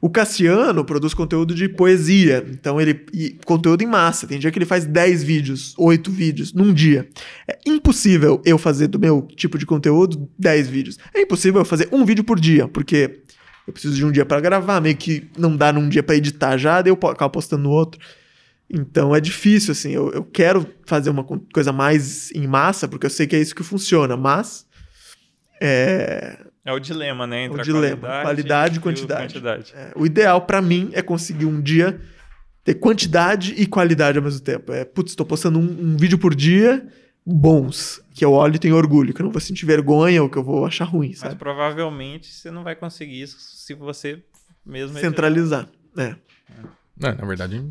O 0.00 0.08
Cassiano 0.08 0.84
produz 0.84 1.14
conteúdo 1.14 1.54
de 1.54 1.68
poesia, 1.68 2.44
então 2.50 2.80
ele. 2.80 3.06
Conteúdo 3.44 3.82
em 3.82 3.86
massa. 3.86 4.26
Tem 4.26 4.38
dia 4.38 4.50
que 4.50 4.58
ele 4.58 4.66
faz 4.66 4.84
10 4.86 5.22
vídeos, 5.22 5.74
8 5.78 6.10
vídeos 6.10 6.52
num 6.52 6.72
dia. 6.72 7.08
É 7.46 7.58
impossível 7.66 8.40
eu 8.44 8.58
fazer 8.58 8.88
do 8.88 8.98
meu 8.98 9.22
tipo 9.36 9.58
de 9.58 9.66
conteúdo 9.66 10.28
10 10.38 10.68
vídeos. 10.68 10.98
É 11.14 11.20
impossível 11.20 11.60
eu 11.60 11.64
fazer 11.64 11.88
um 11.92 12.04
vídeo 12.04 12.24
por 12.24 12.38
dia, 12.38 12.68
porque 12.68 13.20
eu 13.66 13.72
preciso 13.72 13.94
de 13.94 14.04
um 14.04 14.10
dia 14.10 14.24
pra 14.24 14.40
gravar, 14.40 14.80
meio 14.80 14.96
que 14.96 15.28
não 15.36 15.54
dá 15.54 15.72
num 15.72 15.88
dia 15.88 16.02
pra 16.02 16.16
editar 16.16 16.56
já, 16.56 16.80
daí 16.80 16.90
eu 16.90 16.98
acabo 17.10 17.30
postando 17.30 17.64
no 17.64 17.70
outro. 17.70 18.00
Então 18.70 19.14
é 19.14 19.20
difícil, 19.20 19.72
assim, 19.72 19.90
eu, 19.92 20.10
eu 20.12 20.22
quero 20.24 20.66
fazer 20.86 21.08
uma 21.10 21.24
co- 21.24 21.40
coisa 21.52 21.72
mais 21.72 22.30
em 22.32 22.46
massa, 22.46 22.86
porque 22.86 23.06
eu 23.06 23.10
sei 23.10 23.26
que 23.26 23.34
é 23.34 23.40
isso 23.40 23.54
que 23.54 23.62
funciona, 23.62 24.16
mas 24.16 24.66
é, 25.60 26.38
É 26.64 26.72
o 26.72 26.78
dilema, 26.78 27.26
né? 27.26 27.44
Entre 27.44 27.56
o 27.56 27.60
a 27.60 27.64
dilema, 27.64 27.96
qualidade, 27.96 28.22
qualidade 28.24 28.76
e 28.78 28.80
quantidade. 28.80 29.34
quantidade. 29.34 29.72
é, 29.74 29.92
o 29.96 30.04
ideal 30.04 30.42
pra 30.42 30.60
mim 30.60 30.90
é 30.92 31.00
conseguir 31.02 31.46
um 31.46 31.60
dia 31.62 32.00
ter 32.62 32.74
quantidade 32.74 33.54
e 33.56 33.66
qualidade 33.66 34.18
ao 34.18 34.24
mesmo 34.24 34.40
tempo. 34.40 34.70
É, 34.72 34.84
putz, 34.84 35.14
tô 35.14 35.24
postando 35.24 35.58
um, 35.58 35.62
um 35.92 35.96
vídeo 35.96 36.18
por 36.18 36.34
dia 36.34 36.86
bons, 37.24 38.02
que 38.14 38.24
eu 38.24 38.32
olho 38.32 38.56
e 38.56 38.58
tenho 38.58 38.74
orgulho, 38.76 39.12
que 39.14 39.20
eu 39.20 39.24
não 39.24 39.32
vou 39.32 39.40
sentir 39.40 39.64
vergonha 39.66 40.22
ou 40.22 40.28
que 40.30 40.36
eu 40.38 40.42
vou 40.44 40.64
achar 40.66 40.84
ruim, 40.84 41.08
Mas 41.10 41.18
sabe? 41.18 41.36
provavelmente 41.36 42.32
você 42.32 42.50
não 42.50 42.62
vai 42.64 42.74
conseguir 42.76 43.20
isso 43.22 43.38
se 43.38 43.74
você 43.74 44.22
mesmo... 44.64 44.98
Centralizar. 44.98 45.68
É. 45.96 46.14
É, 47.02 47.12
na 47.14 47.26
verdade, 47.26 47.62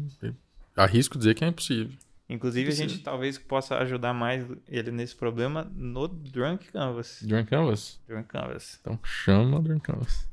arrisco 0.77 1.17
dizer 1.17 1.33
que 1.33 1.43
é 1.43 1.47
impossível. 1.47 1.91
Inclusive, 2.29 2.63
a 2.63 2.67
Precisa. 2.67 2.89
gente 2.89 3.03
talvez 3.03 3.37
possa 3.37 3.77
ajudar 3.77 4.13
mais 4.13 4.45
ele 4.67 4.91
nesse 4.91 5.15
problema 5.15 5.69
no 5.73 6.07
Drunk 6.07 6.71
Canvas. 6.71 7.19
Drunk 7.21 7.49
Canvas. 7.49 7.99
Drunk 8.07 8.27
Canvas. 8.27 8.77
Então 8.81 8.99
chama 9.03 9.59
o 9.59 9.61
Drunk 9.61 9.81
Canvas. 9.81 10.27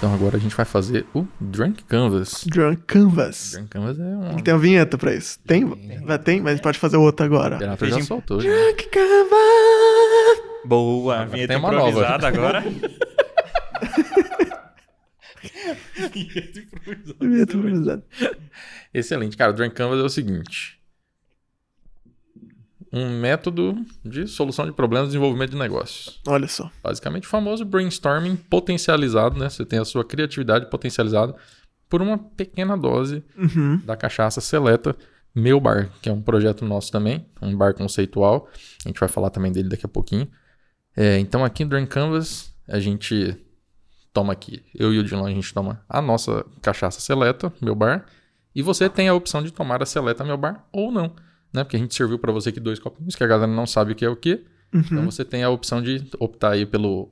Então 0.00 0.14
agora 0.14 0.38
a 0.38 0.40
gente 0.40 0.56
vai 0.56 0.64
fazer 0.64 1.04
o 1.14 1.26
Drunk 1.38 1.84
Canvas. 1.84 2.44
Drunk 2.46 2.82
Canvas. 2.86 3.50
Drunk 3.52 3.68
Canvas 3.68 3.98
é 3.98 4.02
um. 4.02 4.36
Tem 4.38 4.54
uma 4.54 4.60
vinheta 4.60 4.96
pra 4.96 5.14
isso. 5.14 5.38
Tem? 5.46 5.62
Vai, 6.06 6.18
tem, 6.18 6.40
mas 6.40 6.58
pode 6.58 6.78
fazer 6.78 6.96
outra 6.96 7.26
agora. 7.26 7.56
O 7.56 7.58
Renato 7.58 7.84
já 7.86 8.00
soltou. 8.00 8.40
já. 8.40 8.48
Drunk 8.48 8.88
Canvas. 8.88 10.40
Boa, 10.64 11.14
Agora 11.16 11.28
vinheta 11.30 11.48
tem 11.48 11.56
uma 11.58 11.70
nova. 11.70 11.88
improvisada 11.90 12.28
agora. 12.28 12.64
Vinheta 17.20 17.56
improvisada. 17.56 18.02
Excelente. 18.94 19.36
Cara, 19.36 19.50
o 19.50 19.54
Drunk 19.54 19.74
Canvas 19.74 20.00
é 20.00 20.02
o 20.02 20.08
seguinte: 20.08 20.79
um 22.92 23.20
método 23.20 23.76
de 24.04 24.26
solução 24.26 24.66
de 24.66 24.72
problemas 24.72 25.08
de 25.08 25.12
desenvolvimento 25.12 25.50
de 25.52 25.56
negócios. 25.56 26.20
Olha 26.26 26.48
só. 26.48 26.70
Basicamente, 26.82 27.26
o 27.26 27.30
famoso 27.30 27.64
brainstorming 27.64 28.34
potencializado, 28.36 29.38
né? 29.38 29.48
Você 29.48 29.64
tem 29.64 29.78
a 29.78 29.84
sua 29.84 30.04
criatividade 30.04 30.68
potencializada 30.68 31.34
por 31.88 32.02
uma 32.02 32.18
pequena 32.18 32.76
dose 32.76 33.22
Uhum. 33.36 33.78
da 33.84 33.96
cachaça 33.96 34.40
seleta 34.40 34.96
Meu 35.34 35.60
Bar, 35.60 35.90
que 36.02 36.08
é 36.08 36.12
um 36.12 36.20
projeto 36.22 36.64
nosso 36.64 36.90
também, 36.90 37.24
um 37.40 37.56
bar 37.56 37.74
conceitual. 37.74 38.48
A 38.84 38.88
gente 38.88 38.98
vai 38.98 39.08
falar 39.08 39.30
também 39.30 39.52
dele 39.52 39.68
daqui 39.68 39.86
a 39.86 39.88
pouquinho. 39.88 40.28
É, 40.96 41.18
então, 41.18 41.44
aqui 41.44 41.64
no 41.64 41.70
Drink 41.70 41.88
Canvas, 41.88 42.52
a 42.68 42.80
gente 42.80 43.36
toma 44.12 44.32
aqui, 44.32 44.64
eu 44.74 44.92
e 44.92 44.98
o 44.98 45.04
Dilon, 45.04 45.24
a 45.26 45.30
gente 45.30 45.54
toma 45.54 45.84
a 45.88 46.02
nossa 46.02 46.44
cachaça 46.60 47.00
seleta, 47.00 47.52
Meu 47.62 47.76
Bar, 47.76 48.04
e 48.52 48.62
você 48.62 48.88
tem 48.88 49.08
a 49.08 49.14
opção 49.14 49.40
de 49.40 49.52
tomar 49.52 49.80
a 49.80 49.86
seleta 49.86 50.24
Meu 50.24 50.36
Bar 50.36 50.66
ou 50.72 50.90
não, 50.90 51.14
né? 51.52 51.64
Porque 51.64 51.76
a 51.76 51.80
gente 51.80 51.94
serviu 51.94 52.18
para 52.18 52.32
você 52.32 52.48
aqui 52.50 52.60
dois 52.60 52.78
copinhos, 52.78 53.14
que 53.14 53.24
a 53.24 53.26
galera 53.26 53.50
não 53.50 53.66
sabe 53.66 53.92
o 53.92 53.94
que 53.94 54.04
é 54.04 54.08
o 54.08 54.16
que. 54.16 54.42
Então, 54.72 55.04
você 55.04 55.24
tem 55.24 55.42
a 55.42 55.50
opção 55.50 55.82
de 55.82 56.04
optar 56.18 56.52
aí 56.52 56.64
pelo 56.66 57.08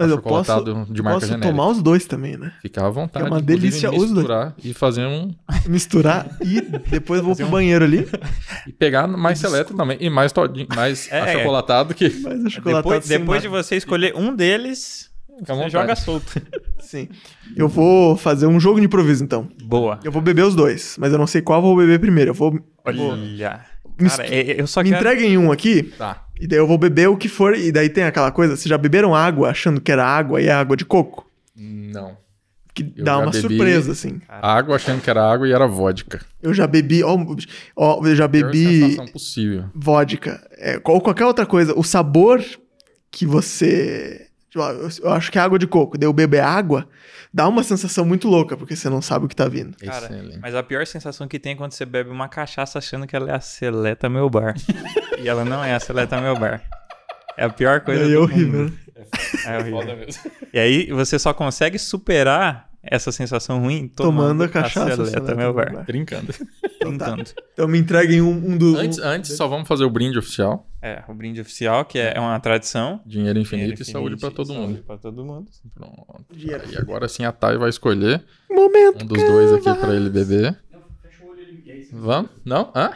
Uhum. 0.00 0.04
Mas 0.06 0.10
eu 0.10 0.14
achocolatado 0.18 0.86
de 0.92 1.02
marca 1.02 1.16
Posso 1.18 1.26
genérica. 1.26 1.48
tomar 1.50 1.66
os 1.70 1.82
dois 1.82 2.06
também, 2.06 2.36
né? 2.36 2.52
Fica 2.62 2.86
à 2.86 2.88
vontade. 2.88 3.26
É 3.26 3.28
uma 3.28 3.40
delícia 3.42 3.90
os 3.90 3.96
dois. 3.96 4.12
misturar 4.12 4.54
e 4.62 4.72
fazer 4.72 5.04
um 5.06 5.34
Misturar 5.66 6.38
e 6.40 6.60
depois 6.60 7.18
eu 7.18 7.26
vou 7.26 7.34
pro 7.34 7.48
banheiro 7.48 7.84
ali. 7.84 8.06
E 8.68 8.72
pegar 8.72 9.08
mais 9.08 9.40
seleta 9.40 9.74
também. 9.74 9.96
E 10.00 10.08
mais, 10.08 10.30
todinho, 10.30 10.68
mais 10.76 11.10
É, 11.10 11.20
achocolatado 11.20 11.94
que. 11.94 12.10
Mas 12.22 12.44
o 12.44 12.48
chocolate 12.50 12.82
depois 12.84 13.08
depois 13.08 13.42
de 13.42 13.48
você 13.48 13.74
escolher 13.74 14.14
um 14.14 14.32
deles, 14.36 15.10
Fica 15.40 15.52
você 15.56 15.68
joga 15.70 15.96
solto. 15.96 16.40
Sim. 16.78 17.08
Eu 17.56 17.66
vou 17.68 18.16
fazer 18.16 18.46
um 18.46 18.60
jogo 18.60 18.78
de 18.78 18.86
improviso, 18.86 19.24
então. 19.24 19.48
Boa. 19.64 19.98
Eu 20.04 20.12
vou 20.12 20.22
beber 20.22 20.44
os 20.44 20.54
dois, 20.54 20.96
mas 21.00 21.10
eu 21.12 21.18
não 21.18 21.26
sei 21.26 21.42
qual 21.42 21.58
eu 21.58 21.62
vou 21.62 21.76
beber 21.76 21.98
primeiro. 21.98 22.30
Eu 22.30 22.34
vou. 22.34 22.52
vou- 22.52 22.60
Olha. 22.84 23.64
Mis- 23.98 24.16
Cara, 24.16 24.28
é- 24.28 24.60
eu 24.60 24.66
só 24.66 24.82
me 24.82 24.90
quero... 24.90 25.00
entreguem 25.00 25.36
um 25.38 25.50
aqui, 25.50 25.82
Tá. 25.98 26.24
e 26.40 26.46
daí 26.46 26.58
eu 26.58 26.66
vou 26.66 26.78
beber 26.78 27.08
o 27.08 27.16
que 27.16 27.28
for. 27.28 27.54
E 27.56 27.72
daí 27.72 27.88
tem 27.88 28.04
aquela 28.04 28.30
coisa: 28.30 28.54
vocês 28.56 28.68
já 28.68 28.78
beberam 28.78 29.14
água 29.14 29.50
achando 29.50 29.80
que 29.80 29.90
era 29.90 30.04
água 30.06 30.40
e 30.40 30.46
é 30.46 30.52
água 30.52 30.76
de 30.76 30.84
coco? 30.84 31.28
Não. 31.56 32.16
Que 32.74 32.92
Eu 32.96 33.04
dá 33.04 33.18
uma 33.18 33.32
surpresa, 33.32 33.90
assim. 33.90 34.20
Água 34.28 34.76
achando 34.76 35.00
que 35.02 35.10
era 35.10 35.20
água 35.28 35.48
e 35.48 35.52
era 35.52 35.66
vodka. 35.66 36.20
Eu 36.40 36.54
já 36.54 36.64
bebi. 36.64 37.02
Ó, 37.02 37.18
ó, 37.74 38.06
eu 38.06 38.14
já 38.14 38.28
bebi 38.28 38.96
possível. 39.12 39.64
vodka. 39.74 40.40
É, 40.56 40.80
ou 40.84 41.00
qualquer 41.00 41.24
outra 41.26 41.44
coisa. 41.44 41.76
O 41.76 41.82
sabor 41.82 42.40
que 43.10 43.26
você. 43.26 44.27
Tipo, 44.50 44.64
Eu 45.02 45.12
acho 45.12 45.30
que 45.30 45.38
é 45.38 45.40
água 45.40 45.58
de 45.58 45.66
coco. 45.66 45.96
Daí 45.98 46.06
eu 46.08 46.12
beber 46.12 46.40
água, 46.40 46.88
dá 47.32 47.46
uma 47.48 47.62
sensação 47.62 48.04
muito 48.04 48.28
louca, 48.28 48.56
porque 48.56 48.74
você 48.76 48.88
não 48.88 49.00
sabe 49.02 49.26
o 49.26 49.28
que 49.28 49.36
tá 49.36 49.48
vindo. 49.48 49.76
Cara, 49.78 50.06
Excelente. 50.06 50.38
mas 50.40 50.54
a 50.54 50.62
pior 50.62 50.86
sensação 50.86 51.26
que 51.28 51.38
tem 51.38 51.52
é 51.52 51.56
quando 51.56 51.72
você 51.72 51.84
bebe 51.84 52.10
uma 52.10 52.28
cachaça 52.28 52.78
achando 52.78 53.06
que 53.06 53.14
ela 53.14 53.30
é 53.30 53.34
a 53.34 53.40
Seleta 53.40 54.08
Meu 54.08 54.28
Bar. 54.30 54.54
e 55.22 55.28
ela 55.28 55.44
não 55.44 55.62
é 55.64 55.74
a 55.74 55.80
Seleta 55.80 56.20
Meu 56.20 56.36
Bar. 56.38 56.62
É 57.36 57.44
a 57.44 57.50
pior 57.50 57.80
coisa 57.80 58.02
Daí 58.02 58.12
do 58.12 58.16
é 58.16 58.20
horrível, 58.20 58.64
né? 58.64 58.72
É 59.46 59.58
horrível. 59.58 60.06
E 60.52 60.58
aí 60.58 60.90
você 60.90 61.18
só 61.18 61.32
consegue 61.32 61.78
superar 61.78 62.68
essa 62.82 63.10
sensação 63.12 63.60
ruim 63.60 63.88
tomando, 63.88 64.12
Tomando 64.16 64.42
a 64.44 64.48
cachaça. 64.48 65.04
Seleta 65.04 65.34
Meu 65.34 65.52
Meu 65.52 65.54
Bar. 65.54 65.84
Brincando. 65.84 66.32
Então 66.76 66.96
tá. 66.96 67.06
Brincando. 67.12 67.30
Então 67.52 67.68
me 67.68 67.78
entreguem 67.78 68.22
um, 68.22 68.30
um 68.52 68.56
do. 68.56 68.76
Antes, 68.78 68.98
um- 68.98 69.02
antes, 69.04 69.36
só 69.36 69.46
vamos 69.48 69.66
fazer 69.68 69.84
o 69.84 69.90
brinde 69.90 70.18
oficial. 70.18 70.66
É, 70.80 71.02
o 71.08 71.14
brinde 71.14 71.40
oficial, 71.40 71.84
que 71.84 71.98
é 71.98 72.18
uma 72.18 72.38
tradição. 72.40 73.00
Dinheiro 73.04 73.38
infinito 73.38 73.64
Dinheiro 73.74 73.82
e 73.82 73.84
saúde 73.84 74.16
pra 74.16 74.30
todo 74.30 74.46
saúde 74.52 74.60
mundo. 74.60 74.82
Pra 74.84 74.96
todo 74.96 75.24
mundo. 75.24 75.50
Pronto. 75.74 76.24
Dinheiro. 76.32 76.62
E 76.70 76.76
agora 76.76 77.08
sim 77.08 77.24
a 77.24 77.32
Thay 77.32 77.56
vai 77.56 77.68
escolher 77.68 78.24
Momento. 78.48 79.02
um 79.02 79.06
dos 79.06 79.22
dois 79.22 79.52
aqui 79.52 79.74
pra 79.80 79.94
ele 79.94 80.08
beber. 80.08 80.56
Não, 80.72 80.80
fecha 81.02 81.24
o 81.24 81.30
olho 81.30 81.40
ele- 81.42 81.88
Vamos? 81.92 82.30
Não? 82.44 82.70
Hã? 82.74 82.92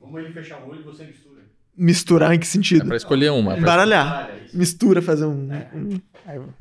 Vamos 0.00 0.20
ele 0.22 0.32
fechar 0.34 0.62
o 0.62 0.68
olho 0.68 0.80
e 0.80 0.84
você 0.84 1.04
mistura. 1.04 1.32
Misturar 1.74 2.34
em 2.34 2.38
que 2.38 2.44
É 2.46 2.48
sentido? 2.50 2.84
pra 2.86 2.96
escolher 2.96 3.30
uma. 3.30 3.54
é 3.54 3.58
Embaralhar. 3.58 4.30
Mistura, 4.52 5.00
fazer 5.00 5.24
um. 5.24 5.48
um- 5.74 6.00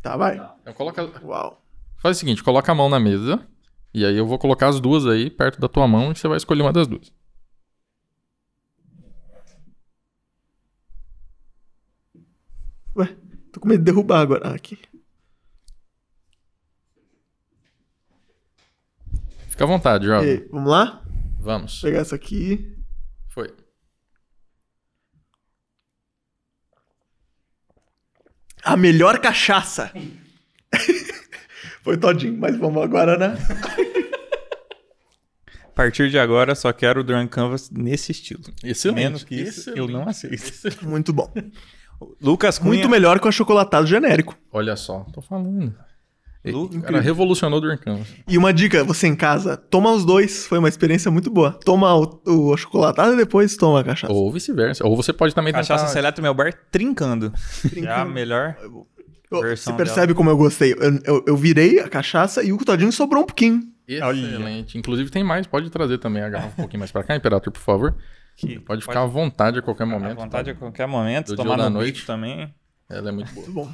Tá, 0.01 0.15
vai. 0.15 0.35
Então, 0.61 0.73
coloca... 0.73 1.03
Uau. 1.23 1.60
Faz 2.01 2.17
o 2.17 2.19
seguinte, 2.19 2.43
coloca 2.43 2.71
a 2.71 2.75
mão 2.75 2.89
na 2.89 2.99
mesa. 2.99 3.47
E 3.93 4.03
aí 4.03 4.17
eu 4.17 4.25
vou 4.25 4.39
colocar 4.39 4.69
as 4.69 4.79
duas 4.79 5.05
aí 5.05 5.29
perto 5.29 5.61
da 5.61 5.69
tua 5.69 5.87
mão 5.87 6.11
e 6.11 6.15
você 6.15 6.27
vai 6.27 6.37
escolher 6.37 6.63
uma 6.63 6.73
das 6.73 6.87
duas. 6.87 7.13
Ué, 12.95 13.15
tô 13.53 13.59
com 13.59 13.67
medo 13.67 13.79
de 13.79 13.85
derrubar 13.85 14.21
agora. 14.21 14.49
Ah, 14.49 14.55
aqui. 14.55 14.79
Fica 19.49 19.63
à 19.63 19.67
vontade, 19.67 20.07
jovem. 20.07 20.47
vamos 20.49 20.71
lá? 20.71 21.03
Vamos. 21.39 21.81
Vou 21.81 21.91
pegar 21.91 22.01
essa 22.01 22.15
aqui. 22.15 22.75
Foi. 23.29 23.55
A 28.63 28.75
melhor 28.75 29.19
cachaça. 29.19 29.91
Foi 31.83 31.97
todinho, 31.97 32.37
mas 32.37 32.57
vamos 32.57 32.81
agora, 32.83 33.17
né? 33.17 33.37
A 35.65 35.73
partir 35.73 36.09
de 36.09 36.19
agora, 36.19 36.53
só 36.53 36.71
quero 36.73 36.99
o 37.01 37.03
Drunk 37.03 37.29
Canvas 37.29 37.69
nesse 37.71 38.11
estilo. 38.11 38.41
Excelente. 38.63 39.03
Menos 39.03 39.23
que 39.23 39.35
isso, 39.35 39.69
eu 39.71 39.87
não 39.87 40.07
aceito. 40.07 40.85
Muito 40.85 41.11
bom. 41.13 41.31
Lucas 42.21 42.57
Cunha. 42.59 42.73
Muito 42.73 42.89
melhor 42.89 43.19
que 43.19 43.25
o 43.25 43.29
achocolatado 43.29 43.87
genérico. 43.87 44.35
Olha 44.51 44.75
só, 44.75 45.05
tô 45.13 45.21
falando. 45.21 45.73
Lu- 46.43 46.65
O 46.65 46.81
cara 46.81 46.99
revolucionou 46.99 47.59
o 47.59 47.61
Drink 47.61 47.83
Canvas. 47.83 48.07
E 48.27 48.35
uma 48.37 48.51
dica, 48.51 48.83
você 48.83 49.07
em 49.07 49.15
casa, 49.15 49.55
toma 49.55 49.91
os 49.91 50.03
dois. 50.03 50.45
Foi 50.47 50.57
uma 50.57 50.67
experiência 50.67 51.09
muito 51.11 51.29
boa. 51.29 51.51
Toma 51.63 51.95
o, 51.95 52.19
o 52.27 52.53
achocolatado 52.53 53.13
e 53.13 53.17
depois 53.17 53.55
toma 53.55 53.79
a 53.79 53.83
cachaça. 53.83 54.11
Ou 54.11 54.31
vice-versa. 54.31 54.85
Ou 54.85 54.95
você 54.95 55.13
pode 55.13 55.33
também 55.35 55.53
Cachaça 55.53 55.83
tentar... 55.85 55.93
Seleta 55.93 56.21
Meu 56.21 56.33
Bar 56.33 56.51
trincando. 56.71 57.31
É 57.75 57.87
a 57.87 58.03
melhor. 58.03 58.57
Você 59.31 59.71
percebe 59.73 60.13
como 60.13 60.29
eu 60.29 60.35
gostei? 60.37 60.73
Eu, 60.73 60.99
eu, 61.05 61.23
eu 61.27 61.37
virei 61.37 61.79
a 61.79 61.87
cachaça 61.87 62.43
e 62.43 62.51
o 62.51 62.57
todinho 62.57 62.91
sobrou 62.91 63.23
um 63.23 63.25
pouquinho. 63.25 63.61
Excelente. 63.87 64.77
Inclusive 64.77 65.09
tem 65.09 65.23
mais, 65.23 65.47
pode 65.47 65.69
trazer 65.69 65.97
também 65.97 66.21
a 66.21 66.29
garrafa 66.29 66.53
um 66.53 66.55
pouquinho 66.63 66.79
mais 66.79 66.91
pra 66.91 67.03
cá, 67.03 67.15
Imperator, 67.15 67.51
por 67.51 67.61
favor. 67.61 67.95
Que 68.35 68.59
Pode 68.59 68.81
ficar 68.81 69.03
à 69.03 69.05
vontade 69.05 69.59
a 69.59 69.61
qualquer 69.61 69.83
à 69.83 69.85
momento. 69.85 70.15
vontade 70.17 70.49
a 70.49 70.53
tá? 70.53 70.59
qualquer 70.59 70.87
momento. 70.87 71.27
Do 71.27 71.35
tomar 71.35 71.57
da 71.57 71.69
noite 71.69 72.05
também. 72.05 72.53
Ela 72.89 73.09
é 73.09 73.11
muito 73.11 73.31
boa. 73.33 73.43
Muito 73.47 73.51
bom. 73.53 73.73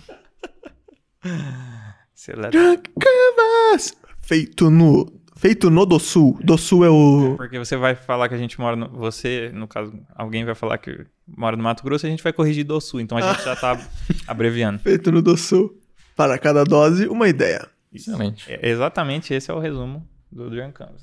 Canvas! 2.99 3.93
Feito 4.21 4.69
no. 4.69 5.11
Feito 5.38 5.69
no 5.69 5.85
do 5.85 5.99
Sul. 5.99 6.38
Do 6.43 6.57
Sul 6.57 6.84
é 6.85 6.89
o. 6.89 7.35
Porque 7.38 7.59
você 7.59 7.77
vai 7.77 7.95
falar 7.95 8.27
que 8.27 8.35
a 8.35 8.38
gente 8.38 8.59
mora 8.59 8.76
no. 8.76 8.89
Você, 8.89 9.51
no 9.53 9.68
caso, 9.68 9.93
alguém 10.15 10.43
vai 10.43 10.55
falar 10.55 10.77
que 10.77 11.05
mora 11.27 11.55
no 11.55 11.64
Mato 11.64 11.84
Grosso, 11.84 12.05
a 12.05 12.09
gente 12.09 12.23
vai 12.23 12.34
corrigir 12.34 12.64
do 12.64 12.80
Sul. 12.81 12.99
Então 12.99 13.18
a 13.18 13.22
gente 13.22 13.43
já 13.43 13.55
tá 13.55 13.80
abreviando. 14.27 14.80
Feito 14.80 15.11
no 15.11 15.22
do 15.22 15.38
Sul. 15.38 15.80
Para 16.15 16.38
cada 16.39 16.64
dose, 16.64 17.07
uma 17.07 17.27
ideia. 17.27 17.68
Excelente. 17.93 18.51
É, 18.51 18.69
exatamente 18.69 19.34
esse 19.34 19.49
é 19.51 19.53
o 19.53 19.59
resumo 19.59 20.07
do 20.31 20.49
Drunk 20.49 20.73
Canvas. 20.73 21.01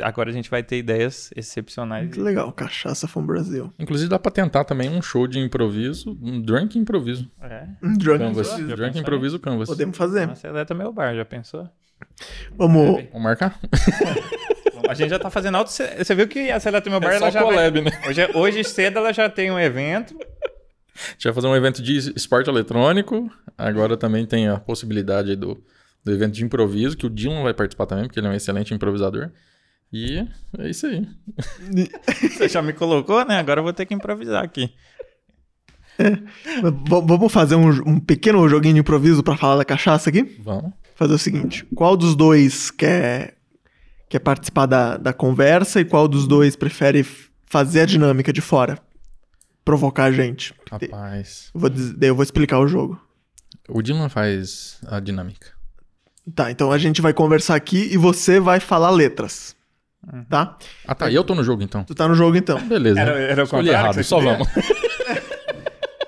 agora 0.00 0.30
a 0.30 0.32
gente 0.32 0.50
vai 0.50 0.62
ter 0.62 0.78
ideias 0.78 1.30
excepcionais. 1.36 2.04
Muito 2.04 2.20
legal, 2.22 2.52
Cachaça 2.52 3.06
from 3.06 3.24
Brasil. 3.24 3.72
Inclusive 3.78 4.10
dá 4.10 4.18
pra 4.18 4.30
tentar 4.32 4.64
também 4.64 4.90
um 4.90 5.00
show 5.00 5.26
de 5.26 5.38
improviso, 5.38 6.18
um 6.20 6.40
drunk 6.42 6.78
improviso. 6.78 7.30
É. 7.40 7.68
Um 7.82 7.96
drunk. 7.96 8.18
Canvas. 8.18 8.48
Já 8.48 8.74
Drunk 8.76 8.98
improviso 8.98 9.38
canvas. 9.38 9.68
Podemos 9.68 9.96
fazer. 9.96 10.26
Nossa, 10.26 10.40
seleta 10.40 10.74
meu 10.74 10.92
bar, 10.92 11.14
já 11.14 11.24
pensou? 11.24 11.68
Vamos. 12.56 13.02
Vamos 13.12 13.22
marcar? 13.22 13.58
A 14.88 14.94
gente 14.94 15.10
já 15.10 15.18
tá 15.18 15.28
fazendo 15.28 15.56
alto. 15.56 15.70
Você 15.70 16.14
viu 16.14 16.26
que 16.26 16.50
a 16.50 16.58
Seleta 16.58 16.88
meu 16.88 16.98
bar 16.98 17.12
É 17.12 17.16
ela 17.16 17.26
só 17.26 17.30
já. 17.30 17.42
vai- 17.44 17.50
collab, 17.56 17.80
né? 17.82 17.90
Hoje, 18.08 18.20
é- 18.22 18.30
hoje 18.34 18.64
cedo 18.64 18.98
ela 18.98 19.12
já 19.12 19.28
tem 19.28 19.50
um 19.50 19.58
evento. 19.58 20.16
A 20.18 21.10
gente 21.12 21.24
vai 21.24 21.32
fazer 21.34 21.46
um 21.46 21.54
evento 21.54 21.82
de 21.82 21.96
esporte 22.16 22.48
eletrônico. 22.48 23.30
Agora 23.56 23.96
também 23.98 24.24
tem 24.24 24.48
a 24.48 24.56
possibilidade 24.58 25.36
do, 25.36 25.62
do 26.02 26.12
evento 26.12 26.32
de 26.34 26.44
improviso, 26.44 26.96
que 26.96 27.04
o 27.06 27.10
Dylan 27.10 27.42
vai 27.42 27.52
participar 27.52 27.84
também, 27.86 28.06
porque 28.06 28.18
ele 28.18 28.28
é 28.28 28.30
um 28.30 28.34
excelente 28.34 28.72
improvisador. 28.72 29.30
E 29.92 30.26
é 30.58 30.68
isso 30.70 30.86
aí. 30.86 31.06
Você 32.32 32.48
já 32.48 32.62
me 32.62 32.72
colocou, 32.72 33.24
né? 33.26 33.38
Agora 33.38 33.60
eu 33.60 33.64
vou 33.64 33.72
ter 33.74 33.84
que 33.84 33.92
improvisar 33.94 34.42
aqui. 34.42 34.72
V- 35.98 37.02
vamos 37.04 37.32
fazer 37.32 37.56
um, 37.56 37.68
um 37.86 38.00
pequeno 38.00 38.48
joguinho 38.48 38.74
de 38.74 38.80
improviso 38.80 39.22
pra 39.22 39.36
falar 39.36 39.56
da 39.56 39.64
cachaça 39.64 40.08
aqui? 40.08 40.22
Vamos. 40.40 40.72
Fazer 40.98 41.14
o 41.14 41.18
seguinte: 41.18 41.64
qual 41.76 41.96
dos 41.96 42.16
dois 42.16 42.72
quer, 42.72 43.36
quer 44.08 44.18
participar 44.18 44.66
da, 44.66 44.96
da 44.96 45.12
conversa 45.12 45.80
e 45.80 45.84
qual 45.84 46.08
dos 46.08 46.26
dois 46.26 46.56
prefere 46.56 47.06
fazer 47.46 47.82
a 47.82 47.86
dinâmica 47.86 48.32
de 48.32 48.40
fora? 48.40 48.78
Provocar 49.64 50.04
a 50.06 50.12
gente. 50.12 50.52
Rapaz. 50.68 51.50
Eu 51.54 51.60
vou, 51.60 51.70
eu 52.00 52.14
vou 52.16 52.22
explicar 52.24 52.58
o 52.58 52.66
jogo. 52.66 53.00
O 53.68 53.80
Dylan 53.80 54.08
faz 54.08 54.80
a 54.88 54.98
dinâmica. 54.98 55.52
Tá, 56.34 56.50
então 56.50 56.72
a 56.72 56.78
gente 56.78 57.00
vai 57.00 57.12
conversar 57.12 57.54
aqui 57.54 57.88
e 57.92 57.96
você 57.96 58.40
vai 58.40 58.58
falar 58.58 58.90
letras. 58.90 59.54
Tá? 60.28 60.58
Ah, 60.86 60.94
tá. 60.96 61.08
E 61.10 61.14
eu 61.14 61.22
tô 61.22 61.34
no 61.34 61.44
jogo 61.44 61.62
então. 61.62 61.84
Tu 61.84 61.94
tá 61.94 62.08
no 62.08 62.14
jogo 62.14 62.36
então. 62.36 62.60
Beleza. 62.66 62.98
Era- 63.00 63.18
era 63.20 63.42
o 63.42 63.44
Escolhi 63.44 63.68
errado, 63.68 64.02
só 64.02 64.18
vamos. 64.20 64.48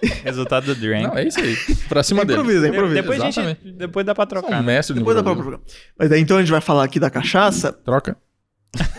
Resultado 0.24 0.66
do 0.66 0.74
drink. 0.74 1.02
Não, 1.06 1.16
é 1.18 1.27
isso 1.28 1.39
aí. 1.40 1.56
Pra 1.89 2.02
cima 2.02 2.24
dele. 2.24 2.40
Improvisa, 2.40 2.62
De- 2.62 2.68
improvisa. 2.68 2.94
depois, 3.02 3.20
a 3.20 3.24
gente, 3.24 3.40
exatamente. 3.40 3.72
depois 3.72 4.06
dá 4.06 4.14
pra 4.14 4.24
Sou 4.24 4.40
trocar. 4.40 4.60
um 4.60 4.64
mestre 4.64 4.94
do 4.94 4.98
Depois 5.01 5.16
dá 5.16 5.22
pra 5.22 5.35
provocar. 5.35 5.60
Mas 5.98 6.09
daí 6.10 6.20
então 6.20 6.36
a 6.36 6.40
gente 6.40 6.51
vai 6.51 6.60
falar 6.60 6.85
aqui 6.85 6.98
da 7.01 7.10
cachaça. 7.10 7.72
Troca. 7.72 8.16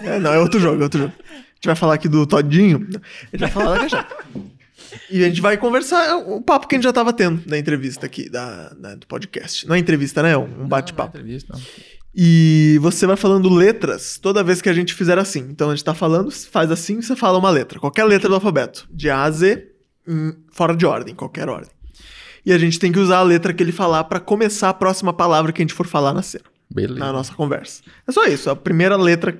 É, 0.03 0.19
não, 0.19 0.33
é 0.33 0.39
outro 0.39 0.59
jogo, 0.59 0.79
é 0.81 0.83
outro 0.83 0.99
jogo. 0.99 1.13
A 1.21 1.33
gente 1.55 1.65
vai 1.65 1.75
falar 1.75 1.93
aqui 1.95 2.07
do 2.09 2.25
Todinho. 2.27 2.87
A 3.31 3.37
gente 3.37 3.39
vai 3.39 3.49
falar 3.49 3.73
da 3.75 3.79
cachaça. 3.81 4.07
E 5.09 5.23
a 5.23 5.27
gente 5.29 5.39
vai 5.41 5.55
conversar 5.57 6.17
o 6.17 6.41
papo 6.41 6.67
que 6.67 6.75
a 6.75 6.77
gente 6.77 6.83
já 6.83 6.91
tava 6.91 7.13
tendo 7.13 7.41
na 7.47 7.57
entrevista 7.57 8.05
aqui, 8.05 8.29
da, 8.29 8.69
da- 8.69 8.95
do 8.95 9.07
podcast. 9.07 9.65
Não 9.67 9.75
é 9.75 9.79
entrevista, 9.79 10.21
né? 10.21 10.31
É 10.33 10.37
um 10.37 10.67
bate-papo. 10.67 11.17
Não, 11.17 11.23
não 11.23 11.31
é 11.31 11.35
entrevista. 11.35 11.57
E 12.13 12.77
você 12.81 13.07
vai 13.07 13.15
falando 13.15 13.47
letras 13.47 14.17
toda 14.21 14.43
vez 14.43 14.61
que 14.61 14.67
a 14.67 14.73
gente 14.73 14.93
fizer 14.93 15.17
assim. 15.17 15.47
Então 15.49 15.69
a 15.69 15.75
gente 15.75 15.85
tá 15.85 15.93
falando, 15.93 16.29
faz 16.29 16.69
assim, 16.69 17.01
você 17.01 17.15
fala 17.15 17.37
uma 17.37 17.49
letra. 17.49 17.79
Qualquer 17.79 18.03
letra 18.03 18.27
do 18.27 18.35
alfabeto. 18.35 18.85
De 18.91 19.09
A 19.09 19.23
a 19.23 19.31
Z, 19.31 19.65
fora 20.51 20.75
de 20.75 20.85
ordem, 20.85 21.15
qualquer 21.15 21.49
ordem. 21.49 21.71
E 22.45 22.51
a 22.51 22.57
gente 22.57 22.79
tem 22.79 22.91
que 22.91 22.99
usar 22.99 23.17
a 23.17 23.23
letra 23.23 23.53
que 23.53 23.61
ele 23.61 23.71
falar 23.71 24.03
pra 24.05 24.19
começar 24.19 24.69
a 24.69 24.73
próxima 24.73 25.13
palavra 25.13 25.51
que 25.51 25.61
a 25.61 25.63
gente 25.63 25.73
for 25.73 25.85
falar 25.85 26.13
na 26.13 26.21
cena, 26.21 26.45
Beleza. 26.69 26.99
na 26.99 27.13
nossa 27.13 27.33
conversa. 27.33 27.83
É 28.07 28.11
só 28.11 28.25
isso. 28.25 28.49
A 28.49 28.55
primeira 28.55 28.95
letra 28.95 29.39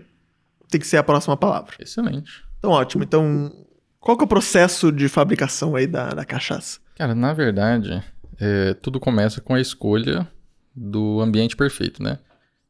tem 0.70 0.80
que 0.80 0.88
ser 0.88 0.98
a 0.98 1.04
próxima 1.04 1.36
palavra. 1.36 1.74
Excelente. 1.80 2.44
Então, 2.60 2.72
ótimo. 2.72 3.04
Então, 3.04 3.52
qual 4.00 4.16
que 4.16 4.24
é 4.24 4.26
o 4.26 4.28
processo 4.28 4.92
de 4.92 5.10
fabricação 5.10 5.76
aí 5.76 5.88
da, 5.88 6.10
da 6.10 6.24
cachaça? 6.24 6.80
Cara, 6.96 7.16
na 7.16 7.34
verdade, 7.34 8.04
é, 8.40 8.74
tudo 8.76 9.00
começa 9.00 9.42
com 9.42 9.56
a 9.56 9.62
escolha 9.62 10.28
do 10.76 11.20
ambiente 11.20 11.56
perfeito, 11.56 12.02
né? 12.02 12.20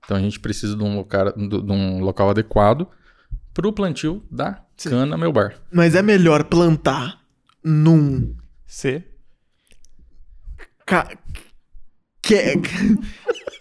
Então 0.03 0.17
a 0.17 0.19
gente 0.19 0.39
precisa 0.39 0.75
de 0.75 0.83
um 0.83 0.95
local, 0.95 1.31
de 1.31 1.71
um 1.71 1.99
local 1.99 2.29
adequado 2.29 2.87
pro 3.53 3.71
plantio 3.71 4.23
da 4.31 4.61
Sim. 4.75 4.89
cana 4.89 5.17
meu 5.17 5.31
bar. 5.31 5.55
Mas 5.71 5.93
é 5.95 6.01
melhor 6.01 6.43
plantar 6.45 7.20
num 7.63 8.35
C. 8.65 9.03
ca... 10.85 11.07
que... 12.21 12.37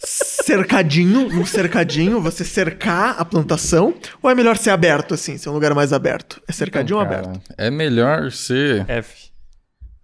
cercadinho, 0.05 1.29
num 1.29 1.45
cercadinho, 1.45 2.21
você 2.21 2.45
cercar 2.45 3.17
a 3.19 3.25
plantação, 3.25 3.95
ou 4.23 4.31
é 4.31 4.35
melhor 4.35 4.57
ser 4.57 4.71
aberto 4.71 5.15
assim, 5.15 5.37
ser 5.39 5.49
um 5.49 5.53
lugar 5.53 5.75
mais 5.75 5.93
aberto? 5.93 6.41
É 6.49 6.53
cercadinho 6.53 6.99
ou 6.99 7.05
Então, 7.05 7.15
cara, 7.17 7.29
aberto? 7.29 7.55
É 7.59 7.71
melhor 7.71 8.31
ser 8.33 8.89
F. 8.89 9.31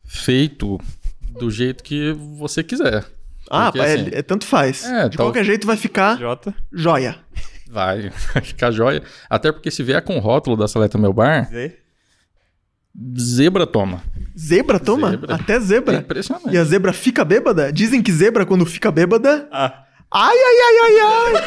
feito 0.04 0.78
do 1.38 1.50
jeito 1.50 1.82
que 1.82 2.12
você 2.12 2.62
quiser. 2.62 3.04
Ah, 3.50 3.70
porque, 3.70 3.86
é, 3.86 3.92
assim, 3.94 4.10
é 4.12 4.22
tanto 4.22 4.44
faz. 4.44 4.84
É, 4.84 5.08
De 5.08 5.16
tal- 5.16 5.26
qualquer 5.26 5.44
jeito 5.44 5.66
vai 5.66 5.76
ficar 5.76 6.18
J. 6.18 6.52
joia. 6.72 7.16
Vai, 7.68 8.10
vai 8.34 8.42
ficar 8.42 8.70
jóia. 8.70 9.02
Até 9.30 9.52
porque 9.52 9.70
se 9.70 9.82
vier 9.82 10.02
com 10.02 10.16
o 10.16 10.20
rótulo 10.20 10.56
da 10.56 10.66
Seleta 10.66 10.98
Meu 10.98 11.12
Bar, 11.12 11.48
Z. 11.48 11.76
Zebra 13.18 13.66
toma. 13.66 14.02
Zebra 14.38 14.78
toma? 14.78 15.10
Zebra. 15.10 15.34
Até 15.34 15.60
zebra. 15.60 15.96
É 15.96 15.98
impressionante. 15.98 16.50
E 16.50 16.58
a 16.58 16.64
zebra 16.64 16.92
fica 16.92 17.24
bêbada? 17.24 17.72
Dizem 17.72 18.02
que 18.02 18.12
zebra, 18.12 18.46
quando 18.46 18.64
fica 18.64 18.90
bêbada. 18.90 19.48
Ah. 19.52 19.84
Ai, 20.12 20.36
ai, 20.36 20.56
ai, 20.62 21.00
ai, 21.00 21.42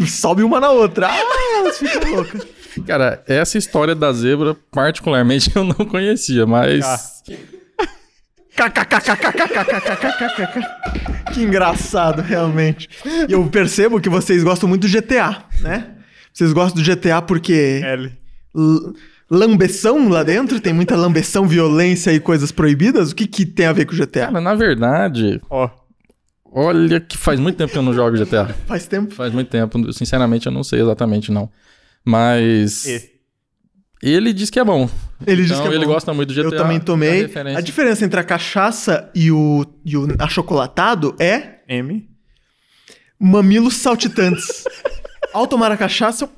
ai. 0.00 0.06
sobe 0.06 0.42
uma 0.42 0.60
na 0.60 0.70
outra. 0.70 1.08
Ai, 1.08 1.58
elas 1.58 1.78
ficam 1.78 2.14
loucas. 2.14 2.46
Cara, 2.86 3.22
essa 3.26 3.58
história 3.58 3.94
da 3.94 4.12
zebra, 4.12 4.56
particularmente, 4.70 5.50
eu 5.54 5.64
não 5.64 5.74
conhecia, 5.86 6.46
mas. 6.46 7.22
Que 11.32 11.42
engraçado, 11.42 12.22
realmente. 12.22 12.88
E 13.28 13.32
eu 13.32 13.46
percebo 13.48 14.00
que 14.00 14.08
vocês 14.08 14.42
gostam 14.42 14.68
muito 14.68 14.86
do 14.86 14.92
GTA, 14.92 15.44
né? 15.60 15.96
Vocês 16.32 16.52
gostam 16.52 16.82
do 16.82 16.86
GTA 16.86 17.20
porque. 17.20 17.80
L. 17.82 18.12
L 18.54 18.94
lambeção 19.32 20.08
lá 20.10 20.22
dentro? 20.22 20.60
Tem 20.60 20.72
muita 20.74 20.94
lambeção, 20.94 21.46
violência 21.46 22.12
e 22.12 22.20
coisas 22.20 22.52
proibidas? 22.52 23.10
O 23.10 23.14
que, 23.14 23.26
que 23.26 23.46
tem 23.46 23.64
a 23.66 23.72
ver 23.72 23.86
com 23.86 23.94
o 23.94 23.96
GTA? 23.96 24.26
Cara, 24.26 24.40
na 24.40 24.54
verdade, 24.54 25.40
O. 25.50 25.68
olha 26.52 27.00
que 27.00 27.16
faz 27.16 27.40
muito 27.40 27.56
tempo 27.56 27.72
que 27.72 27.78
eu 27.78 27.82
não 27.82 27.94
jogo 27.94 28.16
GTA. 28.16 28.54
Faz 28.68 28.86
tempo. 28.86 29.14
Faz 29.14 29.32
muito 29.32 29.48
tempo. 29.48 29.92
Sinceramente, 29.92 30.46
eu 30.46 30.52
não 30.52 30.62
sei 30.62 30.82
exatamente, 30.82 31.32
não. 31.32 31.50
Mas. 32.04 32.84
E. 32.86 33.10
Ele 34.02 34.32
diz 34.32 34.50
que 34.50 34.58
é 34.58 34.64
bom. 34.64 34.90
Ele 35.24 35.42
diz 35.42 35.52
então, 35.52 35.62
que 35.62 35.72
é 35.72 35.76
ele 35.76 35.86
bom. 35.86 35.92
gosta 35.92 36.12
muito 36.12 36.28
do 36.28 36.34
GTA. 36.34 36.54
Eu 36.54 36.56
também 36.56 36.78
da 36.78 36.84
tomei. 36.84 37.22
referência. 37.22 37.58
A 37.58 37.62
diferença 37.62 38.04
entre 38.04 38.18
a 38.18 38.24
cachaça 38.24 39.08
e 39.14 39.30
o, 39.30 39.64
e 39.84 39.96
o 39.96 40.08
achocolatado 40.18 41.14
é 41.20 41.60
M. 41.68 42.08
mamilos 43.18 43.76
saltitantes. 43.76 44.64
Ao 45.32 45.46
tomar 45.46 45.70
a 45.70 45.76
cachaça, 45.76 46.24
eu... 46.24 46.30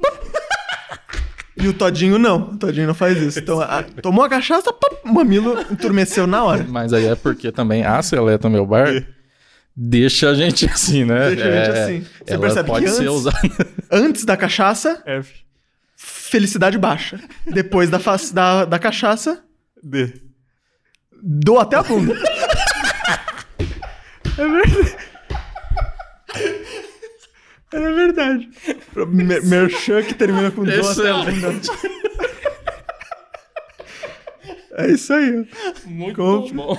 E 1.57 1.69
o 1.69 1.73
Todinho 1.73 2.19
não. 2.19 2.51
O 2.53 2.57
Todinho 2.59 2.87
não 2.87 2.95
faz 2.95 3.17
isso. 3.21 3.39
Então, 3.39 3.61
a- 3.61 3.83
tomou 3.83 4.25
a 4.25 4.29
cachaça, 4.29 4.73
pop, 4.73 4.97
o 5.05 5.13
mamilo 5.13 5.61
enturmeceu 5.71 6.27
na 6.27 6.43
hora. 6.43 6.65
Mas 6.69 6.93
aí 6.93 7.07
é 7.07 7.15
porque 7.15 7.53
também 7.53 7.85
a 7.85 8.03
Seleta 8.03 8.49
Meu 8.51 8.67
Bar 8.67 9.05
deixa 9.77 10.31
a 10.31 10.35
gente 10.35 10.67
assim, 10.67 11.05
né? 11.05 11.31
Deixa 11.31 11.45
a 11.49 11.51
gente 11.53 11.77
É, 11.77 11.83
assim. 11.85 12.07
Você 12.27 12.39
percebe 12.39 12.69
pode 12.69 12.85
que 12.87 12.91
ser 12.91 13.03
antes- 13.03 13.13
usada. 13.15 13.39
Antes 13.91 14.25
da 14.25 14.37
cachaça, 14.37 15.03
F. 15.07 15.33
felicidade 15.97 16.77
baixa. 16.79 17.21
Depois 17.47 17.89
da, 17.89 18.01
da, 18.33 18.65
da 18.65 18.79
cachaça, 18.79 19.43
D. 19.83 20.13
dou 21.23 21.61
até 21.61 21.77
a 21.77 21.83
bunda. 21.83 22.15
É 24.37 24.49
verdade. 24.49 24.97
É 27.77 27.93
verdade. 27.93 28.49
Mer- 29.09 29.45
Merchan 29.45 30.03
que 30.03 30.15
termina 30.15 30.51
com. 30.51 30.65
Excelente. 30.67 31.71
É 34.77 34.91
isso 34.91 35.13
aí. 35.13 35.47
Muito 35.87 36.17
Compre. 36.17 36.55
bom. 36.55 36.77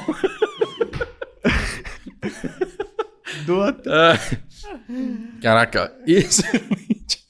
Até... 3.67 3.89
Ah, 3.91 4.17
Caraca, 5.41 5.93
excelente. 6.07 7.23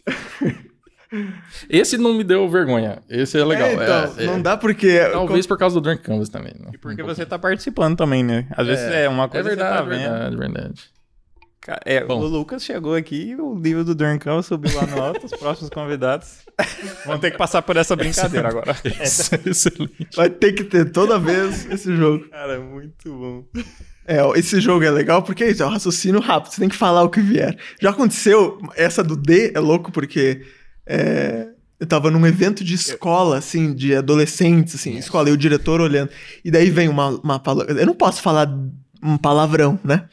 Esse 1.70 1.98
não 1.98 2.14
me 2.14 2.24
deu 2.24 2.48
vergonha. 2.50 3.00
Esse 3.10 3.38
é 3.38 3.44
legal. 3.44 3.68
É, 3.68 3.74
então, 3.74 4.16
É, 4.18 4.24
é. 4.24 4.26
não 4.28 4.42
dá 4.42 4.56
porque... 4.56 5.00
Talvez 5.12 5.46
por 5.46 5.58
causa 5.58 5.76
do 5.76 5.82
Drunk 5.82 6.02
Canvas 6.02 6.30
também. 6.30 6.54
né? 6.58 6.72
E 6.74 6.78
porque 6.78 7.04
Um 7.04 7.06
você 7.06 7.26
tá 7.26 7.38
participando 7.38 7.98
também, 7.98 8.24
né? 8.24 8.48
Às 8.52 8.68
vezes 8.68 8.86
é, 8.86 9.10
uma 9.10 9.26
É 9.26 9.28
coisa 9.28 9.50
que 9.50 9.56
verdade, 9.56 9.76
você 9.78 9.84
tá 9.84 9.90
vendo. 9.90 10.12
verdade, 10.12 10.38
verdade. 10.38 10.84
É, 11.86 12.04
Bom. 12.04 12.20
o 12.20 12.28
Lucas 12.28 12.64
chegou 12.64 12.96
aqui, 12.96 13.36
o 13.36 13.56
livro 13.56 13.84
do 13.84 13.96
Dorncão 13.96 14.42
subiu 14.42 14.76
lá 14.76 14.86
no 14.86 15.02
alto, 15.02 15.26
os 15.26 15.32
próximos 15.38 15.70
convidados 15.70 16.46
vão 17.06 17.18
ter 17.18 17.32
que 17.32 17.38
passar 17.38 17.62
por 17.62 17.78
essa 17.78 17.96
brincadeira 17.96 18.50
agora. 18.50 18.76
Excelente. 19.46 20.08
Vai 20.16 20.30
ter 20.30 20.54
que 20.54 20.64
ter 20.64 20.92
toda 20.92 21.18
vez 21.18 21.66
esse 21.72 21.96
jogo. 21.96 22.28
Cara, 22.30 22.60
muito 22.60 23.10
bom. 23.10 23.46
É, 24.08 24.20
esse 24.38 24.62
jogo 24.62 24.84
é 24.84 24.92
legal 24.92 25.24
porque 25.24 25.44
é 25.44 25.52
isso, 25.52 25.64
é 25.64 25.66
um 25.66 25.70
raciocínio 25.70 26.22
rápido, 26.22 26.54
você 26.54 26.62
tem 26.62 26.70
que 26.70 26.76
falar 26.76 27.04
o 27.04 27.10
que 27.10 27.22
vier. 27.22 27.58
Já 27.82 27.90
aconteceu, 27.90 28.60
essa 28.76 29.04
do 29.04 29.16
D 29.16 29.52
é 29.56 29.60
louco 29.60 29.92
porque 29.92 30.46
é, 30.86 31.48
eu 31.80 31.88
tava 31.88 32.10
num 32.10 32.26
evento 32.26 32.64
de 32.64 32.74
escola, 32.74 33.38
assim, 33.38 33.74
de 33.74 33.96
adolescentes, 33.96 34.76
assim, 34.76 34.98
escola, 34.98 35.30
e 35.30 35.34
o 35.34 35.38
diretor 35.38 35.82
olhando. 35.82 36.10
E 36.44 36.50
daí 36.50 36.70
vem 36.70 36.88
uma, 36.88 37.10
uma 37.10 37.40
palavra. 37.40 37.74
Eu 37.74 37.86
não 37.86 37.96
posso 37.96 38.22
falar 38.22 38.50
um 39.04 39.18
palavrão, 39.18 39.80
né? 39.84 40.06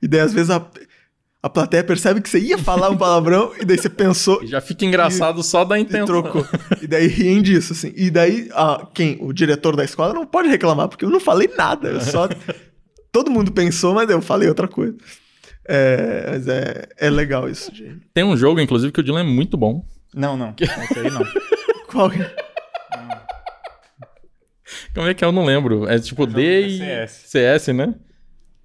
E 0.00 0.08
daí, 0.08 0.20
às 0.20 0.32
vezes, 0.32 0.50
a, 0.50 0.66
A 1.42 1.48
plateia 1.48 1.82
percebe 1.82 2.20
que 2.20 2.28
você 2.28 2.38
ia 2.38 2.58
falar 2.58 2.90
um 2.90 2.96
palavrão 2.98 3.52
e 3.58 3.64
daí 3.64 3.78
você 3.78 3.88
pensou 3.88 4.42
E 4.42 4.46
já 4.46 4.60
fica 4.60 4.84
engraçado 4.84 5.42
só 5.42 5.64
da 5.64 5.78
e 5.78 5.82
intenção. 5.82 6.06
trocou. 6.22 6.46
E 6.82 6.86
daí 6.86 7.06
riem 7.06 7.40
disso, 7.40 7.72
assim. 7.72 7.92
E 7.96 8.10
daí, 8.10 8.50
ah, 8.52 8.86
quem? 8.92 9.16
O 9.20 9.32
diretor 9.32 9.74
da 9.74 9.82
escola 9.82 10.12
não 10.12 10.26
pode 10.26 10.48
reclamar, 10.48 10.88
porque 10.88 11.04
eu 11.04 11.08
não 11.10 11.18
falei 11.20 11.48
nada. 11.56 11.88
Eu 11.88 12.00
só. 12.02 12.28
Todo 13.10 13.30
mundo 13.30 13.50
pensou, 13.52 13.94
mas 13.94 14.08
eu 14.10 14.20
falei 14.20 14.48
outra 14.48 14.68
coisa. 14.68 14.94
É, 15.66 16.26
mas 16.30 16.46
é, 16.48 16.88
é 16.98 17.08
legal 17.10 17.48
isso, 17.48 17.72
de... 17.72 17.96
Tem 18.12 18.24
um 18.24 18.36
jogo, 18.36 18.60
inclusive, 18.60 18.92
que 18.92 19.00
o 19.00 19.02
Dylan 19.02 19.20
é 19.20 19.24
muito 19.24 19.56
bom. 19.56 19.84
Não, 20.14 20.36
não. 20.36 20.54
Esse 20.58 20.98
aí 20.98 21.10
não. 21.10 21.22
Qual 21.88 22.10
que 22.10 22.20
é? 22.20 22.36
Como 24.94 25.06
é 25.06 25.14
que 25.14 25.24
é? 25.24 25.26
Eu 25.26 25.32
não 25.32 25.44
lembro. 25.44 25.88
É 25.88 25.98
tipo 25.98 26.26
D 26.26 26.66
e 26.66 26.78
CS. 26.78 27.10
CS, 27.26 27.66
né? 27.68 27.94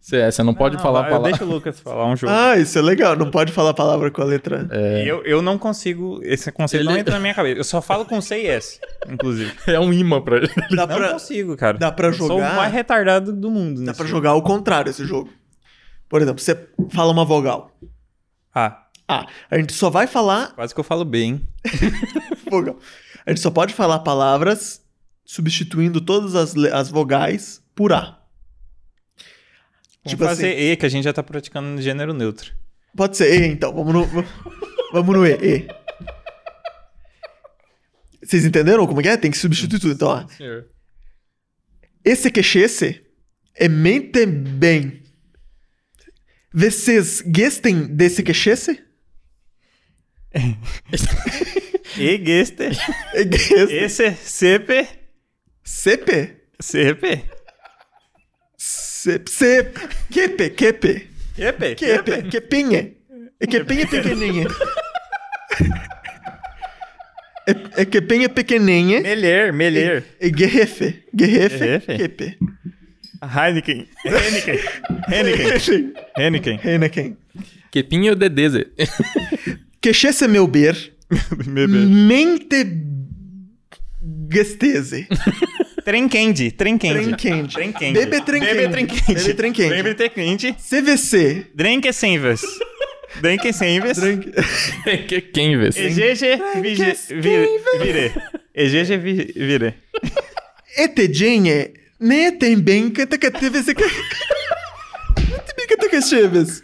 CS, 0.08 0.36
você 0.36 0.44
não 0.44 0.54
pode 0.54 0.76
Não, 0.76 0.84
falar 0.84 1.06
palavra. 1.06 1.30
Deixa 1.32 1.44
o 1.44 1.48
Lucas 1.48 1.80
falar 1.80 2.06
um 2.06 2.16
jogo. 2.16 2.32
Ah, 2.32 2.56
isso 2.58 2.78
é 2.78 2.82
legal. 2.82 3.16
Não 3.16 3.32
pode 3.32 3.52
falar 3.52 3.72
a 3.72 3.74
palavra 3.74 4.12
com 4.12 4.22
a 4.22 4.26
letra. 4.26 4.68
Eu, 5.04 5.24
eu 5.26 5.42
não 5.42 5.58
consigo. 5.58 6.20
Esse 6.24 6.52
conceito 6.52 6.84
não 6.86 6.92
Ele- 6.92 7.00
entra 7.02 7.16
na 7.16 7.20
minha 7.20 7.34
cabeça. 7.34 7.58
Eu 7.60 7.64
só 7.64 7.82
falo 7.82 8.06
com 8.06 8.22
C 8.22 8.44
e 8.44 8.46
S, 8.48 8.80
inclusive. 9.10 9.52
É 9.66 9.80
um 9.80 9.92
imã 9.92 10.22
pra 10.22 10.38
ele. 10.38 10.50
Dá 10.76 10.86
Não 10.86 10.96
pra, 10.96 11.14
consigo, 11.14 11.58
cara. 11.58 11.78
dá 11.80 11.92
pra 11.92 12.10
Eu 12.10 12.14
Sou 12.14 12.26
o 12.28 12.30
jogar- 12.34 12.56
mais 12.56 12.72
retardado 12.72 13.34
do 13.34 13.50
mundo. 13.50 13.80
dá 13.80 13.88
nesse 13.88 13.98
pra 13.98 14.06
jogo. 14.06 14.18
jogar 14.18 14.30
ao 14.32 14.42
contrário 14.44 14.92
esse 14.92 15.04
jogo. 15.06 15.28
Por 16.08 16.22
exemplo, 16.22 16.40
você 16.40 16.56
fala 16.92 17.12
uma 17.12 17.26
vogal. 17.26 17.72
Ah, 18.54 18.84
Ah, 19.08 19.26
a 19.50 19.58
gente 19.58 19.74
só 19.74 19.90
vai 19.90 20.06
falar 20.06 20.54
quase 20.54 20.72
que 20.74 20.80
eu 20.80 20.84
falo 20.84 21.04
bem. 21.04 21.42
vogal. 22.50 22.78
A 23.26 23.32
gente 23.32 23.42
só 23.42 23.50
pode 23.50 23.74
falar 23.74 24.00
palavras 24.00 24.82
substituindo 25.26 26.00
todas 26.00 26.36
as, 26.36 26.56
as 26.56 26.90
vogais 26.92 27.60
por 27.76 27.92
A. 27.92 28.15
Vamos 30.06 30.12
Tipo 30.12 30.24
fazer 30.26 30.50
assim- 30.54 30.60
E, 30.72 30.76
que 30.78 30.86
a 30.86 30.90
gente 30.90 31.04
já 31.04 31.12
tá 31.14 31.24
praticando 31.24 31.68
no 31.70 31.82
gênero 31.82 32.14
neutro. 32.14 32.54
Pode 32.96 33.18
ser 33.18 33.42
E, 33.42 33.46
então. 33.48 33.74
Vamos 33.74 33.94
no, 33.94 34.06
vamos 34.94 35.16
no 35.16 35.26
E. 35.26 35.32
E. 35.34 35.68
Vocês 38.24 38.46
entenderam 38.46 38.88
como 38.88 39.02
que 39.02 39.08
é? 39.10 39.18
Tem 39.18 39.30
que 39.32 39.38
substituir 39.38 39.80
tudo. 39.80 39.94
Então, 39.94 40.08
ó. 40.08 40.26
Esse 42.04 42.30
queixesse 42.32 43.04
é 43.56 43.68
mente 43.68 44.26
bem. 44.26 45.04
Vocês 46.54 47.24
gestem 47.36 47.88
desse 47.88 48.24
queixesse? 48.24 48.82
E, 51.98 52.18
geste, 52.26 52.64
É 53.14 53.24
geste. 53.24 53.54
esse, 53.74 54.12
CP, 54.16 54.88
Sepe? 55.64 56.38
CP. 56.60 57.24
Sep, 59.06 59.30
sep. 59.30 59.78
Quepe, 60.10 60.50
quepe. 60.50 61.08
Quepe, 61.36 61.76
Quepe, 61.76 62.24
quepinha. 62.24 62.92
É 63.40 63.46
quepinha 63.46 63.86
pequenininha. 63.86 64.48
É, 67.46 67.82
é 67.82 67.86
quepinha 67.86 68.28
pequenininha. 68.28 69.02
Melher, 69.02 69.54
melher. 69.54 70.04
É 70.20 70.28
guerrefe. 70.28 71.04
Guerrefe, 71.14 71.58
Guerrefe? 71.60 71.98
quepe. 71.98 72.38
Heineken. 73.22 73.88
Heineken. 74.04 74.60
Heineken. 75.08 75.94
Heineken. 76.18 76.60
Heineken. 76.64 77.18
Quepinho 77.70 78.14
ou 78.14 78.16
Dedeze. 78.16 78.66
Queixesse 79.82 80.28
meu 80.28 80.48
ber. 80.48 80.76
Beber. 81.46 81.68
Mente 81.68 82.66
gestese. 84.32 85.08
Trenquende. 85.86 86.52
Trenquende. 86.52 87.00
Trenquende. 87.00 87.54
Trenquende. 87.54 88.00
Bebe 88.00 88.22
trenquende. 88.26 88.56
Bebe 88.56 88.72
trenquende. 88.72 89.14
Bebe 89.22 89.34
trenquende. 89.36 89.76
Bebe 89.76 89.94
trenquende. 89.96 90.56
CVC. 90.58 91.46
Drenke 91.54 91.94
senves. 91.94 92.42
Drenke 93.22 93.54
senves. 93.54 93.98
Drink... 93.98 94.26
Que- 95.08 95.22
Quem 95.22 95.58
vê? 95.58 95.68
Egeje 95.68 96.40
vige- 96.62 96.96
vire. 97.22 97.48
Vire. 97.80 98.98
Vi- 98.98 99.34
vire. 99.36 99.76
Etedinhe. 100.78 101.74
Ne 102.00 102.32
tem 102.32 102.60
bem 102.60 102.90
que 102.90 103.06
te 103.06 103.18
que 103.18 103.32
teve 103.32 103.62
se 103.64 103.74
que. 103.74 103.84
Te 103.88 105.54
bem 105.56 105.68
que 105.68 105.78
te 105.78 105.88
que 105.90 106.02
cheves. 106.02 106.62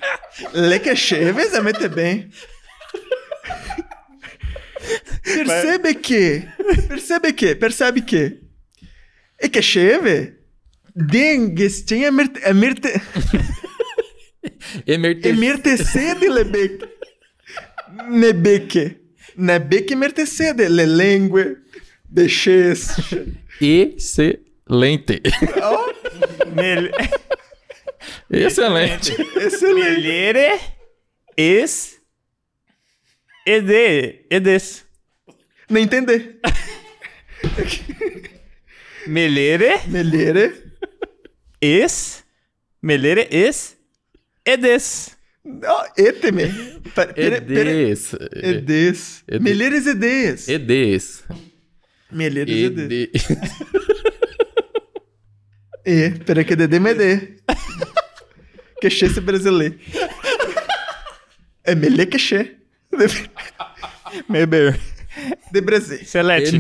Le 0.54 0.80
que 0.80 0.96
cheves 0.96 1.54
é 1.54 1.62
mete 1.62 1.88
bem. 1.88 2.28
Percebe 5.24 5.94
que. 5.96 6.44
Percebe 6.90 7.34
que. 7.34 7.56
Percebe 7.56 8.02
que. 8.02 8.40
E 9.42 9.50
que 9.50 9.62
cheve. 9.62 10.38
Den 10.96 11.56
gestinha 11.56 12.08
é 12.08 12.12
mirte. 12.12 12.40
É 12.44 12.54
mirte. 12.54 13.02
Emerte... 14.86 15.30
Emirtecede 15.30 16.30
lebec. 16.30 16.88
Nebeque. 18.10 18.98
Nebeque 19.36 19.94
emirtecede. 19.94 20.70
Le 20.70 20.86
lengue. 20.86 21.58
Beches. 22.10 22.90
Excelente. 23.60 25.22
Mel... 26.56 26.92
Excelente. 28.30 29.12
Excelente. 29.36 29.90
Melhere. 29.90 30.60
Es. 31.38 32.00
Ede. 33.46 34.26
Edes. 34.30 34.86
Nem 35.70 35.84
entender. 35.84 36.40
Melhere. 39.08 39.82
Melhere. 39.88 40.54
Es. 41.62 42.24
Melhere. 42.82 43.28
Es. 43.32 43.76
Edes. 44.46 45.18
Oh, 45.46 45.86
eteme. 46.02 46.46
Pera- 46.96 47.14
pera- 47.14 47.42
pera- 47.42 47.72
Edes. 47.72 48.14
Edes. 48.14 49.24
Ede- 49.28 49.40
Melheres 49.44 49.88
edes. 49.88 50.50
Edes. 50.50 51.24
Melheres 52.12 52.56
edes. 52.56 52.86
Ede... 52.92 53.12
E. 55.86 56.12
Pera 56.26 56.44
que 56.44 56.56
dede 56.56 56.80
mede. 56.80 57.38
Queixê 58.82 59.10
se 59.10 59.20
brasileiro. 59.22 59.80
É 61.64 61.74
melê 61.76 62.06
queixê. 62.06 62.56
Meber. 64.30 64.80
De 65.52 65.62
Brasil. 65.62 66.00
Selete. 66.06 66.56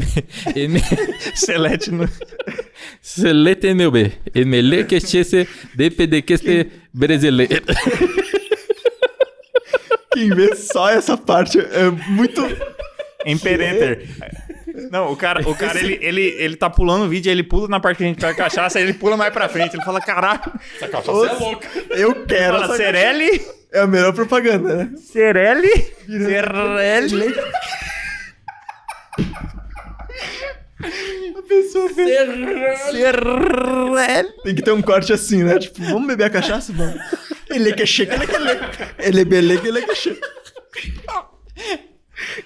Em- 0.56 0.76
em- 0.76 0.82
Selete 1.36 1.92
no. 1.92 2.10
Selete 3.02 3.74
meu 3.74 3.92
bem. 3.92 4.12
Emele 4.36 4.84
que 4.84 5.00
chese 5.00 5.48
DPD 5.76 6.22
que 6.22 6.34
este 6.34 6.68
brasileiro. 6.94 7.62
Quem 10.14 10.30
vê 10.30 10.56
só 10.56 10.90
essa 10.90 11.16
parte 11.18 11.60
é 11.60 11.90
muito. 12.10 12.42
Emperenter. 13.26 14.08
Não, 14.90 15.12
o 15.12 15.16
cara, 15.16 15.48
o 15.48 15.54
cara 15.56 15.80
ele, 15.80 16.00
ele, 16.02 16.22
ele 16.40 16.56
tá 16.56 16.70
pulando 16.70 17.06
o 17.06 17.08
vídeo, 17.10 17.30
ele 17.32 17.44
pula 17.44 17.68
na 17.68 17.80
parte 17.80 17.98
que 17.98 18.04
a 18.04 18.08
gente 18.08 18.20
pega 18.20 18.34
cachaça, 18.34 18.80
aí 18.80 18.84
ele 18.84 18.94
pula 18.94 19.16
mais 19.16 19.32
pra 19.32 19.48
frente. 19.48 19.76
Ele 19.76 19.84
fala, 19.84 20.02
caralho. 20.02 20.42
Essa 20.76 20.88
cachaça 20.88 21.28
é 21.28 21.34
louca. 21.40 21.68
Eu 21.92 22.26
quero 22.26 22.54
Fala, 22.60 22.66
essa 22.74 22.78
Cerelli? 22.78 23.42
É 23.72 23.80
a 23.82 23.88
melhor 23.88 24.14
propaganda, 24.14 24.76
né? 24.76 24.90
Cerelli? 24.98 25.70
Cerelli? 26.08 27.34
A 31.38 31.42
pessoa 31.48 31.94
vê. 31.94 32.06
Cerelli? 32.92 34.34
Tem 34.44 34.56
que 34.56 34.62
ter 34.64 34.72
um 34.72 34.82
corte 34.82 35.14
assim, 35.14 35.44
né? 35.44 35.60
Tipo, 35.60 35.84
vamos 35.84 36.08
beber 36.08 36.26
a 36.26 36.30
cachaça? 36.30 36.74
Vamos. 36.74 37.00
Ele 37.50 37.70
é 37.70 37.74
que 37.74 37.86
chega, 37.86 38.16
ele 38.16 38.24
é 38.24 38.28
que 38.28 38.36
ele 38.36 38.50
Ele 39.00 39.20
é 39.36 39.38
ele 39.68 39.80
é 39.80 39.82
que 39.86 39.96
chega. 39.96 40.22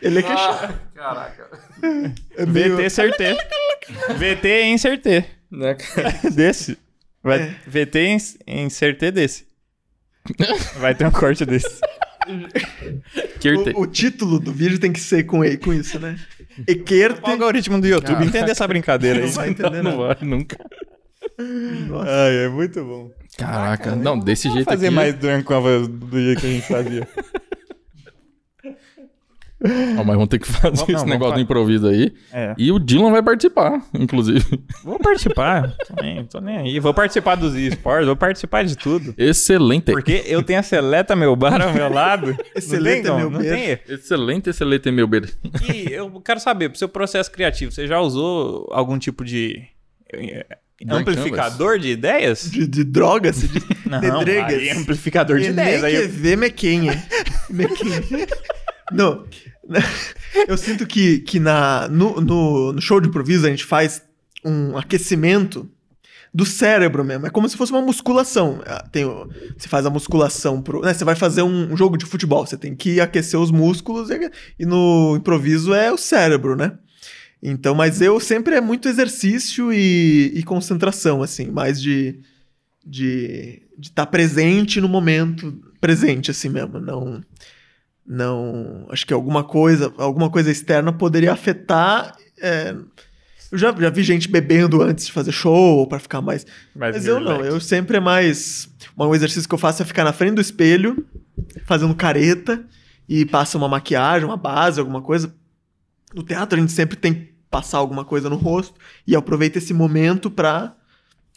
Ele 0.02 0.20
é 0.20 0.22
que 0.22 0.28
chega. 0.28 0.82
Caraca. 0.96 1.50
É 2.38 2.46
meio... 2.46 2.76
VT 2.78 2.90
certê. 2.90 3.38
VT 4.18 4.48
em 4.64 4.78
certê. 4.78 5.26
Né, 5.52 5.76
cara? 5.76 6.14
Desse. 6.32 6.78
Vai, 7.24 7.42
É. 7.42 7.56
VT 7.68 8.00
em, 8.00 8.18
em 8.48 8.70
certê 8.70 9.12
desse. 9.12 9.48
Vai 10.78 10.94
ter 10.94 11.06
um 11.06 11.12
corte 11.12 11.46
desse. 11.46 11.80
O, 13.76 13.82
o 13.82 13.88
título 13.88 14.40
do 14.40 14.52
vídeo 14.52 14.80
tem 14.80 14.92
que 14.94 15.00
ser 15.00 15.24
com, 15.24 15.44
e- 15.44 15.58
com 15.58 15.74
isso, 15.74 16.00
né? 16.00 16.20
Equerte. 16.68 17.22
O 17.24 17.32
algoritmo 17.32 17.80
do 17.82 17.88
YouTube, 17.88 18.08
Caraca. 18.14 18.26
entende 18.26 18.52
essa 18.52 18.68
brincadeira 18.68 19.20
aí. 19.20 19.26
Não 19.26 19.32
vai 19.34 19.50
entender 19.50 19.82
Não 19.84 19.98
nada. 19.98 20.16
vai 20.16 20.18
nunca. 20.28 20.58
Nossa. 21.88 22.10
Ai, 22.10 22.36
é 22.46 22.48
muito 22.50 22.84
bom. 22.84 23.12
Caraca, 23.38 23.96
não, 23.96 24.18
desse 24.18 24.50
jeito 24.50 24.66
fazer 24.66 24.88
aqui. 24.88 24.96
mais 24.96 25.14
durante 25.16 25.44
com 25.44 25.54
a 25.54 25.60
voz 25.60 25.88
do 25.88 26.18
jeito 26.22 26.40
que 26.42 26.48
a 26.48 26.50
gente 26.50 26.68
fazia. 26.68 27.08
Ó, 29.98 30.04
mas 30.04 30.16
vamos 30.16 30.28
ter 30.28 30.38
que 30.40 30.48
fazer 30.48 30.62
Vamos- 30.64 30.80
não, 30.80 30.86
esse 30.86 30.94
vamos 30.96 31.10
negócio 31.10 31.36
do 31.36 31.40
improviso 31.42 31.88
aí. 31.88 32.14
É. 32.32 32.54
E 32.58 32.72
o 32.72 32.78
Dylan 32.78 33.10
vai 33.12 33.24
participar, 33.24 33.82
inclusive. 33.94 34.44
Vou 34.84 35.00
participar. 35.00 35.74
Tô 35.88 36.02
nem, 36.04 36.26
tô 36.26 36.42
nem 36.42 36.58
aí. 36.58 36.80
Vou 36.80 36.94
participar 36.94 37.36
dos 37.36 37.56
esportes, 37.56 38.06
vou 38.06 38.16
participar 38.18 38.64
de 38.66 38.76
tudo. 38.78 39.14
Excelente. 39.18 39.92
Porque 39.92 40.24
eu 40.28 40.44
tenho 40.44 40.60
a 40.60 40.64
Seleta 40.64 41.16
meu 41.16 41.36
bar 41.36 41.62
ao 41.62 41.74
meu 41.74 41.90
lado. 41.90 42.36
Excelente, 42.56 43.04
não 43.08 43.16
tem, 43.16 43.22
meu 43.22 43.32
como, 43.32 43.44
não 43.44 43.50
bar. 43.50 43.58
tem. 43.58 43.80
Excelente, 43.96 44.50
excelente, 44.50 44.92
meu 44.92 45.08
bem. 45.08 45.22
E 45.74 45.92
eu 45.94 46.12
quero 46.22 46.40
saber, 46.40 46.70
pro 46.70 46.78
seu 46.78 46.90
processo 46.90 47.32
criativo, 47.32 47.72
você 47.72 47.88
já 47.88 48.00
usou 48.00 48.68
algum 48.72 49.00
tipo 49.00 49.24
de. 49.24 49.64
Blank 50.86 51.10
Amplificador 51.10 51.80
de 51.80 51.90
ideias? 51.92 52.52
De, 52.52 52.68
de 52.68 52.84
droga, 52.84 53.32
se 53.32 53.48
diz. 53.48 53.64
Não, 53.86 54.00
de 54.20 54.26
dregas. 54.26 54.54
aí 54.54 54.70
amplificador 54.72 55.40
de 55.40 55.50
ideias. 55.50 55.82
nem 55.82 55.96
Aí 55.96 56.02
que 56.02 56.08
ver 56.10 56.38
mequinha. 56.38 57.02
mequinha. 57.50 58.02
Não. 58.92 59.26
Eu 60.48 60.58
sinto 60.58 60.86
que, 60.86 61.20
que 61.20 61.40
na, 61.40 61.88
no, 61.88 62.22
no, 62.22 62.74
no 62.74 62.82
show 62.82 63.00
de 63.00 63.08
improviso 63.08 63.46
a 63.46 63.50
gente 63.50 63.64
faz 63.64 64.02
um 64.44 64.78
aquecimento 64.78 65.70
do 66.34 66.46
cérebro 66.46 67.04
mesmo. 67.04 67.26
É 67.26 67.30
como 67.30 67.48
se 67.48 67.56
fosse 67.56 67.72
uma 67.72 67.82
musculação. 67.82 68.62
Ah, 68.66 68.86
Tem, 68.92 69.06
você 69.58 69.68
faz 69.68 69.86
a 69.86 69.90
musculação 69.90 70.62
pro. 70.62 70.82
Né, 70.82 70.94
você 70.94 71.06
vai 71.06 71.16
fazer 71.16 71.42
um, 71.44 71.76
jogo 71.78 71.98
de 71.98 72.06
futebol. 72.06 72.46
Você 72.46 72.58
tem 72.58 72.76
que 72.76 73.00
aquecer 73.00 73.40
os 73.40 73.52
músculos 73.52 74.10
e, 74.10 74.32
e 74.60 74.66
no 74.66 75.16
improviso 75.18 75.74
é 75.74 75.92
o 75.92 75.98
cérebro, 75.98 76.56
né? 76.56 76.78
Então, 77.42 77.74
mas 77.76 78.02
eu 78.02 78.20
sempre 78.20 78.56
é 78.56 78.62
muito 78.62 78.88
exercício 78.88 79.72
e, 79.72 80.32
e 80.36 80.44
concentração, 80.44 81.24
assim, 81.24 81.50
mais 81.52 81.82
de 81.82 82.20
de 82.86 83.64
estar 83.82 84.06
presente 84.06 84.80
no 84.80 84.88
momento 84.88 85.60
presente, 85.82 86.30
assim 86.30 86.50
mesmo. 86.50 86.80
Não, 86.80 87.22
não, 88.06 88.86
acho 88.90 89.06
que 89.06 89.14
alguma 89.14 89.44
coisa, 89.44 89.94
alguma 89.98 90.30
coisa 90.30 90.52
externa 90.52 90.94
poderia 90.94 91.34
afetar. 91.34 92.16
é, 92.42 92.76
eu 93.52 93.58
já, 93.58 93.74
já 93.74 93.90
vi 93.90 94.04
gente 94.04 94.28
bebendo 94.28 94.82
antes 94.82 95.06
de 95.06 95.12
fazer 95.12 95.32
show 95.32 95.88
para 95.88 96.00
ficar 96.00 96.22
mais. 96.22 96.46
Mas 96.76 97.06
eu 97.06 97.20
não, 97.20 97.42
eu 97.42 97.60
sempre 97.60 97.98
é 97.98 98.00
mais. 98.00 98.70
Um 98.98 99.14
exercício 99.14 99.48
que 99.48 99.56
eu 99.56 99.60
faço 99.60 99.82
é 99.82 99.86
ficar 99.86 100.04
na 100.04 100.14
frente 100.14 100.36
do 100.36 100.42
espelho, 100.42 101.06
fazendo 101.66 101.94
careta, 101.96 102.66
e 103.08 103.26
passa 103.26 103.58
uma 103.58 103.68
maquiagem, 103.68 104.28
uma 104.28 104.38
base, 104.38 104.80
alguma 104.80 105.02
coisa. 105.02 105.34
No 106.14 106.24
teatro 106.24 106.58
a 106.58 106.62
gente 106.62 106.72
sempre 106.72 106.98
tem 106.98 107.14
que 107.14 107.36
passar 107.50 107.78
alguma 107.78 108.04
coisa 108.04 108.30
no 108.30 108.36
rosto, 108.36 108.80
e 109.08 109.14
eu 109.14 109.20
aproveito 109.20 109.58
esse 109.58 109.74
momento 109.74 110.30
pra 110.30 110.76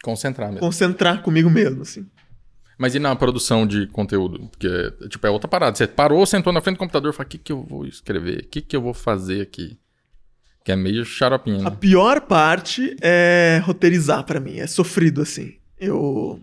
Concentrar 0.03 0.49
mesmo. 0.49 0.61
concentrar 0.61 1.21
comigo 1.21 1.49
mesmo, 1.49 1.81
assim. 1.81 2.05
Mas 2.79 2.95
e 2.95 2.99
na 2.99 3.13
produção 3.13 3.67
de 3.67 3.87
conteúdo? 3.87 4.47
Porque, 4.49 4.69
tipo, 5.09 5.27
é 5.27 5.29
outra 5.29 5.49
parada. 5.49 5.75
Você 5.75 5.85
parou, 5.85 6.25
sentou 6.25 6.53
na 6.53 6.61
frente 6.61 6.77
do 6.77 6.79
computador 6.79 7.11
e 7.11 7.13
falou: 7.15 7.27
o 7.27 7.29
que, 7.29 7.37
que 7.37 7.51
eu 7.51 7.61
vou 7.61 7.85
escrever? 7.85 8.39
O 8.39 8.47
que, 8.47 8.61
que 8.61 8.73
eu 8.73 8.81
vou 8.81 8.93
fazer 8.93 9.41
aqui? 9.41 9.77
Que 10.63 10.71
é 10.71 10.77
meio 10.77 11.03
xaropinho, 11.03 11.67
A 11.67 11.71
né? 11.71 11.77
pior 11.77 12.21
parte 12.21 12.95
é 13.01 13.61
roteirizar 13.65 14.23
pra 14.23 14.39
mim, 14.39 14.59
é 14.59 14.65
sofrido 14.65 15.21
assim. 15.21 15.55
Eu 15.77 16.41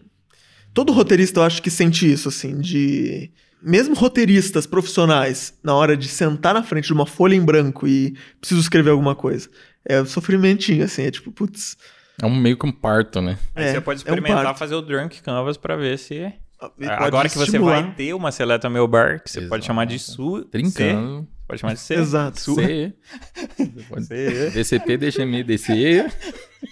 todo 0.75 0.93
roteirista 0.93 1.41
eu 1.41 1.45
acho 1.45 1.63
que 1.63 1.71
sente 1.71 2.11
isso 2.11 2.29
assim, 2.29 2.61
de 2.61 3.31
mesmo 3.63 3.95
roteiristas 3.95 4.67
profissionais, 4.67 5.55
na 5.65 5.75
hora 5.75 5.97
de 5.97 6.07
sentar 6.07 6.53
na 6.53 6.63
frente 6.63 6.87
de 6.87 6.93
uma 6.93 7.07
folha 7.07 7.35
em 7.35 7.43
branco 7.43 7.89
e 7.89 8.15
preciso 8.39 8.61
escrever 8.61 8.91
alguma 8.91 9.15
coisa, 9.15 9.49
é 9.87 10.05
sofrimentinho 10.05 10.85
assim, 10.85 11.03
é 11.05 11.11
tipo, 11.11 11.33
putz, 11.33 11.79
É 12.23 12.27
um 12.27 12.35
meio 12.35 12.57
que 12.57 12.67
um 12.67 12.73
parto, 12.73 13.21
né? 13.21 13.39
Aí 13.55 13.65
é, 13.67 13.73
você 13.73 13.81
pode 13.81 13.99
é 13.99 14.01
um 14.01 14.03
experimentar 14.15 14.45
parto. 14.45 14.59
fazer 14.59 14.75
o 14.75 14.83
Drunk 14.83 15.21
Canvas 15.23 15.57
pra 15.57 15.77
ver 15.77 15.99
se. 15.99 16.33
Pode 16.59 16.89
Agora 16.91 17.29
que 17.29 17.37
você 17.37 17.59
vai 17.59 17.93
ter 17.95 18.15
uma 18.15 18.33
seleta 18.33 18.71
meu 18.71 18.89
bar, 18.89 19.23
que 19.23 19.31
você 19.31 19.41
pode 19.43 19.49
Exato. 19.57 19.65
chamar 19.67 19.85
de 19.85 19.99
su. 19.99 20.39
C, 20.39 20.45
Trincando. 20.51 21.29
pode 21.47 21.61
chamar 21.61 21.75
de 21.75 21.81
C. 21.81 21.95
Exato. 21.95 22.41
Su. 22.41 22.55
C. 22.55 22.95
Pode- 23.91 24.07
C. 24.07 24.51
DCT, 24.51 24.97
deixa-me 24.97 25.45
descer. 25.45 26.11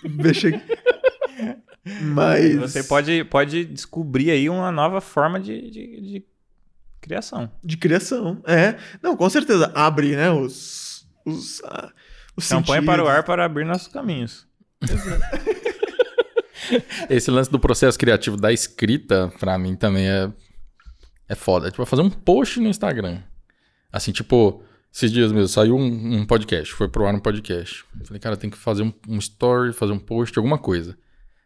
Deixa... 0.03 0.49
Mas 2.01 2.57
Você 2.57 2.83
pode, 2.83 3.25
pode 3.25 3.65
descobrir 3.67 4.31
aí 4.31 4.49
uma 4.49 4.73
nova 4.73 5.03
forma 5.03 5.39
de, 5.39 5.71
de, 5.71 6.01
de 6.01 6.25
criação. 7.01 7.51
de 7.63 7.77
criação, 7.77 8.41
é. 8.47 8.77
Não, 9.03 9.15
com 9.15 9.29
certeza 9.29 9.71
abre, 9.75 10.17
né, 10.17 10.31
os 10.31 11.07
os, 11.27 11.63
ah, 11.65 11.93
os 12.37 12.49
Campanha 12.49 12.83
para 12.83 13.03
o 13.03 13.07
sentidos. 13.07 13.19
ar 13.19 13.23
para 13.25 13.45
abrir 13.45 13.65
nossos 13.67 13.89
caminhos. 13.89 14.47
Esse 17.11 17.31
lance 17.31 17.51
do 17.51 17.59
processo 17.59 17.99
criativo 17.99 18.37
da 18.37 18.53
escrita, 18.53 19.33
pra 19.39 19.59
mim, 19.59 19.77
também 19.77 20.09
é, 20.09 20.31
é 21.29 21.35
foda. 21.35 21.71
Tipo, 21.71 21.85
fazer 21.85 22.03
um 22.03 22.11
post 22.11 22.59
no 22.61 22.69
Instagram. 22.69 23.21
Assim, 23.93 24.13
tipo, 24.13 24.63
esses 24.93 25.13
dias 25.13 25.31
mesmo, 25.31 25.49
saiu 25.49 25.77
um, 25.77 26.17
um 26.21 26.27
podcast, 26.27 26.73
foi 26.73 26.89
pro 26.89 27.07
ar 27.07 27.15
um 27.15 27.21
podcast. 27.21 27.85
Falei, 28.05 28.21
cara, 28.21 28.37
tem 28.37 28.51
que 28.51 28.57
fazer 28.57 28.83
um, 28.83 28.93
um 29.09 29.19
story, 29.19 29.73
fazer 29.73 29.93
um 29.93 29.99
post, 29.99 30.37
alguma 30.39 30.59
coisa. 30.59 30.97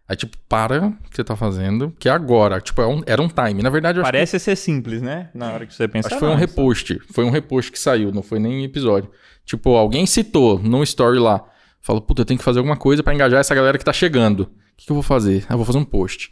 Aí, 0.09 0.17
tipo, 0.17 0.39
para 0.49 0.87
o 0.87 0.93
que 1.11 1.17
você 1.17 1.25
tá 1.25 1.37
fazendo, 1.37 1.95
que 1.99 2.09
é 2.09 2.13
agora. 2.13 2.61
Tipo, 2.63 2.81
é 2.81 2.87
um- 2.87 3.03
era 3.05 3.21
um 3.21 3.29
time. 3.29 3.63
Na 3.63 3.69
verdade, 3.69 3.99
acho 3.99 4.07
que 4.07 4.13
Parece 4.13 4.39
ser 4.39 4.57
simples, 4.57 5.03
né? 5.03 5.29
Na 5.35 5.53
hora 5.53 5.67
que 5.67 5.75
você 5.75 5.87
pensa. 5.87 6.09
Acho 6.09 6.17
que 6.17 6.21
foi 6.21 6.29
um 6.31 6.33
"Ah, 6.33 6.37
repost. 6.37 6.99
Foi 7.13 7.25
um 7.25 7.31
repost 7.31 7.71
que 7.71 7.79
saiu, 7.79 8.11
não 8.11 8.23
foi 8.23 8.39
nem 8.39 8.65
episódio. 8.65 9.11
Tipo, 9.45 9.77
alguém 9.77 10.07
citou 10.07 10.59
num 10.59 10.83
story 10.83 11.19
lá. 11.19 11.45
Falou, 11.81 12.03
puta, 12.03 12.23
eu 12.23 12.25
tenho 12.27 12.39
que 12.39 12.45
fazer 12.45 12.59
alguma 12.59 12.77
coisa 12.77 13.03
pra 13.03 13.15
engajar 13.15 13.41
essa 13.41 13.55
galera 13.55 13.79
que 13.79 13.85
tá 13.85 13.93
chegando. 13.93 14.41
O 14.43 14.49
que, 14.77 14.87
que 14.87 14.93
eu 14.93 14.95
vou 14.95 15.03
fazer? 15.03 15.45
Ah, 15.49 15.55
eu 15.55 15.57
vou 15.57 15.67
fazer 15.67 15.79
um 15.79 15.85
post. 15.85 16.31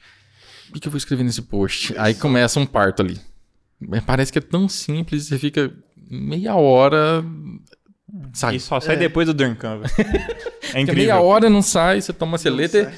O 0.69 0.73
que, 0.75 0.81
que 0.81 0.89
eu 0.89 0.93
vou 0.93 0.99
escrever 0.99 1.25
nesse 1.25 1.43
post? 1.43 1.95
Aí 1.97 2.15
começa 2.15 2.59
um 2.61 2.67
parto 2.67 3.03
ali. 3.03 3.19
Mas 3.81 4.03
Parece 4.05 4.33
que 4.33 4.39
é 4.39 4.43
tão 4.43 4.69
simples, 4.69 5.27
você 5.27 5.39
fica 5.39 5.73
meia 6.11 6.55
hora. 6.57 7.25
Sai. 8.33 8.57
E 8.57 8.61
só 8.61 8.81
sai 8.81 8.97
É. 8.97 8.99
depois 8.99 9.27
do 9.27 9.57
Canvas. 9.57 9.93
É 10.75 10.81
incrível. 10.81 10.95
meia 11.15 11.21
hora 11.21 11.49
não 11.49 11.63
sai, 11.63 12.01
você 12.01 12.13
toma 12.13 12.37
seleta. 12.39 12.93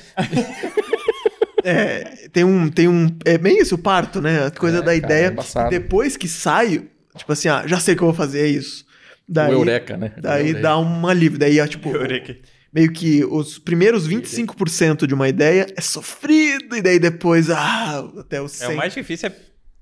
É, 1.64 2.28
tem 2.32 2.44
um, 2.44 2.68
tem 2.70 2.88
um. 2.88 3.14
É 3.24 3.36
bem 3.36 3.60
isso, 3.60 3.74
o 3.74 3.78
parto, 3.78 4.20
né? 4.22 4.46
A 4.46 4.50
coisa 4.50 4.78
É, 4.78 4.80
da 4.80 4.86
cara, 4.86 4.94
é 4.94 4.98
ideia. 4.98 5.28
embaçado. 5.32 5.70
depois 5.70 6.16
que 6.16 6.26
saio, 6.28 6.88
tipo 7.16 7.30
assim, 7.32 7.48
ah, 7.48 7.64
já 7.66 7.78
sei 7.80 7.94
o 7.94 7.96
que 7.96 8.02
eu 8.02 8.06
vou 8.08 8.14
fazer, 8.14 8.40
é 8.40 8.46
isso. 8.46 8.86
Daí, 9.28 9.50
O 9.55 9.59
Eureka, 9.59 9.96
né? 9.96 10.12
daí 10.20 10.46
Eureka. 10.48 10.60
dá 10.62 10.78
um 10.78 11.06
alívio. 11.06 11.38
Daí, 11.38 11.59
é, 11.59 11.66
tipo, 11.66 11.90
Eureka. 11.90 12.36
meio 12.72 12.90
que 12.92 13.24
os 13.24 13.59
primeiros 13.59 14.09
25% 14.09 15.06
de 15.06 15.14
uma 15.14 15.28
ideia 15.28 15.66
é 15.76 15.80
sofrido, 15.80 16.76
e 16.76 16.80
daí 16.82 16.98
depois, 16.98 17.50
ah, 17.50 18.09
até 18.18 18.40
o 18.40 18.46
É, 18.46 18.48
100 18.48 18.74
o 18.74 18.76
mais 18.76 18.94
difícil 18.94 19.28
é 19.28 19.32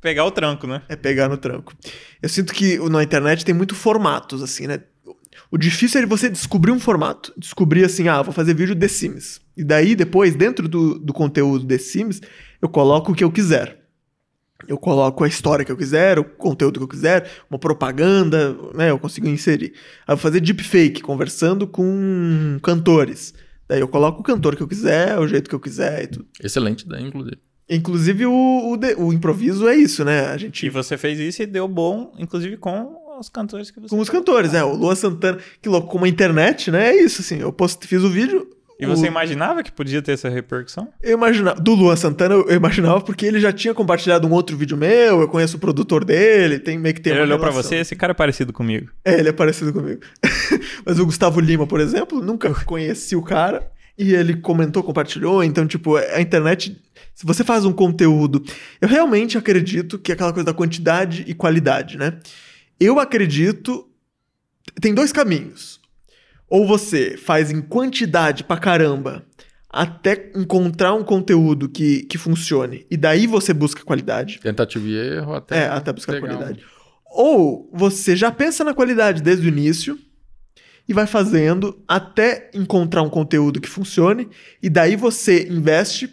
pegar 0.00 0.24
o 0.24 0.30
tranco, 0.30 0.66
né? 0.66 0.82
é 0.88 0.96
pegar 0.96 1.28
no 1.28 1.36
tranco. 1.36 1.74
Eu 2.20 2.28
sinto 2.28 2.52
que 2.52 2.78
na 2.90 3.02
internet 3.02 3.44
tem 3.44 3.54
muito 3.54 3.74
formatos, 3.74 4.42
assim, 4.42 4.66
né? 4.66 4.80
O 5.50 5.58
difícil 5.58 6.00
é 6.00 6.06
você 6.06 6.28
descobrir 6.28 6.72
um 6.72 6.80
formato. 6.80 7.32
Descobrir 7.36 7.84
assim, 7.84 8.08
ah, 8.08 8.22
vou 8.22 8.32
fazer 8.32 8.54
vídeo 8.54 8.74
The 8.74 8.88
Sims. 8.88 9.40
E 9.56 9.62
daí, 9.62 9.94
depois, 9.94 10.34
dentro 10.34 10.66
do, 10.68 10.98
do 10.98 11.12
conteúdo 11.12 11.64
The 11.66 11.78
Sims, 11.78 12.20
eu 12.60 12.68
coloco 12.68 13.12
o 13.12 13.14
que 13.14 13.22
eu 13.22 13.30
quiser. 13.30 13.85
Eu 14.68 14.78
coloco 14.78 15.22
a 15.24 15.28
história 15.28 15.64
que 15.64 15.70
eu 15.72 15.76
quiser, 15.76 16.18
o 16.18 16.24
conteúdo 16.24 16.78
que 16.80 16.84
eu 16.84 16.88
quiser, 16.88 17.30
uma 17.50 17.58
propaganda, 17.58 18.56
né? 18.74 18.90
Eu 18.90 18.98
consigo 18.98 19.28
inserir. 19.28 19.72
Aí 20.06 20.12
eu 20.12 20.16
vou 20.16 20.22
fazer 20.22 20.40
deepfake, 20.40 21.00
conversando 21.02 21.66
com 21.66 22.58
cantores. 22.62 23.34
Daí 23.68 23.80
eu 23.80 23.88
coloco 23.88 24.20
o 24.20 24.22
cantor 24.24 24.54
que 24.56 24.62
eu 24.62 24.68
quiser, 24.68 25.18
o 25.18 25.26
jeito 25.26 25.48
que 25.48 25.54
eu 25.54 25.60
quiser 25.60 26.04
e 26.04 26.06
tudo. 26.06 26.26
Excelente 26.42 26.82
ideia, 26.86 27.02
inclusive. 27.02 27.38
Inclusive, 27.68 28.26
o, 28.26 28.70
o, 28.72 28.76
de- 28.76 28.94
o 28.94 29.12
improviso 29.12 29.66
é 29.66 29.74
isso, 29.74 30.04
né? 30.04 30.26
A 30.26 30.36
gente 30.36 30.64
E 30.66 30.70
você 30.70 30.96
fez 30.96 31.18
isso 31.18 31.42
e 31.42 31.46
deu 31.46 31.66
bom, 31.66 32.12
inclusive 32.16 32.56
com 32.56 32.94
os 33.18 33.28
cantores 33.28 33.70
que 33.72 33.80
você 33.80 33.88
Com 33.88 34.00
os 34.00 34.08
cantores, 34.08 34.54
é. 34.54 34.62
O 34.62 34.74
Luan 34.76 34.94
Santana, 34.94 35.38
que 35.60 35.68
louco, 35.68 35.88
com 35.88 35.98
uma 35.98 36.08
internet, 36.08 36.70
né? 36.70 36.90
É 36.90 37.02
isso, 37.02 37.22
assim. 37.22 37.38
Eu 37.40 37.52
post, 37.52 37.84
fiz 37.86 38.02
o 38.02 38.08
vídeo. 38.08 38.48
E 38.78 38.84
você 38.86 39.04
o- 39.04 39.06
imaginava 39.06 39.62
que 39.62 39.72
podia 39.72 40.02
ter 40.02 40.12
essa 40.12 40.28
repercussão? 40.28 40.92
Eu 41.02 41.16
imaginava. 41.16 41.60
Do 41.60 41.74
Luan 41.74 41.96
Santana, 41.96 42.34
eu 42.34 42.54
imaginava 42.54 43.00
porque 43.00 43.24
ele 43.24 43.40
já 43.40 43.50
tinha 43.52 43.72
compartilhado 43.72 44.26
um 44.28 44.32
outro 44.32 44.56
vídeo 44.56 44.76
meu, 44.76 45.20
eu 45.22 45.28
conheço 45.28 45.56
o 45.56 45.60
produtor 45.60 46.04
dele, 46.04 46.58
tem 46.58 46.78
meio 46.78 46.94
que 46.94 47.00
tem 47.00 47.12
Ele 47.14 47.22
olhou 47.22 47.38
pra 47.38 47.48
relação. 47.50 47.70
você, 47.70 47.76
esse 47.76 47.96
cara 47.96 48.10
é 48.10 48.14
parecido 48.14 48.52
comigo. 48.52 48.90
É, 49.04 49.18
ele 49.18 49.30
é 49.30 49.32
parecido 49.32 49.72
comigo. 49.72 50.00
Mas 50.84 50.98
o 50.98 51.06
Gustavo 51.06 51.40
Lima, 51.40 51.66
por 51.66 51.80
exemplo, 51.80 52.20
nunca 52.22 52.52
conheci 52.64 53.16
o 53.16 53.22
cara. 53.22 53.70
E 53.98 54.12
ele 54.12 54.36
comentou, 54.36 54.82
compartilhou. 54.82 55.42
Então, 55.42 55.66
tipo, 55.66 55.96
a 55.96 56.20
internet. 56.20 56.76
Se 57.14 57.24
você 57.24 57.42
faz 57.42 57.64
um 57.64 57.72
conteúdo. 57.72 58.44
Eu 58.78 58.88
realmente 58.88 59.38
acredito 59.38 59.98
que 59.98 60.12
é 60.12 60.14
aquela 60.14 60.34
coisa 60.34 60.44
da 60.44 60.52
quantidade 60.52 61.24
e 61.26 61.32
qualidade, 61.32 61.96
né? 61.96 62.18
Eu 62.78 63.00
acredito. 63.00 63.88
Tem 64.82 64.92
dois 64.92 65.12
caminhos. 65.12 65.75
Ou 66.48 66.66
você 66.66 67.16
faz 67.16 67.50
em 67.50 67.60
quantidade 67.60 68.44
pra 68.44 68.56
caramba 68.56 69.24
até 69.68 70.30
encontrar 70.34 70.94
um 70.94 71.02
conteúdo 71.04 71.68
que, 71.68 72.04
que 72.04 72.16
funcione. 72.16 72.86
E 72.90 72.96
daí 72.96 73.26
você 73.26 73.52
busca 73.52 73.82
qualidade. 73.84 74.38
Tentativa 74.40 74.86
e 74.86 74.94
erro 74.94 75.34
até. 75.34 75.64
É, 75.64 75.68
até 75.68 75.92
buscar 75.92 76.16
um- 76.16 76.20
qualidade. 76.20 76.60
Ou 77.10 77.68
você 77.72 78.14
já 78.16 78.30
pensa 78.30 78.62
na 78.64 78.74
qualidade 78.74 79.22
desde 79.22 79.46
o 79.46 79.48
início 79.48 79.98
e 80.88 80.92
vai 80.92 81.06
fazendo 81.06 81.82
até 81.88 82.50
encontrar 82.54 83.02
um 83.02 83.10
conteúdo 83.10 83.60
que 83.60 83.68
funcione 83.68 84.28
e 84.62 84.68
daí 84.70 84.96
você 84.96 85.48
investe 85.48 86.08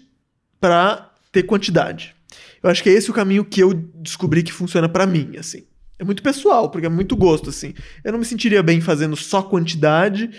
pra 0.59 1.11
ter 1.31 1.43
quantidade. 1.43 2.15
Eu 2.61 2.69
acho 2.69 2.81
que 2.81 2.89
é 2.89 2.93
esse 2.93 3.11
o 3.11 3.13
caminho 3.13 3.43
que 3.45 3.61
eu 3.61 3.73
descobri 3.73 4.41
que 4.43 4.51
funciona 4.53 4.87
pra 4.89 5.05
mim, 5.05 5.33
assim. 5.37 5.63
É 5.99 6.03
muito 6.03 6.23
pessoal, 6.23 6.69
porque 6.69 6.87
é 6.87 6.89
muito 6.89 7.15
gosto, 7.15 7.49
assim. 7.49 7.73
Eu 8.03 8.11
não 8.11 8.19
me 8.19 8.25
sentiria 8.25 8.63
bem 8.63 8.81
fazendo 8.81 9.15
só 9.15 9.41
quantidade 9.41 10.29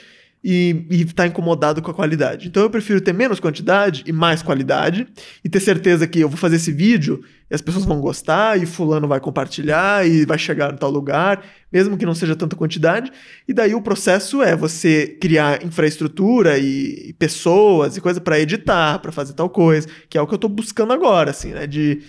e, 0.44 0.86
e 0.90 1.04
tá 1.06 1.26
incomodado 1.26 1.80
com 1.80 1.90
a 1.90 1.94
qualidade. 1.94 2.48
Então 2.48 2.62
eu 2.62 2.68
prefiro 2.68 3.00
ter 3.00 3.14
menos 3.14 3.40
quantidade 3.40 4.04
e 4.06 4.12
mais 4.12 4.42
qualidade 4.42 5.06
e 5.42 5.48
ter 5.48 5.58
certeza 5.58 6.06
que 6.06 6.20
eu 6.20 6.28
vou 6.28 6.36
fazer 6.36 6.56
esse 6.56 6.70
vídeo 6.70 7.24
e 7.50 7.54
as 7.54 7.62
pessoas 7.62 7.86
vão 7.86 7.98
gostar 7.98 8.60
e 8.60 8.66
fulano 8.66 9.08
vai 9.08 9.20
compartilhar 9.20 10.06
e 10.06 10.26
vai 10.26 10.36
chegar 10.36 10.74
em 10.74 10.76
tal 10.76 10.90
lugar, 10.90 11.42
mesmo 11.72 11.96
que 11.96 12.04
não 12.04 12.14
seja 12.14 12.36
tanta 12.36 12.54
quantidade. 12.54 13.10
E 13.48 13.54
daí 13.54 13.74
o 13.74 13.80
processo 13.80 14.42
é 14.42 14.54
você 14.54 15.16
criar 15.18 15.64
infraestrutura 15.64 16.58
e, 16.58 17.08
e 17.08 17.12
pessoas 17.14 17.96
e 17.96 18.00
coisa 18.02 18.20
para 18.20 18.38
editar, 18.38 18.98
para 18.98 19.12
fazer 19.12 19.32
tal 19.32 19.48
coisa, 19.48 19.88
que 20.10 20.18
é 20.18 20.20
o 20.20 20.26
que 20.26 20.34
eu 20.34 20.38
tô 20.38 20.48
buscando 20.48 20.92
agora, 20.92 21.30
assim, 21.30 21.52
né, 21.52 21.66
de 21.66 22.02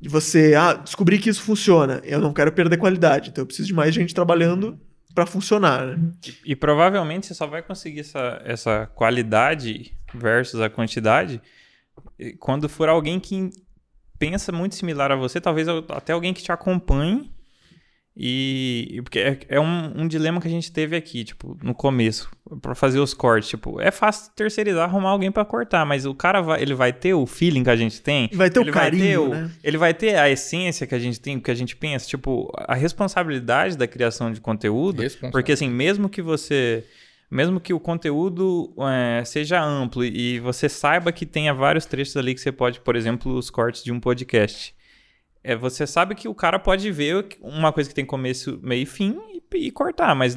de 0.00 0.08
você 0.08 0.54
ah, 0.54 0.74
descobrir 0.74 1.18
que 1.18 1.30
isso 1.30 1.42
funciona. 1.42 2.00
Eu 2.04 2.20
não 2.20 2.32
quero 2.32 2.52
perder 2.52 2.76
qualidade, 2.76 3.30
então 3.30 3.42
eu 3.42 3.46
preciso 3.46 3.68
de 3.68 3.74
mais 3.74 3.94
gente 3.94 4.14
trabalhando 4.14 4.78
para 5.14 5.26
funcionar. 5.26 5.86
Né? 5.86 6.12
E, 6.26 6.52
e, 6.52 6.56
provavelmente 6.56 7.26
você 7.26 7.34
só 7.34 7.46
vai 7.46 7.62
conseguir 7.62 8.00
essa, 8.00 8.42
essa 8.44 8.86
qualidade 8.94 9.96
versus 10.14 10.60
a 10.60 10.68
quantidade 10.68 11.40
quando 12.38 12.68
for 12.68 12.88
alguém 12.88 13.20
que 13.20 13.50
pensa 14.18 14.52
muito 14.52 14.74
similar 14.74 15.12
a 15.12 15.16
você, 15.16 15.40
talvez 15.40 15.68
até 15.68 16.12
alguém 16.12 16.32
que 16.32 16.42
te 16.42 16.52
acompanhe 16.52 17.32
e, 18.16 19.00
porque 19.02 19.18
é, 19.18 19.38
é 19.48 19.60
um, 19.60 20.02
um, 20.02 20.08
dilema 20.08 20.40
que 20.40 20.46
a 20.46 20.50
gente 20.50 20.70
teve 20.70 20.94
aqui, 20.94 21.24
tipo, 21.24 21.58
no 21.60 21.74
começo, 21.74 22.30
para 22.62 22.74
fazer 22.74 23.00
os 23.00 23.12
cortes, 23.12 23.48
tipo, 23.48 23.80
é 23.80 23.90
fácil 23.90 24.30
terceirizar, 24.36 24.84
arrumar 24.84 25.10
alguém 25.10 25.32
para 25.32 25.44
cortar, 25.44 25.84
mas 25.84 26.06
o 26.06 26.14
cara 26.14 26.40
vai, 26.40 26.62
ele 26.62 26.74
vai 26.74 26.92
ter 26.92 27.12
o 27.12 27.26
feeling 27.26 27.64
que 27.64 27.70
a 27.70 27.76
gente 27.76 28.00
tem, 28.00 28.30
vai 28.32 28.48
ter 28.50 28.60
ele 28.60 28.70
o 28.70 28.72
carinho, 28.72 29.30
vai 29.30 29.38
ter 29.38 29.44
né? 29.44 29.50
ele 29.64 29.78
vai 29.78 29.92
ter 29.92 30.16
a 30.16 30.30
essência 30.30 30.86
que 30.86 30.94
a 30.94 30.98
gente 30.98 31.20
tem, 31.20 31.40
que 31.40 31.50
a 31.50 31.54
gente 31.54 31.74
pensa, 31.74 32.06
tipo, 32.06 32.52
a 32.56 32.74
responsabilidade 32.74 33.76
da 33.76 33.86
criação 33.86 34.30
de 34.30 34.40
conteúdo, 34.40 35.02
porque 35.32 35.52
assim, 35.52 35.68
mesmo 35.68 36.08
que 36.08 36.22
você 36.22 36.84
mesmo 37.30 37.58
que 37.58 37.72
o 37.72 37.80
conteúdo 37.80 38.72
é, 38.78 39.24
seja 39.24 39.60
amplo 39.60 40.04
e 40.04 40.38
você 40.38 40.68
saiba 40.68 41.10
que 41.10 41.26
tenha 41.26 41.52
vários 41.52 41.84
trechos 41.84 42.16
ali 42.16 42.32
que 42.32 42.40
você 42.40 42.52
pode, 42.52 42.78
por 42.80 42.94
exemplo, 42.94 43.34
os 43.36 43.50
cortes 43.50 43.82
de 43.82 43.90
um 43.90 43.98
podcast 43.98 44.73
é, 45.44 45.54
você 45.54 45.86
sabe 45.86 46.14
que 46.14 46.26
o 46.26 46.34
cara 46.34 46.58
pode 46.58 46.90
ver 46.90 47.26
uma 47.42 47.70
coisa 47.70 47.88
que 47.88 47.94
tem 47.94 48.04
começo, 48.04 48.58
meio 48.62 48.82
e 48.82 48.86
fim 48.86 49.18
e, 49.30 49.66
e 49.66 49.70
cortar, 49.70 50.14
mas 50.16 50.36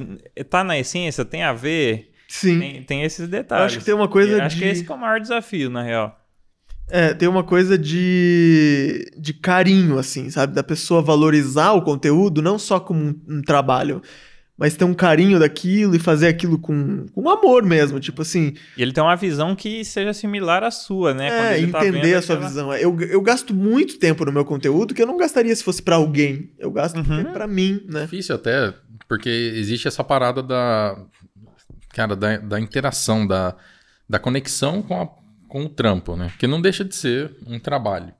tá 0.49 0.65
na 0.65 0.77
essência, 0.77 1.23
tem 1.23 1.43
a 1.43 1.53
ver. 1.53 2.11
Sim. 2.27 2.59
Tem, 2.59 2.83
tem 2.83 3.03
esses 3.03 3.29
detalhes. 3.29 3.61
Eu 3.61 3.65
acho 3.67 3.79
que 3.79 3.85
tem 3.85 3.93
uma 3.93 4.09
coisa 4.09 4.33
e 4.33 4.35
de. 4.35 4.41
Acho 4.41 4.57
que 4.57 4.65
esse 4.65 4.83
que 4.83 4.91
é 4.91 4.95
o 4.95 4.97
maior 4.97 5.21
desafio, 5.21 5.69
na 5.69 5.81
real. 5.81 6.19
É, 6.89 7.13
tem 7.13 7.27
uma 7.27 7.43
coisa 7.43 7.77
de, 7.77 9.09
de 9.17 9.33
carinho, 9.33 9.97
assim, 9.97 10.29
sabe? 10.29 10.53
Da 10.53 10.63
pessoa 10.63 11.01
valorizar 11.01 11.71
o 11.71 11.81
conteúdo 11.81 12.41
não 12.41 12.59
só 12.59 12.79
como 12.79 12.99
um, 13.01 13.21
um 13.27 13.41
trabalho, 13.41 14.01
mas 14.57 14.75
ter 14.75 14.85
um 14.85 14.93
carinho 14.93 15.37
daquilo 15.39 15.95
e 15.95 15.99
fazer 15.99 16.27
aquilo 16.27 16.57
com, 16.57 17.05
com 17.13 17.29
amor 17.29 17.63
mesmo, 17.63 17.99
tipo 17.99 18.23
assim. 18.23 18.55
E 18.75 18.81
ele 18.81 18.91
tem 18.91 19.03
uma 19.03 19.15
visão 19.15 19.55
que 19.55 19.85
seja 19.85 20.13
similar 20.13 20.63
à 20.63 20.71
sua, 20.71 21.13
né? 21.13 21.55
É, 21.55 21.61
entender 21.61 22.13
tá 22.13 22.17
a 22.17 22.21
sua 22.23 22.35
aquela... 22.35 22.49
visão. 22.49 22.73
Eu, 22.73 22.99
eu 23.01 23.21
gasto 23.21 23.53
muito 23.53 23.99
tempo 23.99 24.25
no 24.25 24.31
meu 24.31 24.43
conteúdo 24.43 24.95
que 24.95 25.01
eu 25.01 25.05
não 25.05 25.15
gastaria 25.15 25.55
se 25.55 25.63
fosse 25.63 25.81
para 25.81 25.97
alguém. 25.97 26.51
Eu 26.57 26.71
gasto 26.71 26.97
uhum. 26.97 27.31
para 27.31 27.45
mim, 27.45 27.81
né? 27.87 28.01
Difícil 28.01 28.33
até, 28.33 28.73
porque 29.07 29.29
existe 29.29 29.87
essa 29.87 30.03
parada 30.03 30.41
da. 30.41 30.97
Cara, 31.89 32.15
da, 32.15 32.37
da 32.37 32.59
interação, 32.59 33.25
da, 33.25 33.55
da 34.09 34.19
conexão 34.19 34.81
com, 34.81 35.01
a, 35.01 35.07
com 35.47 35.65
o 35.65 35.69
trampo, 35.69 36.15
né? 36.15 36.31
Que 36.39 36.47
não 36.47 36.59
deixa 36.59 36.83
de 36.83 36.95
ser 36.95 37.31
um 37.45 37.59
trabalho. 37.59 38.11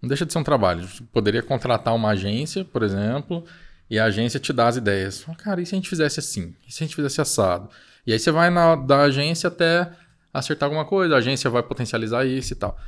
Não 0.00 0.08
deixa 0.08 0.24
de 0.24 0.32
ser 0.32 0.38
um 0.38 0.44
trabalho. 0.44 0.86
Poderia 1.12 1.42
contratar 1.42 1.94
uma 1.94 2.10
agência, 2.10 2.64
por 2.64 2.84
exemplo 2.84 3.44
e 3.90 3.98
a 3.98 4.04
agência 4.04 4.38
te 4.38 4.52
dá 4.52 4.68
as 4.68 4.76
ideias. 4.76 5.24
Cara, 5.38 5.60
e 5.60 5.66
se 5.66 5.74
a 5.74 5.76
gente 5.76 5.88
fizesse 5.88 6.20
assim? 6.20 6.54
E 6.66 6.72
se 6.72 6.82
a 6.82 6.86
gente 6.86 6.96
fizesse 6.96 7.20
assado? 7.20 7.68
E 8.06 8.12
aí 8.12 8.18
você 8.18 8.30
vai 8.30 8.50
na, 8.50 8.74
da 8.74 9.02
agência 9.02 9.48
até 9.48 9.90
acertar 10.32 10.66
alguma 10.66 10.84
coisa, 10.84 11.14
a 11.14 11.18
agência 11.18 11.50
vai 11.50 11.62
potencializar 11.62 12.24
isso 12.24 12.52
e 12.52 12.56
tal. 12.56 12.78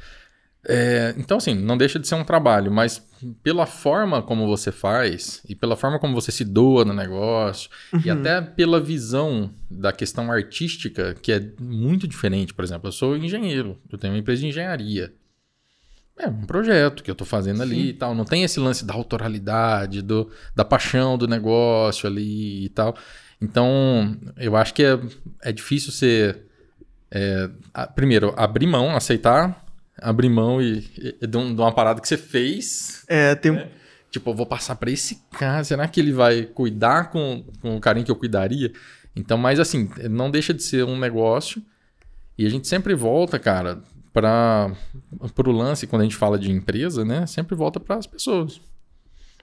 É, 0.66 1.14
então, 1.16 1.39
assim, 1.39 1.55
não 1.55 1.77
deixa 1.77 1.98
de 1.98 2.06
ser 2.06 2.16
um 2.16 2.24
trabalho, 2.24 2.70
mas 2.70 3.02
pela 3.43 3.64
forma 3.64 4.22
como 4.22 4.47
você 4.47 4.70
faz 4.70 5.43
e 5.48 5.55
pela 5.55 5.74
forma 5.74 5.98
como 5.98 6.14
você 6.14 6.31
se 6.31 6.44
doa 6.44 6.85
no 6.85 6.93
negócio 6.93 7.70
uhum. 7.93 8.02
e 8.05 8.10
até 8.10 8.43
pela 8.43 8.78
visão 8.78 9.51
da 9.70 9.90
questão 9.90 10.31
artística, 10.31 11.14
que 11.14 11.32
é 11.32 11.51
muito 11.59 12.06
diferente. 12.06 12.52
Por 12.52 12.62
exemplo, 12.62 12.89
eu 12.89 12.93
sou 12.93 13.16
engenheiro, 13.16 13.78
eu 13.90 13.98
tenho 13.98 14.12
uma 14.12 14.18
empresa 14.18 14.43
de 14.43 14.48
engenharia. 14.48 15.14
É 16.20 16.28
um 16.28 16.42
projeto 16.42 17.02
que 17.02 17.10
eu 17.10 17.14
tô 17.14 17.24
fazendo 17.24 17.62
ali 17.62 17.76
Sim. 17.76 17.88
e 17.88 17.92
tal. 17.94 18.14
Não 18.14 18.24
tem 18.24 18.44
esse 18.44 18.60
lance 18.60 18.84
da 18.84 18.92
autoralidade, 18.92 20.02
do, 20.02 20.30
da 20.55 20.64
paixão 20.64 21.16
do 21.16 21.26
negócio 21.26 22.06
ali 22.06 22.66
e 22.66 22.68
tal. 22.68 22.94
Então, 23.40 24.16
eu 24.36 24.55
acho 24.55 24.74
que 24.74 24.84
é, 24.84 24.98
é 25.42 25.51
difícil 25.51 25.90
ser. 25.90 26.44
É, 27.10 27.48
a, 27.72 27.86
primeiro, 27.86 28.34
abrir 28.36 28.66
mão, 28.66 28.94
aceitar, 28.94 29.64
abrir 30.01 30.28
mão 30.28 30.60
e, 30.60 31.16
e, 31.20 31.26
de, 31.26 31.38
um, 31.38 31.55
de, 31.55 31.60
uma 31.60 31.72
parada 31.72 32.01
que 32.01 32.06
você 32.06 32.18
fez. 32.18 33.02
É, 33.09 33.34
tem. 33.34 33.52
Né? 33.52 33.68
Tipo, 34.10 34.30
eu 34.30 34.34
vou 34.34 34.47
passar 34.47 34.76
para 34.76 34.90
esse 34.90 35.22
cara. 35.32 35.64
Será 35.64 35.88
que 35.88 36.01
ele 36.01 36.12
vai 36.12 36.42
cuidar 36.42 37.10
com, 37.10 37.44
com 37.62 37.76
o 37.76 37.80
carinho 37.80 38.05
que 38.05 38.10
eu 38.10 38.16
cuidaria? 38.16 38.72
Então, 39.16 39.38
mas 39.38 39.59
assim, 39.59 39.88
não 40.10 40.30
deixa 40.30 40.52
de 40.52 40.62
ser 40.62 40.84
um 40.84 40.98
negócio. 40.98 41.62
E 42.36 42.47
a 42.47 42.48
gente 42.51 42.66
sempre 42.66 42.94
volta, 42.94 43.38
cara, 43.38 43.82
para 44.12 44.73
o 45.47 45.53
lance, 45.53 45.87
quando 45.87 46.03
a 46.03 46.05
gente 46.05 46.16
fala 46.16 46.39
de 46.39 46.51
empresa, 46.51 47.05
né? 47.05 47.27
Sempre 47.27 47.55
volta 47.55 47.78
para 47.78 47.97
as 47.97 48.07
pessoas. 48.07 48.61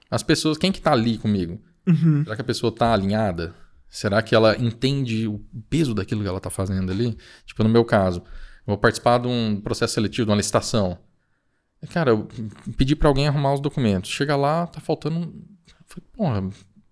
As 0.10 0.23
pessoas, 0.23 0.57
quem 0.57 0.72
que 0.72 0.81
tá 0.81 0.91
ali 0.91 1.18
comigo? 1.18 1.60
Uhum. 1.88 2.23
Será 2.23 2.35
que 2.35 2.41
a 2.41 2.45
pessoa 2.45 2.72
tá 2.72 2.94
alinhada? 2.94 3.53
Será 3.89 4.22
que 4.22 4.35
ela 4.35 4.57
entende 4.57 5.27
o 5.27 5.39
peso 5.69 5.94
daquilo 5.94 6.22
que 6.22 6.27
ela 6.27 6.39
tá 6.39 6.49
fazendo 6.49 6.91
ali? 6.91 7.18
Tipo, 7.45 7.64
no 7.64 7.69
meu 7.69 7.85
caso, 7.85 8.19
eu 8.19 8.68
vou 8.68 8.77
participar 8.77 9.19
de 9.19 9.27
um 9.27 9.61
processo 9.61 9.94
seletivo, 9.94 10.26
de 10.26 10.31
uma 10.31 10.38
licitação. 10.38 10.98
Cara, 11.89 12.11
eu 12.11 12.27
pedi 12.76 12.95
para 12.95 13.07
alguém 13.07 13.27
arrumar 13.27 13.53
os 13.53 13.60
documentos. 13.60 14.10
Chega 14.10 14.35
lá, 14.35 14.68
tá 14.68 14.81
faltando. 14.81 15.34
Falei, 15.85 16.10
porra, 16.11 16.49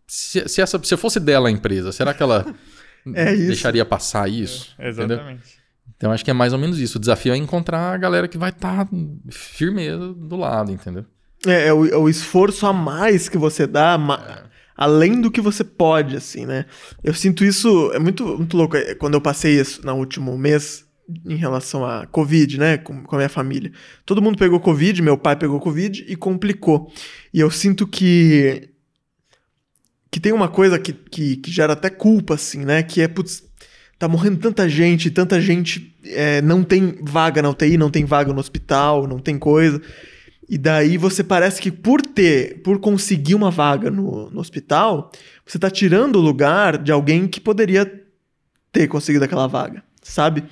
se, 0.07 0.47
se, 0.47 0.61
essa, 0.61 0.81
se 0.81 0.93
eu 0.93 0.97
fosse 0.97 1.19
dela 1.19 1.49
a 1.49 1.51
empresa, 1.51 1.91
será 1.91 2.13
que 2.13 2.23
ela 2.23 2.45
é 3.13 3.35
deixaria 3.35 3.83
passar 3.83 4.29
isso? 4.29 4.73
É, 4.77 4.87
exatamente. 4.87 5.23
Entendeu? 5.23 5.64
Então 5.97 6.11
acho 6.11 6.23
que 6.25 6.31
é 6.31 6.33
mais 6.33 6.53
ou 6.53 6.59
menos 6.59 6.79
isso. 6.79 6.97
O 6.97 7.01
desafio 7.01 7.33
é 7.33 7.37
encontrar 7.37 7.93
a 7.93 7.97
galera 7.97 8.27
que 8.27 8.37
vai 8.37 8.49
estar 8.49 8.85
tá 8.85 8.91
firmeza 9.29 10.13
do 10.13 10.35
lado, 10.35 10.71
entendeu? 10.71 11.05
É, 11.45 11.67
é 11.67 11.73
o, 11.73 11.85
é 11.85 11.97
o, 11.97 12.09
esforço 12.09 12.65
a 12.65 12.73
mais 12.73 13.29
que 13.29 13.37
você 13.37 13.67
dá, 13.67 13.97
é. 14.27 14.43
além 14.75 15.21
do 15.21 15.31
que 15.31 15.39
você 15.39 15.63
pode, 15.63 16.15
assim, 16.15 16.45
né? 16.45 16.65
Eu 17.03 17.13
sinto 17.13 17.45
isso, 17.45 17.91
é 17.93 17.99
muito, 17.99 18.25
muito 18.37 18.57
louco. 18.57 18.75
É, 18.75 18.95
quando 18.95 19.13
eu 19.13 19.21
passei 19.21 19.59
isso 19.59 19.85
no 19.85 19.93
último 19.95 20.37
mês, 20.37 20.85
em 21.25 21.35
relação 21.35 21.85
à 21.85 22.07
Covid, 22.07 22.57
né, 22.57 22.77
com, 22.77 23.03
com 23.03 23.15
a 23.15 23.19
minha 23.19 23.29
família. 23.29 23.71
Todo 24.05 24.21
mundo 24.21 24.37
pegou 24.37 24.59
Covid, 24.59 25.01
meu 25.01 25.17
pai 25.17 25.35
pegou 25.35 25.59
Covid 25.59 26.03
e 26.07 26.15
complicou. 26.15 26.91
E 27.33 27.39
eu 27.39 27.51
sinto 27.51 27.85
que 27.85 28.69
que 30.11 30.19
tem 30.19 30.31
uma 30.31 30.47
coisa 30.47 30.79
que, 30.79 30.93
que, 30.93 31.35
que 31.35 31.51
gera 31.51 31.73
até 31.73 31.89
culpa, 31.89 32.35
assim, 32.35 32.63
né? 32.63 32.81
Que 32.81 33.01
é, 33.01 33.07
putz, 33.07 33.43
tá 33.97 34.07
morrendo 34.07 34.37
tanta 34.37 34.67
gente, 34.67 35.09
tanta 35.09 35.39
gente 35.39 35.95
é, 36.05 36.41
não 36.41 36.63
tem 36.63 36.97
vaga 37.01 37.41
na 37.41 37.49
UTI, 37.49 37.77
não 37.77 37.89
tem 37.89 38.05
vaga 38.05 38.33
no 38.33 38.39
hospital, 38.39 39.07
não 39.07 39.19
tem 39.19 39.37
coisa. 39.37 39.81
E 40.47 40.57
daí 40.57 40.97
você 40.97 41.23
parece 41.23 41.59
que 41.59 41.71
por 41.71 42.01
ter, 42.01 42.61
por 42.61 42.79
conseguir 42.79 43.33
uma 43.33 43.49
vaga 43.49 43.89
no, 43.89 44.29
no 44.29 44.39
hospital, 44.39 45.11
você 45.45 45.57
tá 45.57 45.69
tirando 45.69 46.17
o 46.17 46.21
lugar 46.21 46.77
de 46.77 46.91
alguém 46.91 47.27
que 47.27 47.39
poderia 47.39 47.91
ter 48.71 48.87
conseguido 48.87 49.25
aquela 49.25 49.47
vaga, 49.47 49.83
sabe? 50.03 50.43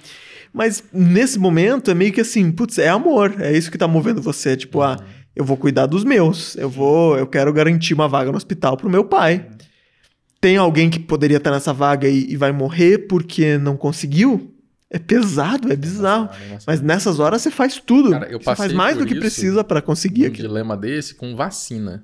Mas 0.52 0.84
nesse 0.92 1.38
momento 1.38 1.92
é 1.92 1.94
meio 1.94 2.14
que 2.14 2.22
assim, 2.22 2.52
putz, 2.52 2.78
é 2.78 2.90
amor, 2.90 3.36
é 3.40 3.56
isso 3.56 3.70
que 3.70 3.78
tá 3.78 3.88
movendo 3.88 4.22
você, 4.22 4.56
tipo, 4.56 4.82
ah, 4.82 4.98
uhum. 5.00 5.06
eu 5.36 5.46
vou 5.46 5.58
cuidar 5.58 5.86
dos 5.86 6.04
meus, 6.04 6.56
eu 6.56 6.70
vou, 6.70 7.18
eu 7.18 7.28
quero 7.28 7.52
garantir 7.52 7.94
uma 7.94 8.08
vaga 8.08 8.32
no 8.32 8.38
hospital 8.38 8.78
pro 8.78 8.90
meu 8.90 9.04
pai. 9.04 9.46
Tem 10.44 10.58
alguém 10.58 10.90
que 10.90 11.00
poderia 11.00 11.38
estar 11.38 11.52
nessa 11.52 11.72
vaga 11.72 12.06
e, 12.06 12.34
e 12.34 12.36
vai 12.36 12.52
morrer 12.52 13.08
porque 13.08 13.58
não 13.58 13.78
conseguiu, 13.78 14.54
é 14.90 15.00
pesado, 15.00 15.72
é 15.72 15.76
bizarro. 15.78 16.28
Mas 16.68 16.82
nessas 16.82 17.18
horas 17.18 17.42
você 17.42 17.50
faz 17.50 17.80
tudo. 17.80 18.10
Cara, 18.12 18.30
você 18.30 18.54
faz 18.54 18.74
mais 18.74 18.98
do 18.98 19.06
que 19.06 19.16
precisa 19.16 19.64
para 19.64 19.82
conseguir 19.82 20.26
um 20.26 20.28
aquilo. 20.28 20.50
dilema 20.50 20.76
desse 20.76 21.16
com 21.16 21.34
vacina. 21.34 22.04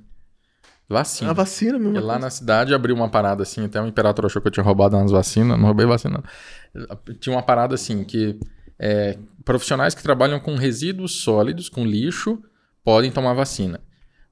Vacina. 0.88 1.32
A 1.32 1.34
vacina 1.34 1.74
mesmo. 1.74 1.92
Porque 1.92 2.08
lá 2.08 2.18
na 2.18 2.30
cidade 2.30 2.74
abriu 2.74 2.96
uma 2.96 3.10
parada 3.10 3.44
assim, 3.44 3.66
até 3.66 3.82
o 3.82 3.86
imperador 3.86 4.28
achou 4.28 4.42
que 4.42 4.48
eu 4.48 4.52
tinha 4.54 4.64
roubado 4.64 4.96
umas 4.96 5.12
vacinas, 5.12 5.60
não 5.60 5.66
roubei 5.66 5.86
vacina. 5.86 6.24
Tinha 7.20 7.36
uma 7.36 7.44
parada 7.44 7.76
assim 7.76 8.06
que 8.06 8.40
é, 8.80 9.18
profissionais 9.44 9.94
que 9.94 10.02
trabalham 10.02 10.40
com 10.40 10.56
resíduos 10.56 11.12
sólidos, 11.22 11.68
com 11.68 11.86
lixo, 11.86 12.42
podem 12.86 13.12
tomar 13.12 13.34
vacina. 13.34 13.82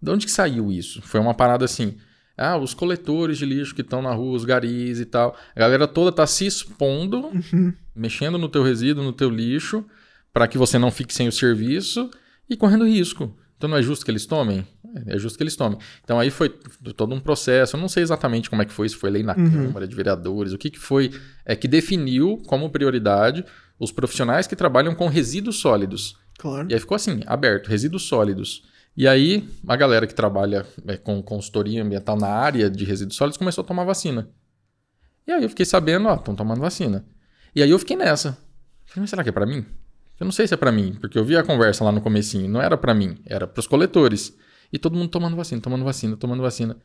De 0.01 0.09
onde 0.09 0.25
que 0.25 0.31
saiu 0.31 0.71
isso? 0.71 1.01
Foi 1.01 1.19
uma 1.19 1.33
parada 1.33 1.65
assim. 1.65 1.97
Ah, 2.37 2.57
os 2.57 2.73
coletores 2.73 3.37
de 3.39 3.45
lixo 3.45 3.73
que 3.73 3.81
estão 3.81 4.01
na 4.01 4.13
rua, 4.13 4.35
os 4.35 4.45
garis 4.45 4.99
e 4.99 5.05
tal. 5.05 5.35
A 5.55 5.59
galera 5.59 5.87
toda 5.87 6.11
tá 6.11 6.27
se 6.27 6.45
expondo, 6.45 7.27
uhum. 7.27 7.73
mexendo 7.95 8.37
no 8.37 8.47
teu 8.47 8.61
resíduo, 8.61 9.03
no 9.03 9.11
teu 9.11 9.29
lixo, 9.29 9.83
para 10.31 10.47
que 10.47 10.57
você 10.57 10.77
não 10.77 10.91
fique 10.91 11.13
sem 11.13 11.27
o 11.27 11.31
serviço 11.31 12.11
e 12.49 12.55
correndo 12.55 12.85
risco. 12.85 13.35
Então 13.57 13.67
não 13.67 13.77
é 13.77 13.81
justo 13.81 14.05
que 14.05 14.11
eles 14.11 14.27
tomem? 14.27 14.65
É, 15.07 15.15
é 15.15 15.17
justo 15.17 15.35
que 15.35 15.43
eles 15.43 15.55
tomem. 15.55 15.79
Então 16.03 16.19
aí 16.19 16.29
foi 16.29 16.49
todo 16.95 17.15
um 17.15 17.19
processo. 17.19 17.75
Eu 17.75 17.81
não 17.81 17.89
sei 17.89 18.03
exatamente 18.03 18.49
como 18.49 18.61
é 18.61 18.65
que 18.65 18.71
foi, 18.71 18.87
se 18.87 18.95
foi 18.95 19.09
lei 19.09 19.23
na 19.23 19.35
Uhum. 19.35 19.65
Câmara 19.67 19.87
de 19.87 19.95
Vereadores, 19.95 20.53
o 20.53 20.57
que, 20.59 20.69
que 20.69 20.79
foi 20.79 21.11
é 21.43 21.55
que 21.55 21.67
definiu 21.67 22.37
como 22.45 22.69
prioridade 22.69 23.43
os 23.79 23.91
profissionais 23.91 24.45
que 24.45 24.55
trabalham 24.55 24.93
com 24.93 25.07
resíduos 25.07 25.57
sólidos. 25.57 26.15
Claro. 26.37 26.67
E 26.69 26.73
aí 26.75 26.79
ficou 26.79 26.95
assim, 26.95 27.21
aberto, 27.25 27.67
resíduos 27.67 28.03
sólidos. 28.03 28.63
E 28.97 29.07
aí 29.07 29.47
a 29.67 29.75
galera 29.75 30.07
que 30.07 30.15
trabalha 30.15 30.65
é, 30.87 30.97
com 30.97 31.21
consultoria 31.21 31.83
ambiental 31.83 32.17
na 32.17 32.29
área 32.29 32.67
de 32.67 32.83
resíduos 32.83 33.15
sólidos 33.15 33.37
começou 33.37 33.63
a 33.63 33.67
tomar 33.67 33.83
vacina. 33.83 34.27
E 35.27 35.31
aí 35.31 35.43
eu 35.43 35.49
fiquei 35.49 35.65
sabendo, 35.65 36.07
ó, 36.07 36.15
estão 36.15 36.35
tomando 36.35 36.59
vacina. 36.59 37.05
E 37.55 37.61
aí 37.61 37.69
eu 37.69 37.77
fiquei 37.77 37.95
nessa. 37.95 38.31
Falei, 38.85 39.01
mas 39.01 39.11
será 39.11 39.21
que 39.21 39.29
é 39.29 39.31
pra 39.31 39.45
mim? 39.45 39.63
Eu 40.19 40.25
não 40.25 40.31
sei 40.31 40.47
se 40.47 40.53
é 40.55 40.57
pra 40.57 40.71
mim, 40.71 40.97
porque 40.99 41.19
eu 41.19 41.23
vi 41.23 41.37
a 41.37 41.43
conversa 41.43 41.83
lá 41.83 41.91
no 41.91 42.01
comecinho, 42.01 42.49
não 42.49 42.59
era 42.59 42.75
pra 42.75 42.95
mim, 42.95 43.19
era 43.23 43.45
pros 43.45 43.67
coletores. 43.67 44.35
E 44.73 44.79
todo 44.79 44.97
mundo 44.97 45.09
tomando 45.09 45.35
vacina, 45.35 45.61
tomando 45.61 45.85
vacina, 45.85 46.17
tomando 46.17 46.41
vacina. 46.41 46.75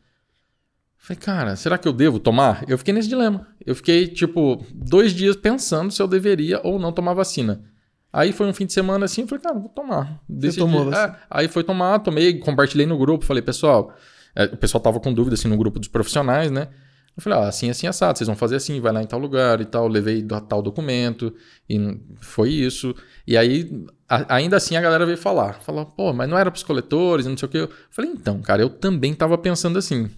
Falei, 0.99 1.19
cara, 1.19 1.57
será 1.57 1.79
que 1.79 1.89
eu 1.89 1.93
devo 1.95 2.19
tomar? 2.19 2.63
Eu 2.69 2.77
fiquei 2.77 2.93
nesse 2.93 3.09
dilema. 3.09 3.49
Eu 3.65 3.75
fiquei, 3.75 4.07
tipo, 4.07 4.65
dois 4.73 5.13
dias 5.13 5.35
pensando 5.35 5.91
se 5.91 6.03
eu 6.03 6.07
deveria 6.07 6.61
ou 6.63 6.79
não 6.79 6.93
tomar 6.93 7.15
vacina. 7.15 7.65
Aí 8.13 8.33
foi 8.33 8.47
um 8.47 8.53
fim 8.53 8.67
de 8.67 8.73
semana 8.73 9.07
assim, 9.07 9.23
eu 9.23 9.29
falei, 9.29 9.43
cara, 9.43 9.59
vou 9.59 9.69
tomar. 9.71 10.21
Decidi. 10.29 10.59
tomou 10.61 10.83
a 10.83 10.85
vacina? 10.91 11.15
É, 11.15 11.17
aí 11.31 11.49
foi 11.49 11.65
tomar, 11.65 11.99
tomei, 12.01 12.39
compartilhei 12.39 12.87
no 12.87 12.99
grupo, 12.99 13.25
falei, 13.25 13.43
pessoal, 13.43 13.95
é, 14.37 14.45
o 14.45 14.57
pessoal 14.57 14.83
tava 14.83 15.01
com 15.01 15.13
dúvida 15.13 15.35
assim 15.35 15.49
no 15.49 15.57
grupo 15.57 15.79
dos 15.79 15.89
profissionais, 15.89 16.51
né? 16.51 16.69
Eu 17.17 17.23
falei, 17.23 17.39
ah, 17.39 17.49
assim, 17.49 17.69
assim, 17.69 17.87
assado, 17.87 18.17
vocês 18.17 18.27
vão 18.27 18.37
fazer 18.37 18.57
assim, 18.57 18.81
vai 18.81 18.91
lá 18.93 19.03
em 19.03 19.07
tal 19.07 19.19
lugar 19.19 19.61
e 19.61 19.67
tal, 19.67 19.87
levei 19.87 20.23
do- 20.23 20.41
tal 20.43 20.63
documento, 20.63 21.35
e 21.69 21.79
foi 22.21 22.51
isso. 22.51 22.95
E 23.27 23.37
aí, 23.37 23.85
a- 24.09 24.35
ainda 24.37 24.57
assim, 24.57 24.77
a 24.77 24.81
galera 24.81 25.05
veio 25.05 25.19
falar, 25.19 25.61
falou, 25.63 25.85
pô, 25.85 26.13
mas 26.15 26.29
não 26.29 26.39
era 26.39 26.51
pros 26.51 26.63
coletores, 26.63 27.27
não 27.27 27.37
sei 27.37 27.47
o 27.47 27.51
quê. 27.51 27.59
Eu 27.59 27.71
falei, 27.91 28.11
então, 28.11 28.41
cara, 28.41 28.63
eu 28.63 28.71
também 28.71 29.13
tava 29.15 29.37
pensando 29.37 29.79
assim, 29.79 30.11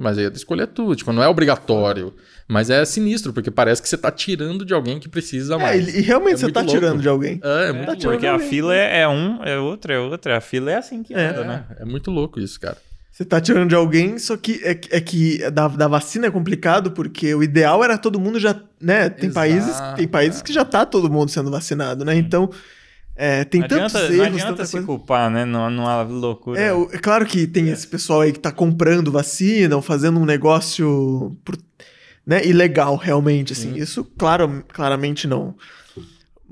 mas 0.00 0.18
aí 0.18 0.26
a 0.26 0.30
escolha 0.30 0.62
é 0.62 0.66
tua, 0.66 0.96
tipo, 0.96 1.12
não 1.12 1.22
é 1.22 1.28
obrigatório, 1.28 2.14
mas 2.48 2.70
é 2.70 2.84
sinistro, 2.84 3.32
porque 3.32 3.50
parece 3.50 3.80
que 3.82 3.88
você 3.88 3.96
tá 3.96 4.10
tirando 4.10 4.64
de 4.64 4.74
alguém 4.74 4.98
que 4.98 5.08
precisa 5.08 5.54
É, 5.54 5.58
mais. 5.58 5.94
e, 5.94 5.98
e 5.98 6.00
realmente 6.02 6.34
É 6.34 6.36
você 6.38 6.52
tá 6.52 6.60
louco. 6.60 6.74
tirando 6.74 7.00
de 7.02 7.08
alguém. 7.08 7.40
É, 7.44 7.48
é 7.66 7.68
É, 7.68 7.72
muito 7.72 7.86
tá 7.86 7.92
louco. 7.92 8.00
tirando 8.00 8.12
porque 8.14 8.26
a 8.26 8.32
alguém. 8.32 8.48
fila 8.48 8.74
é, 8.74 9.00
é 9.02 9.08
um, 9.08 9.44
é 9.44 9.58
outra, 9.58 9.94
é 9.94 9.98
outra. 9.98 10.36
A 10.38 10.40
fila 10.40 10.70
é 10.72 10.76
assim 10.76 11.02
que 11.02 11.14
É. 11.14 11.26
anda, 11.28 11.44
né? 11.44 11.64
É, 11.78 11.82
é 11.82 11.84
muito 11.84 12.10
louco 12.10 12.40
isso, 12.40 12.58
cara. 12.58 12.76
Você 13.12 13.24
tá 13.24 13.40
tirando 13.40 13.68
de 13.68 13.74
alguém, 13.74 14.18
só 14.18 14.34
que 14.36 14.60
é, 14.64 14.74
que- 14.74 14.88
é 14.96 15.00
que 15.00 15.50
da, 15.50 15.68
da 15.68 15.86
vacina 15.86 16.26
é 16.26 16.30
complicado, 16.30 16.90
porque 16.92 17.34
o 17.34 17.42
ideal 17.42 17.84
era 17.84 17.98
todo 17.98 18.18
mundo 18.18 18.40
já, 18.40 18.58
né? 18.80 19.10
Tem 19.10 19.28
Exato, 19.28 19.34
países, 19.34 19.76
tem 19.96 20.08
países 20.08 20.40
é. 20.40 20.42
que 20.44 20.52
já 20.52 20.64
tá 20.64 20.86
todo 20.86 21.10
mundo 21.10 21.30
sendo 21.30 21.50
vacinado, 21.50 22.02
né? 22.04 22.16
Então, 22.16 22.48
é, 23.22 23.44
tem 23.44 23.60
não 23.60 23.68
tantos 23.68 23.94
adianta, 23.94 24.14
erros, 24.14 24.28
não 24.28 24.36
adianta 24.42 24.64
se 24.64 24.72
coisa. 24.72 24.86
culpar, 24.86 25.30
né? 25.30 25.44
Não, 25.44 25.68
numa 25.68 26.02
loucura. 26.02 26.58
É, 26.58 26.68
é 26.70 26.98
claro 26.98 27.26
que 27.26 27.46
tem 27.46 27.68
esse 27.68 27.86
pessoal 27.86 28.22
aí 28.22 28.32
que 28.32 28.38
tá 28.40 28.50
comprando 28.50 29.12
vacina 29.12 29.76
ou 29.76 29.82
fazendo 29.82 30.18
um 30.18 30.24
negócio 30.24 31.36
por- 31.44 31.58
né, 32.26 32.44
ilegal, 32.46 32.96
realmente, 32.96 33.52
assim. 33.52 33.74
Sim. 33.74 33.78
Isso, 33.80 34.04
claro, 34.16 34.64
claramente 34.72 35.26
não. 35.26 35.54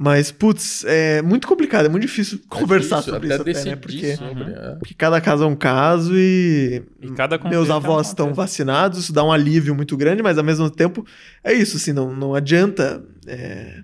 Mas, 0.01 0.31
putz, 0.31 0.85
é 0.87 1.21
muito 1.23 1.49
complicado, 1.49 1.87
é 1.87 1.89
muito 1.89 2.03
difícil 2.03 2.39
conversar 2.49 2.99
difícil, 2.99 3.15
sobre 3.15 3.33
até 3.33 3.51
isso 3.51 3.61
até, 3.63 3.71
né? 3.71 3.77
Porque, 3.77 4.17
sobre, 4.17 4.45
é. 4.53 4.75
porque 4.77 4.95
cada 4.95 5.21
caso 5.21 5.43
é 5.43 5.47
um 5.49 5.57
caso 5.57 6.13
e, 6.17 6.83
E 7.03 7.11
cada 7.13 7.37
meus 7.49 7.69
é 7.69 7.73
avós 7.73 8.07
estão 8.09 8.27
contexto. 8.27 8.37
vacinados, 8.37 8.99
isso 9.01 9.13
dá 9.13 9.25
um 9.25 9.33
alívio 9.33 9.75
muito 9.75 9.97
grande, 9.97 10.23
mas 10.23 10.39
ao 10.39 10.45
mesmo 10.45 10.71
tempo 10.71 11.05
é 11.43 11.53
isso, 11.53 11.79
assim, 11.79 11.93
não, 11.93 12.15
não 12.15 12.33
adianta. 12.35 13.03
é, 13.27 13.83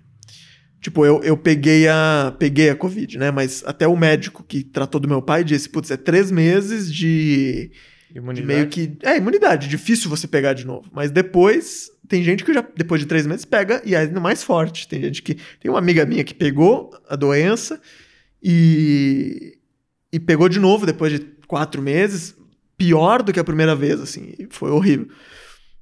Tipo, 0.84 1.06
eu, 1.06 1.22
eu 1.22 1.34
peguei 1.34 1.88
a 1.88 2.36
peguei 2.38 2.68
a 2.68 2.76
Covid, 2.76 3.16
né? 3.16 3.30
Mas 3.30 3.64
até 3.64 3.88
o 3.88 3.96
médico 3.96 4.44
que 4.46 4.62
tratou 4.62 5.00
do 5.00 5.08
meu 5.08 5.22
pai 5.22 5.42
disse, 5.42 5.66
putz, 5.66 5.90
é 5.90 5.96
três 5.96 6.30
meses 6.30 6.92
de, 6.92 7.70
de 8.10 8.18
Imunidade. 8.18 8.46
meio 8.46 8.68
que... 8.68 8.92
É, 9.02 9.16
imunidade, 9.16 9.66
difícil 9.66 10.10
você 10.10 10.28
pegar 10.28 10.52
de 10.52 10.66
novo. 10.66 10.90
Mas 10.92 11.10
depois, 11.10 11.90
tem 12.06 12.22
gente 12.22 12.44
que 12.44 12.52
já, 12.52 12.62
depois 12.76 13.00
de 13.00 13.06
três 13.06 13.26
meses, 13.26 13.46
pega 13.46 13.80
e 13.82 13.94
é 13.94 14.00
ainda 14.00 14.20
mais 14.20 14.42
forte. 14.42 14.86
Tem 14.86 15.00
gente 15.00 15.22
que... 15.22 15.38
Tem 15.58 15.70
uma 15.70 15.78
amiga 15.78 16.04
minha 16.04 16.22
que 16.22 16.34
pegou 16.34 16.90
a 17.08 17.16
doença 17.16 17.80
e... 18.42 19.56
E 20.12 20.20
pegou 20.20 20.50
de 20.50 20.60
novo 20.60 20.84
depois 20.84 21.10
de 21.10 21.20
quatro 21.48 21.80
meses, 21.80 22.36
pior 22.76 23.22
do 23.22 23.32
que 23.32 23.40
a 23.40 23.44
primeira 23.44 23.74
vez, 23.74 24.02
assim. 24.02 24.34
Foi 24.50 24.70
horrível. 24.70 25.08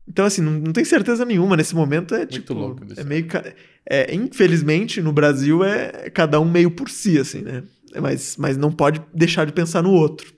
Então, 0.08 0.24
assim, 0.26 0.42
não, 0.42 0.52
não 0.52 0.72
tem 0.72 0.84
certeza 0.84 1.24
nenhuma 1.24 1.56
nesse 1.56 1.74
momento. 1.74 2.14
É 2.14 2.26
tipo. 2.26 2.52
louco 2.54 2.84
desse 2.84 3.00
é 3.00 3.04
meio. 3.04 3.26
ca- 3.28 3.44
É, 3.88 4.14
infelizmente, 4.14 5.00
no 5.00 5.12
Brasil, 5.12 5.62
é 5.64 6.10
cada 6.10 6.40
um 6.40 6.44
meio 6.50 6.70
por 6.70 6.88
si, 6.90 7.18
assim, 7.18 7.40
né? 7.42 7.62
É, 7.94 8.00
Mas, 8.00 8.36
mas 8.36 8.56
não 8.56 8.72
pode 8.72 9.00
deixar 9.14 9.44
de 9.46 9.52
pensar 9.52 9.82
no 9.82 9.92
outro. 9.92 10.32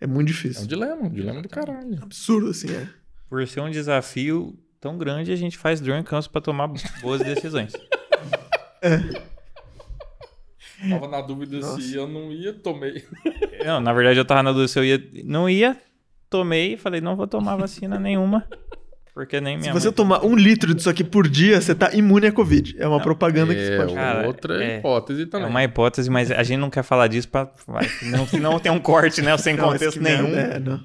É 0.00 0.06
muito 0.06 0.20
É 0.20 0.22
um 0.22 0.24
difícil. 0.34 0.66
dilema, 0.66 1.02
um 1.06 1.10
dilema 1.10 1.40
do 1.42 1.48
caralho. 1.48 1.98
Absurdo, 2.02 2.50
assim, 2.50 2.70
é. 2.70 2.86
Por 3.30 3.46
ser 3.48 3.60
um 3.60 3.70
desafio 3.70 4.54
tão 4.80 4.98
grande, 4.98 5.32
a 5.32 5.36
gente 5.36 5.56
faz 5.56 5.80
Drunk 5.80 6.08
Campos 6.08 6.28
pra 6.28 6.40
tomar 6.40 6.68
boas 7.00 7.22
decisões. 7.22 7.72
Tava 10.90 11.08
na 11.08 11.22
dúvida 11.22 11.58
Nossa. 11.58 11.80
se 11.80 11.94
eu 11.94 12.06
não 12.06 12.30
ia, 12.30 12.52
tomei. 12.52 13.02
não, 13.64 13.80
na 13.80 13.92
verdade, 13.94 14.18
eu 14.18 14.24
tava 14.24 14.42
na 14.42 14.50
dúvida 14.52 14.68
se 14.68 14.78
eu 14.78 14.84
ia. 14.84 15.02
Não 15.24 15.48
ia, 15.48 15.76
tomei 16.30 16.74
e 16.74 16.76
falei, 16.76 17.00
não 17.00 17.16
vou 17.16 17.26
tomar 17.26 17.56
vacina 17.56 17.98
nenhuma. 17.98 18.44
Porque 19.14 19.40
nem 19.40 19.56
Se 19.56 19.62
minha 19.62 19.72
você 19.72 19.86
mãe. 19.88 19.94
tomar 19.94 20.24
um 20.26 20.36
litro 20.36 20.74
disso 20.74 20.90
aqui 20.90 21.02
por 21.02 21.26
dia, 21.26 21.58
você 21.58 21.74
tá 21.74 21.90
imune 21.94 22.26
à 22.26 22.32
Covid. 22.32 22.76
É 22.78 22.86
uma 22.86 23.00
propaganda 23.00 23.54
que 23.54 23.60
você 23.64 23.72
É 23.72 23.76
pode 23.78 23.94
Cara, 23.94 24.26
outra 24.26 24.62
é- 24.62 24.76
hipótese 24.78 25.22
É 25.22 25.26
também. 25.26 25.48
uma 25.48 25.64
hipótese, 25.64 26.10
mas 26.10 26.30
a 26.30 26.42
gente 26.42 26.58
não 26.58 26.68
quer 26.68 26.82
falar 26.82 27.06
disso 27.08 27.26
pra. 27.30 27.50
vai, 27.66 27.88
Não, 28.02 28.28
não 28.40 28.58
tem 28.60 28.70
um 28.70 28.78
corte, 28.78 29.22
né? 29.22 29.34
Sem 29.38 29.56
Não, 29.56 29.70
contexto 29.72 30.02
nenhum. 30.02 30.34
É, 30.36 30.58
não. 30.60 30.80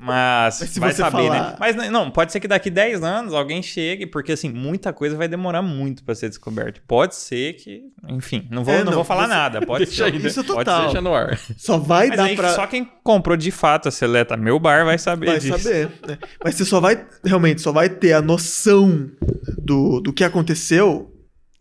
Mas, 0.00 0.60
Mas 0.60 0.70
se 0.70 0.78
vai 0.80 0.92
você 0.92 0.98
saber, 1.02 1.26
falar- 1.28 1.50
né? 1.50 1.56
Mas 1.58 1.76
não, 1.90 2.10
pode 2.10 2.30
ser 2.32 2.38
que 2.40 2.46
daqui 2.48 2.70
10 2.70 3.02
anos 3.02 3.34
alguém 3.34 3.62
chegue, 3.62 4.06
porque 4.06 4.32
assim, 4.32 4.48
muita 4.48 4.92
coisa 4.92 5.16
vai 5.16 5.26
demorar 5.26 5.60
muito 5.60 6.04
pra 6.04 6.14
ser 6.14 6.28
descoberta. 6.28 6.80
Pode 6.86 7.16
ser 7.16 7.54
que, 7.54 7.82
enfim, 8.08 8.46
não 8.50 8.62
vou, 8.62 8.72
É, 8.74 8.78
não, 8.78 8.84
não, 8.86 8.92
vou 8.92 9.04
falar 9.04 9.22
você- 9.24 9.34
nada. 9.34 9.60
Pode 9.66 9.84
Deixa 9.86 10.04
ser. 10.04 10.12
né? 10.12 10.26
Isso 10.28 10.44
Pode 10.44 10.58
total. 10.58 10.76
ser. 10.76 10.84
Deixa 10.86 11.00
no 11.00 11.14
ar. 11.14 11.38
Só 11.56 11.78
vai 11.78 12.08
Mas 12.08 12.16
dar 12.16 12.24
aí 12.24 12.36
pra. 12.36 12.54
só 12.54 12.66
quem 12.66 12.88
comprou 13.02 13.36
de 13.36 13.50
fato 13.50 13.88
a 13.88 13.90
seleta 13.90 14.36
meu 14.36 14.58
bar 14.58 14.84
vai 14.84 14.98
saber 14.98 15.26
Vai 15.26 15.38
disso. 15.40 15.58
saber. 15.58 15.88
né? 16.06 16.18
Mas 16.44 16.54
você 16.54 16.64
só 16.64 16.80
vai, 16.80 17.04
realmente, 17.24 17.60
só 17.60 17.72
vai 17.72 17.88
ter 17.88 18.12
a 18.12 18.22
noção 18.22 19.10
do, 19.58 20.00
do 20.00 20.12
que 20.12 20.22
aconteceu, 20.24 21.12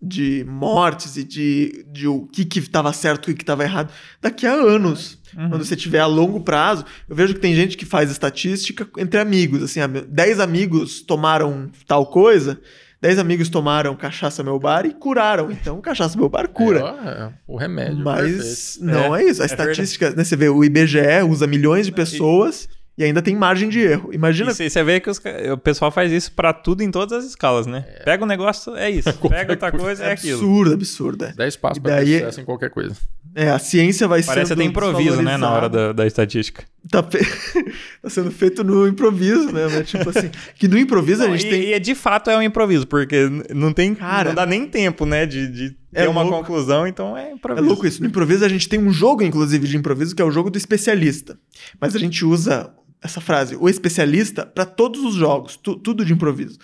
de 0.01 0.45
mortes 0.47 1.17
e 1.17 1.23
de, 1.23 1.85
de 1.91 2.07
o 2.07 2.27
que 2.27 2.45
que 2.45 2.61
tava 2.61 2.93
certo 2.93 3.29
e 3.29 3.31
o 3.31 3.33
que 3.33 3.39
que 3.39 3.45
tava 3.45 3.63
errado, 3.63 3.91
daqui 4.21 4.45
a 4.45 4.53
anos. 4.53 5.17
Uhum. 5.35 5.49
Quando 5.49 5.65
você 5.65 5.75
tiver 5.75 5.99
a 5.99 6.05
longo 6.05 6.39
prazo, 6.41 6.85
eu 7.09 7.15
vejo 7.15 7.33
que 7.33 7.39
tem 7.39 7.55
gente 7.55 7.75
que 7.75 7.85
faz 7.85 8.11
estatística 8.11 8.87
entre 8.97 9.19
amigos, 9.19 9.63
assim, 9.63 9.79
ah, 9.79 9.87
meu, 9.87 10.05
10 10.05 10.39
amigos 10.39 11.01
tomaram 11.01 11.69
tal 11.87 12.05
coisa, 12.05 12.59
10 13.01 13.19
amigos 13.19 13.49
tomaram 13.49 13.95
cachaça 13.95 14.43
meu 14.43 14.59
bar 14.59 14.85
e 14.85 14.93
curaram. 14.93 15.51
Então, 15.51 15.81
cachaça 15.81 16.17
meu 16.17 16.29
bar 16.29 16.47
cura. 16.47 16.79
É, 16.79 17.09
é 17.23 17.33
o 17.47 17.57
remédio. 17.57 18.03
Mas 18.03 18.77
perfeito. 18.77 18.85
não 18.85 19.15
é, 19.15 19.23
isso. 19.23 19.41
A 19.41 19.45
é 19.45 19.47
estatística, 19.47 20.11
né, 20.11 20.23
você 20.23 20.35
vê, 20.35 20.49
o 20.49 20.63
IBGE 20.63 21.23
usa 21.27 21.45
milhões 21.47 21.85
de 21.87 21.91
pessoas 21.91 22.67
e 22.97 23.03
ainda 23.03 23.21
tem 23.21 23.35
margem 23.35 23.69
de 23.69 23.79
erro. 23.79 24.09
Imagina 24.13 24.51
E 24.51 24.69
você 24.69 24.83
vê 24.83 24.99
que 24.99 25.09
os 25.09 25.21
o 25.53 25.57
pessoal 25.57 25.91
faz 25.91 26.11
isso 26.11 26.31
pra 26.31 26.51
tudo 26.51 26.81
em 26.81 26.89
todas 26.89 27.19
as 27.19 27.25
escalas, 27.29 27.67
né? 27.67 27.81
Pega 28.03 28.23
um 28.23 28.27
negócio, 28.27 28.75
é 28.75 28.89
isso. 28.89 29.13
Pega 29.29 29.53
outra 29.53 29.71
coisa, 29.71 30.03
é, 30.03 30.09
É 30.09 30.11
aquilo. 30.13 30.37
absurdo, 30.39 30.73
absurdo. 30.73 31.25
É. 31.25 31.33
10 31.33 31.55
passos 31.57 31.77
E 31.77 31.81
pra 31.81 31.95
daí- 31.97 32.05
ter 32.05 32.19
sucesso 32.19 32.41
em 32.41 32.45
qualquer 32.45 32.69
coisa. 32.69 32.95
É, 33.35 33.51
a 33.51 33.59
ciência 33.59 34.07
vai 34.07 34.23
Parece 34.23 34.47
sendo 34.47 34.61
até 34.61 34.67
improviso, 34.69 35.21
né? 35.21 35.37
Na 35.37 35.51
hora 35.51 35.69
da, 35.69 35.93
da 35.93 36.07
estatística. 36.07 36.63
Tá, 36.89 37.03
fe- 37.03 37.19
tá 38.01 38.09
sendo 38.09 38.31
feito 38.31 38.63
no 38.63 38.87
improviso 38.87 39.51
mesmo. 39.53 39.77
É 39.77 39.83
tipo 39.83 40.09
assim, 40.09 40.31
que 40.55 40.67
no 40.67 40.75
improviso 40.75 41.21
a 41.23 41.27
Não, 41.27 41.37
gente 41.37 41.45
e, 41.45 41.49
tem... 41.51 41.73
e 41.73 41.79
de 41.79 41.93
fato 41.93 42.31
é 42.31 42.37
um 42.37 42.41
improviso, 42.41 42.87
porque 42.87 43.29
não 43.53 43.71
tem. 43.73 43.93
Cara, 43.93 44.29
não 44.29 44.35
dá 44.35 44.45
nem 44.45 44.65
tempo, 44.65 45.05
né? 45.05 45.27
De, 45.27 45.45
de 45.51 45.69
ter 45.69 45.77
é 46.05 46.09
uma 46.09 46.23
louco. 46.23 46.37
conclusão, 46.39 46.87
então 46.87 47.15
é 47.15 47.29
É 47.29 47.33
improviso. 47.33 47.67
louco 47.67 47.85
isso. 47.85 48.01
No 48.01 48.07
improviso 48.07 48.43
a 48.43 48.49
gente 48.49 48.67
tem 48.67 48.79
um 48.79 48.91
jogo, 48.91 49.21
inclusive, 49.21 49.67
de 49.67 49.77
improviso, 49.77 50.15
que 50.15 50.21
é 50.21 50.25
o 50.25 50.31
jogo 50.31 50.49
do 50.49 50.57
especialista. 50.57 51.37
Mas 51.79 51.95
a 51.95 51.99
gente 51.99 52.25
usa 52.25 52.71
essa 53.01 53.21
frase, 53.21 53.55
o 53.55 53.69
especialista, 53.69 54.45
pra 54.45 54.65
todos 54.65 55.03
os 55.03 55.15
jogos, 55.15 55.55
tu- 55.57 55.75
tudo 55.75 56.03
de 56.05 56.13
improviso. 56.13 56.57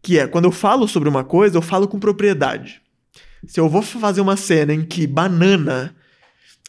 Que 0.00 0.18
é, 0.18 0.26
quando 0.26 0.44
eu 0.46 0.52
falo 0.52 0.86
sobre 0.88 1.08
uma 1.08 1.24
coisa, 1.24 1.56
eu 1.56 1.62
falo 1.62 1.86
com 1.88 1.98
propriedade. 1.98 2.80
Se 3.46 3.58
eu 3.60 3.68
vou 3.68 3.82
fazer 3.82 4.20
uma 4.20 4.36
cena 4.36 4.72
em 4.72 4.84
que 4.84 5.06
banana, 5.06 5.94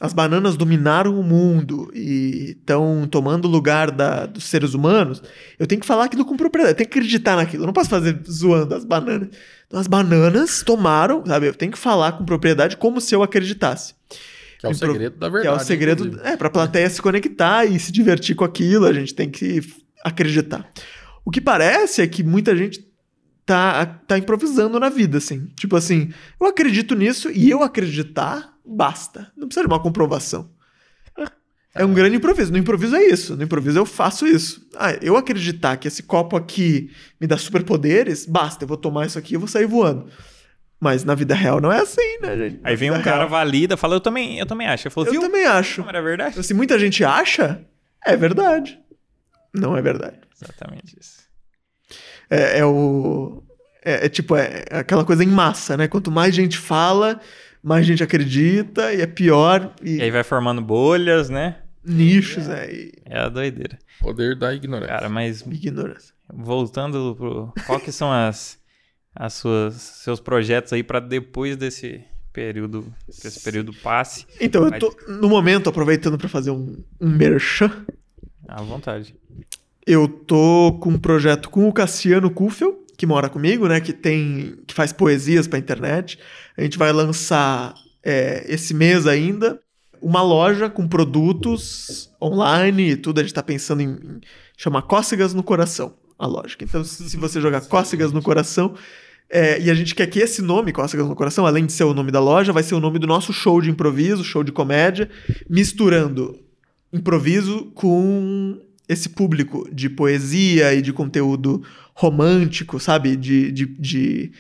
as 0.02 0.12
bananas 0.12 0.58
dominaram 0.58 1.18
o 1.20 1.24
mundo 1.24 1.90
e 1.94 2.56
estão 2.58 3.08
tomando 3.10 3.46
o 3.46 3.52
lugar 3.52 3.92
da- 3.92 4.26
dos 4.26 4.44
seres 4.46 4.74
humanos, 4.74 5.22
eu 5.60 5.68
tenho 5.68 5.80
que 5.80 5.88
falar 5.88 6.06
aquilo 6.06 6.26
com 6.26 6.36
propriedade, 6.36 6.74
eu 6.74 6.78
tenho 6.78 6.90
que 6.90 6.98
acreditar 7.00 7.36
naquilo. 7.36 7.64
Eu 7.64 7.68
não 7.68 7.74
posso 7.74 7.90
fazer 7.90 8.20
zoando 8.30 8.74
as 8.74 8.84
bananas. 8.84 9.30
Então, 9.68 9.80
as 9.80 9.88
bananas 9.88 10.64
tomaram, 10.64 11.24
sabe? 11.26 11.48
Eu 11.48 11.54
tenho 11.54 11.72
que 11.72 11.78
falar 11.78 12.14
com 12.14 12.26
propriedade 12.26 12.76
como 12.78 13.00
se 13.00 13.16
eu 13.16 13.22
acreditasse. 13.24 13.94
Que 14.64 14.68
é 14.68 14.70
o 14.70 14.76
segredo 14.76 15.18
da 15.18 15.28
Que 15.28 15.34
verdade. 15.34 15.60
é 15.60 15.62
o 15.62 15.66
segredo, 15.66 16.06
inclusive. 16.06 16.30
é, 16.30 16.38
pra 16.38 16.50
plateia 16.50 16.90
se 16.90 17.02
conectar 17.02 17.66
e 17.66 17.78
se 17.80 17.92
divertir 17.92 18.36
com 18.36 18.44
aquilo, 18.46 18.86
a 18.86 18.94
gente 18.94 19.14
tem 19.14 19.30
que 19.30 19.62
acreditar. 20.04 20.70
O 21.26 21.32
que 21.32 21.42
parece 21.42 22.02
é 22.02 22.08
que 22.08 22.24
muita 22.24 22.56
gente 22.56 22.86
tá, 23.46 23.86
tá 23.86 24.18
improvisando 24.18 24.80
na 24.80 24.90
vida, 24.90 25.18
assim. 25.18 25.48
Tipo 25.60 25.76
assim, 25.76 26.12
eu 26.40 26.48
acredito 26.48 26.96
nisso 26.96 27.30
e 27.30 27.50
eu 27.50 27.62
acreditar, 27.62 28.54
basta. 28.66 29.32
Não 29.36 29.48
precisa 29.48 29.68
de 29.68 29.74
uma 29.74 29.82
comprovação. 29.82 30.50
É 31.76 31.84
um 31.84 31.92
grande 31.94 32.16
improviso. 32.18 32.52
No 32.52 32.58
improviso 32.60 32.96
é 32.96 33.04
isso. 33.04 33.36
No 33.36 33.44
improviso 33.44 33.80
eu 33.80 33.86
faço 33.86 34.28
isso. 34.28 34.62
Ah, 34.76 34.92
eu 35.02 35.18
acreditar 35.18 35.76
que 35.78 35.88
esse 35.88 36.04
copo 36.04 36.38
aqui 36.38 36.92
me 37.20 37.26
dá 37.26 37.36
superpoderes, 37.36 38.28
basta, 38.28 38.64
eu 38.64 38.68
vou 38.68 38.78
tomar 38.78 39.08
isso 39.08 39.18
aqui 39.18 39.34
e 39.34 39.38
vou 39.38 39.48
sair 39.48 39.66
voando. 39.66 40.08
Mas 40.84 41.06
na 41.06 41.16
vida 41.16 41.34
real 41.34 41.62
não 41.62 41.72
é 41.72 41.80
assim, 41.80 42.20
né, 42.22 42.36
gente? 42.38 42.60
Na 42.62 42.70
Aí 42.70 42.76
vem 42.76 42.92
um 42.92 43.02
cara 43.02 43.20
real, 43.20 43.30
valida, 43.30 43.78
fala, 43.78 43.96
eu 43.96 44.02
também, 44.02 44.38
eu 44.38 44.46
também 44.46 44.68
acho. 44.68 44.88
Ele 44.88 44.94
falou, 44.94 45.08
Eu 45.08 45.14
viu? 45.14 45.22
também 45.22 45.46
acho. 45.46 45.82
Não 45.82 45.88
era 45.88 46.02
verdade? 46.02 46.44
Se 46.44 46.54
muita 46.54 46.78
gente 46.78 47.06
acha, 47.06 47.62
é 48.06 48.18
verdade. 48.18 48.78
Não 49.54 49.78
é 49.78 49.82
verdade. 49.82 50.18
Exatamente 50.36 50.98
isso. 51.00 51.24
É, 52.30 52.60
é 52.60 52.66
o. 52.66 53.42
É, 53.86 54.08
é 54.08 54.10
tipo, 54.10 54.36
é 54.36 54.66
aquela 54.72 55.06
coisa 55.06 55.24
em 55.24 55.28
massa, 55.28 55.78
né? 55.78 55.88
Quanto 55.88 56.12
mais 56.12 56.36
gente 56.36 56.58
fala, 56.58 57.20
mais 57.64 57.86
gente 57.86 58.04
acredita, 58.04 58.94
e 58.94 59.02
é 59.02 59.08
pior. 59.08 59.74
E, 59.82 59.98
E 59.98 60.02
aí 60.02 60.12
vai 60.12 60.24
formando 60.24 60.62
bolhas, 60.62 61.30
né? 61.30 61.58
nichos, 61.86 62.48
é, 62.48 62.72
e 62.72 62.92
É 63.06 63.20
a 63.20 63.30
doideira. 63.30 63.78
Poder 64.00 64.38
da 64.38 64.54
ignorância. 64.54 64.94
Cara, 64.96 65.10
mas 65.10 65.42
ignorância. 65.42 66.14
voltando 66.34 67.16
pro. 67.16 67.54
Qual 67.66 67.80
que 67.80 67.92
são 67.92 68.12
as, 68.12 68.58
as 69.16 69.34
suas 69.34 69.76
seus 69.76 70.20
projetos 70.20 70.74
aí 70.74 70.84
pra 70.84 71.00
depois 71.00 71.56
desse 71.56 72.04
período, 72.32 72.92
que 73.22 73.28
esse 73.28 73.40
período 73.42 73.74
passe? 73.74 74.26
Então, 74.42 74.66
eu 74.66 74.80
tô, 74.80 74.96
no 75.08 75.30
momento, 75.30 75.70
aproveitando 75.70 76.18
pra 76.18 76.28
fazer 76.28 76.52
um, 76.52 76.84
um 77.00 77.10
merchan, 77.10 77.72
À 78.48 78.62
vontade. 78.62 79.16
eu 79.86 80.08
tô 80.08 80.78
com 80.82 80.90
um 80.90 81.00
projeto 81.00 81.50
com 81.50 81.68
o 81.68 81.74
Cassiano 81.74 82.32
Kufel, 82.32 82.84
que 82.98 83.06
mora 83.06 83.30
comigo, 83.30 83.68
né? 83.68 83.80
Que 83.80 83.94
tem. 83.94 84.58
que 84.66 84.74
faz 84.74 84.92
poesias 84.92 85.48
pra 85.48 85.60
internet. 85.60 86.18
A 86.58 86.62
gente 86.64 86.78
vai 86.78 86.92
lançar 86.92 87.74
é, 88.04 88.44
esse 88.48 88.74
mês 88.74 89.06
ainda 89.08 89.60
uma 90.02 90.22
loja 90.22 90.70
com 90.70 90.88
produtos 90.88 92.12
online 92.22 92.92
e 92.92 92.98
tudo. 92.98 93.20
A 93.20 93.24
gente 93.24 93.34
tá 93.34 93.42
pensando 93.42 93.82
em, 93.82 93.90
em 93.90 94.22
chamar 94.58 94.82
Cócegas 94.84 95.34
no 95.34 95.42
Coração, 95.42 95.96
a 96.20 96.28
lógica. 96.28 96.64
Então, 96.66 96.84
se 96.84 97.16
você 97.16 97.40
jogar 97.40 97.62
Cócegas 97.62 98.12
no 98.12 98.22
Coração. 98.22 98.74
É, 99.36 99.60
e 99.60 99.72
a 99.72 99.74
gente 99.74 99.96
quer 99.96 100.06
que 100.06 100.20
esse 100.20 100.44
nome, 100.44 100.72
Cócegas 100.72 101.08
no 101.08 101.16
Coração, 101.16 101.44
além 101.44 101.66
de 101.66 101.74
ser 101.74 101.86
o 101.86 101.94
nome 101.94 102.12
da 102.12 102.20
loja, 102.20 102.54
vai 102.54 102.62
ser 102.62 102.76
o 102.76 102.80
nome 102.80 103.00
do 103.00 103.08
nosso 103.08 103.34
show 103.34 103.60
de 103.60 103.68
improviso, 103.68 104.24
show 104.24 104.44
de 104.44 104.52
comédia, 104.52 105.10
misturando 105.50 106.40
improviso 106.94 107.72
com 107.74 108.62
esse 108.88 109.10
público 109.10 109.68
de 109.74 109.90
poesia 109.90 110.76
e 110.76 110.84
de 110.84 110.94
conteúdo 110.94 111.64
romântico, 111.96 112.80
sabe? 112.80 113.16
De, 113.16 113.52
de, 113.52 113.66
de, 113.66 114.32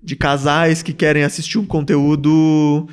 de 0.00 0.14
casais 0.14 0.80
que 0.80 0.92
querem 0.92 1.24
assistir 1.24 1.58
um 1.58 1.66
conteúdo 1.66 2.88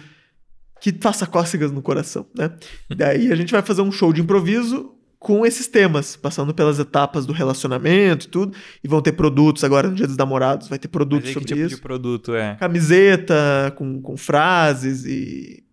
que 0.82 0.92
faça 1.00 1.28
cócegas 1.28 1.72
no 1.72 1.84
coração, 1.84 2.26
né? 2.36 2.52
Daí 2.98 3.32
a 3.32 3.36
gente 3.36 3.52
vai 3.52 3.62
fazer 3.62 3.84
um 3.84 3.92
show 3.92 4.12
de 4.12 4.22
improviso 4.22 4.93
com 5.24 5.46
esses 5.46 5.68
temas, 5.68 6.18
passando 6.18 6.54
pelas 6.54 6.78
etapas 6.80 7.26
do 7.26 7.32
relacionamento 7.32 8.26
e 8.28 8.30
tudo. 8.30 8.54
E 8.84 8.88
vão 8.90 9.02
ter 9.02 9.14
produtos 9.14 9.64
agora 9.64 9.88
no 9.90 9.96
Dia 9.96 10.06
dos 10.06 10.18
Namorados, 10.18 10.68
vai 10.68 10.78
ter 10.78 10.90
produtos 10.90 11.30
aí 11.30 11.34
que 11.34 11.40
sobre 11.40 11.48
tipo 11.48 11.62
isso 11.66 11.76
de 11.78 11.82
produto 11.82 12.36
é? 12.36 12.56
camiseta 12.60 13.74
com, 13.78 14.02
com 14.02 14.18
frases 14.18 15.06
e 15.06 15.64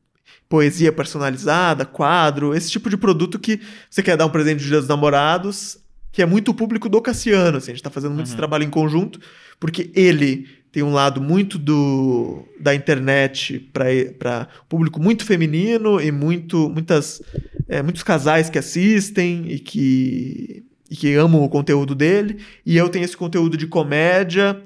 poesia 0.48 0.92
personalizada, 0.92 1.84
quadro, 1.84 2.54
esse 2.54 2.70
tipo 2.70 2.88
de 2.88 2.96
produto 2.96 3.38
que 3.38 3.60
você 3.90 4.02
quer 4.02 4.16
dar 4.16 4.26
um 4.26 4.30
presente 4.30 4.60
de 4.60 4.68
Dia 4.68 4.78
dos 4.78 4.88
Namorados, 4.88 5.78
que 6.12 6.22
é 6.22 6.26
muito 6.26 6.50
o 6.52 6.54
público 6.54 6.88
do 6.88 7.00
Cassiano, 7.02 7.58
assim, 7.58 7.72
a 7.72 7.74
gente 7.74 7.82
tá 7.84 7.90
fazendo 7.90 8.14
muito 8.14 8.26
esse 8.26 8.32
Uhum. 8.34 8.38
trabalho 8.38 8.64
em 8.64 8.70
conjunto, 8.70 9.20
porque 9.60 9.90
ele 9.94 10.46
tem 10.72 10.82
um 10.82 10.92
lado 10.92 11.20
muito 11.20 11.58
do 11.58 12.44
da 12.58 12.74
internet 12.74 13.58
para 13.72 14.48
público 14.68 15.00
muito 15.00 15.24
feminino 15.24 16.00
e 16.00 16.12
muito 16.12 16.68
muitas 16.68 17.20
é, 17.68 17.82
muitos 17.82 18.02
casais 18.02 18.48
que 18.48 18.58
assistem 18.58 19.50
e 19.50 19.58
que 19.58 20.64
e 20.90 20.96
que 20.96 21.14
amam 21.14 21.44
o 21.44 21.48
conteúdo 21.48 21.94
dele, 21.94 22.38
e 22.66 22.76
eu 22.76 22.88
tenho 22.88 23.04
esse 23.04 23.16
conteúdo 23.16 23.56
de 23.56 23.68
comédia 23.68 24.60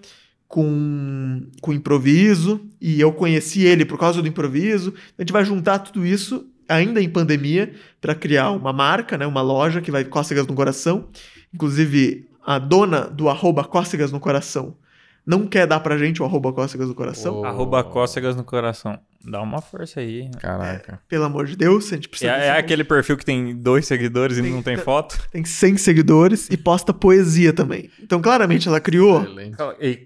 com, 0.48 1.42
com 1.60 1.72
improviso, 1.72 2.62
e 2.80 2.98
eu 2.98 3.12
conheci 3.12 3.62
ele 3.62 3.84
por 3.84 3.98
causa 3.98 4.22
do 4.22 4.28
improviso. 4.28 4.94
A 5.18 5.22
gente 5.22 5.34
vai 5.34 5.44
juntar 5.44 5.80
tudo 5.80 6.06
isso, 6.06 6.46
ainda 6.66 7.02
em 7.02 7.10
pandemia, 7.10 7.74
para 8.00 8.14
criar 8.14 8.52
uma 8.52 8.72
marca, 8.72 9.18
né, 9.18 9.26
uma 9.26 9.42
loja 9.42 9.82
que 9.82 9.90
vai 9.90 10.02
Cócegas 10.02 10.46
no 10.46 10.54
Coração. 10.54 11.08
Inclusive, 11.52 12.26
a 12.44 12.58
dona 12.58 13.02
do 13.02 13.28
arroba 13.28 13.62
Cócegas 13.62 14.10
no 14.10 14.18
Coração 14.18 14.74
não 15.26 15.46
quer 15.46 15.66
dar 15.66 15.80
pra 15.80 15.96
gente 15.96 16.22
o 16.22 16.24
arroba 16.24 16.52
Cócegas 16.52 16.88
no 16.88 16.94
Coração. 16.94 17.40
Oh. 17.40 17.44
Arroba 17.44 17.82
cócegas 17.84 18.36
no 18.36 18.44
coração. 18.44 18.98
Dá 19.24 19.40
uma 19.40 19.62
força 19.62 20.00
aí. 20.00 20.30
Caraca. 20.38 21.00
Pelo 21.08 21.24
amor 21.24 21.46
de 21.46 21.56
Deus, 21.56 21.86
a 21.92 21.94
gente 21.96 22.06
É, 22.06 22.08
precisa. 22.10 22.30
é 22.32 22.38
desse 22.40 22.50
aquele 22.58 22.84
perfil 22.84 23.16
que 23.16 23.24
tem 23.24 23.56
dois 23.56 23.86
seguidores 23.86 24.36
e 24.36 24.42
Tem- 24.42 24.52
não 24.52 24.62
tem 24.62 24.76
foto? 24.76 25.18
Tem 25.32 25.44
100 25.44 25.78
seguidores 25.78 26.48
e 26.50 26.56
posta 26.58 26.92
poesia 26.92 27.52
também. 27.52 27.90
Então, 28.02 28.20
claramente, 28.20 28.68
ela 28.68 28.80
criou 28.80 29.22
Excelente. 29.22 29.56
E- 29.80 30.04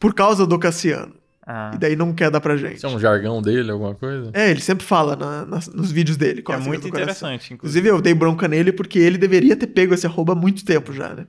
por 0.00 0.14
causa 0.14 0.46
do 0.46 0.58
Cassiano. 0.58 1.14
Ah, 1.44 1.72
E 1.74 1.78
daí 1.78 1.96
não 1.96 2.12
quer 2.12 2.30
dar 2.30 2.40
pra 2.40 2.56
gente. 2.56 2.76
Isso 2.76 2.86
é 2.86 2.88
um 2.88 3.00
jargão 3.00 3.42
dele, 3.42 3.70
alguma 3.72 3.94
coisa? 3.96 4.30
É, 4.32 4.48
ele 4.50 4.60
sempre 4.60 4.84
fala 4.86 5.16
na- 5.16 5.44
nas- 5.44 5.66
nos 5.68 5.90
vídeos 5.90 6.16
dele. 6.16 6.40
é 6.48 6.56
muito 6.58 6.86
interessante, 6.86 7.52
inclusive. 7.52 7.80
Inclusive, 7.80 7.88
eu 7.88 8.00
dei 8.00 8.14
bronca 8.14 8.46
nele 8.46 8.70
porque 8.72 8.98
ele 8.98 9.18
deveria 9.18 9.56
ter 9.56 9.66
pego 9.66 9.92
esse 9.92 10.06
arroba 10.06 10.34
há 10.34 10.36
muito 10.36 10.64
tempo 10.64 10.92
já, 10.92 11.12
né? 11.14 11.26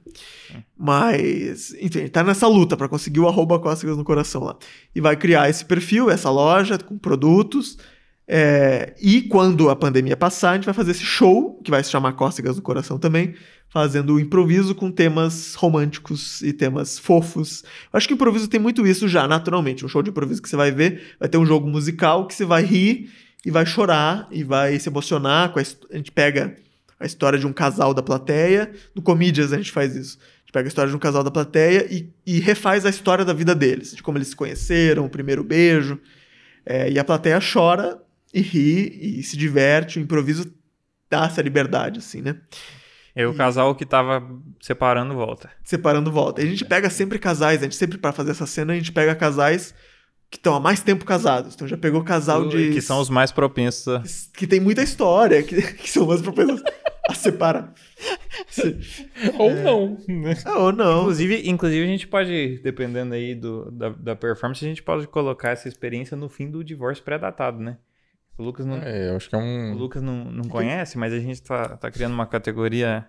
Mas, 0.77 1.73
enfim, 1.79 1.99
ele 1.99 2.09
tá 2.09 2.23
nessa 2.23 2.47
luta 2.47 2.75
pra 2.75 2.87
conseguir 2.89 3.19
o 3.19 3.27
arroba 3.27 3.59
Cócegas 3.59 3.97
no 3.97 4.03
Coração 4.03 4.43
lá. 4.43 4.55
E 4.93 5.01
vai 5.01 5.15
criar 5.15 5.49
esse 5.49 5.63
perfil, 5.65 6.09
essa 6.09 6.29
loja 6.29 6.77
com 6.77 6.97
produtos. 6.97 7.77
é, 8.25 8.93
e 9.01 9.21
quando 9.23 9.69
a 9.69 9.75
pandemia 9.75 10.15
passar, 10.15 10.51
a 10.51 10.55
gente 10.55 10.63
vai 10.65 10.73
fazer 10.73 10.91
esse 10.91 11.03
show, 11.03 11.59
que 11.61 11.69
vai 11.69 11.83
se 11.83 11.89
chamar 11.91 12.13
Cócegas 12.13 12.55
no 12.55 12.61
Coração 12.61 12.97
também, 12.97 13.35
fazendo 13.73 14.19
improviso 14.19 14.75
com 14.75 14.91
temas 14.91 15.55
românticos 15.55 16.43
e 16.43 16.53
temas 16.53 16.99
fofos. 16.99 17.63
Acho 17.91 18.07
que 18.07 18.13
o 18.13 18.15
improviso 18.15 18.47
tem 18.47 18.59
muito 18.59 18.85
isso 18.85 19.07
já, 19.07 19.27
naturalmente. 19.27 19.83
Um 19.83 19.87
show 19.87 20.03
de 20.03 20.11
improviso 20.11 20.43
que 20.43 20.47
você 20.47 20.55
vai 20.55 20.71
ver, 20.71 21.15
vai 21.19 21.27
ter 21.27 21.39
um 21.39 21.45
jogo 21.45 21.67
musical 21.67 22.27
que 22.27 22.35
você 22.35 22.45
vai 22.45 22.63
rir 22.63 23.09
e 23.43 23.49
vai 23.49 23.65
chorar 23.65 24.27
e 24.29 24.43
vai 24.43 24.77
se 24.77 24.87
emocionar. 24.87 25.51
A 25.91 25.97
gente 25.97 26.11
pega 26.11 26.55
a 26.99 27.05
história 27.07 27.39
de 27.39 27.47
um 27.47 27.51
casal 27.51 27.95
da 27.95 28.03
plateia. 28.03 28.71
No 28.93 29.01
Comedians 29.01 29.51
a 29.51 29.57
gente 29.57 29.71
faz 29.71 29.95
isso. 29.95 30.19
A 30.21 30.39
gente 30.41 30.53
pega 30.53 30.67
a 30.67 30.69
história 30.69 30.91
de 30.91 30.95
um 30.95 30.99
casal 30.99 31.23
da 31.23 31.31
plateia 31.31 31.87
e, 31.91 32.07
e 32.27 32.39
refaz 32.39 32.85
a 32.85 32.91
história 32.91 33.25
da 33.25 33.33
vida 33.33 33.55
deles, 33.55 33.95
de 33.95 34.03
como 34.03 34.19
eles 34.19 34.27
se 34.27 34.35
conheceram, 34.35 35.03
o 35.03 35.09
primeiro 35.09 35.43
beijo. 35.43 35.99
É, 36.63 36.91
e 36.91 36.99
a 36.99 37.03
plateia 37.03 37.39
chora 37.41 37.99
e 38.31 38.39
ri 38.39 39.17
e 39.19 39.23
se 39.23 39.35
diverte. 39.35 39.97
O 39.97 40.01
improviso 40.03 40.53
dá 41.09 41.25
essa 41.25 41.41
liberdade, 41.41 41.97
assim, 41.97 42.21
né? 42.21 42.37
E 43.15 43.25
o 43.25 43.33
casal 43.33 43.75
que 43.75 43.85
tava 43.85 44.27
separando 44.59 45.13
volta. 45.13 45.51
Separando 45.63 46.11
volta. 46.11 46.41
E 46.41 46.45
a 46.45 46.47
gente 46.47 46.65
pega 46.65 46.89
sempre 46.89 47.19
casais, 47.19 47.59
a 47.59 47.63
gente 47.63 47.75
sempre, 47.75 47.97
para 47.97 48.11
fazer 48.11 48.31
essa 48.31 48.47
cena, 48.47 48.73
a 48.73 48.75
gente 48.75 48.91
pega 48.91 49.13
casais 49.13 49.73
que 50.31 50.37
estão 50.37 50.55
há 50.55 50.59
mais 50.59 50.81
tempo 50.81 51.05
casados. 51.05 51.53
Então 51.53 51.67
já 51.67 51.77
pegou 51.77 52.03
casal 52.03 52.47
de. 52.47 52.71
Que 52.71 52.81
são 52.81 52.99
os 52.99 53.09
mais 53.09 53.31
propensos 53.31 53.87
a... 53.87 54.03
que 54.35 54.47
tem 54.47 54.59
muita 54.59 54.81
história, 54.81 55.43
que, 55.43 55.61
que 55.77 55.87
são 55.87 56.07
mais 56.07 56.21
propensas 56.23 56.63
a 57.07 57.13
separar. 57.13 57.71
Ou 59.37 59.53
não. 59.53 59.97
Ou 60.57 60.71
não. 60.71 61.01
Inclusive, 61.01 61.49
inclusive, 61.49 61.83
a 61.83 61.87
gente 61.87 62.07
pode, 62.07 62.59
dependendo 62.63 63.13
aí 63.13 63.35
do, 63.35 63.69
da, 63.69 63.89
da 63.89 64.15
performance, 64.15 64.65
a 64.65 64.67
gente 64.67 64.81
pode 64.81 65.05
colocar 65.07 65.51
essa 65.51 65.67
experiência 65.67 66.17
no 66.17 66.27
fim 66.27 66.49
do 66.49 66.63
divórcio 66.63 67.03
pré-datado, 67.03 67.59
né? 67.59 67.77
O 68.37 68.43
Lucas 68.43 68.65
não, 68.65 68.77
É, 68.77 69.09
eu 69.09 69.15
acho 69.15 69.29
que 69.29 69.35
é 69.35 69.37
o 69.37 69.41
um. 69.41 69.73
Lucas 69.75 70.01
não, 70.01 70.25
não 70.25 70.43
conhece, 70.45 70.97
mas 70.97 71.13
a 71.13 71.19
gente 71.19 71.41
tá, 71.41 71.77
tá 71.77 71.91
criando 71.91 72.13
uma 72.13 72.25
categoria 72.25 73.05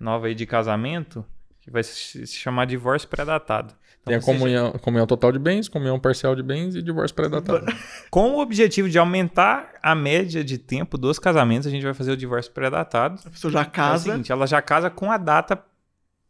nova 0.00 0.26
aí 0.26 0.34
de 0.34 0.46
casamento 0.46 1.24
que 1.60 1.70
vai 1.70 1.82
se, 1.82 2.26
chamar 2.26 2.64
divórcio 2.66 3.08
pré-datado. 3.08 3.74
Então, 4.00 4.10
Tem 4.10 4.16
a 4.16 4.20
comunhão, 4.20 4.72
comunhão 4.80 5.06
total 5.06 5.30
de 5.30 5.38
bens, 5.38 5.68
comunhão 5.68 6.00
parcial 6.00 6.34
de 6.34 6.42
bens 6.42 6.74
e 6.74 6.82
divórcio 6.82 7.14
pré-datado. 7.14 7.64
já- 7.70 7.78
com 8.10 8.30
o 8.32 8.40
objetivo 8.40 8.88
de 8.90 8.98
aumentar 8.98 9.74
a 9.80 9.94
média 9.94 10.42
de 10.42 10.58
tempo 10.58 10.98
dos 10.98 11.20
casamentos, 11.20 11.68
a 11.68 11.70
gente 11.70 11.84
vai 11.84 11.94
fazer 11.94 12.10
o 12.12 12.16
divórcio 12.16 12.50
pré-datado. 12.52 13.20
A 13.24 13.30
pessoa 13.30 13.52
já 13.52 13.60
É 13.60 13.62
o 13.62 13.70
casa. 13.70 14.10
seguinte, 14.10 14.32
ela 14.32 14.46
já 14.46 14.60
casa 14.60 14.90
com 14.90 15.12
a 15.12 15.16
data 15.18 15.62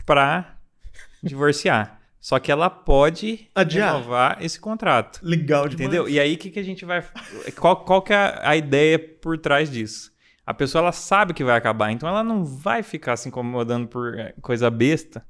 pra 0.05 0.57
divorciar. 1.23 2.02
Só 2.25 2.39
que 2.39 2.53
ela 2.53 2.71
pode 2.71 3.49
Adiar. 3.53 3.95
renovar 3.95 4.39
esse 4.41 4.59
contrato. 4.61 5.19
legal 5.25 5.69
demais. 5.69 5.75
Entendeu? 5.89 6.09
E 6.09 6.21
aí, 6.21 6.35
o 6.35 6.39
que, 6.39 6.51
que 6.51 6.59
a 6.61 6.63
gente 6.63 6.85
vai. 6.85 7.05
Qual, 7.59 7.77
qual 7.85 8.01
que 8.01 8.13
é 8.13 8.39
a- 8.41 8.57
ideia 8.57 8.97
por 8.97 9.37
trás 9.37 9.69
disso? 9.69 10.13
A 10.47 10.55
pessoa 10.55 10.83
ela 10.83 10.93
sabe 10.93 11.35
que 11.35 11.43
vai 11.43 11.57
acabar, 11.57 11.91
então 11.91 12.09
ela 12.09 12.23
não 12.23 12.45
vai 12.45 12.85
ficar 12.85 13.17
se 13.17 13.29
incomodando 13.29 13.89
por 13.89 14.17
eh, 14.17 14.35
coisa 14.41 14.71
besta. 14.71 15.27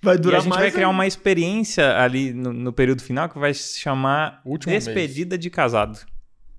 Vai 0.00 0.14
E 0.14 0.18
durar 0.18 0.38
a 0.38 0.40
gente 0.40 0.50
mais. 0.50 0.62
vai 0.62 0.70
criar 0.70 0.86
ainda. 0.86 0.96
uma 0.96 1.06
experiência 1.06 1.96
ali 1.98 2.32
no, 2.32 2.52
no 2.52 2.72
período 2.72 3.02
final 3.02 3.28
que 3.28 3.38
vai 3.40 3.52
se 3.52 3.80
chamar 3.80 4.40
Último 4.44 4.72
Despedida 4.72 5.36
de 5.36 5.50
Casado. 5.50 5.98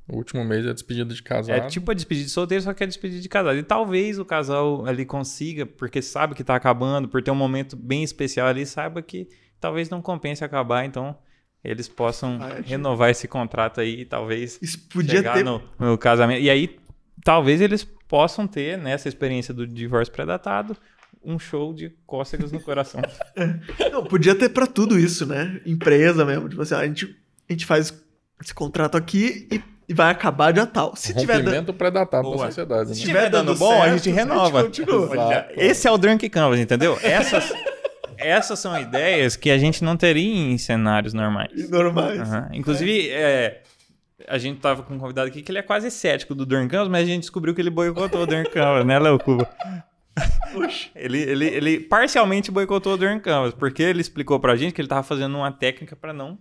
O 0.09 0.17
último 0.17 0.43
mês 0.43 0.65
é 0.65 0.73
despedida 0.73 1.13
de 1.13 1.21
casado. 1.23 1.55
É 1.55 1.67
tipo 1.67 1.91
a 1.91 1.93
despedida 1.93 2.25
de 2.25 2.31
solteiro, 2.31 2.63
só 2.63 2.73
que 2.73 2.81
é 2.83 2.87
despedida 2.87 3.21
de 3.21 3.27
casado. 3.29 3.57
E 3.57 3.63
talvez 3.63 4.17
o 4.19 4.23
casal 4.25 4.85
ali 4.85 5.05
consiga, 5.05 5.65
porque 5.65 6.01
sabe 6.01 6.33
que 6.33 6.43
tá 6.45 6.55
acabando, 6.55 7.09
por 7.09 7.21
ter 7.21 7.29
um 7.31 7.35
momento 7.35 7.75
bem 7.75 8.03
especial 8.03 8.47
ali, 8.47 8.65
saiba 8.65 9.01
que 9.01 9.27
talvez 9.59 9.89
não 9.89 10.01
compense 10.01 10.43
acabar, 10.43 10.85
então 10.85 11.15
eles 11.63 11.87
possam 11.87 12.37
Ah, 12.41 12.49
é 12.49 12.55
tipo- 12.57 12.69
renovar 12.69 13.09
esse 13.09 13.27
contrato 13.27 13.81
aí 13.81 14.01
e 14.01 14.05
talvez 14.05 14.57
Isso 14.61 14.79
podia 14.89 15.17
chegar 15.17 15.33
ter. 15.33 15.43
no, 15.43 15.61
no 15.79 15.97
casamento. 15.97 16.41
E 16.41 16.49
aí, 16.49 16.77
talvez 17.23 17.59
eles 17.61 17.83
possam 18.07 18.47
ter 18.47 18.77
nessa 18.77 19.07
experiência 19.09 19.53
do 19.53 19.67
divórcio 19.67 20.13
predatado 20.13 20.77
um 21.23 21.37
show 21.37 21.73
de 21.73 21.89
cócegas 22.05 22.51
no 22.53 22.59
coração. 22.61 23.01
Não, 23.91 24.03
podia 24.05 24.33
ter 24.33 24.49
pra 24.49 24.65
tudo 24.65 24.97
isso, 24.97 25.25
né? 25.25 25.59
Empresa 25.65 26.23
mesmo. 26.23 26.47
Tipo 26.47 26.61
assim, 26.61 26.75
a 26.75 26.85
gente, 26.85 27.05
a 27.49 27.51
gente 27.51 27.65
faz 27.65 27.93
esse 28.41 28.53
contrato 28.53 28.95
aqui 28.95 29.45
e, 29.51 29.61
e 29.89 29.93
vai 29.93 30.09
acabar 30.09 30.53
dia 30.53 30.65
tal. 30.65 30.95
Se 30.95 31.13
tiver 31.13 31.41
dando, 31.43 31.73
predatado 31.73 32.31
da 32.31 32.37
sociedade. 32.37 32.93
se 32.95 33.01
Né? 33.01 33.05
tiver 33.07 33.29
dando 33.29 33.53
bom, 33.55 33.73
a 33.81 33.85
certo, 33.85 33.97
gente 34.03 34.09
renova. 34.15 34.63
continua. 34.63 35.13
Exato. 35.13 35.53
Esse 35.57 35.87
é 35.87 35.91
o 35.91 35.97
Drunk 35.97 36.29
Canvas, 36.29 36.59
entendeu? 36.59 36.97
Essas, 37.01 37.51
essas 38.17 38.59
são 38.59 38.79
ideias 38.79 39.35
que 39.35 39.49
a 39.49 39.57
gente 39.57 39.83
não 39.83 39.95
teria 39.97 40.51
em 40.51 40.57
cenários 40.57 41.13
normais. 41.13 41.69
Normais. 41.69 42.19
Aham. 42.19 42.49
Inclusive, 42.53 43.09
é, 43.09 43.61
a 44.27 44.37
gente 44.37 44.59
tava 44.59 44.83
com 44.83 44.95
um 44.95 44.99
convidado 44.99 45.27
aqui 45.27 45.41
que 45.41 45.51
ele 45.51 45.59
é 45.59 45.63
quase 45.63 45.89
cético 45.91 46.33
do 46.35 46.45
Canvas, 46.71 46.87
mas 46.89 47.03
a 47.03 47.05
gente 47.05 47.21
descobriu 47.21 47.53
que 47.53 47.61
ele 47.61 47.69
boicotou 47.69 48.23
o 48.23 48.27
Canvas, 48.51 48.85
né, 48.85 48.97
Léo 48.99 49.19
Cuba? 49.19 49.47
Ele, 50.95 51.19
ele, 51.19 51.45
ele 51.45 51.79
parcialmente 51.79 52.49
boicotou 52.49 52.93
o 52.93 52.97
Drunk 52.97 53.21
Canvas, 53.23 53.53
porque 53.53 53.83
ele 53.83 54.01
explicou 54.01 54.39
pra 54.39 54.55
gente 54.55 54.73
que 54.73 54.81
ele 54.81 54.87
tava 54.87 55.03
fazendo 55.03 55.37
uma 55.37 55.51
técnica 55.51 55.95
pra 55.95 56.11
não 56.11 56.39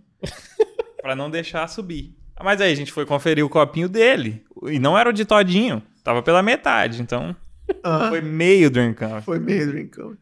para 1.01 1.15
não 1.15 1.29
deixar 1.29 1.67
subir. 1.67 2.15
Mas 2.43 2.59
aí 2.59 2.71
a 2.71 2.75
gente 2.75 2.91
foi 2.91 3.05
conferir 3.05 3.45
o 3.45 3.49
copinho 3.49 3.87
dele, 3.87 4.43
e 4.67 4.79
não 4.79 4.97
era 4.97 5.09
o 5.09 5.13
de 5.13 5.25
todinho, 5.25 5.81
tava 6.03 6.21
pela 6.23 6.41
metade, 6.41 7.01
então 7.01 7.35
Ah, 7.83 8.07
foi 8.09 8.21
meio 8.21 8.69
Drunk 8.71 8.95
Canvas. 8.95 9.23
foi 9.23 9.39
meio 9.39 9.67
drinkão. 9.67 10.15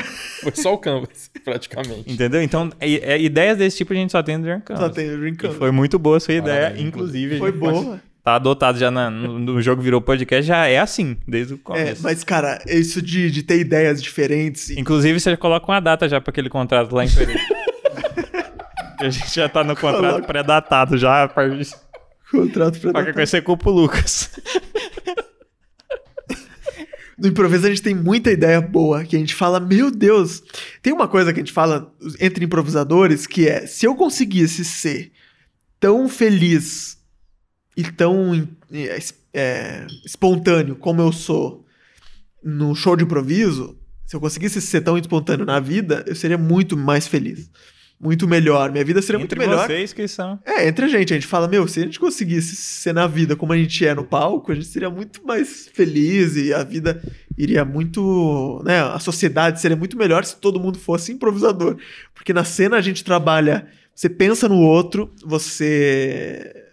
Foi 0.42 0.52
só 0.54 0.74
o 0.74 0.78
canvas, 0.78 1.30
praticamente. 1.44 2.12
Entendeu? 2.12 2.42
Então, 2.42 2.70
é- 2.80 3.14
é- 3.14 3.20
ideias 3.20 3.58
desse 3.58 3.78
tipo 3.78 3.92
a 3.92 3.96
gente 3.96 4.12
só 4.12 4.22
tem 4.22 4.36
no 4.36 4.44
Drunk 4.44 4.64
Canvas. 4.64 4.84
Só 4.84 4.88
tem 4.90 5.08
o 5.08 5.14
E 5.14 5.16
drinkão. 5.18 5.52
foi 5.52 5.70
muito 5.70 5.98
boa 5.98 6.18
a 6.18 6.20
sua 6.20 6.34
ideia, 6.34 6.60
Parabéns, 6.62 6.86
inclusive. 6.86 7.34
a 7.36 7.38
Foi 7.38 7.50
gente 7.50 7.60
pode- 7.60 7.84
boa. 7.84 8.00
Tá 8.22 8.34
adotado 8.34 8.76
já 8.76 8.90
na- 8.90 9.08
no, 9.08 9.38
no 9.38 9.62
jogo 9.62 9.80
virou 9.80 10.00
podcast, 10.00 10.42
já 10.46 10.66
é 10.66 10.78
assim, 10.80 11.16
desde 11.28 11.54
o 11.54 11.56
É, 11.56 11.58
começo. 11.62 12.02
mas, 12.02 12.24
cara, 12.24 12.58
isso 12.66 13.00
de, 13.00 13.30
de 13.30 13.42
ter 13.44 13.60
ideias 13.60 14.02
diferentes. 14.02 14.68
e- 14.70 14.80
Inclusive, 14.80 15.20
você 15.20 15.36
coloca 15.36 15.70
uma 15.70 15.78
data 15.80 16.08
já 16.08 16.20
pra 16.20 16.30
aquele 16.32 16.48
contrato 16.48 16.92
lá 16.92 17.04
em 17.04 17.08
Pereira. 17.08 17.40
a 19.00 19.08
gente 19.10 19.32
já 19.32 19.48
tá 19.48 19.62
no 19.62 19.74
contrato 19.76 20.00
Coloca. 20.00 20.26
pré-datado 20.26 20.98
já, 20.98 21.22
a 21.24 21.28
partir 21.28 21.58
de 21.58 21.70
Contrato 22.28 22.80
pra 22.80 22.90
qualquer 22.92 23.14
coisa 23.14 23.30
você 23.30 23.40
culpa 23.40 23.70
o 23.70 23.72
Lucas. 23.72 24.30
No 27.18 27.28
improviso 27.28 27.66
a 27.66 27.70
gente 27.70 27.82
tem 27.82 27.94
muita 27.94 28.30
ideia 28.30 28.60
boa, 28.60 29.04
que 29.04 29.16
a 29.16 29.18
gente 29.18 29.34
fala, 29.34 29.58
meu 29.58 29.90
Deus. 29.90 30.42
Tem 30.82 30.92
uma 30.92 31.08
coisa 31.08 31.32
que 31.32 31.40
a 31.40 31.42
gente 31.42 31.52
fala 31.52 31.92
entre 32.20 32.44
improvisadores 32.44 33.26
que 33.26 33.48
é: 33.48 33.66
se 33.66 33.86
eu 33.86 33.94
conseguisse 33.94 34.64
ser 34.64 35.10
tão 35.80 36.08
feliz 36.08 36.98
e 37.76 37.84
tão 37.84 38.46
é, 38.72 38.98
es- 38.98 39.14
espontâneo 40.04 40.76
como 40.76 41.00
eu 41.00 41.12
sou 41.12 41.64
no 42.42 42.74
show 42.74 42.94
de 42.96 43.04
improviso, 43.04 43.78
se 44.06 44.14
eu 44.14 44.20
conseguisse 44.20 44.60
ser 44.60 44.82
tão 44.82 44.96
espontâneo 44.96 45.44
na 45.46 45.58
vida, 45.58 46.04
eu 46.06 46.14
seria 46.14 46.38
muito 46.38 46.76
mais 46.76 47.06
feliz. 47.08 47.50
Muito 47.98 48.28
melhor. 48.28 48.70
Minha 48.70 48.84
vida 48.84 49.00
seria 49.00 49.20
Entre 49.20 49.38
muito 49.38 49.48
melhor. 49.50 49.66
vocês 49.66 49.92
que 49.92 50.06
são. 50.06 50.38
É, 50.44 50.68
entre 50.68 50.84
a 50.84 50.88
gente, 50.88 51.12
a 51.12 51.16
gente 51.16 51.26
fala, 51.26 51.48
meu, 51.48 51.66
se 51.66 51.80
a 51.80 51.82
gente 51.84 51.98
conseguisse 51.98 52.54
ser 52.54 52.92
na 52.92 53.06
vida 53.06 53.34
como 53.34 53.52
a 53.52 53.56
gente 53.56 53.86
é 53.86 53.94
no 53.94 54.04
palco, 54.04 54.52
a 54.52 54.54
gente 54.54 54.66
seria 54.66 54.90
muito 54.90 55.26
mais 55.26 55.68
feliz 55.72 56.36
e 56.36 56.52
a 56.52 56.62
vida 56.62 57.02
iria 57.38 57.64
muito, 57.64 58.62
né, 58.64 58.80
a 58.80 58.98
sociedade 58.98 59.60
seria 59.60 59.76
muito 59.76 59.96
melhor 59.96 60.24
se 60.24 60.36
todo 60.36 60.60
mundo 60.60 60.78
fosse 60.78 61.10
improvisador. 61.10 61.78
Porque 62.14 62.32
na 62.32 62.44
cena 62.44 62.76
a 62.76 62.82
gente 62.82 63.02
trabalha, 63.02 63.66
você 63.94 64.10
pensa 64.10 64.46
no 64.46 64.58
outro, 64.58 65.10
você 65.24 66.64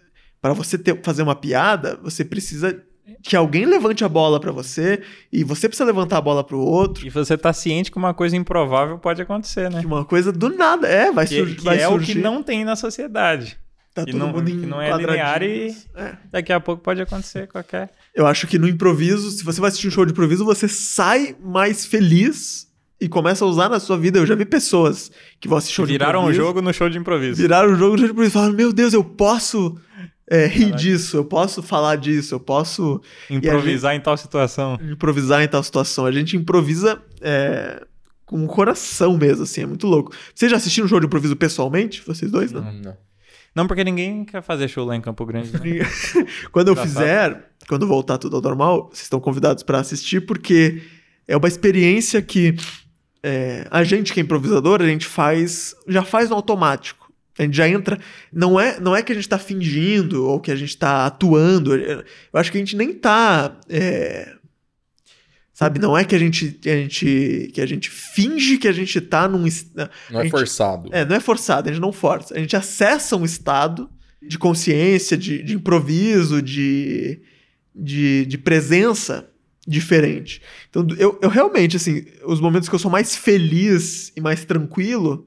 para 0.42 0.52
você 0.52 0.76
ter, 0.76 1.00
fazer 1.02 1.22
uma 1.22 1.34
piada, 1.34 1.98
você 2.02 2.22
precisa 2.22 2.78
que 3.26 3.34
alguém 3.34 3.64
levante 3.64 4.04
a 4.04 4.08
bola 4.08 4.38
pra 4.38 4.52
você 4.52 5.00
e 5.32 5.42
você 5.42 5.66
precisa 5.66 5.86
levantar 5.86 6.18
a 6.18 6.20
bola 6.20 6.44
pro 6.44 6.58
outro. 6.60 7.06
E 7.06 7.10
você 7.10 7.38
tá 7.38 7.54
ciente 7.54 7.90
que 7.90 7.96
uma 7.96 8.12
coisa 8.12 8.36
improvável 8.36 8.98
pode 8.98 9.22
acontecer, 9.22 9.70
né? 9.70 9.80
Que 9.80 9.86
uma 9.86 10.04
coisa 10.04 10.30
do 10.30 10.50
nada, 10.50 10.86
é, 10.86 11.10
vai, 11.10 11.26
Que, 11.26 11.38
sur 11.38 11.56
que 11.56 11.64
vai 11.64 11.80
é 11.80 11.88
o 11.88 11.92
surgir. 11.92 12.12
que 12.12 12.18
não 12.20 12.42
tem 12.42 12.64
na 12.66 12.76
sociedade. 12.76 13.58
tá 13.94 14.04
que 14.04 14.10
todo 14.12 14.20
não- 14.20 14.28
mundo 14.32 14.50
em 14.50 14.60
que 14.60 14.66
não 14.66 14.78
é 14.82 14.94
linear 14.94 15.42
e-. 15.42 15.74
É. 15.96 16.12
Daqui 16.30 16.52
a 16.52 16.60
pouco 16.60 16.82
pode 16.82 17.00
acontecer 17.00 17.48
qualquer. 17.48 17.90
Eu 18.14 18.26
acho 18.26 18.46
que 18.46 18.58
no 18.58 18.68
improviso, 18.68 19.30
se 19.30 19.42
você 19.42 19.58
vai 19.60 19.68
assistir 19.68 19.88
um 19.88 19.90
show 19.90 20.04
de 20.04 20.12
improviso, 20.12 20.44
você 20.44 20.68
sai 20.68 21.34
mais 21.42 21.86
feliz 21.86 22.66
e 23.00 23.08
começa 23.08 23.42
a 23.44 23.48
usar 23.48 23.68
na 23.70 23.80
sua 23.80 23.96
vida. 23.96 24.18
Eu 24.18 24.26
já 24.26 24.34
vi 24.34 24.44
pessoas 24.44 25.10
que 25.40 25.48
vão 25.48 25.56
assistir 25.56 25.76
show 25.76 25.86
Viraram 25.86 26.12
de 26.12 26.16
o 26.18 26.20
improviso, 26.30 26.42
jogo 26.46 26.60
no 26.60 26.72
show 26.74 26.90
de 26.90 26.98
improviso. 26.98 27.40
viraram 27.40 27.72
o 27.72 27.76
jogo 27.76 27.96
de 27.96 28.04
improviso 28.04 28.28
e 28.28 28.30
falaram: 28.32 28.52
Meu 28.54 28.70
Deus, 28.72 28.92
eu 28.92 29.02
posso 29.02 29.78
é, 30.28 30.46
rir 30.46 30.74
disso, 30.74 31.16
eu 31.16 31.24
posso 31.24 31.62
falar 31.62 31.96
disso, 31.96 32.34
eu 32.34 32.40
posso 32.40 33.00
Improvisar 33.28 33.94
em 33.94 34.00
tal 34.00 34.16
situação. 34.16 34.78
improvisar 34.80 35.42
em 35.42 35.48
tal 35.48 35.62
situação. 35.62 36.06
A 36.06 36.12
gente 36.12 36.36
improvisa 36.36 37.00
é, 37.20 37.84
com 38.24 38.42
o 38.44 38.46
coração 38.46 39.16
mesmo, 39.16 39.42
assim, 39.42 39.62
é 39.62 39.66
muito 39.66 39.86
louco. 39.86 40.12
Vocês 40.34 40.50
já 40.50 40.56
assistiram 40.56 40.86
um 40.86 40.88
show 40.88 41.00
de 41.00 41.06
improviso 41.06 41.36
pessoalmente? 41.36 42.02
Vocês 42.06 42.30
dois, 42.30 42.52
não? 42.52 42.62
Não, 42.62 42.72
não. 42.72 42.96
Não, 43.54 43.66
porque 43.68 43.84
ninguém 43.84 44.24
quer 44.24 44.42
fazer 44.42 44.66
show 44.66 44.84
lá 44.84 44.96
em 44.96 45.00
Campo 45.00 45.24
Grande. 45.24 45.52
né? 45.52 45.60
Quando 46.50 46.68
eu 46.68 46.76
fizer, 46.76 47.50
quando 47.68 47.86
voltar 47.86 48.18
tudo 48.18 48.34
ao 48.34 48.42
normal, 48.42 48.88
vocês 48.88 49.02
estão 49.02 49.20
convidados 49.20 49.62
para 49.62 49.78
assistir, 49.78 50.26
porque 50.26 50.82
é 51.28 51.36
uma 51.36 51.46
experiência 51.46 52.20
que 52.20 52.56
é, 53.22 53.66
a 53.70 53.84
gente 53.84 54.12
que 54.12 54.18
é 54.18 54.22
improvisador, 54.24 54.82
a 54.82 54.86
gente 54.86 55.06
faz, 55.06 55.74
já 55.86 56.02
faz 56.02 56.30
no 56.30 56.36
automático. 56.36 57.03
A 57.38 57.42
gente 57.42 57.56
já 57.56 57.68
entra. 57.68 57.98
Não 58.32 58.58
é, 58.58 58.78
não 58.78 58.94
é 58.94 59.02
que 59.02 59.10
a 59.10 59.14
gente 59.14 59.28
tá 59.28 59.38
fingindo 59.38 60.24
ou 60.24 60.40
que 60.40 60.50
a 60.52 60.56
gente 60.56 60.76
tá 60.76 61.06
atuando. 61.06 61.74
Eu 61.74 62.04
acho 62.34 62.50
que 62.52 62.58
a 62.58 62.60
gente 62.60 62.76
nem 62.76 62.92
tá. 62.92 63.58
é, 63.68 64.32
sabe, 65.52 65.80
não 65.80 65.98
é 65.98 66.04
que 66.04 66.14
a 66.14 66.18
gente, 66.18 66.52
que 66.52 66.70
a 66.70 66.76
gente 66.76 67.50
que 67.52 67.60
a 67.60 67.66
gente 67.66 67.90
finge 67.90 68.56
que 68.56 68.68
a 68.68 68.72
gente 68.72 69.00
tá 69.00 69.28
num. 69.28 69.46
Não 70.10 70.20
é 70.20 70.22
gente- 70.22 70.30
forçado. 70.30 70.88
é, 70.92 71.04
não 71.04 71.16
é 71.16 71.20
forçado, 71.20 71.68
a 71.68 71.72
gente 71.72 71.82
não 71.82 71.92
força. 71.92 72.34
A 72.34 72.38
gente 72.38 72.56
acessa 72.56 73.16
um 73.16 73.24
estado 73.24 73.90
de 74.22 74.38
consciência, 74.38 75.16
de, 75.16 75.42
de 75.42 75.54
improviso, 75.54 76.40
de, 76.40 77.20
de, 77.74 78.24
de 78.26 78.38
presença 78.38 79.28
diferente. 79.66 80.40
Então, 80.70 80.86
eu, 80.98 81.18
eu 81.20 81.28
realmente, 81.28 81.76
assim, 81.76 82.04
os 82.24 82.40
momentos 82.40 82.68
que 82.68 82.74
eu 82.74 82.78
sou 82.78 82.90
mais 82.90 83.16
feliz 83.16 84.12
e 84.16 84.20
mais 84.20 84.44
tranquilo 84.44 85.26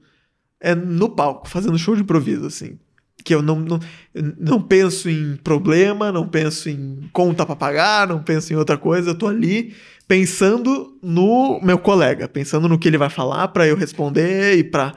é 0.60 0.74
no 0.74 1.08
palco, 1.08 1.48
fazendo 1.48 1.78
show 1.78 1.94
de 1.94 2.02
improviso, 2.02 2.46
assim. 2.46 2.78
Que 3.24 3.34
eu 3.34 3.42
não, 3.42 3.56
não, 3.58 3.80
não 4.38 4.62
penso 4.62 5.08
em 5.10 5.36
problema, 5.36 6.10
não 6.12 6.26
penso 6.28 6.68
em 6.70 7.08
conta 7.12 7.44
pra 7.44 7.56
pagar, 7.56 8.06
não 8.06 8.22
penso 8.22 8.52
em 8.52 8.56
outra 8.56 8.78
coisa. 8.78 9.10
Eu 9.10 9.14
tô 9.18 9.26
ali 9.26 9.74
pensando 10.06 10.96
no 11.02 11.60
meu 11.62 11.78
colega, 11.78 12.28
pensando 12.28 12.68
no 12.68 12.78
que 12.78 12.88
ele 12.88 12.96
vai 12.98 13.10
falar 13.10 13.48
pra 13.48 13.66
eu 13.66 13.76
responder 13.76 14.56
e 14.56 14.64
para 14.64 14.94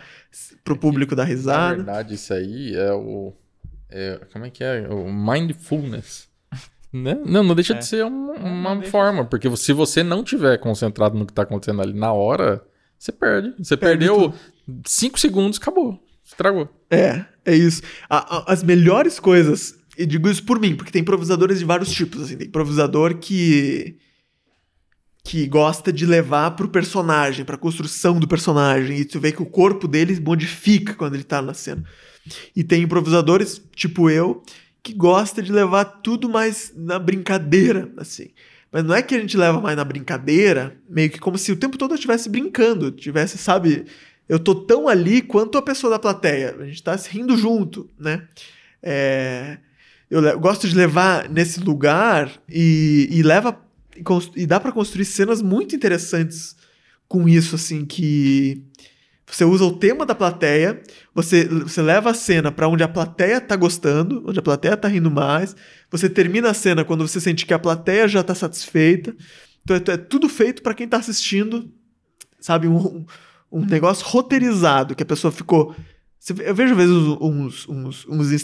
pro 0.64 0.78
público 0.78 1.16
dar 1.16 1.24
Na 1.24 1.30
risada. 1.30 1.76
verdade, 1.78 2.14
isso 2.16 2.34
aí 2.34 2.76
é 2.76 2.94
o. 2.94 3.34
é- 3.90 4.22
como 4.32 4.46
é 4.46 4.50
que 4.50 4.64
é? 4.64 4.88
O 4.88 5.12
mindfulness. 5.12 6.30
Né? 6.94 7.18
Não, 7.26 7.42
não 7.42 7.56
deixa 7.56 7.74
É. 7.74 7.78
de 7.78 7.86
ser 7.86 8.04
um- 8.06 8.32
uma 8.34 8.72
Não 8.72 8.78
deixa. 8.80 8.92
forma, 8.92 9.24
porque 9.24 9.50
se 9.56 9.72
você 9.72 10.04
não 10.04 10.26
tiver 10.26 10.58
concentrado 10.58 11.18
no 11.18 11.26
que 11.26 11.32
tá 11.32 11.44
acontecendo 11.44 11.82
ali 11.82 11.94
na 11.94 12.12
hora, 12.12 12.62
você 13.00 13.14
perde. 13.14 13.54
Você 13.58 13.78
Perde 13.78 14.06
perdeu 14.08 14.34
cinco 14.86 15.20
segundos, 15.20 15.58
acabou. 15.58 16.02
Estragou. 16.26 16.70
É, 16.90 17.26
é 17.46 17.56
isso. 17.56 17.82
A- 18.10 18.38
a- 18.38 18.54
as 18.54 18.64
melhores 18.64 19.20
coisas, 19.20 19.76
e 19.98 20.06
digo 20.06 20.30
isso 20.30 20.44
por 20.44 20.60
mim, 20.60 20.76
porque 20.76 20.92
tem 20.92 21.02
improvisadores 21.02 21.60
de 21.60 21.66
vários 21.66 21.92
tipos, 21.92 22.22
assim, 22.22 22.38
tem 22.38 22.48
improvisador 22.48 23.18
que 23.18 23.98
que 25.24 25.46
gosta 25.46 25.94
de 25.94 26.04
levar 26.06 26.52
pro 26.52 26.68
personagem, 26.68 27.46
pra 27.46 27.56
construção 27.56 28.20
do 28.20 28.28
personagem, 28.28 28.98
e 28.98 29.06
tu 29.06 29.20
vê 29.20 29.32
que 29.32 29.42
o 29.42 29.46
corpo 29.46 29.88
dele 29.88 30.20
modifica 30.20 30.96
quando 30.96 31.14
ele 31.14 31.24
tá 31.24 31.42
na 31.44 31.54
cena. 31.54 31.84
E 32.56 32.64
tem 32.64 32.82
improvisadores, 32.82 33.62
tipo 33.76 34.10
eu, 34.10 34.42
que 34.82 34.94
gosta 34.94 35.40
de 35.42 35.52
levar 35.52 35.86
tudo 35.86 36.28
mais 36.28 36.74
na 36.76 36.98
brincadeira, 36.98 37.92
assim. 37.98 38.30
Mas 38.72 38.84
não 38.84 38.96
é 38.96 39.02
que 39.04 39.14
a 39.14 39.20
gente 39.20 39.38
leva 39.38 39.62
mais 39.62 39.78
na 39.78 39.84
brincadeira, 39.84 40.76
meio 40.90 41.10
que 41.12 41.20
como 41.20 41.38
se 41.38 41.52
o 41.52 41.56
tempo 41.56 41.78
todo 41.78 41.92
eu 41.92 41.96
estivesse 41.96 42.28
brincando, 42.28 42.90
tivesse, 42.90 43.38
sabe, 43.38 43.86
eu 44.32 44.40
tô 44.40 44.56
tão 44.56 44.88
ali 44.88 45.22
quanto 45.22 45.58
a 45.58 45.62
pessoa 45.62 45.92
da 45.92 46.00
plateia. 46.00 46.56
A 46.58 46.66
gente 46.66 46.82
tá 46.82 46.98
se 46.98 47.10
rindo 47.10 47.36
junto, 47.36 47.90
né? 48.00 48.26
É, 48.82 49.58
eu, 50.10 50.40
gosto 50.40 50.70
de 50.70 50.74
levar 50.74 51.30
nesse 51.30 51.60
lugar 51.60 52.32
e, 52.48 53.10
e 53.12 53.22
leva 53.24 53.62
e, 53.94 54.02
e 54.42 54.46
dá 54.46 54.58
pra 54.58 54.72
construir 54.72 55.04
cenas 55.04 55.42
muito 55.42 55.76
interessantes 55.76 56.56
com 57.10 57.28
isso, 57.28 57.56
assim, 57.56 57.84
que 57.84 58.64
você 59.28 59.44
usa 59.44 59.66
o 59.66 59.78
tema 59.78 60.06
da 60.06 60.16
plateia, 60.16 60.82
você, 61.14 61.44
você 61.44 61.82
leva 61.82 62.12
a 62.12 62.14
cena 62.14 62.54
pra 62.54 62.70
onde 62.70 62.84
a 62.84 62.88
plateia 62.88 63.42
tá 63.42 63.58
gostando, 63.58 64.24
onde 64.26 64.40
a 64.40 64.42
plateia 64.42 64.78
tá 64.78 64.88
rindo 64.88 65.12
mais, 65.12 65.58
você 65.90 66.10
termina 66.10 66.52
a 66.52 66.54
cena 66.54 66.86
quando 66.86 67.06
você 67.06 67.20
sente 67.20 67.46
que 67.46 67.54
a 67.54 67.60
plateia 67.60 68.08
já 68.08 68.24
tá 68.24 68.34
satisfeita. 68.34 69.14
Então 69.62 69.76
é, 69.76 69.92
é 69.92 69.98
tudo 69.98 70.30
feito 70.30 70.62
pra 70.62 70.74
quem 70.74 70.88
tá 70.88 70.96
assistindo, 70.96 71.70
sabe, 72.40 72.70
um- 72.70 73.06
um 73.52 73.66
negócio 73.66 74.06
roteirizado, 74.08 74.96
que 74.96 75.04
a 75.04 75.06
pessoa 75.06 75.32
ficou. 75.32 75.76
Eu 76.40 76.56
vejo 76.56 76.72
às 76.74 76.78
vezes 76.78 76.96
uns, 76.96 77.68
uns, 77.68 78.06
uns, 78.08 78.38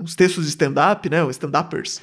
uns 0.00 0.14
textos 0.14 0.44
de 0.44 0.50
stand-up, 0.50 1.08
né? 1.08 1.22
Os 1.24 1.30
stand-uppers. 1.30 2.00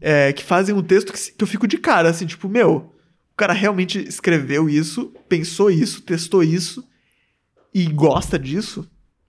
é, 0.00 0.32
que 0.32 0.42
fazem 0.42 0.74
um 0.74 0.82
texto 0.82 1.12
que, 1.12 1.32
que 1.32 1.42
eu 1.44 1.46
fico 1.46 1.68
de 1.68 1.78
cara, 1.78 2.10
assim, 2.10 2.26
tipo, 2.26 2.48
meu, 2.48 2.92
o 3.32 3.36
cara 3.36 3.52
realmente 3.52 4.00
escreveu 4.00 4.68
isso, 4.68 5.12
pensou 5.28 5.70
isso, 5.70 6.02
testou 6.02 6.42
isso 6.42 6.84
e 7.72 7.86
gosta 7.86 8.38
disso. 8.38 8.86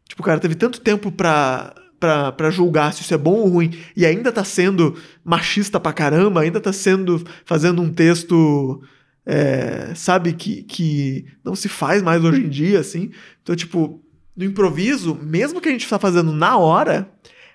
Tipo, 0.09 0.23
o 0.23 0.25
cara 0.25 0.39
teve 0.39 0.55
tanto 0.55 0.81
tempo 0.81 1.11
pra, 1.11 1.73
pra, 1.99 2.31
pra 2.31 2.49
julgar 2.49 2.91
se 2.91 3.01
isso 3.01 3.13
é 3.13 3.17
bom 3.17 3.35
ou 3.35 3.47
ruim 3.47 3.71
e 3.95 4.05
ainda 4.05 4.31
tá 4.31 4.43
sendo 4.43 4.99
machista 5.23 5.79
pra 5.79 5.93
caramba, 5.93 6.41
ainda 6.41 6.59
tá 6.59 6.73
sendo, 6.73 7.23
fazendo 7.45 7.81
um 7.81 7.93
texto, 7.93 8.81
é, 9.25 9.93
sabe, 9.95 10.33
que, 10.33 10.63
que 10.63 11.25
não 11.43 11.55
se 11.55 11.69
faz 11.69 12.01
mais 12.01 12.23
hoje 12.23 12.41
em 12.41 12.49
dia, 12.49 12.79
assim. 12.79 13.11
Então, 13.41 13.55
tipo, 13.55 14.03
no 14.35 14.43
improviso, 14.43 15.15
mesmo 15.15 15.61
que 15.61 15.69
a 15.69 15.71
gente 15.71 15.87
tá 15.87 15.97
fazendo 15.97 16.31
na 16.31 16.57
hora, 16.57 17.09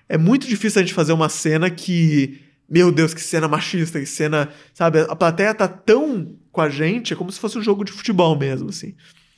é 0.07 0.17
muito 0.17 0.47
difícil 0.47 0.79
a 0.79 0.83
gente 0.83 0.93
fazer 0.93 1.13
uma 1.13 1.29
cena 1.29 1.69
que. 1.69 2.41
Meu 2.71 2.91
Deus, 2.91 3.15
que 3.15 3.21
cena 3.21 3.47
machista, 3.47 3.99
que 3.99 4.05
cena. 4.05 4.49
Sabe? 4.73 4.99
A 5.01 5.15
plateia 5.15 5.53
tá 5.53 5.67
tão 5.67 6.35
com 6.51 6.61
a 6.61 6.69
gente, 6.69 7.13
é 7.13 7.15
como 7.15 7.31
se 7.31 7.39
fosse 7.39 7.57
um 7.57 7.63
jogo 7.63 7.83
de 7.83 7.91
futebol 7.91 8.37
mesmo, 8.37 8.69
assim. 8.69 8.93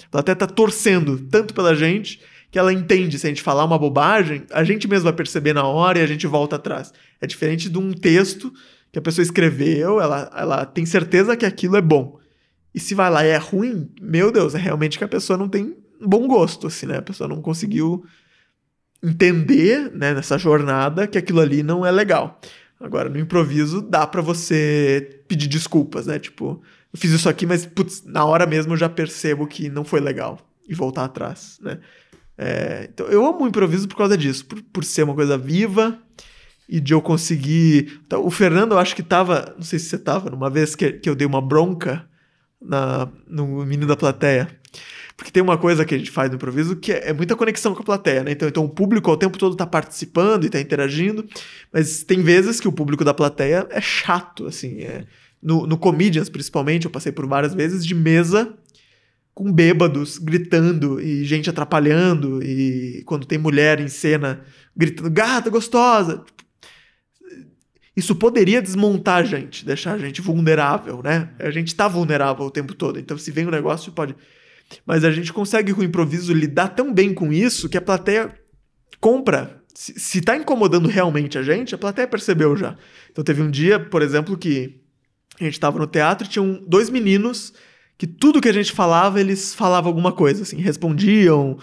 A 0.05 0.09
plateia 0.09 0.35
tá 0.35 0.47
torcendo 0.47 1.17
tanto 1.29 1.53
pela 1.53 1.75
gente 1.75 2.21
que 2.49 2.59
ela 2.59 2.73
entende. 2.73 3.17
Se 3.17 3.27
a 3.27 3.29
gente 3.29 3.41
falar 3.41 3.63
uma 3.63 3.79
bobagem, 3.79 4.43
a 4.51 4.63
gente 4.63 4.87
mesmo 4.87 5.05
vai 5.05 5.13
perceber 5.13 5.53
na 5.53 5.63
hora 5.63 5.99
e 5.99 6.01
a 6.01 6.07
gente 6.07 6.27
volta 6.27 6.57
atrás. 6.57 6.93
É 7.21 7.27
diferente 7.27 7.69
de 7.69 7.77
um 7.77 7.93
texto 7.93 8.51
que 8.91 8.99
a 8.99 9.01
pessoa 9.01 9.23
escreveu, 9.23 10.01
ela, 10.01 10.29
ela 10.35 10.65
tem 10.65 10.85
certeza 10.85 11.37
que 11.37 11.45
aquilo 11.45 11.77
é 11.77 11.81
bom. 11.81 12.19
E 12.74 12.80
se 12.80 12.95
vai 12.95 13.09
lá 13.09 13.25
e 13.25 13.30
é 13.30 13.38
ruim, 13.38 13.90
meu 14.01 14.32
Deus, 14.32 14.56
é 14.56 14.58
realmente 14.58 14.98
que 14.98 15.03
a 15.03 15.08
pessoa 15.08 15.38
não 15.38 15.50
tem 15.50 15.75
bom 16.00 16.27
gosto, 16.27 16.67
assim, 16.67 16.85
né? 16.85 16.98
A 16.98 17.01
pessoa 17.01 17.27
não 17.27 17.41
conseguiu 17.41 18.06
entender, 19.03 19.91
né, 19.91 20.14
nessa 20.14 20.38
jornada, 20.38 21.08
que 21.08 21.17
aquilo 21.17 21.40
ali 21.40 21.64
não 21.64 21.85
é 21.85 21.91
legal. 21.91 22.40
Agora, 22.80 23.09
no 23.09 23.19
improviso, 23.19 23.82
dá 23.82 24.08
pra 24.08 24.22
você 24.22 25.22
pedir 25.27 25.48
desculpas, 25.48 26.08
né? 26.08 26.17
Tipo, 26.17 26.61
eu 26.93 27.00
fiz 27.00 27.11
isso 27.11 27.30
aqui, 27.30 27.45
mas 27.45 27.66
putz, 27.66 28.03
na 28.06 28.25
hora 28.25 28.45
mesmo 28.45 28.74
eu 28.74 28.77
já 28.77 28.90
percebo 28.90 29.45
que 29.45 29.69
não 29.69 29.83
foi 29.83 30.00
legal. 30.00 30.40
E 30.67 30.74
voltar 30.74 31.06
atrás, 31.06 31.59
né? 31.61 31.80
É, 32.38 32.88
então, 32.91 33.06
eu 33.08 33.25
amo 33.25 33.43
o 33.43 33.48
improviso 33.48 33.88
por 33.88 33.98
causa 33.98 34.17
disso, 34.17 34.45
por, 34.45 34.61
por 34.64 34.83
ser 34.83 35.03
uma 35.03 35.14
coisa 35.14 35.38
viva 35.38 36.00
e 36.67 36.80
de 36.80 36.93
eu 36.93 37.01
conseguir. 37.01 38.01
Então, 38.06 38.25
o 38.25 38.32
Fernando, 38.32 38.72
eu 38.72 38.80
acho 38.80 38.95
que 38.95 39.03
tava. 39.03 39.53
Não 39.58 39.64
sei 39.64 39.77
se 39.77 39.90
você 39.90 39.98
tava, 39.98 40.30
numa 40.30 40.50
vez 40.50 40.75
que, 40.75 40.93
que 40.93 41.09
eu 41.09 41.16
dei 41.16 41.27
uma 41.27 41.41
bronca 41.41 42.08
na, 42.61 43.07
no 43.27 43.65
menino 43.65 43.88
da 43.88 43.95
plateia. 43.95 44.48
Porque 45.17 45.31
tem 45.31 45.43
uma 45.43 45.57
coisa 45.57 45.85
que 45.85 45.93
a 45.93 45.98
gente 45.98 46.09
faz 46.09 46.30
no 46.30 46.35
improviso 46.35 46.75
que 46.75 46.91
é, 46.91 47.09
é 47.09 47.14
muita 47.14 47.35
conexão 47.35 47.75
com 47.75 47.81
a 47.81 47.85
plateia, 47.85 48.23
né? 48.23 48.31
Então, 48.31 48.48
então 48.48 48.65
o 48.65 48.69
público 48.69 49.09
ao 49.09 49.17
tempo 49.17 49.38
todo 49.38 49.56
tá 49.56 49.67
participando 49.67 50.45
e 50.45 50.49
tá 50.49 50.59
interagindo, 50.59 51.27
mas 51.72 52.03
tem 52.03 52.22
vezes 52.22 52.59
que 52.59 52.67
o 52.67 52.72
público 52.72 53.03
da 53.03 53.14
plateia 53.14 53.67
é 53.69 53.81
chato, 53.81 54.48
assim. 54.48 54.81
É, 54.81 55.06
no, 55.41 55.67
no 55.67 55.77
Comedians, 55.77 56.30
principalmente, 56.30 56.85
eu 56.85 56.91
passei 56.91 57.11
por 57.11 57.27
várias 57.27 57.53
vezes 57.53 57.85
de 57.85 57.93
mesa 57.93 58.53
com 59.33 59.51
bêbados 59.51 60.17
gritando 60.17 60.99
e 60.99 61.23
gente 61.23 61.49
atrapalhando 61.49 62.43
e 62.43 63.01
quando 63.06 63.25
tem 63.25 63.38
mulher 63.38 63.80
em 63.80 63.88
cena 63.88 64.41
gritando 64.75 65.09
gata 65.09 65.49
gostosa 65.49 66.23
isso 68.01 68.15
poderia 68.15 68.61
desmontar 68.61 69.19
a 69.19 69.23
gente 69.23 69.65
deixar 69.65 69.93
a 69.93 69.97
gente 69.97 70.21
vulnerável 70.21 71.01
né? 71.03 71.30
A 71.39 71.51
gente 71.51 71.73
tá 71.75 71.88
vulnerável 71.88 72.45
o 72.45 72.51
tempo 72.51 72.73
todo 72.73 72.99
então 72.99 73.17
se 73.17 73.31
vem 73.31 73.47
um 73.47 73.51
negócio 73.51 73.91
pode. 73.91 74.15
Mas 74.85 75.03
a 75.03 75.11
gente 75.11 75.33
consegue 75.33 75.73
com 75.73 75.81
o 75.81 75.83
improviso 75.83 76.33
lidar 76.33 76.69
tão 76.69 76.93
bem 76.93 77.13
com 77.13 77.31
isso 77.33 77.67
que 77.67 77.77
a 77.77 77.81
plateia 77.81 78.33
compra. 79.01 79.61
Se, 79.73 79.99
se 79.99 80.21
tá 80.21 80.35
incomodando 80.35 80.88
realmente 80.88 81.38
a 81.38 81.43
gente 81.43 81.75
a 81.75 81.77
plateia 81.77 82.07
percebeu 82.07 82.55
já. 82.55 82.75
Então 83.11 83.23
teve 83.23 83.41
um 83.41 83.49
dia 83.49 83.80
por 83.80 84.01
exemplo 84.01 84.38
que 84.38 84.81
a 85.39 85.43
gente 85.43 85.59
tava 85.59 85.80
no 85.80 85.88
teatro 85.88 86.27
e 86.27 86.30
tinham 86.30 86.63
dois 86.67 86.89
meninos 86.89 87.53
que 88.01 88.07
tudo 88.07 88.41
que 88.41 88.49
a 88.49 88.53
gente 88.53 88.71
falava, 88.71 89.21
eles 89.21 89.53
falavam 89.53 89.88
alguma 89.88 90.11
coisa, 90.11 90.41
assim, 90.41 90.57
respondiam, 90.57 91.59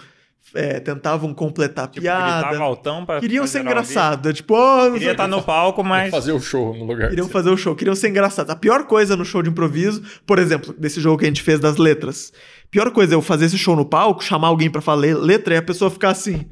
é, 0.55 0.79
tentavam 0.79 1.33
completar 1.33 1.85
a 1.85 1.87
Tipo, 1.87 2.01
piada. 2.01 2.57
altão 2.59 3.05
pra 3.05 3.19
Queriam 3.19 3.43
pra 3.43 3.47
ser 3.47 3.59
geral 3.59 3.73
ouvir. 3.77 3.89
engraçado, 3.91 4.33
tipo, 4.33 4.55
oh, 4.55 4.91
Queria 4.93 5.11
estar 5.11 5.27
no 5.27 5.41
palco, 5.43 5.83
mas. 5.83 6.09
Fazer 6.11 6.31
o 6.31 6.39
show 6.39 6.73
no 6.75 6.85
lugar. 6.85 7.09
Queriam 7.09 7.27
fazer 7.29 7.49
o 7.49 7.57
show, 7.57 7.75
queriam 7.75 7.95
ser 7.95 8.09
engraçados. 8.09 8.51
A 8.51 8.55
pior 8.55 8.85
coisa 8.85 9.15
no 9.15 9.23
show 9.25 9.41
de 9.41 9.49
improviso, 9.49 10.01
por 10.25 10.39
exemplo, 10.39 10.73
desse 10.77 10.99
jogo 10.99 11.17
que 11.19 11.25
a 11.25 11.27
gente 11.27 11.41
fez 11.43 11.59
das 11.59 11.77
letras. 11.77 12.31
Pior 12.71 12.91
coisa 12.91 13.13
é 13.13 13.15
eu 13.15 13.21
fazer 13.21 13.45
esse 13.45 13.57
show 13.57 13.75
no 13.75 13.85
palco, 13.85 14.23
chamar 14.23 14.47
alguém 14.49 14.69
pra 14.69 14.81
falar 14.81 15.01
letra 15.17 15.55
e 15.55 15.57
a 15.57 15.61
pessoa 15.61 15.89
ficar 15.89 16.09
assim, 16.09 16.45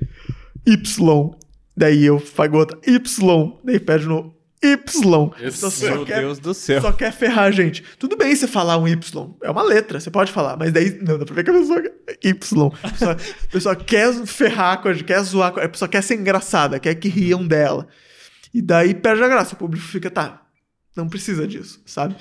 Y. 0.65 1.31
Daí 1.75 2.05
eu 2.05 2.19
fago 2.19 2.57
outra, 2.57 2.77
Y. 2.87 3.59
Daí 3.63 3.79
pede 3.79 4.07
no 4.07 4.33
Y. 4.63 5.31
Então, 5.39 5.71
Meu 5.81 6.05
quer- 6.05 6.19
Deus 6.21 6.39
do 6.39 6.53
céu. 6.53 6.81
só 6.81 6.91
quer 6.91 7.11
ferrar 7.13 7.45
a 7.45 7.51
gente. 7.51 7.83
Tudo 7.99 8.17
bem 8.17 8.35
você 8.35 8.47
falar 8.47 8.77
um 8.77 8.87
Y, 8.87 9.35
é 9.43 9.51
uma 9.51 9.61
letra, 9.63 9.99
você 9.99 10.09
pode 10.09 10.31
falar, 10.31 10.57
mas 10.57 10.71
daí 10.71 10.97
não, 11.01 11.17
dá 11.19 11.25
pra 11.25 11.35
ver 11.35 11.43
que 11.43 11.49
a 11.51 11.53
pessoa 11.53 11.83
Y. 12.23 12.71
A 12.83 12.89
pessoa, 12.89 13.11
a 13.11 13.51
pessoa 13.51 13.75
quer 13.75 14.13
ferrar 14.25 14.81
com 14.81 14.87
a 14.87 14.93
gente, 14.93 15.03
quer 15.03 15.21
zoar 15.21 15.51
com 15.51 15.59
a 15.59 15.69
pessoa 15.69 15.87
quer 15.87 16.01
ser 16.01 16.15
engraçada, 16.15 16.79
quer 16.79 16.95
que 16.95 17.07
riam 17.07 17.45
dela. 17.45 17.87
E 18.53 18.61
daí 18.61 18.93
perde 18.95 19.23
a 19.23 19.27
graça, 19.27 19.53
o 19.53 19.57
público 19.57 19.85
fica, 19.85 20.09
tá, 20.09 20.41
não 20.95 21.07
precisa 21.07 21.47
disso, 21.47 21.79
sabe? 21.85 22.15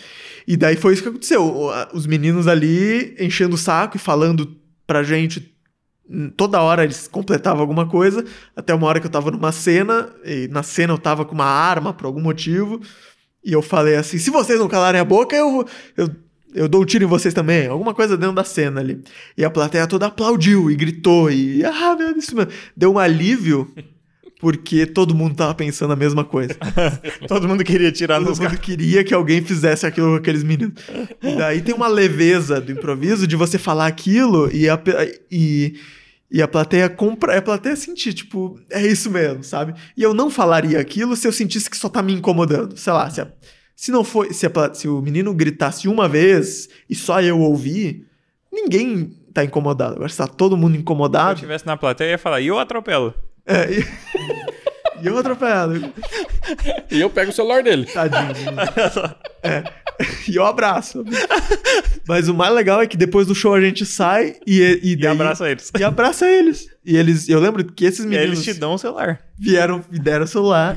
E 0.47 0.57
daí 0.57 0.77
foi 0.77 0.93
isso 0.93 1.03
que 1.03 1.09
aconteceu. 1.09 1.71
Os 1.95 2.07
meninos 2.07 2.47
ali 2.47 3.17
enchendo 3.19 3.55
o 3.55 3.59
saco 3.59 3.97
e 3.97 4.01
falando 4.01 4.55
pra 4.87 5.03
gente. 5.03 5.56
Toda 6.37 6.61
hora 6.61 6.85
eles 6.85 7.09
completavam 7.09 7.61
alguma 7.61 7.87
coisa, 7.87 8.25
até 8.55 8.73
uma 8.73 8.87
hora 8.87 9.01
que 9.01 9.07
eu 9.07 9.11
tava 9.11 9.31
numa 9.31 9.51
cena, 9.51 10.09
e 10.25 10.47
na 10.49 10.63
cena 10.63 10.93
eu 10.93 10.99
tava 10.99 11.25
com 11.25 11.35
uma 11.35 11.45
arma 11.45 11.93
por 11.93 12.07
algum 12.07 12.21
motivo, 12.21 12.81
e 13.45 13.53
eu 13.53 13.61
falei 13.61 13.97
assim: 13.97 14.19
se 14.19 14.31
vocês 14.31 14.59
não 14.59 14.69
calarem 14.69 15.01
a 15.01 15.05
boca, 15.05 15.35
eu, 15.35 15.67
eu, 15.97 16.11
eu 16.55 16.69
dou 16.69 16.83
um 16.83 16.85
tiro 16.85 17.05
em 17.05 17.09
vocês 17.09 17.35
também. 17.35 17.67
Alguma 17.67 17.95
coisa 17.95 18.17
dentro 18.17 18.35
da 18.35 18.45
cena 18.45 18.81
ali. 18.81 19.03
E 19.37 19.45
a 19.45 19.51
plateia 19.51 19.87
toda 19.87 20.07
aplaudiu 20.07 20.71
e 20.71 20.77
gritou, 20.77 21.31
e 21.31 21.65
ah, 21.65 21.97
meu 21.97 22.13
Deus, 22.13 22.25
isso. 22.25 22.37
Deu 22.77 22.93
um 22.93 22.99
alívio, 22.99 23.73
porque 24.41 24.85
todo 24.87 25.15
mundo 25.15 25.35
tava 25.35 25.55
pensando 25.55 25.93
a 25.93 25.97
mesma 25.97 26.23
coisa. 26.25 26.55
Todo 27.27 27.49
mundo 27.49 27.65
queria 27.65 27.91
tirar 27.91 28.19
Todo 28.19 28.29
nos 28.29 28.39
mundo 28.39 28.59
queria 28.59 29.03
que 29.03 29.15
alguém 29.15 29.41
fizesse 29.43 29.87
aquilo 29.87 30.09
com 30.11 30.15
aqueles 30.17 30.45
meninos. 30.45 30.75
E 31.23 31.35
daí 31.37 31.63
tem 31.63 31.75
uma 31.75 31.89
leveza 31.89 32.61
do 32.61 32.71
improviso 32.71 33.27
de 33.27 33.35
você 33.35 33.59
falar 33.59 33.87
aquilo 33.87 34.51
e 34.55 34.69
a, 34.69 34.79
e, 35.31 35.75
e 36.31 36.43
a 36.43 36.47
plateia 36.49 36.89
compra. 36.91 37.39
A 37.39 37.41
plateia 37.43 37.75
sentir, 37.77 38.13
tipo, 38.13 38.61
é 38.71 38.87
isso 38.87 39.11
mesmo, 39.11 39.43
sabe? 39.43 39.73
E 39.97 40.03
eu 40.03 40.13
não 40.13 40.31
falaria 40.31 40.79
aquilo 40.79 41.17
se 41.17 41.27
eu 41.27 41.33
sentisse 41.33 41.71
que 41.71 41.77
só 41.77 41.89
tá 41.89 42.03
me 42.03 42.13
incomodando. 42.13 42.77
Sei 42.77 42.93
lá, 42.93 43.09
se, 43.09 43.23
a- 43.23 43.33
se 43.75 43.91
não 43.91 44.05
foi. 44.05 44.35
Se, 44.35 44.45
a 44.47 44.75
se 44.75 44.87
o 44.87 45.01
menino 45.01 45.33
gritasse 45.33 45.89
uma 45.89 46.07
vez 46.09 46.69
e 46.91 46.95
só 46.95 47.23
eu 47.23 47.41
ouvir, 47.41 48.05
ninguém 48.53 49.17
tá 49.33 49.43
incomodado. 49.45 49.95
Agora, 49.95 50.09
se 50.11 50.17
tá 50.19 50.27
todo 50.27 50.57
mundo 50.59 50.73
Se 50.73 50.77
eu 50.79 50.81
incomodado. 50.83 51.35
estivesse 51.35 51.67
na 51.67 51.77
plateia, 51.77 52.09
eu 52.09 52.13
ia 52.13 52.19
falar, 52.19 52.41
e 52.43 52.47
eu 52.49 52.59
atropelo. 52.59 53.15
É, 53.47 53.71
e, 53.73 53.81
e 55.03 55.07
eu 55.07 55.17
atropelado. 55.19 55.93
E 56.91 57.01
eu 57.01 57.09
pego 57.11 57.31
o 57.31 57.35
celular 57.35 57.63
dele. 57.63 57.87
Tadinho. 57.87 58.35
É. 59.43 59.63
E 60.29 60.35
eu 60.35 60.45
abraço. 60.45 61.05
Mas 62.09 62.29
o 62.29 62.35
mais 62.35 62.53
legal 62.53 62.83
é 62.83 62.87
que 62.87 62.97
depois 62.97 63.29
do 63.29 63.35
show 63.35 63.55
a 63.55 63.61
gente 63.61 63.87
sai 63.87 64.35
e, 64.45 64.61
e, 64.83 64.91
E 64.93 64.97
daí- 64.97 65.13
abraça 65.13 65.49
eles. 65.49 65.71
E 65.79 65.85
abraça 65.85 66.29
eles. 66.29 66.67
E 66.85 66.97
eles. 66.97 67.29
Eu 67.29 67.39
lembro 67.39 67.65
que 67.65 67.85
esses 67.85 68.05
E 68.05 68.09
meninos 68.09 68.39
eles 68.41 68.45
te 68.45 68.55
dão 68.55 68.75
o 68.75 68.79
celular. 68.79 69.21
vieram 69.39 69.85
e 69.93 70.01
deram 70.01 70.25
o 70.25 70.29
celular. 70.29 70.77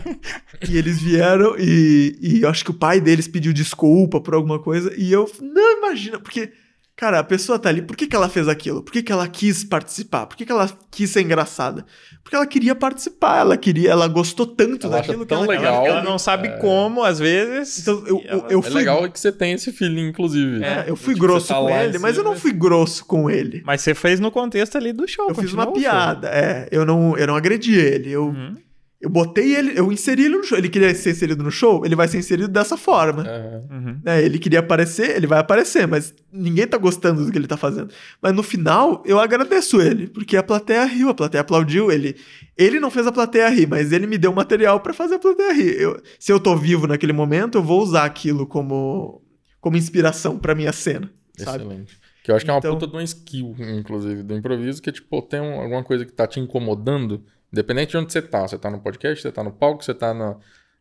e 0.69 0.77
eles 0.77 1.01
vieram 1.01 1.56
e, 1.57 2.15
e 2.22 2.41
eu 2.43 2.49
acho 2.49 2.64
que 2.64 2.69
o 2.69 2.75
pai 2.75 3.01
deles 3.01 3.27
pediu 3.27 3.51
desculpa 3.53 4.22
por 4.22 4.35
alguma 4.35 4.59
coisa. 4.59 4.93
E 4.95 5.11
eu. 5.11 5.30
Não, 5.41 5.77
imagina, 5.80 6.19
porque. 6.19 6.51
Cara, 6.95 7.17
a 7.19 7.23
pessoa 7.23 7.57
tá 7.57 7.69
ali, 7.69 7.81
por 7.81 7.95
que, 7.95 8.06
que 8.07 8.15
ela 8.15 8.27
fez 8.27 8.49
aquilo? 8.49 8.83
Por 8.83 8.91
que, 8.91 9.01
que 9.01 9.09
ela 9.11 9.25
quis 9.25 9.64
participar? 9.64 10.25
Por 10.27 10.35
que, 10.35 10.45
que 10.45 10.51
ela 10.51 10.69
quis 10.91 11.09
ser 11.09 11.22
engraçada? 11.22 11.85
Porque 12.30 12.35
ela 12.35 12.45
queria 12.45 12.75
participar, 12.75 13.40
ela 13.40 13.58
queria, 13.58 13.90
ela 13.90 14.08
gostou 14.08 14.45
tanto 14.45 14.85
Ela 14.85 14.99
acha 14.99 15.08
daquilo 15.08 15.25
que 15.25 15.33
ela 15.33 15.48
legal. 15.48 15.83
Ela, 15.83 15.98
ela 15.98 16.03
não 16.03 16.19
sabe 16.19 16.59
como, 16.59 17.03
às 17.03 17.17
vezes. 17.17 17.80
Então, 17.80 18.03
eu, 18.06 18.22
E 18.24 18.27
ela- 18.27 18.45
eu 18.51 18.59
É 18.59 18.61
fui 18.61 18.72
legal 18.72 19.09
que 19.11 19.19
você 19.19 19.32
tem 19.32 19.53
esse 19.53 19.72
feeling, 19.72 20.09
inclusive. 20.09 20.64
É, 20.64 20.83
eu 20.88 20.95
fui 20.95 21.16
Tipo, 21.16 21.25
grosso 21.25 21.48
tá 21.48 21.56
com 21.56 21.67
ele, 21.72 21.98
mas 21.98 22.17
eu 22.19 22.24
não 22.24 22.33
cima. 22.33 22.41
fui 22.41 22.51
grosso 22.51 23.03
com 23.06 23.32
ele. 23.32 23.64
Mas 23.66 23.82
você 23.82 23.95
fez 23.95 24.19
no 24.19 24.30
contexto 24.30 24.77
ali 24.77 24.93
do 24.93 25.08
show. 25.08 25.27
Eu 25.27 25.33
fiz 25.33 25.51
uma 25.53 25.74
piada, 25.74 26.27
é. 26.30 26.67
Eu 26.72 26.85
não, 26.85 27.17
eu 27.17 27.25
não 27.25 27.35
agredi 27.35 27.74
ele. 27.75 28.11
Eu, 28.11 28.25
Uhum. 28.25 28.56
Eu 29.02 29.10
botei 29.10 29.56
ele, 29.56 29.80
eu 29.80 29.92
inseri 29.92 30.26
ele 30.26 30.38
no 30.38 30.44
show. 30.44 30.58
Ele 30.58 30.68
queria 30.68 30.94
ser 30.94 31.11
inserido 31.11 31.42
no 31.44 31.50
show, 31.52 31.86
ele 31.86 31.95
vai 31.95 32.08
ser 32.08 32.18
inserido 32.18 32.50
dessa 32.50 32.76
forma. 32.76 33.26
É. 33.26 33.61
Uhum. 33.72 34.00
Né? 34.03 34.22
Ele 34.24 34.38
queria 34.38 34.60
aparecer, 34.60 35.16
ele 35.16 35.26
vai 35.26 35.40
aparecer, 35.40 35.88
mas 35.88 36.14
ninguém 36.32 36.68
tá 36.68 36.78
gostando 36.78 37.26
do 37.26 37.32
que 37.32 37.38
ele 37.38 37.48
tá 37.48 37.56
fazendo. 37.56 37.90
Mas 38.22 38.34
no 38.36 38.44
final, 38.44 39.02
eu 39.06 39.19
agradeço 39.19 39.80
ele, 39.82 40.08
porque 40.08 40.36
a 40.36 40.44
plateia 40.44 40.84
riu, 40.86 41.08
a 41.10 41.14
plateia 41.14 41.42
aplaudiu. 41.42 41.90
Ele, 41.92 42.16
ele 42.58 42.80
não 42.80 42.92
fez 42.92 43.08
a 43.08 43.11
plateia 43.11 43.48
rir, 43.50 43.68
mas 43.68 43.92
ele 43.94 44.06
me 44.06 44.18
deu 44.18 44.34
material 44.34 44.80
pra 44.82 44.92
fazer 44.94 45.16
a 45.16 45.19
plateia 45.19 45.53
rir. 45.53 45.80
Eu- 45.80 46.02
se 46.19 46.32
eu 46.32 46.40
tô 46.40 46.56
vivo 46.58 46.86
naquele 46.86 47.14
momento, 47.14 47.58
eu 47.58 47.64
vou 47.64 47.82
usar 47.82 48.03
aquilo 48.03 48.45
como, 48.45 49.22
como 49.61 49.78
inspiração 49.78 50.38
pra 50.38 50.53
minha 50.53 50.74
cena, 50.74 51.10
sabe? 51.38 51.64
Excelente. 51.64 51.98
Que 52.22 52.32
eu 52.32 52.36
acho 52.36 52.44
que 52.44 52.52
é 52.52 52.53
uma 52.53 52.60
Então- 52.60 52.74
puta 52.74 52.86
de 52.86 52.94
uma 52.94 53.03
skill, 53.03 53.56
inclusive, 53.80 54.24
do 54.24 54.36
improviso, 54.36 54.82
que 54.82 54.90
é 54.90 54.94
tipo, 54.94 55.22
tem 55.22 55.40
um- 55.40 55.61
alguma 55.61 55.84
coisa 55.86 56.03
que 56.06 56.11
tá 56.11 56.28
te 56.28 56.38
incomodando, 56.40 57.24
independente 57.52 57.92
de 57.92 57.98
onde 57.98 58.11
você 58.14 58.22
tá. 58.22 58.48
Você 58.48 58.58
tá 58.58 58.69
no 58.69 58.80
podcast, 58.80 59.22
você 59.22 59.32
tá 59.32 59.44
no 59.44 59.52
palco, 59.52 59.84
você 59.84 59.94
tá 59.94 60.14
na, 60.14 60.36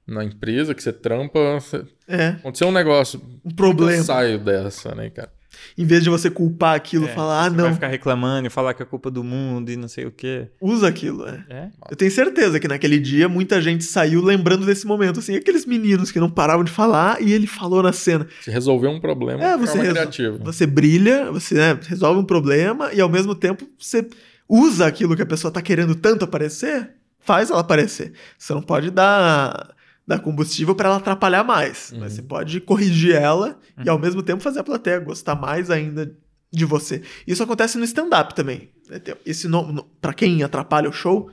na 0.07 0.25
empresa 0.25 0.75
que 0.75 0.83
você 0.83 0.93
trampa, 0.93 1.61
você- 1.61 1.85
É, 2.07 2.29
aconteceu 2.29 2.69
um 2.69 2.73
negócio, 2.73 3.21
um 3.45 3.51
eu 3.51 3.55
problema. 3.57 4.03
saio 4.03 4.39
dessa, 4.39 4.95
né, 4.95 5.11
cara? 5.11 5.33
Em 5.77 5.85
vez 5.85 6.05
de 6.05 6.11
você 6.11 6.31
culpar 6.31 6.77
aquilo, 6.77 7.07
É, 7.07 7.09
falar, 7.09 7.41
ah, 7.47 7.51
Você 7.51 7.57
vai 7.57 7.65
não, 7.67 7.75
ficar 7.75 7.89
reclamando 7.89 8.47
e 8.47 8.51
falar 8.51 8.75
que 8.75 8.83
é 8.83 8.87
culpa 8.87 9.11
do 9.11 9.25
mundo 9.25 9.71
e 9.73 9.77
não 9.77 9.89
sei 9.89 10.05
o 10.07 10.13
quê. 10.13 10.47
usa 10.61 10.87
aquilo. 10.87 11.27
É. 11.27 11.45
É? 11.51 11.69
Eu 11.91 11.97
tenho 11.97 12.11
certeza 12.13 12.61
que 12.61 12.69
naquele 12.69 12.99
dia 13.01 13.29
muita 13.29 13.61
gente 13.61 13.83
saiu 13.83 14.23
lembrando 14.23 14.65
desse 14.65 14.87
momento, 14.87 15.19
assim, 15.19 15.35
aqueles 15.35 15.67
meninos 15.67 16.13
que 16.13 16.21
não 16.21 16.31
paravam 16.31 16.63
de 16.63 16.71
falar 16.71 17.21
e 17.21 17.33
ele 17.33 17.47
falou 17.49 17.83
na 17.83 17.93
cena. 17.93 18.27
Você 18.41 18.53
resolveu 18.53 18.91
um 18.91 19.01
problema 19.01 19.43
É, 19.43 19.57
você 19.57 19.81
resol-. 19.81 20.39
Você 20.45 20.65
brilha, 20.67 21.33
você 21.33 21.55
né, 21.55 21.81
resolve 21.89 22.21
um 22.21 22.25
problema 22.25 22.93
e 22.93 23.01
ao 23.01 23.09
mesmo 23.09 23.35
tempo 23.35 23.67
você 23.77 24.07
usa 24.49 24.87
aquilo 24.87 25.15
que 25.15 25.23
a 25.23 25.27
pessoa 25.27 25.53
tá 25.53 25.61
querendo 25.61 25.95
tanto 25.95 26.25
aparecer, 26.25 26.91
faz 27.21 27.51
ela 27.51 27.61
aparecer. 27.61 28.13
Você 28.39 28.55
não 28.55 28.63
pode 28.63 28.91
dar, 28.91 29.75
dar 30.07 30.19
combustível 30.21 30.75
para 30.75 30.89
ela 30.89 30.97
atrapalhar 30.99 31.45
mais, 31.45 31.93
Uhum. 31.93 32.01
mas 32.01 32.15
você 32.15 32.23
pode 32.23 32.61
corrigir 32.61 33.15
ela 33.15 33.59
e 33.77 33.83
Uhum. 33.83 33.93
ao 33.93 33.99
mesmo 33.99 34.23
tempo 34.23 34.43
fazer 34.43 34.61
a 34.61 34.65
plateia 34.65 34.99
gostar 35.01 35.35
mais 35.35 35.71
ainda 35.71 36.11
de 36.51 36.65
você. 36.65 37.03
Isso 37.27 37.43
acontece 37.43 37.77
no 37.77 37.85
stand-up 37.85 38.35
também. 38.35 38.71
Tem- 39.05 39.15
Esse 39.27 39.47
nome, 39.47 39.85
para 40.01 40.15
quem 40.15 40.43
atrapalha 40.43 40.89
o 40.89 40.93
show, 40.93 41.31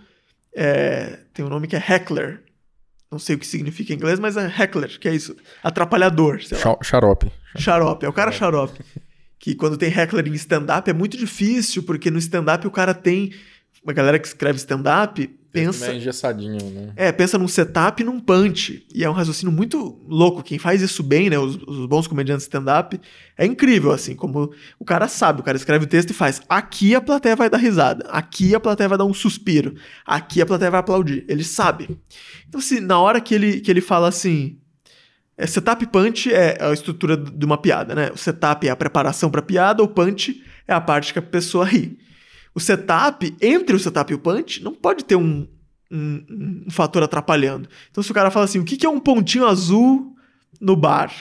é, 0.54 1.20
tem 1.34 1.46
um 1.46 1.50
nome 1.50 1.68
que 1.68 1.76
é 1.76 1.80
heckler. 1.80 2.44
Não 3.12 3.20
sei 3.20 3.36
o 3.36 3.40
que 3.40 3.48
significa 3.48 3.94
em 3.94 3.96
inglês, 3.96 4.20
mas 4.20 4.36
é 4.36 4.46
heckler, 4.46 5.00
que 5.00 5.08
é 5.08 5.14
isso, 5.16 5.36
atrapalhador, 5.64 6.42
sei 6.44 6.58
Xarope. 6.84 7.32
Xarope, 7.58 8.06
é 8.06 8.10
o 8.10 8.14
cara 8.14 8.32
xarope. 8.32 8.84
Que 9.46 9.54
quando 9.54 9.78
tem 9.78 9.94
heckler 9.96 10.28
em 10.28 10.34
stand-up 10.34 10.90
é 10.90 10.94
muito 10.94 11.16
difícil, 11.16 11.84
porque 11.84 12.10
no 12.10 12.18
stand-up 12.18 12.66
o 12.66 12.72
cara 12.72 12.96
tem. 12.96 13.32
Uma 13.84 13.94
galera 13.94 14.18
que 14.18 14.26
escreve 14.26 14.58
stand-up 14.58 15.28
pensa. 15.52 15.92
É 15.92 15.98
engessadinho, 15.98 16.68
né? 16.72 16.94
É, 16.96 17.12
pensa 17.12 17.38
num 17.38 17.48
setup 17.48 18.02
e 18.02 18.04
num 18.04 18.20
punch. 18.20 18.84
E 18.92 19.04
é 19.04 19.10
um 19.10 19.14
raciocínio 19.14 19.54
muito 19.56 20.02
louco. 20.08 20.42
Quem 20.42 20.58
faz 20.58 20.82
isso 20.82 21.04
bem, 21.04 21.30
né? 21.30 21.38
Os, 21.38 21.58
os 21.58 21.86
bons 21.86 22.08
comediantes 22.08 22.46
stand-up, 22.46 23.00
é 23.38 23.46
incrível, 23.46 23.92
assim, 23.92 24.16
como 24.16 24.52
o 24.80 24.84
cara 24.84 25.08
sabe, 25.08 25.42
o 25.42 25.44
cara 25.44 25.58
escreve 25.58 25.86
o 25.86 25.88
texto 25.88 26.10
e 26.10 26.14
faz. 26.16 26.42
Aqui 26.50 26.96
a 26.96 27.00
plateia 27.00 27.36
vai 27.36 27.48
dar 27.48 27.58
risada. 27.58 28.04
Aqui 28.10 28.56
a 28.56 28.60
plateia 28.60 28.90
vai 28.90 28.98
dar 28.98 29.06
um 29.06 29.14
suspiro. 29.14 29.76
Aqui 30.08 30.42
a 30.42 30.46
plateia 30.48 30.72
vai 30.72 30.80
aplaudir. 30.80 31.24
Ele 31.28 31.44
sabe. 31.44 31.96
Então, 32.50 32.60
assim, 32.60 32.80
na 32.80 33.00
hora 33.00 33.22
que 33.22 33.36
ele, 33.36 33.62
que 33.62 33.70
ele 33.70 33.82
fala 33.82 34.08
assim. 34.08 34.58
É, 35.38 35.46
setup 35.46 35.86
punch 35.88 36.34
é 36.34 36.58
a 36.62 36.72
estrutura 36.72 37.18
de 37.18 37.46
uma 37.46 37.58
piada, 37.58 37.94
né? 37.94 38.12
O 38.12 38.18
setup 38.18 38.68
é 38.68 38.72
a 38.72 38.76
preparação 38.76 39.30
para 39.30 39.42
piada, 39.42 39.84
o 39.84 39.88
punch 39.88 40.42
é 40.68 40.74
a 40.74 40.80
parte 40.80 41.12
que 41.12 41.20
a 41.20 41.22
pessoa 41.22 41.66
ri. 41.66 42.00
O 42.54 42.60
setup, 42.60 43.36
entre 43.42 43.76
o 43.76 43.80
setup 43.80 44.12
e 44.12 44.16
o 44.16 44.20
punch, 44.20 44.64
não 44.64 44.74
pode 44.74 45.04
ter 45.04 45.18
um, 45.18 45.46
um, 45.92 46.64
um 46.68 46.72
fator 46.72 47.04
atrapalhando. 47.04 47.68
Então, 47.92 48.02
se 48.02 48.12
o 48.12 48.14
cara 48.14 48.32
fala 48.32 48.46
assim, 48.46 48.60
o 48.60 48.64
que, 48.64 48.78
que 48.78 48.86
é 48.86 48.90
um 48.90 49.00
pontinho 49.00 49.46
azul 49.46 50.16
no 50.62 50.76
bar? 50.76 51.12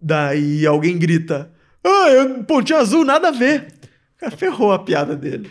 Daí 0.00 0.64
alguém 0.64 0.96
grita, 0.96 1.50
ah, 1.84 2.08
é 2.10 2.22
um 2.22 2.44
pontinho 2.44 2.78
azul, 2.78 3.04
nada 3.04 3.28
a 3.28 3.32
ver. 3.32 3.72
O 4.16 4.20
cara 4.20 4.36
ferrou 4.36 4.72
a 4.72 4.78
piada 4.78 5.16
dele. 5.16 5.50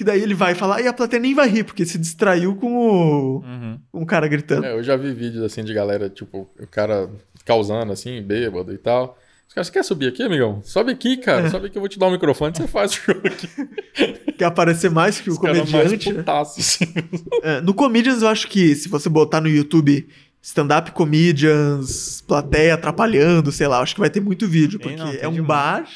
Porque 0.00 0.12
daí 0.12 0.22
ele 0.22 0.32
vai 0.32 0.54
falar, 0.54 0.80
e 0.80 0.86
a 0.88 0.94
plateia 0.94 1.20
nem 1.20 1.34
vai 1.34 1.46
rir, 1.46 1.62
porque 1.62 1.84
se 1.84 1.98
distraiu 1.98 2.56
com 2.56 2.72
o, 2.74 3.40
Uhum. 3.44 3.78
o 3.92 4.06
cara 4.06 4.26
gritando. 4.26 4.64
É, 4.64 4.72
eu 4.72 4.82
já 4.82 4.96
vi 4.96 5.12
vídeos 5.12 5.44
assim 5.44 5.62
de 5.62 5.74
galera, 5.74 6.08
tipo, 6.08 6.48
o 6.58 6.66
cara 6.66 7.10
causando 7.44 7.92
assim, 7.92 8.22
bêbado 8.22 8.72
e 8.72 8.78
tal. 8.78 9.18
Os 9.46 9.52
caras, 9.52 9.66
você 9.66 9.72
quer 9.74 9.84
subir 9.84 10.06
aqui, 10.08 10.22
amigão? 10.22 10.60
Sobe 10.62 10.92
aqui, 10.92 11.18
cara. 11.18 11.48
É. 11.48 11.50
Sobe 11.50 11.66
aqui, 11.66 11.76
eu 11.76 11.80
vou 11.82 11.88
te 11.88 11.98
dar 11.98 12.06
um 12.06 12.12
microfone, 12.12 12.54
você 12.56 12.66
faz 12.66 12.92
o 12.92 12.94
show 13.02 13.14
aqui. 13.22 14.32
Quer 14.38 14.46
aparecer 14.46 14.90
mais 14.90 15.20
que 15.20 15.28
o 15.28 15.32
Os 15.34 15.38
comediante, 15.38 16.10
né? 16.14 16.24
assim. 16.28 16.86
É, 17.44 17.60
no 17.60 17.74
Comedians, 17.74 18.22
eu 18.22 18.28
acho 18.28 18.48
que 18.48 18.74
se 18.74 18.88
você 18.88 19.10
botar 19.10 19.42
no 19.42 19.48
YouTube 19.48 20.08
stand-up 20.40 20.92
comedians, 20.92 22.22
plateia 22.26 22.72
atrapalhando, 22.72 23.52
sei 23.52 23.66
lá, 23.66 23.80
acho 23.80 23.92
que 23.94 24.00
vai 24.00 24.08
ter 24.08 24.20
muito 24.20 24.48
vídeo, 24.48 24.78
porque 24.80 24.96
não, 24.96 25.12
é 25.12 25.28
um 25.28 25.32
demais. 25.32 25.46
bar 25.46 25.88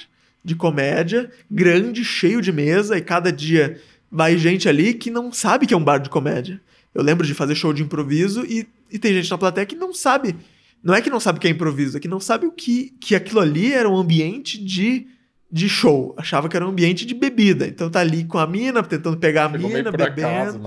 de 0.45 0.55
comédia 0.55 1.31
grande, 1.51 2.05
cheio 2.05 2.43
de 2.43 2.53
mesa, 2.53 2.99
e 2.99 3.01
cada 3.01 3.33
dia 3.33 3.81
vai 4.15 4.39
gente 4.39 4.69
ali 4.69 4.95
que 4.95 5.11
não 5.11 5.33
sabe 5.33 5.67
que 5.67 5.75
é 5.75 5.77
um 5.77 5.83
bar 5.83 5.99
de 5.99 6.09
comédia. 6.09 6.61
Eu 6.95 7.03
lembro 7.03 7.27
de 7.27 7.35
fazer 7.35 7.57
show 7.57 7.73
de 7.73 7.83
improviso 7.83 8.45
e, 8.47 8.67
e 8.91 8.99
tem 8.99 9.13
gente 9.13 9.29
na 9.29 9.37
plateia 9.37 9.67
que 9.67 9.75
não 9.75 9.93
sabe. 9.93 10.37
Não 10.83 10.95
é 10.95 11.01
que 11.03 11.11
não 11.11 11.19
sabe 11.19 11.41
que 11.41 11.49
é 11.49 11.51
improviso, 11.51 11.97
é 11.97 12.01
que 12.01 12.07
não 12.07 12.21
sabe 12.21 12.47
o 12.47 12.53
que, 12.53 12.95
que 13.01 13.15
aquilo 13.17 13.41
ali 13.41 13.73
era 13.73 13.89
um 13.89 13.97
ambiente 13.97 14.63
de, 14.63 15.07
de 15.51 15.69
show. 15.69 16.15
Achava 16.17 16.49
que 16.49 16.55
era 16.57 16.65
um 16.65 16.69
ambiente 16.71 17.05
de 17.05 17.15
bebida. 17.15 17.67
Então 17.67 17.91
tá 17.91 17.99
ali 18.01 18.25
com 18.25 18.39
a 18.39 18.47
mina, 18.47 18.83
tentando 18.83 19.17
pegar 19.17 19.47
a 19.47 19.51
Chegou 19.51 19.69
mina, 19.69 19.91
bebendo. 19.91 20.27
acaso. 20.29 20.59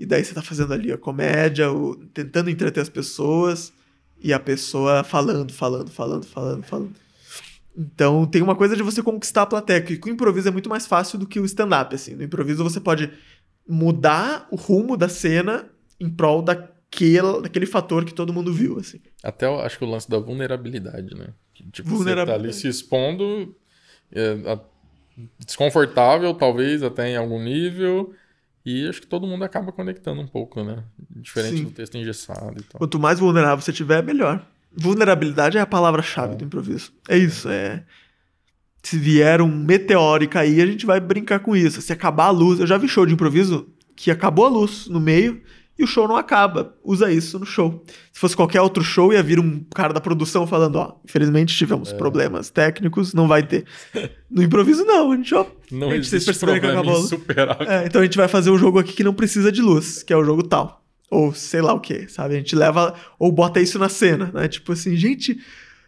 E 0.00 0.06
daí 0.06 0.24
você 0.24 0.34
tá 0.34 0.42
fazendo 0.42 0.72
ali 0.72 0.90
a 0.90 0.98
comédia, 0.98 1.70
o- 1.70 1.94
tentando 2.12 2.50
entreter 2.50 2.80
as 2.80 2.88
pessoas, 2.88 3.72
e 4.20 4.32
a 4.32 4.40
pessoa 4.40 5.04
falando, 5.04 5.52
falando, 5.52 5.90
falando, 5.90 6.24
falando, 6.26 6.62
falando. 6.64 6.92
Então 7.76 8.24
tem 8.26 8.40
uma 8.40 8.56
coisa 8.56 8.74
de 8.74 8.82
você 8.82 9.02
conquistar 9.02 9.42
a 9.42 9.46
plateia, 9.46 9.82
que 9.82 9.98
com 9.98 10.08
o 10.08 10.12
improviso 10.12 10.48
é 10.48 10.50
muito 10.50 10.68
mais 10.70 10.86
fácil 10.86 11.18
do 11.18 11.26
que 11.26 11.38
o 11.38 11.44
stand-up, 11.44 11.94
assim. 11.94 12.14
No 12.14 12.22
improviso 12.22 12.64
você 12.64 12.80
pode 12.80 13.12
mudar 13.68 14.48
o 14.50 14.56
rumo 14.56 14.96
da 14.96 15.08
cena 15.08 15.68
em 16.00 16.08
prol 16.08 16.40
daquele, 16.40 17.42
daquele 17.42 17.66
fator 17.66 18.04
que 18.04 18.14
todo 18.14 18.32
mundo 18.32 18.52
viu, 18.52 18.78
assim. 18.78 19.00
Até 19.22 19.46
eu 19.46 19.60
acho 19.60 19.78
que 19.78 19.84
o 19.84 19.88
lance 19.90 20.08
da 20.08 20.18
vulnerabilidade, 20.18 21.14
né? 21.14 21.28
Que, 21.52 21.64
tipo, 21.70 21.88
você 21.88 21.94
tá 21.94 21.98
Vulnerabilidade. 21.98 22.44
ali 22.44 22.52
se 22.52 22.68
expondo, 22.68 23.54
é, 24.12 24.30
a- 24.52 24.60
desconfortável, 25.44 26.32
talvez, 26.34 26.82
até 26.82 27.08
em 27.10 27.16
algum 27.16 27.42
nível. 27.42 28.14
E 28.64 28.88
acho 28.88 29.00
que 29.00 29.06
todo 29.06 29.26
mundo 29.26 29.44
acaba 29.44 29.70
conectando 29.70 30.20
um 30.20 30.26
pouco, 30.26 30.62
né? 30.64 30.82
Diferente 31.10 31.58
Sim. 31.58 31.64
do 31.64 31.70
texto 31.70 31.96
engessado 31.96 32.58
e 32.58 32.62
tal. 32.62 32.78
Quanto 32.78 32.98
mais 32.98 33.18
vulnerável 33.18 33.60
você 33.62 33.72
tiver, 33.72 34.02
melhor. 34.02 34.44
Vulnerabilidade 34.76 35.56
é 35.56 35.60
a 35.60 35.66
palavra-chave 35.66 36.36
do 36.36 36.44
improviso. 36.44 36.92
É 37.08 37.16
isso, 37.16 37.48
é. 37.48 37.84
Se 38.82 38.98
vier 38.98 39.40
um 39.40 39.48
meteoro 39.48 40.22
e 40.22 40.28
cair, 40.28 40.60
a 40.60 40.66
gente 40.66 40.86
vai 40.86 41.00
brincar 41.00 41.40
com 41.40 41.56
isso. 41.56 41.80
Se 41.80 41.92
acabar 41.92 42.26
a 42.26 42.30
luz. 42.30 42.60
Eu 42.60 42.66
já 42.66 42.76
vi 42.76 42.86
show 42.86 43.06
de 43.06 43.14
improviso 43.14 43.68
que 43.96 44.10
acabou 44.10 44.44
a 44.44 44.48
luz 44.48 44.86
no 44.86 45.00
meio 45.00 45.40
e 45.78 45.84
o 45.84 45.86
show 45.86 46.06
não 46.08 46.16
acaba. 46.16 46.74
Usa 46.84 47.12
isso 47.12 47.38
no 47.38 47.44
show. 47.44 47.84
Se 48.12 48.20
fosse 48.20 48.36
qualquer 48.36 48.60
outro 48.60 48.82
show, 48.82 49.12
ia 49.12 49.22
vir 49.22 49.38
um 49.38 49.64
cara 49.74 49.92
da 49.92 50.00
produção 50.00 50.46
falando: 50.46 50.76
ó, 50.76 50.96
infelizmente 51.04 51.56
tivemos 51.56 51.92
problemas 51.92 52.48
técnicos, 52.48 53.12
não 53.12 53.26
vai 53.26 53.42
ter. 53.42 53.64
No 54.30 54.42
improviso, 54.42 54.84
não. 54.84 55.12
A 55.12 55.16
gente, 55.16 55.34
ó. 55.34 55.46
Não 55.70 55.90
gente, 55.90 56.06
vocês 56.06 56.22
existe 56.22 56.26
perceberam 56.26 56.60
que 56.60 56.66
acabou 56.66 56.94
a 56.94 56.98
luz? 56.98 57.12
É, 57.68 57.86
então 57.86 58.00
a 58.00 58.04
gente 58.04 58.16
vai 58.16 58.28
fazer 58.28 58.50
um 58.50 58.58
jogo 58.58 58.78
aqui 58.78 58.92
que 58.92 59.04
não 59.04 59.14
precisa 59.14 59.50
de 59.50 59.60
luz, 59.60 60.02
que 60.02 60.12
é 60.12 60.16
o 60.16 60.24
jogo 60.24 60.42
tal. 60.42 60.85
Ou 61.10 61.32
sei 61.32 61.60
lá 61.62 61.72
o 61.72 61.80
que, 61.80 62.08
sabe? 62.08 62.34
A 62.34 62.38
gente 62.38 62.56
leva. 62.56 62.94
Ou 63.18 63.30
bota 63.30 63.60
isso 63.60 63.78
na 63.78 63.88
cena, 63.88 64.30
né? 64.32 64.48
Tipo 64.48 64.72
assim, 64.72 64.96
gente. 64.96 65.40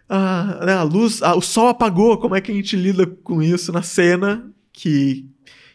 A, 0.08 0.64
né, 0.64 0.72
a 0.74 0.82
luz. 0.82 1.22
a- 1.22 1.34
o 1.34 1.40
sol 1.42 1.68
apagou, 1.68 2.18
como 2.18 2.34
é 2.34 2.40
que 2.40 2.50
a 2.50 2.54
gente 2.54 2.76
lida 2.76 3.06
com 3.06 3.42
isso 3.42 3.72
na 3.72 3.82
cena? 3.82 4.50
Que. 4.72 5.28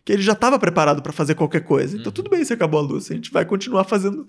Que 0.05 0.11
ele 0.13 0.21
já 0.21 0.33
estava 0.33 0.59
preparado 0.59 1.01
para 1.01 1.13
fazer 1.13 1.35
qualquer 1.35 1.61
coisa. 1.61 1.95
Então 1.95 2.07
Uhum. 2.07 2.13
tudo 2.13 2.29
bem 2.29 2.43
se 2.43 2.51
acabou 2.53 2.79
a 2.79 2.83
luz. 2.83 3.09
A 3.11 3.15
gente 3.15 3.31
vai 3.31 3.45
continuar 3.45 3.83
fazendo 3.85 4.27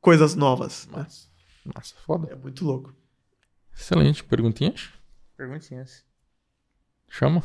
coisas 0.00 0.34
novas. 0.34 0.86
né? 0.92 0.98
Massa. 0.98 1.28
Massa, 1.74 1.94
foda. 2.06 2.28
É 2.30 2.36
muito 2.36 2.64
louco. 2.64 2.94
Excelente. 3.76 4.22
Perguntinhas? 4.22 4.90
Perguntinhas. 5.36 6.04
Chama. 7.08 7.42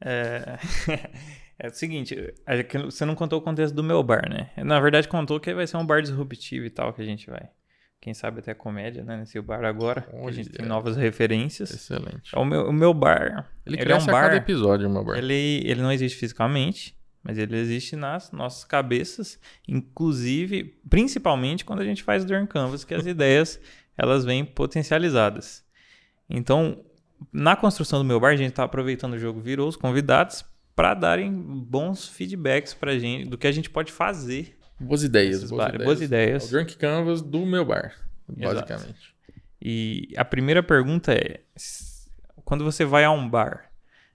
É... 0.00 0.58
é 1.58 1.68
o 1.68 1.74
seguinte, 1.74 2.34
é 2.46 2.62
você 2.84 3.04
não 3.04 3.14
contou 3.14 3.38
o 3.38 3.42
contexto 3.42 3.74
do 3.74 3.82
meu 3.82 4.02
bar, 4.02 4.28
né? 4.28 4.50
Na 4.56 4.80
verdade, 4.80 5.06
contou 5.06 5.38
que 5.38 5.54
vai 5.54 5.66
ser 5.66 5.76
um 5.76 5.86
bar 5.86 6.02
disruptivo 6.02 6.66
e 6.66 6.70
tal 6.70 6.92
que 6.92 7.00
a 7.00 7.04
gente 7.04 7.30
vai. 7.30 7.48
Quem 8.00 8.12
sabe 8.12 8.40
até 8.40 8.52
comédia, 8.52 9.02
né? 9.02 9.16
Nesse 9.16 9.40
bar 9.40 9.64
agora. 9.64 10.02
que 10.02 10.14
a 10.14 10.30
gente 10.30 10.48
Olha. 10.48 10.58
tem 10.58 10.66
novas 10.66 10.96
referências. 10.96 11.70
Excelente. 11.70 12.36
O 12.36 12.44
meu, 12.44 12.68
o 12.68 12.72
meu 12.72 12.92
bar. 12.92 13.50
Ele, 13.64 13.80
ele 13.80 13.92
é 13.92 13.94
um 13.94 13.98
a 13.98 14.04
cada 14.04 14.28
bar. 14.28 14.36
episódio, 14.36 14.90
meu 14.90 15.04
bar. 15.04 15.16
Ele, 15.16 15.62
ele 15.64 15.80
não 15.80 15.90
existe 15.90 16.18
fisicamente, 16.18 16.94
mas 17.22 17.38
ele 17.38 17.56
existe 17.56 17.96
nas 17.96 18.30
nossas 18.30 18.64
cabeças, 18.64 19.40
inclusive, 19.66 20.78
principalmente 20.90 21.64
quando 21.64 21.80
a 21.80 21.84
gente 21.84 22.02
faz 22.02 22.24
Dorn 22.24 22.46
Canvas, 22.46 22.84
que 22.84 22.94
as 22.94 23.06
ideias 23.08 23.58
elas 23.96 24.24
vêm 24.24 24.44
potencializadas. 24.44 25.64
Então, 26.28 26.84
na 27.32 27.56
construção 27.56 28.00
do 28.00 28.04
meu 28.04 28.18
bar, 28.20 28.32
a 28.32 28.36
gente 28.36 28.50
está 28.50 28.64
aproveitando 28.64 29.14
o 29.14 29.18
jogo 29.18 29.40
Virou 29.40 29.68
os 29.68 29.76
convidados 29.76 30.44
para 30.74 30.94
darem 30.94 31.32
bons 31.32 32.08
feedbacks 32.08 32.74
para 32.74 32.98
gente 32.98 33.28
do 33.28 33.38
que 33.38 33.46
a 33.46 33.52
gente 33.52 33.70
pode 33.70 33.92
fazer. 33.92 34.58
Boas 34.78 35.02
ideias, 35.02 35.48
boas 35.50 35.68
ideias. 35.68 35.84
boas 35.84 36.02
ideias. 36.02 36.46
O 36.46 36.50
Drunk 36.50 36.76
Canvas 36.76 37.22
do 37.22 37.46
meu 37.46 37.64
bar, 37.64 37.94
Exato. 38.36 38.54
basicamente. 38.54 39.14
E 39.62 40.08
a 40.16 40.24
primeira 40.24 40.62
pergunta 40.62 41.12
é: 41.12 41.40
quando 42.44 42.64
você 42.64 42.84
vai 42.84 43.04
a 43.04 43.10
um 43.10 43.28
bar, 43.28 43.70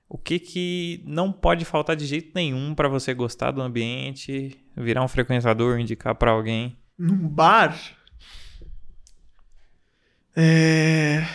o 0.08 0.18
que 0.18 0.38
que 0.38 1.04
não 1.06 1.32
pode 1.32 1.64
faltar 1.66 1.96
de 1.96 2.06
jeito 2.06 2.32
nenhum 2.36 2.76
para 2.76 2.90
você 2.90 3.14
gostar 3.14 3.52
do 3.52 3.62
ambiente, 3.62 4.58
virar 4.76 5.04
um 5.04 5.08
frequentador, 5.08 5.80
indicar 5.80 6.16
para 6.16 6.32
alguém? 6.32 6.78
Num 6.98 7.28
bar. 7.28 7.80
É. 10.36 11.26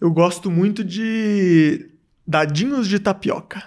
Eu 0.00 0.10
gosto 0.10 0.50
muito 0.50 0.82
de 0.82 1.90
dadinhos 2.30 2.86
de 2.88 2.98
tapioca. 3.00 3.60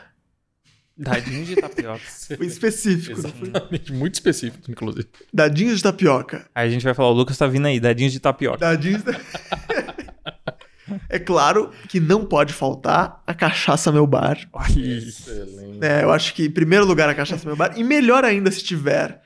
Dadinho 0.98 1.44
de 1.46 1.56
tapioca. 1.56 2.00
Foi 2.38 2.46
específico. 2.46 3.22
não 3.22 3.30
foi? 3.30 3.48
Exatamente, 3.50 3.92
muito 3.94 4.14
específico, 4.14 4.72
inclusive. 4.72 5.08
Dadinhos 5.34 5.78
de 5.78 5.84
tapioca. 5.84 6.46
Aí 6.56 6.68
a 6.68 6.72
gente 6.72 6.84
vai 6.84 6.94
falar, 6.94 7.10
o 7.10 7.14
Lucas 7.14 7.38
tá 7.38 7.46
vindo 7.48 7.66
aí, 7.68 7.80
dadinhos 7.80 8.14
de 8.14 8.20
tapioca. 8.20 8.60
Dadinhos. 8.60 9.04
de- 9.04 9.12
é 11.10 11.20
claro 11.20 11.72
que 11.90 12.00
não 12.00 12.26
pode 12.26 12.54
faltar 12.54 13.22
a 13.26 13.34
cachaça 13.34 13.92
meu 13.92 14.06
bar. 14.08 14.38
Excelente. 14.70 15.80
É, 15.84 16.04
eu 16.04 16.12
acho 16.12 16.34
que 16.34 16.46
em 16.46 16.52
primeiro 16.52 16.86
lugar 16.86 17.10
a 17.10 17.16
cachaça 17.16 17.46
meu 17.46 17.56
bar. 17.56 17.74
E 17.76 17.84
melhor 17.84 18.24
ainda 18.24 18.50
se 18.52 18.64
tiver 18.64 19.22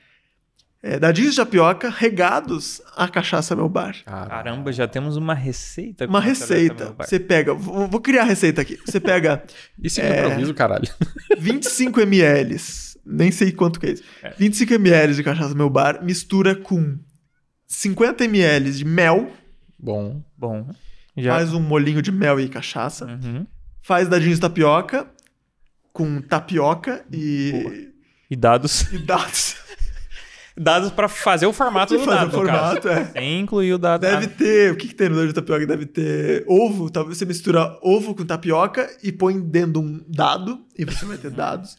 é, 0.82 0.98
dadinhos 0.98 1.32
de 1.32 1.36
tapioca 1.38 1.90
regados 1.90 2.80
a 2.96 3.08
cachaça 3.08 3.56
meu 3.56 3.68
bar. 3.68 3.96
Caramba, 4.04 4.72
já 4.72 4.86
temos 4.86 5.16
uma 5.16 5.34
receita. 5.34 6.06
com 6.06 6.12
Uma 6.12 6.20
receita. 6.20 6.94
Você 6.98 7.18
pega. 7.18 7.52
Vou, 7.54 7.88
vou 7.88 8.00
criar 8.00 8.22
a 8.22 8.26
receita 8.26 8.60
aqui. 8.62 8.78
Você 8.86 9.00
pega 9.00 9.42
Isso 9.82 10.00
É. 10.00 10.08
é 10.20 10.24
improviso, 10.26 10.54
caralho. 10.54 10.88
25 11.38 12.00
ml. 12.00 12.56
Nem 13.04 13.30
sei 13.32 13.50
quanto 13.52 13.80
que 13.80 13.86
é 13.86 13.92
isso. 13.92 14.02
25 14.38 14.74
ml 14.74 15.14
de 15.14 15.22
cachaça 15.22 15.54
meu 15.54 15.70
bar, 15.70 16.04
mistura 16.04 16.54
com 16.54 16.98
50 17.66 18.24
ml 18.24 18.70
de 18.72 18.84
mel, 18.84 19.30
Bom, 19.78 20.22
Bom, 20.36 20.68
já... 21.16 21.32
faz 21.34 21.52
um 21.54 21.60
molinho 21.60 22.02
de 22.02 22.10
mel 22.12 22.38
e 22.40 22.48
cachaça, 22.48 23.06
Uhum. 23.06 23.46
faz 23.82 24.08
dadinhos 24.08 24.36
de 24.36 24.40
tapioca 24.42 25.06
com 25.92 26.20
tapioca 26.20 27.04
e, 27.12 27.90
E 28.30 28.36
dados. 28.36 28.82
e 28.92 28.98
dados. 28.98 29.56
Dados 30.58 30.90
pra 30.90 31.08
fazer 31.08 31.46
o 31.46 31.52
formato 31.52 31.94
E 31.94 31.98
do 31.98 32.04
faz 32.04 32.18
dado, 32.20 32.28
o 32.28 32.30
formato, 32.32 32.88
é. 32.88 33.04
Sem 33.06 33.40
incluir 33.40 33.72
o 33.74 33.78
dado. 33.78 34.00
Deve 34.00 34.26
ter. 34.28 34.72
O 34.72 34.76
que, 34.76 34.88
que 34.88 34.94
tem 34.94 35.08
no 35.08 35.14
dadinho 35.14 35.28
de 35.32 35.34
tapioca? 35.34 35.66
Deve 35.66 35.86
ter 35.86 36.44
ovo. 36.46 36.90
Talvez 36.90 37.16
você 37.18 37.24
mistura 37.24 37.78
ovo 37.82 38.14
com 38.14 38.24
tapioca 38.24 38.88
e 39.02 39.12
põe 39.12 39.40
dentro 39.40 39.72
de 39.74 39.78
um 39.78 40.00
dado. 40.08 40.60
E 40.76 40.84
você 40.84 41.04
vai 41.04 41.16
ter 41.16 41.30
dados. 41.30 41.76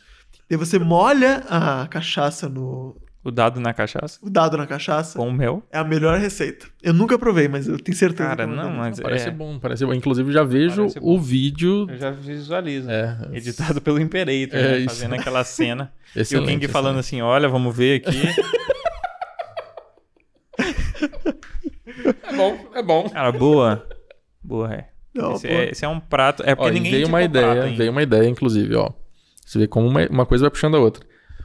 Daí 0.49 0.58
você 0.58 0.80
molha 0.80 1.43
a 1.49 1.88
cachaça 1.88 2.49
no. 2.49 2.95
O 3.22 3.32
dado 3.32 3.59
na 3.59 3.74
cachaça. 3.74 4.17
O 4.22 4.30
dado 4.30 4.56
na 4.58 4.66
cachaça. 4.66 5.19
Com 5.19 5.27
o 5.27 5.33
mel. 5.33 5.61
É 5.72 5.77
a 5.77 5.83
melhor 5.83 6.17
receita. 6.17 6.66
Eu 6.82 6.93
nunca 6.93 7.19
provei, 7.19 7.49
mas 7.49 7.67
eu 7.67 7.77
tenho 7.77 7.95
certeza 7.95 8.30
Cara, 8.30 8.48
que 8.48 8.56
não, 8.56 8.72
mas 8.72 8.98
parece 8.98 9.27
é, 9.27 9.32
bom, 9.32 9.59
parece 9.59 9.85
bom. 9.85 9.93
Inclusive, 9.93 10.32
já 10.32 10.41
vejo 10.43 10.88
o 11.01 11.19
vídeo. 11.19 11.85
eu 11.90 11.98
já 11.98 12.11
visualizo. 12.11 12.90
É, 12.90 13.17
Editado 13.33 13.82
pelo 13.82 13.99
Imperator, 13.99 14.58
É 14.58 14.80
né? 14.80 14.85
fazendo 14.85 15.16
aquela 15.16 15.43
cena. 15.43 15.91
e 16.16 16.38
o 16.38 16.45
King 16.45 16.66
falando 16.69 16.98
assim: 16.99 17.22
olha, 17.22 17.49
vamos 17.49 17.75
ver 17.75 18.01
aqui. 18.01 18.22
É 22.24 22.34
bom, 22.36 22.58
é 22.76 22.84
bom. 22.84 23.10
Cara, 23.10 23.32
boa. 23.32 23.88
Boa, 24.44 24.74
é. 24.74 24.90
Não, 25.14 25.34
esse, 25.34 25.48
é. 25.48 25.72
esse 25.72 25.86
é 25.86 25.88
um 25.88 26.00
prato. 26.00 26.44
É 26.45 26.56
porque 26.56 26.69
Ó, 26.69 26.74
ninguém 26.74 26.92
veio 26.92 27.08
uma 27.08 27.18
prato 27.19 27.30
ideia, 27.32 27.64
ainda. 27.64 27.78
veio 27.78 27.92
uma 27.92 28.03
ideia, 28.03 28.28
inclusive, 28.30 28.76
ó. 28.76 28.92
Você 29.45 29.60
vê 29.60 29.68
como 29.68 29.88
uma, 29.88 30.06
uma 30.08 30.26
coisa 30.26 30.44
vai 30.44 30.52
puxando 30.52 30.76
a 30.76 30.80
outra. 30.80 31.03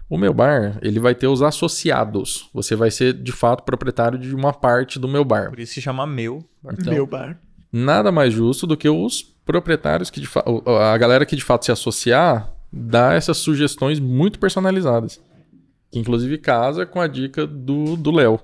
O 0.09 0.19
meu 0.19 0.35
bar, 0.35 0.79
ele 0.83 1.01
vai 1.01 1.15
ter 1.15 1.27
os 1.27 1.43
associados. 1.43 2.49
Você 2.53 2.77
vai 2.77 2.91
ser, 2.91 3.15
de 3.15 3.33
fato, 3.33 3.65
proprietário 3.65 4.19
de 4.19 4.35
uma 4.35 4.53
parte 4.53 4.99
do 4.99 5.09
meu 5.09 5.25
bar. 5.25 5.49
Por 5.49 5.59
isso 5.59 5.73
se 5.75 5.81
chama 5.83 6.07
meu. 6.07 6.45
Então, 6.73 6.93
Meu 6.93 7.07
bar. 7.07 7.39
nada 7.73 8.13
mais 8.13 8.33
justo 8.33 8.67
do 8.67 8.77
que 8.77 8.89
os 8.89 9.23
proprietários 9.45 10.11
que 10.11 10.21
de 10.21 10.27
fato. 10.27 10.63
A 10.69 10.97
galera 10.99 11.25
que 11.27 11.35
de 11.35 11.43
fato 11.43 11.65
se 11.65 11.73
associar 11.73 12.53
dá 12.71 13.15
essas 13.15 13.39
sugestões 13.39 13.99
muito 13.99 14.39
personalizadas. 14.39 15.21
Que 15.91 15.99
inclusive 15.99 16.37
casa 16.39 16.85
com 16.85 17.01
a 17.01 17.07
dica 17.07 17.47
do 17.47 17.97
do 17.97 18.11
Léo. 18.11 18.39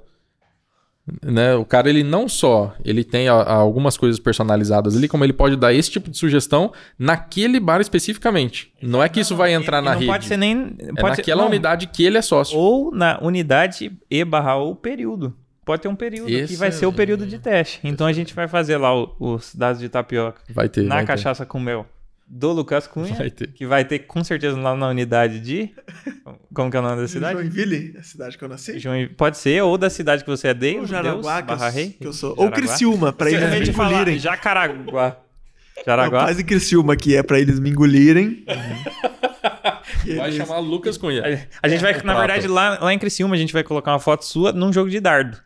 Né? 1.22 1.54
O 1.54 1.64
cara, 1.64 1.88
ele 1.88 2.02
não 2.02 2.28
só 2.28 2.74
ele 2.84 3.02
tem 3.04 3.28
a- 3.28 3.34
a 3.34 3.54
algumas 3.54 3.96
coisas 3.96 4.18
personalizadas 4.20 4.96
ali, 4.96 5.08
como 5.08 5.24
ele 5.24 5.32
pode 5.32 5.56
dar 5.56 5.72
esse 5.72 5.90
tipo 5.90 6.10
de 6.10 6.16
sugestão 6.16 6.72
naquele 6.98 7.58
bar 7.60 7.80
especificamente. 7.80 8.72
Não 8.82 9.02
é 9.02 9.08
que 9.08 9.20
isso 9.20 9.34
vai 9.36 9.52
entrar 9.52 9.78
E 9.80 9.84
na 9.84 9.90
não 9.92 9.98
rede. 9.98 10.10
pode 10.10 10.24
ser 10.26 10.36
nem. 10.36 10.74
é 10.78 10.84
ser- 10.86 11.02
naquela 11.02 11.42
não, 11.42 11.48
unidade 11.48 11.86
que 11.86 12.04
ele 12.04 12.18
é 12.18 12.22
sócio. 12.22 12.56
Ou 12.58 12.94
na 12.94 13.18
unidade 13.22 13.92
e 14.10 14.24
barra 14.24 14.56
ou 14.56 14.74
período. 14.76 15.34
Pode 15.64 15.82
ter 15.82 15.88
um 15.88 15.94
período 15.94 16.26
que 16.26 16.56
vai 16.56 16.70
ser 16.72 16.86
o 16.86 16.88
Excelente. 16.88 16.96
período 16.96 17.26
de 17.26 17.38
teste. 17.38 17.80
Então 17.84 18.06
a 18.06 18.12
gente 18.12 18.34
vai 18.34 18.48
fazer 18.48 18.76
lá 18.76 18.94
o- 18.98 19.14
os 19.20 19.54
dados 19.54 19.80
de 19.80 19.88
tapioca 19.88 20.40
Vai 20.50 20.68
ter. 20.68 20.82
na 20.82 20.96
vai 20.96 21.04
ter. 21.04 21.06
cachaça 21.08 21.46
com 21.46 21.60
mel 21.60 21.86
do 22.32 22.52
Lucas 22.52 22.86
Cunha. 22.86 23.12
Vai 23.16 23.28
ter. 23.30 23.48
Que 23.52 23.66
vai 23.66 23.84
ter 23.84 23.98
com 24.00 24.22
certeza 24.22 24.56
lá 24.58 24.76
na 24.76 24.88
unidade 24.88 25.40
de. 25.40 25.70
Como 26.54 26.70
que 26.70 26.76
é 26.76 26.80
o 26.80 26.82
nome 26.82 27.02
da 27.02 27.08
cidade? 27.08 27.34
Joinville, 27.40 27.96
a 27.98 28.02
cidade 28.04 28.38
que 28.38 28.44
eu 28.44 28.48
nasci. 28.48 28.78
João- 28.78 29.08
Pode 29.16 29.36
ser, 29.36 29.60
ou 29.62 29.76
da 29.76 29.90
cidade 29.90 30.22
que 30.22 30.30
você 30.30 30.48
é 30.48 30.54
Deus, 30.54 30.82
Ou 30.82 30.86
Jaraguá, 30.86 31.12
Deus, 31.40 31.46
que 31.46 31.52
eu, 31.52 31.56
barra 31.56 31.68
rei. 31.70 31.90
que 32.00 32.06
eu 32.06 32.12
sou. 32.12 32.30
Ou 32.30 32.36
Jaraguá. 32.44 32.56
Criciúma, 32.56 33.12
pra 33.12 33.28
Se 33.28 33.34
eles 33.34 33.50
me 33.50 33.68
engolirem. 33.74 34.18
Jacaraguá. 34.18 35.16
Jaraguá. 35.84 36.20
faz 36.26 36.38
em 36.38 36.44
Criciúma, 36.44 36.94
que 36.94 37.16
é 37.16 37.22
pra 37.22 37.40
eles 37.40 37.58
me 37.58 37.70
engolirem. 37.70 38.44
E 40.06 40.14
Vai 40.14 40.28
eles- 40.28 40.36
chamar 40.36 40.58
Lucas 40.60 40.96
Cunha. 40.96 41.22
A 41.62 41.68
gente 41.68 41.80
vai, 41.82 41.92
É, 41.92 41.96
na 41.96 42.02
prato. 42.02 42.18
verdade, 42.18 42.46
lá, 42.48 42.78
lá 42.80 42.92
em 42.94 42.98
Criciúma, 42.98 43.34
a 43.34 43.38
gente 43.38 43.52
vai 43.52 43.62
colocar 43.62 43.92
uma 43.92 43.98
foto 43.98 44.24
sua 44.24 44.52
num 44.52 44.72
jogo 44.72 44.88
de 44.88 44.98
dardo. 45.00 45.36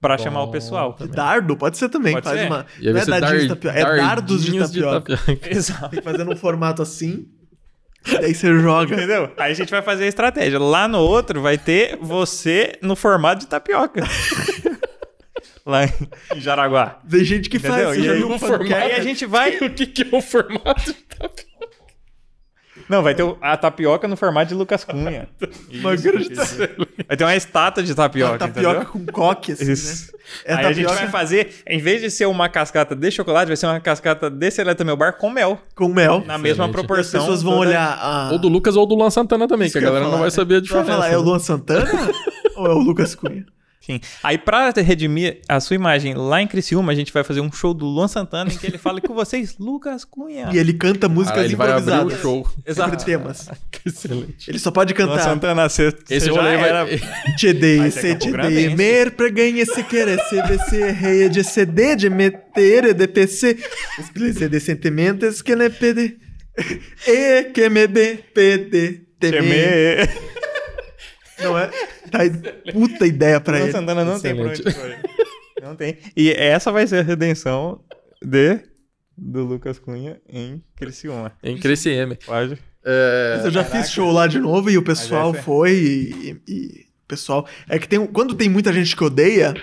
Pra 0.00 0.16
chamar 0.16 0.42
o 0.44 0.50
pessoal. 0.50 0.96
De 0.98 1.08
dardo, 1.08 1.56
pode 1.56 1.76
ser 1.76 1.88
também. 1.90 2.14
Pode 2.14 2.24
faz 2.24 2.40
ser. 2.40 2.46
uma. 2.46 2.64
Não 2.80 3.00
é 3.00 3.04
dadinhos 3.04 3.42
de 3.42 3.48
tapioca, 3.50 3.78
é 3.78 3.96
dardos 3.96 4.44
de 4.44 4.58
dardinhos 4.58 4.70
tapioca. 4.72 5.20
Exato. 5.50 5.88
Tem 5.90 5.98
que 6.00 6.04
fazer 6.04 6.24
num 6.24 6.36
formato 6.36 6.80
assim. 6.80 7.26
Daí 8.10 8.34
você 8.34 8.58
joga. 8.58 8.94
Entendeu? 8.94 9.30
Aí 9.36 9.52
a 9.52 9.54
gente 9.54 9.70
vai 9.70 9.82
fazer 9.82 10.04
a 10.04 10.06
estratégia. 10.06 10.58
Lá 10.58 10.88
no 10.88 11.00
outro 11.00 11.42
vai 11.42 11.58
ter 11.58 11.98
você 12.00 12.78
no 12.80 12.96
formato 12.96 13.40
de 13.40 13.46
tapioca. 13.46 14.02
Lá 15.66 15.84
em 15.84 16.40
Jaraguá. 16.40 16.98
Tem 17.08 17.22
gente 17.22 17.50
que 17.50 17.58
Entendeu? 17.58 17.88
faz. 17.88 17.98
E 18.02 18.08
aí 18.08 18.24
um 18.24 18.38
formato- 18.38 18.64
E 18.64 18.74
aí 18.74 18.92
a 18.92 19.00
gente 19.02 19.26
vai. 19.26 19.56
O 19.60 19.70
que, 19.70 19.86
que 19.86 20.02
é 20.02 20.16
o 20.18 20.22
formato 20.22 20.82
de 20.86 20.94
tapioca? 20.94 21.49
Não, 22.90 23.02
vai 23.04 23.14
ter 23.14 23.24
a 23.40 23.56
tapioca 23.56 24.08
no 24.08 24.16
formato 24.16 24.48
de 24.48 24.54
Lucas 24.54 24.82
Cunha. 24.84 25.28
Isso, 25.70 26.02
grande 26.02 26.32
isso. 26.32 26.56
Vai 27.06 27.16
ter 27.16 27.24
uma 27.24 27.36
estátua 27.36 27.82
de 27.84 27.94
tapioca. 27.94 28.32
Uma 28.32 28.38
tapioca 28.38 28.82
entendeu? 28.82 28.90
com 28.92 29.06
coque, 29.12 29.52
assim, 29.52 29.70
Isso. 29.70 30.12
né? 30.12 30.18
É 30.44 30.54
aí 30.54 30.66
a 30.66 30.72
gente 30.72 30.84
tapioca 30.86 31.02
vai 31.02 31.08
fazer, 31.10 31.54
em 31.66 31.78
vez 31.78 32.00
de 32.02 32.10
ser 32.10 32.26
uma 32.26 32.48
cascata 32.48 32.94
de 32.96 33.10
chocolate, 33.10 33.46
vai 33.46 33.56
ser 33.56 33.66
uma 33.66 33.78
cascata 33.80 34.28
de 34.28 34.50
seleta 34.50 34.84
meu 34.84 34.96
bar 34.96 35.12
com 35.16 35.30
mel. 35.30 35.58
com 35.74 35.88
mel. 35.88 36.22
Na 36.26 36.36
mesma 36.36 36.38
Excelente. 36.38 36.58
E 36.58 36.64
as 36.64 36.70
proporção. 36.72 37.20
pessoas 37.20 37.42
vão 37.42 37.52
toda- 37.54 37.68
olhar 37.70 37.98
a... 38.00 38.30
Ou 38.32 38.38
do 38.38 38.48
Lucas 38.48 38.74
ou 38.76 38.84
do 38.86 38.94
Luan 38.96 39.10
Santana 39.10 39.46
também, 39.46 39.66
Isso 39.68 39.78
que 39.78 39.84
a 39.84 39.88
galera 39.88 40.00
não 40.04 40.10
falar, 40.10 40.20
vai 40.22 40.26
né? 40.26 40.30
saber 40.30 40.54
a 40.56 40.58
Você 40.60 40.68
vai 40.72 40.82
diferença. 40.82 41.02
falar, 41.02 41.12
é 41.14 41.16
o 41.16 41.22
Luan 41.22 41.38
Santana 41.38 41.88
ou 42.56 42.66
é 42.66 42.70
o 42.74 42.78
Lucas 42.78 43.14
Cunha? 43.14 43.46
Sim. 43.92 44.00
Aí, 44.22 44.38
pra 44.38 44.70
redimir 44.70 45.40
a 45.48 45.60
sua 45.60 45.74
imagem 45.76 46.14
lá 46.14 46.40
em 46.42 46.46
Criciúma, 46.46 46.92
a 46.92 46.94
gente 46.94 47.12
vai 47.12 47.24
fazer 47.24 47.40
um 47.40 47.50
show 47.50 47.72
do 47.74 47.86
Luan 47.86 48.08
Santana 48.08 48.52
em 48.52 48.56
que 48.56 48.66
ele 48.66 48.78
fala 48.78 49.00
com 49.00 49.14
vocês, 49.14 49.56
Lucas 49.60 50.04
Cunha. 50.04 50.50
E 50.52 50.58
ele 50.58 50.72
canta 50.74 51.08
músicas 51.08 51.36
Cara, 51.36 51.46
ele 51.46 51.56
vai 51.56 51.70
abrir 51.72 51.90
o 51.90 51.94
improvisadas. 51.94 52.20
show. 52.20 52.48
Sobre 52.74 52.96
temas. 53.04 53.48
Excelente. 53.84 54.50
Ele 54.50 54.58
só 54.58 54.70
pode 54.70 54.92
Luan 54.94 55.08
cantar 55.08 55.22
Santana, 55.24 55.68
você, 55.68 55.88
Esse 56.08 56.26
você 56.26 56.26
já 56.26 56.32
rolê 56.32 56.56
vai... 56.56 56.68
era... 56.68 56.86
TD, 57.38 57.76
Vai 57.78 57.90
ser 57.90 58.00
Campo 58.12 58.24
CTD, 58.24 58.32
Grandense. 58.32 58.76
mer 58.76 59.10
pra 59.12 59.28
ganhar 59.28 59.64
se 59.66 59.82
querer 59.84 60.18
CVC, 60.28 60.90
rei 60.90 61.28
de 61.28 61.42
CD, 61.44 61.96
de 61.96 62.10
meter, 62.10 62.94
de 62.94 63.06
PC, 63.08 63.56
de 64.48 64.60
sentimentos 64.60 65.40
que 65.42 65.56
ne 65.56 65.70
pede, 65.70 66.16
e 67.06 67.44
que 67.44 67.68
me 67.68 67.86
dê, 67.86 68.16
pede, 68.34 69.02
temer. 69.18 70.10
Não 71.42 71.58
é? 71.58 71.66
Tá 72.10 72.18
puta 72.72 73.06
ideia 73.06 73.40
pra 73.40 73.60
ele. 73.60 73.72
Santana 73.72 74.04
não 74.04 74.18
tem 74.20 74.34
pra 74.34 74.44
onde 74.44 74.60
Excelente. 74.60 74.74
correr. 74.80 75.00
Não 75.62 75.76
tem. 75.76 75.98
E 76.16 76.30
essa 76.30 76.72
vai 76.72 76.86
ser 76.86 77.00
a 77.00 77.02
redenção 77.02 77.84
de... 78.24 78.60
do 79.16 79.44
Lucas 79.44 79.78
Cunha 79.78 80.18
em 80.26 80.62
Criciúma. 80.74 81.32
Em 81.42 81.58
Cresciem. 81.58 82.16
Pode? 82.24 82.56
É... 82.82 83.34
Mas 83.36 83.44
eu 83.44 83.50
já 83.50 83.62
fiz 83.62 83.90
show 83.90 84.10
lá 84.10 84.26
de 84.26 84.38
novo 84.38 84.70
e 84.70 84.78
o 84.78 84.82
pessoal 84.82 85.34
é- 85.34 85.42
foi 85.42 85.72
e, 85.74 86.40
e- 86.48 86.86
o 87.04 87.06
pessoal 87.06 87.46
é 87.68 87.78
que 87.78 87.86
tem 87.86 88.06
quando 88.06 88.34
tem 88.34 88.48
muita 88.48 88.72
gente 88.72 88.96
que 88.96 89.04
odeia, 89.04 89.54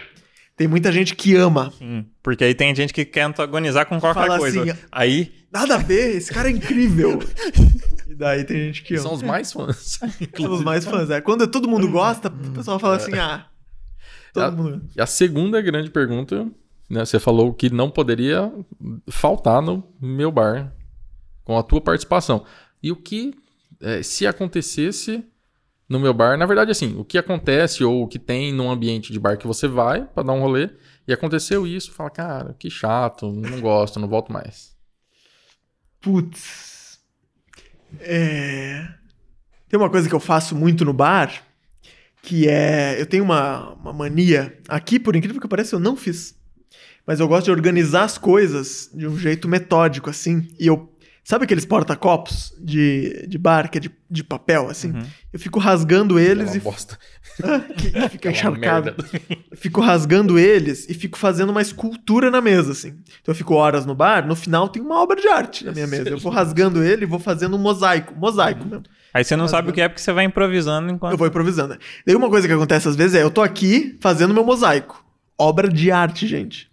tem 0.55 0.67
muita 0.67 0.91
gente 0.91 1.15
que 1.15 1.35
ama. 1.35 1.73
Sim. 1.79 2.05
Porque 2.21 2.43
aí 2.43 2.53
tem 2.53 2.75
gente 2.75 2.93
que 2.93 3.03
quer 3.03 3.21
antagonizar 3.21 3.87
com 3.87 3.99
qualquer 3.99 4.27
Fala 4.27 4.37
coisa. 4.37 4.61
assim, 4.61 4.79
Aí... 4.91 5.31
Nada 5.51 5.75
a 5.75 5.77
ver, 5.79 6.17
esse 6.17 6.31
cara 6.31 6.47
é 6.49 6.51
incrível. 6.51 7.17
daí 8.17 8.43
tem 8.43 8.57
gente 8.65 8.83
que 8.83 8.95
ama. 8.95 9.03
São 9.03 9.13
os 9.13 9.21
mais 9.23 9.51
fãs. 9.53 9.99
São 10.35 10.53
os 10.53 10.63
mais 10.63 10.85
fãs. 10.85 11.09
É. 11.09 11.21
Quando 11.21 11.47
todo 11.47 11.67
mundo 11.69 11.89
gosta, 11.89 12.27
o 12.29 12.51
pessoal 12.51 12.79
fala 12.79 12.95
assim, 12.97 13.17
ah. 13.17 13.45
Todo 14.33 14.43
Ah, 14.43 14.51
mundo. 14.51 14.81
E 14.95 15.01
a 15.01 15.05
segunda 15.05 15.61
grande 15.61 15.89
pergunta, 15.89 16.45
né? 16.89 17.05
Você 17.05 17.19
falou 17.19 17.53
que 17.53 17.69
não 17.69 17.89
poderia 17.89 18.51
faltar 19.09 19.61
no 19.61 19.83
meu 20.01 20.31
bar 20.31 20.73
com 21.43 21.57
a 21.57 21.63
tua 21.63 21.79
participação. 21.81 22.45
E 22.83 22.91
o 22.91 22.95
que, 22.95 23.33
eh, 23.81 24.03
se 24.03 24.27
acontecesse 24.27 25.23
no 25.89 25.99
meu 25.99 26.13
bar, 26.13 26.37
na 26.37 26.45
verdade, 26.45 26.69
assim, 26.71 26.95
o 26.97 27.05
que 27.05 27.17
acontece 27.17 27.83
ou 27.83 28.03
o 28.03 28.07
que 28.07 28.19
tem 28.19 28.51
num 28.53 28.69
ambiente 28.69 29.13
de 29.13 29.19
bar 29.19 29.37
que 29.37 29.47
você 29.47 29.67
vai 29.67 30.03
pra 30.05 30.21
dar 30.23 30.33
um 30.33 30.41
rolê 30.41 30.69
e 31.07 31.13
aconteceu 31.13 31.65
isso, 31.65 31.91
fala, 31.93 32.09
cara, 32.09 32.55
que 32.59 32.69
chato, 32.69 33.31
não 33.31 33.61
gosto, 33.61 33.97
não 33.99 34.07
volto 34.09 34.31
mais. 34.31 34.75
Putz. 36.01 36.76
É... 37.99 38.87
Tem 39.69 39.79
uma 39.79 39.89
coisa 39.89 40.07
que 40.07 40.15
eu 40.15 40.19
faço 40.19 40.55
muito 40.55 40.85
no 40.85 40.93
bar, 40.93 41.43
que 42.21 42.47
é. 42.47 42.99
Eu 42.99 43.05
tenho 43.05 43.23
uma, 43.23 43.73
uma 43.73 43.93
mania. 43.93 44.57
Aqui, 44.67 44.99
por 44.99 45.15
incrível 45.15 45.41
que 45.41 45.47
pareça, 45.47 45.75
eu 45.75 45.79
não 45.79 45.95
fiz. 45.95 46.35
Mas 47.05 47.19
eu 47.19 47.27
gosto 47.27 47.45
de 47.45 47.51
organizar 47.51 48.03
as 48.03 48.17
coisas 48.17 48.89
de 48.93 49.07
um 49.07 49.17
jeito 49.17 49.47
metódico, 49.47 50.09
assim. 50.09 50.47
E 50.59 50.67
eu 50.67 50.89
Sabe 51.27 51.43
aqueles 51.43 51.65
porta-copos 51.65 52.53
de, 52.57 53.27
de 53.27 53.37
bar, 53.37 53.69
que 53.69 53.77
é 53.77 53.81
de, 53.81 53.91
de 54.09 54.23
papel, 54.23 54.69
assim? 54.69 54.91
Uhum. 54.91 55.03
Eu 55.33 55.37
fico 55.37 55.59
rasgando 55.59 56.17
eles 56.17 56.51
Aquela 56.51 56.57
e 56.57 56.59
bosta. 56.61 56.97
que, 57.75 57.91
que 57.91 58.09
fica 58.09 58.29
Aquela 58.29 58.31
encharcado. 58.31 58.95
Fico 59.57 59.81
rasgando 59.81 60.39
eles 60.39 60.89
e 60.89 60.93
fico 60.93 61.17
fazendo 61.17 61.49
uma 61.49 61.61
escultura 61.61 62.31
na 62.31 62.39
mesa, 62.39 62.71
assim. 62.71 62.95
Então 63.21 63.33
eu 63.33 63.35
fico 63.35 63.55
horas 63.55 63.85
no 63.85 63.93
bar, 63.93 64.25
no 64.25 64.37
final 64.37 64.69
tem 64.69 64.81
uma 64.81 65.03
obra 65.03 65.19
de 65.19 65.27
arte 65.27 65.65
na 65.65 65.73
minha 65.73 65.85
mesa. 65.85 66.07
Eu 66.07 66.17
vou 66.17 66.31
rasgando 66.31 66.81
ele 66.81 67.03
e 67.03 67.05
vou 67.05 67.19
fazendo 67.19 67.57
um 67.57 67.59
mosaico. 67.59 68.15
Mosaico 68.15 68.65
mesmo. 68.65 68.85
Aí 69.13 69.21
você 69.21 69.35
não 69.35 69.49
sabe 69.49 69.69
o 69.69 69.73
que 69.73 69.81
é 69.81 69.89
porque 69.89 70.01
você 70.01 70.13
vai 70.13 70.23
improvisando 70.23 70.89
enquanto. 70.89 71.11
Eu 71.11 71.17
vou 71.17 71.27
improvisando. 71.27 71.73
né? 71.73 71.79
Daí 72.05 72.15
uma 72.15 72.29
coisa 72.29 72.47
que 72.47 72.53
acontece 72.53 72.87
às 72.87 72.95
vezes 72.95 73.15
é, 73.15 73.23
eu 73.23 73.31
tô 73.31 73.41
aqui 73.41 73.97
fazendo 73.99 74.33
meu 74.33 74.45
mosaico. 74.45 75.03
Obra 75.37 75.67
de 75.67 75.91
arte, 75.91 76.25
gente. 76.25 76.69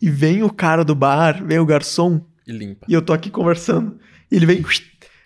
E 0.00 0.08
vem 0.08 0.42
o 0.42 0.48
cara 0.48 0.82
do 0.86 0.94
bar, 0.94 1.44
vem 1.44 1.58
o 1.58 1.66
garçom, 1.66 2.24
E 2.50 2.58
limpa. 2.58 2.86
e 2.88 2.92
eu 2.94 3.02
tô 3.02 3.12
aqui 3.12 3.30
conversando. 3.30 3.98
E 4.30 4.36
ele 4.36 4.46
vem. 4.46 4.62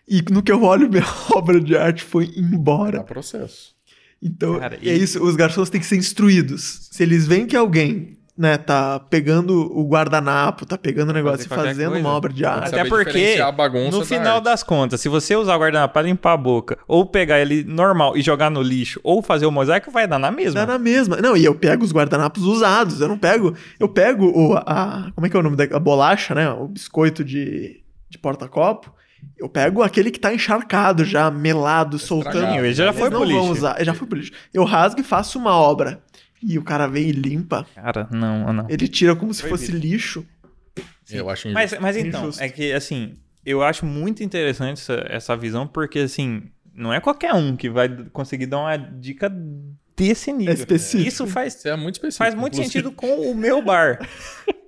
E 0.07 0.21
no 0.31 0.43
que 0.43 0.53
eu 0.53 0.63
olho, 0.63 0.87
minha 0.93 1.03
obra 1.33 1.59
de 1.59 1.75
arte 1.75 2.03
foi 2.05 2.27
Dá 2.27 2.39
embora. 2.39 3.03
processo. 3.03 3.75
Então, 4.21 4.59
Cara, 4.59 4.77
é 4.77 4.79
e- 4.95 5.03
isso, 5.03 5.23
os 5.25 5.35
garçons 5.35 5.71
têm 5.71 5.81
que 5.81 5.87
ser 5.87 5.97
instruídos. 5.97 6.89
Se 6.93 7.03
eles 7.03 7.27
veem 7.27 7.47
que 7.47 7.57
alguém, 7.57 8.19
né, 8.37 8.59
tá 8.59 8.99
pegando 8.99 9.55
o 9.79 9.87
guardanapo, 9.87 10.67
tá 10.67 10.77
pegando 10.77 11.11
o 11.11 11.13
negócio 11.13 11.49
Fazer 11.49 11.61
e 11.63 11.67
fazendo 11.67 11.91
coisa. 11.93 12.07
uma 12.07 12.17
obra 12.17 12.33
de 12.33 12.45
arte. 12.45 12.69
Até 12.69 12.85
porque, 12.85 13.05
diferenciar 13.13 13.49
a 13.49 13.53
bagunça 13.53 13.91
No 13.93 14.01
da 14.01 14.05
final 14.07 14.35
arte. 14.37 14.45
das 14.45 14.63
contas, 14.65 15.01
se 15.01 15.09
você 15.09 15.37
usar 15.37 15.55
o 15.55 15.59
guardanapo 15.61 15.93
pra 15.93 16.03
limpar 16.03 16.33
a 16.33 16.37
boca, 16.37 16.77
ou 16.89 17.07
pegar 17.07 17.39
ele 17.39 17.63
normal 17.63 18.17
e 18.17 18.23
jogar 18.23 18.51
no 18.51 18.61
lixo, 18.61 18.99
ou 19.05 19.23
fazer 19.23 19.47
o 19.47 19.53
mosaico, 19.53 19.91
vai 19.91 20.09
dar 20.09 20.19
na 20.19 20.33
mesma. 20.33 20.61
Dá 20.61 20.67
na 20.67 20.79
mesma. 20.79 21.17
Não, 21.19 21.37
e 21.37 21.45
eu 21.45 21.55
pego 21.55 21.85
os 21.85 21.93
guardanapos 21.93 22.43
usados. 22.43 23.01
Eu 23.01 23.07
não 23.09 23.17
pego. 23.19 23.55
Eu 23.79 23.89
pego 23.89 24.27
o, 24.27 24.57
a. 24.57 25.11
Como 25.15 25.27
é 25.27 25.31
que 25.31 25.37
é 25.37 25.41
o 25.41 25.43
nome 25.43 25.57
da 25.57 25.65
a 25.77 25.79
bolacha, 25.79 26.35
né? 26.35 26.51
O 26.51 26.67
biscoito 26.67 27.23
de, 27.25 27.83
de 28.11 28.19
porta-copo. 28.19 28.93
Eu 29.39 29.49
pego 29.49 29.83
aquele 29.83 30.11
que 30.11 30.21
tá 30.21 30.35
encharcado 30.35 31.05
já, 31.05 31.31
melado, 31.31 31.99
soltando. 31.99 32.35
Estragado. 32.37 32.65
Ele 32.67 32.75
já 32.75 32.93
foi 32.93 33.11
pro 33.11 33.25
lixo. 33.25 33.51
usar. 33.53 33.83
Já 33.85 33.95
foi 33.95 34.07
pro 34.07 34.19
lixo. 34.19 34.33
Eu 34.53 34.65
rasgo 34.65 35.01
e 35.01 35.05
faço 35.05 35.39
uma 35.39 35.55
obra. 35.55 36.03
E 36.47 36.59
o 36.59 36.63
cara 36.63 36.87
vem 36.87 37.09
e 37.09 37.13
limpa. 37.13 37.67
Cara, 37.75 38.07
não, 38.11 38.53
não. 38.53 38.67
Ele 38.69 38.87
tira 38.89 39.17
como 39.17 39.33
se 39.33 39.41
Proibido. 39.43 39.67
fosse 39.67 39.73
lixo. 39.79 40.27
Eu 41.11 41.29
acho 41.31 41.49
Mas, 41.51 41.71
injusto. 41.73 41.83
mas 41.83 41.97
então, 41.97 42.23
Injusto. 42.23 42.43
é 42.43 42.49
que 42.49 42.73
assim, 42.73 43.15
eu 43.45 43.63
acho 43.63 43.85
muito 43.87 44.23
interessante 44.23 44.81
essa, 44.81 45.05
essa 45.09 45.37
visão, 45.37 45.67
porque 45.67 46.01
assim, 46.01 46.43
não 46.75 46.93
é 46.93 47.01
qualquer 47.01 47.33
um 47.35 47.55
que 47.57 47.69
vai 47.71 47.89
conseguir 48.13 48.47
dar 48.47 48.59
uma 48.61 48.77
dica 48.77 49.33
desse 49.97 50.33
nível. 50.33 50.53
É 50.53 50.55
específico. 50.57 51.09
Isso 51.09 51.27
faz, 51.27 51.55
Isso 51.55 51.69
é 51.69 51.77
muito 51.77 51.95
específico. 51.97 52.25
faz 52.25 52.35
muito 52.35 52.57
sentido 52.57 52.91
com 52.91 53.31
o 53.31 53.35
meu 53.35 53.63
bar. 53.63 53.99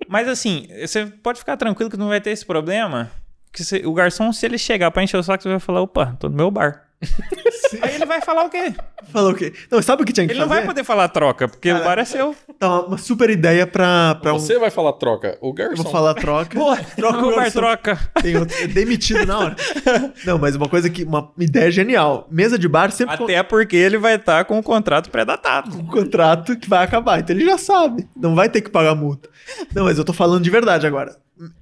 Mas 0.09 0.29
assim, 0.29 0.69
você 0.81 1.07
pode 1.07 1.39
ficar 1.41 1.57
tranquilo 1.57 1.91
que 1.91 1.97
não 1.97 2.09
vai 2.09 2.21
ter 2.21 2.31
esse 2.31 2.45
problema. 2.47 3.11
Que 3.53 3.65
se- 3.65 3.85
o 3.87 3.93
garçom, 3.95 4.33
se 4.33 4.45
ele 4.47 4.59
chegar 4.59 4.91
pra 4.91 5.03
encher 5.03 5.17
o 5.17 5.23
saco, 5.23 5.43
você 5.43 5.49
vai 5.49 5.59
falar, 5.59 5.81
opa, 5.83 6.15
tô 6.21 6.29
no 6.29 6.37
meu 6.37 6.51
bar. 6.51 6.85
Aí 7.83 7.94
ele 7.94 8.07
vai 8.07 8.20
falar 8.23 8.44
o 8.44 8.50
quê? 8.50 8.73
Falou 9.12 9.33
o 9.33 9.34
quê? 9.34 9.52
Não, 9.70 9.83
sabe 9.83 10.02
o 10.02 10.07
que 10.07 10.12
tinha 10.12 10.26
que 10.26 10.33
Ele 10.33 10.41
não 10.41 10.49
fazer? 10.49 10.60
vai 10.60 10.68
poder 10.68 10.84
falar 10.84 11.08
troca, 11.08 11.47
porque 11.47 11.68
Cara, 11.68 11.81
o 11.83 11.84
bar 11.84 11.99
é 11.99 12.05
seu. 12.05 12.34
Tá 12.58 12.81
uma, 12.81 12.97
super 12.97 13.28
ideia 13.28 13.66
pra, 13.66 14.15
pra 14.16 14.33
um. 14.33 14.39
Você 14.39 14.58
vai 14.58 14.70
falar 14.70 14.94
troca. 14.94 15.36
O 15.42 15.49
Eu 15.49 15.52
garçom. 15.52 15.83
vou 15.83 15.92
falar 15.92 16.15
troca. 16.15 16.58
Pô, 16.58 16.75
troca 16.97 17.18
o 17.18 17.28
o 17.28 17.31
bar 17.34 17.42
garçom. 17.42 17.58
troca. 17.60 18.10
Tem 18.23 18.36
outro, 18.36 18.57
é 18.62 18.66
demitido 18.66 19.26
na 19.26 19.39
hora. 19.39 19.57
Não, 20.25 20.39
mas 20.39 20.57
uma 20.57 20.68
coisa 20.68 20.89
que. 20.89 21.05
Uma 21.05 21.31
ideia 21.39 21.70
genial. 21.70 22.26
Mesa 22.31 22.58
de 22.58 22.66
bar 22.68 22.91
sempre 22.91 23.15
Até 23.15 23.42
porque 23.42 23.76
ele 23.76 23.99
vai 23.99 24.15
estar 24.15 24.44
com 24.47 24.58
o 24.58 24.62
contrato 24.62 25.10
pré-datado. 25.10 25.70
com 25.70 25.78
um 25.83 25.86
contrato 25.86 26.57
que 26.57 26.68
vai 26.68 26.83
acabar. 26.84 27.20
Então 27.20 27.36
ele 27.36 27.44
já 27.44 27.58
sabe. 27.58 28.08
Não 28.16 28.34
vai 28.34 28.49
ter 28.49 28.62
que 28.62 28.70
pagar 28.70 28.94
multa. 28.94 29.28
Não, 29.75 29.84
mas 29.84 29.99
eu 29.99 30.05
tô 30.05 30.12
falando 30.12 30.42
de 30.42 30.50
verdade 30.50 30.86
agora. 30.86 31.15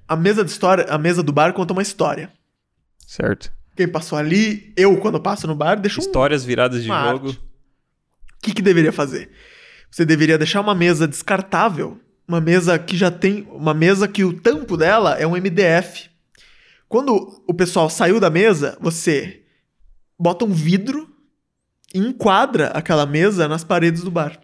A 0.07 0.15
mesa 0.15 0.43
de 0.45 0.51
história, 0.51 0.85
a 0.89 0.97
mesa 0.97 1.21
do 1.21 1.33
bar 1.33 1.51
conta 1.51 1.73
uma 1.73 1.81
história. 1.81 2.31
Certo. 3.05 3.51
Quem 3.75 3.87
passou 3.87 4.17
ali, 4.17 4.73
eu, 4.77 4.97
quando 4.97 5.19
passo 5.19 5.45
no 5.47 5.55
bar, 5.55 5.75
deixo 5.75 5.99
um. 5.99 6.03
Histórias 6.03 6.45
viradas 6.45 6.81
de 6.81 6.87
jogo. 6.87 6.99
arte. 7.27 7.37
O 7.37 8.41
que, 8.41 8.53
que 8.53 8.61
deveria 8.61 8.91
fazer? 8.91 9.29
Você 9.91 10.05
deveria 10.05 10.37
deixar 10.37 10.61
uma 10.61 10.75
mesa 10.75 11.07
descartável. 11.07 11.99
Uma 12.27 12.39
mesa 12.39 12.79
que 12.79 12.95
já 12.95 13.11
tem. 13.11 13.47
Uma 13.51 13.73
mesa 13.73 14.07
que 14.07 14.23
o 14.23 14.33
tampo 14.33 14.77
dela 14.77 15.15
é 15.15 15.27
um 15.27 15.35
MDF. 15.35 16.09
Quando 16.87 17.43
o 17.47 17.53
pessoal 17.53 17.89
saiu 17.89 18.19
da 18.19 18.29
mesa, 18.29 18.77
você 18.79 19.41
bota 20.17 20.45
um 20.45 20.51
vidro 20.51 21.09
e 21.93 21.99
enquadra 21.99 22.67
aquela 22.67 23.05
mesa 23.05 23.47
nas 23.47 23.63
paredes 23.63 24.03
do 24.03 24.11
bar. 24.11 24.39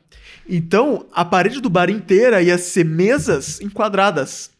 Então, 0.47 1.05
a 1.13 1.23
parede 1.23 1.61
do 1.61 1.69
bar 1.69 1.89
inteira 1.89 2.41
ia 2.41 2.57
ser 2.57 2.83
mesas 2.83 3.61
enquadradas. 3.61 4.50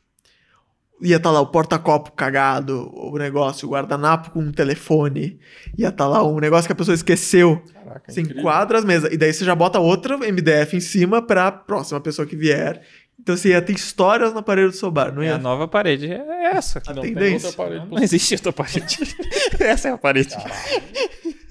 Ia 1.02 1.18
estar 1.18 1.32
lá 1.32 1.40
o 1.42 1.48
porta-copo 1.48 2.12
cagado, 2.12 2.92
o 2.94 3.18
negócio, 3.18 3.68
o 3.68 3.72
guardanapo 3.72 4.30
com 4.32 4.40
um 4.40 4.52
telefone. 4.52 5.40
Ia 5.78 5.90
estar 5.90 6.08
lá 6.08 6.24
um 6.24 6.40
negócio 6.40 6.68
que 6.68 6.74
a 6.74 6.76
pessoa 6.76 6.94
esqueceu. 6.94 7.62
Caraca, 7.74 8.12
Você 8.12 8.22
incrível. 8.22 8.42
enquadra 8.42 8.78
as 8.78 8.86
mesas. 8.86 9.12
E 9.12 9.18
daí 9.18 9.34
você 9.34 9.44
já 9.44 9.56
bota 9.56 9.80
outra 9.80 10.16
MDF 10.18 10.76
em 10.78 10.80
cima 10.80 11.22
pra 11.22 11.52
próxima 11.52 12.00
pessoa 12.00 12.28
que 12.28 12.36
vier. 12.36 12.82
Então 13.20 13.36
você 13.38 13.50
ia 13.50 13.62
ter 13.62 13.74
histórias 13.74 14.34
na 14.34 14.42
parede 14.42 14.70
do 14.70 14.76
seu 14.76 14.90
bar, 14.92 15.12
não 15.14 15.22
É 15.22 15.28
ia? 15.28 15.36
a 15.36 15.38
nova 15.40 15.68
parede. 15.68 16.12
É 16.12 16.52
essa. 16.56 16.82
A 16.88 16.94
Não 16.94 17.02
tem 17.02 17.14
tendência. 17.14 17.50
outra 17.50 17.64
parede 17.66 17.86
Não, 17.86 17.98
não 17.98 18.04
existe 18.04 18.34
outra 18.36 18.54
parede. 18.54 18.98
essa 19.60 19.90
é 19.90 19.92
a 19.92 19.98
parede. 19.98 20.36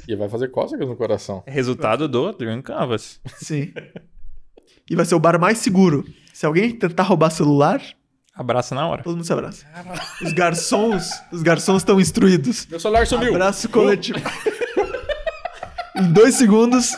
E 0.09 0.15
vai 0.17 0.29
fazer 0.29 0.49
cócegas 0.49 0.89
no 0.89 0.97
coração. 0.97 1.43
É 1.47 1.51
Resultado 1.51 2.09
do 2.09 2.33
Dream 2.33 2.63
Canvas. 2.63 3.21
Sim. 3.37 3.73
E 4.89 4.97
vai 4.97 5.05
ser 5.05 5.15
o 5.15 5.21
bar 5.21 5.39
mais 5.41 5.59
seguro. 5.59 6.05
Se 6.33 6.45
alguém 6.47 6.71
tentar 6.77 7.05
roubar 7.05 7.31
celular, 7.31 7.81
Abraça 8.41 8.75
na 8.75 8.89
hora. 8.89 9.03
todo 9.03 9.17
mundo 9.17 9.27
se 9.27 9.33
abraça. 9.35 9.67
Os 10.23 10.33
garçons, 10.33 11.11
os 11.31 11.43
garçons 11.43 11.83
estão 11.83 12.01
instruídos. 12.01 12.67
Meu 12.71 12.81
celular 12.81 13.07
sumiu. 13.07 13.35
Abraço 13.35 13.69
coletivo. 13.69 14.19
em 15.95 16.11
dois 16.11 16.37
segundos. 16.37 16.97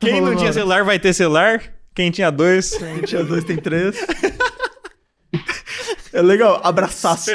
Quem 0.00 0.12
não 0.12 0.20
rolando 0.20 0.36
tinha 0.38 0.46
hora. 0.46 0.54
celular 0.54 0.82
vai 0.82 0.98
ter 0.98 1.12
celular. 1.12 1.62
Quem 1.94 2.10
tinha 2.10 2.30
dois. 2.30 2.70
Quem 2.78 3.02
tinha 3.02 3.22
dois 3.22 3.44
tem 3.44 3.58
três. 3.58 3.94
É 6.14 6.22
legal, 6.22 6.62
abraçaço. 6.64 7.30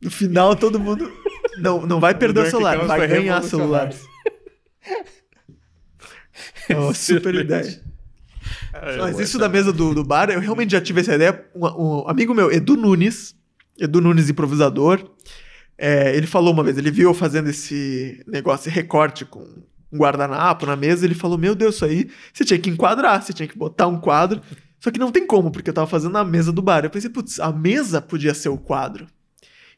No 0.00 0.10
final, 0.10 0.56
todo 0.56 0.80
mundo. 0.80 1.12
Não, 1.58 1.86
não 1.86 2.00
vai 2.00 2.14
perder 2.16 2.46
o 2.46 2.50
celular, 2.50 2.78
vai 2.84 3.06
ganhar 3.06 3.42
celulares. 3.44 4.00
É 6.68 6.76
uma 6.76 6.94
super 6.94 7.32
ideia. 7.34 7.80
Mas 8.98 9.18
isso 9.18 9.38
da 9.38 9.48
mesa 9.48 9.72
do, 9.72 9.94
do 9.94 10.04
bar, 10.04 10.30
eu 10.30 10.40
realmente 10.40 10.72
já 10.72 10.80
tive 10.80 11.00
essa 11.00 11.14
ideia. 11.14 11.44
Um, 11.54 11.66
um 11.66 12.08
amigo 12.08 12.34
meu, 12.34 12.50
Edu 12.50 12.76
Nunes, 12.76 13.34
Edu 13.78 14.00
Nunes, 14.00 14.28
improvisador, 14.28 15.10
é, 15.76 16.16
ele 16.16 16.26
falou 16.26 16.52
uma 16.52 16.64
vez, 16.64 16.76
ele 16.76 16.90
viu 16.90 17.10
eu 17.10 17.14
fazendo 17.14 17.48
esse 17.48 18.22
negócio, 18.26 18.68
esse 18.68 18.74
recorte 18.74 19.24
com 19.24 19.40
um 19.92 19.98
guardanapo 19.98 20.66
na 20.66 20.76
mesa, 20.76 21.04
ele 21.04 21.14
falou: 21.14 21.38
Meu 21.38 21.54
Deus, 21.54 21.76
isso 21.76 21.84
aí 21.84 22.10
você 22.32 22.44
tinha 22.44 22.58
que 22.58 22.68
enquadrar, 22.68 23.22
você 23.22 23.32
tinha 23.32 23.48
que 23.48 23.56
botar 23.56 23.86
um 23.86 24.00
quadro. 24.00 24.40
Só 24.80 24.90
que 24.90 24.98
não 24.98 25.10
tem 25.10 25.26
como, 25.26 25.50
porque 25.50 25.70
eu 25.70 25.74
tava 25.74 25.86
fazendo 25.86 26.12
na 26.12 26.24
mesa 26.24 26.52
do 26.52 26.62
bar. 26.62 26.84
Eu 26.84 26.90
pensei, 26.90 27.10
putz, 27.10 27.40
a 27.40 27.50
mesa 27.50 28.00
podia 28.00 28.32
ser 28.32 28.48
o 28.48 28.56
quadro. 28.56 29.06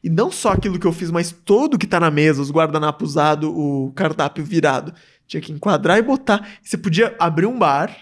E 0.03 0.09
não 0.09 0.31
só 0.31 0.51
aquilo 0.51 0.79
que 0.79 0.85
eu 0.85 0.93
fiz, 0.93 1.11
mas 1.11 1.31
todo 1.31 1.77
que 1.77 1.87
tá 1.87 1.99
na 1.99 2.09
mesa, 2.09 2.41
os 2.41 2.51
guardanapos 2.51 3.11
usados, 3.11 3.49
o 3.49 3.91
cardápio 3.95 4.43
virado. 4.43 4.93
Tinha 5.27 5.41
que 5.41 5.51
enquadrar 5.51 5.97
e 5.97 6.01
botar. 6.01 6.47
Você 6.61 6.77
podia 6.77 7.15
abrir 7.19 7.45
um 7.45 7.57
bar, 7.57 7.95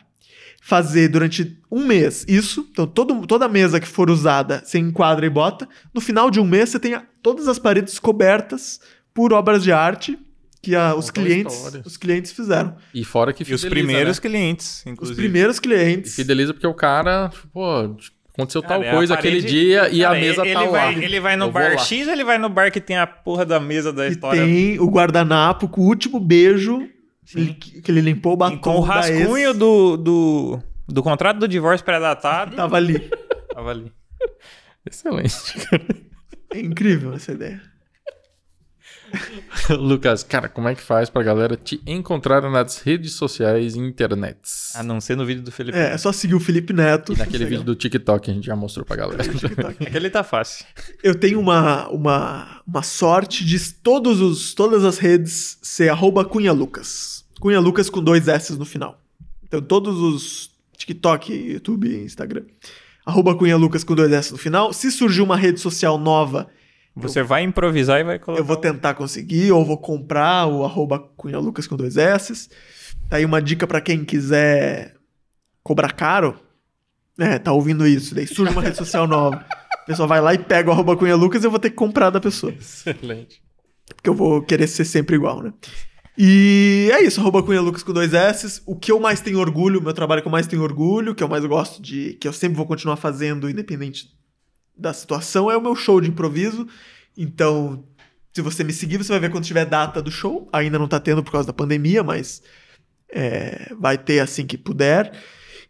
fazer 0.69 1.07
durante 1.09 1.57
um 1.71 1.85
mês 1.85 2.23
isso. 2.27 2.67
Então, 2.71 2.85
todo, 2.85 3.25
toda 3.25 3.47
mesa 3.49 3.79
que 3.79 3.87
for 3.87 4.09
usada, 4.09 4.61
você 4.63 4.77
enquadra 4.77 5.25
e 5.25 5.29
bota. 5.29 5.67
No 5.93 5.99
final 5.99 6.29
de 6.29 6.39
um 6.39 6.45
mês, 6.45 6.69
você 6.69 6.79
tem 6.79 6.95
todas 7.23 7.47
as 7.47 7.57
paredes 7.57 7.97
cobertas 7.97 8.79
por 9.13 9.33
obras 9.33 9.63
de 9.63 9.71
arte 9.71 10.17
que 10.61 10.75
a- 10.75 10.93
os, 10.93 11.09
clientes, 11.09 11.55
histórias. 11.55 11.85
os 11.85 11.97
clientes 11.97 12.31
fizeram. 12.31 12.75
E 12.93 13.03
fora 13.03 13.33
que 13.33 13.41
E 13.41 13.53
os 13.53 13.61
fideliza, 13.61 13.69
primeiros 13.87 14.17
né? 14.17 14.21
clientes, 14.21 14.81
Os 14.85 14.87
inclusive. 14.91 15.17
primeiros 15.21 15.57
E 15.57 15.61
clientes. 15.61 16.15
fideliza 16.15 16.53
porque 16.53 16.67
o 16.67 16.73
cara, 16.73 17.31
pô, 17.51 17.95
aconteceu 18.33 18.61
Cara, 18.61 18.75
tal 18.75 18.83
é 18.83 18.91
coisa 18.95 19.15
parede- 19.15 19.37
aquele 19.37 19.49
dia 19.51 19.89
e 19.89 20.01
Cara, 20.01 20.15
a 20.17 20.19
mesa 20.19 20.41
ele 20.45 20.53
tá 20.53 20.65
vai, 20.65 20.95
lá. 20.95 21.03
Ele 21.03 21.19
vai 21.19 21.35
no 21.35 21.45
Eu 21.45 21.51
bar. 21.51 21.77
X 21.79 22.07
ou 22.07 22.13
ele 22.13 22.23
vai 22.23 22.37
no 22.37 22.49
bar 22.49 22.71
que 22.71 22.79
tem 22.79 22.97
a 22.97 23.07
porra 23.07 23.45
da 23.45 23.59
mesa 23.59 23.91
da 23.91 24.07
E 24.07 24.11
história? 24.11 24.41
tem 24.45 24.79
o 24.79 24.85
guardanapo 24.87 25.67
com 25.67 25.81
o 25.81 25.85
último 25.85 26.19
beijo 26.19 26.87
ele- 27.37 27.53
que 27.53 27.91
ele 27.91 28.01
limpou 28.01 28.33
o 28.33 28.37
batom 28.37 28.57
com 28.57 28.79
o 28.79 28.83
ex. 28.83 28.87
rascunho 28.87 29.53
do, 29.53 29.97
do, 29.97 30.59
do 30.87 31.03
contrato 31.03 31.37
do 31.39 31.47
divórcio 31.47 31.85
pré-datado. 31.85 32.55
Tava 32.57 32.77
ali. 32.77 32.99
Tava 33.53 33.69
ali. 33.71 33.91
Excelente. 34.85 35.35
É 36.53 36.59
incrível 36.59 37.13
essa 37.13 37.31
ideia. 37.33 37.61
Lucas, 39.69 40.23
cara, 40.23 40.47
como 40.47 40.67
é 40.67 40.75
que 40.75 40.81
faz 40.81 41.09
pra 41.09 41.23
galera 41.23 41.55
te 41.55 41.81
encontrar 41.85 42.41
nas 42.49 42.79
redes 42.79 43.13
sociais 43.13 43.75
e 43.75 43.79
internets? 43.79 44.75
A 44.75 44.83
não 44.83 44.99
ser 44.99 45.15
no 45.15 45.25
vídeo 45.25 45.41
do 45.41 45.51
Felipe. 45.51 45.77
É, 45.77 45.91
é 45.93 45.97
só 45.97 46.11
seguir 46.11 46.35
o 46.35 46.39
Felipe 46.39 46.73
Neto. 46.73 47.13
E 47.13 47.17
naquele 47.17 47.45
vídeo 47.45 47.63
do 47.63 47.75
TikTok 47.75 48.29
a 48.29 48.33
gente 48.33 48.45
já 48.45 48.55
mostrou 48.55 48.85
pra 48.85 48.95
galera. 48.95 49.23
Aquele 49.79 50.09
tá 50.09 50.23
fácil. 50.23 50.65
Eu 51.03 51.15
tenho 51.15 51.39
uma, 51.39 51.87
uma, 51.89 52.61
uma 52.67 52.83
sorte 52.83 53.45
de 53.45 53.59
todos 53.73 54.21
os, 54.21 54.53
todas 54.53 54.83
as 54.83 54.97
redes 54.97 55.57
ser 55.61 55.89
arroba 55.89 56.25
Cunha 56.25 56.51
Lucas. 56.51 57.25
Cunha 57.39 57.59
Lucas 57.59 57.89
com 57.89 58.01
dois 58.01 58.27
S 58.27 58.53
no 58.53 58.65
final. 58.65 58.99
Então 59.43 59.61
todos 59.61 59.99
os 59.99 60.51
TikTok, 60.77 61.33
YouTube, 61.33 62.03
Instagram. 62.03 62.43
Arroba 63.05 63.35
Cunha 63.35 63.57
Lucas 63.57 63.83
com 63.83 63.95
dois 63.95 64.11
S 64.11 64.31
no 64.31 64.37
final. 64.37 64.71
Se 64.71 64.91
surgir 64.91 65.21
uma 65.21 65.35
rede 65.35 65.59
social 65.59 65.97
nova 65.97 66.47
Você 67.01 67.23
vai 67.23 67.43
improvisar 67.43 67.99
e 67.99 68.03
vai 68.03 68.19
colocar. 68.19 68.41
Eu 68.41 68.45
vou 68.45 68.57
tentar 68.57 68.93
conseguir, 68.93 69.51
ou 69.51 69.65
vou 69.65 69.77
comprar 69.77 70.47
o 70.47 70.63
arroba 70.63 70.99
Cunha 71.17 71.39
Lucas 71.39 71.67
com 71.67 71.75
dois 71.75 71.97
S. 71.97 72.49
Tá 73.09 73.17
aí 73.17 73.25
uma 73.25 73.41
dica 73.41 73.65
pra 73.65 73.81
quem 73.81 74.05
quiser 74.05 74.95
cobrar 75.63 75.91
caro. 75.93 76.39
É, 77.17 77.37
tá 77.37 77.51
ouvindo 77.51 77.85
isso. 77.85 78.15
Daí 78.15 78.27
surge 78.27 78.51
uma 78.51 78.61
rede 78.61 78.77
social 78.77 79.07
nova. 79.07 79.45
A 79.73 79.85
pessoa 79.85 80.07
vai 80.07 80.21
lá 80.21 80.33
e 80.33 80.37
pega 80.37 80.69
o 80.69 80.73
arroba 80.73 80.95
Cunha 80.95 81.15
Lucas 81.15 81.43
e 81.43 81.47
eu 81.47 81.51
vou 81.51 81.59
ter 81.59 81.69
que 81.69 81.75
comprar 81.75 82.09
da 82.09 82.19
pessoa. 82.19 82.53
Excelente. 82.53 83.41
Porque 83.95 84.09
eu 84.09 84.13
vou 84.13 84.41
querer 84.41 84.67
ser 84.67 84.85
sempre 84.85 85.15
igual, 85.15 85.41
né? 85.41 85.51
E 86.17 86.89
é 86.93 87.01
isso, 87.01 87.21
arroba 87.21 87.41
Cunha 87.41 87.61
Lucas 87.61 87.81
com 87.81 87.93
dois 87.93 88.13
S. 88.13 88.61
O 88.65 88.75
que 88.75 88.91
eu 88.91 88.99
mais 88.99 89.21
tenho 89.21 89.39
orgulho, 89.39 89.79
o 89.79 89.83
meu 89.83 89.93
trabalho 89.93 90.21
que 90.21 90.27
eu 90.27 90.31
mais 90.31 90.47
tenho 90.47 90.61
orgulho, 90.61 91.15
que 91.15 91.23
eu 91.23 91.29
mais 91.29 91.45
gosto 91.45 91.81
de. 91.81 92.17
que 92.19 92.27
eu 92.27 92.33
sempre 92.33 92.57
vou 92.57 92.65
continuar 92.65 92.97
fazendo, 92.97 93.49
independente 93.49 94.09
da 94.79 94.93
situação, 94.93 95.51
é 95.51 95.57
o 95.57 95.61
meu 95.61 95.75
show 95.75 95.99
de 95.99 96.09
improviso. 96.09 96.67
Então, 97.17 97.83
se 98.33 98.41
você 98.41 98.63
me 98.63 98.71
seguir, 98.71 98.97
você 98.97 99.11
vai 99.11 99.19
ver 99.19 99.29
quando 99.29 99.43
tiver 99.43 99.65
data 99.65 100.01
do 100.01 100.09
show. 100.09 100.47
Ainda 100.53 100.79
não 100.79 100.87
tá 100.87 100.99
tendo 100.99 101.23
por 101.23 101.31
causa 101.31 101.47
da 101.47 101.53
pandemia, 101.53 102.03
mas 102.03 102.41
é, 103.11 103.73
vai 103.77 103.97
ter 103.97 104.19
assim 104.19 104.45
que 104.45 104.57
puder. 104.57 105.11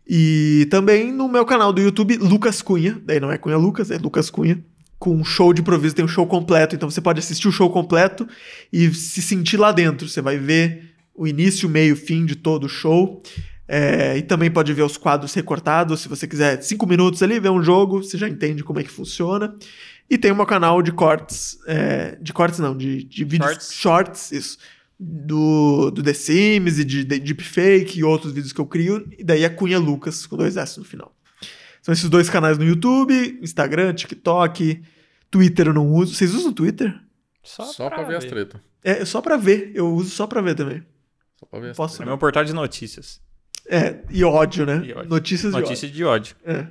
E 0.07 0.67
também 0.69 1.11
no 1.11 1.27
meu 1.27 1.45
canal 1.45 1.71
do 1.71 1.81
YouTube, 1.81 2.17
Lucas 2.17 2.61
Cunha. 2.61 3.01
Daí 3.03 3.19
não 3.19 3.31
é 3.31 3.37
Cunha 3.37 3.57
Lucas, 3.57 3.91
é 3.91 3.97
Lucas 3.97 4.29
Cunha. 4.29 4.63
Com 4.97 5.15
um 5.15 5.23
show 5.23 5.53
de 5.53 5.61
improviso, 5.61 5.95
tem 5.95 6.03
um 6.03 6.09
show 6.09 6.27
completo. 6.27 6.75
Então 6.75 6.89
você 6.89 6.99
pode 6.99 7.19
assistir 7.19 7.47
o 7.47 7.51
show 7.51 7.69
completo 7.69 8.27
e 8.71 8.93
se 8.93 9.21
sentir 9.21 9.57
lá 9.57 9.71
dentro. 9.71 10.07
Você 10.09 10.21
vai 10.21 10.37
ver 10.37 10.93
o 11.15 11.27
início, 11.27 11.69
o 11.69 11.71
meio, 11.71 11.93
o 11.93 11.97
fim 11.97 12.25
de 12.25 12.35
todo 12.35 12.65
o 12.65 12.69
show. 12.69 13.21
É, 13.71 14.17
e 14.17 14.23
também 14.23 14.49
pode 14.49 14.73
ver 14.73 14.81
os 14.81 14.97
quadros 14.97 15.31
recortados. 15.35 16.01
Se 16.01 16.07
você 16.09 16.27
quiser 16.27 16.59
cinco 16.63 16.87
minutos 16.87 17.21
ali, 17.21 17.39
ver 17.39 17.51
um 17.51 17.61
jogo, 17.61 18.01
você 18.01 18.17
já 18.17 18.27
entende 18.27 18.63
como 18.63 18.79
é 18.79 18.83
que 18.83 18.89
funciona. 18.89 19.55
E 20.09 20.17
tem 20.17 20.33
meu 20.33 20.47
canal 20.47 20.81
de 20.81 20.91
cortes. 20.91 21.59
é, 21.67 22.17
de 22.19 22.33
cortes 22.33 22.57
não, 22.57 22.75
de, 22.75 23.03
de 23.03 23.23
vídeos 23.23 23.51
Shorts. 23.51 23.73
shorts, 23.73 24.31
isso. 24.31 24.57
Do, 24.99 25.91
do 25.91 26.01
The 26.01 26.13
Sims 26.13 26.79
e 26.79 26.83
de, 26.83 27.05
de 27.05 27.19
Deepfake 27.19 27.99
e 27.99 28.03
outros 28.03 28.33
vídeos 28.33 28.51
que 28.51 28.59
eu 28.59 28.65
crio. 28.65 29.07
E 29.15 29.23
daí 29.23 29.43
é 29.43 29.49
Cunha 29.49 29.77
Lucas, 29.77 30.25
com 30.25 30.35
dois 30.35 30.57
S 30.57 30.79
no 30.79 30.83
final. 30.83 31.15
São 31.79 31.93
esses 31.93 32.09
dois 32.09 32.27
canais 32.27 32.57
no 32.57 32.65
YouTube, 32.65 33.39
Instagram, 33.39 33.93
TikTok, 33.93 34.81
Twitter 35.29 35.67
eu 35.67 35.73
não 35.73 35.93
uso. 35.93 36.15
Vocês 36.15 36.33
usam 36.33 36.51
Twitter? 36.51 36.99
Só, 37.43 37.87
pra 37.87 38.01
ver 38.01 38.15
as 38.15 38.25
tretas. 38.25 38.59
É 38.83 39.05
só 39.05 39.21
pra 39.21 39.37
ver. 39.37 39.71
Eu 39.75 39.93
uso 39.93 40.09
só 40.09 40.25
pra 40.25 40.41
ver 40.41 40.55
também. 40.55 40.83
Só 41.39 41.45
pra 41.45 41.59
ver 41.59 41.69
as 41.69 41.77
Posso 41.77 42.01
É 42.01 42.05
meu 42.05 42.17
portal 42.17 42.43
de 42.43 42.51
notícias. 42.51 43.21
É, 43.69 43.99
e 44.09 44.23
ódio, 44.23 44.65
né? 44.65 44.81
E 44.83 44.93
ódio. 44.93 45.09
Notícias 45.09 45.53
de 45.53 45.61
Notícia 45.61 45.87
de 45.87 46.03
ódio. 46.03 46.35
ódio. 46.43 46.59
É. 46.61 46.67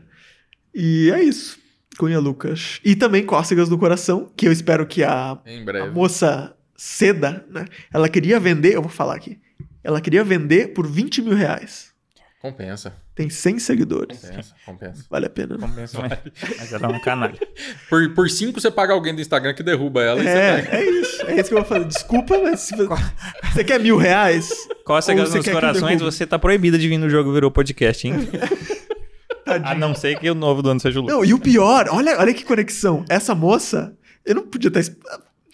E 0.74 1.10
é 1.12 1.22
isso. 1.22 1.58
Cunha 1.96 2.18
Lucas. 2.18 2.80
E 2.84 2.94
também 2.96 3.24
Cócegas 3.24 3.68
do 3.68 3.78
Coração, 3.78 4.30
que 4.36 4.46
eu 4.46 4.52
espero 4.52 4.86
que 4.86 5.02
a, 5.02 5.32
a 5.32 5.90
moça 5.92 6.56
ceda, 6.76 7.44
né? 7.50 7.66
Ela 7.92 8.08
queria 8.08 8.38
vender, 8.38 8.74
eu 8.74 8.82
vou 8.82 8.90
falar 8.90 9.14
aqui. 9.14 9.38
Ela 9.82 10.00
queria 10.00 10.22
vender 10.22 10.74
por 10.74 10.86
20 10.86 11.22
mil 11.22 11.34
reais. 11.34 11.92
Compensa. 12.40 12.94
Tem 13.18 13.28
100 13.28 13.58
seguidores. 13.58 14.20
Compensa, 14.20 14.54
compensa. 14.64 15.04
Vale 15.10 15.26
a 15.26 15.28
pena, 15.28 15.56
né? 15.56 15.66
Compensa, 15.66 15.98
mas, 16.00 16.18
mas 16.56 16.72
ela 16.72 16.86
é 16.86 16.88
um 16.88 17.00
canalha. 17.00 17.34
Por, 17.90 18.14
por 18.14 18.30
cinco 18.30 18.60
você 18.60 18.70
paga 18.70 18.92
alguém 18.92 19.12
do 19.12 19.20
Instagram 19.20 19.54
que 19.54 19.62
derruba 19.64 20.00
ela 20.00 20.20
e 20.20 20.22
você 20.22 20.32
pega. 20.32 20.76
É, 20.76 20.80
é 20.80 20.90
isso. 20.90 21.26
É 21.26 21.34
isso 21.34 21.48
que 21.48 21.54
eu 21.54 21.58
vou 21.58 21.66
fazer. 21.66 21.84
Desculpa, 21.86 22.38
mas 22.38 22.60
se 22.60 22.76
você, 22.76 22.94
você 23.52 23.64
quer 23.64 23.80
mil 23.80 23.96
reais? 23.96 24.50
Ou 24.86 25.02
você 25.02 25.14
nos 25.14 25.48
corações, 25.48 26.00
você 26.00 26.24
tá 26.24 26.38
proibida 26.38 26.78
de 26.78 26.88
vir 26.88 26.96
no 26.96 27.10
jogo 27.10 27.32
virou 27.32 27.50
podcast, 27.50 28.06
hein? 28.06 28.14
Tadinho. 29.44 29.68
A 29.68 29.74
não 29.74 29.96
ser 29.96 30.16
que 30.16 30.30
o 30.30 30.34
novo 30.36 30.62
dono 30.62 30.78
seja 30.78 31.00
o 31.00 31.02
Lucas. 31.02 31.16
Não, 31.16 31.24
e 31.24 31.34
o 31.34 31.40
pior, 31.40 31.88
olha, 31.90 32.20
olha 32.20 32.32
que 32.32 32.44
conexão. 32.44 33.04
Essa 33.08 33.34
moça, 33.34 33.96
eu 34.24 34.36
não 34.36 34.46
podia 34.46 34.68
estar. 34.68 34.94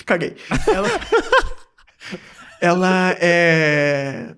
Caguei. 0.05 0.37
Ela, 0.69 0.89
ela 2.61 3.17
é. 3.19 4.35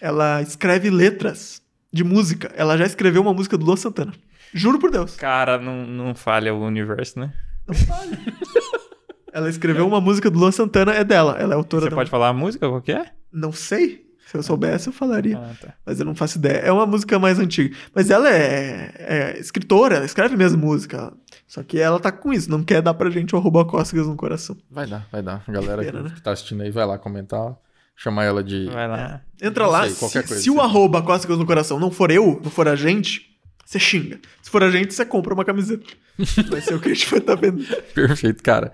Ela 0.00 0.42
escreve 0.42 0.90
letras 0.90 1.62
de 1.92 2.04
música. 2.04 2.52
Ela 2.54 2.76
já 2.76 2.86
escreveu 2.86 3.22
uma 3.22 3.34
música 3.34 3.56
do 3.56 3.64
Luan 3.64 3.76
Santana. 3.76 4.12
Juro 4.52 4.78
por 4.78 4.90
Deus. 4.90 5.16
Cara, 5.16 5.58
não, 5.58 5.86
não 5.86 6.14
falha 6.14 6.54
o 6.54 6.64
universo, 6.64 7.18
né? 7.18 7.32
Ela 9.32 9.50
escreveu 9.50 9.86
uma 9.86 10.00
música 10.00 10.30
do 10.30 10.38
Luan 10.38 10.50
Santana, 10.50 10.92
é 10.92 11.04
dela. 11.04 11.36
Ela 11.38 11.54
é 11.54 11.56
autora 11.56 11.84
Você 11.84 11.90
da 11.90 11.96
pode 11.96 12.10
falar 12.10 12.28
a 12.28 12.32
música, 12.32 12.68
qual 12.68 12.80
que 12.80 12.92
é? 12.92 13.12
Não 13.32 13.52
sei. 13.52 14.08
Se 14.26 14.36
eu 14.36 14.42
soubesse, 14.42 14.88
eu 14.88 14.92
falaria. 14.92 15.38
Ah, 15.38 15.54
tá. 15.58 15.74
Mas 15.86 15.98
eu 16.00 16.04
não 16.04 16.14
faço 16.14 16.38
ideia. 16.38 16.58
É 16.58 16.72
uma 16.72 16.84
música 16.84 17.18
mais 17.18 17.38
antiga. 17.38 17.74
Mas 17.94 18.10
ela 18.10 18.28
é, 18.28 18.92
é 18.98 19.38
escritora, 19.38 19.96
ela 19.96 20.04
escreve 20.04 20.36
mesmo 20.36 20.60
música. 20.60 21.12
Só 21.46 21.62
que 21.62 21.78
ela 21.78 21.98
tá 21.98 22.12
com 22.12 22.30
isso, 22.30 22.50
não 22.50 22.62
quer 22.62 22.82
dar 22.82 22.92
pra 22.92 23.08
gente 23.08 23.34
o 23.34 23.38
arroba 23.38 23.64
cócegas 23.64 24.06
no 24.06 24.16
coração. 24.16 24.54
Vai 24.70 24.86
dar, 24.86 25.06
vai 25.10 25.22
dar. 25.22 25.42
A 25.46 25.52
galera 25.52 25.82
Pena, 25.82 25.98
que, 25.98 26.08
né? 26.08 26.14
que 26.14 26.20
tá 26.20 26.32
assistindo 26.32 26.62
aí 26.62 26.70
vai 26.70 26.84
lá 26.84 26.98
comentar. 26.98 27.56
Chamar 28.00 28.24
ela 28.26 28.44
de. 28.44 28.66
Vai 28.66 28.86
lá. 28.86 29.20
Entra 29.42 29.64
Não 29.64 29.72
lá, 29.72 29.82
sei, 29.86 29.94
qualquer 29.96 30.22
se, 30.22 30.28
coisa, 30.28 30.42
se 30.44 30.50
o 30.50 30.60
arroba 30.60 31.02
cócegas 31.02 31.36
no 31.36 31.44
coração 31.44 31.80
não 31.80 31.90
for 31.90 32.12
eu, 32.12 32.40
não 32.44 32.48
for 32.48 32.68
a 32.68 32.76
gente, 32.76 33.36
você 33.66 33.76
xinga. 33.80 34.20
Se 34.40 34.48
for 34.48 34.62
a 34.62 34.70
gente, 34.70 34.94
você 34.94 35.04
compra 35.04 35.34
uma 35.34 35.44
camiseta. 35.44 35.84
Vai 36.48 36.60
ser 36.60 36.74
o 36.74 36.80
que 36.80 36.90
a 36.90 36.94
gente 36.94 37.10
vai 37.10 37.18
estar 37.18 37.34
vendo. 37.34 37.64
Perfeito, 37.92 38.40
cara. 38.40 38.72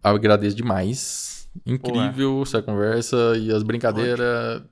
Agradeço 0.00 0.56
demais. 0.56 1.48
Incrível 1.66 2.40
essa 2.42 2.62
conversa 2.62 3.34
e 3.36 3.52
as 3.52 3.64
brincadeiras, 3.64 4.62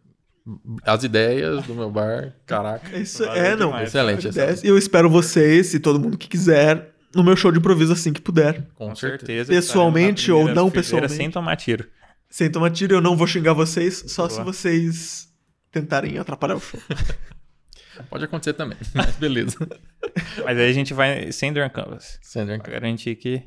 as 0.85 1.03
ideias 1.03 1.65
do 1.65 1.75
meu 1.75 1.91
bar. 1.91 2.33
Caraca. 2.47 2.97
Isso 2.97 3.25
é, 3.25 3.57
não. 3.57 3.67
demais. 3.67 3.89
Excelente, 3.89 4.29
excelente. 4.29 4.65
E 4.65 4.69
eu 4.69 4.79
espero 4.79 5.11
vocês 5.11 5.75
e 5.75 5.81
todo 5.81 5.99
mundo 5.99 6.17
que 6.17 6.29
quiser 6.29 6.95
no 7.15 7.25
meu 7.25 7.35
show 7.35 7.51
de 7.51 7.59
improviso 7.59 7.93
assim 7.93 8.13
que 8.13 8.21
puder. 8.21 8.69
Com, 8.77 8.89
Com 8.89 8.95
certeza. 8.95 9.53
Pessoalmente 9.53 10.31
ou 10.31 10.49
não 10.49 10.71
pessoalmente. 10.71 11.15
Sem 11.15 11.29
tomar 11.31 11.57
tiro. 11.57 11.87
Sem 12.31 12.51
tomar 12.51 12.71
tiro, 12.71 12.95
eu 12.95 13.01
não 13.01 13.17
vou 13.17 13.27
xingar 13.27 13.53
vocês, 13.53 14.05
só 14.07 14.29
Boa. 14.29 14.39
se 14.39 14.45
vocês 14.45 15.29
tentarem 15.73 16.17
atrapalhar 16.17 16.55
o 16.57 16.61
show. 16.61 16.81
Pode 18.09 18.25
acontecer 18.25 18.55
também. 18.55 18.79
Mas 18.95 19.17
beleza. 19.17 19.57
Mas 20.45 20.57
aí 20.59 20.71
a 20.71 20.73
gente 20.73 20.95
vai 20.95 21.31
sem 21.33 21.53
Durn 21.53 21.69
Canvas. 21.71 22.19
Sandra, 22.23 22.59
Pra 22.59 22.73
garantir 22.73 23.15
que. 23.17 23.43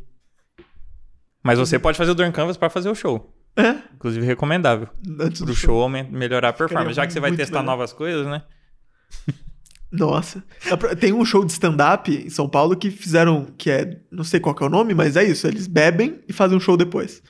Mas 1.42 1.58
você 1.60 1.78
pode 1.80 1.98
fazer 1.98 2.12
o 2.12 2.16
Durn 2.16 2.32
Canvas 2.32 2.56
pra 2.56 2.70
fazer 2.70 2.90
o 2.90 2.96
show. 2.96 3.34
É, 3.56 3.72
Inclusive 3.96 4.26
recomendável. 4.26 4.88
antes 5.20 5.42
do 5.42 5.48
Pro 5.48 5.56
show. 5.56 5.90
show 5.90 5.90
melhorar 5.90 6.50
a 6.50 6.54
performance. 6.54 6.94
Já 6.96 7.06
que 7.08 7.14
você 7.14 7.20
vai 7.20 7.32
testar 7.36 7.60
legal. 7.62 7.76
novas 7.76 7.92
coisas, 7.94 8.26
né? 8.28 8.44
Nossa. 9.92 10.44
Pra- 10.80 10.96
Tem 10.96 11.14
um 11.14 11.24
show 11.26 11.44
de 11.46 11.52
stand-up 11.52 12.12
em 12.12 12.30
São 12.30 12.48
Paulo 12.50 12.76
que 12.76 12.90
fizeram, 12.90 13.46
que 13.58 13.70
é, 13.70 14.00
não 14.12 14.24
sei 14.24 14.40
qual 14.40 14.56
que 14.56 14.64
é 14.64 14.66
o 14.66 14.70
nome, 14.70 14.94
mas 14.94 15.16
é 15.16 15.24
isso. 15.24 15.48
Eles 15.48 15.68
bebem 15.68 16.20
e 16.28 16.34
fazem 16.34 16.58
um 16.58 16.60
show 16.62 16.76
depois. 16.78 17.22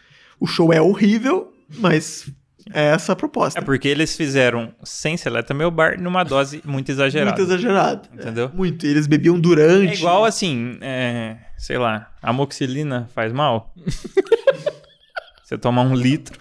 O 0.44 0.46
show 0.46 0.74
é 0.74 0.82
horrível, 0.82 1.54
mas 1.78 2.30
é 2.74 2.88
essa 2.88 3.14
a 3.14 3.16
proposta. 3.16 3.58
É 3.62 3.64
porque 3.64 3.88
eles 3.88 4.14
fizeram 4.14 4.76
sem 4.84 5.16
seleta 5.16 5.54
meu 5.54 5.72
bar 5.72 5.98
numa 5.98 6.26
dose 6.26 6.62
muito 6.66 6.92
exagerada. 6.92 7.32
Muito 7.32 7.50
exagerado. 7.50 8.10
Entendeu? 8.14 8.52
É, 8.54 8.58
muito. 8.58 8.86
E 8.86 8.90
eles 8.90 9.08
bebiam 9.08 9.40
durante. 9.40 9.92
É 9.92 9.96
igual 9.96 10.26
assim, 10.26 10.78
é, 10.82 11.38
sei 11.58 11.78
lá, 11.78 12.12
amoxicilina 12.22 13.08
faz 13.16 13.32
mal? 13.32 13.74
você 15.42 15.58
tomar 15.58 15.84
um 15.84 15.96
litro. 15.96 16.38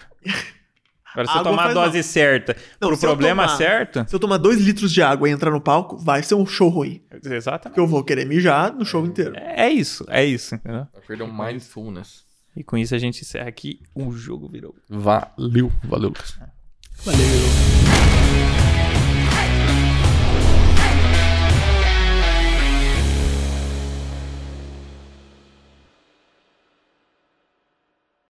Agora, 1.13 1.27
se 1.27 1.31
você 1.33 1.39
Água 1.39 1.51
tomar 1.51 1.69
a 1.69 1.73
dose 1.73 2.03
certa 2.03 2.57
Não, 2.81 2.89
pro 2.89 2.97
eu 2.97 2.99
problema 2.99 3.43
tomar- 3.43 3.57
certo. 3.57 4.05
Se 4.05 4.13
eu 4.13 4.19
tomar 4.19 4.37
dois 4.37 4.59
litros 4.59 4.91
de 4.91 5.01
água 5.01 5.29
e 5.29 5.31
entrar 5.31 5.49
no 5.51 5.61
palco, 5.61 5.95
vai 5.95 6.21
ser 6.23 6.35
um 6.35 6.45
show 6.45 6.67
ruim. 6.67 7.01
Porque 7.09 7.33
Exatamente. 7.33 7.77
eu 7.79 7.87
vou 7.87 8.03
querer 8.03 8.25
mijar 8.25 8.73
no 8.73 8.83
show 8.83 9.05
inteiro. 9.05 9.33
É 9.37 9.69
isso, 9.69 10.05
é 10.09 10.25
isso. 10.25 10.55
Entendeu? 10.55 10.87
Vai 10.91 11.01
perder 11.07 11.23
um 11.23 11.31
mindfulness. 11.31 12.22
E 12.55 12.63
com 12.63 12.77
isso 12.77 12.93
a 12.93 12.97
gente 12.97 13.21
encerra 13.21 13.49
aqui. 13.49 13.81
O 13.95 14.11
jogo 14.11 14.47
virou. 14.47 14.75
Valeu. 14.89 15.71
Valeu, 15.83 16.09
Lucas. 16.09 16.37
Valeu. 17.03 18.62